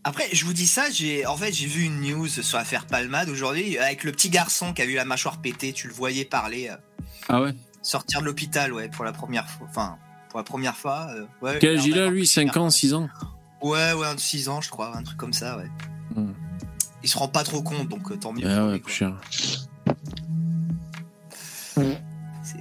Après, 0.04 0.24
je 0.32 0.46
vous 0.46 0.54
dis 0.54 0.66
ça, 0.66 0.84
j'ai 0.90 1.26
en 1.26 1.36
fait 1.36 1.52
j'ai 1.52 1.66
vu 1.66 1.82
une 1.82 2.00
news 2.00 2.28
sur 2.28 2.56
l'affaire 2.56 2.86
Palmade 2.86 3.28
aujourd'hui 3.28 3.76
avec 3.76 4.04
le 4.04 4.12
petit 4.12 4.30
garçon 4.30 4.72
qui 4.72 4.80
a 4.80 4.86
eu 4.86 4.94
la 4.94 5.04
mâchoire 5.04 5.42
pétée. 5.42 5.74
Tu 5.74 5.86
le 5.88 5.92
voyais 5.92 6.24
parler, 6.24 6.68
euh, 6.70 6.76
Ah 7.28 7.42
ouais 7.42 7.54
sortir 7.82 8.20
de 8.20 8.26
l'hôpital, 8.26 8.72
ouais, 8.72 8.88
pour 8.88 9.04
la 9.04 9.12
première 9.12 9.48
fois. 9.48 9.66
Enfin, 9.70 9.96
pour 10.28 10.38
la 10.38 10.44
première 10.44 10.76
fois. 10.76 11.06
euh, 11.14 11.24
ouais, 11.40 11.58
Quel 11.60 11.78
âge 11.78 11.86
il 11.86 11.98
a, 11.98 12.08
lui? 12.08 12.20
pris 12.20 12.26
5 12.26 12.52
cher. 12.52 12.62
ans, 12.62 12.68
6 12.70 12.92
ans? 12.92 13.08
Ouais, 13.62 13.92
ouais, 13.94 14.06
un 14.06 14.14
de 14.14 14.20
6 14.20 14.48
ans, 14.50 14.60
je 14.60 14.68
crois, 14.68 14.94
un 14.96 15.02
truc 15.02 15.16
comme 15.16 15.32
ça, 15.32 15.56
ouais. 15.56 15.68
Hmm. 16.14 16.32
Il 17.02 17.08
se 17.08 17.16
rend 17.16 17.28
pas 17.28 17.44
trop 17.44 17.62
compte, 17.62 17.88
donc 17.88 18.10
euh, 18.10 18.16
tant 18.16 18.32
mieux. 18.32 18.42
Ah 18.46 18.56
pour 18.58 18.66
ouais, 18.66 18.72
lui, 18.74 18.80
plus. 18.80 19.04
C'est- 22.42 22.58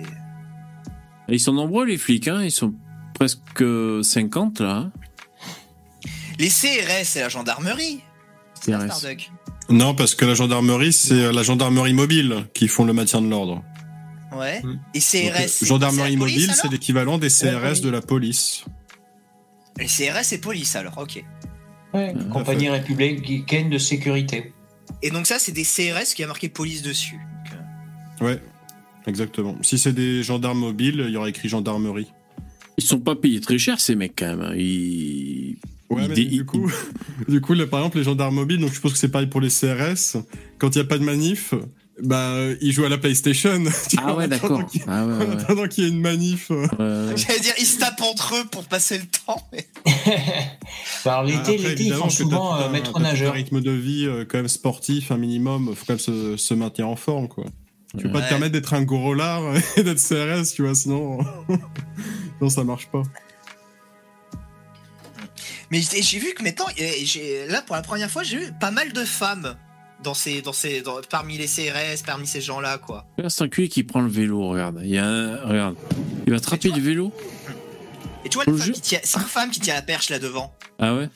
ils 1.30 1.40
sont 1.40 1.54
nombreux, 1.54 1.86
les 1.86 1.98
flics, 1.98 2.28
hein 2.28 2.42
Ils 2.44 2.52
sont 2.52 2.74
presque 3.16 3.64
50 4.04 4.62
là. 4.62 4.76
hein 4.76 4.92
Les 6.40 6.50
CRS 6.50 7.18
et 7.18 7.20
la 7.22 7.30
gendarmerie. 7.30 8.02
C'est 8.62 8.72
CRS. 8.72 9.30
Non, 9.70 9.94
parce 9.94 10.16
que 10.16 10.24
la 10.24 10.36
gendarmerie, 10.36 10.94
c'est 10.94 11.14
euh, 11.26 11.32
la 11.34 11.44
gendarmerie 11.44 11.94
mobile 11.94 12.46
qui 12.54 12.68
font 12.70 12.86
le 12.86 12.94
maintien 12.94 13.22
de 13.22 13.28
l'ordre. 13.28 13.62
Ouais. 14.38 14.62
Hmm. 14.64 14.80
Et 14.94 15.00
CRS. 15.00 15.66
gendarmerie 15.66 16.18
mobile, 16.18 16.52
c'est 16.54 16.70
l'équivalent 16.72 17.18
des 17.18 17.30
CRS 17.30 17.82
de 17.82 17.90
la 17.90 18.02
police. 18.02 18.64
Les 19.78 19.86
CRS 19.88 20.34
et 20.34 20.38
police 20.40 20.76
alors, 20.76 20.98
ok. 20.98 21.24
Ouais, 21.94 22.14
compagnie 22.32 22.70
républicaine 22.70 23.70
de 23.70 23.78
sécurité. 23.78 24.54
Et 25.02 25.10
donc 25.12 25.26
ça, 25.28 25.40
c'est 25.40 25.52
des 25.52 25.64
CRS 25.64 26.14
qui 26.16 26.24
a 26.24 26.28
marqué 26.28 26.50
police 26.50 26.82
dessus. 26.82 27.16
Donc, 27.16 27.54
euh, 28.22 28.26
Ouais, 28.26 28.42
exactement. 29.06 29.56
Si 29.62 29.78
c'est 29.78 29.94
des 29.94 30.24
gendarmes 30.24 30.60
mobiles, 30.60 31.04
il 31.08 31.14
y 31.14 31.18
aura 31.18 31.30
écrit 31.30 31.48
gendarmerie. 31.50 32.12
Ils 32.78 32.84
sont 32.84 33.00
pas 33.00 33.16
payés 33.16 33.40
très 33.42 33.58
cher, 33.58 33.80
ces 33.80 33.96
mecs, 33.96 34.14
quand 34.18 34.28
même. 34.28 34.42
hein. 34.42 34.54
Ils. 34.56 35.58
Ouais, 35.90 36.04
ils 36.04 36.10
mais 36.10 36.16
dé- 36.16 36.26
du 36.26 36.46
coup, 36.46 36.70
du 37.30 37.40
coup, 37.42 37.54
là, 37.54 37.66
par 37.68 37.80
exemple, 37.80 37.98
les 38.00 38.04
gendarmes 38.04 38.36
mobiles, 38.36 38.60
donc 38.60 38.74
je 38.74 38.80
pense 38.82 38.92
que 38.94 38.98
c'est 38.98 39.10
pareil 39.10 39.28
pour 39.28 39.42
les 39.42 39.50
CRS. 39.50 40.18
Quand 40.58 40.76
il 40.76 40.80
n'y 40.80 40.86
a 40.86 40.88
pas 40.88 40.98
de 40.98 41.04
manif, 41.04 41.54
Bah, 42.04 42.30
euh, 42.34 42.56
ils 42.62 42.72
jouent 42.74 42.86
à 42.86 42.90
la 42.90 42.98
PlayStation. 43.00 43.64
tu 43.90 43.96
Ah 44.00 44.04
vois, 44.04 44.14
en 44.14 44.18
ouais, 44.18 44.28
d'accord. 44.28 44.62
Ah 44.88 45.06
ouais, 45.06 45.14
En 45.14 45.18
ouais. 45.20 45.32
attendant 45.42 45.68
qu'il 45.68 45.84
y 45.84 45.88
ait 45.88 45.90
une 45.90 46.00
manif. 46.02 46.52
euh. 46.52 47.16
J'allais 47.16 47.40
dire, 47.40 47.54
ils 47.58 47.66
se 47.66 47.80
tapent 47.80 48.02
entre 48.02 48.36
eux 48.36 48.46
pour 48.52 48.66
passer 48.66 49.00
le 49.00 49.06
temps. 49.06 49.42
mais- 49.52 49.68
Bah, 51.06 51.14
alors 51.20 51.24
l'été, 51.24 51.58
l'été, 51.58 51.86
ils 51.86 51.94
font 51.94 52.10
souvent 52.10 52.56
euh, 52.60 52.70
tout 52.84 53.00
nageur. 53.00 53.32
Un 53.32 53.36
rythme 53.36 53.62
de 53.62 53.72
vie 53.72 54.06
euh, 54.06 54.26
quand 54.30 54.38
même 54.38 54.48
sportif, 54.48 55.12
un 55.12 55.18
minimum. 55.18 55.74
Faut 55.76 55.86
quand 55.88 55.94
même 55.94 56.00
se, 56.00 56.38
se 56.38 56.54
maintenir 56.54 56.88
en 56.88 56.96
forme, 56.96 57.28
quoi. 57.28 57.46
Tu 57.98 58.04
peux 58.04 58.12
pas 58.12 58.22
te 58.22 58.30
permettre 58.30 58.52
d'être 58.52 58.74
un 58.76 58.84
gros 58.84 59.14
lard 59.16 59.42
et 59.78 59.82
d'être 59.84 59.98
CRS, 60.00 60.54
tu 60.54 60.62
vois, 60.64 60.76
sinon, 60.76 61.20
non, 62.42 62.50
ça 62.50 62.64
marche 62.64 62.88
pas. 62.92 63.02
Mais 65.72 65.82
j'ai 65.82 66.20
vu 66.20 66.34
que 66.34 66.44
maintenant, 66.44 66.66
là 67.48 67.62
pour 67.64 67.76
la 67.76 67.82
première 67.82 68.12
fois, 68.12 68.24
j'ai 68.24 68.38
vu 68.38 68.52
pas 68.60 68.72
mal 68.72 68.94
de 68.94 69.04
femmes 69.04 69.56
dans 70.04 70.14
ces, 70.14 70.42
dans 70.42 70.54
ces, 70.54 70.82
dans- 70.82 71.02
parmi 71.10 71.38
les 71.38 71.48
CRS, 71.48 72.04
parmi 72.06 72.28
ces 72.28 72.42
gens-là, 72.42 72.78
quoi. 72.78 73.06
C'est 73.30 73.44
un 73.44 73.48
cul 73.50 73.68
qui 73.68 73.84
prend 73.84 74.02
le 74.02 74.10
vélo, 74.10 74.48
regarde. 74.50 74.80
Il 74.84 74.90
y 74.90 74.98
a 74.98 75.06
un... 75.06 75.38
Regarde. 75.48 75.76
Il 76.26 76.32
va 76.32 76.38
attraper 76.38 76.70
le 76.70 76.80
vélo. 76.82 77.12
Et 78.26 78.30
tu 78.30 78.36
vois, 78.36 78.44
Faut 78.46 78.52
la 78.52 78.58
le 78.58 78.58
femme 78.60 78.68
jeu 78.68 78.74
qui 78.74 78.82
tient- 78.82 79.00
c'est 79.04 79.18
une 79.20 79.26
femme 79.26 79.50
qui 79.52 79.60
tient 79.60 79.74
la 79.76 79.82
perche 79.82 80.10
là 80.10 80.20
devant. 80.20 80.54
Ah 80.80 80.94
ouais 80.96 81.10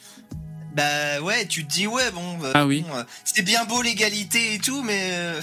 Bah 0.74 1.22
ouais, 1.22 1.46
tu 1.48 1.66
te 1.66 1.72
dis 1.72 1.86
ouais, 1.88 2.10
bon, 2.12 2.38
euh, 2.44 2.52
Ah 2.56 2.66
oui. 2.66 2.84
bon, 2.88 2.96
euh, 2.96 3.04
c'est 3.26 3.42
bien 3.44 3.66
beau 3.66 3.82
l'égalité 3.82 4.56
et 4.56 4.60
tout, 4.60 4.82
mais 4.82 5.10
euh, 5.12 5.42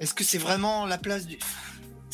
est-ce 0.00 0.12
que 0.14 0.24
c'est 0.24 0.38
vraiment 0.38 0.86
la 0.86 0.98
place 0.98 1.26
du 1.26 1.38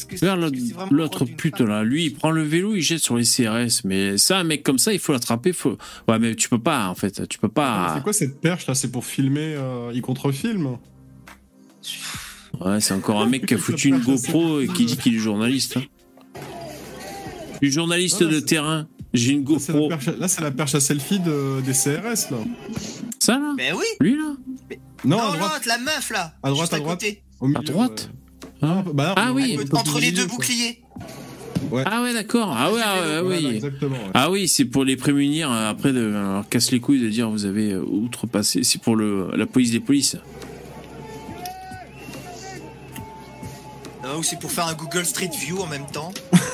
que 0.04 0.94
l'autre- 0.94 1.24
pute 1.24 1.60
là, 1.60 1.82
lui 1.82 2.04
il 2.04 2.10
prend 2.14 2.30
le 2.30 2.42
vélo, 2.42 2.74
il 2.74 2.82
jette 2.82 2.98
sur 3.00 3.16
les 3.16 3.24
CRS, 3.24 3.82
mais 3.84 4.18
ça 4.18 4.38
un 4.38 4.44
mec 4.44 4.62
comme 4.62 4.78
ça 4.78 4.92
il 4.92 4.98
faut 4.98 5.12
l'attraper, 5.12 5.52
faut... 5.52 5.78
Ouais 6.08 6.18
mais 6.18 6.34
tu 6.34 6.48
peux 6.48 6.58
pas 6.58 6.88
en 6.88 6.94
fait, 6.94 7.26
tu 7.28 7.38
peux 7.38 7.48
pas... 7.48 7.92
C'est 7.96 8.02
quoi 8.02 8.12
cette 8.12 8.40
perche 8.40 8.66
là? 8.66 8.74
C'est 8.74 8.90
pour 8.90 9.04
filmer 9.06 9.54
euh, 9.56 9.90
Il 9.94 10.02
contre-filme? 10.02 10.76
Ouais 12.60 12.80
c'est 12.80 12.94
encore 12.94 13.20
un 13.20 13.26
mec 13.28 13.46
qui 13.46 13.54
a 13.54 13.58
foutu 13.66 13.88
une 13.88 13.98
GoPro 14.00 14.60
et 14.60 14.68
qui 14.68 14.84
dit 14.86 14.96
qu'il 14.96 15.14
est 15.14 15.18
journaliste. 15.18 15.76
hein. 15.76 15.82
Je 17.62 17.68
suis 17.68 17.70
journaliste 17.70 18.22
de 18.22 18.38
terrain, 18.40 18.86
j'ai 19.14 19.32
une 19.32 19.42
GoPro. 19.42 19.88
Là, 20.18 20.28
c'est 20.28 20.42
la 20.42 20.50
perche 20.50 20.74
à 20.74 20.80
selfie 20.80 21.20
de- 21.20 21.60
des 21.62 21.72
CRS 21.72 22.30
là. 22.30 22.38
Ça 23.18 23.38
là? 23.38 23.54
Mais 23.56 23.72
oui. 23.72 23.84
Lui 24.00 24.16
là? 24.16 24.34
Non, 25.04 25.16
Non, 25.16 25.22
à 25.22 25.36
droite. 25.36 25.52
l'autre, 25.54 25.68
la 25.68 25.78
meuf 25.78 26.10
là. 26.10 26.34
À 26.42 26.50
droite, 26.50 26.62
juste 26.64 26.74
à 26.74 26.78
droite. 26.80 27.00
côté. 27.00 27.22
Au 27.40 27.46
milieu, 27.46 27.60
À 27.60 27.62
droite? 27.62 28.10
ouais. 28.12 28.25
Hein 28.62 28.82
Bah, 28.94 29.14
Ah 29.16 29.32
oui. 29.32 29.58
Entre 29.72 30.00
les 30.00 30.12
deux 30.12 30.26
boucliers. 30.26 30.82
Ah 31.84 32.02
ouais 32.02 32.12
d'accord, 32.12 32.54
ah 32.56 32.70
ouais, 32.72 32.80
ah 32.84 33.00
ouais, 33.00 33.22
Voilà, 33.22 33.38
oui. 33.48 33.60
ouais. 33.60 33.88
Ah 34.14 34.30
oui, 34.30 34.46
c'est 34.46 34.66
pour 34.66 34.84
les 34.84 34.94
prémunir 34.96 35.50
euh, 35.50 35.70
après 35.70 35.92
de 35.92 36.00
leur 36.00 36.48
casse 36.48 36.70
les 36.70 36.78
couilles 36.80 37.00
de 37.00 37.08
dire 37.08 37.28
vous 37.28 37.44
avez 37.44 37.72
euh, 37.72 37.82
outrepassé. 37.82 38.62
C'est 38.62 38.80
pour 38.80 38.94
le 38.94 39.30
la 39.34 39.46
police 39.46 39.72
des 39.72 39.80
polices. 39.80 40.16
Ah, 44.04 44.16
ou 44.16 44.22
c'est 44.22 44.38
pour 44.38 44.50
faire 44.52 44.66
un 44.66 44.74
Google 44.74 45.04
Street 45.04 45.30
View 45.40 45.58
en 45.60 45.66
même 45.66 45.86
temps. 45.86 46.12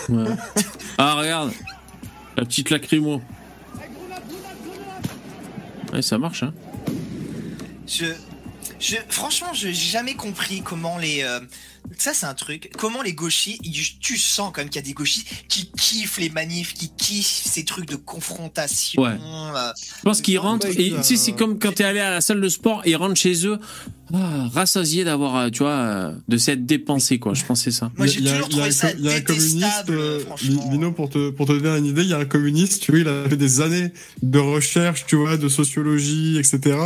Ouais. 0.09 0.24
ah 0.99 1.15
regarde, 1.16 1.53
la 2.37 2.45
petite 2.45 2.70
lacrymo. 2.70 3.20
Ouais, 5.93 6.01
ça 6.03 6.16
marche 6.16 6.43
hein. 6.45 6.55
Je, 7.87 8.07
je, 8.81 8.97
franchement, 9.11 9.53
je 9.53 9.69
j'ai 9.69 9.74
jamais 9.74 10.15
compris 10.15 10.62
comment 10.62 10.97
les. 10.97 11.23
euh, 11.23 11.41
ça, 11.98 12.12
c'est 12.14 12.27
un 12.27 12.35
truc. 12.35 12.70
Comment 12.78 13.02
les 13.02 13.12
gauchistes. 13.12 13.60
ils- 13.64 13.98
Tu 14.01 14.16
sens 14.19 14.51
quand 14.55 14.60
même 14.62 14.69
qu'il 14.70 14.81
y 14.81 14.85
a 14.85 14.86
des 14.86 14.93
gauchistes 14.94 15.27
qui 15.48 15.70
kiffent 15.73 16.19
les 16.19 16.28
manifs, 16.31 16.74
qui 16.74 16.90
kiffent 16.97 17.27
ces 17.27 17.64
trucs 17.64 17.86
de 17.89 17.97
confrontation. 17.97 19.02
Ouais. 19.02 19.10
euh, 19.10 19.73
Je 19.98 20.02
pense 20.02 20.20
qu'ils 20.20 20.39
rentrent 20.39 20.66
Ouais, 20.69 20.81
et 20.81 20.90
ça- 20.90 20.97
tu 20.97 21.02
sais 21.02 21.16
c'est 21.16 21.32
comme 21.32 21.59
quand 21.59 21.73
t'es 21.74 21.85
allé 21.85 22.01
à 22.01 22.10
la 22.10 22.20
salle 22.20 22.40
de 22.40 22.48
sport, 22.48 22.82
ils 22.86 22.97
rentrent 22.97 23.16
chez 23.20 23.47
eux, 23.47 23.59
ah, 24.14 24.48
rassasiés 24.52 25.05
d'avoir 25.05 25.36
euh, 25.36 25.51
tu 25.51 25.60
vois 25.60 25.70
euh, 25.73 26.14
de 26.28 26.36
s'être 26.36 26.66
dépensé 26.66 27.19
quoi. 27.19 27.35
Je 27.35 27.44
pensais 27.44 27.70
ça. 27.70 27.90
Moi, 27.97 28.06
Il 28.09 28.24
y 28.24 28.28
a- 28.28 28.32
j'ai 28.32 28.36
toujours 28.36 28.48
trouvé 28.51 28.66
un 28.66 28.70
ça 28.70 28.90
Il 28.93 29.05
y 29.05 29.09
a 29.09 29.14
un 29.14 29.20
communiste, 29.20 29.90
euh, 29.90 30.20
franchement. 30.20 30.69
Lino, 30.70 30.93
pour 30.93 31.09
te, 31.10 31.31
pour 31.31 31.47
te 31.47 31.52
donner 31.52 31.78
une 31.78 31.86
idée, 31.86 32.02
il 32.02 32.09
y 32.09 32.14
a 32.14 32.19
un 32.19 32.24
communiste, 32.24 32.82
tu 32.82 32.90
vois, 32.93 33.01
il 33.01 33.09
a 33.09 33.28
fait 33.28 33.36
des 33.36 33.60
années 33.60 33.93
de 34.23 34.39
recherche, 34.39 35.05
tu 35.06 35.16
vois, 35.16 35.36
de 35.36 35.48
sociologie, 35.48 36.36
etc., 36.39 36.77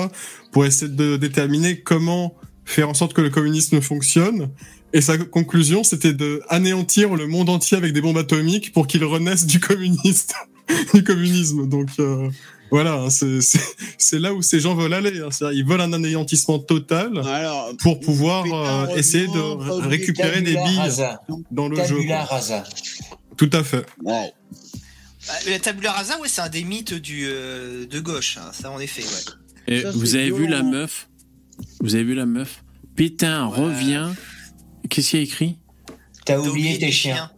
pour 0.52 0.64
essayer 0.64 0.90
de 0.90 1.16
déterminer 1.16 1.80
comment 1.80 2.34
faire 2.64 2.88
en 2.88 2.94
sorte 2.94 3.12
que 3.12 3.20
le 3.20 3.30
communisme 3.30 3.80
fonctionne. 3.80 4.48
Et 4.96 5.02
sa 5.02 5.18
conclusion, 5.18 5.84
c'était 5.84 6.14
de 6.14 6.40
anéantir 6.48 7.14
le 7.16 7.26
monde 7.26 7.50
entier 7.50 7.76
avec 7.76 7.92
des 7.92 8.00
bombes 8.00 8.16
atomiques 8.16 8.72
pour 8.72 8.86
qu'il 8.86 9.04
renaisse 9.04 9.44
du 9.46 9.60
communiste, 9.60 10.32
du 10.94 11.04
communisme. 11.04 11.68
Donc, 11.68 11.90
euh, 11.98 12.30
voilà, 12.70 12.94
hein, 12.94 13.10
c'est- 13.10 14.18
là 14.18 14.32
où 14.32 14.40
ces 14.40 14.58
gens 14.58 14.74
veulent 14.74 14.94
aller. 14.94 15.20
hein. 15.20 15.28
Ils 15.52 15.66
veulent 15.66 15.82
un 15.82 15.92
anéantissement 15.92 16.58
total 16.58 17.18
Alors, 17.28 17.72
pour 17.82 18.00
pouvoir 18.00 18.46
euh, 18.46 18.96
essayer 18.96 19.26
de 19.26 19.86
récupérer 19.86 20.40
des 20.40 20.54
billes 20.54 20.78
rasa. 20.78 21.20
dans 21.50 21.68
le 21.68 21.76
jeu. 21.76 21.96
Tabula 21.96 22.24
rasa. 22.24 22.64
Tout 23.36 23.50
à 23.52 23.62
fait. 23.64 23.84
ouais. 24.02 24.32
bah, 25.28 25.34
la 25.50 25.58
tabula 25.58 25.92
rasa, 25.92 26.18
ouais, 26.20 26.28
c'est 26.28 26.40
un 26.40 26.48
des 26.48 26.64
mythes 26.64 26.94
du, 26.94 27.26
euh, 27.26 27.84
de 27.86 28.00
gauche. 28.00 28.38
hein, 28.40 28.50
ça, 28.58 28.70
en 28.70 28.80
effet, 28.80 29.02
ouais. 29.02 29.74
Et 29.76 29.82
Ça, 29.82 29.90
vous 29.90 30.14
avez 30.14 30.30
vu 30.30 30.46
la 30.46 30.62
meuf? 30.62 31.08
Vous 31.80 31.94
avez 31.96 32.04
vu 32.04 32.14
la 32.14 32.24
meuf? 32.24 32.64
Pétain 32.96 33.44
revient. 33.44 34.08
Qu'est-ce 34.88 35.10
qu'il 35.10 35.18
y 35.18 35.22
a 35.22 35.24
écrit 35.24 35.56
T'as 36.24 36.38
oublié 36.38 36.78
tes 36.78 36.90
chiens. 36.92 37.30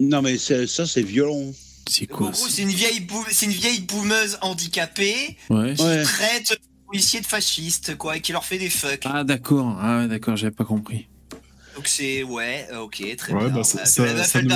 Non, 0.00 0.22
mais 0.22 0.38
c'est- 0.38 0.66
ça, 0.66 0.86
c'est 0.86 1.02
violent. 1.02 1.52
C'est 1.88 2.10
En 2.12 2.16
quoi 2.16 2.32
c'est 2.34 2.62
une 2.62 2.68
vieille, 2.68 3.00
bou- 3.00 3.24
c'est 3.30 3.46
une 3.46 3.52
vieille 3.52 3.80
boumeuse 3.80 4.38
handicapée 4.42 5.36
Ouais. 5.50 5.74
qui 5.74 5.82
Ouais. 5.82 6.02
traite 6.02 6.50
les 6.50 6.56
policiers 6.86 7.20
de 7.20 7.26
fascistes, 7.26 7.96
quoi, 7.96 8.16
et 8.16 8.20
qui 8.20 8.32
leur 8.32 8.44
fait 8.44 8.58
des 8.58 8.68
fucks. 8.70 9.02
Ah 9.06 9.24
d'accord, 9.24 9.76
ah 9.80 9.98
ouais, 10.00 10.08
d'accord, 10.08 10.36
j'avais 10.36 10.54
pas 10.54 10.64
compris. 10.64 11.08
C'est 11.88 12.22
ouais, 12.22 12.66
euh, 12.72 12.80
ok, 12.80 13.02
très 13.16 13.32
Ouais, 13.32 13.46
bien. 13.46 13.48
bah, 13.48 13.64
ça- 13.64 13.84
ça- 13.86 14.04
la 14.04 14.24
ça 14.24 14.40
ça, 14.40 14.40
tu 14.40 14.46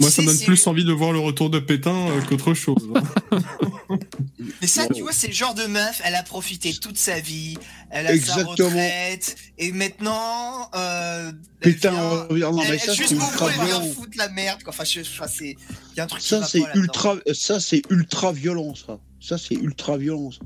Moi, 0.00 0.10
ça 0.10 0.22
me 0.22 0.26
donne 0.26 0.38
plus 0.40 0.66
envie 0.66 0.84
de 0.84 0.92
voir 0.92 1.12
le 1.12 1.18
retour 1.18 1.50
de 1.50 1.58
Pétain 1.58 2.08
euh, 2.08 2.20
qu'autre 2.28 2.54
chose. 2.54 2.88
hein. 2.94 3.02
Mais 4.60 4.66
ça, 4.66 4.86
tu 4.88 5.02
vois, 5.02 5.12
c'est 5.12 5.26
le 5.28 5.32
genre 5.32 5.54
de 5.54 5.64
meuf, 5.66 6.00
elle 6.04 6.14
a 6.14 6.22
profité 6.22 6.72
toute 6.74 6.96
sa 6.98 7.20
vie, 7.20 7.56
elle 7.90 8.06
a 8.06 8.14
Exactement. 8.14 8.56
sa 8.56 8.64
retraite, 8.64 9.36
et 9.58 9.72
maintenant, 9.72 10.70
euh, 10.74 11.32
Putain, 11.60 12.26
elle 12.30 12.36
vient- 12.36 12.48
on 12.50 12.62
elle- 12.62 12.80
ça, 12.80 12.94
juste 12.94 13.10
c'est 13.10 13.14
pour 13.16 13.48
elle 13.50 13.66
vient 13.66 13.82
foutre 13.92 14.16
la 14.16 14.28
merde, 14.28 14.62
quoi. 14.62 14.72
Enfin, 14.72 14.84
je, 14.84 15.00
enfin, 15.00 15.26
c'est, 15.28 15.56
il 15.92 15.96
y 15.96 16.00
a 16.00 16.04
un 16.04 16.06
truc 16.06 16.22
qui 16.22 16.28
Ça, 16.28 16.40
va 16.40 16.46
c'est 16.46 16.62
ultra, 16.74 17.16
ça, 17.34 17.60
c'est 17.60 17.82
ultra 17.90 18.32
violent, 18.32 18.74
ça. 18.74 18.98
Ça, 19.20 19.38
c'est 19.38 19.54
ultra 19.54 19.96
violent, 19.96 20.30
ça. 20.30 20.40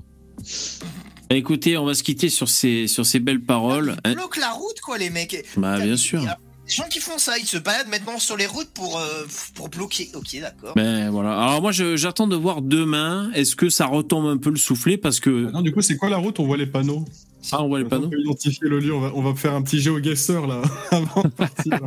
Écoutez, 1.31 1.77
on 1.77 1.85
va 1.85 1.94
se 1.94 2.03
quitter 2.03 2.28
sur 2.28 2.48
ces, 2.48 2.86
sur 2.86 3.05
ces 3.05 3.19
belles 3.19 3.43
paroles. 3.43 3.97
Ils 4.05 4.11
hein. 4.11 4.15
bloquent 4.15 4.40
la 4.40 4.51
route, 4.51 4.81
quoi, 4.81 4.97
les 4.97 5.11
mecs. 5.11 5.44
Bah 5.57 5.81
bien 5.81 5.97
sûr. 5.97 6.20
des 6.20 6.73
gens 6.73 6.86
qui 6.89 7.01
font 7.01 7.19
ça, 7.19 7.36
ils 7.39 7.47
se 7.47 7.59
baladent 7.59 7.89
maintenant 7.89 8.19
sur 8.19 8.36
les 8.36 8.47
routes 8.47 8.70
pour, 8.70 8.98
euh, 8.98 9.27
pour 9.55 9.69
bloquer. 9.69 10.09
Ok, 10.15 10.39
d'accord. 10.40 10.74
Ben 10.77 11.11
voilà. 11.11 11.36
Alors 11.36 11.61
moi, 11.62 11.73
j'attends 11.73 12.28
de 12.28 12.36
voir 12.36 12.62
demain. 12.62 13.31
Est-ce 13.35 13.57
que 13.57 13.69
ça 13.69 13.86
retombe 13.86 14.27
un 14.27 14.36
peu 14.36 14.51
le 14.51 14.57
soufflet 14.57 14.97
parce 14.97 15.19
que 15.19 15.51
non, 15.51 15.62
du 15.62 15.73
coup, 15.73 15.81
c'est 15.82 15.97
quoi 15.97 16.09
la 16.09 16.19
route? 16.19 16.39
On 16.39 16.47
voit 16.47 16.57
les 16.57 16.66
panneaux. 16.66 17.05
ah 17.51 17.62
on 17.62 17.69
voit 17.69 17.81
les 17.81 17.86
On 17.86 17.89
panneaux. 17.89 18.09
peut 18.09 18.20
identifier 18.20 18.69
le 18.69 18.78
lieu. 18.78 18.94
On 18.94 19.01
va, 19.01 19.11
on 19.15 19.23
va 19.23 19.35
faire 19.35 19.55
un 19.55 19.62
petit 19.62 19.81
géoguesseur 19.81 20.47
là 20.47 20.62
avant 20.93 21.23
de 21.23 21.28
partir. 21.28 21.81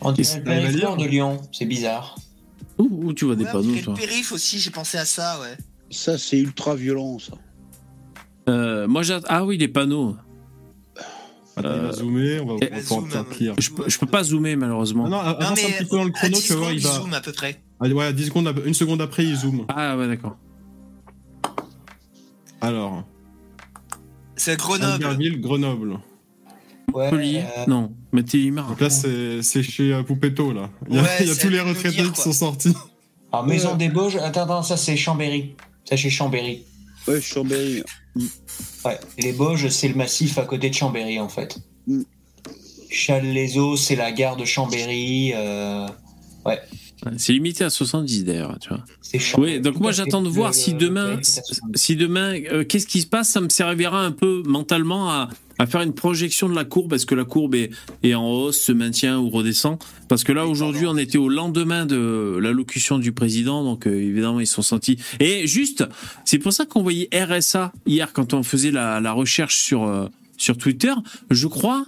On 0.00 0.12
dirait 0.12 0.42
le 0.44 1.02
de. 1.02 1.08
Lyon. 1.08 1.40
C'est 1.52 1.66
bizarre. 1.66 2.16
Où, 2.78 2.88
où 3.08 3.12
tu 3.12 3.26
vois 3.26 3.36
des 3.36 3.44
panneaux 3.44 3.74
toi 3.82 3.94
le 3.94 4.00
périph 4.00 4.32
aussi, 4.32 4.58
j'ai 4.58 4.70
pensé 4.70 4.98
à 4.98 5.04
ça, 5.04 5.40
ouais. 5.40 5.56
Ça, 5.90 6.18
c'est 6.18 6.38
ultra 6.38 6.74
violent, 6.74 7.18
ça. 7.18 7.32
Euh, 8.48 8.86
Moi, 8.88 9.02
j'attends. 9.02 9.26
Ah 9.30 9.44
oui, 9.44 9.58
les 9.58 9.68
panneaux. 9.68 10.16
Attends, 11.56 11.74
il 11.74 11.80
va 11.80 11.92
zoomer. 11.92 12.40
On 12.42 12.46
va, 12.46 12.52
on 12.54 12.56
va 12.58 12.82
zoom, 12.82 13.08
euh. 13.14 13.54
Je 13.58 13.70
peux, 13.70 13.88
je 13.88 13.98
peux 13.98 14.06
pas 14.06 14.22
zoomer 14.22 14.56
malheureusement. 14.56 15.04
Ah 15.06 15.08
non, 15.08 15.16
Non, 15.16 15.22
avance 15.22 15.50
un 15.52 15.54
petit 15.54 15.84
peu 15.86 15.96
dans 15.96 16.04
le 16.04 16.10
chrono, 16.10 16.36
10 16.36 16.42
tu 16.44 16.52
vas 16.52 16.58
voir, 16.58 16.72
il 16.72 16.80
va. 16.80 16.90
zoome 16.92 17.14
à 17.14 17.20
peu 17.22 17.32
près. 17.32 17.62
Ah, 17.80 17.88
ouais, 17.88 18.12
10 18.12 18.26
secondes, 18.26 18.62
une 18.66 18.74
seconde 18.74 19.00
après, 19.00 19.24
il 19.24 19.36
zoome. 19.36 19.64
Ah 19.68 19.96
ouais, 19.96 20.06
d'accord. 20.06 20.36
Alors, 22.60 23.04
C'est 24.36 24.56
Grenoble. 24.58 24.92
Albertville, 25.04 25.40
Grenoble. 25.40 25.98
Ouais, 26.92 27.10
euh, 27.12 27.42
Non. 27.66 27.92
Donc 28.12 28.80
là, 28.80 28.88
c'est 28.90 29.42
c'est 29.42 29.62
chez 29.62 29.92
euh, 29.92 30.02
Poupetto, 30.02 30.52
là. 30.52 30.70
Il 30.88 30.94
y 30.96 30.98
a, 30.98 31.02
Ouais, 31.02 31.08
il 31.20 31.26
y 31.26 31.30
a 31.30 31.34
c'est 31.34 31.42
tous 31.42 31.48
les 31.52 31.60
retraités 31.60 32.02
dire, 32.02 32.12
qui 32.12 32.20
sont 32.22 32.32
sortis. 32.32 32.72
alors, 33.32 33.46
Maison 33.46 33.76
des 33.76 33.88
Bauges. 33.90 34.16
Attends, 34.16 34.42
attends, 34.44 34.62
ça, 34.62 34.76
c'est 34.76 34.96
Chambéry. 34.96 35.54
Ça, 35.84 35.96
c'est 35.96 36.08
Chambéry. 36.10 36.64
Ouais, 37.06 37.20
Chambéry. 37.20 37.82
Ouais. 38.84 38.98
Les 39.18 39.32
Bauges, 39.32 39.68
c'est 39.68 39.88
le 39.88 39.94
massif 39.94 40.38
à 40.38 40.44
côté 40.44 40.70
de 40.70 40.74
Chambéry, 40.74 41.18
en 41.20 41.28
fait. 41.28 41.58
Mm. 41.86 42.02
Châles-les-Eaux, 42.90 43.76
c'est 43.76 43.96
la 43.96 44.12
gare 44.12 44.36
de 44.36 44.44
Chambéry. 44.44 45.32
euh, 45.34 45.86
Ouais, 46.44 46.60
C'est 47.16 47.32
limité 47.32 47.64
à 47.64 47.70
70 47.70 48.24
d'ailleurs, 48.24 48.56
tu 48.60 48.68
vois. 48.68 48.84
Oui, 49.38 49.60
donc 49.60 49.80
moi 49.80 49.90
j'attends 49.90 50.22
de 50.22 50.28
voir 50.28 50.54
si 50.54 50.74
demain, 50.74 51.18
si 51.74 51.96
demain, 51.96 52.34
euh, 52.52 52.64
qu'est-ce 52.64 52.86
qui 52.86 53.00
se 53.00 53.06
passe? 53.08 53.30
Ça 53.30 53.40
me 53.40 53.48
servira 53.48 54.04
un 54.04 54.12
peu 54.12 54.42
mentalement 54.46 55.10
à, 55.10 55.28
à 55.58 55.66
faire 55.66 55.80
une 55.82 55.94
projection 55.94 56.48
de 56.48 56.54
la 56.54 56.64
courbe. 56.64 56.92
Est-ce 56.92 57.06
que 57.06 57.14
la 57.14 57.24
courbe 57.24 57.54
est, 57.54 57.70
est 58.02 58.14
en 58.14 58.28
hausse, 58.28 58.60
se 58.60 58.72
maintient 58.72 59.18
ou 59.18 59.28
redescend? 59.30 59.78
Parce 60.08 60.24
que 60.24 60.32
là 60.32 60.46
aujourd'hui, 60.46 60.86
on 60.86 60.96
était 60.96 61.18
au 61.18 61.28
lendemain 61.28 61.86
de 61.86 62.38
l'allocution 62.40 62.98
du 62.98 63.12
président, 63.12 63.64
donc 63.64 63.86
euh, 63.86 63.94
évidemment 63.94 64.40
ils 64.40 64.46
sont 64.46 64.62
sentis. 64.62 64.98
Et 65.20 65.46
juste, 65.46 65.84
c'est 66.24 66.38
pour 66.38 66.52
ça 66.52 66.66
qu'on 66.66 66.82
voyait 66.82 67.08
RSA 67.12 67.72
hier 67.86 68.12
quand 68.12 68.34
on 68.34 68.42
faisait 68.42 68.70
la, 68.70 69.00
la 69.00 69.12
recherche 69.12 69.56
sur 69.56 69.84
euh, 69.84 70.06
sur 70.36 70.58
Twitter, 70.58 70.92
je 71.30 71.46
crois, 71.46 71.86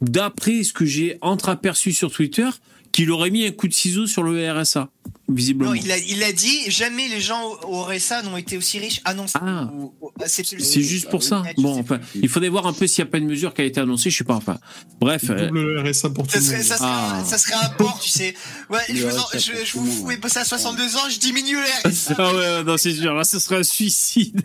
d'après 0.00 0.62
ce 0.62 0.72
que 0.72 0.84
j'ai 0.84 1.18
entreaperçu 1.20 1.92
sur 1.92 2.12
Twitter, 2.12 2.48
qu'il 2.92 3.10
aurait 3.10 3.30
mis 3.30 3.46
un 3.46 3.50
coup 3.50 3.68
de 3.68 3.72
ciseau 3.72 4.06
sur 4.06 4.22
le 4.22 4.50
RSA, 4.50 4.90
visiblement. 5.28 5.70
Non, 5.70 5.74
il 5.82 5.90
a, 5.90 5.96
il 5.98 6.22
a 6.22 6.32
dit 6.32 6.70
jamais 6.70 7.08
les 7.08 7.20
gens 7.20 7.42
au 7.66 7.82
RSA 7.84 8.22
n'ont 8.22 8.36
été 8.36 8.56
aussi 8.58 8.78
riches. 8.78 9.00
Ah 9.04 9.14
non, 9.14 9.26
c'est 9.26 9.38
Ah. 9.40 9.70
ou- 9.74 9.94
ou- 10.00 10.10
c'est 10.26 10.44
C'est 10.46 10.82
juste 10.82 11.08
pour 11.08 11.22
ça. 11.22 11.42
Je 11.56 11.62
Bon, 11.62 11.78
enfin, 11.78 12.00
il 12.14 12.28
faudrait 12.28 12.48
voir 12.50 12.66
un 12.66 12.72
peu 12.72 12.86
s'il 12.86 13.02
n'y 13.04 13.08
a 13.08 13.10
pas 13.10 13.18
une 13.18 13.26
mesure 13.28 13.54
qui 13.54 13.62
a 13.62 13.64
été 13.64 13.80
annoncée, 13.80 14.10
je 14.10 14.18
sais 14.18 14.24
pas. 14.24 14.34
Enfin, 14.34 14.58
bref. 15.00 15.22
euh, 15.30 15.48
Double 15.48 15.78
RSA 15.88 16.10
pour 16.10 16.26
tout 16.26 16.32
Ça 16.32 16.38
le 16.38 16.44
serait, 16.44 16.56
monde. 16.58 16.66
ça, 16.66 16.76
serait 16.76 16.88
Ah. 16.90 17.16
un, 17.20 17.24
ça 17.24 17.38
serait 17.38 17.54
un 17.64 17.68
port, 17.70 17.98
tu 18.02 18.10
sais. 18.10 18.34
Ouais, 18.70 18.78
je, 18.92 19.06
vous, 19.06 19.16
en- 19.18 19.38
je, 19.38 19.78
vous 19.78 20.02
pouvez 20.02 20.16
bosser 20.18 20.38
à 20.40 20.44
62 20.44 20.96
ans, 20.96 21.08
je 21.10 21.18
diminue 21.18 21.54
le 21.56 21.88
RSA. 21.90 22.14
Ah 22.18 22.34
ouais, 22.34 22.64
non, 22.64 22.76
c'est 22.76 22.92
sûr, 22.94 23.14
là, 23.14 23.24
ce 23.24 23.38
serait 23.38 23.56
un 23.58 23.62
suicide. 23.62 24.42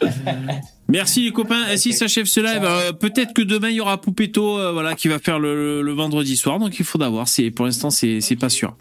Merci 0.88 1.22
les 1.24 1.32
copains. 1.32 1.62
Ainsi 1.68 1.92
s'achève 1.92 2.26
ce 2.26 2.40
live. 2.40 2.62
Euh, 2.64 2.92
Peut-être 2.92 3.32
que 3.32 3.42
demain 3.42 3.70
il 3.70 3.76
y 3.76 3.80
aura 3.80 4.00
Poupetto, 4.00 4.58
euh, 4.58 4.72
voilà, 4.72 4.94
qui 4.94 5.08
va 5.08 5.18
faire 5.18 5.38
le, 5.38 5.54
le- 5.54 5.82
le 5.82 5.92
vendredi 5.92 6.36
soir. 6.36 6.58
Donc 6.58 6.78
il 6.78 6.84
faudra 6.84 7.08
voir. 7.08 7.28
C'est 7.28 7.50
pour 7.50 7.64
l'instant 7.66 7.90
c'est 7.90 8.20
c'est 8.20 8.36
pas 8.36 8.48
sûr. 8.50 8.76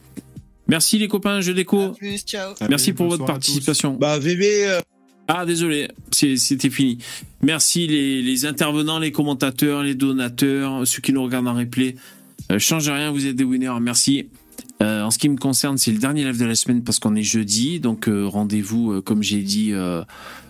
Merci 0.72 0.98
les 0.98 1.08
copains. 1.08 1.42
Je 1.42 1.52
À 1.52 1.54
déco. 1.54 1.90
plus, 1.92 2.20
ciao. 2.24 2.54
Merci 2.70 2.90
Allez, 2.90 2.94
pour 2.96 3.08
votre 3.10 3.26
participation. 3.26 3.96
Bah, 4.00 4.18
VV, 4.18 4.68
euh, 4.70 4.80
Ah 5.28 5.46
désolé, 5.46 5.88
c'est- 6.12 6.36
c'était 6.38 6.70
fini. 6.70 6.98
Merci 7.42 7.88
les, 7.88 8.22
les 8.22 8.46
intervenants, 8.46 8.98
les 9.00 9.12
commentateurs, 9.12 9.84
les 9.84 9.96
donateurs, 9.96 10.86
ceux 10.88 11.02
qui 11.02 11.14
nous 11.14 11.24
regardent 11.24 11.48
en 11.48 11.54
replay. 11.56 11.96
Euh, 12.52 12.58
change 12.60 12.90
rien, 12.90 13.12
vous 13.12 13.26
êtes 13.28 13.36
des 13.36 13.44
winners. 13.44 13.72
Merci. 13.82 14.28
Euh, 14.82 15.04
en 15.04 15.12
ce 15.12 15.20
qui 15.20 15.30
me 15.30 15.38
concerne, 15.38 15.78
c'est 15.78 15.92
le 15.92 16.00
dernier 16.00 16.24
live 16.26 16.40
de 16.40 16.46
la 16.46 16.56
semaine 16.56 16.84
parce 16.84 17.00
qu'on 17.00 17.16
est 17.16 17.24
jeudi, 17.24 17.80
donc 17.80 18.08
euh, 18.10 18.26
rendez-vous, 18.26 18.94
euh, 18.94 19.02
comme 19.02 19.22
j'ai 19.24 19.42
dit. 19.44 19.74
euh, 19.74 20.04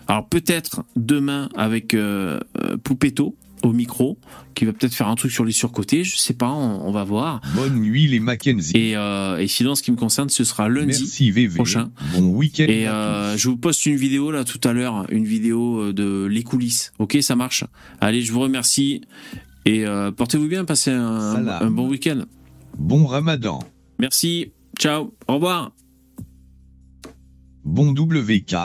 alors 0.08 0.26
peut-être 0.28 0.82
demain 0.96 1.48
avec 1.54 1.94
euh, 1.94 2.40
euh, 2.62 2.76
Poupetto 2.76 3.36
au 3.62 3.72
micro, 3.72 4.18
qui 4.54 4.64
va 4.64 4.72
peut-être 4.72 4.94
faire 4.94 5.08
un 5.08 5.14
truc 5.14 5.30
sur 5.32 5.44
les 5.44 5.52
surcotés. 5.52 6.04
Je 6.04 6.16
sais 6.16 6.34
pas, 6.34 6.50
on, 6.50 6.86
on 6.86 6.92
va 6.92 7.04
voir. 7.04 7.40
Bonne 7.54 7.80
nuit 7.80 8.06
les 8.06 8.20
Mackenzie. 8.20 8.76
Et, 8.76 8.96
euh, 8.96 9.38
et 9.38 9.48
sinon, 9.48 9.72
en 9.72 9.74
ce 9.74 9.82
qui 9.82 9.90
me 9.92 9.96
concerne, 9.96 10.28
ce 10.28 10.44
sera 10.44 10.68
lundi. 10.68 10.86
Merci 10.86 11.30
VV. 11.30 11.54
prochain. 11.54 11.90
Bon 12.14 12.26
week-end. 12.30 12.64
Et 12.68 12.88
euh, 12.88 13.36
je 13.36 13.48
vous 13.48 13.56
poste 13.56 13.86
une 13.86 13.96
vidéo 13.96 14.30
là 14.30 14.44
tout 14.44 14.60
à 14.64 14.72
l'heure, 14.72 15.06
une 15.10 15.24
vidéo 15.24 15.80
euh, 15.80 15.92
de 15.92 16.26
les 16.26 16.42
coulisses. 16.42 16.92
Ok, 16.98 17.16
ça 17.20 17.36
marche. 17.36 17.64
Allez, 18.00 18.22
je 18.22 18.32
vous 18.32 18.40
remercie 18.40 19.02
et 19.64 19.86
euh, 19.86 20.10
portez-vous 20.10 20.48
bien, 20.48 20.64
passez 20.64 20.90
un, 20.90 21.46
un 21.46 21.70
bon 21.70 21.88
week-end. 21.88 22.24
Bon 22.78 23.06
ramadan. 23.06 23.60
Merci, 23.98 24.52
ciao, 24.78 25.14
au 25.28 25.34
revoir. 25.34 25.72
Bon 27.64 27.92
WK. 27.92 28.56